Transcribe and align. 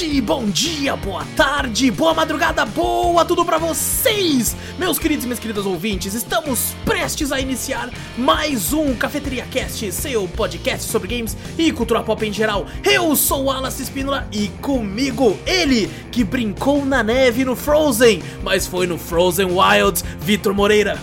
noite, 0.00 0.20
bom 0.22 0.46
dia, 0.46 0.96
boa 0.96 1.26
tarde, 1.36 1.90
boa 1.90 2.14
madrugada, 2.14 2.64
boa 2.64 3.22
tudo 3.22 3.44
pra 3.44 3.58
vocês! 3.58 4.56
Meus 4.78 4.98
queridos 4.98 5.24
e 5.24 5.28
minhas 5.28 5.38
queridas 5.38 5.66
ouvintes, 5.66 6.14
estamos 6.14 6.74
prestes 6.86 7.30
a 7.30 7.38
iniciar 7.38 7.90
mais 8.16 8.72
um 8.72 8.94
Cafeteria 8.94 9.44
Cast, 9.50 9.92
seu 9.92 10.26
podcast 10.26 10.90
sobre 10.90 11.14
games 11.14 11.36
e 11.58 11.70
cultura 11.70 12.02
pop 12.02 12.26
em 12.26 12.32
geral. 12.32 12.66
Eu 12.82 13.14
sou 13.14 13.42
o 13.42 13.44
Wallace 13.46 13.82
Espínola 13.82 14.26
e 14.32 14.48
comigo 14.62 15.38
ele 15.46 15.90
que 16.10 16.24
brincou 16.24 16.86
na 16.86 17.02
neve 17.02 17.44
no 17.44 17.54
Frozen, 17.54 18.22
mas 18.42 18.66
foi 18.66 18.86
no 18.86 18.96
Frozen 18.96 19.48
Wilds, 19.52 20.02
Vitor 20.20 20.54
Moreira. 20.54 20.98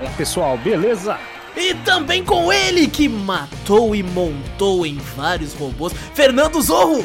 É, 0.00 0.08
pessoal, 0.16 0.58
beleza? 0.58 1.18
E 1.56 1.74
também 1.74 2.24
com 2.24 2.52
ele 2.52 2.88
que 2.88 3.08
matou 3.08 3.94
e 3.94 4.02
montou 4.02 4.84
em 4.84 4.98
vários 5.16 5.54
robôs, 5.54 5.92
Fernando 6.14 6.60
Zorro. 6.60 7.04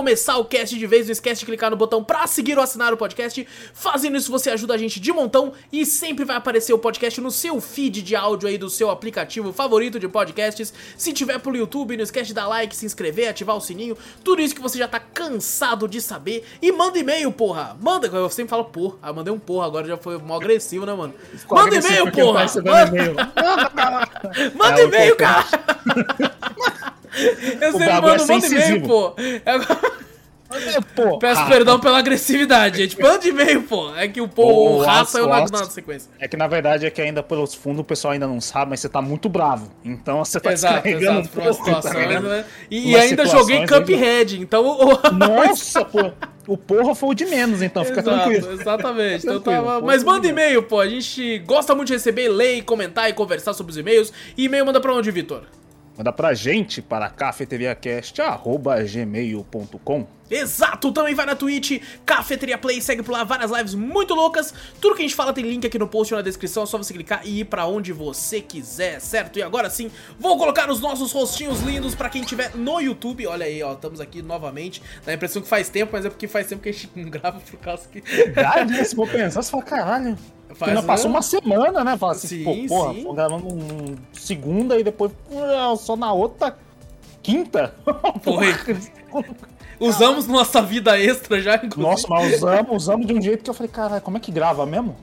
Começar 0.00 0.38
o 0.38 0.46
cast 0.46 0.78
de 0.78 0.86
vez, 0.86 1.06
não 1.06 1.12
esquece 1.12 1.40
de 1.40 1.46
clicar 1.46 1.70
no 1.70 1.76
botão 1.76 2.02
pra 2.02 2.26
seguir 2.26 2.56
ou 2.56 2.64
assinar 2.64 2.90
o 2.90 2.96
podcast. 2.96 3.46
Fazendo 3.74 4.16
isso, 4.16 4.30
você 4.30 4.48
ajuda 4.48 4.72
a 4.72 4.78
gente 4.78 4.98
de 4.98 5.12
montão 5.12 5.52
e 5.70 5.84
sempre 5.84 6.24
vai 6.24 6.36
aparecer 6.36 6.72
o 6.72 6.78
podcast 6.78 7.20
no 7.20 7.30
seu 7.30 7.60
feed 7.60 8.00
de 8.00 8.16
áudio 8.16 8.48
aí 8.48 8.56
do 8.56 8.70
seu 8.70 8.88
aplicativo 8.88 9.52
favorito 9.52 10.00
de 10.00 10.08
podcasts. 10.08 10.72
Se 10.96 11.12
tiver 11.12 11.38
pelo 11.38 11.54
YouTube, 11.54 11.98
não 11.98 12.02
esquece 12.02 12.28
de 12.28 12.34
dar 12.34 12.48
like, 12.48 12.74
se 12.74 12.86
inscrever, 12.86 13.28
ativar 13.28 13.54
o 13.54 13.60
sininho, 13.60 13.94
tudo 14.24 14.40
isso 14.40 14.54
que 14.54 14.62
você 14.62 14.78
já 14.78 14.88
tá 14.88 14.98
cansado 14.98 15.86
de 15.86 16.00
saber. 16.00 16.46
E 16.62 16.72
manda 16.72 16.98
e-mail, 16.98 17.30
porra! 17.30 17.76
Manda, 17.78 18.06
eu 18.06 18.30
sempre 18.30 18.48
falo 18.48 18.64
porra. 18.64 18.96
Ah, 19.02 19.12
mandei 19.12 19.30
um 19.30 19.38
porra, 19.38 19.66
agora 19.66 19.86
já 19.86 19.98
foi 19.98 20.16
mó 20.16 20.36
agressivo, 20.36 20.86
né, 20.86 20.94
mano? 20.94 21.12
Manda 21.50 21.76
e-mail, 21.76 22.10
porra! 22.10 22.46
Manda, 24.54 24.80
e-mail, 24.80 25.14
cara! 25.14 25.46
Eu 27.60 27.72
sempre 27.72 27.86
bagulho 27.88 28.14
é 28.14 28.18
mando, 28.18 28.26
manda 28.32 28.46
e-mail, 28.46 28.82
pô. 28.82 29.14
É- 29.18 30.00
Pô, 30.96 31.16
Peço 31.20 31.42
ah, 31.42 31.46
perdão 31.46 31.78
pela 31.78 31.98
agressividade, 32.00 32.78
gente. 32.78 33.00
Manda 33.00 33.24
e-mail, 33.28 33.62
pô. 33.62 33.94
É 33.94 34.08
que 34.08 34.20
o 34.20 34.26
pô, 34.26 34.42
o 34.46 34.78
Ô, 34.78 34.82
raça 34.82 35.18
eu 35.20 35.28
Wallace, 35.28 35.52
na 35.52 35.64
sequência. 35.66 36.10
É 36.18 36.26
que 36.26 36.36
na 36.36 36.48
verdade 36.48 36.84
é 36.84 36.90
que 36.90 37.00
ainda 37.00 37.22
pelos 37.22 37.54
fundos 37.54 37.82
o 37.82 37.84
pessoal 37.84 38.14
ainda 38.14 38.26
não 38.26 38.40
sabe, 38.40 38.70
mas 38.70 38.80
você 38.80 38.88
tá 38.88 39.00
muito 39.00 39.28
bravo. 39.28 39.70
Então 39.84 40.24
você 40.24 40.40
tá 40.40 40.52
Exato, 40.52 40.74
descarregando 40.82 41.20
exato, 41.20 41.38
um 41.38 41.42
pouco, 41.44 41.64
tá 41.70 41.80
situação. 41.82 42.00
ligado? 42.00 42.28
né? 42.28 42.44
E, 42.68 42.90
e 42.90 42.96
ainda 42.96 43.26
joguei 43.26 43.58
ainda- 43.58 43.80
Cuphead, 43.80 44.40
então. 44.40 44.66
o- 44.66 45.12
Nossa, 45.12 45.84
pô. 45.84 46.10
O 46.48 46.56
porra 46.56 46.96
foi 46.96 47.10
o 47.10 47.14
de 47.14 47.26
menos, 47.26 47.62
então 47.62 47.84
fica 47.84 48.00
Exato, 48.00 48.18
tranquilo. 48.18 48.52
Exatamente. 48.60 49.22
Então 49.24 49.40
Tranquilo, 49.40 49.66
tava- 49.66 49.80
pô, 49.82 49.86
Mas 49.86 50.02
manda 50.02 50.26
e-mail, 50.26 50.64
pô. 50.64 50.80
A 50.80 50.88
gente 50.88 51.38
gosta 51.46 51.76
muito 51.76 51.86
de 51.88 51.92
receber, 51.92 52.28
ler, 52.28 52.56
e 52.56 52.62
comentar 52.62 53.08
e 53.08 53.12
conversar 53.12 53.54
sobre 53.54 53.70
os 53.70 53.78
e-mails. 53.78 54.12
E 54.36 54.46
e-mail 54.46 54.66
manda 54.66 54.80
pra 54.80 54.92
onde, 54.92 55.12
Vitor? 55.12 55.42
Manda 56.00 56.12
pra 56.14 56.32
gente 56.32 56.80
para 56.80 57.10
cafeteriacast.gmail.com 57.10 60.06
Exato, 60.30 60.92
também 60.92 61.14
vai 61.14 61.26
na 61.26 61.36
Twitch, 61.36 61.82
Cafeteria 62.06 62.56
Play, 62.56 62.80
segue 62.80 63.02
por 63.02 63.12
lá, 63.12 63.22
várias 63.22 63.50
lives 63.50 63.74
muito 63.74 64.14
loucas. 64.14 64.54
Tudo 64.80 64.94
que 64.94 65.02
a 65.02 65.04
gente 65.04 65.14
fala 65.14 65.34
tem 65.34 65.44
link 65.44 65.66
aqui 65.66 65.78
no 65.78 65.86
post 65.86 66.14
ou 66.14 66.18
na 66.18 66.24
descrição, 66.24 66.62
é 66.62 66.66
só 66.66 66.78
você 66.78 66.94
clicar 66.94 67.20
e 67.22 67.40
ir 67.40 67.44
pra 67.44 67.66
onde 67.66 67.92
você 67.92 68.40
quiser, 68.40 68.98
certo? 68.98 69.38
E 69.38 69.42
agora 69.42 69.68
sim, 69.68 69.90
vou 70.18 70.38
colocar 70.38 70.70
os 70.70 70.80
nossos 70.80 71.12
rostinhos 71.12 71.60
lindos 71.60 71.94
pra 71.94 72.08
quem 72.08 72.22
tiver 72.22 72.56
no 72.56 72.80
YouTube. 72.80 73.26
Olha 73.26 73.44
aí, 73.44 73.62
ó, 73.62 73.74
estamos 73.74 74.00
aqui 74.00 74.22
novamente. 74.22 74.82
Dá 75.04 75.12
a 75.12 75.16
impressão 75.16 75.42
que 75.42 75.48
faz 75.48 75.68
tempo, 75.68 75.92
mas 75.92 76.06
é 76.06 76.08
porque 76.08 76.26
faz 76.26 76.46
tempo 76.46 76.62
que 76.62 76.70
a 76.70 76.72
gente 76.72 76.90
não 76.96 77.04
grava 77.12 77.40
por 77.40 77.58
causa 77.58 77.86
que. 77.86 78.00
Verdade, 78.00 78.72
né? 78.72 78.82
Se 78.84 78.96
for 78.96 79.06
pensar, 79.06 79.42
você 79.42 79.50
fala, 79.50 79.64
caralho. 79.64 80.16
Faz, 80.54 80.70
Ainda 80.72 80.82
passou 80.82 81.10
uma 81.10 81.22
semana, 81.22 81.84
né? 81.84 81.96
Fala 81.96 82.12
assim, 82.12 82.28
Sim, 82.28 82.44
pô, 82.44 82.56
porra, 82.68 82.94
sim. 82.94 83.14
gravando 83.14 83.46
um 83.48 83.94
segunda 84.12 84.78
e 84.78 84.82
depois 84.82 85.12
ah, 85.32 85.74
só 85.76 85.96
na 85.96 86.12
outra 86.12 86.56
quinta. 87.22 87.74
Foi. 88.22 88.54
Usamos 89.78 90.26
nossa 90.26 90.60
vida 90.60 90.98
extra 90.98 91.40
já, 91.40 91.54
inclusive. 91.56 91.82
Nossa, 91.82 92.06
mas 92.08 92.34
usamos, 92.36 92.76
usamos 92.82 93.06
de 93.06 93.14
um 93.14 93.22
jeito 93.22 93.42
que 93.42 93.48
eu 93.50 93.54
falei, 93.54 93.70
caralho, 93.70 94.02
como 94.02 94.16
é 94.16 94.20
que 94.20 94.30
grava 94.30 94.66
mesmo? 94.66 94.96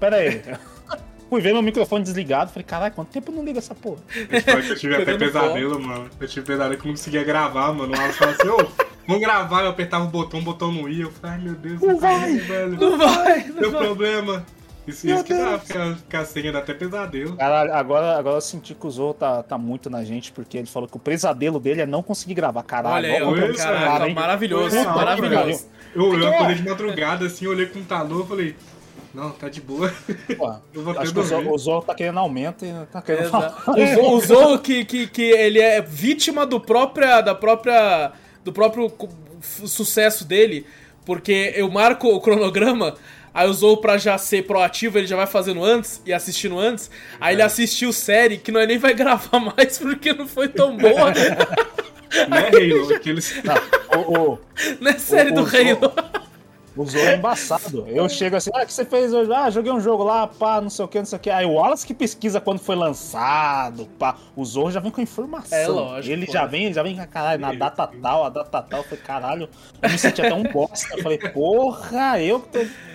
Pera 0.00 0.16
aí. 0.16 0.42
Fui 1.28 1.40
ver 1.40 1.52
meu 1.54 1.62
microfone 1.62 2.04
desligado, 2.04 2.50
falei, 2.50 2.64
caralho, 2.64 2.94
quanto 2.94 3.08
tempo 3.08 3.30
eu 3.32 3.36
não 3.36 3.42
liga 3.44 3.58
essa 3.58 3.74
porra? 3.74 4.02
Eu 4.30 4.40
falei 4.42 4.62
que 4.66 4.72
eu 4.72 4.76
tive 4.78 4.96
até 4.96 5.16
pesadelo, 5.16 5.80
mano. 5.80 6.10
Eu 6.20 6.28
tive 6.28 6.46
pesadelo 6.46 6.76
que 6.76 6.86
eu 6.86 6.88
não 6.88 6.96
conseguia 6.96 7.24
gravar, 7.24 7.72
mano. 7.72 7.92
O 7.92 7.98
Alan 7.98 8.12
falou 8.12 8.34
assim, 8.34 8.48
ô, 8.48 8.66
vamos 9.06 9.22
gravar. 9.22 9.62
Eu 9.62 9.70
apertava 9.70 10.04
o 10.04 10.08
botão, 10.08 10.40
o 10.40 10.42
botão 10.42 10.70
não 10.70 10.86
ia. 10.88 11.04
Eu 11.04 11.10
falei, 11.10 11.36
ai 11.36 11.42
meu 11.42 11.54
Deus, 11.54 11.80
Não 11.80 11.88
não 11.88 11.98
vai, 11.98 12.18
vai. 12.20 12.36
velho. 12.38 12.78
Não 12.78 12.98
vai, 12.98 13.44
não 13.48 13.60
Deu 13.60 13.70
vai. 13.70 13.80
problema. 13.86 14.46
Isso, 14.86 15.06
Meu 15.06 15.16
isso 15.16 15.24
que 15.24 15.34
dá, 15.34 15.58
ficar, 15.58 15.96
ficar 15.96 16.24
sem 16.24 16.50
dá 16.50 16.58
até 16.58 16.74
pesadelo. 16.74 17.36
Caralho, 17.36 17.72
agora, 17.72 18.18
agora 18.18 18.36
eu 18.36 18.40
senti 18.40 18.74
que 18.74 18.86
o 18.86 18.90
Zorro 18.90 19.14
tá, 19.14 19.42
tá 19.42 19.56
muito 19.56 19.88
na 19.88 20.02
gente, 20.02 20.32
porque 20.32 20.58
ele 20.58 20.66
falou 20.66 20.88
que 20.88 20.96
o 20.96 21.00
pesadelo 21.00 21.60
dele 21.60 21.82
é 21.82 21.86
não 21.86 22.02
conseguir 22.02 22.34
gravar. 22.34 22.62
Caralho, 22.64 23.06
Olha 23.08 23.24
como 23.24 23.36
isso, 23.52 23.62
caraca, 23.62 23.86
cara, 23.86 24.08
hein? 24.08 24.14
maravilhoso, 24.14 24.76
Puta 24.76 24.90
maravilhoso. 24.90 25.66
Eu, 25.94 26.02
eu 26.02 26.16
Então, 26.16 26.28
acordei 26.34 26.54
ó. 26.54 26.58
de 26.58 26.68
madrugada, 26.68 27.26
assim, 27.26 27.46
olhei 27.46 27.66
com 27.66 27.78
o 27.78 27.84
calor, 27.84 28.26
falei, 28.26 28.56
não, 29.14 29.30
tá 29.30 29.48
de 29.48 29.60
boa. 29.60 29.92
Pô, 30.36 30.52
Eu 30.74 30.82
vou 30.82 30.98
Acho 30.98 31.12
que 31.12 31.20
o 31.20 31.22
Zorro, 31.22 31.54
o 31.54 31.58
Zorro 31.58 31.82
tá 31.84 31.94
querendo 31.94 32.18
aumento 32.18 32.64
e 32.64 32.72
tá 32.86 33.02
querendo. 33.02 33.30
Usou, 33.68 34.14
usou 34.16 34.58
que, 34.58 34.84
que, 34.84 35.06
que 35.06 35.22
ele 35.22 35.60
é 35.60 35.80
vítima 35.80 36.46
do 36.46 36.58
própria, 36.58 37.20
da 37.20 37.34
própria, 37.34 38.12
do 38.42 38.52
próprio 38.52 38.90
sucesso 39.40 40.24
dele, 40.24 40.66
porque 41.04 41.52
eu 41.54 41.70
marco 41.70 42.08
o 42.08 42.20
cronograma, 42.20 42.94
aí 43.34 43.48
usou 43.48 43.76
pra 43.76 43.98
já 43.98 44.16
ser 44.18 44.46
proativo, 44.46 44.98
ele 44.98 45.06
já 45.06 45.16
vai 45.16 45.26
fazendo 45.26 45.62
antes 45.64 46.00
e 46.06 46.12
assistindo 46.12 46.58
antes, 46.58 46.90
aí 47.20 47.34
ele 47.34 47.42
assistiu 47.42 47.92
série 47.92 48.36
que 48.38 48.52
nós 48.52 48.66
nem 48.68 48.78
vai 48.78 48.92
gravar 48.94 49.38
mais 49.40 49.78
porque 49.78 50.12
não 50.12 50.26
foi 50.28 50.48
tão 50.48 50.76
boa, 50.76 51.10
Né, 52.28 52.48
Halo? 52.48 52.92
Aqueles... 52.94 53.42
Não, 53.42 53.54
o, 53.98 54.32
o, 54.34 54.38
né, 54.80 54.92
série 54.98 55.30
O- 55.30 55.34
do 55.34 55.42
o 55.42 55.46
Halo. 55.46 55.92
o 56.76 56.84
Zorro 56.86 57.06
é 57.06 57.16
embaçado. 57.16 57.84
Eu 57.88 58.06
chego 58.08 58.36
assim, 58.36 58.50
ah, 58.54 58.62
o 58.62 58.66
que 58.66 58.72
você 58.72 58.84
fez 58.84 59.12
hoje? 59.14 59.32
Ah, 59.32 59.48
joguei 59.50 59.72
um 59.72 59.80
jogo 59.80 60.04
lá, 60.04 60.26
pá, 60.26 60.60
não 60.60 60.68
sei 60.70 60.84
o 60.84 60.88
que, 60.88 60.98
não 60.98 61.04
sei 61.06 61.16
o 61.16 61.20
que. 61.20 61.30
Aí 61.30 61.44
o 61.46 61.52
Wallace 61.54 61.86
que 61.86 61.94
pesquisa 61.94 62.38
quando 62.40 62.58
foi 62.60 62.76
lançado, 62.76 63.86
pá. 63.98 64.16
O 64.36 64.44
Zorro 64.44 64.70
já 64.70 64.80
vem 64.80 64.90
com 64.90 65.00
a 65.00 65.04
informação. 65.04 65.56
É, 65.58 65.66
lógico, 65.68 66.12
Ele 66.12 66.26
pô. 66.26 66.32
já 66.32 66.44
vem, 66.46 66.64
ele 66.66 66.74
já 66.74 66.82
vem 66.82 66.96
com 66.96 67.06
caralho, 67.06 67.40
na 67.40 67.52
data 67.52 67.86
tal, 67.86 68.24
a 68.24 68.28
data 68.28 68.62
tal. 68.62 68.80
Eu 68.80 68.84
falei, 68.84 69.04
caralho, 69.04 69.48
eu 69.82 69.90
me 69.90 69.98
senti 69.98 70.20
até 70.20 70.34
um 70.34 70.42
bosta. 70.44 70.94
Eu 70.96 71.02
falei, 71.02 71.18
porra, 71.18 72.20
eu 72.22 72.40
que 72.40 72.48
tô. 72.58 72.91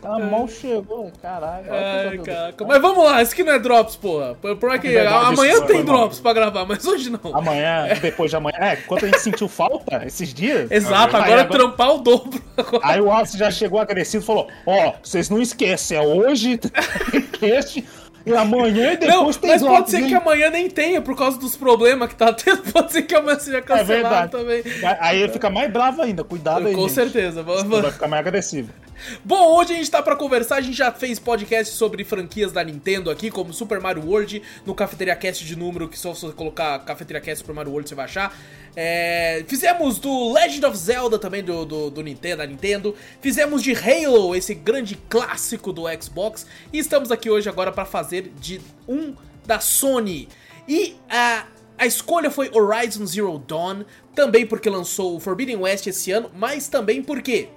Tá 0.00 0.16
mal 0.18 0.46
chegou, 0.46 1.10
caralho. 1.20 1.64
que 1.64 1.70
Ai, 1.70 2.18
caraca. 2.18 2.64
Mas 2.64 2.80
vamos 2.80 3.04
lá, 3.04 3.20
isso 3.20 3.32
aqui 3.32 3.42
não 3.42 3.52
é 3.52 3.58
Drops, 3.58 3.96
porra. 3.96 4.36
Por 4.40 4.56
por 4.56 4.70
aqui, 4.70 4.86
É 4.88 4.92
verdade, 4.92 5.26
amanhã 5.34 5.52
isso 5.52 5.66
tem. 5.66 5.84
Drops 5.84 6.20
pra 6.20 6.32
gravar, 6.32 6.64
mas 6.64 6.86
hoje 6.86 7.10
não. 7.10 7.18
Amanhã, 7.34 7.88
depois 8.00 8.30
de 8.30 8.36
amanhã. 8.36 8.56
É, 8.60 8.76
quando 8.76 9.04
a 9.04 9.06
gente 9.08 9.20
sentiu 9.20 9.48
falta 9.48 10.04
esses 10.06 10.32
dias. 10.32 10.70
Exato, 10.70 11.16
Aí 11.16 11.22
agora 11.22 11.40
é 11.40 11.44
agora- 11.44 11.58
trampar 11.58 11.94
o 11.94 11.98
dobro. 11.98 12.40
agora. 12.56 12.80
Aí 12.86 13.00
o 13.00 13.06
Wallace 13.06 13.36
já 13.36 13.50
chegou 13.50 13.80
agressivo 13.80 14.22
e 14.22 14.26
falou: 14.26 14.46
Ó, 14.64 14.92
vocês 15.02 15.28
não 15.28 15.40
esquecem, 15.42 15.98
é 15.98 16.00
hoje 16.00 16.60
este 17.42 17.84
e 18.26 18.34
amanhã 18.34 18.92
e 18.92 19.06
Não, 19.06 19.18
depois 19.26 19.36
tem 19.38 19.50
mas 19.50 19.62
pode 19.62 19.90
ser 19.90 20.00
hein? 20.02 20.08
que 20.08 20.14
amanhã 20.14 20.50
nem 20.50 20.68
tenha, 20.68 21.00
por 21.00 21.16
causa 21.16 21.38
dos 21.38 21.56
problemas 21.56 22.08
que 22.10 22.14
tá 22.14 22.32
tendo. 22.32 22.58
Pode 22.72 22.92
ser 22.92 23.02
que 23.02 23.14
amanhã 23.14 23.38
seja 23.38 23.58
É 23.58 23.60
cancelado 23.62 23.86
verdade. 23.86 24.30
também. 24.32 24.62
Aí 25.00 25.22
ele 25.22 25.32
fica 25.32 25.48
mais 25.48 25.72
bravo 25.72 26.02
ainda, 26.02 26.22
cuidado 26.22 26.66
aí. 26.68 26.74
Com 26.74 26.82
gente. 26.82 26.92
certeza. 26.92 27.42
Vamos- 27.42 27.62
Vai 27.80 27.90
ficar 27.90 28.06
mais 28.08 28.26
agressivo. 28.26 28.70
Bom, 29.24 29.56
hoje 29.56 29.72
a 29.72 29.76
gente 29.76 29.90
tá 29.90 30.02
pra 30.02 30.16
conversar, 30.16 30.56
a 30.56 30.60
gente 30.60 30.76
já 30.76 30.92
fez 30.92 31.18
podcast 31.18 31.74
sobre 31.74 32.04
franquias 32.04 32.52
da 32.52 32.64
Nintendo 32.64 33.10
aqui, 33.10 33.30
como 33.30 33.52
Super 33.52 33.80
Mario 33.80 34.04
World, 34.04 34.42
no 34.66 34.74
Cafeteria 34.74 35.14
Cast 35.14 35.44
de 35.44 35.56
número, 35.56 35.88
que 35.88 35.98
só 35.98 36.12
você 36.14 36.32
colocar 36.32 36.78
Cafeteria 36.80 37.20
Cast 37.20 37.38
Super 37.38 37.54
Mario 37.54 37.70
World 37.72 37.88
você 37.88 37.94
vai 37.94 38.04
achar. 38.06 38.36
É, 38.74 39.44
fizemos 39.46 39.98
do 39.98 40.32
Legend 40.32 40.66
of 40.66 40.76
Zelda 40.76 41.18
também, 41.18 41.42
do, 41.42 41.64
do, 41.64 41.90
do 41.90 42.02
Nintendo, 42.02 42.38
da 42.38 42.46
Nintendo. 42.46 42.94
Fizemos 43.20 43.62
de 43.62 43.72
Halo, 43.72 44.34
esse 44.34 44.54
grande 44.54 44.96
clássico 45.08 45.72
do 45.72 45.84
Xbox. 46.00 46.46
E 46.72 46.78
estamos 46.78 47.10
aqui 47.10 47.30
hoje 47.30 47.48
agora 47.48 47.72
pra 47.72 47.84
fazer 47.84 48.32
de 48.40 48.60
um 48.86 49.14
da 49.46 49.60
Sony. 49.60 50.28
E 50.66 50.96
a 51.08 51.46
a 51.78 51.86
escolha 51.86 52.28
foi 52.28 52.50
Horizon 52.52 53.06
Zero 53.06 53.38
Dawn, 53.38 53.84
também 54.12 54.44
porque 54.44 54.68
lançou 54.68 55.14
o 55.14 55.20
Forbidden 55.20 55.58
West 55.58 55.86
esse 55.86 56.10
ano, 56.10 56.28
mas 56.34 56.66
também 56.66 57.00
por 57.00 57.22
quê? 57.22 57.50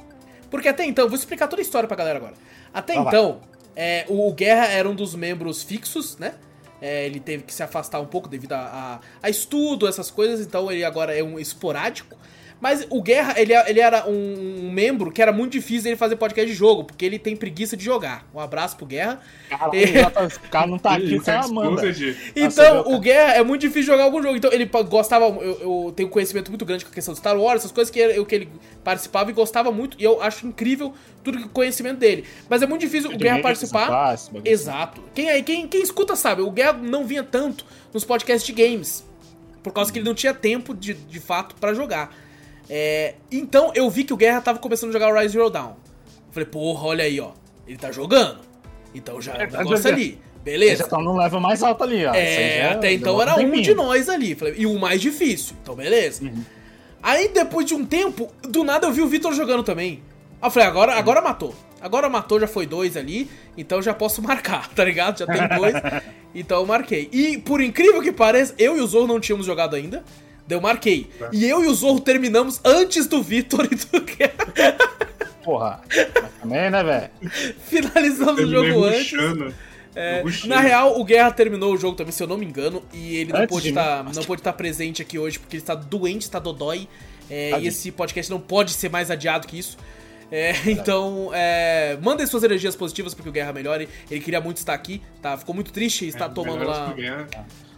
Porque 0.52 0.68
até 0.68 0.86
então, 0.86 1.08
vou 1.08 1.18
explicar 1.18 1.48
toda 1.48 1.62
a 1.62 1.64
história 1.64 1.88
pra 1.88 1.98
galera 1.98 2.18
agora. 2.20 2.34
Até 2.72 2.94
Vai 2.96 3.08
então, 3.08 3.42
é, 3.76 4.06
o 4.10 4.32
Guerra 4.34 4.68
era 4.68 4.88
um 4.88 4.94
dos 4.94 5.16
membros 5.16 5.64
fixos, 5.64 6.18
né? 6.20 6.36
É, 6.82 7.06
ele 7.06 7.20
teve 7.20 7.44
que 7.44 7.54
se 7.54 7.64
afastar 7.64 8.00
um 8.00 8.06
pouco 8.06 8.28
devido 8.28 8.54
a, 8.54 8.60
a- 8.60 9.00
a 9.24 9.30
estudo, 9.30 9.88
essas 9.88 10.12
coisas, 10.12 10.46
então 10.46 10.72
ele 10.72 10.84
agora 10.84 11.18
é 11.18 11.24
um 11.24 11.40
esporádico. 11.40 12.18
Mas 12.62 12.86
o 12.92 13.02
Guerra, 13.02 13.34
ele, 13.38 13.54
ele 13.54 13.80
era 13.80 14.08
um, 14.08 14.68
um 14.68 14.72
membro 14.72 15.12
que 15.12 15.20
era 15.20 15.32
muito 15.32 15.54
difícil 15.54 15.90
ele 15.90 15.98
fazer 15.98 16.16
podcast 16.16 16.48
de 16.50 16.56
jogo, 16.56 16.84
porque 16.84 17.04
ele 17.04 17.18
tem 17.18 17.36
preguiça 17.36 17.76
de 17.76 17.84
jogar. 17.84 18.24
Um 18.36 18.40
abraço 18.40 18.78
pro 18.78 18.86
Guerra. 18.86 19.20
Cara, 19.50 19.72
É. 19.76 19.88
já 19.88 20.10
tá- 20.12 20.24
o 20.26 20.50
cara 20.50 20.68
não 20.68 20.78
tá 20.78 20.94
aqui, 20.94 21.06
o 21.06 21.16
Isso 21.18 21.30
é 21.30 21.34
cara 21.34 21.48
manda. 21.48 21.82
Então, 22.36 22.82
o 22.94 23.00
Guerra 23.00 23.34
é 23.34 23.44
muito 23.44 23.62
difícil 23.62 23.84
jogar 23.84 24.04
algum 24.04 24.22
jogo. 24.22 24.36
Então, 24.38 24.52
ele 24.54 24.70
gostava. 24.88 25.26
Eu, 25.26 25.86
eu 25.88 25.94
tenho 25.96 26.08
conhecimento 26.08 26.50
muito 26.52 26.64
grande 26.64 26.86
com 26.86 26.92
a 26.92 26.94
questão 26.94 27.14
de 27.16 27.20
Star 27.20 27.36
Wars, 27.36 27.62
essas 27.62 27.72
coisas 27.72 27.90
que, 27.92 28.00
eu, 28.00 28.24
que 28.26 28.36
ele 28.36 28.50
participava 28.84 29.32
e 29.32 29.34
gostava 29.34 29.72
muito. 29.72 29.98
E 30.00 30.04
eu 30.04 30.22
acho 30.22 30.46
incrível 30.46 30.94
tudo 31.24 31.40
que 31.40 31.46
o 31.46 31.50
conhecimento 31.50 31.98
dele. 31.98 32.26
Mas 32.48 32.62
é 32.62 32.68
muito 32.68 32.82
difícil 32.82 33.10
o 33.12 33.18
Guerra 33.18 33.40
participar. 33.42 34.14
Esse 34.14 34.32
bagulho. 34.32 34.52
Exato. 34.52 35.04
Quem, 35.16 35.30
aí- 35.32 35.42
quem, 35.42 35.68
quem 35.68 35.82
escuta 35.82 36.16
sabe, 36.16 36.44
o 36.44 36.52
Guerra 36.52 36.74
não 36.74 37.06
vinha 37.06 37.24
tanto 37.24 37.66
nos 37.92 38.06
podcasts 38.06 38.46
de 38.46 38.54
games. 38.54 39.04
Por 39.64 39.74
causa 39.74 39.92
que 39.92 39.98
ele 40.00 40.06
não 40.06 40.16
tinha 40.16 40.34
tempo 40.34 40.74
de, 40.76 40.94
de 40.94 41.20
fato 41.20 41.56
pra 41.56 41.74
jogar. 41.74 42.16
É, 42.70 43.16
então 43.32 43.72
eu 43.76 43.90
vi 43.90 44.04
que 44.04 44.14
o 44.14 44.18
Guerra 44.18 44.42
tava 44.42 44.60
começando 44.60 44.90
a 44.90 44.94
jogar 44.94 45.14
Rise 45.14 45.34
Zero 45.34 45.50
Dawn. 45.50 45.74
Falei, 46.32 46.48
porra, 46.48 46.88
olha 46.88 47.04
aí, 47.04 47.20
ó. 47.20 47.32
Ele 47.68 47.78
tá 47.78 47.92
jogando. 47.92 48.40
Então 48.94 49.22
já 49.22 49.34
é 49.34 49.46
um 49.46 49.50
tá 49.50 49.58
negócio 49.60 49.90
ali. 49.90 50.04
Ele 50.04 50.20
Beleza. 50.44 50.84
já 50.84 50.90
tá 50.90 50.98
no 50.98 51.16
level 51.16 51.40
mais 51.40 51.62
alto 51.62 51.84
ali, 51.84 52.06
ó. 52.06 52.14
É, 52.14 52.62
já 52.62 52.72
até 52.74 52.92
então 52.92 53.14
deu 53.14 53.22
era 53.22 53.36
um 53.36 53.62
de 53.62 53.74
nós 53.74 54.10
ali. 54.10 54.34
Falei, 54.36 54.56
e 54.58 54.66
o 54.66 54.80
mais 54.80 55.00
difícil. 55.00 55.56
Então, 55.62 55.76
beleza. 55.76 56.24
Uhum. 56.24 56.44
Aí, 57.04 57.30
depois 57.30 57.66
de 57.66 57.74
um 57.74 57.86
tempo, 57.86 58.32
do 58.42 58.64
nada 58.64 58.88
eu 58.88 58.92
vi 58.92 59.02
o 59.02 59.08
Vitor 59.08 59.34
jogando 59.34 59.64
também. 59.64 60.02
Aí 60.42 60.48
eu 60.48 60.52
falei, 60.52 60.68
agora, 60.68 60.94
agora 60.94 61.22
matou. 61.22 61.56
Agora 61.80 62.10
matou, 62.10 62.40
já 62.40 62.48
foi 62.48 62.66
dois 62.66 62.98
ali. 62.98 63.30
Então 63.58 63.82
já 63.82 63.94
posso 63.94 64.22
marcar, 64.24 64.70
tá 64.70 64.84
ligado? 64.84 65.20
Já 65.20 65.28
tem 65.28 65.48
dois. 65.48 65.74
então 66.34 66.60
eu 66.60 66.66
marquei. 66.66 67.10
E, 67.12 67.38
por 67.38 67.62
incrível 67.62 68.02
que 68.02 68.12
pareça, 68.12 68.54
eu 68.58 68.78
e 68.78 68.82
o 68.82 68.88
Zorro 68.88 69.08
não 69.08 69.20
tínhamos 69.20 69.46
jogado 69.46 69.76
ainda. 69.76 70.04
Daí 70.52 70.58
eu 70.58 70.62
marquei. 70.62 71.10
E 71.32 71.48
eu 71.48 71.64
e 71.64 71.68
o 71.68 71.74
Zorro 71.74 72.02
terminamos 72.02 72.60
antes 72.66 73.08
do 73.08 73.24
Vitor 73.24 73.66
e 73.72 73.76
do 73.76 74.02
Guerra. 74.02 74.76
Porra. 75.46 75.82
Mas 75.90 76.32
também, 76.42 76.70
né, 76.70 76.84
velho? 76.84 77.10
Finalizamos 77.68 78.42
o 78.42 78.48
jogo 78.48 78.84
antes. 78.84 79.14
É, 79.96 80.24
na 80.46 80.60
real, 80.60 81.00
o 81.00 81.06
Guerra 81.06 81.32
terminou 81.32 81.74
o 81.74 81.78
jogo 81.78 81.96
também, 81.96 82.12
se 82.12 82.22
eu 82.22 82.28
não 82.28 82.38
me 82.38 82.46
engano, 82.46 82.84
e 82.94 83.16
ele 83.16 83.32
não 83.32 83.42
Antes 83.42 83.50
pôde 83.56 83.72
de 84.38 84.42
estar 84.42 84.54
presente 84.54 85.02
aqui 85.02 85.18
hoje 85.18 85.40
porque 85.40 85.56
ele 85.56 85.64
está 85.64 85.74
doente, 85.76 86.24
está 86.24 86.40
dodói. 86.40 86.88
é, 87.30 87.58
e 87.60 87.68
esse 87.68 87.92
podcast 87.92 88.30
não 88.30 88.40
pode 88.40 88.72
ser 88.74 88.90
mais 88.90 89.10
adiado 89.10 89.48
que 89.48 89.58
isso. 89.58 89.78
É, 90.30 90.54
então, 90.68 91.30
é, 91.34 91.98
mandem 92.02 92.28
suas 92.28 92.44
energias 92.44 92.76
positivas 92.76 93.14
para 93.14 93.24
que 93.24 93.30
o 93.30 93.32
Guerra 93.32 93.54
melhore. 93.54 93.88
Ele 94.10 94.20
queria 94.20 94.42
muito 94.42 94.58
estar 94.58 94.74
aqui, 94.74 95.02
tá? 95.22 95.38
Ficou 95.38 95.56
muito 95.56 95.72
triste 95.72 96.06
estar 96.08 96.26
É, 96.26 96.30
tomando 96.30 96.66
lá. 96.66 96.94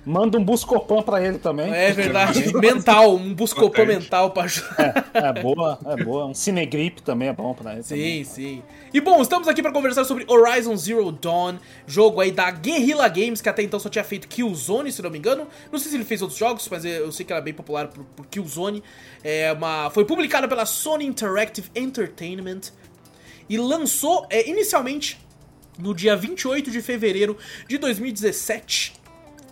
Manda 0.06 0.38
um 0.38 0.44
Buscopan 0.44 1.02
pra 1.02 1.26
ele 1.26 1.38
também. 1.38 1.74
É 1.74 1.92
verdade, 1.94 2.54
mental, 2.58 3.16
um 3.16 3.34
buscopan 3.34 3.86
mental 3.86 4.32
pra 4.32 4.44
ajudar. 4.44 5.10
É 5.14 5.42
boa, 5.42 5.80
é 5.86 6.04
boa. 6.04 6.26
Um 6.26 6.34
Cinegrip 6.34 7.02
também 7.02 7.30
é 7.30 7.34
bom 7.34 7.54
pra 7.54 7.74
ele. 7.74 7.84
Sim, 7.84 8.24
sim. 8.26 8.64
E 8.94 9.00
bom, 9.00 9.22
estamos 9.22 9.48
aqui 9.48 9.62
pra 9.62 9.72
conversar 9.72 10.04
sobre 10.04 10.26
Horizon 10.28 10.76
Zero 10.76 11.12
Dawn, 11.12 11.56
jogo 11.88 12.20
aí 12.20 12.32
da 12.32 12.52
Guerrilla 12.52 13.08
Games, 13.08 13.42
que 13.42 13.48
até 13.48 13.64
então 13.64 13.80
só 13.80 13.88
tinha 13.88 14.04
feito 14.04 14.28
Killzone, 14.28 14.92
se 14.92 15.02
não 15.02 15.10
me 15.10 15.18
engano. 15.18 15.48
Não 15.72 15.80
sei 15.80 15.90
se 15.90 15.98
ele 15.98 16.04
fez 16.04 16.22
outros 16.22 16.38
jogos, 16.38 16.68
mas 16.70 16.84
eu 16.84 17.12
sei 17.12 17.26
que 17.26 17.32
era 17.32 17.42
bem 17.42 17.54
popular 17.54 17.88
por, 17.88 18.04
por 18.04 18.26
Killzone. 18.28 18.84
É 19.24 19.54
uma, 19.54 19.90
foi 19.90 20.04
publicada 20.04 20.48
pela 20.50 20.66
Sony 20.66 21.06
Interactive 21.06 21.70
Entertainment 21.74 22.62
e 23.50 23.58
lançou 23.58 24.28
é, 24.30 24.50
inicialmente 24.50 25.18
no 25.80 25.94
dia 25.94 26.16
28 26.16 26.70
de 26.70 26.82
fevereiro 26.82 27.38
de 27.68 27.78
2017 27.78 29.03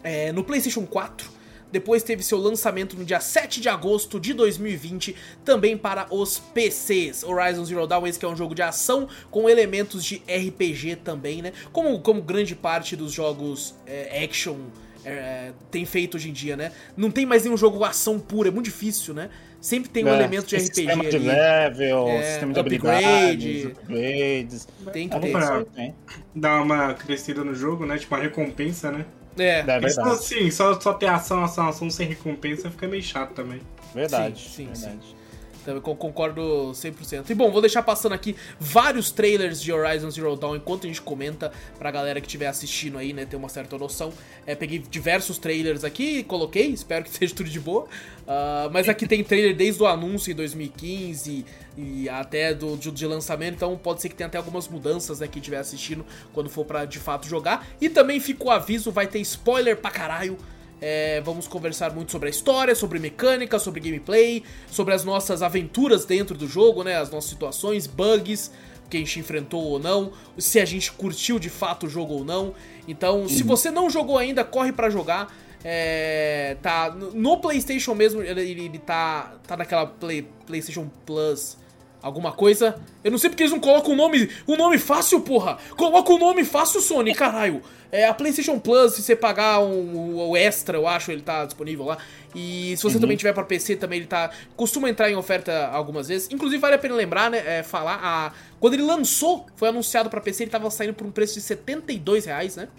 é, 0.03 0.31
no 0.31 0.43
PlayStation 0.43 0.85
4. 0.85 1.41
Depois 1.71 2.03
teve 2.03 2.21
seu 2.21 2.37
lançamento 2.37 2.97
no 2.97 3.05
dia 3.05 3.21
7 3.21 3.61
de 3.61 3.69
agosto 3.69 4.19
de 4.19 4.33
2020, 4.33 5.15
também 5.45 5.77
para 5.77 6.05
os 6.13 6.37
PCs. 6.37 7.23
Horizon 7.23 7.63
Zero 7.63 7.87
Dawn, 7.87 8.05
esse 8.05 8.19
que 8.19 8.25
é 8.25 8.27
um 8.27 8.35
jogo 8.35 8.53
de 8.53 8.61
ação 8.61 9.07
com 9.29 9.49
elementos 9.49 10.03
de 10.03 10.21
RPG 10.27 10.97
também, 10.97 11.41
né? 11.41 11.53
Como, 11.71 11.97
como 12.01 12.21
grande 12.21 12.55
parte 12.57 12.97
dos 12.97 13.13
jogos 13.13 13.73
é, 13.87 14.21
action 14.21 14.57
é, 15.05 15.53
tem 15.71 15.85
feito 15.85 16.17
hoje 16.17 16.29
em 16.29 16.33
dia, 16.33 16.57
né? 16.57 16.73
Não 16.97 17.09
tem 17.09 17.25
mais 17.25 17.43
nenhum 17.43 17.55
jogo 17.55 17.81
ação 17.85 18.19
pura, 18.19 18.49
é 18.49 18.51
muito 18.51 18.65
difícil, 18.65 19.13
né? 19.13 19.29
Sempre 19.61 19.89
tem 19.89 20.03
um 20.03 20.09
É, 20.09 20.15
elemento 20.15 20.47
de 20.47 20.55
RPG 20.57 20.65
Sistema 20.75 21.05
de 21.09 21.15
ali. 21.15 21.25
level, 21.27 22.07
É, 22.09 22.23
sistema 22.23 22.53
de 22.53 22.59
upgrade. 22.59 23.05
habilidades, 23.05 23.65
upgrades. 23.65 24.67
Tem 24.91 25.07
que 25.07 25.19
ter. 25.19 25.93
Dá 26.35 26.61
uma 26.61 26.93
crescida 26.95 27.43
no 27.45 27.55
jogo, 27.55 27.85
né? 27.85 27.97
Tipo, 27.97 28.15
uma 28.15 28.21
recompensa, 28.21 28.91
né? 28.91 29.05
É, 29.37 29.59
É 29.59 29.63
só, 29.63 29.79
verdade. 29.79 30.09
assim, 30.09 30.51
só, 30.51 30.79
só 30.79 30.93
ter 30.93 31.07
ação, 31.07 31.43
ação, 31.43 31.67
ação 31.67 31.89
sem 31.89 32.07
recompensa 32.07 32.69
fica 32.69 32.87
meio 32.87 33.03
chato 33.03 33.33
também. 33.33 33.61
Verdade. 33.93 34.39
Sim, 34.41 34.69
sim, 34.73 34.81
verdade. 34.81 35.15
Também 35.63 35.81
con- 35.81 35.95
concordo 35.95 36.71
100%. 36.73 37.29
E 37.29 37.35
bom, 37.35 37.51
vou 37.51 37.61
deixar 37.61 37.83
passando 37.83 38.13
aqui 38.13 38.35
vários 38.59 39.11
trailers 39.11 39.61
de 39.61 39.71
Horizon 39.71 40.09
Zero 40.09 40.35
Dawn 40.35 40.55
enquanto 40.55 40.85
a 40.85 40.87
gente 40.87 41.01
comenta 41.01 41.51
pra 41.77 41.91
galera 41.91 42.19
que 42.19 42.27
estiver 42.27 42.47
assistindo 42.47 42.97
aí, 42.97 43.13
né, 43.13 43.25
ter 43.25 43.35
uma 43.35 43.49
certa 43.49 43.77
noção. 43.77 44.11
É, 44.45 44.55
peguei 44.55 44.79
diversos 44.79 45.37
trailers 45.37 45.83
aqui 45.83 46.19
e 46.19 46.23
coloquei, 46.23 46.67
espero 46.73 47.03
que 47.03 47.11
seja 47.11 47.35
tudo 47.35 47.49
de 47.49 47.59
boa. 47.59 47.87
Ah, 48.27 48.69
mas 48.71 48.87
aqui 48.89 49.05
tem 49.07 49.23
trailer 49.23 49.55
desde 49.55 49.81
o 49.83 49.87
anúncio 49.87 50.31
em 50.31 50.35
2015 50.35 51.45
e 51.77 52.09
até 52.09 52.53
do, 52.53 52.75
de, 52.77 52.91
de 52.91 53.05
lançamento, 53.07 53.55
então 53.55 53.77
pode 53.77 54.01
ser 54.01 54.09
que 54.09 54.15
tenha 54.15 54.27
até 54.27 54.37
algumas 54.37 54.67
mudanças, 54.67 55.19
né, 55.19 55.27
quem 55.27 55.39
estiver 55.39 55.57
assistindo 55.57 56.05
quando 56.33 56.49
for 56.49 56.65
pra 56.65 56.85
de 56.85 56.99
fato 56.99 57.27
jogar. 57.27 57.67
E 57.79 57.89
também 57.89 58.19
fica 58.19 58.43
o 58.45 58.49
aviso, 58.51 58.91
vai 58.91 59.07
ter 59.07 59.19
spoiler 59.19 59.77
pra 59.77 59.91
caralho 59.91 60.37
é, 60.81 61.21
vamos 61.21 61.47
conversar 61.47 61.93
muito 61.93 62.11
sobre 62.11 62.27
a 62.27 62.31
história, 62.31 62.73
sobre 62.73 62.97
mecânica, 62.99 63.59
sobre 63.59 63.79
gameplay, 63.79 64.43
sobre 64.69 64.93
as 64.93 65.03
nossas 65.03 65.41
aventuras 65.43 66.03
dentro 66.05 66.35
do 66.35 66.47
jogo, 66.47 66.83
né? 66.83 66.97
As 66.97 67.11
nossas 67.11 67.29
situações, 67.29 67.85
bugs 67.87 68.51
que 68.89 68.97
a 68.97 68.99
gente 68.99 69.19
enfrentou 69.19 69.63
ou 69.63 69.79
não, 69.79 70.11
se 70.37 70.59
a 70.59 70.65
gente 70.65 70.91
curtiu 70.91 71.39
de 71.39 71.49
fato 71.49 71.85
o 71.85 71.89
jogo 71.89 72.15
ou 72.15 72.25
não. 72.25 72.53
Então, 72.87 73.29
se 73.29 73.41
você 73.43 73.71
não 73.71 73.89
jogou 73.89 74.17
ainda, 74.17 74.43
corre 74.43 74.73
pra 74.73 74.89
jogar. 74.89 75.33
É, 75.63 76.57
tá 76.61 76.89
no- 76.89 77.37
PlayStation 77.39 77.93
mesmo, 77.93 78.21
ele, 78.21 78.41
ele, 78.41 78.65
ele 78.65 78.79
tá 78.79 79.35
tá 79.47 79.55
naquela 79.55 79.85
Play, 79.85 80.27
PlayStation 80.47 80.89
Plus 81.05 81.55
alguma 82.01 82.31
coisa. 82.31 82.75
Eu 83.03 83.11
não 83.11 83.17
sei 83.17 83.29
porque 83.29 83.43
eles 83.43 83.51
não 83.51 83.59
colocam 83.59 83.93
o 83.93 83.95
nome, 83.95 84.29
o 84.47 84.55
nome 84.55 84.77
fácil, 84.77 85.21
porra. 85.21 85.57
Coloca 85.75 86.11
o 86.11 86.17
nome 86.17 86.43
fácil, 86.43 86.81
Sony, 86.81 87.13
caralho. 87.13 87.61
É 87.91 88.07
a 88.07 88.13
PlayStation 88.13 88.57
Plus, 88.57 88.93
se 88.93 89.01
você 89.01 89.15
pagar 89.15 89.59
um, 89.59 90.15
o 90.15 90.37
extra, 90.37 90.77
eu 90.77 90.87
acho, 90.87 91.11
ele 91.11 91.21
tá 91.21 91.43
disponível 91.43 91.85
lá. 91.85 91.97
E 92.33 92.73
se 92.77 92.83
você 92.83 92.97
também 92.97 93.17
tiver 93.17 93.33
pra 93.33 93.43
PC, 93.43 93.75
também 93.75 93.99
ele 93.99 94.07
tá. 94.07 94.31
Costuma 94.55 94.89
entrar 94.89 95.11
em 95.11 95.15
oferta 95.15 95.67
algumas 95.67 96.07
vezes. 96.07 96.29
Inclusive, 96.31 96.61
vale 96.61 96.75
a 96.75 96.79
pena 96.79 96.95
lembrar, 96.95 97.29
né? 97.29 97.43
é, 97.45 97.63
falar. 97.63 97.99
A, 98.01 98.31
quando 98.59 98.75
ele 98.75 98.83
lançou, 98.83 99.45
foi 99.55 99.67
anunciado 99.67 100.09
pra 100.09 100.21
PC, 100.21 100.43
ele 100.43 100.51
tava 100.51 100.69
saindo 100.71 100.93
por 100.93 101.05
um 101.05 101.11
preço 101.11 101.33
de 101.33 101.41
72 101.41 102.25
reais, 102.25 102.55
né? 102.55 102.69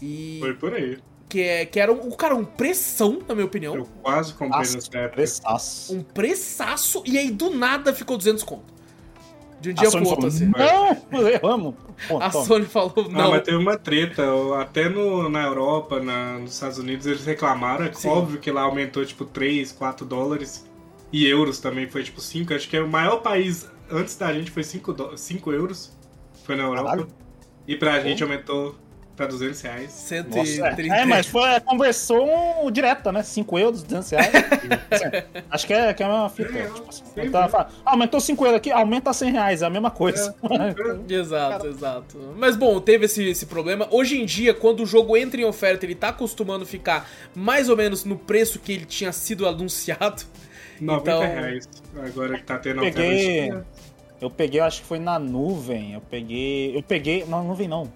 E. 0.00 0.38
Foi 0.40 0.54
por 0.54 0.72
aí. 0.72 0.98
Que, 1.28 1.40
é, 1.40 1.66
que 1.66 1.80
era 1.80 1.92
um, 1.92 2.10
cara, 2.12 2.34
um 2.34 2.44
pressão, 2.44 3.20
na 3.26 3.34
minha 3.34 3.46
opinião. 3.46 3.74
Eu 3.74 3.88
quase 4.02 4.32
comprei 4.34 4.58
Nossa, 4.58 4.74
nessa 4.74 4.98
época. 4.98 5.14
preçaço. 5.16 5.94
Um 5.96 6.02
pressaço, 6.02 7.02
e 7.06 7.18
aí 7.18 7.30
do 7.30 7.50
nada 7.50 7.92
ficou 7.94 8.16
200 8.16 8.42
conto. 8.44 8.72
De 9.60 9.70
um 9.70 9.74
dia 9.74 9.90
pro 9.90 10.06
outro, 10.06 10.26
assim. 10.26 10.52
Não, 11.10 11.28
erramos. 11.28 11.74
A. 12.20 12.30
Sony 12.30 12.66
falou, 12.66 12.92
Não, 12.96 13.10
não. 13.10 13.30
mas 13.30 13.42
teve 13.42 13.56
uma 13.56 13.78
treta. 13.78 14.22
Até 14.60 14.88
no, 14.90 15.28
na 15.30 15.44
Europa, 15.44 16.00
na, 16.00 16.38
nos 16.38 16.52
Estados 16.52 16.76
Unidos, 16.78 17.06
eles 17.06 17.24
reclamaram. 17.24 17.86
É 17.86 17.92
Sim. 17.92 18.08
óbvio 18.08 18.38
que 18.38 18.50
lá 18.50 18.62
aumentou 18.62 19.04
tipo 19.06 19.24
3, 19.24 19.72
4 19.72 20.04
dólares. 20.04 20.66
E 21.10 21.26
euros 21.26 21.58
também 21.60 21.88
foi 21.88 22.02
tipo 22.02 22.20
5. 22.20 22.52
Acho 22.52 22.68
que 22.68 22.76
é 22.76 22.82
o 22.82 22.88
maior 22.88 23.22
país 23.22 23.66
antes 23.90 24.16
da 24.16 24.32
gente 24.34 24.50
foi 24.50 24.62
5, 24.62 24.92
dó- 24.92 25.16
5 25.16 25.50
euros. 25.52 25.92
Foi 26.44 26.56
na 26.56 26.64
Europa. 26.64 26.90
Caralho. 26.90 27.08
E 27.66 27.74
pra 27.76 27.98
gente 28.00 28.22
aumentou 28.22 28.74
pra 29.16 29.26
200 29.26 29.60
reais. 29.60 30.10
Nossa, 30.28 30.44
130. 30.44 30.94
é, 30.94 31.00
é, 31.00 31.04
mas 31.04 31.26
foi 31.26 31.54
a 31.54 31.60
conversão 31.60 32.26
direta, 32.72 33.12
né? 33.12 33.22
5 33.22 33.58
euros, 33.58 33.82
200 33.82 34.10
reais. 34.10 34.28
Assim, 34.34 35.42
Acho 35.50 35.66
que 35.66 35.72
é, 35.72 35.94
que 35.94 36.02
é 36.02 36.06
a 36.06 36.08
mesma 36.08 36.30
fita. 36.30 36.58
É, 36.58 36.66
tipo 36.66 36.88
assim, 36.88 37.02
aumentar- 37.16 37.48
fala, 37.48 37.68
ah, 37.84 37.90
aumentou 37.92 38.20
5 38.20 38.44
euros 38.44 38.56
aqui, 38.58 38.72
aumenta 38.72 39.12
100 39.12 39.32
reais, 39.32 39.62
é 39.62 39.66
a 39.66 39.70
mesma 39.70 39.90
coisa. 39.90 40.34
Exato, 41.08 41.66
exato. 41.68 42.34
Mas 42.36 42.56
bom, 42.56 42.80
teve 42.80 43.04
esse, 43.06 43.22
esse 43.28 43.46
problema. 43.46 43.86
Hoje 43.90 44.20
em 44.20 44.24
dia, 44.26 44.52
quando 44.54 44.82
o 44.82 44.86
jogo 44.86 45.16
entra 45.16 45.40
em 45.40 45.44
oferta, 45.44 45.84
ele 45.86 45.94
tá 45.94 46.08
acostumando 46.08 46.66
ficar 46.66 47.08
mais 47.34 47.68
ou 47.68 47.76
menos 47.76 48.04
no 48.04 48.16
preço 48.16 48.58
que 48.58 48.72
ele 48.72 48.84
tinha 48.84 49.12
sido 49.12 49.46
anunciado. 49.46 50.22
90 50.80 51.10
Então- 51.10 51.20
reais. 51.20 51.68
Agora 52.04 52.36
que 52.36 52.42
tá 52.44 52.58
tendo 52.58 52.80
oferta 52.80 53.00
Peguei. 53.00 53.42
Steam. 53.46 53.64
Eu 54.20 54.30
peguei, 54.30 54.60
eu 54.60 54.64
acho 54.64 54.80
que 54.80 54.86
foi 54.86 54.98
na 54.98 55.18
nuvem. 55.18 55.92
Eu 55.92 56.00
peguei. 56.00 56.76
Eu 56.76 56.82
peguei. 56.82 57.24
Não, 57.28 57.44
nuvem 57.44 57.68
não. 57.68 57.90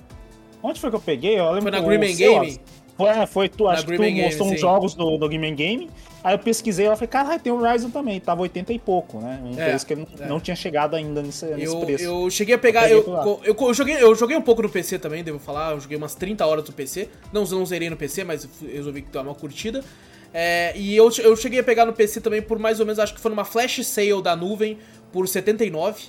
Onde 0.62 0.80
foi 0.80 0.90
que 0.90 0.96
eu 0.96 1.00
peguei? 1.00 1.38
Eu 1.38 1.44
lembro 1.52 1.62
Foi 1.82 1.98
na 1.98 2.06
seu- 2.08 2.40
Game? 2.40 2.60
Foi, 2.96 3.08
é, 3.08 3.26
foi 3.26 3.48
tu, 3.48 3.64
Na 3.64 3.70
acho 3.70 3.86
que 3.86 3.92
tu 3.92 3.96
Green 3.96 4.16
Man 4.16 4.22
mostrou 4.24 4.46
Game, 4.48 4.54
uns 4.56 4.60
sim. 4.60 4.66
jogos 4.66 4.94
do, 4.94 5.16
do 5.18 5.28
Game 5.28 5.50
Game. 5.52 5.88
Aí 6.24 6.34
eu 6.34 6.38
pesquisei 6.40 6.84
e 6.88 6.90
falei, 6.96 7.06
caralho, 7.06 7.40
tem 7.40 7.52
o 7.52 7.60
Horizon 7.62 7.90
também. 7.90 8.18
Tava 8.18 8.42
80 8.42 8.72
e 8.72 8.78
pouco, 8.80 9.20
né? 9.20 9.40
Um 9.44 9.52
É, 9.56 9.68
preço 9.68 9.86
que 9.86 9.92
ele 9.92 10.00
não, 10.18 10.24
é. 10.26 10.28
não 10.28 10.40
tinha 10.40 10.56
chegado 10.56 10.96
ainda 10.96 11.22
nesse, 11.22 11.46
nesse 11.46 11.72
Eu, 11.72 11.80
preço. 11.80 12.02
eu 12.04 12.28
cheguei 12.28 12.56
a 12.56 12.58
pegar. 12.58 12.90
Eu 12.90 13.04
Eu, 13.06 13.40
eu, 13.44 13.56
eu 13.68 13.72
joguei, 13.74 14.02
eu 14.02 14.12
joguei 14.16 14.36
um 14.36 14.42
pouco 14.42 14.62
no 14.62 14.68
PC 14.68 14.98
também, 14.98 15.22
devo 15.22 15.38
falar. 15.38 15.74
Eu 15.74 15.80
joguei 15.80 15.96
umas 15.96 16.16
30 16.16 16.44
horas 16.44 16.64
do 16.64 16.72
PC. 16.72 17.08
Não, 17.32 17.44
não 17.44 17.64
zerei 17.64 17.88
no 17.88 17.96
PC, 17.96 18.24
mas 18.24 18.48
resolvi 18.60 19.02
dar 19.02 19.22
uma 19.22 19.34
curtida. 19.34 19.84
É, 20.34 20.72
e 20.76 20.96
eu, 20.96 21.08
eu 21.22 21.36
cheguei 21.36 21.60
a 21.60 21.64
pegar 21.64 21.86
no 21.86 21.92
PC 21.92 22.20
também 22.20 22.42
por 22.42 22.58
mais 22.58 22.80
ou 22.80 22.84
menos, 22.86 22.98
acho 22.98 23.14
que 23.14 23.20
foi 23.20 23.30
numa 23.30 23.44
flash 23.44 23.86
sale 23.86 24.20
da 24.20 24.34
nuvem 24.34 24.76
por 25.12 25.28
79. 25.28 26.06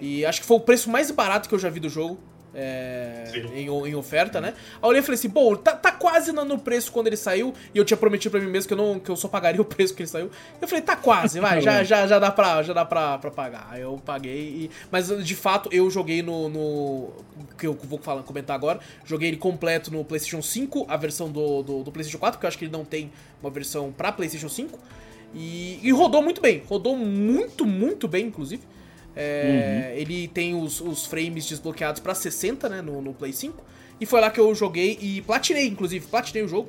E 0.00 0.24
acho 0.24 0.40
que 0.40 0.46
foi 0.46 0.56
o 0.56 0.60
preço 0.60 0.90
mais 0.90 1.10
barato 1.10 1.46
que 1.46 1.54
eu 1.54 1.58
já 1.58 1.68
vi 1.68 1.78
do 1.78 1.90
jogo. 1.90 2.18
É, 2.56 3.24
em, 3.54 3.66
em 3.66 3.94
oferta, 3.94 4.40
né? 4.40 4.48
Aí 4.56 4.78
eu 4.82 4.88
olhei 4.88 5.00
e 5.00 5.04
falei 5.04 5.18
assim, 5.18 5.28
pô, 5.28 5.54
tá, 5.56 5.72
tá 5.72 5.92
quase 5.92 6.32
no, 6.32 6.44
no 6.44 6.58
preço 6.58 6.90
quando 6.90 7.06
ele 7.08 7.16
saiu. 7.16 7.52
E 7.74 7.78
eu 7.78 7.84
tinha 7.84 7.96
prometido 7.96 8.30
pra 8.32 8.40
mim 8.40 8.50
mesmo 8.50 8.66
que 8.68 8.72
eu, 8.74 8.78
não, 8.78 8.98
que 8.98 9.10
eu 9.10 9.16
só 9.16 9.28
pagaria 9.28 9.60
o 9.62 9.64
preço 9.64 9.94
que 9.94 10.02
ele 10.02 10.08
saiu. 10.08 10.30
Eu 10.60 10.66
falei, 10.66 10.82
tá 10.82 10.96
quase, 10.96 11.38
vai, 11.38 11.60
já, 11.60 11.84
já, 11.84 12.06
já 12.06 12.18
dá, 12.18 12.30
pra, 12.30 12.62
já 12.62 12.72
dá 12.72 12.84
pra, 12.84 13.18
pra 13.18 13.30
pagar. 13.30 13.68
Aí 13.70 13.82
eu 13.82 14.00
paguei. 14.04 14.40
e- 14.40 14.70
mas 14.90 15.08
de 15.08 15.34
fato 15.34 15.68
eu 15.70 15.90
joguei 15.90 16.22
no. 16.22 16.48
no 16.48 17.10
que 17.58 17.66
eu 17.66 17.74
vou 17.74 17.98
falar, 17.98 18.22
comentar 18.22 18.56
agora. 18.56 18.80
Joguei 19.04 19.28
ele 19.28 19.36
completo 19.36 19.92
no 19.92 20.04
PlayStation 20.04 20.40
5, 20.42 20.86
a 20.88 20.96
versão 20.96 21.30
do, 21.30 21.62
do, 21.62 21.82
do 21.82 21.92
PlayStation 21.92 22.18
4, 22.18 22.38
porque 22.38 22.46
eu 22.46 22.48
acho 22.48 22.58
que 22.58 22.64
ele 22.64 22.72
não 22.72 22.84
tem 22.84 23.12
uma 23.42 23.50
versão 23.50 23.92
pra 23.92 24.10
PlayStation 24.12 24.48
5. 24.48 24.78
E, 25.34 25.78
e 25.82 25.92
rodou 25.92 26.22
muito 26.22 26.40
bem. 26.40 26.62
Rodou 26.66 26.96
muito, 26.96 27.66
muito 27.66 28.08
bem, 28.08 28.26
inclusive. 28.26 28.62
É, 29.16 29.94
Ele 29.96 30.28
tem 30.28 30.54
os, 30.54 30.80
os 30.80 31.06
frames 31.06 31.46
desbloqueados 31.46 32.00
pra 32.00 32.14
60, 32.14 32.68
né, 32.68 32.82
no, 32.82 33.00
no 33.00 33.14
Play 33.14 33.32
5. 33.32 33.62
E 34.00 34.04
foi 34.04 34.20
lá 34.20 34.30
que 34.30 34.38
eu 34.38 34.54
joguei 34.54 34.98
e 35.00 35.22
platinei, 35.22 35.66
inclusive. 35.66 36.06
Platinei 36.06 36.42
o 36.42 36.48
jogo. 36.48 36.68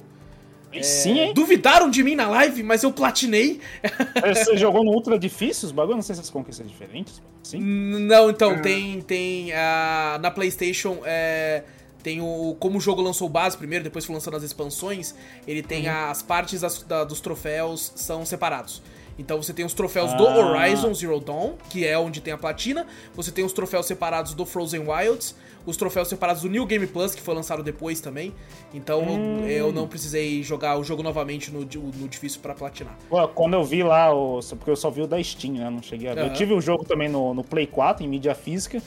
Aí 0.71 0.83
Sim, 0.83 1.19
hein? 1.19 1.33
Duvidaram 1.33 1.89
de 1.89 2.03
mim 2.03 2.15
na 2.15 2.27
live, 2.29 2.63
mas 2.63 2.83
eu 2.83 2.91
platinei. 2.91 3.59
Você 4.33 4.57
jogou 4.57 4.83
no 4.83 4.91
Ultra 4.91 5.17
difícil 5.19 5.67
os 5.67 5.71
bagulho? 5.71 5.95
Não 5.95 6.01
sei 6.01 6.15
se 6.15 6.21
as 6.21 6.29
conquistas 6.29 6.65
são 6.65 6.65
diferentes. 6.65 7.21
Sim. 7.43 7.59
Não, 7.59 8.29
então, 8.29 8.61
tem. 8.61 9.01
tem 9.01 9.53
ah, 9.53 10.17
na 10.21 10.29
PlayStation. 10.31 10.99
é, 11.05 11.63
tem 12.03 12.21
o. 12.21 12.55
Como 12.59 12.77
o 12.77 12.81
jogo 12.81 13.01
lançou 13.01 13.27
o 13.27 13.29
base 13.29 13.57
primeiro, 13.57 13.83
depois 13.83 14.05
foi 14.05 14.13
lançando 14.15 14.37
as 14.37 14.43
expansões, 14.43 15.15
ele 15.47 15.61
tem 15.61 15.87
as 15.89 16.21
partes 16.21 16.61
das- 16.61 16.83
da- 16.83 17.03
dos 17.03 17.19
troféus 17.21 17.91
são 17.95 18.25
separados. 18.25 18.81
Então 19.19 19.41
você 19.41 19.51
tem 19.53 19.65
os 19.65 19.73
troféus 19.73 20.13
do 20.13 20.27
Ah. 20.27 20.35
Horizon 20.37 20.93
Zero 20.93 21.19
Dawn, 21.19 21.53
que 21.69 21.85
é 21.85 21.97
onde 21.97 22.21
tem 22.21 22.33
a 22.33 22.37
platina. 22.37 22.85
Você 23.15 23.31
tem 23.31 23.43
os 23.43 23.51
troféus 23.53 23.85
separados 23.85 24.33
do 24.33 24.45
Frozen 24.45 24.87
Wilds. 24.87 25.35
Os 25.65 25.75
troféus 25.75 26.07
separados 26.07 26.43
do 26.43 26.49
New 26.49 26.65
Game 26.65 26.87
Plus, 26.87 27.13
que 27.13 27.21
foi 27.21 27.35
lançado 27.35 27.61
depois 27.61 27.99
também. 27.99 28.33
Então 28.73 29.03
eu 29.49 29.71
não 29.73 29.85
precisei 29.87 30.41
jogar 30.41 30.77
o 30.79 30.83
jogo 30.83 31.03
novamente 31.03 31.51
no, 31.51 31.59
no 31.61 32.07
difícil 32.07 32.39
pra 32.41 32.53
platinar. 32.53 32.95
Pô, 33.09 33.27
quando 33.29 33.55
eu 33.55 33.63
vi 33.65 33.83
lá, 33.83 34.13
o, 34.13 34.39
porque 34.51 34.71
eu 34.71 34.75
só 34.77 34.89
vi 34.89 35.01
o 35.01 35.07
da 35.07 35.21
Steam, 35.21 35.55
né? 35.55 35.69
Não 35.69 35.81
cheguei 35.83 36.09
a 36.09 36.13
ver. 36.13 36.21
Aham. 36.21 36.29
Eu 36.29 36.33
tive 36.35 36.53
o 36.53 36.61
jogo 36.61 36.85
também 36.85 37.09
no, 37.09 37.33
no 37.33 37.43
Play 37.43 37.67
4, 37.67 38.05
em 38.05 38.07
mídia 38.07 38.33
física. 38.33 38.81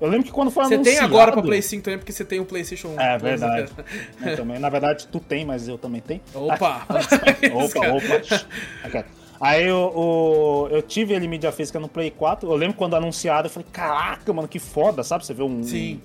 Eu 0.00 0.08
lembro 0.08 0.24
que 0.24 0.32
quando 0.32 0.50
foi 0.50 0.64
Você 0.64 0.74
anunciado... 0.74 0.98
tem 0.98 1.04
agora 1.04 1.32
pra 1.32 1.42
Play 1.42 1.60
5 1.60 1.82
também, 1.82 1.98
porque 1.98 2.12
você 2.12 2.24
tem 2.24 2.38
o 2.40 2.44
PlayStation 2.46 2.94
É 2.98 3.18
Plus, 3.18 3.22
verdade. 3.22 3.72
né? 3.76 3.84
Eu 4.32 4.36
também. 4.36 4.58
Na 4.58 4.70
verdade, 4.70 5.06
tu 5.08 5.18
tem, 5.20 5.44
mas 5.44 5.66
eu 5.68 5.76
também 5.76 6.00
tenho. 6.00 6.20
Opa! 6.32 6.86
Opa, 7.52 7.88
opa. 7.88 9.10
Aí 9.40 9.66
eu, 9.66 9.90
o- 9.94 10.68
eu 10.70 10.82
tive 10.82 11.14
ele 11.14 11.24
em 11.24 11.28
mídia 11.28 11.50
física 11.50 11.80
no 11.80 11.88
Play 11.88 12.10
4. 12.10 12.48
Eu 12.50 12.54
lembro 12.56 12.76
quando 12.76 12.94
anunciado, 12.94 13.46
eu 13.48 13.50
falei, 13.50 13.66
caraca, 13.72 14.32
mano, 14.32 14.46
que 14.46 14.58
foda, 14.58 15.02
sabe? 15.02 15.24
Você 15.24 15.32
vê 15.32 15.42
um, 15.42 15.62
Sim. 15.62 16.00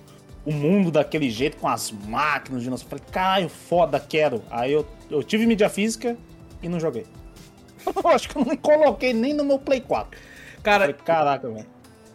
um 0.47 0.53
mundo 0.53 0.89
daquele 0.89 1.29
jeito, 1.29 1.57
com 1.57 1.67
as 1.67 1.91
máquinas, 1.91 2.63
de 2.63 2.69
Eu 2.69 2.77
falei, 2.77 3.03
caralho, 3.11 3.49
foda, 3.49 3.99
quero. 3.99 4.41
Aí 4.49 4.71
eu, 4.71 4.85
eu 5.11 5.21
tive 5.21 5.45
mídia 5.45 5.67
física 5.69 6.17
e 6.63 6.69
não 6.69 6.79
joguei. 6.79 7.05
Eu 8.03 8.09
acho 8.09 8.29
que 8.29 8.35
eu 8.35 8.43
não 8.43 8.55
coloquei 8.57 9.13
nem 9.13 9.31
no 9.31 9.43
meu 9.43 9.59
Play 9.59 9.79
4. 9.79 10.17
Eu 10.57 10.61
Cara, 10.63 10.79
falei, 10.85 10.95
caraca, 11.05 11.47
velho. 11.49 11.67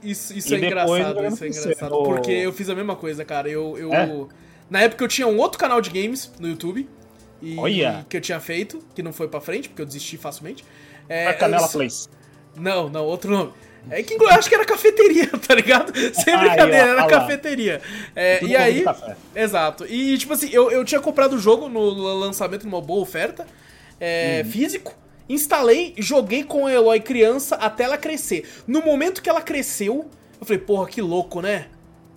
isso, 0.02 0.36
isso 0.36 0.52
é 0.52 0.58
engraçado, 0.58 1.24
isso 1.26 1.44
é 1.44 1.48
engraçado. 1.48 1.90
no- 1.90 2.02
Porque 2.02 2.32
eu 2.32 2.52
fiz 2.52 2.68
a 2.68 2.74
mesma 2.74 2.96
coisa, 2.96 3.24
cara. 3.24 3.48
Eu. 3.48 3.78
eu 3.78 3.92
É? 3.92 4.26
Na 4.68 4.80
época 4.82 5.04
eu 5.04 5.08
tinha 5.08 5.28
um 5.28 5.38
outro 5.38 5.58
canal 5.60 5.80
de 5.80 5.90
games 5.90 6.32
no 6.40 6.48
YouTube. 6.48 6.88
E 7.42 7.56
Olha! 7.56 8.04
que 8.08 8.16
eu 8.16 8.20
tinha 8.20 8.40
feito, 8.40 8.80
que 8.94 9.02
não 9.02 9.12
foi 9.12 9.28
pra 9.28 9.40
frente, 9.40 9.68
porque 9.68 9.80
eu 9.80 9.86
desisti 9.86 10.16
facilmente. 10.16 10.64
É, 11.10 11.26
A 11.26 11.34
Canela 11.34 11.66
eu- 11.66 11.68
Place. 11.70 12.08
Não, 12.56 12.88
não, 12.88 13.04
outro 13.04 13.30
nome. 13.30 13.52
É 13.90 14.02
que 14.02 14.14
eu 14.14 14.28
acho 14.28 14.48
que 14.48 14.54
era 14.54 14.64
cafeteria, 14.64 15.26
tá 15.46 15.54
ligado? 15.54 15.92
Sem 16.14 16.36
brincadeira, 16.36 16.76
era 16.76 16.94
lá. 17.02 17.06
cafeteria. 17.06 17.80
É, 18.14 18.44
e 18.44 18.54
aí. 18.54 18.82
café. 18.84 19.16
Exato. 19.34 19.86
E, 19.86 20.16
tipo 20.18 20.32
assim, 20.34 20.50
eu, 20.52 20.70
eu 20.70 20.84
tinha 20.84 21.00
comprado 21.00 21.32
o 21.34 21.38
jogo 21.38 21.68
no 21.68 21.80
lançamento 22.18 22.64
numa 22.64 22.80
boa 22.80 23.00
oferta, 23.00 23.46
é, 23.98 24.42
Uhum. 24.44 24.50
físico. 24.50 24.94
Instalei, 25.28 25.94
joguei 25.98 26.44
com 26.44 26.66
a 26.66 26.72
Eloy 26.72 27.00
criança 27.00 27.54
até 27.56 27.84
ela 27.84 27.96
crescer. 27.96 28.46
No 28.66 28.82
momento 28.82 29.22
que 29.22 29.30
ela 29.30 29.40
cresceu, 29.40 30.10
eu 30.40 30.46
falei, 30.46 30.60
porra, 30.60 30.86
que 30.88 31.00
louco, 31.00 31.40
né? 31.40 31.66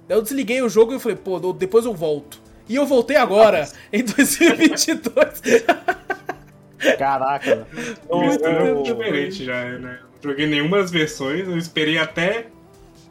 Daí 0.07 0.17
eu 0.17 0.21
desliguei 0.21 0.62
o 0.62 0.67
jogo 0.69 0.93
e 0.93 1.00
falei, 1.00 1.17
pô, 1.17 1.39
depois 1.53 1.85
eu 1.85 1.93
volto. 1.93 2.41
E 2.67 2.75
eu 2.75 2.85
voltei 2.85 3.15
agora, 3.17 3.69
em 3.91 4.03
2022. 4.03 5.41
Caraca. 6.97 7.67
Isso 7.73 8.45
é 8.45 8.69
Eu- 8.71 8.83
diferente 8.83 9.45
já, 9.45 9.63
né? 9.65 9.99
Não 10.23 10.29
joguei 10.31 10.47
nenhuma 10.47 10.77
das 10.77 10.91
versões, 10.91 11.47
eu 11.47 11.57
esperei 11.57 11.97
até 11.97 12.47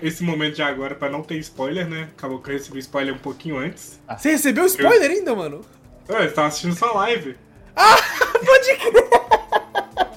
esse 0.01 0.23
momento 0.25 0.57
de 0.57 0.63
agora 0.63 0.95
pra 0.95 1.09
não 1.11 1.23
ter 1.23 1.37
spoiler, 1.39 1.87
né? 1.89 2.09
Acabou 2.17 2.41
que 2.41 2.51
eu 2.51 2.55
recebi 2.55 2.79
spoiler 2.81 3.15
um 3.15 3.19
pouquinho 3.19 3.59
antes. 3.59 4.01
Você 4.19 4.31
recebeu 4.33 4.65
spoiler 4.67 5.11
ainda, 5.11 5.35
mano? 5.35 5.61
Ah, 6.09 6.23
eu 6.25 6.33
tava 6.35 6.49
assistindo 6.49 6.75
sua 6.75 6.93
live. 6.93 7.37
Pode 7.77 8.77
crer. 8.77 9.09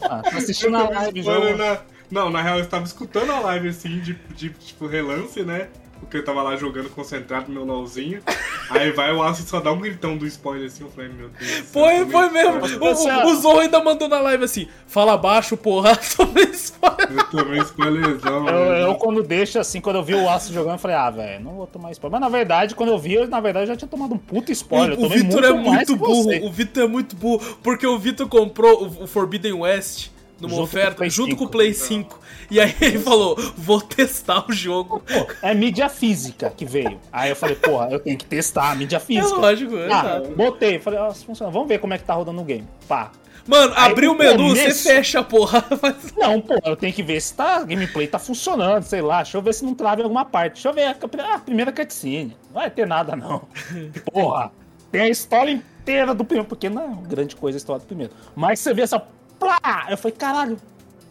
Ah, 0.01 0.21
tô 0.29 0.37
assistindo 0.37 0.75
a 0.77 0.81
Eu 0.85 0.89
live, 0.91 1.19
spoiler 1.19 1.47
jogo. 1.49 1.57
na- 1.63 1.79
Não, 2.11 2.29
na 2.29 2.41
real 2.41 2.57
eu 2.59 2.63
estava 2.63 2.85
escutando 2.85 3.31
a 3.31 3.39
live 3.39 3.69
assim, 3.69 3.99
de, 3.99 4.13
de 4.35 4.49
tipo 4.51 4.85
relance, 4.87 5.41
né? 5.43 5.67
Porque 6.05 6.17
eu 6.17 6.23
tava 6.23 6.41
lá 6.41 6.55
jogando 6.55 6.89
concentrado 6.89 7.51
no 7.51 7.53
meu 7.53 7.65
LOLzinho. 7.65 8.21
Aí 8.69 8.91
vai 8.91 9.13
o 9.13 9.21
Aço 9.21 9.43
e 9.43 9.45
só 9.45 9.59
dá 9.59 9.71
um 9.71 9.79
gritão 9.79 10.17
do 10.17 10.25
spoiler 10.25 10.67
assim. 10.67 10.83
Eu 10.83 10.89
falei, 10.89 11.11
meu 11.11 11.29
Deus. 11.29 11.51
Foi, 11.71 11.99
tomei 11.99 12.11
foi 12.11 12.29
mesmo. 12.29 12.83
O, 12.83 12.85
o, 12.85 13.31
o 13.31 13.35
Zorro 13.35 13.59
ainda 13.59 13.83
mandou 13.83 14.07
na 14.07 14.19
live 14.21 14.43
assim: 14.43 14.67
fala 14.87 15.17
baixo, 15.17 15.57
porra, 15.57 15.95
sobre 16.01 16.43
spoiler. 16.43 17.11
Eu 17.11 17.29
tomei 17.29 17.59
spoilerzão. 17.61 18.47
Eu, 18.47 18.73
eu, 18.87 18.95
quando 18.95 19.23
deixo 19.23 19.59
assim, 19.59 19.81
quando 19.81 19.97
eu 19.97 20.03
vi 20.03 20.15
o 20.15 20.29
Aço 20.29 20.53
jogando, 20.53 20.73
eu 20.73 20.79
falei, 20.79 20.97
ah, 20.97 21.09
velho, 21.09 21.43
não 21.43 21.53
vou 21.53 21.67
tomar 21.67 21.91
spoiler. 21.91 22.19
Mas 22.19 22.31
na 22.31 22.37
verdade, 22.37 22.75
quando 22.75 22.89
eu 22.89 22.97
vi, 22.97 23.13
eu 23.15 23.27
na 23.27 23.39
verdade 23.39 23.67
já 23.67 23.75
tinha 23.75 23.89
tomado 23.89 24.13
um 24.13 24.17
puto 24.17 24.51
spoiler. 24.51 24.97
O, 24.97 25.01
o 25.05 25.09
tomei 25.09 25.23
Vitor 25.23 25.43
é 25.43 25.53
muito 25.53 25.95
burro. 25.95 26.45
O 26.45 26.51
Vitor 26.51 26.83
é 26.83 26.87
muito 26.87 27.15
burro. 27.15 27.57
Porque 27.61 27.85
o 27.85 27.97
Vitor 27.97 28.27
comprou 28.27 28.83
o, 28.83 29.03
o 29.03 29.07
Forbidden 29.07 29.53
West 29.53 30.14
numa 30.39 30.49
Junto 30.49 30.55
com 30.57 30.63
oferta 30.63 30.95
Play 30.97 31.09
junto 31.09 31.29
5. 31.31 31.37
com 31.39 31.45
o 31.45 31.49
Play 31.49 31.73
5. 31.73 32.19
E 32.51 32.59
aí 32.59 32.75
ele 32.81 32.99
falou: 32.99 33.35
vou 33.57 33.81
testar 33.81 34.45
o 34.49 34.51
jogo. 34.53 34.99
Pô, 35.01 35.27
é 35.41 35.53
mídia 35.53 35.89
física 35.89 36.49
que 36.55 36.65
veio. 36.65 36.99
Aí 37.11 37.29
eu 37.29 37.35
falei, 37.35 37.55
porra, 37.55 37.89
eu 37.91 37.99
tenho 37.99 38.17
que 38.17 38.25
testar 38.25 38.71
a 38.71 38.75
mídia 38.75 38.97
É 38.97 38.99
física. 38.99 39.35
lógico, 39.35 39.75
é 39.77 39.85
Ah, 39.91 39.99
exato. 40.19 40.29
botei, 40.35 40.79
falei, 40.79 40.99
ó, 40.99 41.11
funciona, 41.13 41.51
vamos 41.51 41.67
ver 41.67 41.79
como 41.79 41.93
é 41.93 41.97
que 41.97 42.03
tá 42.03 42.13
rodando 42.13 42.41
o 42.41 42.43
game. 42.43 42.67
Pá. 42.87 43.11
Mano, 43.47 43.73
Aí 43.75 43.91
abriu 43.91 44.11
o 44.11 44.17
menu, 44.17 44.49
começo- 44.49 44.79
você 44.79 44.89
fecha, 44.89 45.23
porra. 45.23 45.63
Mas- 45.79 46.11
Não, 46.17 46.41
pô, 46.41 46.55
eu 46.65 46.75
tenho 46.75 46.91
que 46.91 47.03
ver 47.03 47.21
se 47.21 47.31
tá, 47.35 47.57
a 47.57 47.63
gameplay 47.63 48.07
tá 48.07 48.17
funcionando, 48.17 48.81
sei 48.83 49.01
lá. 49.01 49.17
Deixa 49.21 49.37
eu 49.37 49.41
ver 49.43 49.53
se 49.53 49.63
não 49.63 49.75
trava 49.75 50.01
em 50.01 50.03
alguma 50.03 50.25
parte. 50.25 50.53
Deixa 50.53 50.69
eu 50.69 50.73
ver 50.73 50.85
a, 50.85 51.35
a 51.35 51.39
primeira 51.39 51.71
cutscene. 51.71 52.35
Não 52.47 52.53
vai 52.59 52.71
ter 52.71 52.87
nada, 52.87 53.15
não. 53.15 53.43
Porra, 54.11 54.51
tem 54.91 55.01
a 55.01 55.09
história 55.09 55.51
inteira 55.51 56.15
do 56.15 56.25
primeiro, 56.25 56.49
porque 56.49 56.69
não 56.69 56.81
é 56.81 57.07
grande 57.07 57.35
coisa 57.35 57.55
a 57.57 57.59
história 57.59 57.79
do 57.81 57.85
primeiro. 57.85 58.11
Mas 58.35 58.59
você 58.59 58.73
vê 58.73 58.81
essa. 58.81 58.99
Plá! 59.39 59.87
Eu 59.89 59.97
falei, 59.97 60.17
caralho, 60.17 60.57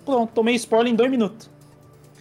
pronto, 0.05 0.31
tomei 0.33 0.55
spoiler 0.55 0.93
em 0.93 0.97
dois 0.97 1.11
minutos. 1.11 1.51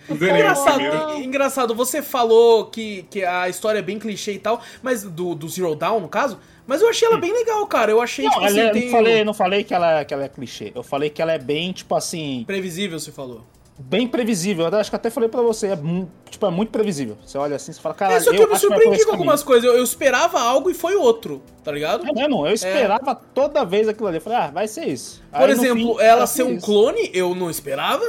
Engraçado, 0.10 0.82
engraçado, 1.22 1.74
você 1.76 2.02
falou 2.02 2.66
que, 2.66 3.04
que 3.10 3.24
a 3.24 3.48
história 3.48 3.80
é 3.80 3.82
bem 3.82 3.98
clichê 3.98 4.34
e 4.34 4.40
tal, 4.40 4.62
mas 4.82 5.04
do, 5.04 5.34
do 5.34 5.48
Zero 5.48 5.76
Dawn, 5.76 6.02
no 6.02 6.10
caso, 6.10 6.40
mas 6.68 6.82
eu 6.82 6.90
achei 6.90 7.08
ela 7.08 7.18
bem 7.18 7.32
legal, 7.32 7.66
cara. 7.68 7.92
Eu 7.92 8.02
achei, 8.02 8.26
Não, 8.26 8.32
tipo 8.32 8.46
assim, 8.46 8.60
é- 8.60 8.70
tem 8.72 8.86
não, 8.86 8.92
falei, 8.92 9.24
não 9.24 9.34
falei 9.34 9.64
que 9.64 9.74
ela, 9.74 10.04
que 10.04 10.14
ela 10.14 10.26
é 10.26 10.30
clichê. 10.30 10.72
Eu 10.76 10.84
falei 10.84 11.10
que 11.10 11.22
ela 11.22 11.32
é 11.32 11.40
bem, 11.40 11.72
tipo 11.72 11.96
assim, 11.96 12.44
previsível, 12.46 13.00
você 13.00 13.12
falou. 13.12 13.44
Bem 13.78 14.08
previsível. 14.08 14.68
Eu 14.68 14.78
acho 14.78 14.90
que 14.90 14.96
até 14.96 15.10
falei 15.10 15.30
pra 15.30 15.42
você, 15.42 15.68
é, 15.68 15.78
tipo, 16.30 16.46
é 16.46 16.50
muito 16.52 16.70
previsível. 16.70 17.18
Você 17.26 17.38
olha 17.38 17.56
assim, 17.56 17.72
você 17.74 17.82
fala, 17.82 17.96
caralho, 17.96 18.18
É 18.18 18.22
só 18.22 18.32
que 18.32 18.38
eu, 18.38 18.48
me 18.48 18.54
acho 18.54 18.68
vai 18.70 18.78
por 18.78 18.84
surpreendi 18.84 19.06
com 19.06 19.12
algumas 19.12 19.44
coisas. 19.44 19.64
Eu, 19.64 19.78
eu 19.78 19.84
esperava 19.84 20.40
algo 20.40 20.70
e 20.70 20.74
foi 20.74 20.96
outro, 20.96 21.42
tá 21.64 21.72
ligado? 21.72 22.08
É 22.08 22.14
mesmo, 22.14 22.46
eu 22.48 22.54
esperava 22.54 23.16
toda 23.16 23.64
vez 23.66 23.88
aquilo 23.88 24.08
ali. 24.08 24.18
Eu 24.18 24.22
falei, 24.22 24.40
ah, 24.40 24.52
vai 24.52 24.68
ser 24.68 24.86
isso. 24.86 25.22
Por 25.32 25.42
Aí, 25.42 25.52
exemplo, 25.52 25.96
fim, 25.98 26.04
ela 26.04 26.28
ser 26.28 26.44
um 26.44 26.54
isso. 26.54 26.66
clone, 26.66 27.10
eu 27.14 27.34
não 27.36 27.50
esperava. 27.50 28.04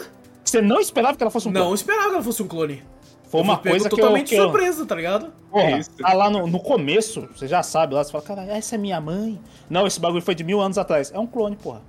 Você 0.44 0.61
não 0.61 0.78
esperava 0.80 1.16
que 1.16 1.23
ela 1.23 1.30
fosse 1.30 1.49
um 1.49 1.52
Não 1.52 1.62
clone? 1.62 1.75
esperava 1.75 2.09
que 2.09 2.14
ela 2.14 2.23
fosse 2.23 2.42
um 2.42 2.47
clone. 2.49 2.83
Foi 3.28 3.40
uma 3.40 3.54
eu 3.54 3.59
coisa 3.71 3.88
que 3.88 3.94
eu... 3.94 3.99
totalmente 3.99 4.28
Que 4.28 4.35
eu 4.37 4.44
surpresa, 4.44 4.87
tá 4.87 4.94
ligado? 4.94 5.33
porra, 5.50 5.64
É 5.64 5.78
isso. 5.78 5.90
tá 5.99 6.12
lá 6.12 6.30
no, 6.30 6.47
no 6.47 6.61
começo, 6.61 7.28
você 7.35 7.49
já 7.49 7.64
sabe 7.64 7.94
lá, 7.94 8.04
você 8.04 8.12
fala, 8.12 8.23
cara, 8.23 8.44
essa 8.44 8.76
é 8.76 8.78
minha 8.78 9.00
mãe. 9.00 9.40
Não, 9.68 9.87
esse 9.88 9.99
bagulho 9.99 10.23
foi 10.23 10.37
de 10.37 10.44
mil 10.44 10.61
anos 10.61 10.78
atrás. 10.78 11.11
É 11.12 11.18
um 11.18 11.26
clone, 11.26 11.56
porra. 11.56 11.83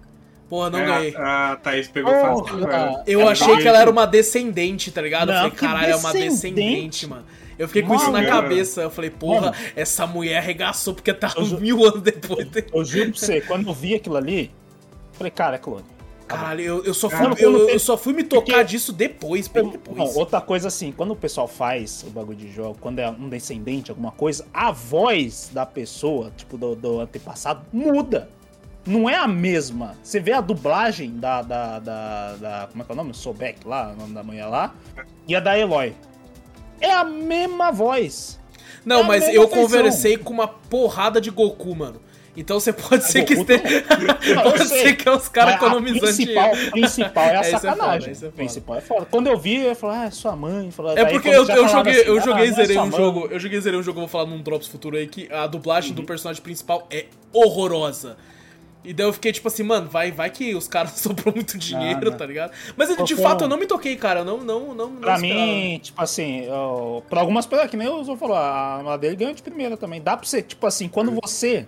Porra, 0.50 0.70
não 0.70 0.80
É, 0.80 0.86
ganhei. 0.86 1.16
a, 1.16 1.52
a 1.54 1.56
Thaís 1.56 1.88
pegou 1.88 2.12
Porra, 2.14 2.38
fácil, 2.44 2.58
velho. 2.68 2.98
Eu 3.08 3.22
É 3.22 3.32
achei 3.32 3.58
que 3.58 3.68
ela 3.68 3.80
era 3.82 3.90
uma 3.90 4.06
descendente, 4.06 4.92
tá 4.92 5.02
ligado? 5.02 5.30
eu 5.30 5.34
Não, 5.34 5.42
falei, 5.42 5.52
que 5.52 5.58
caralho, 5.58 5.92
é 5.92 5.96
uma 5.96 6.14
descendente. 6.14 7.08
mano. 7.08 7.24
Eu 7.58 7.68
fiquei 7.68 7.84
com 7.84 7.96
isso 7.96 8.06
na 8.12 8.22
Mano. 8.22 8.28
cabeça. 8.28 8.82
Eu 8.82 8.90
falei, 8.92 9.10
porra, 9.10 9.52
Mano. 9.52 9.56
essa 9.76 10.06
mulher 10.06 10.38
arregaçou 10.40 10.94
porque 10.94 11.14
tá 11.14 11.34
Eu 11.38 11.46
ju- 11.46 11.60
mil 11.60 11.84
anos 11.86 12.02
depois. 12.02 12.48
Eu 12.74 12.84
juro 12.86 13.12
pra 13.12 13.20
você, 13.20 13.40
quando 13.42 13.68
eu 13.70 13.74
vi 13.74 13.96
aquilo 13.96 14.18
ali, 14.18 14.52
falei, 15.14 15.32
cara, 15.32 15.56
é 15.56 15.58
clone. 15.60 15.86
Caralho, 16.28 16.62
eu, 16.62 16.84
eu 16.84 16.94
só 16.94 17.08
fui, 17.10 17.20
Cara, 17.20 17.36
eu, 17.40 17.70
eu 17.70 17.80
só 17.80 17.96
fui 17.98 18.12
me 18.12 18.24
tocar 18.24 18.54
Porque- 18.58 18.64
disso 18.66 18.92
depois, 18.92 19.48
bem 19.48 19.64
Não, 19.64 19.70
depois. 19.72 20.16
outra 20.18 20.42
coisa 20.42 20.68
assim, 20.68 20.92
quando 20.92 21.12
o 21.12 21.16
pessoal 21.16 21.48
faz 21.48 22.04
o 22.06 22.10
bagulho 22.10 22.36
de 22.38 22.52
jogo, 22.52 22.76
quando 22.82 22.98
é 23.00 23.08
um 23.10 23.30
descendente, 23.30 23.90
alguma 23.92 24.12
coisa, 24.12 24.46
a 24.54 24.72
voz 24.72 25.50
da 25.54 25.66
pessoa, 25.68 26.32
tipo, 26.36 26.58
do, 26.58 26.76
do 26.76 27.00
antepassado, 27.00 27.62
muda. 27.72 28.28
Não 28.86 29.10
é 29.10 29.16
a 29.16 29.28
mesma. 29.28 29.96
Você 30.04 30.20
vê 30.20 30.32
a 30.32 30.42
dublagem 30.42 31.18
da. 31.18 31.42
da, 31.42 31.80
da, 31.80 32.36
da- 32.36 32.68
como 32.72 32.84
é 32.84 32.86
que 32.86 32.92
é 32.92 32.94
o 32.94 32.98
nome? 32.98 33.14
Sobek 33.14 33.68
lá, 33.68 33.92
o 33.92 33.96
nome 33.96 34.14
da 34.14 34.24
mulher 34.24 34.46
lá. 34.46 34.74
E 35.28 35.36
a 35.36 35.40
da 35.40 35.58
Eloy. 35.58 35.96
É 36.80 36.92
a 36.92 37.04
mesma 37.04 37.72
voz. 37.72 38.40
Não, 38.86 39.00
é 39.00 39.04
mas 39.04 39.24
eu 39.30 39.48
feição. 39.48 39.50
conversei 39.50 40.18
com 40.18 40.32
uma 40.34 40.48
porrada 40.48 41.20
de 41.20 41.32
Goku, 41.32 41.76
mano. 41.76 42.00
Então 42.38 42.60
você 42.60 42.74
pode 42.74 43.06
ser 43.06 43.24
que 43.24 43.34
Goku 43.34 43.52
esteja. 43.52 43.86
Não, 44.36 44.44
eu 44.44 44.52
pode 44.52 44.68
ser 44.68 44.94
que 44.96 45.08
é 45.08 45.12
os 45.12 45.30
caras 45.30 45.56
economizando 45.56 46.02
principal, 46.02 46.52
dinheiro. 46.52 46.72
principal 46.72 47.24
é 47.24 47.36
a 47.38 47.42
É, 47.46 47.48
é 47.52 47.58
sacanagem. 47.58 48.12
é 48.12 48.16
foda. 48.16 48.32
principal 48.34 48.76
é 48.76 48.82
foda. 48.82 49.06
Quando 49.10 49.28
eu 49.28 49.38
vi, 49.40 49.56
eu 49.66 49.74
falei, 49.76 49.98
ah, 50.00 50.06
é 50.06 50.12
sua 50.12 50.36
mãe. 50.36 50.70
É 50.98 51.06
porque 51.06 51.30
eu, 51.30 51.48
eu 51.48 51.68
joguei, 51.70 51.94
assim, 52.02 52.10
eu 52.10 52.18
ah, 52.18 52.22
joguei 52.22 52.46
e 52.46 52.50
é 52.50 52.52
zerei 52.52 52.78
um 52.78 52.88
mãe. 52.88 52.92
jogo. 53.00 53.28
Eu 53.32 53.40
joguei 53.40 53.58
e 53.58 53.62
zerei 53.62 53.80
um 53.80 53.84
jogo, 53.84 54.00
vou 54.02 54.08
falar 54.10 54.26
num 54.30 54.42
Drops 54.44 54.68
futuro 54.68 54.98
aí, 54.98 55.08
que 55.08 55.32
a 55.32 55.48
dublagem 55.48 55.92
Uhum. 55.92 55.96
do 55.96 56.04
personagem 56.04 56.44
principal 56.44 56.86
é 56.92 57.06
horrorosa. 57.34 58.18
E 58.86 58.94
daí 58.94 59.06
eu 59.06 59.14
fiquei 59.14 59.32
tipo 59.32 59.48
assim, 59.48 59.64
mano, 59.64 59.90
vai, 59.90 60.12
vai 60.12 60.30
que 60.30 60.54
os 60.56 60.68
caras 60.68 60.92
sobrou 61.00 61.34
muito 61.34 61.58
dinheiro, 61.58 62.12
não. 62.12 62.18
tá 62.18 62.26
ligado? 62.26 62.52
Mas 62.78 62.90
de 62.90 62.96
Qualquer 62.96 63.18
fato 63.18 63.44
eu 63.44 63.48
não 63.48 63.58
me 63.58 63.66
toquei, 63.66 63.96
cara. 63.96 64.22
Eu 64.22 64.26
não, 64.26 64.38
não, 64.38 64.74
não, 64.74 64.90
não 64.90 64.96
Pra 65.02 65.16
esperava. 65.16 65.42
mim, 65.46 65.80
tipo 65.82 66.02
assim, 66.02 66.48
ó, 66.50 67.02
pra 67.02 67.20
algumas 67.22 67.46
pessoas, 67.46 67.70
que 67.70 67.78
nem 67.78 67.88
o 67.88 68.04
Zô 68.04 68.16
falou, 68.16 68.36
a 68.38 68.98
dele 68.98 69.16
ganhou 69.16 69.34
de 69.34 69.42
primeira 69.42 69.76
também. 69.76 70.02
Dá 70.02 70.16
pra 70.16 70.26
você, 70.28 70.42
tipo 70.42 70.66
assim, 70.68 70.88
quando 70.88 71.12
você. 71.12 71.66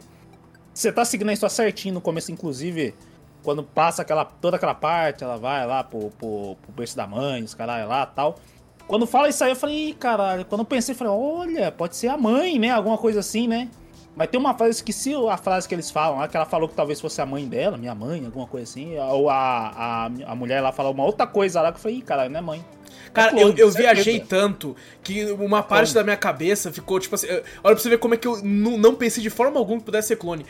Você 0.74 0.92
tá 0.92 1.04
seguindo 1.04 1.30
a 1.30 1.34
história 1.34 1.54
certinho 1.56 1.96
no 1.96 2.02
começo, 2.02 2.32
inclusive, 2.32 2.94
quando 3.42 3.64
passa 3.64 4.04
aquela, 4.04 4.24
toda 4.26 4.58
aquela 4.58 4.76
parte, 4.76 5.24
ela 5.24 5.38
vai 5.38 5.66
lá 5.66 5.84
pro, 5.84 6.12
pro, 6.12 6.56
pro 6.62 6.72
berço 6.76 6.96
da 6.96 7.08
mãe, 7.08 7.42
os 7.44 7.56
caralho 7.56 7.88
lá 7.88 8.06
tal. 8.06 8.38
Quando 8.88 9.08
fala 9.08 9.28
isso 9.28 9.44
aí, 9.44 9.52
eu 9.52 9.56
falei, 9.56 9.94
caralho. 10.00 10.46
Quando 10.46 10.62
eu 10.62 10.66
pensei, 10.66 10.94
eu 10.94 10.98
falei, 10.98 11.14
olha, 11.14 11.72
pode 11.72 11.96
ser 11.96 12.08
a 12.10 12.18
mãe, 12.18 12.58
né? 12.60 12.70
Alguma 12.70 12.98
coisa 12.98 13.20
assim, 13.20 13.48
né? 13.48 13.70
Mas 14.18 14.30
tem 14.30 14.40
uma 14.40 14.56
frase, 14.56 14.70
eu 14.70 14.72
esqueci 14.72 15.14
a 15.14 15.38
frase 15.38 15.68
que 15.68 15.76
eles 15.76 15.92
falam, 15.92 16.18
lá, 16.18 16.28
que 16.28 16.36
ela 16.36 16.46
falou 16.48 16.68
que 16.68 16.74
talvez 16.74 17.00
fosse 17.00 17.22
a 17.22 17.26
mãe 17.26 17.48
dela, 17.48 17.78
minha 17.78 17.94
mãe, 17.94 18.26
alguma 18.26 18.48
coisa 18.48 18.64
assim. 18.64 18.98
Ou 18.98 19.30
a, 19.30 19.36
a, 19.38 20.06
a 20.26 20.36
mulher 20.36 20.60
lá 20.60 20.72
falou 20.72 20.92
uma 20.92 21.06
outra 21.06 21.28
coisa 21.28 21.62
lá 21.62 21.72
que 21.72 21.78
eu 21.78 21.82
falei, 21.84 21.98
Ih, 21.98 22.02
caralho, 22.02 22.32
não 22.32 22.40
é 22.40 22.42
mãe. 22.42 22.66
Cara, 23.14 23.30
clone, 23.30 23.60
eu, 23.60 23.68
eu 23.68 23.72
viajei 23.72 24.20
tanto 24.20 24.76
que 25.04 25.24
uma 25.34 25.62
parte 25.62 25.92
Clone. 25.92 25.94
da 25.94 26.04
minha 26.04 26.18
cabeça 26.18 26.74
ficou 26.74 27.00
tipo 27.00 27.14
assim. 27.14 27.28
Olha 27.28 27.76
pra 27.76 27.76
você 27.76 27.90
ver 27.90 28.00
como 28.00 28.16
é 28.16 28.18
que 28.18 28.28
eu 28.28 28.42
não 28.44 28.96
pensei 28.96 29.22
de 29.22 29.30
forma 29.30 29.60
alguma 29.60 29.78
que 29.80 29.86
pudesse 29.86 30.08
ser 30.08 30.16
clone. 30.16 30.46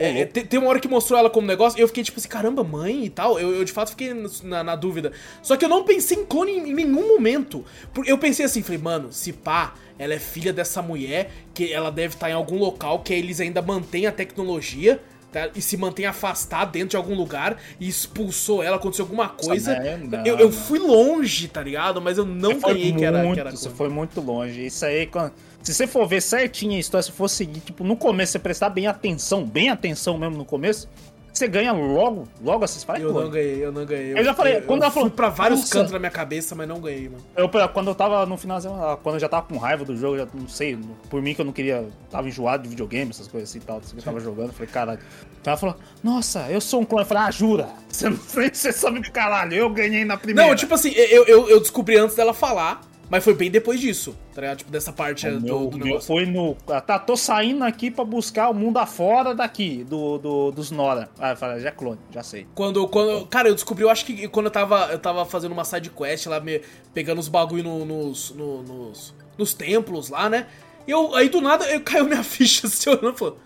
É, 0.00 0.12
louco. 0.12 0.32
tem, 0.32 0.46
tem 0.46 0.58
uma 0.58 0.68
hora 0.68 0.80
que 0.80 0.88
mostrou 0.88 1.18
ela 1.18 1.28
como 1.28 1.46
negócio 1.46 1.78
e 1.78 1.82
eu 1.82 1.88
fiquei 1.88 2.02
tipo 2.02 2.18
assim, 2.18 2.28
caramba, 2.28 2.64
mãe 2.64 3.04
e 3.04 3.10
tal. 3.10 3.38
Eu, 3.38 3.54
eu, 3.54 3.64
de 3.64 3.70
fato 3.70 3.90
fiquei 3.90 4.14
na, 4.42 4.64
na 4.64 4.74
dúvida. 4.74 5.12
Só 5.42 5.56
que 5.56 5.64
eu 5.64 5.68
não 5.68 5.84
pensei 5.84 6.16
em 6.16 6.24
clone 6.24 6.52
em, 6.52 6.70
em 6.70 6.74
nenhum 6.74 7.06
momento. 7.06 7.64
Eu 8.06 8.16
pensei 8.16 8.46
assim, 8.46 8.62
falei, 8.62 8.80
mano, 8.80 9.12
se 9.12 9.32
pá, 9.32 9.74
ela 9.98 10.14
é 10.14 10.18
filha 10.18 10.52
dessa 10.52 10.80
mulher, 10.80 11.30
que 11.52 11.70
ela 11.70 11.90
deve 11.90 12.14
estar 12.14 12.30
em 12.30 12.32
algum 12.32 12.58
local 12.58 13.00
que 13.00 13.12
eles 13.12 13.40
ainda 13.40 13.60
mantêm 13.60 14.06
a 14.06 14.12
tecnologia. 14.12 14.98
Tá? 15.32 15.48
E 15.54 15.60
se 15.62 15.76
mantém 15.76 16.06
afastada 16.06 16.70
dentro 16.70 16.90
de 16.90 16.96
algum 16.96 17.14
lugar 17.14 17.56
e 17.78 17.88
expulsou 17.88 18.62
ela, 18.62 18.76
aconteceu 18.76 19.04
alguma 19.04 19.28
coisa. 19.28 19.78
merda, 19.78 20.22
eu, 20.26 20.38
eu 20.38 20.50
fui 20.52 20.78
longe, 20.78 21.48
tá 21.48 21.62
ligado? 21.62 22.00
Mas 22.00 22.18
eu 22.18 22.24
não 22.24 22.58
ganhei 22.58 22.92
que 22.92 23.04
era, 23.04 23.18
muito, 23.22 23.34
que 23.34 23.40
era 23.40 23.50
Você 23.50 23.70
foi 23.70 23.88
muito 23.88 24.20
longe. 24.20 24.66
Isso 24.66 24.84
aí, 24.84 25.06
quando- 25.06 25.32
se 25.62 25.74
você 25.74 25.86
for 25.86 26.06
ver 26.06 26.22
certinho 26.22 26.74
a 26.74 26.78
história, 26.78 27.02
se 27.02 27.12
for 27.12 27.28
seguir, 27.28 27.60
tipo, 27.60 27.84
no 27.84 27.94
começo, 27.96 28.32
você 28.32 28.38
prestar 28.38 28.70
bem 28.70 28.86
atenção, 28.86 29.44
bem 29.44 29.68
atenção 29.68 30.16
mesmo 30.16 30.36
no 30.38 30.44
começo, 30.44 30.88
você 31.32 31.48
ganha 31.48 31.72
logo, 31.72 32.26
logo 32.42 32.64
assim, 32.64 32.84
fala, 32.84 32.98
"É 32.98 33.02
Eu 33.04 33.10
clone". 33.10 33.24
não 33.24 33.30
ganhei, 33.32 33.64
eu 33.64 33.72
não 33.72 33.84
ganhei. 33.86 34.18
Eu 34.18 34.24
já 34.24 34.34
falei, 34.34 34.56
eu, 34.58 34.62
quando 34.62 34.80
eu 34.80 34.84
ela 34.84 34.92
falou, 34.92 35.08
fui 35.08 35.16
pra 35.16 35.28
vários 35.28 35.60
"Nossa". 35.60 35.72
cantos 35.72 35.92
na 35.92 35.98
minha 35.98 36.10
cabeça, 36.10 36.54
mas 36.54 36.68
não 36.68 36.80
ganhei, 36.80 37.08
mano. 37.08 37.24
Eu, 37.36 37.48
quando 37.68 37.88
eu 37.88 37.94
tava 37.94 38.24
no 38.26 38.36
finalzinho, 38.36 38.74
ah, 38.74 38.98
quando 39.02 39.16
eu 39.16 39.20
já 39.20 39.28
tava 39.28 39.46
com 39.46 39.56
raiva 39.56 39.84
do 39.84 39.96
jogo, 39.96 40.16
já 40.18 40.26
não 40.34 40.48
sei, 40.48 40.78
por 41.08 41.22
mim 41.22 41.34
que 41.34 41.40
eu 41.40 41.44
não 41.44 41.52
queria, 41.52 41.88
tava 42.10 42.28
enjoado 42.28 42.62
de 42.64 42.68
videogame, 42.68 43.10
essas 43.10 43.28
coisas 43.28 43.48
assim 43.48 43.58
e 43.58 43.62
tal, 43.62 43.80
que 43.80 43.96
eu 43.96 44.02
tava 44.02 44.20
jogando, 44.20 44.48
eu 44.48 44.52
falei, 44.54 44.68
caralho. 44.72 45.00
Então 45.40 45.52
ela 45.52 45.56
falou, 45.58 45.76
nossa, 46.04 46.46
eu 46.50 46.60
sou 46.60 46.80
um 46.80 46.84
clone. 46.84 47.02
Eu 47.04 47.08
falei, 47.08 47.22
ah, 47.24 47.30
jura? 47.30 47.68
Você 47.88 48.10
não 48.10 48.16
sei, 48.26 48.50
você 48.52 48.72
sabe 48.72 49.00
pro 49.00 49.10
caralho, 49.12 49.54
eu 49.54 49.70
ganhei 49.70 50.04
na 50.04 50.16
primeira. 50.16 50.48
Não, 50.48 50.56
tipo 50.56 50.74
assim, 50.74 50.90
eu, 50.90 51.24
eu, 51.24 51.48
eu 51.48 51.60
descobri 51.60 51.96
antes 51.96 52.14
dela 52.16 52.34
falar, 52.34 52.80
mas 53.10 53.24
foi 53.24 53.34
bem 53.34 53.50
depois 53.50 53.80
disso, 53.80 54.16
tá 54.34 54.40
ligado? 54.40 54.58
Tipo, 54.58 54.70
dessa 54.70 54.92
parte 54.92 55.26
O 55.26 55.40
do, 55.40 55.44
meu, 55.44 55.66
do 55.66 55.78
negócio. 55.78 56.06
foi 56.06 56.24
no. 56.24 56.56
ah, 56.68 56.80
Tá, 56.80 56.98
tô 56.98 57.16
saindo 57.16 57.64
aqui 57.64 57.90
pra 57.90 58.04
buscar 58.04 58.48
o 58.48 58.54
mundo 58.54 58.78
afora 58.78 59.34
daqui, 59.34 59.82
do, 59.84 60.16
do, 60.18 60.50
dos 60.52 60.70
Nora. 60.70 61.10
Ah, 61.18 61.34
já 61.58 61.68
é 61.68 61.72
clone, 61.72 61.98
já 62.10 62.22
sei. 62.22 62.46
Quando, 62.54 62.86
quando. 62.88 63.26
Cara, 63.26 63.48
eu 63.48 63.54
descobri, 63.54 63.82
eu 63.84 63.90
acho 63.90 64.04
que 64.06 64.28
quando 64.28 64.46
eu 64.46 64.52
tava, 64.52 64.86
eu 64.92 64.98
tava 64.98 65.24
fazendo 65.26 65.52
uma 65.52 65.64
side 65.64 65.90
quest 65.90 66.26
lá, 66.26 66.38
me, 66.40 66.62
pegando 66.94 67.18
os 67.18 67.28
bagulho 67.28 67.64
no- 67.64 67.84
nos, 67.84 68.30
no- 68.30 68.62
nos, 68.62 69.14
nos 69.36 69.52
templos 69.52 70.08
lá, 70.08 70.28
né? 70.30 70.46
E 70.86 70.90
eu, 70.92 71.14
aí 71.14 71.28
do 71.28 71.40
nada 71.40 71.68
eu 71.70 71.80
caiu 71.84 72.04
minha 72.06 72.22
ficha 72.22 72.66
assim, 72.68 72.88
olhando 72.90 73.14
e 73.14 73.18
falou: 73.18 73.38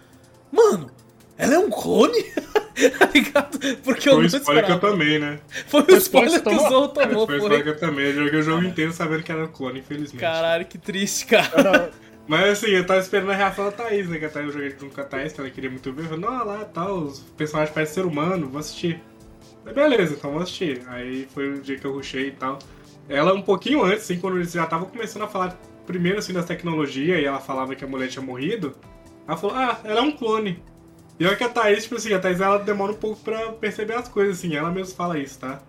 Mano, 0.53 0.91
ela 1.37 1.55
é 1.55 1.59
um 1.59 1.71
clone? 1.71 2.23
tá 2.99 3.11
ligado? 3.13 3.59
Porque 3.83 4.09
eu 4.09 4.15
Foi 4.15 4.23
não 4.23 4.33
o 4.33 4.37
spoiler 4.37 4.67
que 4.67 4.73
eu 4.73 4.81
tomei, 4.81 5.19
né? 5.19 5.39
Foi 5.69 5.83
o 5.83 5.97
spoiler 5.97 6.43
que 6.43 6.49
o 6.49 6.59
Zorro 6.59 6.89
tomou, 6.89 7.27
Foi 7.27 7.37
o 7.37 7.39
foi. 7.39 7.39
spoiler 7.39 7.63
que 7.63 7.69
eu 7.71 7.79
tomei. 7.79 8.11
Eu 8.11 8.25
joguei 8.25 8.41
o 8.41 8.43
jogo 8.43 8.65
inteiro 8.65 8.93
sabendo 8.93 9.23
que 9.23 9.33
era 9.33 9.49
clone, 9.49 9.81
infelizmente. 9.81 10.21
Caralho, 10.21 10.65
que 10.67 10.79
triste, 10.79 11.27
cara. 11.27 11.93
Mas 12.27 12.51
assim, 12.51 12.71
eu 12.71 12.87
tava 12.87 13.01
esperando 13.01 13.33
a 13.33 13.35
reação 13.35 13.67
da 13.67 13.73
Thaís, 13.73 14.09
né? 14.09 14.19
Que 14.19 14.25
a 14.25 14.31
Thaís 14.31 14.47
eu 14.47 14.53
joguei 14.53 14.71
junto 14.71 14.95
com 14.95 15.01
a 15.01 15.05
Thaís, 15.05 15.33
que 15.33 15.41
ela 15.41 15.51
queria 15.51 15.71
muito 15.71 15.93
ver. 15.93 16.03
Eu 16.03 16.09
falei, 16.09 16.25
não, 16.25 16.45
lá, 16.45 16.65
tal, 16.65 16.99
os 16.99 17.21
personagens 17.37 17.75
parecem 17.75 17.95
ser 17.95 18.07
humano, 18.07 18.49
vou 18.49 18.61
assistir. 18.61 19.03
Aí, 19.67 19.75
beleza, 19.75 20.15
então 20.15 20.33
vou 20.33 20.43
assistir. 20.43 20.83
Aí 20.87 21.29
foi 21.33 21.51
o 21.51 21.61
dia 21.61 21.79
que 21.79 21.85
eu 21.85 21.93
rushei 21.93 22.29
e 22.29 22.33
tal. 22.33 22.59
Ela 23.09 23.35
um 23.35 23.43
pouquinho 23.43 23.83
antes, 23.83 24.05
assim, 24.05 24.19
quando 24.19 24.37
eles 24.37 24.53
já 24.53 24.65
estavam 24.65 24.89
começando 24.89 25.23
a 25.23 25.29
falar 25.29 25.59
primeiro 25.87 26.19
assim 26.19 26.33
das 26.33 26.47
tecnologias 26.47 27.21
e 27.21 27.25
ela 27.27 27.39
falava 27.39 27.75
que 27.75 27.85
a 27.85 27.87
mulher 27.87 28.09
tinha 28.09 28.25
morrido, 28.25 28.75
ela 29.29 29.37
falou, 29.37 29.57
ah, 29.57 29.79
ela 29.85 30.01
é 30.01 30.03
um 30.03 30.13
clone. 30.13 30.63
E 31.19 31.27
olha 31.27 31.37
que 31.37 31.45
a 31.45 31.49
Thaís, 31.49 31.85
tipo 31.85 31.97
assim, 31.97 32.13
a 32.13 32.19
Thaís 32.19 32.41
ela 32.41 32.59
demora 32.59 32.93
um 32.93 32.97
pouco 32.97 33.21
pra 33.23 33.53
perceber 33.53 33.95
as 33.95 34.09
coisas, 34.09 34.39
assim, 34.39 34.57
ela 34.57 34.71
mesmo 34.71 34.95
fala 34.97 35.19
isso, 35.19 35.39
tá? 35.39 35.61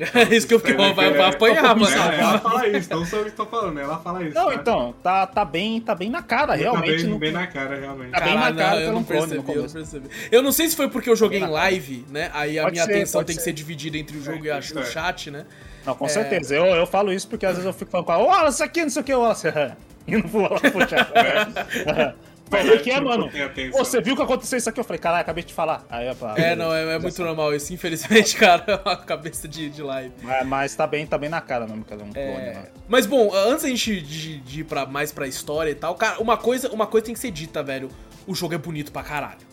É 0.00 0.22
isso 0.34 0.46
que 0.46 0.54
eu 0.54 0.60
fiquei, 0.60 0.74
vai, 0.76 0.92
vai 1.12 1.28
apanhar, 1.30 1.74
mano. 1.74 1.88
Ela, 1.92 2.14
ela 2.14 2.38
fala 2.38 2.68
isso, 2.68 2.88
não 2.90 3.04
sou 3.04 3.18
eu 3.20 3.24
que 3.26 3.30
tô 3.32 3.46
falando, 3.46 3.78
ela 3.80 3.98
fala 3.98 4.22
isso. 4.24 4.34
Não, 4.34 4.46
tá? 4.46 4.54
então, 4.54 4.94
tá, 5.02 5.26
tá, 5.26 5.44
bem, 5.44 5.80
tá 5.80 5.94
bem 5.94 6.08
na 6.10 6.22
cara, 6.22 6.48
Tá 6.48 6.54
realmente. 6.54 6.96
bem, 7.02 7.06
não- 7.06 7.18
bem 7.18 7.32
na 7.32 7.46
cara, 7.48 7.76
realmente. 7.78 8.10
Tá 8.12 8.20
bem 8.20 8.34
Caralho, 8.34 8.56
marcado 8.56 8.74
não, 8.76 8.78
eu 8.80 8.86
pelo 8.86 8.94
não 8.94 9.04
percebi, 9.04 9.34
eu 9.52 9.62
não 9.62 9.68
percebi. 9.70 10.08
Eu 10.30 10.42
não 10.42 10.52
sei 10.52 10.68
se 10.68 10.76
foi 10.76 10.88
porque 10.88 11.10
eu 11.10 11.16
joguei 11.16 11.40
em 11.40 11.46
live, 11.48 12.04
né? 12.10 12.30
Aí 12.32 12.58
a 12.58 12.62
Pode 12.62 12.74
minha 12.74 12.84
ser, 12.84 12.92
atenção 12.92 13.24
tem 13.24 13.34
que 13.36 13.42
ser. 13.42 13.50
ser 13.50 13.54
dividida 13.54 13.98
entre 13.98 14.16
o 14.18 14.22
jogo 14.22 14.44
e 14.44 14.50
a- 14.50 14.56
o 14.56 14.78
É. 14.78 14.84
chat, 14.84 15.30
né? 15.32 15.46
Não, 15.84 15.94
com 15.96 16.06
É. 16.06 16.08
certeza. 16.08 16.54
Eu, 16.54 16.66
eu 16.66 16.86
falo 16.86 17.12
isso 17.12 17.26
porque 17.28 17.46
às 17.46 17.52
vezes 17.52 17.66
eu 17.66 17.72
fico 17.72 17.90
falando 17.90 18.06
com 18.06 18.12
ela, 18.12 18.22
olha 18.24 18.48
isso 18.50 18.62
aqui, 18.62 18.82
não 18.82 18.90
sei 18.90 19.02
o 19.02 19.04
que, 19.04 19.12
olha 19.14 19.76
E 20.06 20.16
não 20.16 20.28
vou 20.28 20.42
lá 20.42 20.58
puxar. 20.60 21.10
Falei 22.50 22.78
que 22.78 22.90
é, 22.90 22.98
um 22.98 23.04
mano. 23.04 23.22
pouquinho 23.24 23.44
a 23.44 23.46
atenção. 23.46 23.80
Ô, 23.80 23.84
você 23.84 24.00
viu 24.00 24.16
que 24.16 24.22
aconteceu 24.22 24.58
isso 24.58 24.68
aqui? 24.68 24.80
Eu 24.80 24.84
falei, 24.84 24.98
caralho, 24.98 25.20
acabei 25.22 25.44
de 25.44 25.52
falar. 25.52 25.84
Aí, 25.88 26.08
opa, 26.10 26.34
É, 26.36 26.56
não, 26.56 26.74
é, 26.74 26.94
é 26.94 26.98
muito 26.98 27.22
normal 27.22 27.54
isso, 27.54 27.72
infelizmente, 27.72 28.36
cara, 28.38 28.80
a 28.84 28.96
cabeça 28.96 29.46
de, 29.46 29.68
de 29.70 29.82
live. 29.82 30.12
Mas, 30.22 30.46
mas 30.46 30.74
tá 30.76 30.86
bem, 30.86 31.06
tá 31.06 31.18
bem 31.18 31.28
na 31.28 31.40
cara 31.40 31.66
mesmo 31.66 31.84
ela 31.90 32.02
é 32.02 32.04
um 32.04 32.12
clone. 32.12 32.26
É, 32.28 32.54
né? 32.54 32.66
Mas 32.88 33.06
bom, 33.06 33.30
antes 33.34 33.62
da 33.62 33.68
gente 33.68 34.00
de, 34.00 34.38
de 34.40 34.60
ir 34.60 34.64
pra, 34.64 34.86
mais 34.86 35.12
pra 35.12 35.26
história 35.26 35.70
e 35.70 35.74
tal, 35.74 35.94
cara, 35.94 36.20
uma 36.20 36.36
coisa, 36.36 36.70
uma 36.70 36.86
coisa 36.86 37.06
tem 37.06 37.14
que 37.14 37.20
ser 37.20 37.30
dita, 37.30 37.62
velho. 37.62 37.88
O 38.26 38.34
jogo 38.34 38.54
é 38.54 38.58
bonito 38.58 38.92
pra 38.92 39.02
caralho. 39.02 39.47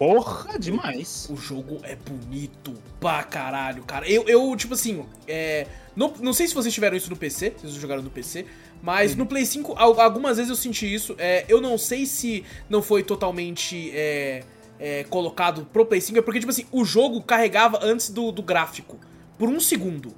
Porra, 0.00 0.58
demais. 0.58 1.28
O 1.30 1.36
jogo 1.36 1.78
é 1.82 1.94
bonito 1.94 2.72
pra 2.98 3.22
caralho, 3.22 3.82
cara. 3.82 4.08
Eu, 4.08 4.24
eu 4.26 4.56
tipo 4.56 4.72
assim, 4.72 5.04
é. 5.28 5.66
Não, 5.94 6.14
não 6.20 6.32
sei 6.32 6.48
se 6.48 6.54
vocês 6.54 6.72
tiveram 6.72 6.96
isso 6.96 7.10
no 7.10 7.16
PC, 7.16 7.52
se 7.58 7.60
vocês 7.66 7.74
jogaram 7.74 8.00
no 8.00 8.08
PC, 8.08 8.46
mas 8.82 9.14
no 9.14 9.26
Play 9.26 9.44
5, 9.44 9.74
al- 9.76 10.00
algumas 10.00 10.38
vezes 10.38 10.48
eu 10.48 10.56
senti 10.56 10.90
isso. 10.92 11.14
É, 11.18 11.44
eu 11.48 11.60
não 11.60 11.76
sei 11.76 12.06
se 12.06 12.42
não 12.66 12.80
foi 12.80 13.02
totalmente 13.02 13.90
é, 13.94 14.42
é, 14.78 15.04
colocado 15.04 15.66
pro 15.70 15.84
Play 15.84 16.00
5, 16.00 16.18
é 16.18 16.22
porque, 16.22 16.40
tipo 16.40 16.50
assim, 16.50 16.64
o 16.72 16.82
jogo 16.82 17.20
carregava 17.22 17.78
antes 17.82 18.08
do, 18.08 18.32
do 18.32 18.42
gráfico. 18.42 18.98
Por 19.36 19.50
um 19.50 19.60
segundo, 19.60 20.14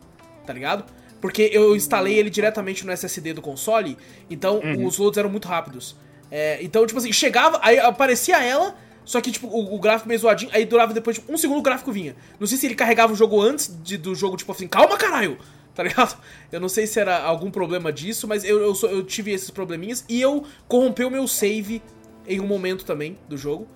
tá 0.47 0.53
ligado? 0.53 0.85
Porque 1.21 1.51
eu 1.53 1.75
instalei 1.75 2.16
ele 2.21 2.31
diretamente 2.31 2.87
no 2.87 2.92
SSD 2.92 3.33
do 3.33 3.42
console, 3.42 3.99
então 4.31 4.61
os 4.87 4.97
loads 4.97 5.18
eram 5.18 5.29
muito 5.29 5.49
rápidos. 5.49 5.97
É, 6.31 6.62
então, 6.62 6.87
tipo 6.87 7.01
assim, 7.01 7.12
chegava, 7.12 7.59
aí 7.62 7.81
aparecia 7.81 8.40
ela, 8.40 8.77
só 9.05 9.21
que, 9.21 9.31
tipo, 9.33 9.47
o, 9.49 9.75
o 9.75 9.79
gráfico 9.79 10.09
meio 10.09 10.21
zoadinho, 10.21 10.51
aí 10.55 10.65
durava 10.65 10.93
depois, 10.95 11.17
tipo, 11.19 11.33
um 11.33 11.37
segundo 11.37 11.59
o 11.59 11.62
gráfico 11.62 11.91
vinha. 11.93 12.15
Não 12.38 12.47
sei 12.47 12.57
se 12.59 12.67
ele 12.67 12.75
carregava 12.75 13.12
o 13.12 13.17
jogo 13.17 13.41
antes 13.41 13.75
de- 13.83 13.97
do 13.99 14.15
jogo, 14.15 14.37
tipo 14.37 14.53
assim, 14.53 14.67
calma 14.69 14.97
caralho, 14.97 15.38
tá 15.75 15.83
ligado? 15.83 16.17
Eu 16.51 16.61
não 16.61 16.69
sei 16.69 16.87
se 16.87 17.01
era 17.01 17.19
algum 17.23 17.51
problema 17.51 17.93
disso, 17.93 18.29
mas 18.29 18.45
eu, 18.45 18.61
eu, 18.61 18.75
eu 18.91 19.03
tive 19.03 19.33
esses 19.33 19.51
probleminhas 19.51 20.05
e 20.09 20.21
eu 20.21 20.45
corrompeu 20.69 21.11
meu 21.11 21.27
save 21.27 21.83
em 22.27 22.41
um 22.41 22.47
momento 22.47 22.85
também 22.85 23.19
do 23.29 23.37
jogo, 23.37 23.67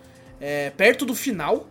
é, 0.41 0.71
perto 0.71 1.05
do 1.05 1.15
final, 1.15 1.67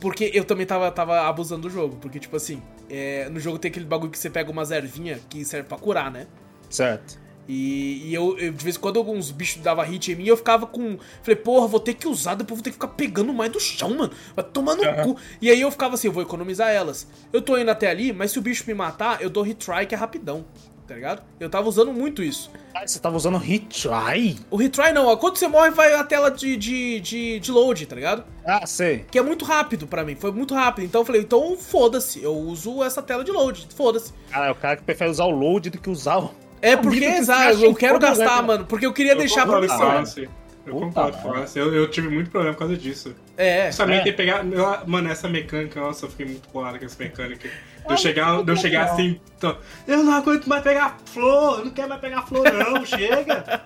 porque 0.00 0.30
eu 0.34 0.44
também 0.44 0.66
tava, 0.66 0.90
tava 0.90 1.20
abusando 1.28 1.62
do 1.68 1.70
jogo, 1.70 1.96
porque, 1.96 2.18
tipo 2.18 2.36
assim, 2.36 2.60
é, 2.90 3.28
no 3.28 3.38
jogo 3.38 3.58
tem 3.58 3.70
aquele 3.70 3.84
bagulho 3.86 4.10
que 4.10 4.18
você 4.18 4.28
pega 4.30 4.50
umas 4.50 4.70
ervinha 4.70 5.20
que 5.28 5.44
serve 5.44 5.68
pra 5.68 5.78
curar, 5.78 6.10
né? 6.10 6.26
Certo. 6.68 7.18
E, 7.48 8.08
e 8.08 8.14
eu, 8.14 8.36
eu, 8.38 8.52
de 8.52 8.64
vez 8.64 8.76
em 8.76 8.80
quando, 8.80 8.98
alguns 8.98 9.30
bichos 9.30 9.62
davam 9.62 9.84
hit 9.84 10.10
em 10.10 10.16
mim, 10.16 10.26
eu 10.26 10.36
ficava 10.36 10.66
com. 10.66 10.98
Falei, 11.22 11.36
porra, 11.36 11.66
vou 11.68 11.80
ter 11.80 11.94
que 11.94 12.08
usar, 12.08 12.34
depois 12.34 12.58
vou 12.58 12.64
ter 12.64 12.70
que 12.70 12.74
ficar 12.76 12.88
pegando 12.88 13.32
mais 13.32 13.52
do 13.52 13.60
chão, 13.60 13.90
mano. 13.90 14.12
Vai 14.34 14.44
tomar 14.44 14.74
no 14.74 14.84
Aham. 14.84 15.02
cu. 15.14 15.16
E 15.40 15.50
aí 15.50 15.60
eu 15.60 15.70
ficava 15.70 15.94
assim, 15.94 16.08
eu 16.08 16.12
vou 16.12 16.22
economizar 16.22 16.70
elas. 16.70 17.06
Eu 17.32 17.40
tô 17.40 17.56
indo 17.56 17.70
até 17.70 17.88
ali, 17.88 18.12
mas 18.12 18.32
se 18.32 18.38
o 18.38 18.42
bicho 18.42 18.64
me 18.66 18.74
matar, 18.74 19.22
eu 19.22 19.30
dou 19.30 19.42
retry 19.42 19.86
que 19.86 19.94
é 19.94 19.98
rapidão. 19.98 20.44
Tá 20.86 20.94
ligado? 20.94 21.20
Eu 21.40 21.50
tava 21.50 21.68
usando 21.68 21.92
muito 21.92 22.22
isso. 22.22 22.48
Ah, 22.72 22.86
você 22.86 23.00
tava 23.00 23.16
usando 23.16 23.38
retry? 23.38 24.36
O 24.48 24.56
retry 24.56 24.92
não, 24.92 25.06
ó, 25.06 25.16
quando 25.16 25.36
você 25.36 25.48
morre, 25.48 25.70
vai 25.70 25.92
a 25.94 26.04
tela 26.04 26.30
de, 26.30 26.56
de, 26.56 27.00
de, 27.00 27.40
de 27.40 27.50
load, 27.50 27.86
tá 27.86 27.96
ligado? 27.96 28.24
Ah, 28.44 28.64
sei. 28.66 29.04
Que 29.10 29.18
é 29.18 29.22
muito 29.22 29.44
rápido 29.44 29.88
pra 29.88 30.04
mim, 30.04 30.14
foi 30.14 30.30
muito 30.30 30.54
rápido. 30.54 30.84
Então 30.84 31.00
eu 31.00 31.04
falei, 31.04 31.22
então 31.22 31.56
foda-se, 31.56 32.22
eu 32.22 32.36
uso 32.36 32.84
essa 32.84 33.02
tela 33.02 33.24
de 33.24 33.32
load, 33.32 33.66
foda-se. 33.74 34.12
Cara, 34.30 34.46
é 34.46 34.50
o 34.52 34.54
cara 34.54 34.76
que 34.76 34.84
prefere 34.84 35.10
usar 35.10 35.24
o 35.24 35.30
load 35.30 35.70
do 35.70 35.78
que 35.78 35.90
usar 35.90 36.18
o. 36.18 36.30
É 36.62 36.76
porque, 36.76 37.04
exato, 37.04 37.64
eu 37.64 37.74
quero 37.74 37.98
gastar, 37.98 38.24
lugar, 38.24 38.42
mano, 38.42 38.64
porque 38.66 38.86
eu 38.86 38.92
queria 38.92 39.12
Eu 39.12 39.18
deixar 39.18 39.46
pra 39.46 39.60
missão. 39.60 40.04
Eu 40.66 40.72
Puta 40.72 40.86
concordo 40.86 41.12
com 41.18 41.18
o 41.18 41.22
merda. 41.22 41.34
Wallace. 41.36 41.58
Eu, 41.60 41.72
eu 41.72 41.88
tive 41.88 42.08
muito 42.08 42.28
problema 42.28 42.52
por 42.52 42.58
causa 42.58 42.76
disso. 42.76 43.14
É. 43.36 43.66
Justamente 43.66 44.00
É. 44.00 44.04
ter 44.04 44.12
pegado. 44.14 44.52
eu- 44.52 44.78
Mano, 44.86 45.08
essa 45.08 45.28
mecânica, 45.28 45.80
nossa, 45.80 46.06
eu 46.06 46.10
fiquei 46.10 46.26
muito 46.26 46.48
bolado 46.52 46.76
com 46.76 46.84
essa 46.84 47.00
mecânica. 47.00 47.48
De 47.48 47.92
eu 47.92 47.96
chegar, 47.96 48.42
de 48.42 48.50
eu 48.50 48.56
chegar 48.56 48.86
assim. 48.86 49.20
tô, 49.38 49.54
eu 49.86 50.02
não 50.02 50.12
aguento 50.12 50.48
mais 50.48 50.64
pegar 50.64 50.96
flor, 51.04 51.60
eu 51.60 51.66
não 51.66 51.70
quero 51.70 51.88
mais 51.88 52.00
pegar 52.00 52.22
flor, 52.22 52.42
não, 52.52 52.82
chega. 52.84 53.62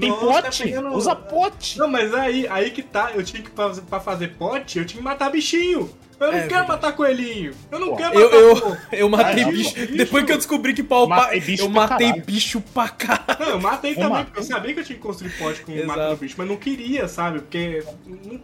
Tem 0.00 0.08
Nossa, 0.08 0.26
tá 0.26 0.42
pote? 0.42 0.62
pegando- 0.62 0.88
Usa 0.94 1.14
pote. 1.14 1.78
Não, 1.78 1.86
mas 1.88 2.14
aí, 2.14 2.48
aí 2.48 2.70
que 2.70 2.82
tá, 2.82 3.10
eu 3.14 3.22
tinha 3.22 3.42
que 3.42 3.50
pra 3.50 4.00
fazer 4.00 4.28
pote, 4.28 4.78
eu 4.78 4.86
tinha 4.86 4.98
que 4.98 5.04
matar 5.04 5.30
bichinho. 5.30 5.90
Eu 6.20 6.26
não 6.26 6.34
É, 6.34 6.38
quero 6.40 6.48
verdade. 6.48 6.68
matar 6.68 6.92
coelhinho. 6.92 7.52
Eu 7.70 7.78
não 7.78 7.88
Pô, 7.90 7.96
quero 7.96 8.18
Eu, 8.18 8.54
matar 8.54 8.66
eu, 8.92 8.98
eu 8.98 9.08
matei 9.08 9.44
Ah, 9.44 9.48
bicho. 9.50 9.74
bicho. 9.74 9.96
Depois 9.96 10.24
que 10.24 10.32
eu 10.32 10.36
descobri 10.36 10.74
que 10.74 10.82
pau 10.82 11.08
pa- 11.08 11.16
Matei 11.16 11.40
bicho 11.40 11.62
eu 11.62 11.68
matei 11.68 12.06
caralho. 12.08 12.24
bicho 12.24 12.60
pra 12.60 12.88
caralho. 12.88 13.38
Não, 13.40 13.48
eu 13.50 13.60
matei 13.60 13.94
Vou 13.94 14.02
também, 14.02 14.18
matar. 14.18 14.24
porque 14.26 14.40
eu 14.40 14.44
sabia 14.44 14.74
que 14.74 14.80
eu 14.80 14.84
tinha 14.84 14.96
que 14.96 15.02
construir 15.02 15.30
pote 15.38 15.60
com 15.62 15.72
Exato. 15.72 15.86
matando 15.86 16.16
bicho, 16.16 16.34
mas 16.36 16.48
não 16.48 16.56
queria, 16.56 17.06
sabe? 17.08 17.38
Porque. 17.40 17.84
não- 18.06 18.40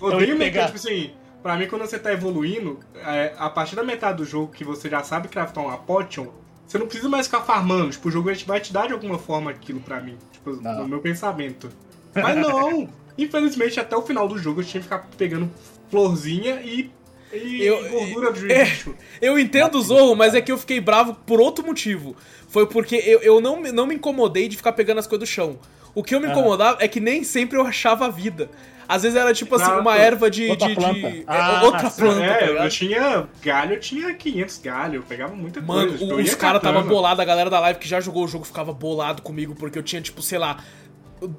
Eu 0.00 0.06
Odeio 0.08 0.20
mecânica, 0.20 0.36
pegar. 0.38 0.66
tipo 0.66 0.76
assim. 0.76 1.10
Pra 1.42 1.56
mim, 1.56 1.66
quando 1.66 1.82
você 1.82 1.98
tá 1.98 2.10
evoluindo, 2.12 2.80
é, 2.94 3.34
a 3.38 3.50
partir 3.50 3.76
da 3.76 3.82
metade 3.82 4.16
do 4.18 4.24
jogo 4.24 4.50
que 4.52 4.64
você 4.64 4.88
já 4.88 5.02
sabe 5.02 5.28
craftar 5.28 5.62
uma 5.64 5.76
potion, 5.76 6.26
você 6.66 6.78
não 6.78 6.86
precisa 6.86 7.08
mais 7.08 7.26
ficar 7.26 7.40
farmando. 7.42 7.90
Tipo, 7.90 8.08
o 8.08 8.10
jogo 8.10 8.30
vai 8.46 8.60
te 8.60 8.72
dar 8.72 8.86
de 8.86 8.92
alguma 8.94 9.18
forma 9.18 9.50
aquilo 9.50 9.78
pra 9.80 10.00
mim. 10.00 10.16
Tipo, 10.32 10.52
Não. 10.62 10.82
no 10.82 10.88
meu 10.88 11.00
pensamento. 11.00 11.68
Mas 12.14 12.36
não! 12.36 12.88
Infelizmente, 13.18 13.78
até 13.78 13.94
o 13.96 14.02
final 14.02 14.26
do 14.26 14.38
jogo 14.38 14.60
eu 14.60 14.64
tinha 14.64 14.80
que 14.80 14.84
ficar 14.84 15.06
pegando 15.18 15.50
florzinha 15.90 16.60
e. 16.62 16.90
E 17.36 17.64
Eu- 17.64 17.88
gordura 17.88 18.32
do 18.32 18.46
é. 18.52 18.64
bicho. 18.64 18.94
Eu 19.20 19.38
entendo 19.38 19.76
o 19.78 19.82
Zorro, 19.82 20.14
mas 20.14 20.34
é 20.34 20.40
que 20.40 20.52
eu 20.52 20.58
fiquei 20.58 20.80
bravo 20.80 21.14
por 21.26 21.40
outro 21.40 21.64
motivo. 21.64 22.16
Foi 22.48 22.66
porque 22.66 22.96
eu, 22.96 23.20
eu 23.20 23.40
não, 23.40 23.60
me- 23.60 23.72
não 23.72 23.86
me 23.86 23.94
incomodei 23.94 24.48
de 24.48 24.56
ficar 24.56 24.72
pegando 24.72 24.98
as 24.98 25.06
coisas 25.06 25.28
do 25.28 25.30
chão. 25.32 25.58
O 25.94 26.02
que 26.02 26.14
eu 26.14 26.20
me 26.20 26.26
Aham. 26.26 26.32
incomodava 26.38 26.78
é 26.82 26.88
que 26.88 27.00
nem 27.00 27.22
sempre 27.24 27.58
eu 27.58 27.62
achava 27.66 28.10
vida. 28.10 28.48
Às 28.86 29.02
vezes 29.02 29.16
era 29.16 29.32
tipo 29.32 29.54
assim, 29.54 29.70
uma 29.72 29.96
erva 29.96 30.30
de. 30.30 30.50
Outra 30.50 30.68
de- 30.68 30.74
planta. 30.74 31.10
de- 31.10 31.20
é, 31.20 31.24
Ah, 31.26 31.62
outra 31.64 31.88
sim. 31.88 32.02
planta, 32.02 32.20
tá 32.20 32.24
É, 32.40 32.42
eu, 32.42 32.46
ligado? 32.48 32.64
eu 32.64 32.70
tinha 32.70 33.28
galho, 33.42 33.72
eu 33.74 33.80
tinha 33.80 34.14
500 34.14 34.58
galho, 34.58 34.96
eu 34.96 35.02
pegava 35.02 35.34
muita 35.34 35.60
Mano, 35.62 35.88
coisa. 35.88 36.04
tipo, 36.04 36.20
eu 36.20 36.24
os 36.24 36.34
caras 36.34 36.60
tava 36.60 36.82
bolado, 36.82 37.22
a 37.22 37.24
galera 37.24 37.48
da 37.48 37.58
live 37.60 37.78
que 37.78 37.88
já 37.88 37.98
jogou 38.00 38.24
o 38.24 38.28
jogo 38.28 38.44
ficava 38.44 38.72
bolado 38.74 39.22
comigo, 39.22 39.54
porque 39.54 39.78
eu 39.78 39.82
tinha, 39.82 40.02
tipo, 40.02 40.20
sei 40.20 40.38
lá, 40.38 40.58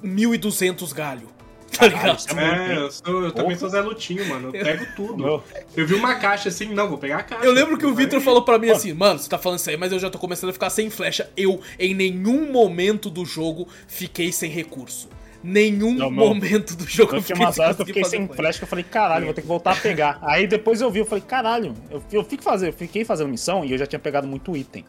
1.200 0.02 0.92
galho. 0.92 1.28
Tá 1.72 1.86
ligado? 1.86 2.18
é 2.36 2.72
É, 2.72 2.76
eu, 2.78 2.90
sou, 2.90 3.24
eu 3.24 3.32
também 3.32 3.56
sou 3.56 3.68
Zé 3.68 3.80
Lutinho, 3.80 4.26
mano. 4.26 4.48
Eu 4.54 4.64
pego 4.64 4.86
tudo. 4.96 5.16
Meu. 5.22 5.42
Eu 5.76 5.86
vi 5.86 5.94
uma 5.94 6.14
caixa 6.14 6.48
assim, 6.48 6.66
não, 6.72 6.88
vou 6.88 6.98
pegar 6.98 7.18
a 7.18 7.22
caixa. 7.22 7.44
Eu 7.44 7.52
lembro 7.52 7.76
que 7.76 7.84
o 7.84 7.92
Vai. 7.94 8.04
Victor 8.04 8.20
falou 8.20 8.42
pra 8.42 8.58
mim 8.58 8.70
assim, 8.70 8.92
mano, 8.92 9.18
você 9.18 9.28
tá 9.28 9.36
falando 9.38 9.58
isso 9.58 9.68
aí, 9.68 9.76
mas 9.76 9.92
eu 9.92 9.98
já 9.98 10.08
tô 10.08 10.18
começando 10.18 10.50
a 10.50 10.52
ficar 10.52 10.70
sem 10.70 10.88
flecha. 10.90 11.30
Eu, 11.36 11.60
em 11.78 11.94
nenhum 11.94 12.50
momento 12.50 13.10
do 13.10 13.24
jogo, 13.24 13.68
fiquei 13.86 14.32
sem 14.32 14.50
recurso. 14.50 15.08
Nenhum 15.44 15.94
Não, 15.94 16.10
momento 16.10 16.74
do 16.74 16.88
jogo 16.88 17.16
Eu 17.16 17.22
fiquei 17.22 17.36
umas 17.44 17.54
sem 17.54 17.64
horas 17.64 17.76
que 17.76 17.82
eu 17.82 17.86
fiquei 17.86 18.04
sem 18.04 18.26
flecha. 18.26 18.34
flash, 18.42 18.60
eu 18.62 18.66
falei, 18.66 18.84
caralho, 18.84 19.26
vou 19.26 19.34
ter 19.34 19.42
que 19.42 19.46
voltar 19.46 19.72
a 19.72 19.76
pegar. 19.76 20.18
Aí 20.22 20.46
depois 20.46 20.80
eu 20.80 20.90
vi, 20.90 21.00
eu 21.00 21.06
falei, 21.06 21.22
caralho, 21.26 21.74
eu, 21.90 22.02
eu 22.10 22.22
fiquei, 22.24 22.42
fazer, 22.42 22.68
eu 22.68 22.72
fiquei 22.72 23.04
fazendo 23.04 23.28
missão 23.28 23.64
e 23.64 23.70
eu 23.70 23.78
já 23.78 23.86
tinha 23.86 23.98
pegado 23.98 24.26
muito 24.26 24.56
item. 24.56 24.84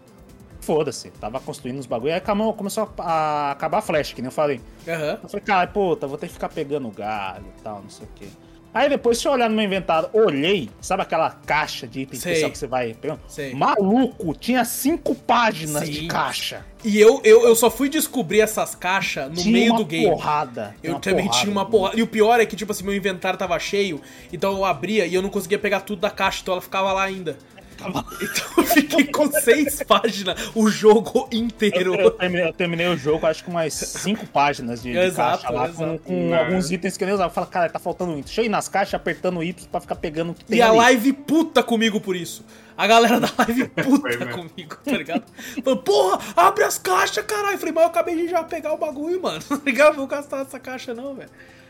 Foda-se, 0.68 1.10
tava 1.12 1.40
construindo 1.40 1.80
os 1.80 1.86
bagulho, 1.86 2.12
aí 2.12 2.18
acabou- 2.18 2.54
começou 2.54 2.92
a, 2.98 3.02
a 3.04 3.52
acabar 3.52 3.78
a 3.78 3.82
flash, 3.82 4.12
que 4.12 4.22
nem 4.22 4.28
eu 4.28 4.34
falei. 4.34 4.60
Aham. 4.86 5.18
Eu 5.24 5.30
falei, 5.30 5.46
cara, 5.46 5.66
puta, 5.68 6.06
vou 6.08 6.18
ter 6.18 6.28
que 6.28 6.34
ficar 6.34 6.50
pegando 6.50 6.90
galho 6.90 7.46
e 7.58 7.62
tal, 7.62 7.82
não 7.82 7.90
sei 7.90 8.06
o 8.06 8.10
quê. 8.14 8.26
Aí 8.74 8.90
depois, 8.90 9.18
se 9.18 9.26
eu 9.26 9.32
olhar 9.32 9.50
no 9.50 9.56
meu 9.56 9.64
inventário, 9.64 10.10
olhei, 10.12 10.70
sabe 10.82 11.02
aquela 11.02 11.32
caixa 11.32 11.88
de 11.88 12.02
item 12.02 12.18
especial 12.18 12.52
que 12.52 12.58
você 12.58 12.68
vai 12.68 12.94
pegando? 12.94 13.22
Sei. 13.28 13.54
Maluco, 13.56 14.36
tinha 14.36 14.64
cinco 14.66 15.16
páginas 15.16 15.86
Sim. 15.86 15.92
de 15.92 16.08
caixa. 16.08 16.66
E 16.84 17.00
eu, 17.00 17.22
eu, 17.24 17.44
eu 17.48 17.56
só 17.56 17.72
fui 17.72 17.88
descobrir 17.90 18.42
essas 18.42 18.76
caixas 18.76 19.30
no 19.30 19.36
Tinha 19.36 19.52
meio 19.54 19.74
do 19.74 19.86
game. 19.86 20.06
porrada. 20.10 20.76
Eu 20.84 20.96
uma 20.96 21.00
também 21.00 21.26
porrada. 21.26 21.40
tinha 21.42 21.52
uma 21.52 21.66
porrada. 21.66 21.98
E 21.98 22.04
o 22.04 22.08
pior 22.08 22.40
é 22.42 22.46
que, 22.46 22.56
tipo 22.58 22.72
assim, 22.74 22.84
meu 22.84 22.94
inventário 22.94 23.40
tava 23.40 23.58
cheio, 23.58 24.00
então 24.34 24.52
eu 24.54 24.66
abria 24.66 25.06
e 25.08 25.14
eu 25.16 25.22
não 25.22 25.30
conseguia 25.30 25.58
pegar 25.58 25.80
tudo 25.80 26.02
da 26.02 26.12
caixa, 26.12 26.42
então 26.44 26.52
ela 26.54 26.62
ficava 26.62 26.92
lá 26.92 27.04
ainda. 27.04 27.38
Então 27.80 28.46
eu 28.58 28.64
fiquei 28.64 29.06
com 29.06 29.32
seis 29.32 29.82
páginas 29.84 30.52
o 30.56 30.70
jogo 30.70 31.28
inteiro. 31.32 31.96
Eu, 31.96 32.02
eu 32.02 32.12
terminei, 32.12 32.48
eu 32.48 32.54
terminei 32.54 32.88
o 32.88 32.98
jogo, 32.98 33.26
acho 33.26 33.44
que 33.44 33.50
umas 33.50 33.74
cinco 33.74 34.26
páginas 34.28 34.82
de, 34.82 34.92
de 34.92 34.98
Exato, 34.98 35.44
caixa 35.44 35.54
lá, 35.54 35.70
com, 35.70 35.98
com 35.98 36.34
alguns 36.34 36.72
itens 36.72 36.98
que 36.98 37.04
eu 37.04 37.08
nem 37.08 37.16
usava. 37.16 37.32
Fala, 37.34 37.48
cara, 37.48 37.70
tá 37.70 37.80
faltando 37.80 38.12
um 38.12 38.14
item. 38.16 38.26
Deixa 38.26 38.42
eu 38.42 38.46
ir 38.46 38.50
nas 38.50 38.68
caixas 38.68 38.94
apertando 38.96 39.44
Y 39.44 39.68
pra 39.72 39.80
ficar 39.80 39.96
pegando 39.96 40.32
o 40.32 40.36
que 40.36 40.44
tem 40.46 40.58
E 40.58 40.62
a 40.62 40.70
ali. 40.70 40.78
live 40.78 41.14
puta 41.14 41.62
comigo 41.64 42.00
por 42.02 42.16
isso. 42.16 42.44
A 42.78 42.86
galera 42.86 43.20
da 43.20 43.30
live 43.40 43.66
puta 43.70 44.26
comigo, 44.28 44.78
tá 44.84 44.92
ligado? 44.92 45.24
Falou, 45.64 45.80
porra, 45.80 46.20
abre 46.36 46.64
as 46.64 46.78
caixas, 46.78 47.24
caralho. 47.26 47.56
Eu 47.56 47.58
falei, 47.60 47.74
mas 47.74 47.84
eu 47.84 47.90
acabei 47.90 48.16
de 48.16 48.28
já 48.28 48.44
pegar 48.44 48.74
o 48.74 48.78
bagulho, 48.78 49.22
mano. 49.22 49.40
Tá 49.48 49.60
ligado? 49.66 49.96
Vou 49.96 50.08
gastar 50.08 50.42
essa 50.42 50.60
caixa 50.60 50.94
não, 50.94 51.16
velho. 51.16 51.30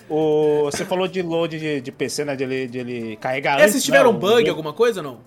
O, 0.10 0.64
você 0.66 0.86
falou 0.86 1.08
de 1.08 1.22
load 1.22 1.60
de, 1.60 1.82
de 1.82 1.92
PC, 1.92 2.24
né? 2.26 2.36
De 2.36 2.44
ele, 2.44 2.68
de 2.68 2.80
ele 2.80 3.16
carregar 3.18 3.60
É, 3.60 3.64
antes, 3.64 3.74
vocês 3.74 3.84
tiveram 3.84 4.14
né, 4.14 4.20
bug, 4.20 4.50
alguma 4.50 4.72
coisa 4.74 5.02
ou 5.02 5.04
não? 5.04 5.20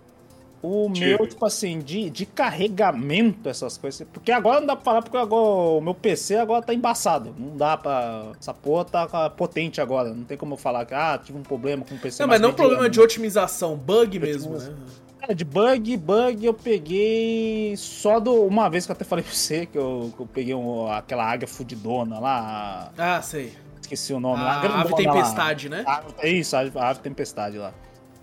O 0.63 0.91
meu, 0.91 1.27
tipo 1.27 1.47
assim, 1.47 1.79
de, 1.79 2.11
de 2.11 2.27
carregamento, 2.27 3.49
essas 3.49 3.79
coisas. 3.79 4.07
Porque 4.13 4.31
agora 4.31 4.61
não 4.61 4.67
dá 4.67 4.77
pra 4.77 4.85
falar, 4.85 5.01
porque 5.03 5.17
agora 5.17 5.43
o 5.43 5.81
meu 5.81 5.95
PC 5.95 6.37
agora 6.37 6.63
tá 6.63 6.75
embaçado. 6.75 7.35
Não 7.39 7.57
dá 7.57 7.77
pra. 7.79 8.33
Essa 8.39 8.53
porra 8.53 8.85
tá 8.85 9.31
potente 9.31 9.81
agora. 9.81 10.13
Não 10.13 10.25
tem 10.25 10.37
como 10.37 10.53
eu 10.55 10.59
falar 10.59 10.85
que, 10.85 10.93
ah, 10.93 11.19
tive 11.23 11.39
um 11.39 11.43
problema 11.43 11.83
com 11.85 11.95
o 11.95 11.99
PC. 11.99 12.23
Não, 12.23 12.29
mas 12.29 12.41
não 12.41 12.53
problema 12.53 12.91
de 12.91 13.01
otimização, 13.01 13.75
bug 13.77 14.19
mesmo, 14.19 14.59
né? 14.59 14.75
Cara, 15.19 15.35
de 15.35 15.45
bug, 15.45 15.97
bug 15.97 16.45
eu 16.47 16.55
peguei 16.55 17.75
só 17.77 18.19
do. 18.21 18.43
Uma 18.45 18.69
vez 18.69 18.85
que 18.87 18.93
eu 18.93 18.95
até 18.95 19.05
falei 19.05 19.25
pra 19.25 19.33
você 19.35 19.65
que 19.67 19.79
eu, 19.79 20.13
que 20.15 20.21
eu 20.23 20.27
peguei 20.27 20.55
um- 20.55 20.91
aquela 20.91 21.25
águia 21.31 21.49
fudidona 21.49 22.19
lá. 22.19 22.93
Ah, 22.99 23.21
sei. 23.23 23.53
Esqueci 23.81 24.13
o 24.13 24.21
nome 24.21 24.41
A 24.41 24.45
lá. 24.45 24.61
grandona 24.61 24.83
ave 24.83 24.91
lá. 24.91 24.97
tempestade, 24.97 25.69
né? 25.69 25.85
A- 25.87 26.03
É 26.19 26.29
isso, 26.31 26.55
a 26.55 26.61
ave, 26.61 26.79
a 26.79 26.89
ave 26.91 27.01
tempestade 27.01 27.59
lá. 27.59 27.73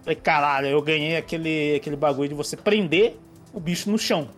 Falei, 0.07 0.21
caralho, 0.21 0.67
eu 0.67 0.81
ganhei 0.81 1.17
aquele, 1.17 1.75
aquele 1.75 1.97
bagulho 1.97 2.29
de 2.29 2.33
você 2.33 2.55
prender 2.55 3.19
o 3.51 3.59
bicho 3.59 3.91
no 3.91 3.99
chão. 3.99 4.29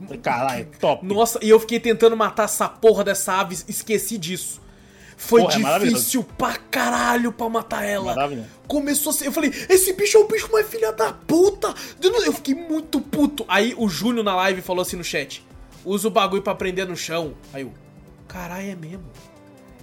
Falei, 0.00 0.18
caralho, 0.20 0.68
top. 0.78 1.04
Nossa, 1.04 1.40
e 1.42 1.48
eu 1.48 1.58
fiquei 1.58 1.80
tentando 1.80 2.16
matar 2.16 2.44
essa 2.44 2.68
porra 2.68 3.02
dessa 3.02 3.32
ave, 3.32 3.56
esqueci 3.66 4.16
disso. 4.16 4.60
Foi 5.16 5.40
Porra, 5.40 5.54
é 5.54 5.78
difícil 5.80 6.22
pra 6.22 6.54
caralho 6.54 7.32
pra 7.32 7.48
matar 7.48 7.82
ela. 7.82 8.14
Maravilhoso. 8.14 8.48
Começou 8.68 9.10
assim, 9.10 9.24
eu 9.24 9.32
falei, 9.32 9.50
esse 9.68 9.92
bicho 9.92 10.18
é 10.18 10.20
o 10.20 10.28
bicho 10.28 10.52
mais 10.52 10.68
filha 10.68 10.92
da 10.92 11.12
puta. 11.12 11.74
Eu 12.00 12.32
fiquei 12.32 12.54
muito 12.54 13.00
puto. 13.00 13.44
Aí 13.48 13.74
o 13.76 13.88
Júnior 13.88 14.24
na 14.24 14.36
live 14.36 14.62
falou 14.62 14.82
assim 14.82 14.94
no 14.94 15.02
chat: 15.02 15.44
usa 15.84 16.06
o 16.06 16.12
bagulho 16.12 16.42
pra 16.42 16.54
prender 16.54 16.86
no 16.86 16.96
chão. 16.96 17.34
Aí 17.52 17.62
eu, 17.62 17.72
caralho, 18.28 18.70
é 18.70 18.76
mesmo. 18.76 19.02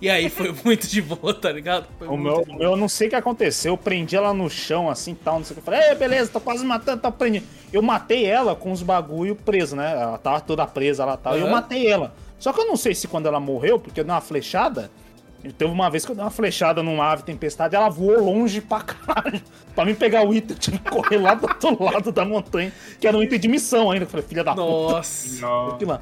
E 0.04 0.10
aí 0.10 0.30
foi 0.30 0.54
muito 0.66 0.86
de 0.86 1.02
boa, 1.02 1.34
tá 1.34 1.50
ligado? 1.50 1.88
Foi 1.98 2.10
O 2.10 2.18
muito 2.18 2.24
meu, 2.24 2.34
o 2.42 2.46
boa. 2.46 2.58
meu 2.58 2.72
eu 2.72 2.76
não 2.76 2.90
sei 2.90 3.08
o 3.08 3.10
que 3.10 3.16
aconteceu. 3.16 3.72
Eu 3.72 3.78
prendi 3.78 4.18
ela 4.18 4.34
no 4.34 4.50
chão 4.50 4.90
assim 4.90 5.16
tal, 5.16 5.38
não 5.38 5.46
sei 5.46 5.54
o 5.56 5.62
que. 5.62 5.70
Eu 5.70 5.74
falei, 5.74 5.96
beleza, 5.96 6.30
tô 6.30 6.42
quase 6.42 6.66
matando, 6.66 7.02
tá 7.02 7.10
prendendo. 7.10 7.46
Eu 7.72 7.82
matei 7.82 8.26
ela 8.26 8.54
com 8.54 8.74
os 8.74 8.84
bagulho 8.84 9.34
preso, 9.34 9.78
né? 9.78 9.94
Ela 9.94 10.18
tava 10.18 10.42
toda 10.42 10.68
presa 10.68 11.06
lá 11.06 11.16
tal. 11.16 11.38
E 11.38 11.40
eu 11.42 11.48
matei 11.50 11.88
ela. 11.88 12.14
Só 12.38 12.52
que 12.52 12.60
eu 12.60 12.68
não 12.68 12.76
sei 12.76 12.94
se 12.94 13.08
quando 13.08 13.28
ela 13.28 13.40
morreu, 13.40 13.80
porque 13.80 14.02
eu 14.02 14.04
dei 14.04 14.14
uma 14.14 14.20
flechada. 14.20 14.92
Teve 15.58 15.72
uma 15.72 15.90
vez 15.90 16.06
que 16.06 16.12
eu 16.12 16.16
dei 16.16 16.24
uma 16.26 16.30
flechada 16.32 16.84
numa 16.84 17.06
ave 17.10 17.24
tempestade, 17.24 17.74
ela 17.74 17.88
voou 17.88 18.22
longe 18.22 18.60
pra 18.60 18.82
caralho. 18.82 19.42
Pra 19.74 19.86
mim 19.86 19.96
pegar 19.96 20.28
o 20.28 20.34
item, 20.34 20.56
eu 20.56 20.60
tinha 20.60 20.78
que 20.78 20.90
correr 20.92 21.18
lá 21.18 21.34
do 21.34 21.48
outro 21.48 21.78
lado 21.84 22.12
da 22.12 22.26
montanha, 22.26 22.72
que 23.00 23.08
era 23.08 23.18
um 23.18 23.24
item 23.24 23.40
de 23.40 23.48
missão 23.48 23.90
ainda. 23.90 24.04
Eu 24.06 24.10
falei, 24.10 24.26
filha 24.26 24.44
da 24.44 24.54
puta. 24.54 24.66
Nossa. 24.66 25.48
Aqui 25.74 25.86
lá. 25.86 26.02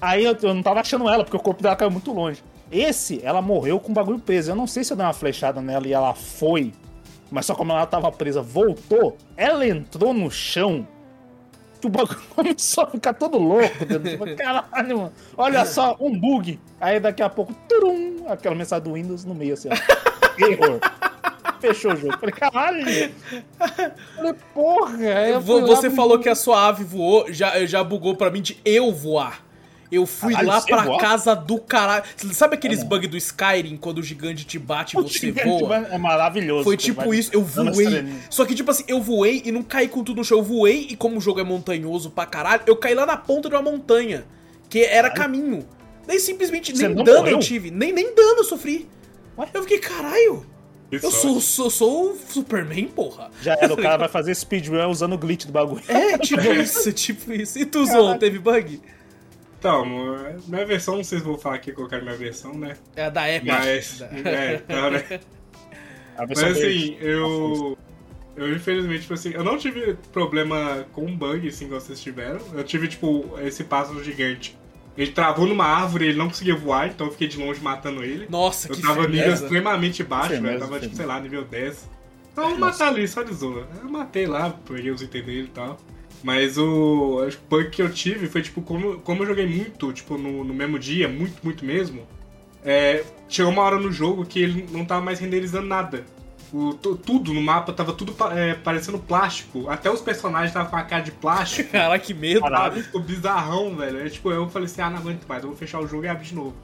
Aí 0.00 0.24
eu, 0.24 0.36
eu 0.42 0.54
não 0.54 0.62
tava 0.62 0.80
achando 0.80 1.08
ela, 1.08 1.24
porque 1.24 1.36
o 1.36 1.40
corpo 1.40 1.62
dela 1.62 1.74
caiu 1.74 1.90
muito 1.90 2.12
longe. 2.12 2.42
Esse, 2.70 3.20
ela 3.24 3.40
morreu 3.40 3.80
com 3.80 3.90
o 3.90 3.94
bagulho 3.94 4.18
preso. 4.18 4.50
Eu 4.50 4.56
não 4.56 4.66
sei 4.66 4.84
se 4.84 4.92
eu 4.92 4.96
dei 4.96 5.06
uma 5.06 5.12
flechada 5.12 5.60
nela 5.60 5.86
e 5.86 5.92
ela 5.92 6.14
foi. 6.14 6.72
Mas 7.30 7.46
só 7.46 7.54
como 7.54 7.72
ela 7.72 7.86
tava 7.86 8.10
presa, 8.10 8.42
voltou. 8.42 9.16
Ela 9.36 9.66
entrou 9.66 10.12
no 10.12 10.30
chão. 10.30 10.86
Que 11.80 11.86
o 11.86 11.90
bagulho 11.90 12.20
começou 12.34 12.84
a 12.84 12.86
ficar 12.88 13.14
todo 13.14 13.38
louco. 13.38 13.74
Caralho, 14.36 14.98
mano. 14.98 15.12
Olha 15.36 15.64
só, 15.64 15.96
um 16.00 16.18
bug. 16.18 16.58
Aí 16.80 16.98
daqui 16.98 17.22
a 17.22 17.28
pouco, 17.28 17.54
turum, 17.68 18.24
aquela 18.28 18.54
mensagem 18.54 18.84
do 18.84 18.94
Windows 18.94 19.24
no 19.24 19.34
meio 19.34 19.54
assim, 19.54 19.68
ó. 19.68 20.44
Error. 20.44 20.80
Fechou 21.60 21.92
o 21.92 21.96
jogo. 21.96 22.18
Falei, 22.18 22.34
caralho. 22.34 23.12
Falei, 24.14 24.34
porra. 24.54 24.98
Lá 25.32 25.38
Você 25.40 25.90
falou 25.90 26.18
que 26.18 26.28
a 26.28 26.34
sua 26.34 26.68
ave 26.68 26.84
voou, 26.84 27.32
já, 27.32 27.64
já 27.66 27.82
bugou 27.82 28.14
pra 28.14 28.30
mim 28.30 28.40
de 28.40 28.60
eu 28.64 28.92
voar. 28.92 29.47
Eu 29.90 30.04
fui 30.04 30.32
Caralho, 30.32 30.48
lá 30.48 30.60
você 30.60 30.66
pra 30.68 30.82
voa? 30.84 30.98
casa 30.98 31.34
do 31.34 31.58
caralho. 31.58 32.04
Sabe 32.32 32.56
aqueles 32.56 32.80
É, 32.82 32.84
do 33.06 33.16
Skyrim, 33.16 33.76
quando 33.78 33.98
o 33.98 34.02
gigante 34.02 34.44
te 34.44 34.58
bate 34.58 34.96
e 34.98 35.02
você 35.02 35.32
voa? 35.32 35.76
É 35.90 35.96
maravilhoso. 35.96 36.64
Foi 36.64 36.76
tipo 36.76 37.06
vai 37.06 37.18
isso, 37.18 37.30
eu 37.32 37.42
voei. 37.42 38.06
Só 38.28 38.44
que, 38.44 38.54
tipo 38.54 38.70
assim, 38.70 38.84
eu 38.86 39.00
voei 39.00 39.42
e 39.46 39.50
não 39.50 39.62
caí 39.62 39.88
com 39.88 40.04
tudo 40.04 40.18
no 40.18 40.24
chão. 40.24 40.38
Eu 40.38 40.44
voei 40.44 40.88
e, 40.90 40.96
como 40.96 41.16
o 41.16 41.20
jogo 41.20 41.40
é 41.40 41.44
montanhoso 41.44 42.10
pra 42.10 42.26
caralho, 42.26 42.62
eu 42.66 42.76
caí 42.76 42.94
lá 42.94 43.06
na 43.06 43.16
ponta 43.16 43.48
de 43.48 43.54
uma 43.54 43.62
montanha. 43.62 44.26
Que 44.68 44.84
era 44.84 45.08
caminho. 45.10 45.66
Daí 46.06 46.20
simplesmente 46.20 46.76
Você 46.76 46.86
nem 46.88 47.02
dano 47.02 47.18
morreu? 47.20 47.36
eu 47.36 47.38
tive. 47.40 47.70
Nem, 47.70 47.90
nem 47.92 48.14
dano 48.14 48.40
eu 48.40 48.44
sofri. 48.44 48.86
Ué? 49.38 49.48
Eu 49.54 49.62
fiquei, 49.62 49.78
caralho. 49.78 50.44
Que 50.90 50.96
Eu 50.96 51.10
sou, 51.10 51.40
sou, 51.40 51.70
sou 51.70 52.12
o 52.12 52.16
Superman, 52.28 52.86
porra. 52.88 53.30
Já 53.42 53.54
era, 53.54 53.72
o 53.74 53.76
cara 53.76 53.96
vai 53.96 54.08
fazer 54.08 54.34
speedrun 54.34 54.86
usando 54.88 55.14
o 55.14 55.18
glitch 55.18 55.44
do 55.46 55.52
bagulho. 55.52 55.82
É, 55.88 56.16
tipo 56.18 56.42
isso, 56.52 56.92
tipo 56.94 57.32
isso. 57.32 57.58
E 57.58 57.64
tu, 57.66 57.84
Zon, 57.86 58.16
teve 58.18 58.38
bug? 58.38 58.80
Então, 59.58 59.84
minha 60.46 60.64
versão, 60.64 60.96
não 60.96 61.04
sei 61.04 61.18
se 61.18 61.24
vou 61.24 61.36
falar 61.36 61.56
aqui 61.56 61.72
qual 61.72 61.88
que 61.88 61.94
era 61.94 62.02
a 62.02 62.06
minha 62.06 62.16
versão, 62.16 62.54
né? 62.54 62.76
É 62.94 63.04
a 63.06 63.10
da 63.10 63.28
Epic. 63.32 63.48
Mas. 63.48 63.98
Da- 63.98 64.06
É, 64.30 64.54
então, 64.64 64.90
né? 64.90 65.20
Mas 66.28 66.38
assim, 66.42 66.96
eu. 67.00 67.76
Eu 68.36 68.54
infelizmente, 68.54 69.00
tipo 69.02 69.14
assim, 69.14 69.30
eu 69.32 69.42
não 69.42 69.58
tive 69.58 69.94
problema 70.12 70.86
com 70.92 71.12
bug, 71.16 71.48
assim, 71.48 71.64
igual 71.64 71.80
vocês 71.80 72.00
tiveram. 72.00 72.40
Eu 72.54 72.62
tive, 72.62 72.86
tipo, 72.86 73.36
esse 73.42 73.64
pássaro 73.64 74.02
gigante. 74.02 74.56
Ele 74.96 75.10
travou 75.10 75.44
numa 75.46 75.64
árvore, 75.64 76.06
ele 76.06 76.18
não 76.18 76.28
conseguia 76.28 76.54
voar, 76.54 76.86
então 76.88 77.06
eu 77.08 77.12
fiquei 77.12 77.26
de 77.26 77.36
longe 77.36 77.60
matando 77.60 78.04
ele. 78.04 78.26
Nossa, 78.30 78.68
Eu 78.68 78.76
que 78.76 78.82
tava 78.82 79.00
nível 79.08 79.12
firmeza. 79.22 79.44
extremamente 79.44 80.04
baixo, 80.04 80.28
Firmeza, 80.30 80.58
velho. 80.58 80.68
Tava, 80.68 80.80
tipo, 80.80 80.94
sei 80.96 81.06
lá, 81.06 81.20
nível 81.20 81.44
10. 81.44 81.88
Então 82.32 82.44
eu 82.44 82.50
vou 82.50 82.58
matar 82.60 82.88
ali, 82.88 83.08
só 83.08 83.24
de 83.24 83.34
zoa. 83.34 83.66
Eu 83.82 83.88
matei 83.90 84.26
lá, 84.26 84.50
peguei 84.68 84.90
os 84.92 85.02
itens 85.02 85.24
dele 85.26 85.42
e 85.42 85.48
tal. 85.48 85.76
Mas 86.22 86.58
o 86.58 87.22
acho 87.26 87.36
que 87.38 87.44
o 87.44 87.48
bug 87.48 87.70
que 87.70 87.82
eu 87.82 87.92
tive 87.92 88.26
foi, 88.26 88.42
tipo, 88.42 88.60
como, 88.60 88.98
como 89.00 89.22
eu 89.22 89.26
joguei 89.26 89.46
muito, 89.46 89.92
tipo, 89.92 90.18
no, 90.18 90.42
no 90.44 90.52
mesmo 90.52 90.78
dia, 90.78 91.08
muito, 91.08 91.36
muito 91.44 91.64
mesmo, 91.64 92.02
é, 92.64 93.04
chegou 93.28 93.52
uma 93.52 93.62
hora 93.62 93.78
no 93.78 93.92
jogo 93.92 94.24
que 94.26 94.40
ele 94.40 94.66
não 94.72 94.84
tava 94.84 95.00
mais 95.00 95.20
renderizando 95.20 95.66
nada. 95.66 96.04
O, 96.52 96.72
tu- 96.74 96.96
tudo 96.96 97.32
no 97.34 97.42
mapa 97.42 97.72
tava 97.74 97.92
tudo 97.92 98.16
é, 98.32 98.54
parecendo 98.54 98.98
plástico. 98.98 99.68
Até 99.68 99.90
os 99.90 100.00
personagens 100.00 100.48
estavam 100.50 100.70
com 100.70 100.76
a 100.76 100.82
cara 100.82 101.02
de 101.02 101.12
plástico. 101.12 101.70
Caraca, 101.72 102.04
que 102.04 102.14
medo. 102.14 102.40
Sabe? 102.40 102.82
Ficou 102.82 103.00
bizarrão, 103.02 103.76
velho. 103.76 103.98
Aí, 104.00 104.10
tipo, 104.10 104.32
eu 104.32 104.48
falei 104.48 104.66
assim, 104.66 104.80
ah, 104.80 104.90
não 104.90 104.98
aguento 104.98 105.26
mais, 105.28 105.42
eu 105.42 105.50
vou 105.50 105.58
fechar 105.58 105.78
o 105.78 105.86
jogo 105.86 106.04
e 106.04 106.08
abrir 106.08 106.26
de 106.26 106.34
novo. 106.34 106.54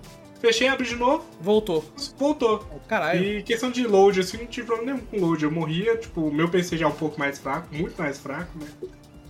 Fechei, 0.41 0.69
abri 0.69 0.87
de 0.87 0.97
novo, 0.97 1.25
Voltou. 1.41 1.83
voltou. 2.19 2.59
Caralho. 2.89 3.23
E 3.25 3.43
questão 3.43 3.71
de 3.71 3.87
load, 3.87 4.21
assim, 4.21 4.37
não 4.39 4.47
tive 4.47 4.67
problema 4.67 4.93
nenhum 4.95 5.07
com 5.07 5.19
load. 5.27 5.43
Eu 5.45 5.51
morria, 5.51 5.97
tipo, 5.97 6.23
o 6.23 6.35
meu 6.35 6.49
PC 6.49 6.77
já 6.77 6.87
é 6.87 6.89
um 6.89 6.93
pouco 6.93 7.19
mais 7.19 7.39
fraco, 7.39 7.69
muito 7.75 7.97
mais 7.97 8.19
fraco, 8.19 8.51
né? 8.59 8.67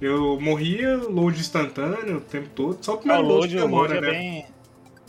Eu 0.04 0.38
morria, 0.40 0.96
load 0.96 1.38
instantâneo 1.40 2.18
o 2.18 2.20
tempo 2.20 2.48
todo. 2.54 2.78
Só 2.84 2.92
o 2.92 2.94
Ah, 2.96 2.98
primeiro 2.98 3.24
o 3.24 3.28
load, 3.28 3.40
load, 3.54 3.56
o 3.56 3.60
demora, 3.60 3.94
load 3.94 3.96
é 3.96 4.00
né? 4.00 4.18
bem. 4.18 4.46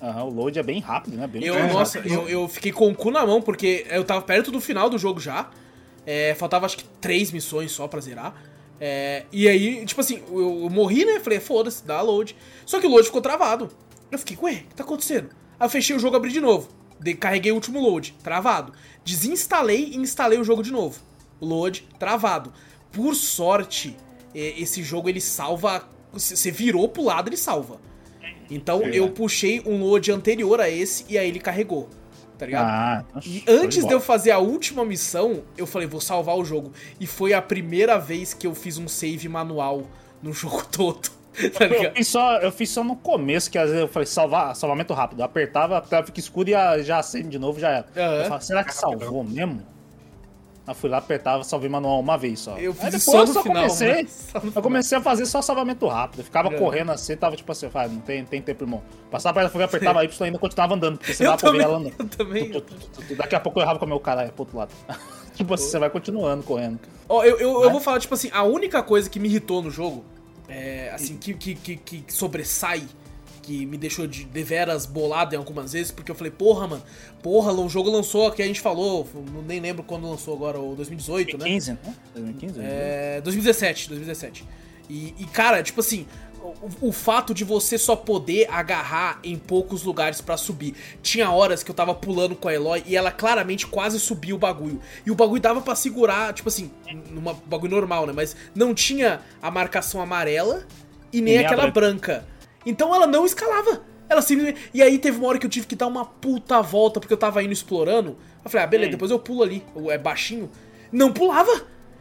Aham, 0.02 0.24
o 0.24 0.30
load 0.30 0.60
é 0.60 0.64
bem 0.64 0.80
rápido, 0.80 1.18
né? 1.18 1.28
Bem 1.28 1.44
Eu, 1.44 1.56
É, 1.56 1.74
nossa, 1.74 2.00
exato. 2.00 2.14
eu, 2.14 2.30
eu 2.30 2.48
fiquei 2.48 2.72
com 2.72 2.90
o 2.90 2.96
cu 2.96 3.12
na 3.12 3.26
mão, 3.26 3.42
porque 3.42 3.86
eu 3.90 4.04
tava 4.04 4.22
perto 4.22 4.52
do 4.52 4.62
final 4.62 4.90
do 4.90 4.98
jogo 4.98 5.20
já. 5.20 5.50
É, 6.06 6.34
faltava 6.36 6.66
acho 6.66 6.78
que 6.78 6.86
três 7.02 7.32
missões 7.32 7.72
só 7.72 7.88
pra 7.88 8.00
zerar. 8.00 8.34
É, 8.80 9.24
e 9.32 9.48
aí, 9.48 9.86
tipo 9.86 10.00
assim, 10.02 10.22
eu, 10.30 10.64
eu 10.64 10.70
morri, 10.70 11.04
né? 11.06 11.20
Falei, 11.20 11.40
foda-se, 11.40 11.86
dá 11.86 12.02
load. 12.02 12.36
Só 12.66 12.80
que 12.80 12.88
o 12.88 12.90
load 12.90 13.06
ficou 13.06 13.22
travado. 13.22 13.70
Eu 14.12 14.20
fiquei, 14.20 14.38
ué, 14.42 14.52
o 14.52 14.56
que 14.70 14.76
tá 14.76 14.84
acontecendo? 14.84 15.30
Aí 15.60 15.66
eu 15.66 15.70
fechei 15.70 15.96
o 15.96 16.00
jogo 16.00 16.16
abri 16.16 16.32
de 16.32 16.40
novo. 16.42 16.70
De- 17.00 17.16
carreguei 17.16 17.52
o 17.52 17.56
último 17.56 17.82
load, 17.82 18.16
travado. 18.24 18.72
Desinstalei 19.04 19.90
e 19.94 19.98
instalei 19.98 20.38
o 20.40 20.44
jogo 20.44 20.62
de 20.64 20.72
novo. 20.72 21.02
Load, 21.42 21.86
travado. 22.00 22.54
Por 22.92 23.14
sorte, 23.16 23.90
é, 23.90 24.05
esse 24.40 24.84
jogo 24.84 25.10
ele 25.10 25.22
salva. 25.22 25.84
Você 26.14 26.52
virou 26.52 26.88
pro 26.90 27.04
lado, 27.04 27.30
ele 27.30 27.38
salva. 27.38 27.78
Então 28.50 28.82
É. 28.84 28.90
eu 28.96 29.10
puxei 29.10 29.62
um 29.66 29.84
load 29.84 30.12
anterior 30.12 30.62
a 30.62 30.70
esse 30.70 31.06
e 31.10 31.18
aí 31.18 31.28
ele 31.28 31.40
carregou. 31.40 31.90
Tá 32.38 32.46
ligado? 32.46 32.68
Ah, 32.68 33.06
E 33.26 33.44
antes 33.48 33.78
de 33.78 33.82
bola. 33.84 33.94
eu 33.94 34.00
fazer 34.02 34.32
a 34.32 34.40
última 34.40 34.84
missão, 34.84 35.44
eu 35.58 35.66
falei, 35.66 35.88
vou 35.88 36.02
salvar 36.02 36.36
o 36.38 36.44
jogo. 36.44 36.72
E 37.00 37.08
foi 37.08 37.34
a 37.34 37.42
primeira 37.42 37.98
vez 37.98 38.34
que 38.34 38.46
eu 38.46 38.54
fiz 38.54 38.78
um 38.78 38.88
save 38.90 39.28
manual 39.30 39.84
no 40.22 40.32
jogo 40.34 40.66
todo. 40.70 41.10
Tá 41.58 41.66
Eu 41.66 41.94
fiz, 41.94 42.08
só, 42.08 42.38
eu 42.38 42.52
fiz 42.52 42.70
só 42.70 42.84
no 42.84 42.96
começo, 42.96 43.50
que 43.52 43.58
às 43.58 43.66
vezes 43.70 43.82
eu 43.82 43.88
falei, 43.88 44.06
salvar, 44.06 44.56
salvamento 44.56 44.94
rápido. 44.94 45.20
Eu 45.22 45.26
apertava, 45.26 45.78
a 45.78 45.82
tela 45.82 46.06
fica 46.06 46.20
escura 46.20 46.78
e 46.78 46.84
já 46.84 47.00
acende 47.00 47.30
de 47.30 47.40
novo, 47.40 47.60
já 47.60 47.70
era. 47.70 47.86
Aham. 47.96 48.16
Eu 48.18 48.26
falei, 48.26 48.42
será 48.42 48.64
que 48.66 48.74
salvou 48.76 49.24
mesmo? 49.24 49.62
Aí 50.68 50.74
fui 50.74 50.90
lá, 50.90 50.98
apertava, 50.98 51.44
salvei 51.44 51.70
manual 51.70 52.00
uma 52.00 52.18
vez 52.18 52.40
só. 52.40 52.58
Eu 52.58 52.72
Aí 52.80 52.92
fiz 52.92 53.06
depois 53.06 53.30
só 53.30 53.34
só 53.34 53.44
final. 53.44 53.58
comecei, 53.64 54.04
mas 54.04 54.28
só 54.54 54.60
eu 54.60 54.62
comecei 54.64 54.98
a 54.98 55.02
fazer 55.02 55.26
só 55.28 55.42
salvamento 55.42 55.88
rápido. 55.88 56.20
Eu 56.22 56.26
ficava 56.26 56.48
É. 56.54 56.58
correndo 56.58 56.92
assim, 56.92 57.16
tava 57.16 57.36
tipo 57.36 57.52
assim, 57.52 57.70
ah, 57.74 57.88
não 57.88 58.00
tem, 58.02 58.26
tem 58.26 58.42
tempo, 58.42 58.64
irmão. 58.64 58.82
Passava 59.12 59.36
perto 59.36 59.46
da 59.46 59.50
fogo, 59.52 59.64
apertava 59.64 60.04
Y 60.06 60.10
e 60.20 60.24
ainda 60.24 60.40
continuava 60.40 60.74
andando, 60.74 60.98
porque 60.98 61.14
você 61.14 61.24
Eu 61.26 61.32
dá 61.32 61.38
pra 61.38 61.52
ver 61.52 61.62
ela 61.62 61.78
andando. 61.78 61.94
eu 62.00 62.08
também. 62.08 62.50
Tu, 62.52 62.62
tu, 62.62 62.76
tu, 63.08 63.16
Daqui 63.16 63.36
a 63.36 63.40
pouco 63.40 63.60
eu 63.60 63.64
errava 63.64 63.78
com 63.78 63.86
o 63.86 63.88
meu 63.90 64.00
caralho 64.00 64.32
pro 64.32 64.42
outro 64.42 64.58
lado. 64.58 64.72
tipo 65.36 65.54
assim, 65.54 65.66
você 65.70 65.78
vai 65.78 65.90
continuando 65.92 66.42
correndo. 66.44 66.80
Ó, 67.08 67.24
eu, 67.24 67.38
eu, 67.38 67.52
eu 67.62 67.66
Né? 67.66 67.72
vou 67.72 67.80
falar, 67.80 68.00
tipo 68.00 68.14
assim, 68.16 68.32
a 68.34 68.42
única 68.44 68.82
coisa 68.82 69.08
que 69.10 69.20
me 69.20 69.30
irritou 69.30 69.62
no 69.62 69.70
jogo, 69.70 70.04
é, 70.50 70.90
assim, 70.94 71.16
que, 71.18 71.34
que, 71.36 71.54
que, 71.56 71.76
que 71.78 72.04
sobressai, 72.14 72.84
que 73.46 73.66
me 73.66 73.78
deixou 73.78 74.08
de 74.08 74.26
deveras 74.26 74.86
bolado 74.88 75.36
em 75.36 75.38
algumas 75.38 75.74
vezes, 75.74 75.92
porque 75.92 76.10
eu 76.10 76.16
falei, 76.16 76.32
porra, 76.32 76.68
mano, 76.68 76.84
porra, 77.22 77.54
o 77.54 77.70
jogo 77.70 77.90
lançou, 77.92 78.32
que 78.32 78.42
a 78.42 78.46
gente 78.48 78.60
falou, 78.60 79.08
não- 79.32 79.42
nem 79.44 79.60
lembro 79.60 79.84
quando 79.84 80.10
lançou 80.10 80.34
agora, 80.34 80.60
o 80.60 80.74
2018, 80.76 81.38
né? 81.38 81.46
2015, 81.46 81.72
né? 81.72 81.78
2015? 82.16 82.60
É, 82.62 83.22
2017, 83.22 83.90
2017. 83.90 84.44
E, 84.90 85.14
e, 85.20 85.26
cara, 85.26 85.62
tipo 85.62 85.80
assim, 85.80 86.08
o, 86.42 86.88
o 86.90 86.92
fato 86.92 87.34
de 87.34 87.44
você 87.44 87.78
só 87.78 87.96
poder 87.96 88.48
agarrar 88.52 89.20
em 89.24 89.36
poucos 89.36 89.84
lugares 89.84 90.22
pra 90.22 90.38
subir. 90.38 90.76
Tinha 91.04 91.30
horas 91.32 91.64
que 91.64 91.70
eu 91.72 91.76
tava 91.76 91.94
pulando 91.94 92.36
com 92.36 92.48
a 92.48 92.54
Eloy 92.54 92.84
e 92.86 92.96
ela 92.96 93.12
claramente 93.12 93.66
quase 93.68 94.00
subiu 94.00 94.36
o 94.36 94.40
bagulho. 94.40 94.80
E 95.06 95.10
o 95.12 95.16
bagulho 95.16 95.42
dava 95.42 95.62
pra 95.62 95.74
segurar, 95.76 96.34
tipo 96.34 96.50
assim, 96.50 96.72
numa 97.12 97.34
bagulho 97.48 97.72
normal, 97.76 98.06
né? 98.08 98.14
Mas 98.16 98.36
não 98.54 98.74
tinha 98.76 99.22
a 99.42 99.50
marcação 99.50 100.02
amarela 100.02 100.66
e 101.12 101.20
nem 101.22 101.34
E 101.34 101.38
nem 101.38 101.46
aquela 101.46 101.64
branca. 101.72 102.14
branca. 102.14 102.35
Então 102.66 102.94
ela 102.94 103.06
não 103.08 103.26
escalava. 103.26 103.82
Ela 104.08 104.22
simplesmente. 104.22 104.70
E 104.74 104.82
aí 104.82 104.98
teve 105.00 105.18
uma 105.18 105.28
hora 105.28 105.40
que 105.40 105.46
eu 105.46 105.50
tive 105.50 105.66
que 105.68 105.76
dar 105.76 105.88
uma 105.88 106.06
puta 106.06 106.62
volta 106.62 107.00
porque 107.00 107.14
eu 107.14 107.18
tava 107.18 107.42
indo 107.44 107.54
explorando. 107.54 108.18
Eu 108.44 108.50
falei, 108.50 108.64
ah, 108.64 108.68
beleza, 108.68 108.90
Hum. 108.90 108.92
depois 108.92 109.12
eu 109.12 109.20
pulo 109.20 109.44
ali. 109.44 109.64
É 109.90 109.98
baixinho. 109.98 110.50
Não 110.92 111.12
pulava. 111.12 111.52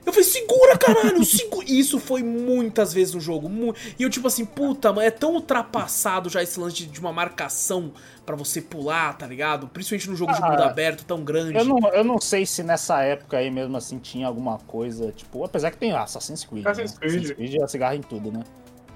Eu 0.05 0.13
falei, 0.13 0.29
segura, 0.29 0.77
caralho, 0.77 1.25
segura. 1.25 1.65
E 1.67 1.79
isso 1.79 1.99
foi 1.99 2.23
muitas 2.23 2.93
vezes 2.93 3.15
no 3.15 3.21
jogo. 3.23 3.49
mu- 3.49 3.75
E 3.99 4.03
eu, 4.03 4.11
tipo 4.11 4.27
assim, 4.29 4.45
puta, 4.45 4.93
mano, 4.93 5.01
é 5.07 5.11
tão 5.11 5.33
ultrapassado 5.33 6.29
já 6.29 6.43
esse 6.43 6.61
lance 6.61 6.77
de, 6.77 6.87
de 6.87 7.01
uma 7.01 7.11
marcação 7.11 7.91
pra 8.27 8.37
você 8.37 8.61
pular, 8.61 9.17
tá 9.17 9.27
ligado? 9.27 9.67
Principalmente 9.69 10.11
no 10.11 10.15
jogo 10.17 10.35
de 10.35 10.43
Ah, 10.43 10.51
mundo 10.51 10.61
aberto 10.63 11.07
tão 11.07 11.25
grande. 11.25 11.57
Eu 11.57 11.65
não, 11.65 11.79
eu 11.91 12.05
não 12.05 12.21
sei 12.21 12.45
se 12.45 12.63
nessa 12.63 13.01
época 13.03 13.39
aí 13.39 13.51
mesmo 13.51 13.75
assim 13.79 13.99
tinha 13.99 14.27
alguma 14.27 14.59
coisa, 14.59 15.11
tipo, 15.11 15.43
apesar 15.43 15.71
que 15.71 15.79
tem 15.79 15.93
Assassin's 15.93 16.45
Creed. 16.45 16.67
Assassin's 16.67 16.93
né? 16.93 16.99
Creed. 17.01 17.15
Assassin's 17.15 17.37
Creed 17.37 17.63
é 17.63 17.67
cigarro 17.67 17.95
em 17.97 18.03
tudo, 18.03 18.31
né? 18.31 18.41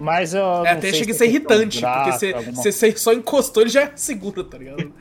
Mas 0.01 0.33
eu. 0.35 0.43
É, 0.65 0.71
até 0.71 0.93
chega 0.93 1.11
a 1.11 1.15
se 1.15 1.19
ser 1.19 1.27
irritante, 1.27 1.81
porque 1.81 2.13
você, 2.13 2.33
alguma- 2.33 2.97
só 2.97 3.13
encostou 3.13 3.63
ele 3.63 3.71
já 3.71 3.91
segura, 3.97 4.45
tá 4.45 4.57
ligado? 4.59 4.93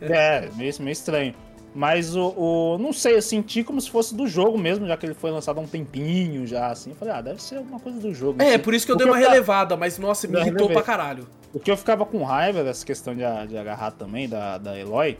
É, 0.00 0.48
meio, 0.56 0.72
meio 0.80 0.92
estranho. 0.92 1.34
Mas 1.74 2.16
o, 2.16 2.28
o- 2.28 2.78
Não 2.78 2.90
sei, 2.90 3.16
eu 3.16 3.22
senti 3.22 3.62
como 3.62 3.78
se 3.82 3.90
fosse 3.90 4.14
do 4.14 4.26
jogo 4.26 4.56
mesmo, 4.56 4.86
já 4.86 4.96
que 4.96 5.04
ele 5.04 5.12
foi 5.14 5.30
lançado 5.30 5.58
há 5.58 5.60
um 5.60 5.66
tempinho 5.66 6.46
já, 6.46 6.68
assim. 6.68 6.90
Eu 6.90 6.96
falei, 6.96 7.12
ah, 7.14 7.20
deve 7.20 7.42
ser 7.42 7.56
alguma 7.56 7.78
coisa 7.78 7.98
do 8.00 8.14
jogo. 8.14 8.40
É, 8.40 8.54
assim. 8.54 8.58
por 8.60 8.72
isso 8.72 8.86
que 8.86 8.92
eu 8.92 8.96
Porque 8.96 9.10
dei 9.10 9.18
uma 9.20 9.22
ta- 9.26 9.30
relevada, 9.32 9.76
mas 9.76 9.98
nossa, 9.98 10.26
me 10.26 10.36
Eu 10.36 10.40
irritou 10.40 10.70
pra 10.70 10.82
caralho. 10.82 11.26
O 11.52 11.60
que 11.60 11.70
eu 11.70 11.76
ficava 11.76 12.06
com 12.06 12.22
raiva 12.24 12.64
dessa 12.64 12.84
questão 12.84 13.14
de, 13.14 13.20
de 13.48 13.58
agarrar 13.58 13.90
também, 13.90 14.26
da, 14.26 14.56
da 14.56 14.78
Eloy, 14.78 15.18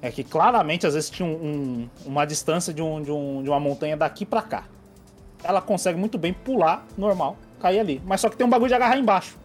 é 0.00 0.10
que 0.10 0.24
claramente 0.24 0.86
às 0.86 0.94
vezes 0.94 1.10
tinha 1.10 1.28
um- 1.28 1.32
um- 1.34 1.88
uma 2.06 2.24
distância 2.24 2.72
de, 2.72 2.80
um, 2.80 3.02
de, 3.02 3.10
um- 3.12 3.42
de 3.42 3.50
uma 3.50 3.60
montanha 3.60 3.94
daqui 3.96 4.24
pra 4.24 4.40
cá. 4.40 4.64
Ela 5.44 5.60
consegue 5.60 5.98
muito 5.98 6.16
bem 6.16 6.32
pular, 6.32 6.86
normal, 6.96 7.36
cair 7.58 7.80
ali. 7.80 8.00
Mas 8.04 8.20
só 8.20 8.28
que 8.28 8.36
tem 8.36 8.46
um 8.46 8.50
bagulho 8.50 8.68
de 8.68 8.74
agarrar 8.74 8.96
embaixo. 8.98 9.36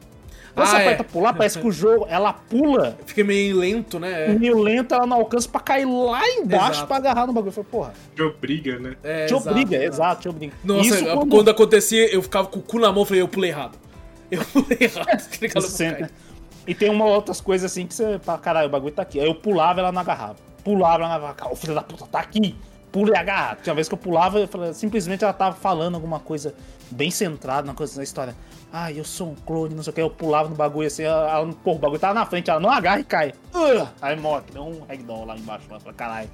Quando 0.54 0.67
Ah, 0.67 0.69
você 0.69 0.76
é. 0.78 0.80
aperta 0.82 1.04
pular, 1.04 1.34
parece 1.34 1.58
que 1.60 1.65
o 1.67 1.71
jogo, 1.71 2.06
ela 2.08 2.32
pula 2.32 2.95
Fiquei 3.08 3.23
meio 3.23 3.58
lento, 3.58 3.99
né? 3.99 4.26
É, 4.26 4.34
meio 4.34 4.60
lento, 4.62 4.93
ela 4.93 5.08
não 5.08 5.17
alcança 5.17 5.49
pra 5.49 5.60
cair 5.60 5.86
lá 5.86 6.21
embaixo 6.30 6.71
Exato. 6.73 6.88
pra 6.88 6.97
agarrar 6.97 7.26
no 7.26 7.34
bagulho. 7.34 7.49
Eu 7.49 7.54
falei, 7.54 7.69
porra, 7.71 7.93
Te 8.15 8.21
obriga, 8.21 8.78
né? 8.78 8.95
é, 9.04 9.26
te 9.26 9.34
exato, 9.34 9.49
obriga, 9.49 9.76
exato. 9.78 9.93
exato, 9.95 10.21
te 10.21 10.30
obriga. 10.30 10.54
Nossa, 10.63 10.82
Isso 10.89 11.04
quando... 11.06 11.30
quando, 11.30 11.49
acontecia, 11.49 12.13
eu 12.13 12.21
ficava 12.21 12.47
com 12.47 12.60
o 12.60 12.62
cu 12.62 12.78
na 12.80 12.91
mão 12.91 13.02
e 13.02 13.06
falei, 13.08 13.21
eu 13.23 13.28
pulei 13.28 13.49
errado. 13.49 13.78
Eu 14.30 14.45
pulei 14.54 14.78
errado? 14.80 15.23
Eu 15.56 15.62
Sempre. 15.62 16.08
E 16.67 16.73
tem 16.76 16.89
uma 16.89 17.06
outras 17.06 17.41
coisas 17.41 17.71
assim 17.71 17.86
que 17.88 17.93
você. 17.93 18.19
Caralho, 18.41 18.67
o 18.67 18.71
bagulho 18.71 18.93
tá 18.93 19.02
aqui. 19.02 19.19
Aí 19.19 19.26
eu 19.28 19.36
pulava 19.36 19.80
ela 19.82 19.91
não 19.91 19.99
agarrava. 20.02 20.36
Pulava, 20.63 21.04
ela 21.04 21.08
não 21.19 21.30
agarrava. 21.30 21.52
Ô, 21.52 21.56
filho 21.56 21.76
da 21.76 21.82
puta, 21.82 22.06
tá 22.06 22.19
aqui. 22.19 22.56
Pula 22.93 23.12
e 23.12 23.17
agarra. 23.17 23.58
Tinha 23.62 23.73
vez 23.75 23.89
que 23.89 23.93
eu 23.93 23.97
pulava, 23.97 24.39
eu 24.39 24.73
simplesmente 24.73 25.23
ela 25.23 25.34
tava 25.34 25.56
falando 25.56 25.95
alguma 25.95 26.19
coisa 26.19 26.53
bem 26.91 27.10
centrada 27.12 27.67
na 27.67 27.73
coisa 27.73 27.97
da 27.97 28.03
história. 28.03 28.36
Ah, 28.71 28.91
eu 28.91 29.03
sou 29.03 29.32
um 29.32 29.36
clone, 29.36 29.73
não 29.75 29.82
sei 29.84 29.91
o 29.91 29.93
que. 29.95 30.01
Eu 30.01 30.10
pulava 30.12 30.47
no 30.47 30.56
bagulho 30.56 30.88
assim, 30.88 31.03
ela, 31.03 31.29
ela- 31.29 31.53
pô, 31.63 31.71
o 31.73 31.79
bagulho 31.79 31.99
tava 31.99 32.13
na 32.13 32.25
frente, 32.25 32.49
ela 32.51 32.60
não 32.60 32.69
agarra 32.69 32.99
e 32.99 33.03
cai. 33.03 33.34
Ugh! 33.53 33.88
Aí 34.01 34.15
morre, 34.19 34.43
deu 34.53 34.63
um 34.63 34.82
ragdoll 34.88 35.25
lá 35.25 35.36
embaixo. 35.36 35.65
Eu 35.69 35.79
falei, 35.79 35.95
caralho. 35.97 36.29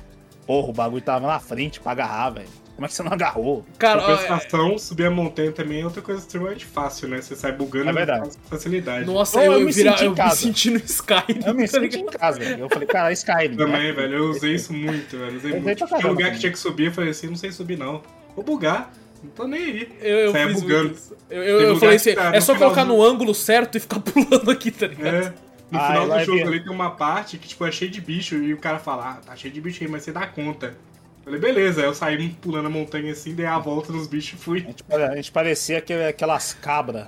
Porra, 0.45 0.69
o 0.69 0.73
bagulho 0.73 1.01
tava 1.01 1.25
na 1.25 1.39
frente 1.39 1.79
pra 1.79 1.93
agarrar, 1.93 2.31
velho. 2.31 2.49
Como 2.79 2.85
é 2.85 2.87
que 2.87 2.95
você 2.95 3.03
não 3.03 3.11
agarrou? 3.11 3.65
Cara, 3.77 4.01
ó, 4.01 4.09
é- 4.13 4.15
Compensação, 4.15 4.77
subir 4.77 5.05
a 5.07 5.11
montanha 5.11 5.51
também 5.51 5.81
é 5.81 5.83
outra 5.83 6.01
coisa 6.01 6.21
extremamente 6.21 6.65
fácil, 6.65 7.09
né? 7.09 7.19
Você 7.21 7.35
sai 7.35 7.51
bugando 7.51 7.89
É 7.89 7.91
verdade. 7.91 8.29
com 8.29 8.49
facilidade. 8.49 9.05
nossa, 9.05 9.37
Eu- 9.39 9.43
eu, 9.43 9.51
eu 9.51 9.59
eu, 9.59 9.65
me 9.65 9.71
vira- 9.73 9.91
senti 9.97 10.03
em 10.05 10.07
eu 10.07 10.25
me 10.25 10.31
senti 10.31 10.69
no 10.71 10.77
Skyrim. 10.77 11.39
Eu 11.45 11.53
me 11.53 11.67
tá 11.67 11.79
senti 11.81 11.97
em 11.99 12.05
casa, 12.05 12.39
velho. 12.39 12.59
Eu 12.63 12.69
falei, 12.69 12.87
cara, 12.87 13.11
Skyrim. 13.11 13.57
Também, 13.57 13.81
né? 13.87 13.91
velho, 13.91 14.15
eu 14.15 14.29
usei 14.29 14.55
isso 14.55 14.71
muito, 14.71 15.17
velho. 15.17 15.35
Usei 15.35 15.51
Eu 15.51 15.55
usei 15.57 15.59
muito. 15.59 15.87
pra 15.89 15.97
Tinha 15.99 16.09
lugar 16.09 16.31
que 16.31 16.39
tinha 16.39 16.51
que 16.53 16.57
subir, 16.59 16.85
eu 16.85 16.91
falei 16.93 17.09
assim, 17.09 17.27
não 17.27 17.35
sei 17.35 17.51
subir 17.51 17.77
não. 17.77 18.01
Vou 18.33 18.45
bugar, 18.45 18.93
não 19.21 19.29
tô 19.31 19.45
nem 19.45 19.61
aí. 19.61 19.89
Eu, 20.01 20.15
eu 20.17 20.31
Saia 20.31 20.47
bugando. 20.53 20.95
Eu, 21.29 21.43
eu, 21.43 21.59
eu 21.61 21.75
falei 21.75 21.97
assim, 21.97 22.13
tá 22.15 22.33
é 22.33 22.39
só 22.39 22.55
colocar 22.55 22.83
finalzinho. 22.83 22.97
no 22.97 23.13
ângulo 23.13 23.35
certo 23.35 23.75
e 23.75 23.81
ficar 23.81 23.99
pulando 24.01 24.49
aqui, 24.49 24.71
tá 24.71 24.87
ligado? 24.87 25.15
É. 25.15 25.33
No 25.69 25.77
Ah, 25.77 25.87
final 25.87 26.07
do 26.07 26.19
jogo 26.23 26.37
via- 26.37 26.47
ali 26.47 26.63
tem 26.63 26.71
uma 26.71 26.91
parte 26.91 27.37
que, 27.37 27.47
tipo, 27.49 27.63
é 27.65 27.71
cheio 27.71 27.91
de 27.91 27.99
bicho 28.01 28.35
e 28.37 28.53
o 28.53 28.57
cara 28.57 28.79
fala, 28.79 29.17
ah, 29.19 29.21
tá 29.23 29.35
cheio 29.35 29.53
de 29.53 29.59
bicho 29.59 29.83
aí, 29.83 29.89
mas 29.89 30.01
você 30.03 30.11
dá 30.13 30.25
conta. 30.25 30.73
Eu 31.29 31.39
falei, 31.39 31.53
beleza, 31.53 31.81
aí 31.81 31.87
eu 31.87 31.93
saí 31.93 32.29
pulando 32.41 32.65
a 32.65 32.69
montanha 32.69 33.11
assim, 33.11 33.35
dei 33.35 33.45
a 33.45 33.59
volta 33.59 33.93
nos 33.93 34.07
bichos 34.07 34.39
e 34.39 34.43
fui. 34.43 34.59
A 34.59 34.61
gente, 34.63 34.83
a 35.11 35.15
gente 35.15 35.31
parecia 35.31 35.77
aquele- 35.77 36.07
aquelas 36.07 36.53
cabras 36.53 37.05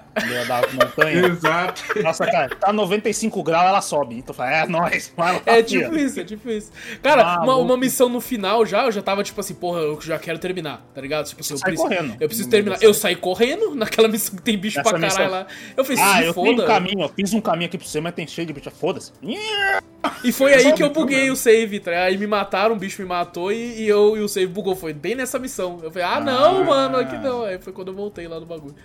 da, 0.48 0.62
montanha. 0.74 1.26
Exato. 1.26 1.84
Nossa, 2.04 2.26
cara, 2.28 2.50
tá 2.56 2.72
95 2.72 3.42
graus, 3.42 3.66
ela 3.68 3.82
sobe. 3.82 4.16
Então 4.20 4.34
fala, 4.36 4.52
é 4.52 4.68
nóis, 4.68 5.12
vai 5.18 5.34
lá. 5.34 5.42
É 5.46 5.64
tipo 5.64 5.96
isso, 5.96 6.20
é 6.20 6.24
tipo 6.24 6.50
isso. 6.52 6.72
Cara, 7.02 7.42
uma, 7.42 7.56
uma 7.58 7.76
missão 7.76 8.08
no 8.10 8.22
final 8.22 8.64
já, 8.66 8.84
eu 8.86 8.92
já 8.92 9.02
tava 9.02 9.24
tipo 9.24 9.40
assim, 9.42 9.56
porra, 9.56 9.80
eu 9.80 10.00
já 10.00 10.20
quero 10.20 10.38
terminar, 10.38 10.86
tá 10.94 11.02
ligado? 11.02 11.28
Tipo 11.28 11.42
assim, 11.42 11.56
eu 11.56 11.60
preciso, 11.60 11.84
correndo. 11.84 12.16
eu 12.20 12.28
preciso 12.28 12.50
terminar. 12.50 12.78
Eu 12.82 12.94
saí 12.94 13.16
correndo 13.16 13.74
naquela 13.74 14.08
missão 14.08 14.36
que 14.36 14.44
tem 14.44 14.56
bicho 14.58 14.78
Nessa 14.78 14.90
pra 14.92 15.00
caralho 15.00 15.24
missão. 15.24 15.32
lá. 15.32 15.48
Eu 15.76 15.84
falei, 15.84 16.02
Ah, 16.04 16.20
eu 16.24 16.34
fiz 16.34 16.36
foda. 16.36 16.64
um 16.64 16.68
caminho, 16.68 17.02
eu 17.02 17.10
fiz 17.10 17.34
um 17.34 17.42
caminho 17.42 17.66
aqui 17.68 17.78
pra 17.78 17.88
você, 17.88 18.00
mas 18.00 18.14
tem 18.14 18.28
cheio 18.28 18.46
de 18.46 18.54
bicho. 18.54 18.70
Foda-se. 18.70 19.12
E 20.24 20.32
foi 20.32 20.54
aí 20.54 20.62
Só 20.62 20.72
que 20.74 20.84
eu 20.84 20.90
buguei 20.90 21.30
o 21.32 21.36
save, 21.36 21.80
tá 21.80 21.92
ligado? 21.92 22.06
Aí 22.08 22.18
me 22.18 22.28
mataram, 22.28 22.76
o 22.76 22.78
bicho 22.78 23.02
me 23.02 23.08
matou 23.08 23.52
e, 23.52 23.82
e 23.82 23.88
eu, 23.88 24.11
e 24.18 24.22
o 24.22 24.28
save 24.30 24.48
bugou. 24.52 24.76
Foi 24.76 24.94
bem 24.94 25.16
nessa 25.16 25.38
missão. 25.40 25.80
Eu 25.82 25.92
falei, 25.92 26.08
ah, 26.08 26.20
não, 26.20 26.62
Ah. 26.62 26.64
mano, 26.64 26.98
aqui 26.98 27.18
não. 27.18 27.44
Aí 27.44 27.58
foi 27.60 27.72
quando 27.74 27.90
eu 27.90 27.94
voltei 27.96 28.28
lá 28.28 28.40
no 28.40 28.46
bagulho. 28.46 28.76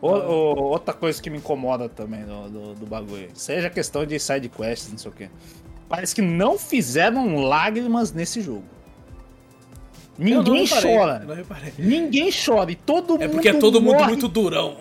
O- 0.00 0.08
o- 0.10 0.62
outra 0.64 0.92
coisa 0.92 1.22
que 1.22 1.30
me 1.30 1.38
incomoda 1.38 1.88
também 1.88 2.24
do, 2.24 2.48
do, 2.50 2.74
do 2.74 2.86
bagulho, 2.86 3.28
seja 3.34 3.70
questão 3.70 4.04
de 4.04 4.18
side 4.18 4.48
quests, 4.48 4.90
não 4.92 4.98
sei 4.98 5.10
o 5.10 5.14
quê. 5.14 5.30
Parece 5.88 6.14
que 6.14 6.20
não 6.22 6.58
fizeram 6.58 7.36
lágrimas 7.44 8.12
nesse 8.12 8.40
jogo. 8.42 8.64
Ninguém 10.18 10.64
reparei, 10.64 10.96
chora. 10.96 11.26
Ninguém 11.78 12.30
chora. 12.32 12.72
E 12.72 12.74
todo 12.74 13.12
mundo 13.12 13.22
É 13.22 13.28
porque 13.28 13.50
é 13.50 13.52
todo 13.54 13.82
mundo 13.82 13.96
morre, 13.96 14.08
muito 14.08 14.28
durão. 14.28 14.76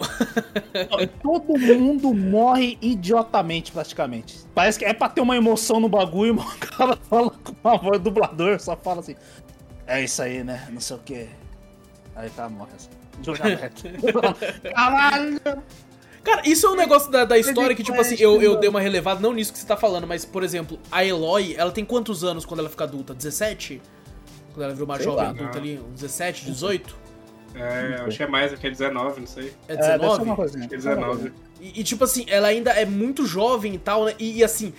Todo 1.22 1.58
mundo 1.78 2.14
morre 2.14 2.78
idiotamente, 2.82 3.72
praticamente. 3.74 4.38
Parece 4.54 4.80
que 4.80 4.86
é 4.86 4.94
pra 4.94 5.10
ter 5.10 5.20
uma 5.20 5.36
emoção 5.36 5.80
no 5.82 5.90
bagulho, 5.90 6.36
mas 6.36 6.46
o 6.56 6.58
cara 6.58 6.96
fala 7.10 7.32
com 7.32 7.68
a 7.70 7.76
voz 7.78 8.00
do 8.00 8.06
dublador, 8.06 8.60
só 8.62 8.78
fala 8.78 9.02
assim. 9.02 9.16
É 9.88 10.04
isso 10.04 10.22
aí, 10.22 10.44
né? 10.44 10.68
Não 10.72 10.82
sei 10.82 10.96
o 10.96 11.00
quê. 11.00 11.28
Aí 12.16 12.30
tá, 12.32 12.50
morre 12.50 12.72
assim. 12.76 12.90
Caralho! 14.74 15.40
Cara, 16.24 16.42
isso 16.44 16.66
é 16.66 16.70
um 16.72 16.76
negócio 16.76 17.12
da, 17.12 17.24
da 17.24 17.38
história 17.38 17.76
que, 17.76 17.84
tipo 17.84 18.00
assim, 18.02 18.16
eu, 18.18 18.42
eu 18.42 18.50
mano. 18.50 18.60
dei 18.62 18.70
uma 18.70 18.82
relevada, 18.82 19.22
não 19.22 19.32
nisso 19.32 19.54
que 19.54 19.60
você 19.60 19.68
tá 19.68 19.78
falando, 19.78 20.08
mas, 20.08 20.26
por 20.26 20.44
exemplo, 20.44 20.80
a 20.92 21.06
Eloy, 21.06 21.54
ela 21.56 21.72
tem 21.72 21.86
quantos 21.86 22.24
anos 22.24 22.46
quando 22.46 22.62
ela 22.62 22.70
fica 22.70 22.84
adulta? 22.84 23.14
17? 23.14 23.80
Quando 24.54 24.64
ela 24.64 24.74
vira 24.74 24.86
uma 24.86 24.96
Sei 24.96 25.06
jovem 25.06 25.24
lá. 25.24 25.30
adulta 25.30 25.58
ali? 25.60 25.80
Uns 25.80 26.02
17, 26.02 26.46
18? 26.46 26.96
É, 27.54 28.02
acho 28.06 28.18
que 28.18 28.24
é 28.24 28.28
mais, 28.28 28.52
aqui 28.52 28.66
é 28.68 28.70
19, 28.72 29.20
não 29.20 29.28
sei. 29.28 29.54
É 29.68 29.74
É, 29.74 29.78
deve 29.78 29.84
ser 29.84 30.00
19? 30.00 30.24
uma 30.24 30.36
coisinha. 30.36 30.60
Acho 30.62 30.70
que 30.70 30.76
é 30.76 30.78
19. 30.78 31.34
E, 31.62 31.80
e, 31.80 31.84
tipo 31.84 32.04
assim, 32.04 32.26
ela 32.28 32.48
ainda 32.48 32.72
é 32.72 32.86
muito 32.86 33.26
jovem 33.26 33.76
e 33.76 33.78
tal, 33.80 34.06
né? 34.06 34.16
E, 34.18 34.40
e, 34.40 34.44
assim, 34.44 34.74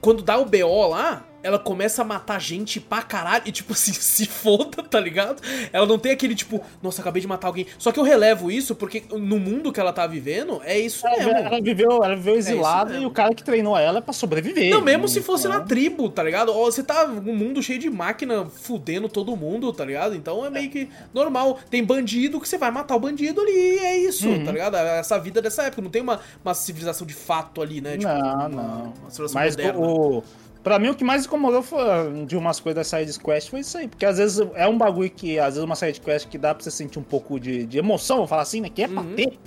quando 0.00 0.22
dá 0.22 0.38
o 0.38 0.46
BO 0.46 0.88
lá, 0.88 1.24
ela 1.48 1.58
começa 1.58 2.02
a 2.02 2.04
matar 2.04 2.40
gente 2.40 2.78
pra 2.80 3.02
caralho. 3.02 3.42
E 3.46 3.52
tipo 3.52 3.72
assim, 3.72 3.92
se 3.98 4.26
foda, 4.26 4.82
tá 4.82 5.00
ligado? 5.00 5.42
Ela 5.72 5.86
não 5.86 5.98
tem 5.98 6.12
aquele 6.12 6.34
tipo, 6.34 6.60
nossa, 6.82 7.00
acabei 7.00 7.20
de 7.22 7.28
matar 7.28 7.48
alguém. 7.48 7.66
Só 7.78 7.90
que 7.90 7.98
eu 7.98 8.04
relevo 8.04 8.50
isso 8.50 8.74
porque 8.74 9.02
no 9.10 9.38
mundo 9.38 9.72
que 9.72 9.80
ela 9.80 9.92
tá 9.92 10.06
vivendo, 10.06 10.60
é 10.64 10.78
isso 10.78 11.06
Ela, 11.06 11.16
mesmo. 11.16 11.30
ela 11.32 11.60
viveu, 11.60 11.90
ela 12.04 12.14
viveu 12.16 12.36
exilada 12.36 12.90
mesmo. 12.90 13.04
e 13.04 13.06
o 13.06 13.10
cara 13.10 13.34
que 13.34 13.42
treinou 13.42 13.76
ela 13.76 13.98
é 13.98 14.00
pra 14.00 14.12
sobreviver. 14.12 14.70
Não, 14.70 14.80
mesmo 14.82 15.08
se 15.08 15.20
fosse 15.22 15.46
é. 15.46 15.50
na 15.50 15.60
tribo, 15.60 16.08
tá 16.08 16.22
ligado? 16.22 16.52
Ó, 16.54 16.64
você 16.66 16.82
tá 16.82 17.06
num 17.06 17.34
mundo 17.34 17.62
cheio 17.62 17.78
de 17.78 17.90
máquina 17.90 18.44
fudendo 18.46 19.08
todo 19.08 19.34
mundo, 19.36 19.72
tá 19.72 19.84
ligado? 19.84 20.14
Então 20.14 20.44
é 20.44 20.50
meio 20.50 20.70
que 20.70 20.88
normal. 21.14 21.58
Tem 21.70 21.82
bandido 21.82 22.40
que 22.40 22.48
você 22.48 22.58
vai 22.58 22.70
matar 22.70 22.94
o 22.96 23.00
bandido 23.00 23.40
ali 23.40 23.50
e 23.52 23.78
é 23.78 23.98
isso, 23.98 24.28
Uhum. 24.28 24.44
tá 24.44 24.52
ligado? 24.52 24.76
Essa 24.76 25.18
vida 25.18 25.40
dessa 25.40 25.62
época. 25.64 25.80
Não 25.82 25.90
tem 25.90 26.02
uma, 26.02 26.20
uma 26.44 26.54
civilização 26.54 27.06
de 27.06 27.14
fato 27.14 27.62
ali, 27.62 27.80
né? 27.80 27.96
Não, 27.96 28.10
uma, 28.10 28.48
não. 28.48 28.92
Uma 29.00 29.10
civilização 29.10 29.40
Mas 29.40 29.56
moderna. 29.56 29.78
o, 29.80 30.22
Pra 30.62 30.78
mim, 30.78 30.88
o 30.88 30.94
que 30.94 31.04
mais 31.04 31.24
incomodou 31.24 31.62
foi, 31.62 31.80
de 32.26 32.36
umas 32.36 32.58
coisas 32.60 32.90
da 32.90 32.98
side 32.98 33.18
quest 33.18 33.48
foi 33.50 33.60
isso 33.60 33.78
aí. 33.78 33.88
Porque 33.88 34.04
às 34.04 34.18
vezes 34.18 34.46
é 34.54 34.66
um 34.68 34.76
bagulho 34.76 35.08
que, 35.10 35.38
às 35.38 35.54
vezes, 35.54 35.62
uma 35.64 35.76
side 35.76 36.00
quest 36.00 36.28
que 36.28 36.36
dá 36.36 36.54
pra 36.54 36.62
você 36.62 36.70
sentir 36.70 36.98
um 36.98 37.02
pouco 37.04 37.38
de, 37.38 37.64
de 37.64 37.78
emoção, 37.78 38.18
vou 38.18 38.26
falar 38.26 38.42
assim, 38.42 38.60
né? 38.60 38.68
Que 38.68 38.82
é 38.82 38.88
pra 38.88 39.02
Uhum. 39.02 39.14
ter 39.14 39.38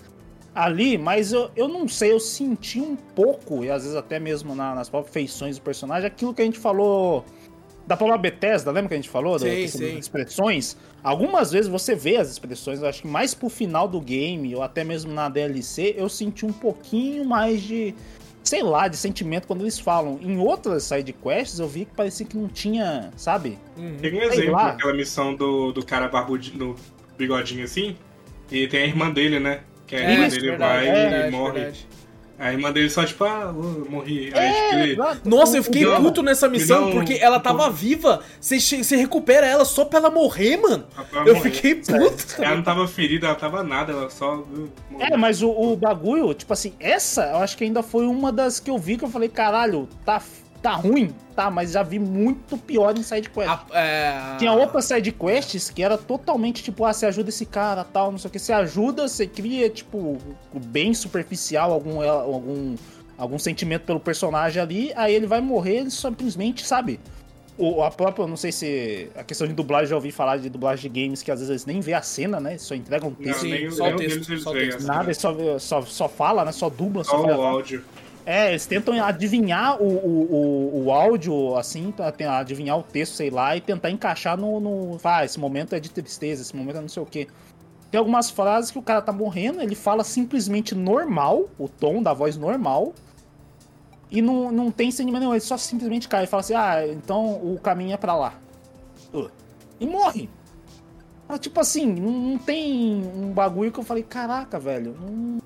ali, 0.56 0.98
mas 0.98 1.32
eu, 1.32 1.50
eu 1.56 1.68
não 1.68 1.88
sei, 1.88 2.12
eu 2.12 2.20
senti 2.20 2.80
um 2.80 2.96
pouco, 2.96 3.64
e 3.64 3.70
às 3.72 3.84
vezes 3.84 3.98
até 3.98 4.20
mesmo 4.20 4.54
na- 4.54 4.76
nas 4.76 4.90
próprias 4.90 5.14
feições 5.14 5.58
do 5.58 5.62
personagem, 5.62 6.06
aquilo 6.08 6.34
que 6.34 6.42
a 6.42 6.46
gente 6.46 6.60
falou 6.60 7.24
da 7.88 7.96
própria 7.98 8.18
Bethesda, 8.18 8.70
lembra 8.70 8.90
que 8.90 8.94
a 8.94 8.98
gente 8.98 9.10
falou? 9.10 9.40
Sim, 9.40 9.68
sim. 9.68 9.98
expressões. 9.98 10.76
Algumas 11.04 11.52
vezes 11.52 11.68
você 11.70 11.96
vê 11.96 12.18
as 12.18 12.30
expressões, 12.30 12.82
eu 12.82 12.88
acho 12.88 13.02
que 13.02 13.08
mais 13.08 13.34
pro 13.34 13.48
final 13.50 13.88
do 13.88 14.00
game, 14.02 14.54
ou 14.56 14.62
até 14.62 14.84
mesmo 14.84 15.12
na 15.14 15.30
DLC, 15.30 15.94
eu 15.98 16.08
senti 16.10 16.46
um 16.46 16.52
pouquinho 16.54 17.24
mais 17.26 17.62
de, 17.62 17.96
sei 18.44 18.64
lá, 18.64 18.88
de 18.88 18.98
sentimento 18.98 19.48
quando 19.48 19.62
eles 19.62 19.80
falam. 19.80 20.20
Em 20.22 20.38
outras 20.40 20.84
side 20.84 21.14
quests 21.14 21.60
eu 21.60 21.68
vi 21.68 21.86
que 21.86 21.96
parecia 21.96 22.26
que 22.26 22.36
não 22.38 22.48
tinha, 22.48 23.12
sabe? 23.16 23.58
Uhum. 23.78 23.98
Tem 24.02 24.14
um 24.14 24.22
exemplo, 24.22 24.52
lá. 24.54 24.70
aquela 24.72 24.94
missão 24.94 25.36
do, 25.36 25.72
do 25.72 25.86
cara 25.86 26.08
barbudinho, 26.08 26.58
no 26.58 26.76
bigodinho 27.18 27.64
assim, 27.64 27.96
e 28.52 28.68
tem 28.68 28.84
a 28.84 28.86
irmã 28.86 29.12
dele, 29.12 29.40
né? 29.40 29.62
Que 29.88 29.96
a 29.96 30.00
É, 30.00 30.14
irmã 30.14 30.28
Isso, 30.28 30.36
dele 30.38 30.50
verdade, 30.50 30.86
vai 30.88 30.96
verdade, 30.96 31.28
e 31.28 31.32
morre. 31.32 31.54
verdade. 31.54 31.88
A 32.42 32.52
irmã 32.52 32.72
dele 32.72 32.90
só, 32.90 33.06
tipo, 33.06 33.24
ah, 33.24 33.54
morri. 33.88 34.32
Aí, 34.34 34.52
tipo, 34.52 34.76
ele... 34.76 34.98
Nossa, 35.24 35.58
eu 35.58 35.64
fiquei 35.64 35.86
Não, 35.86 36.02
puto 36.02 36.24
nessa 36.24 36.50
missão 36.50 36.90
um- 36.90 36.92
porque 36.92 37.14
ela 37.22 37.40
tava 37.40 37.70
viva. 37.70 38.22
Você, 38.40 38.96
recupera 38.98 39.46
ela 39.46 39.64
só 39.64 39.86
pra 39.86 40.00
ela 40.00 40.10
morrer, 40.10 40.58
mano. 40.58 40.84
ela 40.98 41.08
Eu 41.28 41.36
morrendo. 41.36 41.42
fiquei 41.56 41.76
puto. 41.76 42.42
Ela 42.42 42.56
não 42.56 42.64
tava 42.64 42.88
ferida, 42.88 43.28
ela 43.28 43.36
tava 43.36 43.64
nada, 43.64 43.92
ela 43.92 44.10
só. 44.10 44.38
uh, 44.38 44.70
morreu. 44.90 45.08
É, 45.12 45.16
mas 45.16 45.44
o, 45.44 45.52
o 45.52 45.76
bagulho, 45.78 46.34
tipo 46.34 46.52
assim, 46.52 46.74
essa 46.80 47.26
eu 47.28 47.38
acho 47.38 47.56
que 47.56 47.64
ainda 47.64 47.84
foi 47.84 48.08
uma 48.08 48.32
das 48.32 48.60
que 48.60 48.72
eu 48.72 48.78
vi 48.80 48.98
que 48.98 49.06
eu 49.06 49.10
falei, 49.10 49.30
caralho, 49.30 49.88
tá, 50.04 50.20
tá 50.62 50.74
ruim, 50.74 51.14
tá, 51.36 51.50
mas 51.50 51.72
já 51.72 51.82
vi 51.84 51.98
muito 52.00 52.58
pior 52.58 52.96
em 52.98 53.02
side 53.04 53.30
quest. 53.30 53.50
A- 53.50 53.66
é, 53.74 54.36
Tinha 54.38 54.54
outras 54.54 54.86
side 54.86 55.12
quests 55.12 55.70
que 55.70 55.82
era 55.84 55.98
totalmente 55.98 56.62
tipo, 56.64 56.86
ah, 56.86 56.94
você 56.94 57.06
ajuda 57.08 57.30
esse 57.30 57.46
cara, 57.46 57.84
tal, 57.84 58.12
não 58.12 58.18
sei 58.20 58.30
o 58.30 58.32
que. 58.32 58.40
Você 58.40 58.54
ajuda, 58.54 59.08
você 59.08 59.26
cria, 59.26 59.70
tipo, 59.70 60.18
bem 60.54 60.94
superficial 60.94 61.72
algum, 61.74 62.02
algum, 62.02 62.76
algum 63.18 63.40
sentimento 63.40 63.84
pelo 63.84 64.00
personagem 64.00 64.62
ali, 64.62 64.92
aí 64.96 65.14
ele 65.16 65.26
vai 65.28 65.42
morrer, 65.42 65.78
ele 65.78 65.92
simplesmente, 65.92 66.66
sabe? 66.66 67.00
O, 67.58 67.84
a 67.84 67.92
própria, 67.92 68.26
não 68.26 68.38
sei 68.38 68.52
se. 68.52 69.10
A 69.16 69.24
questão 69.24 69.46
de 69.46 69.54
dublagem, 69.54 69.88
já 69.90 69.96
ouvi 69.96 70.10
falar 70.12 70.38
de 70.38 70.50
dublagem 70.50 70.90
de 70.92 71.02
games 71.04 71.22
que 71.22 71.30
às 71.30 71.40
vezes 71.40 71.50
eles 71.50 71.66
nem 71.66 71.80
vê 71.80 71.94
a 71.94 72.02
cena, 72.02 72.40
né? 72.40 72.58
Só 72.58 72.74
entregam 72.74 73.10
um 73.10 73.12
Não, 73.12 73.18
texto. 73.18 73.42
Sim, 73.42 73.50
nem, 73.52 73.70
só 73.70 73.84
o 73.84 73.88
um 73.94 73.96
texto, 73.98 74.38
só 74.40 74.52
texto. 74.54 74.78
essa, 74.78 74.88
Nada, 74.88 75.14
só, 75.14 75.60
só, 75.60 75.82
só 75.84 76.10
fala, 76.10 76.46
né? 76.46 76.52
Só 76.54 76.70
dubla, 76.70 77.04
só, 77.04 77.18
Só 77.18 77.24
fala. 77.24 77.38
o 77.38 77.42
áudio. 77.42 77.84
É, 78.26 78.50
eles 78.50 78.66
tentam 78.66 79.04
adivinhar 79.04 79.82
o, 79.82 79.88
o, 79.88 80.34
o, 80.34 80.86
o 80.86 80.92
áudio, 80.92 81.56
assim, 81.58 81.94
adivinhar 82.30 82.78
o 82.78 82.84
texto, 82.84 83.14
sei 83.14 83.30
lá, 83.30 83.56
e 83.56 83.62
tentar 83.62 83.90
encaixar 83.90 84.38
no. 84.38 84.60
no 84.60 84.98
ah, 85.04 85.26
esse 85.26 85.40
momento 85.40 85.74
é 85.74 85.80
de 85.80 85.90
tristeza, 85.90 86.42
esse 86.42 86.56
momento 86.56 86.78
é 86.78 86.82
não 86.82 86.90
sei 86.90 87.02
o 87.02 87.06
quê. 87.06 87.28
Tem 87.90 87.98
algumas 88.00 88.30
frases 88.30 88.72
que 88.72 88.80
o 88.80 88.82
cara 88.82 89.02
tá 89.02 89.12
morrendo, 89.12 89.62
ele 89.62 89.76
fala 89.76 90.04
simplesmente 90.04 90.74
normal, 90.74 91.50
o 91.58 91.68
tom 91.68 92.02
da 92.02 92.14
voz 92.14 92.38
normal, 92.38 92.94
e 94.10 94.22
não, 94.22 94.52
não 94.52 94.72
tem 94.72 94.92
sentimento 94.92 95.22
nenhum, 95.22 95.34
ele 95.34 95.42
só 95.42 95.58
simplesmente 95.58 96.08
cai 96.08 96.24
e 96.26 96.28
fala 96.28 96.42
assim: 96.42 96.54
ah, 96.54 96.88
então 96.88 97.34
o 97.34 97.60
caminho 97.60 97.94
é 97.94 97.98
pra 97.98 98.16
lá. 98.16 98.36
Uh, 99.14 99.30
E 99.80 99.88
morre. 99.88 100.30
Tipo 101.40 101.62
assim, 101.62 101.86
não, 101.86 102.12
não 102.12 102.38
tem 102.38 103.04
um 103.16 103.32
bagulho 103.32 103.72
que 103.72 103.80
eu 103.80 103.84
falei, 103.84 104.04
caraca, 104.04 104.60
velho, 104.60 104.96
não, 105.00 105.40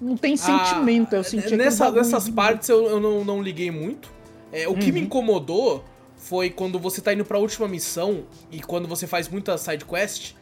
não 0.00 0.16
tem 0.16 0.36
sentimento. 0.36 1.14
Ah, 1.14 1.18
eu 1.18 1.24
senti 1.24 1.56
nessa, 1.56 1.90
Nessas 1.90 2.28
partes 2.28 2.68
eu, 2.68 2.86
eu 2.86 3.00
não, 3.00 3.24
não 3.24 3.42
liguei 3.42 3.70
muito. 3.70 4.10
É, 4.52 4.68
o 4.68 4.74
que 4.74 4.92
me 4.92 5.00
Uhum. 5.00 5.06
incomodou 5.06 5.84
foi 6.16 6.48
quando 6.50 6.78
você 6.78 7.00
tá 7.00 7.12
indo 7.12 7.24
pra 7.24 7.38
última 7.38 7.66
missão 7.68 8.24
e 8.50 8.60
quando 8.60 8.86
você 8.88 9.06
faz 9.06 9.28
muita 9.28 9.58
side 9.58 9.84
quest, 9.84 10.34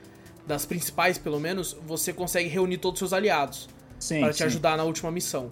das 0.46 0.66
principais 0.66 1.18
pelo 1.18 1.38
menos, 1.40 1.76
você 1.86 2.12
consegue 2.12 2.48
reunir 2.48 2.78
todos 2.78 3.00
os 3.00 3.08
seus 3.08 3.12
aliados 3.12 3.68
para 4.20 4.32
te 4.32 4.42
ajudar 4.44 4.76
na 4.76 4.84
última 4.84 5.10
missão. 5.10 5.50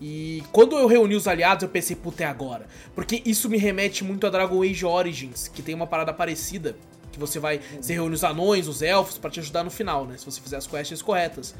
E 0.00 0.42
quando 0.50 0.76
eu 0.76 0.86
reuni 0.88 1.14
os 1.14 1.28
aliados, 1.28 1.62
eu 1.62 1.68
pensei, 1.68 1.94
puta, 1.94 2.24
é 2.24 2.26
agora. 2.26 2.66
Porque 2.94 3.22
isso 3.24 3.48
me 3.48 3.56
remete 3.56 4.02
muito 4.02 4.26
a 4.26 4.30
Dragon 4.30 4.60
Age 4.62 4.84
Origins, 4.84 5.46
que 5.48 5.62
tem 5.62 5.74
uma 5.74 5.86
parada 5.86 6.12
parecida. 6.12 6.76
Que 7.12 7.18
você 7.18 7.38
vai. 7.38 7.60
Você 7.80 7.92
reúne 7.92 8.12
os 8.16 8.24
anões, 8.24 8.66
os 8.66 8.82
elfos, 8.82 9.16
pra 9.18 9.30
te 9.30 9.38
ajudar 9.38 9.62
no 9.62 9.70
final, 9.70 10.04
né? 10.04 10.16
Se 10.18 10.24
você 10.26 10.40
fizer 10.40 10.56
as 10.56 10.66
quests 10.66 11.00
corretas. 11.00 11.54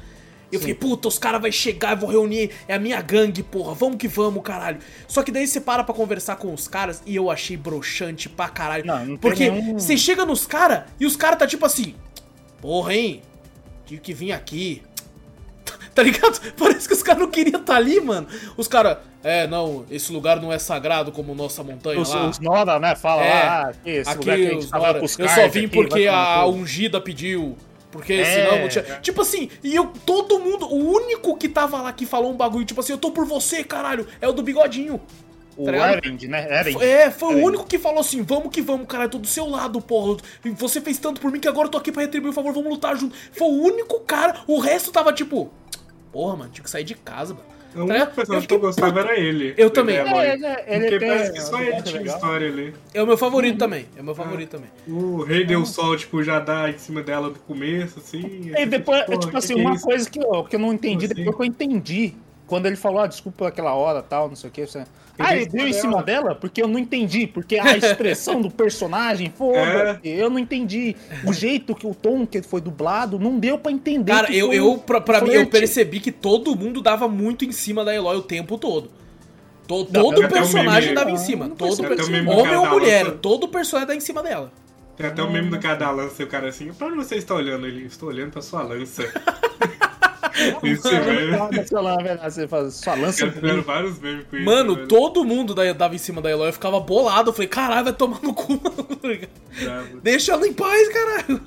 Eu 0.55 0.59
fiquei, 0.59 0.75
puta, 0.75 1.07
os 1.07 1.17
caras 1.19 1.41
vão 1.41 1.51
chegar, 1.51 1.91
eu 1.91 1.97
vou 1.97 2.09
reunir, 2.09 2.51
é 2.67 2.73
a 2.75 2.79
minha 2.79 3.01
gangue, 3.01 3.43
porra, 3.43 3.73
vamos 3.73 3.97
que 3.97 4.07
vamos, 4.07 4.41
caralho. 4.43 4.79
Só 5.07 5.23
que 5.23 5.31
daí 5.31 5.47
você 5.47 5.59
para 5.61 5.83
pra 5.83 5.93
conversar 5.93 6.35
com 6.37 6.53
os 6.53 6.67
caras 6.67 7.01
e 7.05 7.15
eu 7.15 7.29
achei 7.31 7.55
broxante 7.57 8.27
pra 8.29 8.47
caralho. 8.49 8.85
Não, 8.85 9.05
não 9.05 9.17
porque 9.17 9.49
nenhum- 9.49 9.77
você 9.79 9.95
chega 9.97 10.25
nos 10.25 10.45
caras 10.45 10.83
e 10.99 11.05
os 11.05 11.15
caras 11.15 11.39
tá 11.39 11.47
tipo 11.47 11.65
assim, 11.65 11.95
porra, 12.61 12.93
hein, 12.95 13.21
tive 13.85 14.01
que 14.01 14.13
vir 14.13 14.31
aqui. 14.31 14.81
Tá 15.95 16.03
ligado? 16.03 16.39
Parece 16.59 16.87
que 16.89 16.93
os 16.93 17.01
caras 17.01 17.21
não 17.21 17.29
queriam 17.31 17.61
estar 17.61 17.77
ali, 17.77 18.01
mano. 18.01 18.27
Os 18.57 18.67
caras, 18.67 18.97
é, 19.23 19.47
não, 19.47 19.85
esse 19.89 20.11
lugar 20.11 20.41
não 20.41 20.51
é 20.51 20.59
sagrado 20.59 21.09
como 21.09 21.33
nossa 21.33 21.63
montanha 21.63 22.01
Os, 22.01 22.09
lá. 22.13 22.27
os 22.29 22.37
Nora, 22.39 22.77
né? 22.79 22.95
Fala 22.97 23.23
É, 23.23 23.29
lá, 23.33 23.69
ah, 23.69 23.73
esse 23.85 24.09
aqui 24.09 24.19
lugar 24.19 24.35
que 24.37 24.45
a 24.45 24.49
gente 24.49 24.71
Nora, 24.73 24.93
pros 24.99 25.17
eu 25.17 25.29
só 25.29 25.47
vim 25.47 25.59
aqui, 25.65 25.67
porque 25.69 26.05
a 26.07 26.45
ungida 26.47 26.99
pediu. 26.99 27.55
Porque 27.95 28.13
É, 28.13 28.25
senão 28.25 28.59
não 28.61 28.67
tinha. 28.69 28.83
é. 28.83 28.99
Tipo 28.99 29.21
assim, 29.21 29.49
e 29.63 29.75
eu, 29.75 29.87
todo 30.05 30.39
mundo, 30.39 30.65
o 30.67 30.75
único 30.91 31.35
que 31.37 31.47
tava 31.49 31.81
lá 31.81 31.91
que 31.93 32.05
falou 32.05 32.31
um 32.31 32.35
bagulho, 32.37 32.65
tipo 32.65 32.79
assim, 32.81 32.91
eu 32.93 32.97
tô 32.97 33.11
por 33.11 33.25
você, 33.25 33.63
caralho, 33.63 34.07
é 34.21 34.27
o 34.27 34.33
do 34.33 34.43
bigodinho. 34.43 34.99
O 35.57 35.63
tá? 35.65 35.93
Erend, 35.93 36.27
né? 36.27 36.59
Erend. 36.59 36.83
É, 36.83 37.09
foi 37.09 37.29
o 37.29 37.31
Erend. 37.37 37.47
único 37.47 37.65
que 37.65 37.79
falou 37.79 38.01
assim: 38.01 38.21
vamos 38.21 38.49
que 38.49 38.61
vamos, 38.61 38.85
cara, 38.87 39.05
eu 39.05 39.09
tô 39.09 39.17
do 39.17 39.27
seu 39.27 39.47
lado, 39.49 39.79
porra. 39.79 40.17
Você 40.57 40.81
fez 40.81 40.97
tanto 40.97 41.21
por 41.21 41.31
mim 41.31 41.39
que 41.39 41.47
agora 41.47 41.67
eu 41.67 41.71
tô 41.71 41.77
aqui 41.77 41.93
pra 41.93 42.01
retribuir 42.01 42.31
o 42.31 42.33
favor, 42.33 42.51
vamos 42.53 42.69
lutar 42.69 42.97
junto. 42.97 43.15
Foi 43.31 43.47
o 43.47 43.61
único 43.63 44.01
cara, 44.01 44.41
o 44.47 44.59
resto 44.59 44.91
tava 44.91 45.13
tipo, 45.13 45.49
porra, 46.11 46.35
mano, 46.35 46.51
tinha 46.51 46.63
que 46.63 46.69
sair 46.69 46.83
de 46.83 46.93
casa, 46.95 47.33
mano. 47.33 47.54
O 47.75 47.83
único 47.83 47.99
Tá 47.99 48.05
personagem 48.07 48.47
que 48.47 48.53
eu 48.53 48.59
gostava 48.59 48.93
puto. 48.93 49.05
era 49.05 49.19
ele. 49.19 49.53
Eu 49.57 49.65
Ele 49.65 49.69
também. 49.69 49.97
é 49.97 49.99
É, 49.99 50.07
Eloy. 50.09 50.25
ele, 50.29 50.45
ele 50.45 50.79
Porque 50.81 50.99
tem 50.99 51.07
parece 51.09 51.33
que 51.33 51.41
só 51.41 51.61
ele 51.61 51.81
tinha 51.83 51.99
legal. 51.99 52.15
história 52.15 52.47
ali. 52.47 52.73
É 52.93 53.03
o 53.03 53.07
meu 53.07 53.17
favorito 53.17 53.57
também. 53.57 53.85
É 53.97 54.01
o 54.01 54.03
meu 54.03 54.15
favorito 54.15 54.49
também. 54.51 54.69
O 54.87 55.23
Rei 55.23 55.45
Deu 55.45 55.65
Sol, 55.65 55.95
tipo, 55.97 56.23
já 56.23 56.39
dá 56.39 56.69
em 56.69 56.77
cima 56.77 57.01
dela 57.01 57.27
no 57.29 57.35
começo, 57.35 57.99
assim. 57.99 58.51
E 58.57 58.65
depois, 58.65 59.03
Porra, 59.03 59.17
tipo 59.19 59.31
que 59.31 59.37
assim, 59.37 59.55
que 59.55 59.59
é 59.61 59.63
uma 59.65 59.79
coisa 59.79 60.09
que 60.09 60.19
eu, 60.19 60.43
que 60.43 60.55
eu 60.55 60.59
não 60.59 60.73
entendi, 60.73 61.05
assim? 61.05 61.13
depois 61.15 61.35
que 61.35 61.41
eu 61.41 61.45
entendi, 61.45 62.13
quando 62.47 62.65
ele 62.67 62.75
falou, 62.75 63.01
ah, 63.01 63.07
desculpa 63.07 63.47
aquela 63.47 63.73
hora 63.73 64.01
tal, 64.01 64.29
não 64.29 64.35
sei 64.35 64.49
o 64.49 64.53
que. 64.53 64.65
Você... 64.65 64.83
Ah, 65.17 65.35
ele 65.35 65.45
deu 65.45 65.67
em 65.67 65.73
cima 65.73 66.03
dela 66.03 66.35
porque 66.35 66.61
eu 66.61 66.67
não 66.67 66.77
entendi, 66.77 67.25
porque 67.25 67.57
a 67.57 67.75
expressão 67.77 68.41
do 68.41 68.51
personagem, 68.51 69.31
foda 69.35 69.99
eu 70.03 70.29
não 70.29 70.37
entendi. 70.37 70.95
O 71.25 71.33
jeito 71.33 71.73
que 71.73 71.87
o 71.87 71.95
tom 71.95 72.25
que 72.25 72.41
foi 72.41 72.61
dublado, 72.61 73.17
não 73.17 73.39
deu 73.39 73.57
pra 73.57 73.71
entender. 73.71 74.11
Cara, 74.11 74.33
eu, 74.33 74.47
foi 74.47 74.59
eu 74.59 74.77
pra, 74.77 75.01
pra 75.01 75.21
mim, 75.21 75.31
eu 75.31 75.47
percebi 75.47 75.99
que 75.99 76.11
todo 76.11 76.55
mundo 76.55 76.81
dava 76.81 77.07
muito 77.07 77.45
em 77.45 77.51
cima 77.51 77.83
da 77.83 77.95
Eloy 77.95 78.17
o 78.17 78.21
tempo 78.21 78.57
todo. 78.57 78.89
Todo 79.67 79.89
até 79.97 80.25
o 80.25 80.29
personagem 80.29 80.93
dava 80.93 81.09
em 81.09 81.17
cima. 81.17 81.49
Todo 81.49 81.81
Homem 82.29 82.55
ou 82.55 82.69
mulher, 82.69 83.11
todo 83.13 83.47
personagem 83.47 83.87
dá 83.87 83.95
em 83.95 83.99
cima 83.99 84.21
dela. 84.21 84.51
Tem 84.97 85.07
até 85.07 85.21
o 85.21 85.29
meme 85.29 85.49
do 85.49 85.59
cara 85.59 85.75
da 85.75 85.91
lança 85.91 86.21
e 86.21 86.25
o 86.25 86.27
cara 86.27 86.47
assim, 86.47 86.71
pra 86.73 86.87
onde 86.87 86.95
você 86.97 87.15
está 87.15 87.35
olhando? 87.35 87.67
Ele, 87.67 87.85
estou 87.85 88.09
olhando 88.09 88.31
pra 88.31 88.41
sua 88.41 88.63
lança. 88.63 89.03
Isso, 90.63 90.83
Você 92.23 92.47
faz 92.47 92.73
sua 92.75 92.95
lança. 92.95 93.31
Fizeram 93.31 93.61
vários 93.61 93.99
memes 93.99 94.25
com 94.29 94.35
isso. 94.35 94.45
Mano, 94.45 94.75
velho. 94.75 94.87
todo 94.87 95.23
mundo 95.23 95.55
da- 95.55 95.71
dava 95.71 95.95
em 95.95 95.97
cima 95.97 96.21
da 96.21 96.29
Eloy. 96.29 96.49
Eu 96.49 96.53
ficava 96.53 96.79
bolado. 96.79 97.29
Eu 97.29 97.33
falei, 97.33 97.47
caralho, 97.47 97.85
vai 97.85 97.93
tomar 97.93 98.21
no 98.21 98.33
cu, 98.33 98.53
mano. 98.61 99.99
Deixa 100.03 100.33
ela 100.33 100.45
em 100.45 100.53
paz, 100.53 100.89
caralho. 100.89 101.41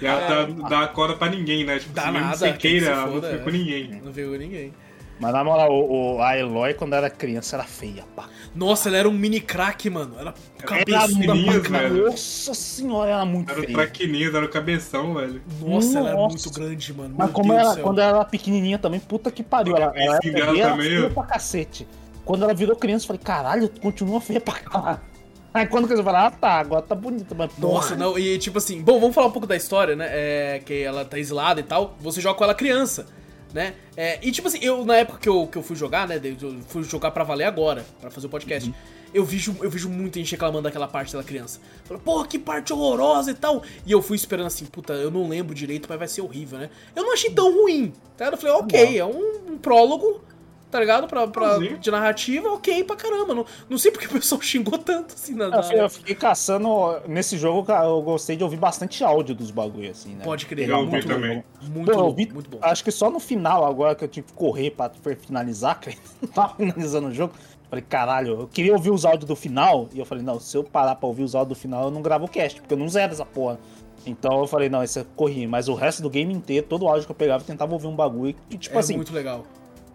E 0.00 0.06
ela 0.06 0.44
dá, 0.44 0.68
dá 0.68 0.88
corda 0.88 1.16
pra 1.16 1.28
ninguém, 1.30 1.64
né? 1.64 1.78
Tipo, 1.78 1.92
Dá 1.94 2.02
assim, 2.02 2.12
mesmo 2.12 2.26
nada, 2.26 2.48
quem 2.52 2.56
queira, 2.58 2.86
se 2.86 2.92
ela 2.92 3.06
não 3.06 3.12
foda, 3.14 3.28
fica 3.28 3.40
é. 3.40 3.44
com 3.44 3.50
ninguém. 3.50 4.02
Não 4.04 4.12
veio 4.12 4.38
ninguém. 4.38 4.74
Mas 5.20 5.32
na 5.32 5.42
moral, 5.42 5.72
o, 5.72 6.16
o- 6.16 6.22
a 6.22 6.36
Eloy, 6.38 6.74
quando 6.74 6.94
era 6.94 7.10
criança, 7.10 7.56
era 7.56 7.64
feia, 7.64 8.04
pá. 8.14 8.28
Nossa, 8.54 8.88
ela 8.88 8.98
era 8.98 9.08
um 9.08 9.12
mini 9.12 9.40
crack, 9.40 9.90
mano. 9.90 10.14
Era 10.18 10.32
Era 10.62 10.84
pra 10.84 11.08
menininha, 11.08 11.60
caralho. 11.60 11.94
velho. 11.94 12.04
Nossa 12.10 12.54
senhora, 12.54 13.10
era 13.10 13.24
muito 13.24 13.50
Era 13.50 13.60
o 13.60 13.64
feia. 13.64 13.74
traquininho, 13.76 14.36
era 14.36 14.44
o 14.44 14.48
cabeção, 14.48 15.14
velho. 15.14 15.42
Nossa, 15.60 15.98
ela 15.98 16.08
era 16.10 16.18
Nossa. 16.18 16.36
muito 16.36 16.50
grande, 16.52 16.92
mano. 16.94 17.14
Mas 17.16 17.26
Meu 17.26 17.34
como 17.34 17.52
Deus 17.52 17.62
ela, 17.64 17.76
quando 17.78 17.98
ela 18.00 18.16
era 18.18 18.24
pequenininha 18.24 18.78
também, 18.78 19.00
puta 19.00 19.30
que 19.30 19.42
pariu. 19.42 19.76
Ela, 19.76 19.92
ela 19.94 20.18
era 20.22 20.28
ela 20.40 20.52
feia, 20.52 20.68
também, 20.70 20.88
feia 20.88 21.10
pra 21.10 21.22
cacete. 21.24 21.86
Quando 22.24 22.44
ela 22.44 22.54
virou 22.54 22.76
criança, 22.76 23.04
eu 23.04 23.06
falei, 23.08 23.22
caralho, 23.22 23.68
continua 23.80 24.20
feia 24.20 24.40
pra 24.40 24.54
caralho. 24.54 25.00
Aí 25.52 25.66
quando 25.66 25.90
eu 25.90 26.04
falei, 26.04 26.20
ah 26.20 26.30
tá, 26.30 26.52
agora 26.60 26.82
tá 26.82 26.94
bonita, 26.94 27.34
mas 27.34 27.50
Nossa, 27.58 27.88
porra. 27.88 27.96
não, 27.96 28.18
e 28.18 28.38
tipo 28.38 28.58
assim, 28.58 28.80
bom, 28.82 29.00
vamos 29.00 29.14
falar 29.14 29.26
um 29.28 29.32
pouco 29.32 29.46
da 29.46 29.56
história, 29.56 29.96
né? 29.96 30.06
É, 30.10 30.62
que 30.64 30.82
ela 30.82 31.04
tá 31.04 31.18
exilada 31.18 31.58
e 31.58 31.62
tal. 31.64 31.96
Você 32.00 32.20
joga 32.20 32.36
com 32.38 32.44
ela 32.44 32.54
criança, 32.54 33.06
né? 33.52 33.74
É, 33.96 34.18
e 34.22 34.30
tipo 34.30 34.48
assim, 34.48 34.58
eu, 34.62 34.84
na 34.84 34.96
época 34.96 35.18
que 35.18 35.28
eu, 35.28 35.46
que 35.46 35.58
eu 35.58 35.62
fui 35.62 35.76
jogar, 35.76 36.06
né? 36.06 36.20
Eu 36.22 36.60
fui 36.66 36.82
jogar 36.82 37.10
pra 37.10 37.24
valer 37.24 37.44
agora, 37.44 37.84
pra 38.00 38.10
fazer 38.10 38.26
o 38.26 38.30
podcast. 38.30 38.72
Eu 39.12 39.24
vejo, 39.24 39.56
eu 39.62 39.70
vejo 39.70 39.88
muita 39.88 40.18
gente 40.18 40.32
reclamando 40.32 40.62
daquela 40.62 40.86
parte 40.86 41.16
da 41.16 41.22
criança. 41.22 41.60
Falei, 41.84 42.02
porra, 42.04 42.26
que 42.26 42.38
parte 42.38 42.72
horrorosa 42.72 43.30
e 43.30 43.34
tal. 43.34 43.62
E 43.86 43.90
eu 43.90 44.02
fui 44.02 44.16
esperando 44.16 44.46
assim, 44.46 44.66
puta, 44.66 44.92
eu 44.92 45.10
não 45.10 45.26
lembro 45.28 45.54
direito, 45.54 45.86
mas 45.88 45.98
vai 45.98 46.08
ser 46.08 46.20
horrível, 46.20 46.58
né? 46.58 46.68
Eu 46.94 47.04
não 47.04 47.12
achei 47.14 47.30
tão 47.30 47.50
ruim, 47.52 47.92
tá? 48.16 48.26
Eu 48.26 48.36
falei, 48.36 48.54
ok, 48.56 48.98
é 48.98 49.04
um, 49.06 49.52
um 49.52 49.58
prólogo, 49.58 50.22
tá 50.70 50.78
ligado? 50.80 51.06
Pra, 51.08 51.26
pra, 51.26 51.58
de 51.58 51.90
narrativa, 51.90 52.52
ok 52.52 52.84
pra 52.84 52.96
caramba. 52.96 53.34
Não, 53.34 53.46
não 53.68 53.78
sei 53.78 53.90
porque 53.90 54.06
o 54.06 54.10
pessoal 54.10 54.40
xingou 54.42 54.78
tanto 54.78 55.14
assim 55.14 55.34
na. 55.34 55.44
Eu 55.46 55.78
Eu 55.78 55.90
fiquei 55.90 56.14
caçando. 56.14 56.68
Nesse 57.06 57.36
jogo, 57.38 57.64
cara, 57.64 57.86
eu 57.86 58.00
gostei 58.02 58.36
de 58.36 58.44
ouvir 58.44 58.56
bastante 58.56 59.02
áudio 59.04 59.34
dos 59.34 59.50
bagulho, 59.50 59.90
assim, 59.90 60.14
né? 60.14 60.24
Pode 60.24 60.46
crer, 60.46 60.68
Eu 60.68 60.78
ouvi 60.78 60.90
muito 60.92 61.08
também. 61.08 61.36
bom. 61.60 61.68
Muito 61.68 61.86
Pô, 61.86 61.92
eu 61.92 61.96
bom, 61.98 62.04
ouvi- 62.04 62.30
muito 62.32 62.50
bom. 62.50 62.58
Acho 62.62 62.84
que 62.84 62.90
só 62.90 63.10
no 63.10 63.20
final, 63.20 63.64
agora 63.64 63.94
que 63.94 64.04
eu 64.04 64.08
tive 64.08 64.26
que 64.28 64.32
correr 64.34 64.70
pra 64.70 64.90
finalizar, 65.16 65.78
que 65.80 65.96
não 66.22 66.28
tava 66.28 66.54
finalizando 66.54 67.08
o 67.08 67.14
jogo. 67.14 67.34
Falei, 67.70 67.84
caralho, 67.86 68.40
eu 68.40 68.48
queria 68.48 68.72
ouvir 68.72 68.90
os 68.90 69.04
áudios 69.04 69.26
do 69.28 69.36
final. 69.36 69.88
E 69.92 69.98
eu 69.98 70.06
falei, 70.06 70.24
não, 70.24 70.40
se 70.40 70.56
eu 70.56 70.64
parar 70.64 70.94
pra 70.94 71.06
ouvir 71.06 71.22
os 71.22 71.34
áudios 71.34 71.58
do 71.58 71.60
final, 71.60 71.84
eu 71.84 71.90
não 71.90 72.00
gravo 72.00 72.24
o 72.24 72.28
cast, 72.28 72.60
porque 72.60 72.72
eu 72.72 72.78
não 72.78 72.88
zero 72.88 73.12
essa 73.12 73.26
porra. 73.26 73.58
Então 74.06 74.38
eu 74.40 74.46
falei, 74.46 74.70
não, 74.70 74.82
esse 74.82 74.98
eu 75.00 75.04
corri. 75.14 75.46
Mas 75.46 75.68
o 75.68 75.74
resto 75.74 76.00
do 76.00 76.08
game 76.08 76.32
inteiro, 76.32 76.66
todo 76.66 76.84
o 76.86 76.88
áudio 76.88 77.04
que 77.04 77.10
eu 77.12 77.16
pegava, 77.16 77.42
eu 77.42 77.46
tentava 77.46 77.74
ouvir 77.74 77.86
um 77.86 77.94
bagulho. 77.94 78.34
Que, 78.48 78.56
tipo 78.56 78.74
é 78.74 78.78
assim, 78.78 78.96
muito 78.96 79.12
legal. 79.12 79.44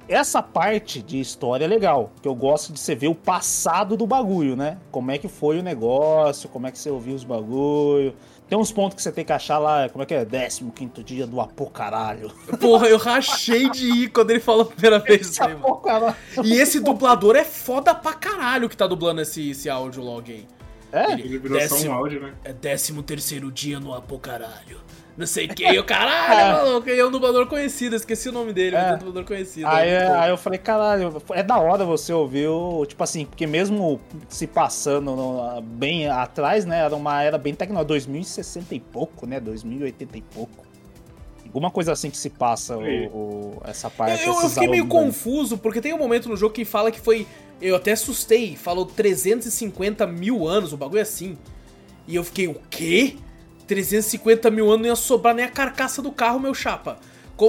Essa 0.08 0.42
parte 0.42 1.02
de 1.02 1.20
história 1.20 1.66
é 1.66 1.68
legal, 1.68 2.12
que 2.22 2.28
eu 2.28 2.36
gosto 2.36 2.74
de 2.74 2.80
você 2.80 2.96
ver 2.96 3.08
o 3.08 3.16
passado 3.16 3.96
do 3.96 4.06
bagulho, 4.06 4.56
né? 4.56 4.78
Como 4.92 5.12
é 5.12 5.18
que 5.18 5.28
foi 5.28 5.60
o 5.60 5.64
negócio, 5.64 6.50
como 6.50 6.68
é 6.68 6.72
que 6.72 6.78
você 6.78 6.90
ouviu 6.90 7.16
os 7.16 7.24
bagulho. 7.24 8.16
Tem 8.48 8.58
uns 8.58 8.72
pontos 8.72 8.96
que 8.96 9.02
você 9.02 9.12
tem 9.12 9.26
que 9.26 9.32
achar 9.34 9.58
lá, 9.58 9.90
como 9.90 10.04
é 10.04 10.06
que 10.06 10.14
é? 10.14 10.26
15 10.26 10.72
dia 11.04 11.26
do 11.26 11.40
apocaralho. 11.42 12.30
Porra, 12.60 12.88
eu 12.88 12.98
rachei 12.98 13.70
de 13.70 13.88
ir 13.88 14.10
quando 14.10 14.32
ele 14.32 14.40
falou 14.40 14.64
a 14.64 14.66
primeira 14.66 15.00
vez 15.00 15.40
aí. 15.42 15.56
E 16.44 16.54
esse 16.54 16.80
dublador 16.80 17.36
é 17.36 17.44
foda 17.44 17.96
pra 17.96 18.14
caralho 18.14 18.70
que 18.70 18.78
tá 18.78 18.86
dublando 18.86 19.22
esse, 19.22 19.52
esse 19.52 19.70
áudio 19.70 20.04
log 20.04 20.32
aí. 20.32 20.46
É? 20.92 21.14
Ele 21.14 21.40
virou 21.40 21.60
só 21.62 21.76
Décimo. 21.76 21.92
um 21.92 21.96
áudio, 21.96 22.22
né? 22.22 22.34
É 22.44 22.54
13 22.54 23.02
terceiro 23.02 23.52
dia 23.52 23.80
no 23.80 23.94
apocaralho. 23.94 24.80
Não 25.16 25.28
sei 25.28 25.48
quem, 25.48 25.78
o 25.78 25.84
caralho, 25.84 26.66
maluco. 26.66 26.90
É 26.90 27.06
um 27.06 27.12
dublador 27.12 27.46
conhecido, 27.46 27.96
esqueci 27.96 28.30
o 28.30 28.32
nome 28.32 28.52
dele, 28.52 28.76
mas 28.76 28.86
É. 28.86 28.90
é 28.90 28.94
um 28.96 28.98
dublador 28.98 29.26
conhecido. 29.26 29.68
Aí, 29.68 29.90
é 29.90 30.08
aí 30.08 30.30
eu 30.32 30.38
falei, 30.38 30.58
caralho, 30.58 31.22
é 31.32 31.44
da 31.44 31.58
hora 31.60 31.86
você 31.86 32.12
ouvir 32.12 32.48
o. 32.48 32.84
Tipo 32.86 33.04
assim, 33.04 33.26
porque 33.26 33.46
mesmo 33.46 34.00
se 34.28 34.48
passando 34.48 35.16
no- 35.16 35.62
bem 35.62 36.08
atrás, 36.08 36.66
né? 36.66 36.80
Era 36.80 36.96
uma 36.96 37.22
era 37.22 37.38
bem 37.38 37.54
tecnológica, 37.54 37.88
2060 37.90 38.74
e 38.74 38.80
pouco, 38.80 39.28
né? 39.28 39.40
2080 39.40 40.18
e 40.18 40.22
pouco. 40.22 40.64
Alguma 41.46 41.70
coisa 41.70 41.92
assim 41.92 42.10
que 42.10 42.18
se 42.18 42.32
passa 42.32 42.76
o, 42.76 42.82
o- 42.82 43.62
essa 43.66 43.92
parte. 43.92 44.26
Eu, 44.26 44.34
eu 44.42 44.50
fiquei 44.50 44.68
meio 44.68 44.84
aí. 44.84 44.90
confuso, 44.90 45.60
porque 45.60 45.80
tem 45.80 45.94
um 45.94 46.00
momento 46.00 46.28
no 46.28 46.36
jogo 46.36 46.54
que 46.56 46.66
fala 46.66 46.92
que 46.92 47.00
foi. 47.00 47.28
Eu 47.62 47.76
até 47.76 47.92
assustei, 47.92 48.56
falou 48.56 48.86
350 48.88 50.08
mil 50.08 50.48
anos, 50.48 50.74
o 50.74 50.78
bagulho 50.78 50.98
é 51.00 51.04
assim. 51.04 51.38
E 52.08 52.16
eu 52.16 52.24
fiquei, 52.24 52.48
o 52.48 52.56
quê? 52.70 53.16
350 53.74 54.52
mil 54.52 54.68
anos 54.70 54.82
não 54.82 54.88
ia 54.88 54.96
sobrar 54.96 55.34
nem 55.34 55.46
a 55.46 55.50
carcaça 55.50 56.02
do 56.02 56.12
carro, 56.12 56.40
meu 56.40 56.54
chapa. 56.54 56.98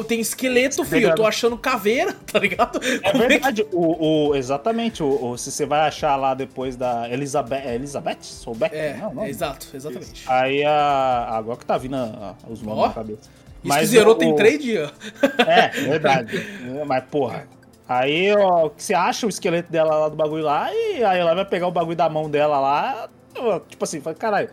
Tem 0.08 0.18
esqueleto, 0.18 0.84
filho, 0.84 1.10
eu 1.10 1.14
tô 1.14 1.24
achando 1.24 1.56
caveira, 1.56 2.12
tá 2.32 2.38
ligado? 2.40 2.80
É 2.82 3.10
Como 3.12 3.22
que- 3.22 3.28
verdade, 3.28 3.64
o, 3.72 4.30
o- 4.30 4.34
exatamente, 4.34 5.04
o, 5.04 5.24
o- 5.30 5.38
se 5.38 5.52
você 5.52 5.64
vai 5.64 5.86
achar 5.86 6.16
lá 6.16 6.34
depois 6.34 6.74
da 6.74 7.08
Elizabeth, 7.08 7.62
é 7.64 7.74
Elizabeth? 7.76 8.16
Soubeck? 8.22 8.74
É, 8.74 8.96
Não, 8.96 9.14
não. 9.14 9.22
é 9.22 9.28
exato, 9.30 9.68
exatamente. 9.72 10.24
Aí 10.26 10.64
a, 10.64 11.28
agora 11.30 11.56
que 11.58 11.64
tá 11.66 11.78
vindo 11.78 11.94
a- 11.94 12.34
a- 12.42 12.50
os 12.50 12.60
nomes 12.60 12.82
Ó, 12.82 12.86
na 12.88 12.92
cabeça. 12.92 13.20
Isso 13.62 13.78
que 13.78 13.86
zerou 13.86 14.14
tem 14.16 14.34
três 14.34 14.58
dias. 14.58 14.90
É, 15.46 15.68
verdade. 15.68 16.44
É, 16.80 16.82
Mas, 16.84 17.04
porra. 17.04 17.46
Aí, 17.88 18.34
ó, 18.34 18.70
que 18.70 18.82
você 18.82 18.94
acha 18.94 19.26
o 19.26 19.28
esqueleto 19.28 19.70
dela 19.70 19.94
lá 19.96 20.08
do 20.08 20.16
bagulho 20.16 20.42
lá, 20.42 20.74
e 20.74 21.04
aí 21.04 21.20
ela 21.20 21.34
vai 21.36 21.44
pegar 21.44 21.68
o 21.68 21.70
bagulho 21.70 21.96
da 21.96 22.08
mão 22.08 22.28
dela 22.28 22.58
lá. 22.58 23.08
Tipo 23.68 23.84
assim, 23.84 24.00
fala, 24.00 24.16
caralho, 24.16 24.48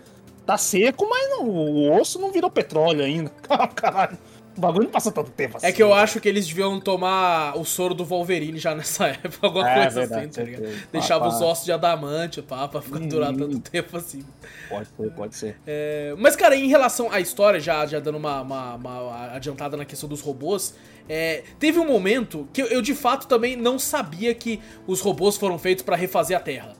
tá 0.51 0.57
seco, 0.57 1.07
mas 1.09 1.29
não, 1.29 1.47
o 1.47 1.99
osso 1.99 2.19
não 2.19 2.31
virou 2.31 2.49
petróleo 2.49 3.03
ainda. 3.03 3.29
Caralho. 3.75 4.17
O 4.55 4.59
bagulho 4.59 4.83
não 4.83 4.91
passa 4.91 5.09
tanto 5.13 5.31
tempo 5.31 5.55
assim. 5.55 5.65
É 5.65 5.71
que 5.71 5.81
eu 5.81 5.93
acho 5.93 6.19
que 6.19 6.27
eles 6.27 6.45
deviam 6.45 6.77
tomar 6.77 7.57
o 7.57 7.63
soro 7.63 7.93
do 7.93 8.03
Wolverine 8.03 8.59
já 8.59 8.75
nessa 8.75 9.07
época, 9.07 9.47
alguma 9.47 9.69
É, 9.69 9.81
coisa 9.83 9.99
verdade, 10.01 10.21
assim, 10.25 10.29
tá 10.33 10.43
ligado? 10.43 10.61
certeza. 10.63 10.87
Deixava 10.91 11.25
Ah, 11.25 11.27
os 11.29 11.41
ossos 11.41 11.63
de 11.63 11.71
adamante, 11.71 12.41
pá, 12.41 12.67
pra 12.67 12.81
ficar 12.81 12.99
durar 12.99 13.31
Hum. 13.31 13.37
tanto 13.37 13.59
tempo 13.61 13.95
assim. 13.95 14.25
Pode 14.67 14.87
ser, 14.97 15.11
pode 15.11 15.35
ser. 15.37 15.57
É, 15.65 16.13
mas, 16.17 16.35
cara, 16.35 16.53
em 16.53 16.67
relação 16.67 17.09
à 17.09 17.21
história, 17.21 17.61
já, 17.61 17.85
já 17.85 18.01
dando 18.01 18.17
uma, 18.17 18.41
uma- 18.41 18.75
uma 18.75 19.25
adiantada 19.33 19.77
na 19.77 19.85
questão 19.85 20.09
dos 20.09 20.19
robôs, 20.19 20.75
é, 21.07 21.43
teve 21.57 21.79
um 21.79 21.87
momento 21.87 22.45
que 22.51 22.61
eu, 22.61 22.67
eu, 22.67 22.81
de 22.81 22.93
fato 22.93 23.27
também 23.27 23.55
não 23.55 23.79
sabia 23.79 24.35
que 24.35 24.59
os 24.85 24.99
robôs 24.99 25.37
foram 25.37 25.57
feitos 25.57 25.81
pra 25.81 25.95
refazer 25.95 26.35
a 26.35 26.41
Terra. 26.41 26.73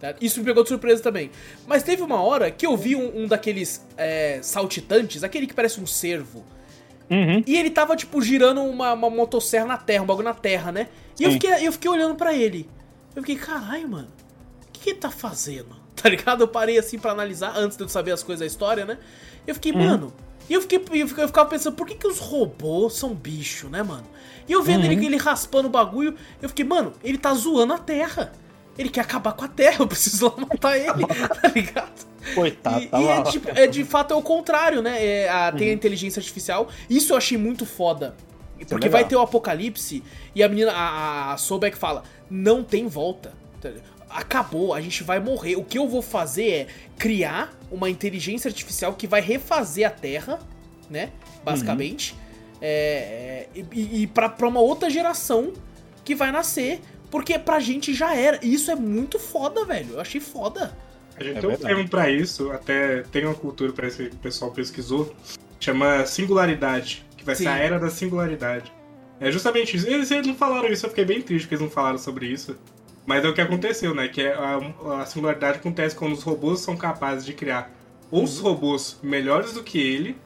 Tá? 0.00 0.14
Isso 0.20 0.38
me 0.40 0.44
pegou 0.46 0.62
de 0.62 0.68
surpresa 0.68 1.02
também. 1.02 1.30
Mas 1.66 1.82
teve 1.82 2.02
uma 2.02 2.20
hora 2.22 2.50
que 2.50 2.66
eu 2.66 2.76
vi 2.76 2.94
um, 2.96 3.22
um 3.24 3.26
daqueles 3.26 3.84
é, 3.96 4.40
saltitantes, 4.42 5.22
aquele 5.24 5.46
que 5.46 5.54
parece 5.54 5.80
um 5.80 5.86
cervo. 5.86 6.44
Uhum. 7.10 7.42
E 7.46 7.56
ele 7.56 7.70
tava, 7.70 7.96
tipo, 7.96 8.20
girando 8.20 8.62
uma, 8.62 8.92
uma 8.92 9.08
motosserra 9.10 9.64
na 9.66 9.76
terra, 9.78 10.02
um 10.02 10.06
bagulho 10.06 10.26
na 10.26 10.34
terra, 10.34 10.70
né? 10.70 10.88
E 11.18 11.24
eu 11.24 11.30
fiquei, 11.32 11.66
eu 11.66 11.72
fiquei 11.72 11.90
olhando 11.90 12.14
pra 12.14 12.34
ele. 12.34 12.68
Eu 13.16 13.22
fiquei, 13.22 13.36
caralho, 13.36 13.88
mano, 13.88 14.08
o 14.68 14.72
que, 14.72 14.80
que 14.80 14.90
ele 14.90 14.98
tá 14.98 15.10
fazendo? 15.10 15.76
Tá 16.00 16.08
ligado? 16.08 16.42
Eu 16.44 16.48
parei 16.48 16.78
assim 16.78 16.96
pra 16.96 17.10
analisar, 17.10 17.54
antes 17.56 17.76
de 17.76 17.82
eu 17.82 17.88
saber 17.88 18.12
as 18.12 18.22
coisas 18.22 18.38
da 18.38 18.46
história, 18.46 18.84
né? 18.84 18.98
Eu 19.44 19.52
fiquei, 19.54 19.72
mano. 19.72 20.12
E 20.48 20.54
eu, 20.54 20.60
fiquei, 20.62 20.78
eu 20.92 21.08
fica- 21.08 21.22
eu 21.22 21.26
ficava 21.26 21.50
pensando, 21.50 21.74
por 21.74 21.84
que, 21.88 21.96
que 21.96 22.06
os 22.06 22.20
robôs 22.20 22.92
são 22.94 23.12
bicho, 23.12 23.68
né, 23.68 23.82
mano? 23.82 24.04
E 24.48 24.52
eu 24.52 24.62
vendo 24.62 24.84
ele, 24.92 25.04
ele 25.06 25.16
raspando 25.16 25.66
o 25.66 25.70
bagulho, 25.70 26.14
eu 26.40 26.48
fiquei, 26.48 26.64
mano, 26.64 26.92
ele 27.02 27.18
tá 27.18 27.34
zoando 27.34 27.72
a 27.72 27.78
terra. 27.78 28.32
Ele 28.78 28.88
quer 28.88 29.00
acabar 29.00 29.32
com 29.32 29.44
a 29.44 29.48
terra, 29.48 29.76
eu 29.80 29.86
preciso 29.88 30.26
lá 30.26 30.34
matar 30.46 30.78
ele, 30.78 31.04
tá 31.42 31.48
ligado? 31.54 32.06
Coitado, 32.34 32.82
E, 32.82 32.86
tá 32.86 33.00
e 33.00 33.06
é, 33.08 33.22
tipo, 33.24 33.48
é, 33.58 33.66
de 33.66 33.84
fato 33.84 34.14
é 34.14 34.16
o 34.16 34.22
contrário, 34.22 34.80
né? 34.82 35.04
É, 35.04 35.28
a- 35.28 35.50
tem 35.52 35.70
a 35.70 35.72
inteligência 35.72 36.20
artificial. 36.20 36.68
Isso 36.88 37.12
eu 37.12 37.16
achei 37.16 37.36
muito 37.36 37.66
foda. 37.66 38.14
Porque 38.58 38.86
legal. 38.86 38.90
vai 38.90 39.04
ter 39.08 39.14
o 39.16 39.20
apocalipse 39.20 40.02
e 40.34 40.42
a 40.42 40.48
menina, 40.48 40.72
a, 40.72 41.32
a 41.32 41.36
Sobek 41.36 41.76
fala: 41.76 42.02
não 42.30 42.62
tem 42.64 42.86
volta. 42.88 43.32
Tá? 43.60 43.70
Acabou, 44.10 44.74
a 44.74 44.80
gente 44.80 45.02
vai 45.04 45.20
morrer. 45.20 45.56
O 45.56 45.62
que 45.64 45.78
eu 45.78 45.88
vou 45.88 46.02
fazer 46.02 46.48
é 46.50 46.66
criar 46.98 47.56
uma 47.70 47.88
inteligência 47.90 48.48
artificial 48.48 48.94
que 48.94 49.06
vai 49.06 49.20
refazer 49.20 49.86
a 49.86 49.90
Terra, 49.90 50.38
né? 50.90 51.10
Basicamente. 51.44 52.16
É, 52.60 53.46
é, 53.54 53.60
e 53.72 54.02
e 54.02 54.06
pra 54.08 54.34
uma 54.48 54.60
outra 54.60 54.90
geração 54.90 55.52
que 56.04 56.14
vai 56.14 56.32
nascer. 56.32 56.80
Porque 57.10 57.38
pra 57.38 57.58
gente 57.60 57.94
já 57.94 58.14
era. 58.14 58.38
E 58.42 58.52
isso 58.52 58.70
é 58.70 58.74
muito 58.74 59.18
foda, 59.18 59.64
velho. 59.64 59.94
Eu 59.94 60.00
achei 60.00 60.20
foda. 60.20 60.76
A 61.16 61.22
gente 61.24 61.38
É 61.38 61.40
tem 61.40 61.48
um 61.48 61.52
verdade. 61.52 61.74
termo 61.74 61.88
pra 61.88 62.10
isso, 62.10 62.50
até 62.52 63.02
tem 63.10 63.24
uma 63.24 63.34
cultura 63.34 63.72
pra 63.72 63.88
isso 63.88 63.96
que 63.98 64.14
o 64.14 64.18
pessoal 64.18 64.50
pesquisou, 64.52 65.12
chama 65.58 66.06
singularidade, 66.06 67.04
que 67.16 67.24
vai 67.24 67.34
Sim. 67.34 67.44
ser 67.44 67.48
a 67.48 67.56
era 67.56 67.78
da 67.78 67.90
singularidade. 67.90 68.72
É 69.20 69.32
justamente 69.32 69.76
isso. 69.76 69.88
Eles, 69.88 70.10
eles 70.12 70.26
não 70.26 70.34
falaram 70.36 70.68
isso, 70.68 70.86
eu 70.86 70.90
fiquei 70.90 71.04
bem 71.04 71.20
triste 71.20 71.48
que 71.48 71.54
eles 71.54 71.62
não 71.62 71.70
falaram 71.70 71.98
sobre 71.98 72.26
isso. 72.26 72.56
Mas 73.04 73.24
é 73.24 73.28
o 73.28 73.34
que 73.34 73.40
aconteceu, 73.40 73.94
né? 73.94 74.06
Que 74.06 74.22
é 74.22 74.34
a, 74.34 75.00
a 75.00 75.06
singularidade 75.06 75.58
acontece 75.58 75.96
quando 75.96 76.12
os 76.12 76.22
robôs 76.22 76.60
são 76.60 76.76
capazes 76.76 77.24
de 77.24 77.32
criar 77.32 77.70
outros 78.10 78.38
robôs 78.38 78.98
melhores 79.02 79.54
do 79.54 79.62
que 79.64 79.78
ele, 79.80 80.16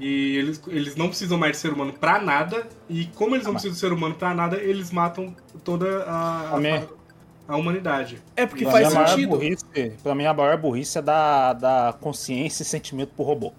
e 0.00 0.36
eles, 0.38 0.60
eles 0.68 0.96
não 0.96 1.08
precisam 1.08 1.36
mais 1.38 1.52
de 1.52 1.58
ser 1.58 1.72
humano 1.72 1.92
pra 1.92 2.18
nada, 2.20 2.66
e 2.88 3.04
como 3.14 3.34
eles 3.36 3.44
não 3.44 3.52
precisam 3.52 3.74
de 3.74 3.78
ser 3.80 3.92
humano 3.92 4.14
pra 4.14 4.34
nada, 4.34 4.56
eles 4.56 4.90
matam 4.90 5.36
toda 5.62 6.04
a, 6.04 6.56
a, 6.56 7.52
a 7.54 7.56
humanidade. 7.56 8.18
É 8.34 8.46
porque 8.46 8.64
Pra 8.64 8.72
faz 8.72 8.88
sentido. 8.88 9.28
burrice, 9.30 9.92
pra 10.02 10.14
mim, 10.14 10.24
a 10.24 10.32
maior 10.32 10.56
burrice 10.56 10.98
é 10.98 11.02
da, 11.02 11.52
da 11.52 11.94
consciência 12.00 12.62
e 12.62 12.66
sentimento 12.66 13.10
pro 13.14 13.24
robô. 13.24 13.52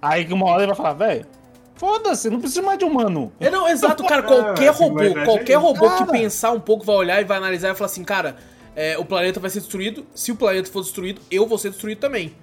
Aí 0.00 0.30
uma 0.32 0.46
hora 0.46 0.60
ele 0.62 0.66
vai 0.68 0.76
falar, 0.76 0.92
velho, 0.92 1.26
foda-se, 1.74 2.28
não 2.28 2.38
precisa 2.38 2.60
mais 2.62 2.78
de 2.78 2.84
humano. 2.84 3.32
É, 3.40 3.50
não, 3.50 3.66
exato, 3.68 4.04
cara. 4.04 4.22
Ah, 4.26 4.26
Qualquer 4.26 4.68
a 4.68 4.72
robô, 4.72 4.98
singularidade 4.98 5.26
qualquer 5.26 5.52
é 5.52 5.56
robô 5.56 5.90
que 5.90 5.98
Cara. 5.98 6.12
pensar 6.12 6.50
um 6.52 6.60
pouco 6.60 6.84
vai 6.84 6.96
olhar 6.96 7.20
e 7.20 7.24
vai 7.24 7.38
analisar 7.38 7.68
e 7.68 7.70
vai 7.70 7.76
falar 7.78 7.86
assim, 7.86 8.04
cara, 8.04 8.36
é, 8.74 8.98
o 8.98 9.04
planeta 9.04 9.40
vai 9.40 9.48
ser 9.50 9.60
destruído. 9.60 10.06
Se 10.14 10.30
o 10.30 10.36
planeta 10.36 10.70
for 10.70 10.82
destruído, 10.82 11.20
eu 11.30 11.46
vou 11.46 11.56
ser 11.58 11.70
destruído 11.70 11.98
também. 11.98 12.34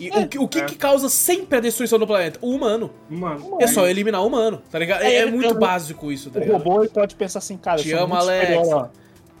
E 0.00 0.08
o, 0.10 0.26
que, 0.28 0.38
o 0.38 0.48
que, 0.48 0.60
É. 0.60 0.64
que 0.64 0.74
causa 0.76 1.08
sempre 1.10 1.58
a 1.58 1.60
destruição 1.60 1.98
do 1.98 2.06
planeta? 2.06 2.38
O 2.40 2.50
humano. 2.50 2.90
Mano, 3.08 3.58
É 3.60 3.66
só 3.66 3.86
eliminar 3.86 4.22
o 4.22 4.26
humano, 4.26 4.62
tá 4.70 4.78
ligado? 4.78 5.02
É, 5.02 5.12
É, 5.12 5.16
é 5.18 5.26
muito 5.26 5.50
eu- 5.50 5.58
básico 5.58 6.10
isso, 6.10 6.30
tá 6.30 6.38
O 6.38 6.42
ligado? 6.42 6.62
robô 6.62 6.80
ele 6.82 6.90
pode 6.90 7.14
pensar 7.14 7.38
assim, 7.40 7.56
cara, 7.58 7.80
Te 7.82 7.90
eu 7.90 7.98
sou 7.98 8.04
amo, 8.06 8.14
muito 8.14 8.28
Alex. 8.28 8.48
superior. 8.66 8.90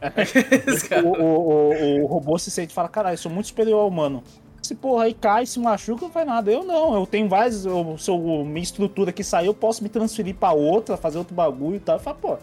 O, 1.04 1.22
o, 1.22 1.70
o, 2.00 2.02
o 2.04 2.06
robô 2.06 2.38
se 2.38 2.50
sente 2.50 2.70
e 2.70 2.74
fala, 2.74 2.88
caralho, 2.88 3.14
eu 3.14 3.18
sou 3.18 3.30
muito 3.32 3.46
superior 3.46 3.80
ao 3.80 3.88
humano. 3.88 4.22
Se 4.62 4.74
porra 4.74 5.04
aí 5.04 5.14
cai, 5.14 5.46
se 5.46 5.58
machuca, 5.58 6.02
não 6.04 6.12
faz 6.12 6.26
nada. 6.26 6.50
Eu 6.50 6.62
não, 6.64 6.94
eu 6.94 7.06
tenho 7.06 7.28
vários. 7.28 7.64
Eu, 7.64 7.96
se 7.98 8.10
eu- 8.10 8.18
minha 8.44 8.62
estrutura 8.62 9.10
que 9.12 9.24
saiu, 9.24 9.46
eu 9.48 9.54
posso 9.54 9.82
me 9.82 9.88
transferir 9.88 10.34
pra 10.34 10.52
outra, 10.52 10.96
fazer 10.96 11.18
outro 11.18 11.34
bagulho 11.34 11.76
e 11.76 11.80
tal. 11.80 11.96
Eu 11.96 12.00
falo, 12.00 12.16
pô, 12.20 12.36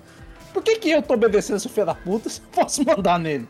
por 0.53 0.63
que, 0.63 0.77
que 0.77 0.89
eu 0.89 1.01
tô 1.01 1.13
obedecendo 1.13 1.57
esse 1.57 1.69
filho 1.69 1.85
da 1.85 1.93
puta 1.95 2.27
se 2.29 2.41
eu 2.41 2.45
posso 2.63 2.83
mandar 2.83 3.19
nele? 3.19 3.47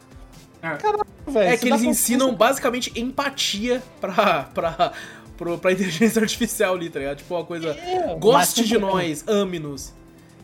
É. 0.73 0.77
Caralho, 0.77 1.05
velho. 1.27 1.49
É 1.49 1.57
que 1.57 1.67
eles 1.67 1.83
ensinam 1.83 2.33
basicamente 2.33 2.91
empatia 2.99 3.81
pra, 4.01 4.43
pra, 4.53 4.91
pro- 5.37 5.57
pra 5.57 5.71
inteligência 5.71 6.19
artificial 6.23 6.75
ali, 6.75 6.89
tá 6.89 6.99
ligado? 6.99 7.17
Tipo 7.17 7.35
uma 7.35 7.45
coisa. 7.45 7.69
É, 7.69 8.15
Goste 8.19 8.63
de 8.65 8.77
nós, 8.77 9.23
ame-nos. 9.27 9.95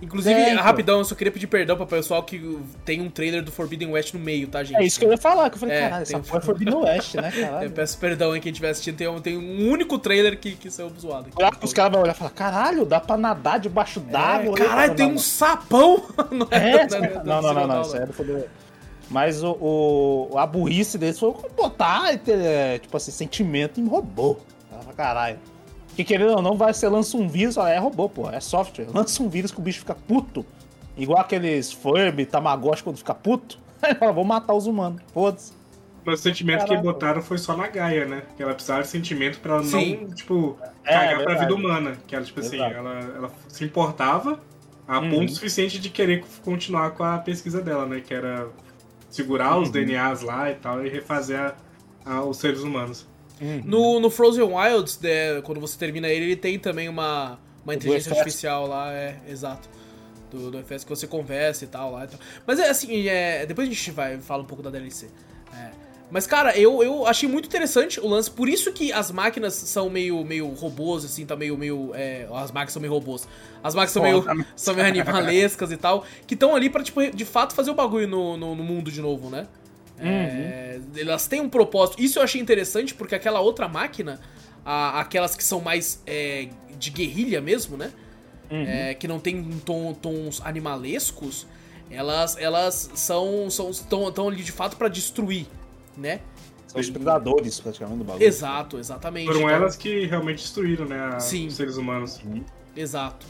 Inclusive, 0.01 0.35
É, 0.37 0.51
então. 0.51 0.63
rapidão, 0.65 0.97
eu 0.97 1.05
só 1.05 1.15
queria 1.15 1.31
pedir 1.31 1.47
perdão 1.47 1.77
pra 1.77 1.85
pessoal 1.85 2.21
que 2.23 2.59
tem 2.83 2.99
um 2.99 3.09
trailer 3.09 3.41
do 3.41 3.53
Forbidden 3.53 3.89
West 3.89 4.13
no 4.13 4.19
meio, 4.19 4.49
tá, 4.49 4.61
gente? 4.61 4.75
É 4.81 4.83
isso 4.85 4.99
que 4.99 5.05
eu 5.05 5.11
ia 5.11 5.17
falar, 5.17 5.49
que 5.49 5.55
eu 5.55 5.59
falei, 5.61 5.77
É, 5.77 5.81
caralho, 5.83 6.01
essa 6.03 6.19
porra 6.19 6.23
foi 6.25 6.41
Forbidden 6.41 6.75
West, 6.75 7.15
né, 7.15 7.31
Eu 7.33 7.41
caralho? 7.47 7.71
peço 7.71 7.97
perdão 7.99 8.31
aí 8.33 8.41
quem 8.41 8.51
estiver 8.51 8.71
assistindo, 8.71 8.97
tem 8.97 9.07
um, 9.07 9.21
tem 9.21 9.37
um 9.37 9.69
único 9.71 9.97
trailer 9.97 10.37
que, 10.37 10.55
que 10.57 10.69
saiu 10.69 10.91
zoado 10.99 11.27
aqui. 11.33 11.65
Os 11.65 11.71
caras 11.71 11.93
vão 11.93 12.01
olhar 12.01 12.11
e 12.13 12.17
falar, 12.17 12.31
caralho, 12.31 12.83
dá 12.85 12.99
pra 12.99 13.15
nadar 13.15 13.61
debaixo 13.61 14.01
d'água. 14.01 14.59
É, 14.59 14.65
caralho, 14.65 14.93
tem 14.93 15.05
um 15.05 15.17
sapão! 15.17 16.03
não 16.31 16.47
É, 16.51 16.85
não 16.85 16.97
é- 16.97 17.23
não, 17.23 17.41
não, 17.41 17.53
não, 17.53 17.67
não, 17.67 17.81
isso 17.83 17.95
aí 17.95 18.05
não 18.05 18.11
foi. 18.13 18.45
Mas 19.13 19.43
o, 19.43 19.51
o- 20.31 20.37
a 20.39 20.45
burrice 20.47 20.97
deles 20.97 21.19
foi 21.19 21.31
botar, 21.55 22.11
é, 22.27 22.79
tipo 22.79 22.97
assim, 22.97 23.11
sentimento 23.11 23.79
em 23.79 23.87
robô. 23.87 24.37
Ah, 24.71 24.91
Caralho. 24.97 25.37
Que 25.95 26.03
querendo 26.03 26.31
ou 26.35 26.41
não, 26.41 26.57
vai, 26.57 26.73
você 26.73 26.89
lança 26.89 27.15
um 27.15 27.27
vírus, 27.27 27.53
fala, 27.53 27.69
é 27.69 27.77
robô, 27.77 28.09
pô, 28.09 28.27
é 28.27 28.39
software. 28.39 28.87
Lança 28.91 29.21
um 29.21 29.29
vírus 29.29 29.51
que 29.51 29.59
o 29.59 29.61
bicho 29.61 29.79
fica 29.79 29.93
puto. 29.93 30.43
Igual 30.97 31.19
aqueles 31.19 31.71
Furby, 31.71 32.25
Tamagotchi 32.25 32.83
quando 32.83 32.97
fica 32.97 33.13
puto. 33.13 33.59
Aí 33.81 33.93
fala, 33.93 34.11
vou 34.11 34.23
matar 34.23 34.55
os 34.55 34.65
humanos, 34.65 34.99
foda-se. 35.13 35.53
Mas 36.03 36.19
o 36.19 36.23
sentimento 36.23 36.61
que 36.63 36.69
Caraca. 36.69 36.83
botaram 36.83 37.21
foi 37.21 37.37
só 37.37 37.55
na 37.55 37.67
Gaia, 37.67 38.05
né? 38.05 38.23
Que 38.35 38.41
ela 38.43 38.53
precisava 38.55 38.81
de 38.81 38.87
sentimento 38.89 39.39
pra 39.39 39.53
ela 39.57 39.63
Sim. 39.63 39.99
não, 40.07 40.15
tipo, 40.15 40.57
É, 40.83 40.91
cagar 40.93 41.09
pra 41.09 41.17
verdade. 41.35 41.39
vida 41.41 41.55
humana. 41.55 41.97
Que 42.07 42.15
ela, 42.15 42.25
tipo 42.25 42.39
assim, 42.39 42.59
ela, 42.59 42.99
ela 43.15 43.31
se 43.47 43.63
importava 43.63 44.39
a 44.87 44.99
Uhum. 44.99 45.11
ponto 45.11 45.31
suficiente 45.31 45.79
de 45.79 45.89
querer 45.89 46.25
continuar 46.43 46.91
com 46.91 47.03
a 47.03 47.19
pesquisa 47.19 47.61
dela, 47.61 47.85
né? 47.85 48.01
Que 48.01 48.13
era 48.13 48.47
segurar 49.13 49.57
os 49.59 49.67
Uhum. 49.67 49.73
DNAs 49.73 50.21
lá 50.21 50.51
e 50.51 50.55
tal 50.55 50.85
e 50.85 50.89
refazer 50.89 51.39
a- 51.39 51.55
a- 52.05 52.23
os 52.23 52.37
seres 52.37 52.61
humanos. 52.61 53.05
No, 53.65 53.99
no 53.99 54.09
Frozen 54.09 54.43
Wilds, 54.43 54.99
né, 55.01 55.41
quando 55.41 55.59
você 55.59 55.77
termina 55.77 56.07
ele, 56.07 56.25
ele 56.25 56.35
tem 56.35 56.57
também 56.57 56.87
uma, 56.87 57.37
uma 57.65 57.75
inteligência 57.75 58.11
artificial 58.13 58.65
lá, 58.67 58.91
é, 58.93 59.19
exato. 59.27 59.67
Do, 60.31 60.49
do 60.49 60.57
FS 60.63 60.83
que 60.85 60.89
você 60.89 61.05
conversa 61.07 61.63
e 61.65 61.67
tal 61.67 61.91
lá. 61.91 62.05
e 62.05 62.07
tal. 62.07 62.19
Mas 62.47 62.57
é 62.59 62.69
assim, 62.69 63.07
é, 63.07 63.45
depois 63.45 63.67
a 63.67 63.71
gente 63.71 63.91
vai 63.91 64.17
fala 64.19 64.41
um 64.43 64.45
pouco 64.45 64.63
da 64.63 64.69
DLC. 64.69 65.07
É. 65.53 65.69
Mas, 66.13 66.27
cara, 66.27 66.55
eu, 66.55 66.83
eu 66.83 67.07
achei 67.07 67.27
muito 67.27 67.47
interessante 67.47 67.99
o 67.99 68.07
lance. 68.07 68.29
Por 68.29 68.47
isso 68.47 68.71
que 68.71 68.93
as 68.93 69.09
máquinas 69.09 69.55
são 69.55 69.89
meio, 69.89 70.23
meio 70.23 70.47
robôs, 70.53 71.03
assim, 71.03 71.25
tá 71.25 71.35
meio. 71.35 71.57
meio 71.57 71.89
é, 71.95 72.27
as 72.35 72.51
máquinas 72.51 72.71
são 72.73 72.79
meio 72.81 72.93
robôs. 72.93 73.27
As 73.63 73.73
máquinas 73.73 73.91
são 73.93 74.03
meio, 74.03 74.23
né? 74.23 74.45
são 74.55 74.75
meio 74.75 74.87
animalescas 74.87 75.71
e 75.71 75.77
tal. 75.77 76.05
Que 76.27 76.35
estão 76.35 76.55
ali 76.55 76.69
pra, 76.69 76.83
tipo, 76.83 77.01
de 77.09 77.25
fato 77.25 77.55
fazer 77.55 77.71
o 77.71 77.73
bagulho 77.73 78.07
no, 78.07 78.37
no, 78.37 78.53
no 78.53 78.63
mundo 78.63 78.91
de 78.91 79.01
novo, 79.01 79.27
né? 79.31 79.47
É, 79.97 80.79
elas 80.97 81.25
têm 81.27 81.41
um 81.41 81.49
propósito. 81.49 81.99
Isso 81.99 82.19
eu 82.19 82.23
achei 82.23 82.39
interessante 82.39 82.93
porque 82.93 83.15
aquela 83.15 83.39
outra 83.39 83.67
máquina, 83.67 84.19
a- 84.63 84.99
aquelas 84.99 85.35
que 85.35 85.43
são 85.43 85.61
mais 85.61 85.99
é, 86.05 86.47
de 86.77 86.91
guerrilha 86.91 87.41
mesmo, 87.41 87.75
né? 87.75 87.91
É, 88.67 88.93
que 88.93 89.07
não 89.07 89.19
tem 89.19 89.41
tom- 89.65 89.95
tons 89.99 90.39
animalescos, 90.45 91.47
elas 91.89 92.37
elas 92.37 92.91
são 92.93 93.49
são 93.49 93.71
estão 93.71 94.07
estão 94.09 94.27
ali 94.27 94.43
de 94.43 94.51
fato 94.51 94.77
pra 94.77 94.87
destruir, 94.87 95.47
né? 95.97 96.21
São 96.67 96.81
os 96.81 96.89
predadores, 96.89 97.59
praticamente, 97.59 97.99
do 97.99 98.03
bagulho. 98.03 98.25
Exato, 98.25 98.79
exatamente. 98.79 99.27
Foram 99.27 99.41
Então, 99.41 99.49
elas 99.49 99.75
que 99.75 100.05
realmente 100.05 100.41
destruíram, 100.41 100.85
né? 100.85 101.19
Sim. 101.19 101.47
Os 101.47 101.55
seres 101.55 101.77
humanos. 101.77 102.19
Exato. 102.75 103.25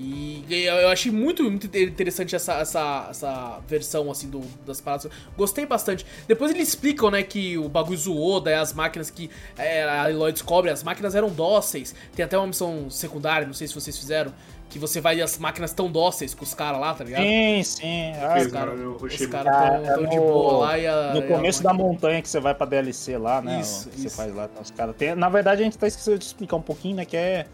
E 0.00 0.44
eu 0.48 0.74
eu 0.76 0.88
achei 0.90 1.10
muito, 1.10 1.42
muito 1.42 1.66
interessante 1.76 2.36
essa, 2.36 2.54
essa, 2.54 3.08
essa 3.10 3.58
versão, 3.66 4.08
assim, 4.12 4.30
do, 4.30 4.40
das 4.64 4.80
paradas. 4.80 5.10
Gostei 5.36 5.66
bastante. 5.66 6.06
Depois 6.28 6.52
eles 6.52 6.68
explicam, 6.68 7.10
né, 7.10 7.24
que 7.24 7.58
o 7.58 7.68
bagulho 7.68 7.98
zoou, 7.98 8.40
daí 8.40 8.54
as 8.54 8.72
máquinas 8.72 9.10
que 9.10 9.28
é, 9.56 9.82
a 9.82 10.08
Eloy 10.08 10.30
descobre, 10.30 10.70
as 10.70 10.84
máquinas 10.84 11.16
eram 11.16 11.28
dóceis. 11.30 11.96
Tem 12.14 12.24
até 12.24 12.38
uma 12.38 12.46
missão 12.46 12.88
secundária, 12.88 13.44
não 13.44 13.54
sei 13.54 13.66
se 13.66 13.74
vocês 13.74 13.98
fizeram, 13.98 14.32
que 14.68 14.78
você 14.78 15.00
vai 15.00 15.16
e 15.16 15.22
as 15.22 15.38
máquinas 15.38 15.72
tão 15.72 15.90
dóceis 15.90 16.34
com 16.34 16.44
os 16.44 16.52
caras 16.54 16.80
lá, 16.80 16.92
tá 16.94 17.02
ligado? 17.04 17.22
Sim, 17.22 17.62
sim. 17.62 18.12
Ah, 18.20 18.36
Os 18.38 18.46
caras 18.48 18.78
rushei 19.00 19.26
caras 19.26 19.56
muito. 19.70 19.82
tão, 19.84 19.92
É, 19.92 19.94
tão 19.96 20.06
de 20.10 20.16
boa 20.18 20.58
lá 20.58 20.78
e 20.78 20.86
a. 20.86 21.14
No 21.14 21.20
e 21.20 21.24
a 21.24 21.26
começo 21.28 21.62
da 21.62 21.72
montanha 21.72 22.20
que 22.20 22.28
você 22.28 22.38
vai 22.38 22.54
pra 22.54 22.66
DLC 22.66 23.16
lá, 23.16 23.40
né? 23.40 23.60
Isso, 23.60 23.88
o 23.88 23.92
que 23.92 24.00
você 24.00 24.06
isso. 24.08 24.16
faz 24.16 24.34
lá, 24.34 24.46
tem 24.48 24.62
os 24.62 24.70
caras. 24.70 24.94
Na 25.16 25.28
verdade, 25.28 25.62
a 25.62 25.64
gente 25.64 25.78
tá 25.78 25.86
esquecendo 25.86 26.18
de 26.18 26.24
explicar 26.26 26.56
um 26.56 26.62
pouquinho, 26.62 26.96
né? 26.96 27.04
Que 27.04 27.16
é. 27.16 27.46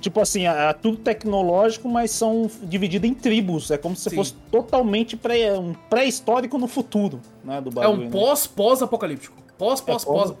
Tipo 0.00 0.20
assim, 0.20 0.46
é, 0.46 0.68
é 0.68 0.72
tudo 0.74 0.98
tecnológico, 0.98 1.88
mas 1.88 2.10
são 2.10 2.50
divididos 2.64 3.08
em 3.08 3.14
tribos. 3.14 3.70
É 3.70 3.78
como 3.78 3.96
se 3.96 4.10
Sim. 4.10 4.16
fosse 4.16 4.34
totalmente 4.50 5.16
pré, 5.16 5.58
um 5.58 5.72
pré-histórico 5.88 6.58
no 6.58 6.66
futuro, 6.66 7.20
né? 7.44 7.60
Do 7.60 7.70
É 7.70 7.72
bagulho, 7.72 8.00
um 8.02 8.04
né? 8.04 8.10
pós. 8.10 8.46
Pós, 8.46 9.80
pós, 9.80 10.02
É, 10.02 10.04
pós. 10.04 10.04
pós- 10.04 10.34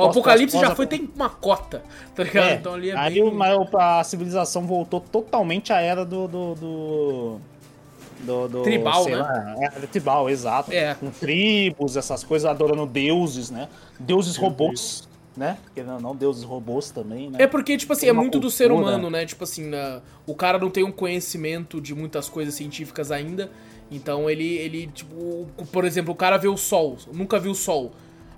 O 0.00 0.10
apocalipse 0.10 0.58
já 0.58 0.74
foi, 0.74 0.86
tem 0.86 1.10
uma 1.14 1.28
cota, 1.28 1.82
tá 2.14 2.22
ligado? 2.24 2.48
É, 2.48 2.54
então 2.54 2.74
ali 2.74 2.90
é 2.90 2.96
aí 2.96 3.14
bem... 3.14 3.32
a 3.78 4.04
civilização 4.04 4.66
voltou 4.66 5.00
totalmente 5.00 5.72
à 5.72 5.80
era 5.80 6.04
do. 6.04 6.26
do, 6.28 6.54
do... 6.54 7.40
do- 8.20 8.48
do- 8.48 8.62
Tribal, 8.62 9.04
sei 9.04 9.14
né? 9.14 9.22
lá, 9.22 9.54
é, 9.60 9.68
tribal, 9.86 10.28
exato. 10.28 10.72
É. 10.72 10.94
Com 10.94 11.10
tribos, 11.10 11.96
essas 11.96 12.22
coisas, 12.22 12.48
adorando 12.50 12.84
deuses, 12.86 13.50
né? 13.50 13.68
Deuses 13.98 14.36
robôs, 14.36 15.08
né? 15.36 15.56
Porque 15.64 15.82
não, 15.82 15.98
não 16.00 16.14
deuses 16.14 16.42
robôs 16.44 16.90
também, 16.90 17.30
né? 17.30 17.38
É 17.40 17.46
porque, 17.46 17.76
tipo 17.76 17.92
assim, 17.92 18.02
Tem 18.02 18.10
é 18.10 18.12
muito 18.12 18.38
do 18.38 18.50
ser 18.50 18.68
cultura. 18.68 18.90
humano, 18.96 19.08
né? 19.10 19.24
Tipo 19.24 19.44
assim, 19.44 19.68
na- 19.68 20.00
o 20.26 20.34
cara 20.34 20.58
não 20.58 20.68
tem 20.70 20.84
um 20.84 20.92
conhecimento 20.92 21.80
de 21.80 21.94
muitas 21.94 22.28
coisas 22.28 22.54
científicas 22.54 23.10
ainda. 23.10 23.50
Então 23.90 24.28
ele, 24.30 24.56
ele 24.58 24.86
tipo, 24.88 25.48
por 25.72 25.84
exemplo, 25.84 26.12
o 26.12 26.14
cara 26.16 26.36
vê 26.36 26.46
o 26.46 26.56
sol, 26.56 26.96
nunca 27.12 27.38
viu 27.40 27.52
o 27.52 27.54
sol. 27.56 27.90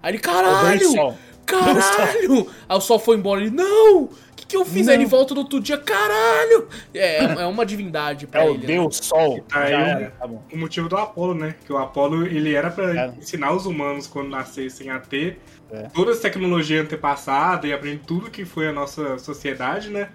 Aí 0.02 0.12
ele, 0.12 0.18
caralho! 0.18 1.14
Caralho! 1.46 2.46
Aí 2.68 2.76
o 2.76 2.80
sol 2.80 2.98
foi 2.98 3.16
embora, 3.16 3.40
ele, 3.40 3.50
não! 3.50 4.04
O 4.04 4.10
que, 4.36 4.46
que 4.46 4.56
eu 4.56 4.64
fiz? 4.64 4.88
Aí 4.88 4.96
Não. 4.96 5.02
ele 5.02 5.10
volta 5.10 5.34
no 5.34 5.40
outro 5.40 5.60
dia, 5.60 5.78
caralho! 5.78 6.68
É, 6.94 7.18
é 7.42 7.46
uma 7.46 7.64
divindade 7.66 8.26
pra 8.26 8.42
É 8.42 8.46
ele. 8.46 8.54
o 8.56 8.60
né? 8.60 8.66
Deus 8.66 8.96
Sol. 8.98 9.44
Aí 9.52 9.72
era, 9.72 10.10
tá 10.18 10.26
bom. 10.26 10.42
O 10.52 10.56
motivo 10.56 10.88
do 10.88 10.96
Apolo, 10.96 11.34
né? 11.34 11.54
Que 11.64 11.72
o 11.72 11.78
Apolo, 11.78 12.26
ele 12.26 12.54
era 12.54 12.70
pra 12.70 12.96
É. 12.96 13.14
ensinar 13.18 13.52
os 13.52 13.66
humanos 13.66 14.06
quando 14.06 14.28
nascessem 14.28 14.90
a 14.90 14.98
ter 14.98 15.38
É. 15.70 15.82
toda 15.94 16.10
essa 16.12 16.22
tecnologia 16.22 16.82
antepassada 16.82 17.66
e 17.66 17.72
aprender 17.72 18.00
tudo 18.06 18.30
que 18.30 18.44
foi 18.44 18.68
a 18.68 18.72
nossa 18.72 19.18
sociedade, 19.18 19.90
né? 19.90 20.08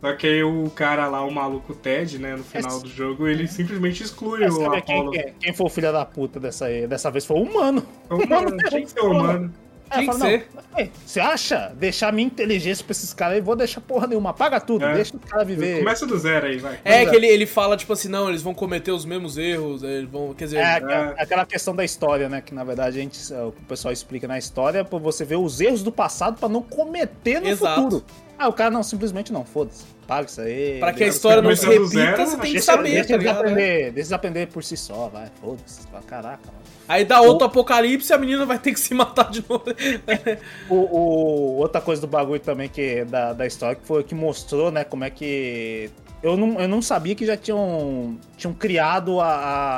Só 0.00 0.12
que 0.14 0.26
aí 0.26 0.42
o 0.42 0.68
cara 0.70 1.06
lá, 1.06 1.24
o 1.24 1.30
maluco 1.30 1.74
Ted, 1.74 2.18
né, 2.18 2.34
no 2.34 2.42
final 2.42 2.78
É. 2.78 2.82
do 2.82 2.88
jogo, 2.88 3.28
ele 3.28 3.46
simplesmente 3.46 4.02
exclui 4.02 4.42
É, 4.42 4.50
o 4.50 4.72
Apolo. 4.72 5.10
quem, 5.12 5.32
quem 5.38 5.52
foi 5.54 5.66
o 5.66 5.70
filho 5.70 5.92
da 5.92 6.04
puta 6.04 6.40
dessa, 6.40 6.64
aí? 6.66 6.86
dessa 6.88 7.08
vez 7.10 7.24
foi 7.24 7.36
o 7.36 7.42
humano. 7.42 7.86
Mano, 8.10 8.56
tinha 8.68 8.80
que 8.82 8.90
ser 8.90 9.00
humano. 9.00 9.52
É, 9.92 9.98
Tinha 10.00 10.12
que 10.12 10.18
ser. 10.18 10.90
Você 11.04 11.20
acha? 11.20 11.72
Deixar 11.76 12.12
minha 12.12 12.26
inteligência 12.26 12.84
pra 12.84 12.92
esses 12.92 13.12
caras 13.12 13.34
aí, 13.36 13.40
vou 13.42 13.54
deixar 13.54 13.80
porra 13.80 14.06
nenhuma. 14.06 14.30
Apaga 14.30 14.58
tudo, 14.60 14.84
É. 14.84 14.94
deixa 14.94 15.14
os 15.16 15.22
caras 15.24 15.46
viver. 15.46 15.78
Começa 15.80 16.06
do 16.06 16.18
zero 16.18 16.46
aí, 16.46 16.58
vai. 16.58 16.78
É 16.84 16.98
Pois 17.00 17.10
que 17.10 17.16
ele, 17.16 17.26
ele 17.26 17.46
fala, 17.46 17.76
tipo 17.76 17.92
assim, 17.92 18.08
não, 18.08 18.28
eles 18.28 18.42
vão 18.42 18.54
cometer 18.54 18.90
os 18.90 19.04
mesmos 19.04 19.36
erros, 19.36 19.82
eles 19.82 20.08
vão. 20.08 20.32
Quer 20.34 20.44
dizer, 20.44 20.56
É, 20.58 20.74
aquela- 20.76 21.14
aquela 21.18 21.46
questão 21.46 21.74
da 21.76 21.84
história, 21.84 22.28
né? 22.28 22.40
Que 22.40 22.54
na 22.54 22.64
verdade 22.64 22.98
a 22.98 23.00
gente, 23.02 23.18
o 23.34 23.52
pessoal 23.68 23.92
explica 23.92 24.26
na 24.26 24.38
história 24.38 24.84
pra 24.84 24.98
você 24.98 25.24
ver 25.24 25.36
os 25.36 25.60
erros 25.60 25.82
do 25.82 25.92
passado 25.92 26.38
pra 26.38 26.48
não 26.48 26.62
cometer 26.62 27.40
no 27.40 27.48
Exato. 27.48 27.82
futuro. 27.82 28.04
Ah, 28.38 28.48
o 28.48 28.52
cara 28.52 28.70
não, 28.70 28.82
simplesmente 28.82 29.32
não, 29.32 29.44
foda-se. 29.44 29.84
Paga 30.06 30.26
isso 30.26 30.40
aí. 30.40 30.78
pra 30.80 30.92
que 30.92 31.04
a 31.04 31.06
história 31.06 31.40
não 31.40 31.54
se 31.54 31.64
repita, 31.64 31.86
zero, 31.86 32.26
você 32.26 32.36
tem 32.38 32.52
que 32.54 32.60
saber, 32.60 32.90
deixa 32.90 33.08
tá 33.10 33.16
ligado? 33.16 33.36
aprender, 33.36 33.78
deixa 33.84 33.98
eles 33.98 34.12
aprender 34.12 34.48
por 34.48 34.64
si 34.64 34.76
só, 34.76 35.08
vai. 35.08 35.28
Foda-se. 35.40 35.86
Caraca, 36.08 36.40
mano. 36.46 36.61
Aí 36.88 37.04
dá 37.04 37.20
outro 37.20 37.46
apocalipse 37.46 38.12
e 38.12 38.14
a 38.14 38.18
menina 38.18 38.44
vai 38.44 38.58
ter 38.58 38.72
que 38.72 38.80
se 38.80 38.92
matar 38.94 39.30
de 39.30 39.44
novo. 39.48 39.64
O, 40.68 40.74
o- 40.74 41.56
outra 41.58 41.80
coisa 41.80 42.00
do 42.00 42.06
bagulho 42.06 42.40
também 42.40 42.68
que 42.68 43.04
da, 43.04 43.32
da 43.32 43.46
história 43.46 43.76
que 43.76 43.86
foi 43.86 44.02
que 44.04 44.14
mostrou, 44.14 44.70
né, 44.70 44.84
como 44.84 45.04
é 45.04 45.10
que. 45.10 45.90
Eu 46.22 46.36
não, 46.36 46.60
eu 46.60 46.68
não 46.68 46.80
sabia 46.80 47.14
que 47.14 47.26
já 47.26 47.36
tinham, 47.36 48.16
tinham 48.36 48.54
criado 48.54 49.20
a- 49.20 49.26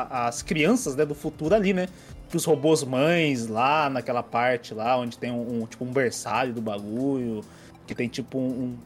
a- 0.08 0.26
as 0.28 0.42
crianças 0.42 0.94
né, 0.94 1.04
do 1.06 1.14
futuro 1.14 1.54
ali, 1.54 1.72
né? 1.72 1.88
Que 2.28 2.36
os 2.36 2.44
robôs 2.44 2.82
mães 2.84 3.46
lá 3.46 3.88
naquela 3.88 4.22
parte 4.22 4.74
lá, 4.74 4.96
onde 4.98 5.16
tem 5.16 5.30
um, 5.30 5.62
um, 5.62 5.66
tipo 5.66 5.84
um 5.84 5.92
berçário 5.92 6.52
do 6.52 6.60
bagulho, 6.60 7.42
que 7.86 7.94
tem 7.94 8.08
tipo 8.08 8.38
um. 8.38 8.42
um- 8.42 8.76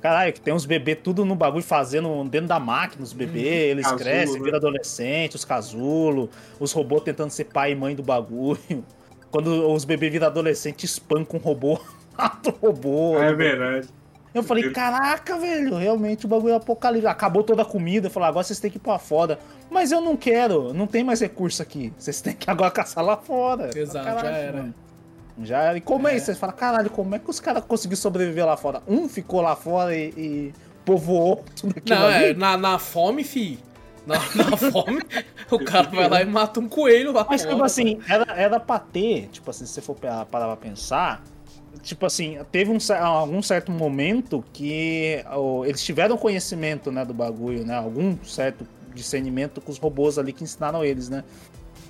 Caralho, 0.00 0.32
que 0.32 0.40
tem 0.40 0.54
uns 0.54 0.64
bebês 0.64 0.98
tudo 1.02 1.24
no 1.24 1.34
bagulho 1.34 1.62
fazendo 1.62 2.24
dentro 2.24 2.48
da 2.48 2.58
máquina, 2.58 3.04
os 3.04 3.12
bebês, 3.12 3.70
eles 3.70 3.84
casulo, 3.84 4.00
crescem, 4.00 4.38
né? 4.38 4.44
viram 4.44 4.56
adolescente, 4.56 5.36
os 5.36 5.44
casulos, 5.44 6.30
os 6.58 6.72
robôs 6.72 7.02
tentando 7.02 7.30
ser 7.30 7.44
pai 7.44 7.72
e 7.72 7.74
mãe 7.74 7.94
do 7.94 8.02
bagulho. 8.02 8.58
Quando 9.30 9.70
os 9.72 9.84
bebês 9.84 10.10
viram 10.10 10.26
adolescente, 10.26 10.84
espancam 10.84 11.38
um 11.38 11.42
robô, 11.42 11.78
mata 12.16 12.50
o 12.50 12.66
robô. 12.66 13.18
É 13.18 13.32
verdade. 13.34 13.88
Eu 14.32 14.42
falei, 14.44 14.70
caraca, 14.70 15.36
velho, 15.38 15.74
realmente 15.76 16.24
o 16.24 16.28
bagulho 16.28 16.52
é 16.52 16.56
apocalipse. 16.56 17.06
Acabou 17.06 17.42
toda 17.42 17.62
a 17.62 17.64
comida, 17.64 18.06
eu 18.06 18.10
falei, 18.10 18.28
agora 18.28 18.44
vocês 18.44 18.60
têm 18.60 18.70
que 18.70 18.76
ir 18.76 18.80
pra 18.80 18.98
fora. 18.98 19.38
Mas 19.68 19.90
eu 19.90 20.00
não 20.00 20.16
quero, 20.16 20.72
não 20.72 20.86
tem 20.86 21.02
mais 21.02 21.20
recurso 21.20 21.60
aqui. 21.60 21.92
Vocês 21.98 22.20
têm 22.20 22.34
que 22.34 22.48
agora 22.50 22.70
caçar 22.70 23.04
lá 23.04 23.16
fora. 23.16 23.70
Exato, 23.76 24.04
já 24.06 24.14
"Caralho, 24.14 24.36
era." 24.36 24.56
mano. 24.58 24.74
Já. 25.42 25.76
E 25.76 25.80
como 25.80 26.06
é, 26.08 26.16
isso? 26.16 26.26
Vocês 26.26 26.38
falam, 26.38 26.54
caralho, 26.56 26.90
como 26.90 27.14
é 27.14 27.18
que 27.18 27.30
os 27.30 27.40
caras 27.40 27.64
conseguiram 27.64 28.00
sobreviver 28.00 28.44
lá 28.46 28.56
fora? 28.56 28.82
Um 28.86 29.08
ficou 29.08 29.40
lá 29.40 29.56
fora 29.56 29.94
e, 29.96 30.08
e 30.16 30.54
povoou 30.84 31.44
tudo 31.58 31.74
aquilo 31.76 31.98
Não, 31.98 32.08
é, 32.08 32.16
ali? 32.30 32.34
na, 32.38 32.56
na 32.56 32.78
fome, 32.78 33.24
fi. 33.24 33.58
Na, 34.06 34.14
na 34.34 34.56
fome, 34.72 35.00
o 35.50 35.58
cara 35.62 35.88
vai 35.88 36.08
lá 36.08 36.22
e 36.22 36.24
mata 36.24 36.58
um 36.58 36.68
coelho 36.68 37.12
lá 37.12 37.26
Mas, 37.28 37.42
fora. 37.42 37.52
tipo 37.54 37.64
assim, 37.64 38.00
era, 38.08 38.32
era 38.34 38.58
pra 38.60 38.78
ter, 38.78 39.28
tipo 39.28 39.50
assim, 39.50 39.66
se 39.66 39.72
você 39.74 39.80
for 39.82 39.94
pa- 39.94 40.24
parar 40.24 40.46
pra 40.46 40.56
pensar, 40.56 41.22
tipo 41.82 42.06
assim, 42.06 42.38
teve 42.50 42.70
um, 42.70 42.78
algum 43.04 43.42
certo 43.42 43.70
momento 43.70 44.42
que 44.54 45.22
ó, 45.30 45.64
eles 45.66 45.82
tiveram 45.84 46.16
conhecimento, 46.16 46.90
né, 46.90 47.04
do 47.04 47.12
bagulho, 47.14 47.64
né, 47.64 47.74
algum 47.76 48.16
certo 48.24 48.66
discernimento 48.94 49.60
com 49.60 49.70
os 49.70 49.78
robôs 49.78 50.18
ali 50.18 50.32
que 50.32 50.42
ensinaram 50.42 50.82
eles, 50.84 51.08
né. 51.10 51.22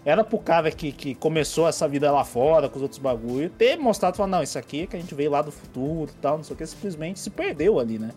Era 0.05 0.24
pro 0.24 0.38
cara 0.38 0.70
que, 0.70 0.92
que 0.92 1.14
começou 1.14 1.68
essa 1.68 1.86
vida 1.86 2.11
lá 2.11 2.24
fora, 2.24 2.68
com 2.68 2.76
os 2.76 2.82
outros 2.82 2.98
bagulho, 2.98 3.51
ter 3.51 3.76
mostrado, 3.76 4.16
falar, 4.16 4.28
não, 4.28 4.42
isso 4.42 4.59
aqui 4.59 4.82
é 4.82 4.86
que 4.86 4.96
a 4.96 4.98
gente 5.01 5.14
veio 5.14 5.30
lá 5.30 5.42
do 5.42 5.53
futuro 5.53 6.11
e 6.11 6.20
tal, 6.22 6.38
não 6.38 6.44
sei 6.44 6.55
o 6.55 6.57
que, 6.57 6.66
simplesmente 6.66 7.20
se 7.20 7.28
perdeu 7.28 7.78
ali, 7.78 7.98
né. 7.98 8.11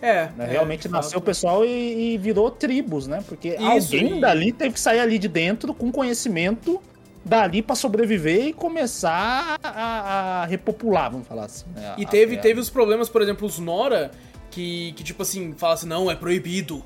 É, 0.00 0.26
Né, 0.36 0.44
é, 0.44 0.46
Realmente 0.52 0.82
de 0.86 0.92
nasceu 0.92 1.18
o 1.18 1.22
pessoal 1.22 1.64
e, 1.64 2.14
e 2.14 2.18
virou 2.18 2.50
tribos, 2.50 3.06
né? 3.08 3.22
Porque 3.26 3.48
Isso, 3.48 3.94
alguém 3.96 4.18
e- 4.18 4.20
dali 4.20 4.52
teve 4.52 4.74
que 4.74 4.80
sair 4.80 5.00
ali 5.00 5.18
de 5.18 5.28
dentro 5.28 5.72
com 5.74 5.90
conhecimento 5.90 6.80
dali 7.24 7.62
pra 7.62 7.74
sobreviver 7.74 8.46
e 8.48 8.52
começar 8.52 9.58
a, 9.62 10.42
a 10.42 10.44
repopular, 10.44 11.10
vamos 11.10 11.26
falar 11.26 11.46
assim. 11.46 11.64
né? 11.74 11.94
E 11.96 12.04
teve, 12.06 12.36
a- 12.36 12.40
teve 12.40 12.60
os 12.60 12.68
problemas, 12.70 13.08
por 13.08 13.22
exemplo, 13.22 13.46
os 13.46 13.58
Nora, 13.58 14.10
que, 14.50 14.92
que 14.92 15.02
tipo 15.02 15.22
assim, 15.22 15.52
fala 15.56 15.74
assim, 15.74 15.86
não, 15.88 16.10
é 16.10 16.14
proibido. 16.14 16.84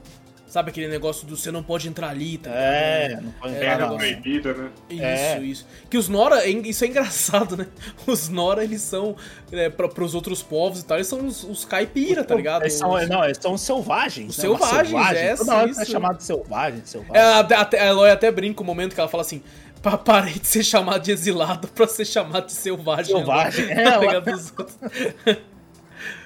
Sabe 0.49 0.71
aquele 0.71 0.89
negócio 0.89 1.27
do 1.27 1.37
você 1.37 1.51
não 1.51 1.63
pode 1.63 1.87
entrar 1.89 2.09
ali, 2.09 2.39
tá 2.39 2.49
ligado? 2.49 2.65
É, 2.65 3.21
não 3.21 3.33
pode 3.33 3.53
É, 3.53 3.57
entrar 3.59 3.67
Terra 3.77 3.87
não. 3.91 3.97
negócio- 3.99 4.23
proibida, 4.23 4.55
né? 4.55 4.71
Isso, 4.89 5.03
É. 5.03 5.39
isso. 5.41 5.67
Que 5.91 5.99
os 5.99 6.09
Nora, 6.09 6.37
é 6.45 6.49
isso 6.51 6.85
é 6.85 6.87
engraçado, 6.89 7.57
né? 7.57 7.67
Os 8.07 8.29
Nora, 8.31 8.65
eles 8.65 8.81
são, 8.81 9.15
é, 9.53 9.69
pra, 9.69 9.89
pros 9.89 10.15
outros 10.15 10.43
povos 10.43 10.81
e 10.81 10.85
tal, 10.87 10.97
eles 10.97 11.07
são 11.07 11.27
os, 11.27 11.45
os 11.45 11.65
caipira, 11.67 12.25
tá 12.25 12.35
ligado? 12.35 12.63
Eles 12.63 12.73
são, 12.75 12.93
Os- 12.93 13.09
não, 13.09 13.23
eles 13.25 13.37
são 13.39 13.59
selvagens. 13.59 14.31
Os 14.31 14.37
né? 14.39 14.43
Selvagens, 14.43 14.89
selvagem. 14.89 15.23
é, 15.23 15.37
Toda 15.37 15.55
hora 15.55 15.71
isso. 15.71 15.81
é 15.81 15.85
chamado 15.85 16.17
de 16.17 16.25
selvagem, 16.25 16.83
selvagem. 16.87 17.17
É, 17.23 17.35
até, 17.55 17.81
a 17.81 17.87
Eloy 17.89 18.11
até 18.11 18.31
brinca 18.31 18.63
o 18.63 18.65
momento 18.65 18.95
que 18.95 19.01
ela 19.01 19.09
fala 19.09 19.23
assim: 19.23 19.43
"Pa- 19.83 19.99
parei 19.99 20.35
de 20.39 20.47
ser 20.47 20.65
chamado 20.65 21.03
de 21.03 21.13
exilado 21.13 21.69
pra 21.69 21.87
ser 21.87 22.07
chamado 22.07 22.47
de 22.47 22.53
selvagem. 22.53 23.15
Selvagem, 23.15 23.67
Tá 23.69 23.73
é, 23.75 23.85
ela- 23.85 23.99
ligado? 23.99 24.25
Dos 24.33 24.53
outros. 24.59 24.79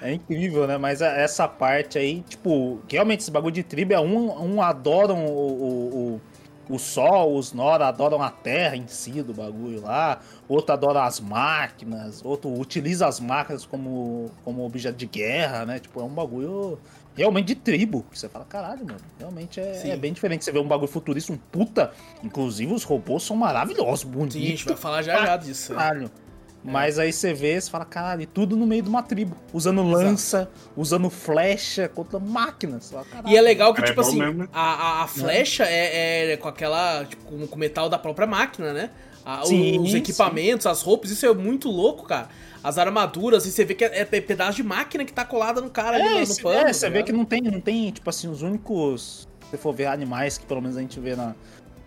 É 0.01 0.12
incrível, 0.12 0.66
né? 0.66 0.76
Mas 0.78 1.01
essa 1.01 1.47
parte 1.47 1.99
aí, 1.99 2.22
tipo, 2.22 2.80
realmente 2.91 3.20
esse 3.20 3.30
bagulho 3.30 3.55
de 3.55 3.62
tribo 3.62 3.93
é 3.93 4.01
um, 4.01 4.55
um 4.57 4.62
adoram 4.62 5.24
o, 5.24 5.30
o, 5.30 6.20
o, 6.68 6.74
o 6.74 6.78
sol, 6.78 7.37
os 7.37 7.53
Nora 7.53 7.89
adoram 7.89 8.22
a 8.22 8.30
terra 8.30 8.76
em 8.76 8.87
si 8.87 9.22
do 9.22 9.33
bagulho 9.35 9.80
lá, 9.83 10.20
outro 10.49 10.72
adora 10.72 11.05
as 11.05 11.20
máquinas, 11.20 12.24
outro 12.24 12.53
utiliza 12.53 13.07
as 13.07 13.20
máquinas 13.20 13.66
como, 13.66 14.30
como 14.45 14.64
objeto 14.64 14.97
de 14.97 15.07
guerra, 15.07 15.64
né? 15.64 15.78
Tipo, 15.78 16.01
é 16.01 16.05
um 16.05 16.09
bagulho 16.14 16.78
realmente 17.14 17.49
de 17.49 17.55
tribo. 17.55 18.05
Que 18.11 18.18
você 18.18 18.28
fala, 18.28 18.45
caralho, 18.45 18.85
mano, 18.87 19.01
realmente 19.18 19.61
é, 19.61 19.89
é 19.89 19.97
bem 19.97 20.12
diferente. 20.12 20.45
Você 20.45 20.53
vê 20.53 20.59
um 20.59 20.66
bagulho 20.66 20.91
futurista, 20.91 21.33
um 21.33 21.37
puta. 21.37 21.93
Inclusive, 22.22 22.72
os 22.72 22.85
robôs 22.85 23.22
são 23.22 23.37
maravilhosos, 23.37 24.05
bonitos. 24.05 24.35
Sim, 24.35 24.45
a 24.45 24.47
gente 24.47 24.64
vai 24.64 24.76
falar 24.76 25.03
já 25.03 25.24
já 25.24 25.37
disso. 25.37 25.72
é. 25.72 25.76
Caralho. 25.76 26.11
Mas 26.65 26.99
aí 26.99 27.13
você 27.13 27.35
vê, 27.35 27.61
você 27.61 27.69
fala, 27.69 27.85
caralho, 27.85 28.23
e 28.23 28.27
tudo 28.27 28.57
no 28.57 28.67
meio 28.67 28.83
de 28.83 28.89
uma 28.89 29.03
tribo. 29.03 29.37
Usando 29.53 29.83
lança, 29.83 30.49
usando 30.77 31.11
flecha 31.11 31.89
contra 31.89 32.21
máquinas. 32.21 32.91
Fala. 32.91 33.05
E 33.27 33.37
é 33.37 33.41
legal 33.41 33.75
que, 33.75 33.81
é 33.81 33.85
tipo 33.85 34.01
assim, 34.01 34.19
mesmo, 34.21 34.43
né? 34.45 34.49
a, 34.53 35.01
a, 35.01 35.03
a 35.03 35.07
flecha 35.09 35.65
é, 35.65 36.33
é 36.33 36.37
com 36.37 36.47
aquela. 36.49 37.05
Tipo, 37.05 37.25
com, 37.25 37.47
com 37.49 37.59
metal 37.59 37.89
da 37.89 37.99
própria 37.99 38.27
máquina, 38.29 38.73
né? 38.73 38.91
A- 39.25 39.45
Sim, 39.45 39.81
os 39.81 39.91
sim. 39.91 39.97
equipamentos, 39.99 40.67
as 40.67 40.83
roupas, 40.83 41.11
isso 41.11 41.27
é 41.27 41.35
muito 41.35 41.69
louco, 41.69 42.05
cara. 42.07 42.29
As 42.63 42.79
armaduras, 42.79 43.45
e 43.45 43.51
você 43.51 43.65
vê 43.65 43.75
que 43.75 43.85
é, 43.85 44.01
é 44.01 44.05
pedaço 44.21 44.57
de 44.57 44.63
máquina 44.63 45.05
que 45.05 45.13
tá 45.13 45.25
colada 45.25 45.61
no 45.61 45.69
cara 45.69 45.97
ali 45.97 46.07
É, 46.23 46.27
no, 46.27 46.37
pano. 46.37 46.59
é, 46.61 46.65
tá 46.67 46.73
você 46.73 46.89
vê 46.91 47.03
que 47.03 47.13
não 47.13 47.25
tem, 47.25 47.41
não 47.43 47.61
tem, 47.61 47.91
tipo 47.91 48.09
assim, 48.09 48.29
os 48.29 48.41
únicos. 48.43 49.27
Se 49.45 49.51
você 49.51 49.57
for 49.57 49.73
ver 49.75 49.87
animais 49.87 50.39
que 50.39 50.47
pelo 50.47 50.61
menos 50.63 50.77
a 50.77 50.81
gente 50.81 50.99
vê 51.01 51.17
na, 51.17 51.35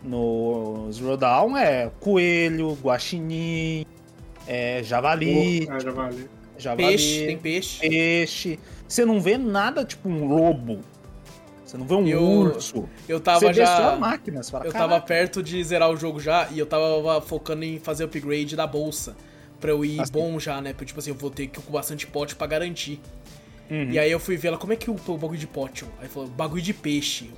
no 0.04 0.90
Zero 0.92 1.16
Dawn 1.18 1.58
é 1.58 1.90
coelho, 2.00 2.78
guaxinim, 2.82 3.86
é, 4.48 4.82
javali, 4.84 5.68
Ah, 5.70 5.80
já 5.80 5.92
valeu. 5.92 6.28
javali, 6.58 6.88
Peixe, 6.90 7.26
tem 7.26 7.38
peixe. 7.38 7.80
peixe. 7.80 8.60
Você 8.88 9.04
não 9.06 9.20
vê 9.20 9.38
nada 9.38 9.84
tipo 9.86 10.08
um 10.10 10.26
lobo. 10.28 10.80
Você 11.66 11.78
não 11.78 11.86
vê 11.88 11.96
um 11.96 12.08
Eu- 12.08 12.22
urso. 12.22 12.88
Eu 13.10 13.20
tava 13.20 13.40
você 13.40 13.54
vê 13.54 13.66
só 13.66 13.92
já. 13.92 13.96
máquinas. 13.96 14.46
Você 14.46 14.52
fala, 14.52 14.66
Eu 14.66 14.72
tava 14.72 14.88
"Caraca". 14.90 15.08
perto 15.08 15.42
de 15.44 15.64
zerar 15.64 15.90
o 15.90 15.98
jogo 15.98 16.20
já 16.20 16.48
e 16.52 16.60
eu 16.60 16.66
tava 16.66 17.20
focando 17.22 17.64
em 17.66 17.80
fazer 17.80 18.04
upgrade 18.04 18.56
da 18.56 18.68
bolsa. 18.68 19.16
Pra 19.60 19.72
eu 19.72 19.84
ir 19.84 20.00
Assim. 20.00 20.12
bom 20.12 20.40
já, 20.40 20.62
né? 20.62 20.74
Porque, 20.74 20.86
tipo 20.86 21.00
assim, 21.00 21.10
eu 21.10 21.16
vou 21.16 21.32
ter 21.32 21.48
que 21.48 21.60
ir 21.60 21.64
com 21.64 21.72
bastante 21.72 22.06
pote 22.06 22.36
pra 22.36 22.46
garantir. 22.46 23.00
Uhum. 23.72 23.90
E 23.90 23.98
aí 23.98 24.12
eu 24.12 24.20
fui 24.20 24.38
ver 24.38 24.50
ela, 24.50 24.58
como 24.58 24.74
é 24.74 24.76
que 24.76 24.92
o, 24.92 24.94
o 25.08 25.18
bagulho 25.18 25.40
de 25.40 25.48
pote? 25.48 25.86
Aí 26.00 26.08
falou, 26.08 26.30
bagulho 26.30 26.62
de 26.62 26.74
peixe. 26.74 27.32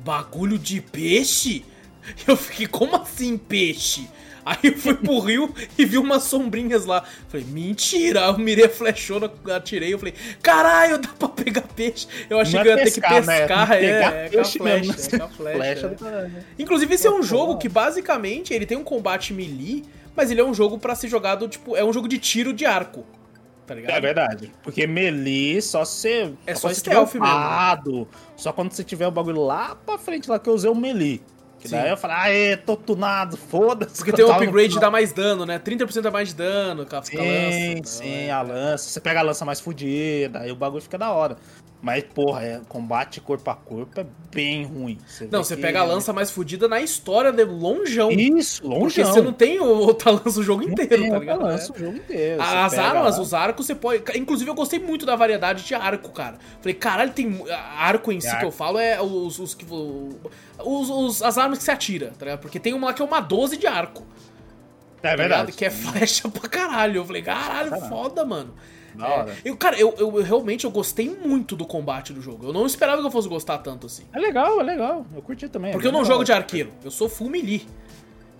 Bagulho 0.00 0.58
de 0.58 0.80
peixe? 0.82 1.64
Eu 2.26 2.36
fiquei, 2.36 2.66
como 2.66 2.96
assim 2.96 3.36
peixe? 3.38 4.08
Aí 4.44 4.58
eu 4.64 4.76
fui 4.76 4.94
pro 4.94 5.18
rio 5.18 5.54
e 5.76 5.84
vi 5.84 5.98
umas 5.98 6.24
sombrinhas 6.24 6.86
lá. 6.86 7.04
Falei, 7.28 7.46
mentira! 7.46 8.20
Eu 8.20 8.38
mirei 8.38 8.66
a 8.66 8.68
flechona, 8.68 9.30
atirei. 9.54 9.92
Eu 9.92 9.98
falei, 9.98 10.14
caralho, 10.42 10.98
dá 10.98 11.08
pra 11.08 11.28
pegar 11.28 11.62
peixe. 11.62 12.06
Eu 12.28 12.38
achei 12.40 12.56
Não 12.56 12.62
que 12.62 12.68
eu 12.68 12.72
é 12.72 12.76
ia 12.76 12.84
ter 12.84 12.90
que 12.90 13.00
pescar, 13.00 13.26
né? 13.26 13.38
pescar, 13.40 13.72
é, 13.72 14.26
é, 14.26 14.28
com 14.30 14.40
a 14.40 14.44
flecha. 14.44 14.64
mesmo. 14.64 14.92
É 14.92 15.18
com 15.18 15.24
a 15.24 15.28
flecha. 15.28 15.96
Inclusive, 16.58 16.94
esse 16.94 17.06
é 17.06 17.10
um 17.10 17.22
jogo 17.22 17.58
que 17.58 17.68
basicamente 17.68 18.54
ele 18.54 18.66
tem 18.66 18.76
um 18.76 18.84
combate 18.84 19.32
melee, 19.32 19.84
mas 20.14 20.30
ele 20.30 20.40
é 20.40 20.44
um 20.44 20.54
jogo 20.54 20.78
pra 20.78 20.94
ser 20.94 21.08
jogado, 21.08 21.48
tipo, 21.48 21.76
é 21.76 21.84
um 21.84 21.92
jogo 21.92 22.08
de 22.08 22.18
tiro 22.18 22.52
de 22.52 22.66
arco. 22.66 23.04
Tá 23.66 23.74
ligado? 23.76 23.96
É 23.96 24.00
verdade. 24.00 24.52
Porque 24.64 24.84
melee 24.84 25.62
só 25.62 25.84
se. 25.84 26.34
É 26.44 26.56
só 26.56 26.68
você 26.68 26.80
stealth 26.80 27.14
upado, 27.14 28.08
Só 28.36 28.52
quando 28.52 28.72
você 28.72 28.82
tiver 28.82 29.06
o 29.06 29.12
bagulho 29.12 29.44
lá 29.44 29.76
pra 29.76 29.96
frente, 29.96 30.28
lá 30.28 30.40
que 30.40 30.48
eu 30.48 30.54
usei 30.54 30.68
o 30.68 30.74
melee. 30.74 31.22
Que 31.60 31.68
Sim. 31.68 31.76
daí 31.76 31.90
eu 31.90 31.96
falei, 31.96 32.16
aê, 32.16 32.56
tô 32.56 32.74
tunado, 32.74 33.36
foda-se. 33.36 33.96
Porque 33.96 34.12
tem 34.12 34.24
o 34.24 34.32
upgrade 34.32 34.68
final. 34.68 34.80
dá 34.80 34.90
mais 34.90 35.12
dano, 35.12 35.44
né? 35.44 35.58
30% 35.58 36.06
a 36.06 36.10
mais 36.10 36.28
de 36.30 36.34
dano 36.36 36.86
com 36.86 36.96
a, 36.96 37.00
com 37.00 37.04
a 37.04 37.04
Sim, 37.04 37.74
lança. 37.76 38.02
sim, 38.02 38.30
a 38.30 38.40
lança. 38.42 38.88
Você 38.88 39.00
pega 39.00 39.20
a 39.20 39.22
lança 39.22 39.44
mais 39.44 39.60
fodida, 39.60 40.40
aí 40.40 40.50
o 40.50 40.56
bagulho 40.56 40.82
fica 40.82 40.96
da 40.96 41.10
hora. 41.10 41.36
Mas, 41.82 42.04
porra, 42.04 42.42
é, 42.44 42.60
combate 42.68 43.22
corpo 43.22 43.50
a 43.50 43.54
corpo 43.54 43.98
é 44.00 44.06
bem 44.30 44.64
ruim. 44.66 44.98
Você 45.06 45.26
Não, 45.30 45.42
você 45.42 45.56
que- 45.56 45.62
pega 45.62 45.80
a 45.80 45.84
lança 45.84 46.12
mais 46.12 46.30
fodida 46.30 46.68
na 46.68 46.78
história 46.78 47.32
de 47.32 47.42
longeão. 47.42 48.10
Isso, 48.10 48.60
Porque 48.60 48.78
longe 48.78 49.02
você 49.04 49.22
não 49.22 49.32
tem 49.32 49.58
outra 49.60 50.10
lança 50.10 50.40
o 50.40 50.42
jogo 50.42 50.62
Não 50.62 50.72
inteiro, 50.72 51.02
tem 51.02 51.10
tá 51.10 51.18
ligado? 51.18 51.42
lança 51.42 51.72
É. 51.72 51.76
o 51.76 51.78
jogo 51.78 51.96
inteiro. 51.96 52.42
As 52.42 52.74
armas, 52.74 53.16
lá. 53.16 53.22
os 53.22 53.32
arcos, 53.32 53.64
você 53.64 53.74
pode. 53.74 54.02
Inclusive, 54.18 54.50
eu 54.50 54.54
gostei 54.54 54.78
muito 54.78 55.06
da 55.06 55.16
variedade 55.16 55.64
de 55.64 55.74
arco, 55.74 56.10
cara. 56.10 56.36
Falei, 56.60 56.74
caralho, 56.74 57.12
tem. 57.12 57.42
Arco 57.78 58.12
em 58.12 58.20
si 58.20 58.26
que 58.28 58.34
arco. 58.34 58.46
eu 58.48 58.52
falo 58.52 58.78
é 58.78 59.00
os, 59.00 59.38
os 59.38 59.54
que. 59.54 59.64
Os, 60.58 60.90
os- 60.90 61.22
as 61.22 61.38
armas 61.38 61.56
que 61.58 61.64
você 61.64 61.70
atira, 61.70 62.12
tá 62.18 62.26
ligado? 62.26 62.40
Porque 62.40 62.60
tem 62.60 62.74
uma 62.74 62.88
lá 62.88 62.92
que 62.92 63.00
é 63.00 63.04
uma 63.06 63.20
12 63.20 63.56
de 63.56 63.66
arco. 63.66 64.02
É 65.02 65.08
tá 65.12 65.16
verdade. 65.16 65.28
ligado? 65.46 65.56
Que 65.56 65.64
é 65.64 65.70
flecha 65.70 66.28
pra 66.28 66.46
caralho. 66.46 66.96
Eu 66.98 67.04
falei, 67.06 67.22
caralho, 67.22 67.70
Caralho. 67.70 67.88
foda, 67.88 68.22
mano. 68.22 68.52
Da 68.94 69.06
É, 69.08 69.18
hora. 69.18 69.36
eu, 69.44 69.56
cara, 69.56 69.78
eu, 69.78 69.94
eu- 69.98 70.16
eu 70.18 70.22
realmente 70.22 70.64
eu 70.64 70.70
gostei 70.70 71.08
muito 71.08 71.54
do 71.56 71.64
combate 71.66 72.12
do 72.12 72.20
jogo. 72.20 72.46
Eu 72.46 72.52
não 72.52 72.66
esperava 72.66 73.00
que 73.00 73.06
eu 73.06 73.10
fosse 73.10 73.28
gostar 73.28 73.58
tanto 73.58 73.86
assim. 73.86 74.02
É 74.12 74.18
legal, 74.18 74.60
é 74.60 74.64
legal. 74.64 75.06
Eu 75.14 75.22
curti 75.22 75.48
também. 75.48 75.72
Porque 75.72 75.86
é 75.86 75.88
eu 75.88 75.92
não 75.92 76.00
legal. 76.00 76.14
jogo 76.14 76.24
de 76.24 76.32
arqueiro, 76.32 76.72
eu 76.84 76.90
sou 76.90 77.08
full 77.08 77.30
melee. 77.30 77.66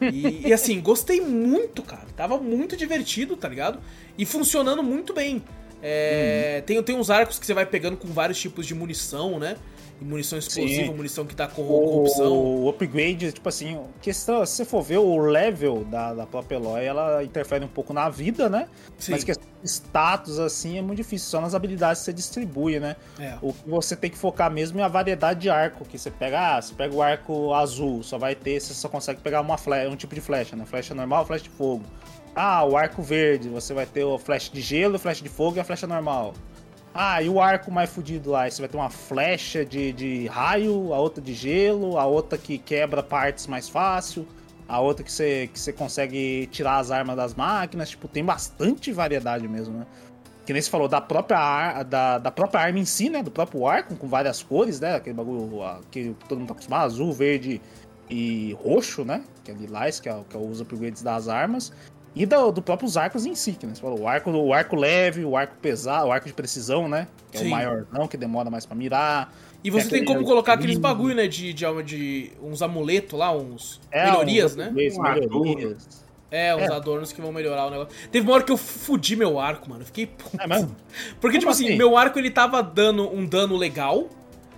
E, 0.01 0.49
e, 0.49 0.53
assim, 0.53 0.81
gostei 0.81 1.21
muito, 1.21 1.83
cara. 1.83 2.07
Tava 2.17 2.39
muito 2.39 2.77
divertido, 2.77 3.37
tá 3.37 3.49
ligado? 3.49 3.79
E 4.17 4.25
funcionando 4.25 4.83
muito 4.83 5.13
bem. 5.13 5.43
É, 5.83 6.63
tem, 6.67 6.83
tem 6.83 6.95
uns 6.97 7.11
arcos 7.11 7.39
que 7.39 7.47
você 7.47 7.55
vai 7.55 7.65
pegando 7.67 7.97
com 7.97 8.09
vários 8.09 8.39
tipos 8.39 8.67
de 8.67 8.75
munição, 8.75 9.39
né? 9.39 9.57
E 10.01 10.05
munição 10.05 10.39
explosiva, 10.39 10.87
Sim. 10.87 10.95
munição 10.95 11.27
que 11.27 11.35
dá 11.35 11.47
corru- 11.47 11.81
corrupção. 11.81 12.33
O, 12.33 12.65
o 12.65 12.69
upgrade, 12.71 13.33
tipo 13.33 13.49
assim, 13.49 13.79
questão, 14.01 14.45
se 14.47 14.57
você 14.57 14.65
for 14.65 14.81
ver 14.83 14.97
o 14.99 15.19
level 15.19 15.85
da, 15.85 16.15
da 16.15 16.27
própria 16.27 16.57
Eloy, 16.57 16.83
ela 16.85 17.23
interfere 17.23 17.63
um 17.65 17.69
pouco 17.69 17.93
na 17.93 18.09
vida, 18.09 18.49
né? 18.49 18.67
Sim. 18.99 19.13
Mas 19.13 19.25
questão 19.25 19.47
de 19.63 19.69
status, 19.69 20.39
assim, 20.39 20.79
é 20.79 20.83
muito 20.83 20.97
difícil. 20.97 21.29
Só 21.29 21.41
nas 21.41 21.55
habilidades 21.55 22.01
que 22.01 22.07
você 22.07 22.13
distribui, 22.15 22.81
né? 22.81 22.97
É. 23.19 23.37
O 23.43 23.53
que 23.53 23.69
você 23.69 23.95
tem 23.95 24.11
que 24.11 24.17
focar 24.17 24.51
mesmo 24.51 24.81
é 24.81 24.83
a 24.83 24.89
variedade 24.89 25.41
de 25.41 25.51
arco. 25.51 25.85
Que 25.85 25.99
você 25.99 26.11
pega, 26.11 26.57
ah, 26.57 26.63
você 26.63 26.73
pega 26.75 26.95
o 26.95 27.03
arco 27.03 27.53
azul, 27.53 28.03
só 28.03 28.17
vai 28.17 28.35
ter, 28.35 28.59
você 28.59 28.73
só 28.73 28.89
consegue 28.89 29.21
pegar 29.21 29.43
uma 29.43 29.59
flecha, 29.59 29.91
um 29.91 29.97
tipo 29.97 30.15
de 30.15 30.21
flecha, 30.23 30.57
né? 30.57 30.65
Flecha 30.65 30.95
normal, 30.95 31.27
flecha 31.27 31.45
de 31.45 31.51
fogo. 31.51 31.85
Ah, 32.35 32.65
o 32.65 32.77
arco 32.77 33.03
verde, 33.03 33.49
você 33.51 33.75
vai 33.75 33.85
ter 33.85 34.05
o 34.05 34.17
flecha 34.17 34.51
de 34.51 34.61
gelo, 34.63 34.99
flecha 34.99 35.23
de 35.23 35.29
fogo 35.29 35.59
e 35.59 35.61
a 35.61 35.65
flecha 35.65 35.87
normal. 35.87 36.33
Ah, 36.93 37.23
e 37.23 37.29
o 37.29 37.41
arco 37.41 37.71
mais 37.71 37.89
fudido 37.91 38.31
lá? 38.31 38.51
Você 38.51 38.61
vai 38.61 38.69
ter 38.69 38.77
uma 38.77 38.91
flecha 38.91 39.65
de, 39.65 39.93
de 39.93 40.27
raio, 40.27 40.93
a 40.93 40.99
outra 40.99 41.23
de 41.23 41.33
gelo, 41.33 41.97
a 41.99 42.05
outra 42.05 42.37
que 42.37 42.59
quebra 42.59 43.03
partes 43.03 43.47
mais 43.47 43.69
fácil, 43.69 44.27
a 44.69 44.81
outra 44.81 45.05
que 45.05 45.13
você, 45.13 45.49
que 45.53 45.59
você 45.59 45.73
consegue 45.73 46.49
tirar 46.51 46.79
as 46.79 46.91
armas 46.91 47.17
das 47.17 47.35
máquinas. 47.35 47.91
Tipo, 47.91 48.09
tem 48.09 48.25
bastante 48.25 48.91
variedade 48.93 49.47
mesmo, 49.47 49.79
né? 49.79 49.87
Que 50.45 50.53
nem 50.53 50.61
você 50.61 50.69
falou, 50.69 50.89
da 50.89 51.01
própria, 51.01 51.39
ar, 51.39 51.85
da, 51.85 52.19
da 52.19 52.31
própria 52.31 52.63
arma 52.63 52.81
em 52.81 52.85
si, 52.85 53.09
né? 53.09 53.23
Do 53.23 53.31
próprio 53.31 53.69
arco, 53.69 53.95
com 53.95 54.09
várias 54.09 54.43
cores, 54.43 54.81
né? 54.81 54.97
Aquele 54.97 55.15
bagulho 55.15 55.81
que 55.93 56.17
todo 56.29 56.39
mundo 56.39 56.49
tá 56.49 56.55
acostumado, 56.55 56.87
azul, 56.87 57.13
verde 57.13 57.61
e 58.09 58.53
roxo, 58.61 59.05
né? 59.05 59.23
Que 59.45 59.53
é 59.53 59.55
lilás, 59.55 60.01
que 60.01 60.09
é, 60.09 60.25
que 60.29 60.37
é 60.37 60.41
os 60.41 60.61
upgrades 60.61 61.03
das 61.03 61.29
armas. 61.29 61.73
E 62.15 62.27
do, 62.27 62.51
do 62.51 62.61
próprios 62.61 62.97
arcos 62.97 63.25
em 63.25 63.35
si, 63.37 63.53
que 63.53 63.67
né? 63.67 63.75
você 63.75 63.81
falou, 63.81 64.01
o 64.01 64.09
arco, 64.09 64.31
o 64.31 64.53
arco 64.53 64.75
leve, 64.75 65.25
o 65.25 65.37
arco 65.37 65.55
pesado, 65.63 66.09
o 66.09 66.13
arco 66.13 66.27
de 66.27 66.33
precisão, 66.33 66.89
né? 66.89 67.07
Que 67.31 67.39
é 67.39 67.41
Sim. 67.43 67.47
o 67.47 67.51
maior 67.51 67.87
não, 67.93 68.09
que 68.09 68.17
demora 68.17 68.51
mais 68.51 68.67
pra 68.67 68.75
mirar. 68.75 69.33
E 69.63 69.71
você 69.71 69.87
É 69.87 69.91
tem 69.91 70.05
como 70.05 70.25
colocar 70.25 70.55
aqueles 70.55 70.79
bagulho, 70.79 71.15
né? 71.15 71.29
De, 71.29 71.53
de, 71.53 71.83
de 71.85 72.33
uns 72.43 72.63
amuletos 72.63 73.19
lá, 73.19 73.33
uns 73.33 73.81
É, 73.93 74.07
melhorias, 74.07 74.53
uns 74.53 74.57
né? 74.57 74.69
Um 74.71 75.03
melhorias. 75.03 76.05
É, 76.33 76.55
uns 76.55 76.63
É. 76.63 76.73
adornos 76.73 77.13
que 77.13 77.21
vão 77.21 77.33
melhorar 77.33 77.67
o 77.67 77.71
negócio. 77.71 77.95
Teve 78.11 78.27
uma 78.27 78.35
hora 78.35 78.43
que 78.45 78.53
eu 78.53 78.57
fudi 78.57 79.15
meu 79.17 79.39
arco, 79.39 79.69
mano. 79.69 79.83
Eu 79.83 79.87
Fiquei 79.87 80.07
puto. 80.07 80.37
É 80.41 80.47
mesmo? 80.47 80.75
Porque, 81.21 81.39
tipo 81.39 81.47
Como 81.47 81.51
assim, 81.53 81.69
assim? 81.69 81.77
meu 81.77 81.97
arco 81.97 82.19
ele 82.19 82.31
tava 82.31 82.63
dando 82.63 83.09
um 83.13 83.25
dano 83.27 83.57
legal 83.57 84.09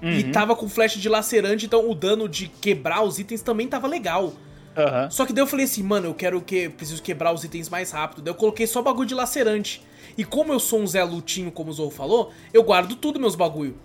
e 0.03 0.25
Uhum. 0.25 0.33
tava 0.33 0.57
com 0.57 0.69
flecha 0.69 0.99
de 0.99 1.09
lacerante, 1.09 1.65
então 1.67 1.89
o 1.89 1.95
dano 1.95 2.29
de 2.29 2.49
quebrar 2.49 3.03
os 3.03 3.19
itens 3.19 3.41
também 3.43 3.69
tava 3.69 3.87
legal. 3.87 4.33
Aham. 4.77 5.11
Só 5.11 5.27
que 5.27 5.33
daí 5.33 5.43
eu 5.43 5.47
falei 5.47 5.65
assim, 5.65 5.83
mano, 5.83 6.07
eu 6.09 6.15
quero 6.15 6.41
que. 6.41 6.69
Preciso 6.69 7.03
quebrar 7.03 7.33
os 7.33 7.45
itens 7.45 7.69
mais 7.69 7.91
rápido. 7.91 8.23
Daí 8.23 8.31
eu 8.33 8.37
coloquei 8.37 8.67
só 8.67 8.81
bagulho 8.83 9.07
de 9.07 9.15
lacerante. 9.15 9.83
E 10.17 10.25
como 10.25 10.53
eu 10.53 10.59
sou 10.61 10.81
um 10.81 10.87
Zé 10.87 11.03
Lutinho, 11.05 11.51
como 11.51 11.71
o 11.71 11.73
Zou 11.73 11.91
falou, 11.91 12.33
eu 12.53 12.63
guardo 12.63 12.97
tudo 12.97 13.19
meus 13.21 13.35
bagulho. 13.35 13.77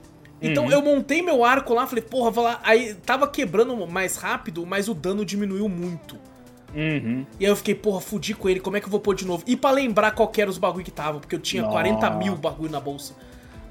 Então 0.41 0.65
Uhum. 0.65 0.71
eu 0.71 0.81
montei 0.83 1.21
meu 1.21 1.43
arco 1.43 1.73
lá, 1.73 1.87
falei, 1.87 2.03
porra, 2.03 2.29
vai 2.31 2.43
lá. 2.43 2.59
Aí 2.63 2.93
tava 2.93 3.27
quebrando 3.27 3.75
mais 3.87 4.17
rápido, 4.17 4.65
mas 4.65 4.87
o 4.87 4.93
dano 4.93 5.25
diminuiu 5.25 5.67
muito. 5.67 6.17
Uhum. 6.75 7.25
E 7.39 7.45
aí 7.45 7.51
eu 7.51 7.55
fiquei, 7.55 7.73
porra, 7.73 7.99
fudi 8.01 8.33
com 8.33 8.47
ele, 8.47 8.59
como 8.59 8.77
é 8.77 8.79
que 8.79 8.85
eu 8.85 8.91
vou 8.91 8.99
pôr 8.99 9.15
de 9.15 9.25
novo? 9.25 9.43
E 9.47 9.55
pra 9.55 9.71
lembrar 9.71 10.11
qual 10.11 10.27
que 10.27 10.41
era 10.41 10.49
os 10.49 10.57
bagulho 10.57 10.83
que 10.85 10.91
tava, 10.91 11.19
porque 11.19 11.33
eu 11.33 11.39
tinha 11.39 11.63
Nossa. 11.63 11.73
40 11.73 12.09
mil 12.11 12.35
bagulho 12.35 12.69
na 12.71 12.79
bolsa. 12.79 13.15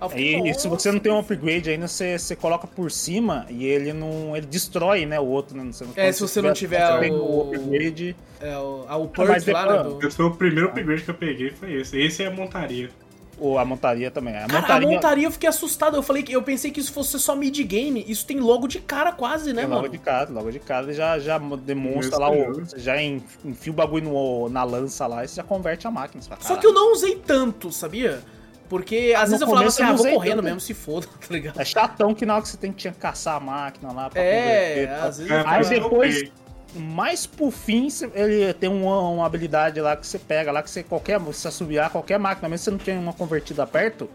Fiquei, 0.09 0.41
E, 0.51 0.55
se 0.55 0.69
você 0.69 0.93
não 0.93 0.99
tem 0.99 1.11
um 1.11 1.19
upgrade 1.19 1.71
ainda, 1.71 1.89
você, 1.89 2.19
você 2.19 2.37
coloca 2.37 2.67
por 2.67 2.91
cima 2.91 3.47
e 3.49 3.65
ele 3.65 3.93
não. 3.93 4.37
ele 4.37 4.47
destrói, 4.47 5.07
né, 5.07 5.19
o 5.19 5.25
outro, 5.27 5.57
né? 5.57 5.71
É, 5.97 6.13
se 6.13 6.21
você 6.21 6.43
não 6.43 6.53
tiver 6.53 6.87
você 6.87 7.01
tem 7.01 7.13
o- 7.13 7.41
upgrade. 7.53 8.15
É, 8.41 8.57
o, 8.59 8.85
ah, 8.89 8.97
o 8.99 9.11
lá, 9.17 9.27
né? 9.29 9.39
depois- 9.41 9.95
do- 10.01 10.07
Esse 10.07 10.17
foi 10.17 10.27
o 10.27 10.31
primeiro 10.35 10.69
upgrade 10.69 11.03
que 11.03 11.11
eu 11.11 11.15
peguei, 11.15 11.51
foi 11.51 11.73
esse. 11.81 11.99
Esse 11.99 12.23
é 12.23 12.27
a 12.27 12.31
montaria. 12.31 12.91
Ou 13.39 13.59
a 13.59 13.65
montaria 13.67 14.11
também. 14.11 14.35
A 14.35 14.47
Cara, 14.47 14.61
montaria, 14.63 14.89
a 14.89 14.91
montaria 14.93 15.27
eu 15.27 15.31
fiquei 15.31 15.47
assustado. 15.49 15.95
Eu 15.95 16.03
falei 16.03 16.23
que 16.23 16.33
eu 16.33 16.43
pensei 16.43 16.71
que 16.71 16.81
isso 16.81 16.91
fosse 16.91 17.19
só 17.19 17.37
mid-game. 17.37 18.03
Isso 18.09 18.27
tem 18.27 18.41
logo 18.41 18.67
de 18.67 18.81
cara 18.81 19.13
quase, 19.13 19.53
né, 19.53 19.63
é 19.63 19.67
mano? 19.67 19.83
logo 19.83 19.89
de 19.93 19.99
cara, 19.99 20.31
logo 20.31 20.51
de 20.51 20.59
cara 20.59 20.85
ele 20.87 20.95
já, 20.95 21.19
já 21.19 21.37
demonstra 21.39 22.19
lá 22.19 22.31
o. 22.31 22.55
Você 22.65 22.79
já 22.79 23.01
en- 23.03 23.23
enfia 23.45 23.71
o 23.73 23.77
bagulho 23.77 24.05
no- 24.09 24.49
na 24.49 24.65
lança 24.65 25.07
lá 25.07 25.23
e 25.23 25.29
você 25.29 25.37
já 25.37 25.43
converte 25.43 25.87
a 25.87 25.91
máquina. 25.91 26.23
Fala, 26.23 26.41
Só 26.41 26.57
que 26.57 26.67
eu 26.67 26.73
não 26.73 26.93
usei 26.93 27.17
tanto, 27.17 27.71
sabia? 27.71 28.21
Porque 28.69 29.15
às 29.17 29.25
No 29.25 29.39
vezes 29.39 29.41
eu 29.43 29.47
falava 29.49 29.69
assim, 29.69 29.83
eu 29.83 29.89
ah, 29.89 29.91
não 29.93 29.97
vou 29.99 30.13
correndo 30.15 30.37
tanto. 30.37 30.45
mesmo, 30.45 30.61
se 30.61 30.75
foda, 30.75 31.07
tá 31.21 31.27
ligado? 31.31 31.61
É 31.61 31.65
chatão 31.65 32.15
que 32.15 32.27
na 32.27 32.35
hora 32.35 32.43
que 32.43 32.49
você 32.49 32.57
tem 32.57 32.73
que 32.73 32.79
tinha 32.79 32.93
que 32.93 32.99
caçar 32.99 33.37
a 33.37 33.41
máquina 33.41 33.93
lá 33.93 34.11
pra 34.11 34.21
É, 34.23 34.41
converter. 34.41 34.89
tá? 34.89 35.05
às 35.07 35.19
vezes 35.19 35.33
É, 35.33 35.45
Aí 35.47 35.65
depois, 35.69 36.31
mais 36.75 37.27
por 37.27 37.51
fim, 37.53 37.89
ele 38.15 38.53
tem 38.55 38.69
uma, 38.69 39.01
uma 39.09 39.27
habilidade 39.27 39.81
lá 39.81 39.97
que 39.97 40.07
você 40.07 40.19
pega, 40.19 40.51
lá 40.53 40.63
que 40.63 40.71
você 40.71 40.83
qualquer, 40.83 41.21
se 41.33 41.47
assobiar 41.49 41.91
qualquer 41.91 42.19
máquina, 42.19 42.49
mesmo 42.49 42.59
se 42.59 42.65
você 42.65 42.71
não 42.73 42.79
tem 42.79 42.99
uma 42.99 43.13
convertida 43.13 43.67
perto, 43.67 44.11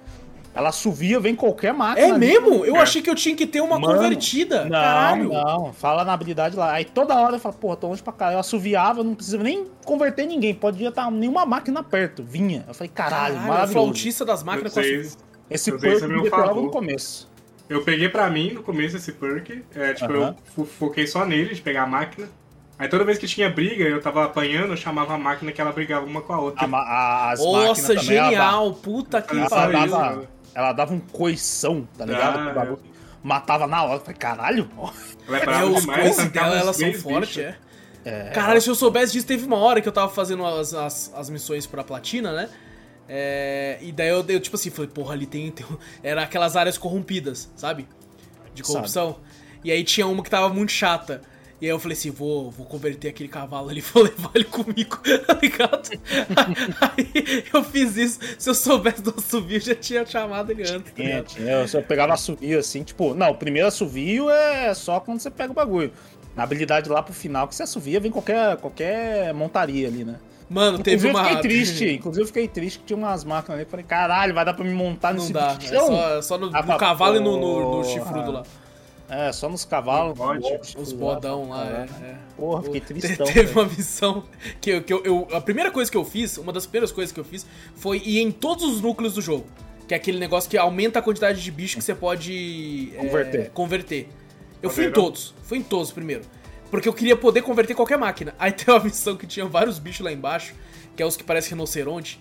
ela 0.54 0.70
assovia, 0.70 1.20
vem 1.20 1.36
qualquer 1.36 1.74
máquina. 1.74 2.08
É 2.08 2.12
ali. 2.12 2.20
mesmo? 2.20 2.66
Eu 2.66 2.76
É. 2.76 2.80
achei 2.80 3.02
que 3.02 3.10
eu 3.10 3.16
tinha 3.16 3.36
que 3.36 3.46
ter 3.48 3.62
uma 3.62 3.80
Mano, 3.80 3.94
convertida. 3.96 4.64
Não, 4.66 4.72
Caralho. 4.72 5.30
não, 5.30 5.74
fala 5.74 6.04
na 6.04 6.14
habilidade 6.14 6.56
lá. 6.56 6.74
Aí 6.74 6.84
toda 6.86 7.16
hora 7.20 7.36
eu 7.36 7.40
falo, 7.40 7.56
porra, 7.56 7.76
tô 7.78 7.88
longe 7.88 8.04
pra 8.04 8.12
caralho. 8.14 8.36
Eu 8.36 8.40
assoviava, 8.42 9.04
não 9.04 9.16
precisava 9.16 9.44
nem 9.44 9.66
converter 9.86 10.26
ninguém, 10.26 10.54
podia 10.54 10.90
estar 10.90 11.10
nenhuma 11.10 11.46
máquina 11.46 11.82
perto, 11.84 12.24
vinha. 12.24 12.66
Eu 12.68 12.74
falei, 12.74 12.92
caralho, 12.94 13.34
Caralho, 13.36 13.36
o 13.36 13.48
maravilhoso. 13.48 13.74
flautista 13.74 14.26
das 14.26 14.44
máquinas 14.44 14.74
com 14.74 14.82
Vocês- 14.82 15.18
a 15.50 15.54
Esse 15.54 15.70
Eu 15.72 15.80
perk 15.80 15.96
isso 15.96 16.06
a 16.06 16.08
meu 16.08 16.18
devia 16.18 16.32
ter 16.32 16.38
logo 16.38 16.48
favor. 16.50 16.64
no 16.64 16.72
começo. 16.72 17.30
Eu 17.70 17.82
peguei 17.84 18.08
pra 18.10 18.30
mim 18.30 18.52
no 18.52 18.64
começo 18.64 18.98
esse 18.98 19.12
perk. 19.14 19.64
É, 19.76 19.94
tipo, 19.94 20.12
Aham. 20.14 20.28
eu 20.30 20.36
fo- 20.54 20.66
foquei 20.66 21.08
só 21.08 21.26
nele, 21.26 21.54
de 21.56 21.62
pegar 21.62 21.84
a 21.84 21.88
máquina. 21.88 22.28
Aí 22.80 22.88
toda 22.88 23.04
vez 23.04 23.18
que 23.18 23.28
tinha 23.28 23.50
briga, 23.50 23.84
eu 23.84 24.02
tava 24.02 24.26
apanhando, 24.26 24.72
eu 24.72 24.78
chamava 24.78 25.14
a 25.14 25.18
máquina 25.18 25.52
que 25.52 25.62
ela 25.62 25.72
brigava 25.72 26.06
uma 26.06 26.22
com 26.22 26.34
a 26.34 26.40
outra. 26.40 26.66
A 26.66 26.78
a- 26.78 27.32
as 27.32 27.40
máquinas 27.40 27.68
Nossa, 27.68 27.98
genial. 27.98 28.74
Puta 28.74 29.22
que 29.22 29.38
pariu. 29.50 30.28
Sabe 30.54 30.66
ela 30.66 30.74
dava 30.74 30.94
um 30.94 31.00
coição, 31.00 31.88
tá 31.98 32.06
ligado? 32.06 32.40
Ah, 32.40 32.46
Que 32.46 32.52
o 32.52 32.54
bagulho 32.56 32.80
Matava 33.24 33.68
na 33.68 33.84
hora. 33.84 33.96
Eu 33.96 34.00
falei, 34.00 34.16
caralho. 34.16 34.70
Ela 35.28 35.38
é 35.38 35.62
É, 35.62 35.64
os 35.66 35.88
arrancava 35.88 36.30
dela, 36.30 36.60
elas 36.60 36.76
são 36.76 36.94
fortes, 36.94 37.38
bichos. 37.38 37.56
é. 38.04 38.30
Caralho, 38.32 38.60
se 38.62 38.70
eu 38.70 38.74
soubesse 38.76 39.14
disso, 39.14 39.28
teve 39.28 39.46
uma 39.46 39.58
hora 39.58 39.80
que 39.80 39.88
eu 39.88 39.92
tava 39.92 40.12
fazendo 40.12 40.44
as, 40.46 40.74
as, 40.74 41.12
as 41.16 41.30
missões 41.30 41.68
pra 41.68 41.84
platina, 41.84 42.34
né? 42.34 42.50
É, 43.08 43.78
e 43.82 43.92
daí 43.92 44.08
eu, 44.08 44.26
eu, 44.28 44.40
tipo 44.40 44.56
assim, 44.56 44.70
falei, 44.72 44.90
porra, 44.90 45.14
ali 45.14 45.26
tem, 45.28 45.52
tem. 45.52 45.66
Era 46.02 46.24
aquelas 46.24 46.56
áreas 46.56 46.78
corrompidas, 46.78 47.52
sabe? 47.56 47.88
De 48.56 48.64
corrupção. 48.64 49.20
E 49.64 49.72
aí 49.72 49.84
tinha 49.84 50.08
uma 50.08 50.24
que 50.24 50.30
tava 50.30 50.50
muito 50.50 50.72
chata. 50.72 51.22
E 51.62 51.66
aí 51.66 51.70
eu 51.72 51.78
falei 51.80 51.96
assim, 51.96 52.10
vou, 52.10 52.50
vou 52.50 52.66
converter 52.66 53.10
aquele 53.10 53.30
cavalo 53.30 53.70
ali, 53.70 53.82
vou 53.94 54.02
levar 54.04 54.32
ele 54.34 54.46
comigo, 54.46 54.98
tá 55.28 55.38
ligado? 55.40 55.90
Aí 56.82 57.46
eu 57.54 57.64
fiz 57.64 57.96
isso. 57.96 58.20
Se 58.40 58.50
eu 58.50 58.56
soubesse 58.56 59.02
do 59.04 59.14
assovio, 59.16 59.58
eu 59.58 59.62
já 59.62 59.76
tinha 59.76 60.04
chamado 60.06 60.52
ele 60.52 60.64
antes, 60.64 60.92
tá 60.92 61.04
ligado? 61.04 61.26
tinha. 61.26 61.66
Eu 61.72 61.84
pegava 61.84 62.14
assovio 62.14 62.58
assim, 62.58 62.82
tipo, 62.84 63.14
não, 63.14 63.30
o 63.30 63.36
primeiro 63.36 63.68
assovio 63.68 64.30
é 64.30 64.74
só 64.74 65.00
quando 65.00 65.20
você 65.20 65.30
pega 65.30 65.52
o 65.52 65.56
bagulho. 65.56 65.92
Na 66.36 66.44
habilidade 66.44 66.90
lá 66.90 67.04
pro 67.04 67.14
final 67.14 67.48
que 67.48 67.54
você 67.54 67.64
assovia, 67.64 68.00
vem 68.00 68.10
qualquer, 68.12 68.58
qualquer 68.58 69.34
montaria 69.34 69.88
ali, 69.88 70.04
né? 70.04 70.16
Mano, 70.50 70.80
teve 70.80 71.08
Inclusive 71.08 71.14
eu 71.14 71.20
uma. 71.20 71.24
fiquei 71.26 71.42
triste, 71.50 71.90
inclusive 71.94 72.24
eu 72.24 72.28
fiquei 72.28 72.48
triste 72.48 72.80
que 72.80 72.86
tinha 72.86 72.98
umas 72.98 73.24
máquinas 73.24 73.56
ali. 73.56 73.66
eu 73.66 73.70
Falei, 73.70 73.86
caralho, 73.86 74.34
vai 74.34 74.44
dar 74.44 74.54
pra 74.54 74.66
me 74.66 74.74
montar 74.74 75.14
Não 75.14 75.20
nesse 75.20 75.32
dá, 75.32 75.52
é 75.52 75.56
bichão? 75.56 75.88
só, 75.88 76.22
só 76.22 76.38
no, 76.38 76.50
no 76.50 76.78
cavalo 76.78 77.18
e 77.18 77.20
no, 77.20 77.38
no, 77.40 77.78
no 77.78 77.84
chifrudo 77.86 78.32
lá. 78.32 78.44
É, 79.14 79.32
só 79.34 79.50
nos 79.50 79.66
cavalos. 79.66 80.18
Bode. 80.18 80.46
Os 80.78 80.94
bodão 80.94 81.50
lá, 81.50 81.66
é. 81.68 81.70
é. 82.04 82.06
é. 82.12 82.16
Porra, 82.38 82.64
fiquei 82.64 82.80
Te- 82.80 82.94
tristão. 82.94 83.28
Teve 83.32 83.52
uma 83.52 83.66
missão 83.66 84.24
que, 84.62 84.70
eu, 84.72 84.82
que 84.82 84.94
eu, 84.94 85.04
eu- 85.04 85.28
A 85.34 85.42
primeira 85.42 85.70
coisa 85.70 85.92
que 85.92 85.98
eu 85.98 86.06
fiz, 86.06 86.38
uma 86.38 86.54
das 86.54 86.66
primeiras 86.66 86.92
coisas 86.94 87.12
que 87.12 87.20
eu 87.20 87.24
fiz, 87.26 87.46
foi 87.76 87.98
ir 87.98 88.20
em 88.22 88.32
todos 88.32 88.64
os 88.64 88.82
núcleos 88.82 89.14
do 89.16 89.22
jogo. 89.22 89.46
Que 89.88 89.94
é 89.94 89.98
aquele 89.98 90.18
negócio 90.18 90.50
que 90.50 90.58
aumenta 90.58 91.00
a 91.00 91.02
quantidade 91.02 91.44
de 91.44 91.52
bicho 91.52 91.78
que 91.78 91.84
você 91.84 91.94
pode. 91.94 92.94
é, 92.96 92.98
Converter. 93.06 93.50
converter. 93.52 94.10
Eu 94.64 94.70
fui 94.70 94.86
em 94.86 94.92
todos. 94.92 95.36
Fui 95.44 95.58
em 95.58 95.64
todos 95.64 95.92
primeiro. 95.92 96.22
Porque 96.70 96.88
eu 96.88 96.94
queria 96.94 97.18
poder 97.18 97.42
converter 97.42 97.76
qualquer 97.76 97.98
máquina. 97.98 98.34
Aí 98.40 98.54
tem 98.54 98.74
uma 98.74 98.82
missão 98.82 99.18
que 99.18 99.28
tinha 99.28 99.46
vários 99.46 99.78
bichos 99.78 100.06
lá 100.06 100.12
embaixo, 100.14 100.54
que 100.96 101.04
é 101.04 101.06
os 101.06 101.18
que 101.18 101.24
parecem 101.26 101.50
rinoceronte. 101.52 102.18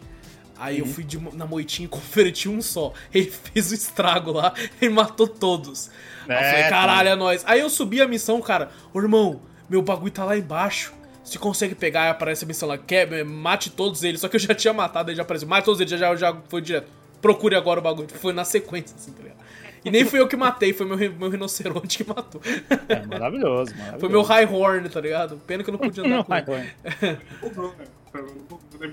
Aí 0.61 0.79
eu 0.79 0.87
fui 0.87 1.03
de 1.03 1.19
na 1.35 1.47
moitinha 1.47 1.87
e 1.87 1.89
converti 1.89 2.49
um 2.49 2.61
só. 2.61 2.93
Ele 3.13 3.31
fez 3.31 3.71
o 3.73 3.75
estrago 3.75 4.31
lá, 4.33 4.53
ele 4.81 4.93
matou 4.93 5.27
todos. 5.27 5.91
Aí 6.29 6.37
eu 6.37 6.39
É, 6.39 6.51
falei, 6.51 6.63
tá. 6.65 6.69
caralho, 6.71 7.09
é 7.09 7.17
nóis. 7.17 7.43
Aí 7.47 7.61
eu 7.61 7.71
subi 7.71 8.01
a 8.01 8.07
missão, 8.07 8.41
cara. 8.41 8.71
Ô 8.93 9.01
irmão, 9.01 9.41
meu 9.69 9.83
bagulho 9.83 10.13
tá 10.13 10.25
lá 10.25 10.37
embaixo. 10.37 10.93
Se 11.25 11.39
consegue 11.39 11.75
pegar, 11.75 12.11
aparece 12.11 12.45
a 12.45 12.47
missão 12.47 12.69
lá. 12.69 12.77
Quer, 12.77 13.25
mate 13.25 13.71
todos 13.71 14.03
eles. 14.05 14.21
Só 14.21 14.29
que 14.29 14.37
eu 14.37 14.41
já 14.41 14.55
tinha 14.55 14.73
matado, 14.75 15.11
aí 15.11 15.17
já 15.17 15.23
apareceu. 15.23 15.49
Mate 15.49 15.65
todos 15.65 15.81
eles, 15.81 15.91
já, 15.91 15.97
já, 15.97 16.15
já 16.17 16.37
foi 16.49 16.61
direto. 16.61 16.89
Procure 17.23 17.55
agora 17.55 17.81
o 17.81 17.83
bagulho. 17.83 18.09
Foi 18.09 18.33
na 18.33 18.45
sequência, 18.45 18.95
assim, 18.97 19.13
tá 19.13 19.23
ligado? 19.23 19.40
E 19.85 19.91
nem 19.91 20.05
fui 20.05 20.21
eu 20.21 20.29
que 20.29 20.37
matei, 20.37 20.73
foi 20.73 20.87
meu, 20.87 20.97
meu 20.97 21.31
rinoceronte 21.31 22.03
que 22.03 22.09
matou. 22.09 22.41
É, 22.89 23.07
maravilhoso, 23.07 23.73
maravilhoso. 23.75 24.01
Foi 24.01 24.09
meu 24.09 24.23
high 24.23 24.45
horn, 24.47 24.89
tá 24.89 25.01
ligado? 25.01 25.39
Pena 25.47 25.63
que 25.65 25.71
eu 25.71 25.73
não 25.73 25.79
podia 25.79 26.05
andar 26.05 26.17
Não, 26.17 26.25
com 26.25 26.55
ele. 26.55 26.73
Bugou, 27.41 27.75
né? 27.79 27.87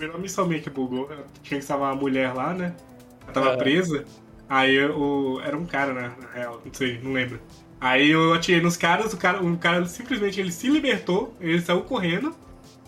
Uma 0.09 0.19
missão 0.19 0.45
minha 0.47 0.61
que 0.61 0.69
bugou. 0.69 1.09
Tinha 1.43 1.59
que 1.59 1.65
salvar 1.65 1.93
uma 1.93 1.99
mulher 2.01 2.33
lá, 2.33 2.53
né? 2.53 2.75
Ela 3.23 3.33
tava 3.33 3.49
É. 3.53 3.57
presa. 3.57 4.05
Aí 4.49 4.77
o. 4.85 5.41
Era 5.43 5.57
um 5.57 5.65
cara, 5.65 5.93
né? 5.93 6.13
Na 6.21 6.29
real, 6.31 6.61
não 6.63 6.73
sei, 6.73 6.99
não 7.01 7.11
lembro. 7.13 7.39
Aí 7.79 8.09
eu 8.09 8.33
atirei 8.33 8.61
nos 8.61 8.75
caras, 8.77 9.13
o 9.13 9.17
cara, 9.17 9.43
o 9.43 9.57
cara 9.57 9.85
simplesmente 9.85 10.39
ele 10.39 10.51
se 10.51 10.67
libertou, 10.67 11.35
ele 11.39 11.61
saiu 11.61 11.81
correndo, 11.81 12.33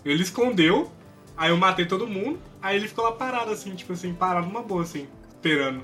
ele 0.04 0.20
escondeu, 0.22 0.90
aí 1.36 1.50
eu 1.50 1.56
matei 1.56 1.86
todo 1.86 2.08
mundo, 2.08 2.40
aí 2.60 2.76
ele 2.76 2.88
ficou 2.88 3.04
lá 3.04 3.12
parado 3.12 3.52
assim, 3.52 3.72
tipo 3.76 3.92
assim, 3.92 4.12
parado 4.12 4.48
numa 4.48 4.62
boa, 4.62 4.82
assim, 4.82 5.06
esperando. 5.28 5.82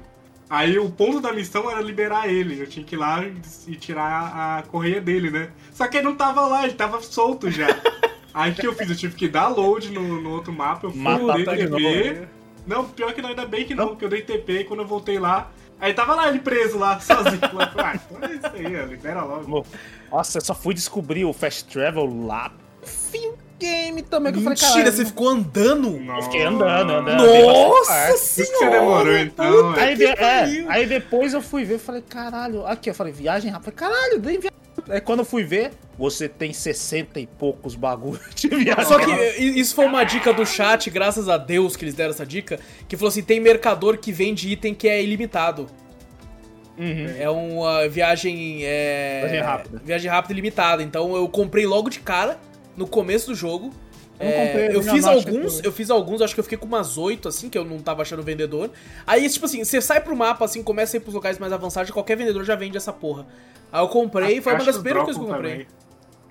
Aí 0.49 0.79
o 0.79 0.89
ponto 0.89 1.21
da 1.21 1.33
missão 1.33 1.69
era 1.71 1.81
liberar 1.81 2.29
ele, 2.29 2.61
eu 2.61 2.67
tinha 2.67 2.85
que 2.85 2.95
ir 2.95 2.99
lá 2.99 3.25
e, 3.67 3.75
tirar 3.75 4.59
a, 4.59 4.63
correia 4.63 5.01
dele, 5.01 5.29
né? 5.29 5.51
Só 5.73 5.89
que 5.89 5.97
ele 5.97 6.07
não 6.07 6.15
tava 6.15 6.47
lá, 6.47 6.65
ele 6.65 6.75
tava 6.75 7.01
solto 7.03 7.51
já. 7.51 7.67
Aí 8.33 8.53
o 8.53 8.55
que 8.55 8.67
eu 8.67 8.75
fiz? 8.75 8.89
Eu 8.89 8.97
tive 8.97 9.17
que 9.17 9.29
dar 9.29 9.49
load 9.49 9.91
no, 9.91 10.21
no 10.21 10.31
outro 10.31 10.53
mapa, 10.53 10.87
eu 10.87 10.91
fui, 10.93 11.03
novo. 11.03 11.33
TP. 11.45 12.29
Não, 12.67 12.85
pior 12.85 13.13
que 13.13 13.23
não, 13.23 13.31
ainda 13.31 13.47
bem 13.47 13.65
que 13.65 13.75
não, 13.75 13.89
porque 13.89 14.05
eu 14.05 14.09
dei 14.09 14.23
TP 14.23 14.61
e 14.61 14.65
quando 14.65 14.81
eu 14.81 14.87
voltei 14.87 15.19
lá, 15.19 15.51
aí 15.81 15.95
tava 15.95 16.15
lá 16.15 16.29
ele 16.29 16.41
preso 16.41 16.79
lá, 16.79 16.99
sozinho. 17.01 17.39
Falei, 17.39 17.69
ah, 17.79 17.95
então 17.95 18.29
é 18.29 18.35
isso 18.35 18.47
aí, 18.47 18.81
ó, 18.81 18.85
libera 18.85 19.25
logo. 19.25 19.67
Nossa, 20.11 20.39
eu 20.39 20.43
só 20.43 20.55
fui 20.55 20.75
descobrir 20.75 21.25
o 21.25 21.33
Fast 21.33 21.65
Travel 21.73 22.27
lá 22.27 22.53
no 22.81 22.87
fim 22.87 23.46
game 23.59 24.03
também. 24.03 24.33
Que 24.33 24.39
eu 24.39 24.43
falei, 24.43 24.59
Mentira, 24.61 24.93
você 24.93 25.05
ficou 25.05 25.29
andando? 25.29 25.97
Eu 25.97 26.23
fiquei 26.23 26.43
andando, 26.43 26.93
andando. 26.93 27.25
Nossa 27.27 28.07
que 28.13 28.19
você 28.19 28.45
senhora! 28.45 28.71
demorou, 28.71 29.17
então, 29.19 29.69
puta 29.69 29.81
é. 29.81 29.85
Aí, 29.85 29.97
de- 29.97 30.05
é, 30.05 30.65
aí 30.69 30.87
depois 30.87 31.33
eu 31.35 31.41
fui 31.43 31.65
ver, 31.65 31.79
falei, 31.79 32.03
caralho, 32.09 32.67
aqui, 32.67 32.91
eu 32.91 32.95
falei, 32.95 33.13
viagem 33.13 33.51
rápida. 33.51 33.73
Caralho, 33.73 34.19
dei 34.19 34.39
viagem. 34.39 34.57
Aí 34.89 35.01
quando 35.01 35.21
eu 35.21 35.25
fui 35.25 35.43
ver, 35.43 35.73
você 35.99 36.29
tem 36.29 36.53
60 36.53 37.19
e 37.19 37.27
poucos 37.27 37.75
bagulhos 37.75 38.21
de 38.37 38.49
viagem. 38.49 38.85
Só 38.85 38.99
que 38.99 39.11
isso 39.41 39.75
foi 39.75 39.87
uma 39.87 40.05
dica 40.05 40.33
do 40.33 40.45
chat, 40.47 40.89
graças 40.91 41.29
a 41.29 41.37
Deus 41.37 41.75
que 41.77 41.85
eles 41.85 41.95
deram 41.95 42.11
essa 42.11 42.27
dica, 42.27 42.61
que 42.87 42.97
falou 42.97 43.09
assim, 43.09 43.23
tem 43.23 43.41
mercador 43.41 43.99
que 43.99 44.13
vende 44.13 44.49
item 44.53 44.75
que 44.75 44.87
é 44.89 45.03
ilimitado. 45.03 45.67
Uhum. 46.79 47.07
É 47.19 47.29
uma 47.31 47.89
viagem. 47.89 48.59
É... 48.63 49.21
Viagem 49.23 49.41
rápida. 49.41 49.81
Viagem 49.83 50.11
rápida 50.11 50.35
e 50.35 50.37
limitada. 50.37 50.83
Então 50.83 51.17
eu 51.17 51.27
comprei 51.27 51.65
logo 51.67 51.89
de 51.89 52.01
cara, 52.01 52.39
no 52.77 52.87
começo 52.87 53.29
do 53.29 53.35
jogo. 53.35 53.71
Eu 54.19 54.25
não 54.27 54.33
É, 54.33 54.47
comprei, 54.47 54.67
eu 54.69 54.73
eu 54.73 54.83
fiz 54.83 55.05
alguns, 55.05 55.61
que- 55.61 55.67
eu 55.67 55.73
fiz 55.73 55.91
alguns, 55.91 56.23
acho 56.23 56.33
que 56.35 56.41
eu 56.41 56.45
fiquei 56.45 56.57
com 56.57 56.65
umas 56.65 56.97
oito, 56.97 57.29
assim, 57.29 57.51
que 57.51 57.59
eu 57.59 57.65
não 57.67 57.79
tava 57.81 58.01
achando 58.01 58.23
vendedor. 58.23 58.71
Aí, 59.07 59.29
tipo 59.29 59.45
assim, 59.45 59.63
você 59.63 59.79
sai 59.81 60.01
pro 60.01 60.17
mapa, 60.17 60.43
assim, 60.45 60.63
começa 60.63 60.97
a 60.97 60.99
ir 60.99 61.01
pros 61.01 61.15
locais 61.15 61.39
mais 61.39 61.53
avançados, 61.53 61.91
qualquer 61.91 62.17
vendedor 62.17 62.43
já 62.43 62.55
vende 62.57 62.79
essa 62.79 62.93
porra. 62.95 63.27
Aí 63.71 63.83
eu 63.83 63.89
comprei, 63.89 64.41
foi 64.41 64.55
uma 64.55 64.65
das 64.65 64.77
primeiras 64.77 65.05
coisas 65.05 65.23
que 65.23 65.29
eu 65.29 65.35
comprei. 65.35 65.53
também. 65.53 65.67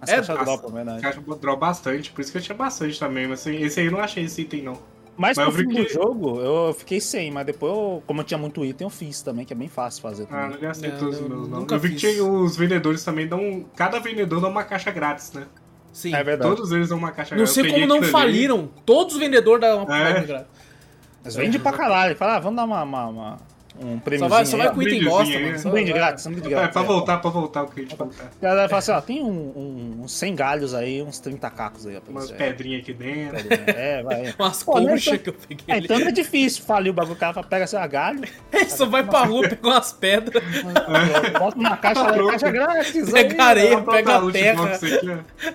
As 0.01 0.09
É, 0.09 0.15
caixas 0.15 0.37
as- 0.37 0.45
dropam, 0.45 0.71
verdade. 0.71 1.01
Caixa 1.01 1.21
drop 1.39 1.59
bastante, 1.59 2.11
por 2.11 2.21
isso 2.21 2.31
que 2.31 2.37
eu 2.39 2.41
tinha 2.41 2.57
bastante 2.57 2.99
também, 2.99 3.27
mas 3.27 3.41
assim, 3.41 3.55
esse 3.61 3.79
aí 3.79 3.85
eu 3.85 3.91
não 3.91 3.99
achei 3.99 4.23
esse 4.25 4.41
item 4.41 4.63
não. 4.63 4.73
Mas 5.17 5.37
Mas 5.37 5.37
pro 5.37 5.43
eu 5.45 5.51
vi 5.51 5.57
fim 5.75 5.81
do 5.81 5.87
que- 5.87 5.93
jogo, 5.93 6.41
eu 6.41 6.73
fiquei 6.73 6.99
sem, 6.99 7.31
mas 7.31 7.45
depois, 7.45 7.71
eu, 7.71 8.03
como 8.05 8.19
eu 8.19 8.25
tinha 8.25 8.37
muito 8.37 8.65
item, 8.65 8.85
eu 8.85 8.89
fiz 8.89 9.21
também, 9.21 9.45
que 9.45 9.53
é 9.53 9.55
bem 9.55 9.69
fácil 9.69 10.01
fazer 10.01 10.27
Ah, 10.29 10.35
não 10.35 10.43
também. 10.47 10.59
gastei 10.59 10.91
Não, 10.91 10.97
todos 10.99 11.15
os 11.15 11.21
eu 11.21 11.29
meus 11.29 11.47
não. 11.49 11.67
eu 11.69 11.79
vi 11.79 11.89
que 11.93 11.99
fiz. 11.99 12.11
tinha, 12.15 12.23
os 12.25 12.57
vendedores 12.57 13.03
também 13.03 13.25
dão. 13.27 13.63
Cada 13.75 13.99
vendedor 13.99 14.41
dá 14.41 14.47
uma 14.49 14.63
caixa 14.63 14.91
grátis, 14.91 15.31
né? 15.31 15.45
Sim. 15.95 16.13
É 16.13 16.21
verdade. 16.21 16.53
Todos 16.53 16.73
eles 16.73 16.89
dão 16.89 16.97
uma 16.97 17.11
caixa 17.11 17.37
Não 17.37 17.47
sei 17.47 17.71
como 17.71 17.87
não 17.87 18.03
faliram. 18.03 18.69
Todos 18.85 19.13
os 19.13 19.19
vendedores 19.19 19.61
da 19.61 19.77
uma 19.77 19.97
É. 19.97 20.45
Mas 21.23 21.35
vende 21.37 21.57
pra 21.57 21.71
caralho. 21.71 22.15
Fala, 22.17 22.35
ah, 22.35 22.39
vamos 22.39 22.57
dar 22.57 22.65
uma, 22.65 22.83
uma- 22.83 23.07
uma- 23.07 23.37
um 23.79 23.99
prêmio. 23.99 24.25
Só 24.25 24.29
vai, 24.29 24.45
só 24.45 24.57
vai 24.57 24.73
com 24.73 24.81
item 24.81 25.03
bosta, 25.03 25.33
mano. 25.33 25.51
né? 25.51 25.57
Só 25.57 25.69
Um 25.69 25.71
brinde 25.71 25.93
grátis, 25.93 26.25
um 26.25 26.31
brinde 26.31 26.47
É, 26.47 26.49
grátis. 26.51 26.73
pra 26.73 26.81
é. 26.81 26.85
voltar, 26.85 27.17
pra 27.17 27.29
voltar 27.29 27.63
o 27.63 27.67
que 27.67 27.79
a 27.79 27.83
gente 27.83 27.95
voltar. 27.95 28.23
A 28.25 28.45
galera 28.45 28.69
fala 28.69 28.79
assim, 28.79 28.91
ó, 28.91 29.01
tem 29.01 29.21
um, 29.23 29.27
um- 29.29 30.01
uns 30.03 30.11
100 30.13 30.35
galhos 30.35 30.73
aí, 30.73 31.01
uns 31.01 31.19
30 31.19 31.49
cacos 31.49 31.85
aí. 31.87 31.97
ó, 31.97 32.01
pra 32.01 32.11
Umas 32.11 32.31
pedrinhas 32.31 32.81
aqui 32.81 32.93
dentro. 32.93 33.37
É, 33.67 34.03
vai. 34.03 34.33
Umas 34.39 34.59
né, 34.59 34.65
conchas 34.65 35.07
então- 35.07 35.17
que 35.17 35.29
eu 35.29 35.33
peguei. 35.33 35.65
É, 35.67 35.77
então 35.79 35.99
não 35.99 36.07
é 36.07 36.11
difícil 36.11 36.63
falir 36.63 36.89
o 36.89 36.93
bagulho, 36.93 37.15
o 37.15 37.19
cara 37.19 37.43
pega 37.43 37.65
assim, 37.65 37.77
a 37.77 37.87
galho, 37.87 38.21
Ele 38.51 38.69
só 38.69 38.85
vai 38.85 39.03
pra 39.03 39.23
rua, 39.23 39.41
pega 39.47 39.67
umas 39.67 39.91
pedras, 39.93 40.43
bota 41.39 41.57
na 41.59 41.77
caixa, 41.77 41.95
Tá 41.95 42.07
lá, 42.07 42.13
pronto. 42.13 42.31
caixa 42.31 42.51
grátis. 42.51 43.11
Pega 43.11 43.33
aí, 43.33 43.39
areia. 43.41 43.77
Vou 43.77 43.93
pega 43.93 44.17
a 44.17 44.31
terra. 44.31 44.79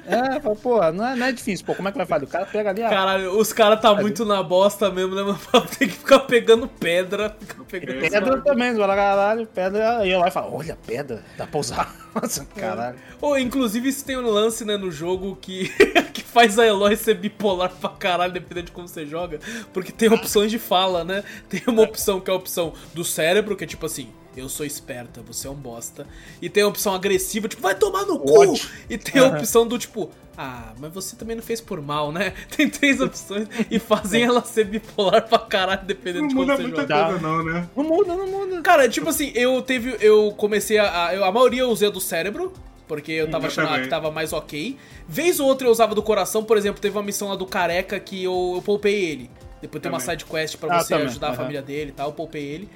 É, 0.06 0.40
fala, 0.40 0.56
pô, 0.56 0.92
não 0.92 1.06
é, 1.06 1.16
não 1.16 1.26
é 1.26 1.32
difícil, 1.32 1.64
pô, 1.66 1.74
como 1.74 1.88
é 1.88 1.92
que 1.92 1.98
vai 1.98 2.06
falir? 2.06 2.24
O 2.26 2.30
cara 2.30 2.46
pega 2.46 2.70
ali, 2.70 2.82
ó. 2.82 2.88
Caralho, 2.88 3.38
os 3.38 3.52
caras 3.52 3.80
tá 3.80 3.94
muito 3.94 4.24
na 4.24 4.42
bosta 4.42 4.90
mesmo, 4.90 5.14
né, 5.14 5.22
mano? 5.22 5.38
Pra 5.50 5.60
ter 5.62 5.86
que 5.88 5.94
ficar 5.94 6.20
pegando 6.20 6.66
pedra. 6.68 7.34
Ficar 7.40 7.64
pegando 7.64 8.04
É, 8.04 8.09
Pedra 8.10 8.40
também, 8.42 8.72
você 8.72 8.78
vai 8.78 8.88
lá, 8.88 8.96
caralho, 8.96 9.46
pedra. 9.46 10.06
E 10.06 10.10
eu 10.10 10.18
lá 10.18 10.28
e 10.28 10.30
falo, 10.30 10.54
olha, 10.54 10.76
pedra, 10.86 11.22
dá 11.36 11.46
pra 11.46 11.60
usar. 11.60 11.94
Nossa, 12.14 12.44
caralho. 12.56 12.98
Ô, 13.20 13.36
inclusive, 13.36 13.88
isso 13.88 14.04
tem 14.04 14.16
um 14.16 14.28
lance, 14.28 14.64
né, 14.64 14.76
no 14.76 14.90
jogo 14.90 15.36
que, 15.40 15.68
que 16.12 16.22
faz 16.22 16.58
a 16.58 16.66
Eloy 16.66 16.96
ser 16.96 17.14
bipolar 17.14 17.70
pra 17.70 17.90
caralho, 17.90 18.32
dependendo 18.32 18.66
de 18.66 18.72
como 18.72 18.88
você 18.88 19.06
joga. 19.06 19.38
Porque 19.72 19.92
tem 19.92 20.12
opções 20.12 20.50
de 20.50 20.58
fala, 20.58 21.04
né? 21.04 21.22
Tem 21.48 21.62
uma 21.66 21.82
opção 21.82 22.20
que 22.20 22.30
é 22.30 22.34
a 22.34 22.36
opção 22.36 22.72
do 22.92 23.04
cérebro, 23.04 23.56
que 23.56 23.64
é 23.64 23.66
tipo 23.66 23.86
assim. 23.86 24.08
Eu 24.36 24.48
sou 24.48 24.64
esperta, 24.64 25.20
você 25.22 25.46
é 25.48 25.50
um 25.50 25.54
bosta. 25.54 26.06
E 26.40 26.48
tem 26.48 26.62
a 26.62 26.68
opção 26.68 26.94
agressiva, 26.94 27.48
tipo, 27.48 27.60
vai 27.62 27.74
tomar 27.74 28.04
no 28.06 28.18
cu! 28.18 28.54
E 28.88 28.96
tem 28.96 29.20
a 29.20 29.26
opção 29.26 29.66
do 29.66 29.76
tipo, 29.76 30.08
ah, 30.38 30.72
mas 30.78 30.92
você 30.92 31.16
também 31.16 31.34
não 31.34 31.42
fez 31.42 31.60
por 31.60 31.82
mal, 31.82 32.12
né? 32.12 32.32
Tem 32.56 32.68
três 32.70 33.00
opções 33.00 33.48
e 33.70 33.78
fazem 33.78 34.22
ela 34.22 34.42
ser 34.44 34.64
bipolar 34.64 35.28
pra 35.28 35.38
caralho, 35.40 35.84
dependendo 35.84 36.22
Não 36.22 36.28
de 36.28 36.34
como 36.34 36.46
muda 36.46 36.56
você 36.56 36.62
muita 36.62 36.80
joga. 36.82 36.94
Dá. 36.94 37.04
coisa, 37.06 37.20
não, 37.20 37.44
né? 37.44 37.68
Não 37.76 37.84
muda, 37.84 38.14
não 38.14 38.26
muda. 38.28 38.62
Cara, 38.62 38.88
tipo 38.88 39.08
assim, 39.10 39.32
eu 39.34 39.60
teve. 39.62 39.96
Eu 40.00 40.32
comecei 40.36 40.78
a. 40.78 41.06
A, 41.08 41.14
eu- 41.14 41.24
a 41.24 41.32
maioria 41.32 41.62
eu 41.62 41.70
usei 41.70 41.88
a 41.88 41.90
do 41.90 42.00
cérebro. 42.00 42.52
Porque 42.88 43.12
eu 43.12 43.30
tava 43.30 43.44
Eu 43.44 43.48
achando 43.50 43.66
também. 43.68 43.82
que 43.82 43.88
tava 43.88 44.10
mais 44.10 44.32
ok. 44.32 44.76
Vez 45.06 45.38
ou 45.38 45.46
outra 45.46 45.66
eu 45.68 45.70
usava 45.70 45.94
do 45.94 46.02
coração, 46.02 46.42
por 46.42 46.56
exemplo, 46.56 46.80
teve 46.80 46.96
uma 46.96 47.04
missão 47.04 47.28
lá 47.28 47.36
do 47.36 47.46
careca 47.46 48.00
que 48.00 48.24
eu, 48.24 48.52
eu 48.56 48.62
poupei 48.62 49.04
ele. 49.04 49.30
Depois 49.62 49.80
tem 49.80 49.92
uma 49.92 50.00
side 50.00 50.24
quest 50.24 50.56
pra 50.56 50.74
Ah, 50.76 50.82
você 50.82 50.88
também, 50.94 51.06
ajudar 51.06 51.26
a 51.26 51.30
aham. 51.30 51.36
família 51.36 51.62
dele 51.62 51.90
e 51.90 51.92
tal, 51.92 52.08
eu 52.08 52.12
poupei 52.14 52.42
ele. 52.44 52.68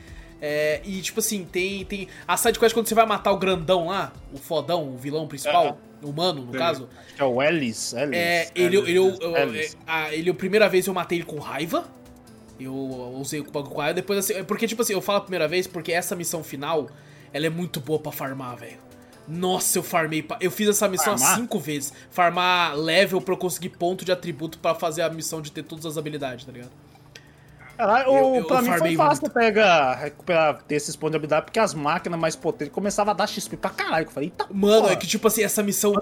É, 0.46 0.82
e 0.84 1.00
tipo 1.00 1.20
assim, 1.20 1.42
tem, 1.50 1.86
tem. 1.86 2.06
A 2.28 2.36
side 2.36 2.58
quest 2.58 2.74
quando 2.74 2.86
você 2.86 2.94
vai 2.94 3.06
matar 3.06 3.32
o 3.32 3.38
grandão 3.38 3.86
lá, 3.86 4.12
o 4.30 4.36
fodão, 4.36 4.92
o 4.92 4.96
vilão 4.98 5.26
principal, 5.26 5.78
humano, 6.02 6.44
no 6.44 6.52
Sim. 6.52 6.58
caso. 6.58 6.88
Acho 7.06 7.14
que 7.14 7.22
é 7.22 7.24
o 7.24 7.42
Ellis. 7.42 7.94
Ellis. 7.94 8.18
É, 8.18 8.50
ele, 8.54 8.76
ele, 8.76 8.98
eu, 8.98 9.16
eu- 9.22 9.36
Ellis. 9.38 9.74
é, 9.74 9.78
a- 9.90 10.14
ele, 10.14 10.28
a 10.28 10.34
primeira 10.34 10.68
vez 10.68 10.86
eu 10.86 10.92
matei 10.92 11.16
ele 11.16 11.24
com 11.24 11.38
raiva. 11.38 11.86
Eu 12.60 12.74
usei 13.18 13.40
o 13.40 13.44
bagulho 13.50 13.74
com 13.74 13.80
raiva. 13.80 13.94
Depois, 13.94 14.18
assim, 14.18 14.44
porque, 14.44 14.68
tipo 14.68 14.82
assim, 14.82 14.92
eu 14.92 15.00
falo 15.00 15.18
a 15.18 15.20
primeira 15.22 15.48
vez 15.48 15.66
porque 15.66 15.92
essa 15.92 16.14
missão 16.14 16.44
final, 16.44 16.90
ela 17.32 17.46
é 17.46 17.50
muito 17.50 17.80
boa 17.80 17.98
pra 17.98 18.12
farmar, 18.12 18.54
velho. 18.56 18.76
Nossa, 19.26 19.78
eu 19.78 19.82
farmei. 19.82 20.22
Eu 20.42 20.50
fiz 20.50 20.68
essa 20.68 20.86
missão 20.86 21.16
Farmar? 21.16 21.36
cinco 21.38 21.58
vezes. 21.58 21.90
Farmar 22.10 22.76
level 22.76 23.18
pra 23.22 23.32
eu 23.32 23.38
conseguir 23.38 23.70
ponto 23.70 24.04
de 24.04 24.12
atributo 24.12 24.58
pra 24.58 24.74
fazer 24.74 25.00
a 25.00 25.08
missão 25.08 25.40
de 25.40 25.50
ter 25.50 25.62
todas 25.62 25.86
as 25.86 25.96
habilidades, 25.96 26.44
tá 26.44 26.52
ligado? 26.52 26.70
Caralho, 27.76 28.06
Eu- 28.08 28.34
eu 28.36 28.44
pra 28.46 28.62
mim 28.62 28.70
foi 28.78 28.96
fácil 28.96 29.30
pegar, 29.30 29.94
recuperar, 29.94 30.62
ter 30.62 30.76
esse 30.76 30.96
ponto 30.96 31.10
de 31.10 31.16
habilidade, 31.16 31.46
porque 31.46 31.58
as 31.58 31.74
máquinas 31.74 32.18
mais 32.20 32.36
potentes 32.36 32.72
começavam 32.72 33.12
a 33.12 33.14
dar 33.16 33.26
XP 33.26 33.56
pra 33.56 33.70
caralho. 33.70 34.06
Eu 34.06 34.10
falei, 34.10 34.28
eita 34.28 34.46
Mano, 34.52 34.82
porra. 34.82 34.92
é 34.92 34.96
que 34.96 35.06
tipo 35.06 35.26
assim, 35.26 35.42
essa 35.42 35.62
missão. 35.62 35.92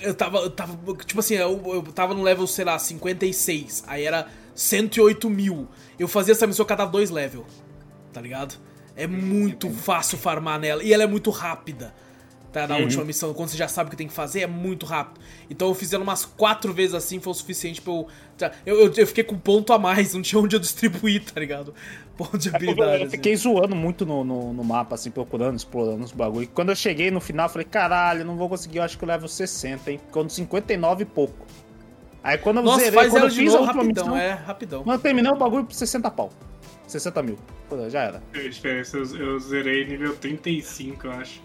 Eu 0.00 0.14
tava. 0.14 0.38
Eu 0.38 0.50
tava. 0.50 0.76
Tipo 1.04 1.20
assim, 1.20 1.34
eu, 1.34 1.60
eu 1.66 1.82
tava 1.92 2.12
no 2.14 2.22
level, 2.22 2.46
sei 2.46 2.64
lá, 2.64 2.78
56. 2.78 3.84
Aí 3.86 4.04
era 4.04 4.26
108 4.54 5.28
mil. 5.30 5.66
Eu 5.98 6.08
fazia 6.08 6.32
essa 6.32 6.46
missão 6.46 6.64
cada 6.66 6.84
dois 6.84 7.10
level. 7.10 7.46
Tá 8.12 8.20
ligado? 8.20 8.54
É 8.96 9.06
muito 9.06 9.70
fácil 9.70 10.16
farmar 10.18 10.58
nela. 10.60 10.82
E 10.82 10.92
ela 10.92 11.02
é 11.02 11.06
muito 11.06 11.30
rápida. 11.30 11.92
Tá? 12.54 12.66
Na 12.68 12.76
Uhum. 12.76 12.82
última 12.84 13.04
missão, 13.04 13.34
quando 13.34 13.48
você 13.50 13.56
já 13.58 13.66
sabe 13.68 13.88
o 13.88 13.90
que 13.90 13.96
tem 13.96 14.06
que 14.06 14.12
fazer, 14.14 14.40
é 14.42 14.46
muito 14.46 14.86
rápido. 14.86 15.20
Então 15.50 15.68
eu 15.68 15.74
fiz 15.74 15.92
ela 15.92 16.02
umas 16.04 16.24
quatro 16.24 16.72
vezes 16.72 16.94
assim, 16.94 17.20
foi 17.20 17.32
o 17.32 17.34
suficiente 17.34 17.82
pra 17.82 17.92
eu. 17.92 18.06
tá, 18.38 18.52
Eu, 18.64 18.80
eu, 18.80 18.92
eu 18.96 19.06
fiquei 19.06 19.24
com 19.24 19.36
ponto 19.36 19.72
a 19.72 19.78
mais, 19.78 20.14
não 20.14 20.22
tinha 20.22 20.40
onde 20.40 20.54
eu 20.56 20.60
distribuir, 20.60 21.22
tá 21.24 21.38
ligado? 21.40 21.74
Ponto 22.16 22.38
de 22.38 22.48
Eu, 22.48 22.54
habilidade. 22.54 23.02
eu 23.02 23.10
fiquei 23.10 23.34
zoando 23.36 23.74
muito 23.74 24.06
no, 24.06 24.22
no, 24.22 24.52
no 24.52 24.62
mapa, 24.62 24.94
assim, 24.94 25.10
procurando, 25.10 25.56
explorando 25.56 26.04
os 26.04 26.12
bagulho. 26.12 26.44
E 26.44 26.46
quando 26.46 26.68
eu 26.68 26.76
cheguei 26.76 27.10
no 27.10 27.20
final, 27.20 27.46
eu 27.46 27.50
falei, 27.50 27.66
caralho, 27.66 28.24
não 28.24 28.36
vou 28.36 28.48
conseguir, 28.48 28.78
eu 28.78 28.84
acho 28.84 28.96
que 28.96 29.02
eu 29.02 29.08
levo 29.08 29.26
60, 29.26 29.90
hein? 29.90 29.98
Ficou 29.98 30.22
no 30.22 30.30
59 30.30 31.02
e 31.02 31.06
pouco. 31.06 31.44
Aí 32.22 32.38
quando 32.38 32.58
eu 32.58 32.62
Nossa, 32.62 32.84
zerei, 32.84 32.92
faz 33.00 33.10
quando 33.10 33.22
ela 33.22 33.30
eu 33.30 33.34
fiz 33.34 33.48
a 33.52 33.56
novo 33.58 33.64
última 33.64 33.82
rapidão, 33.82 34.04
missão, 34.06 34.16
é, 34.16 34.32
rapidão. 34.32 34.82
quando 34.84 34.96
eu 34.96 35.02
terminei 35.02 35.32
o 35.32 35.36
bagulho 35.36 35.64
por 35.64 35.74
60 35.74 36.08
pau. 36.12 36.30
60 36.86 37.22
mil. 37.22 37.36
Pô, 37.68 37.90
Já 37.90 38.02
era. 38.02 38.22
A 38.32 38.38
diferença, 38.48 38.96
eu, 38.96 39.04
eu 39.16 39.38
zerei 39.40 39.84
nível 39.84 40.14
35, 40.16 41.06
eu 41.08 41.12
acho. 41.12 41.42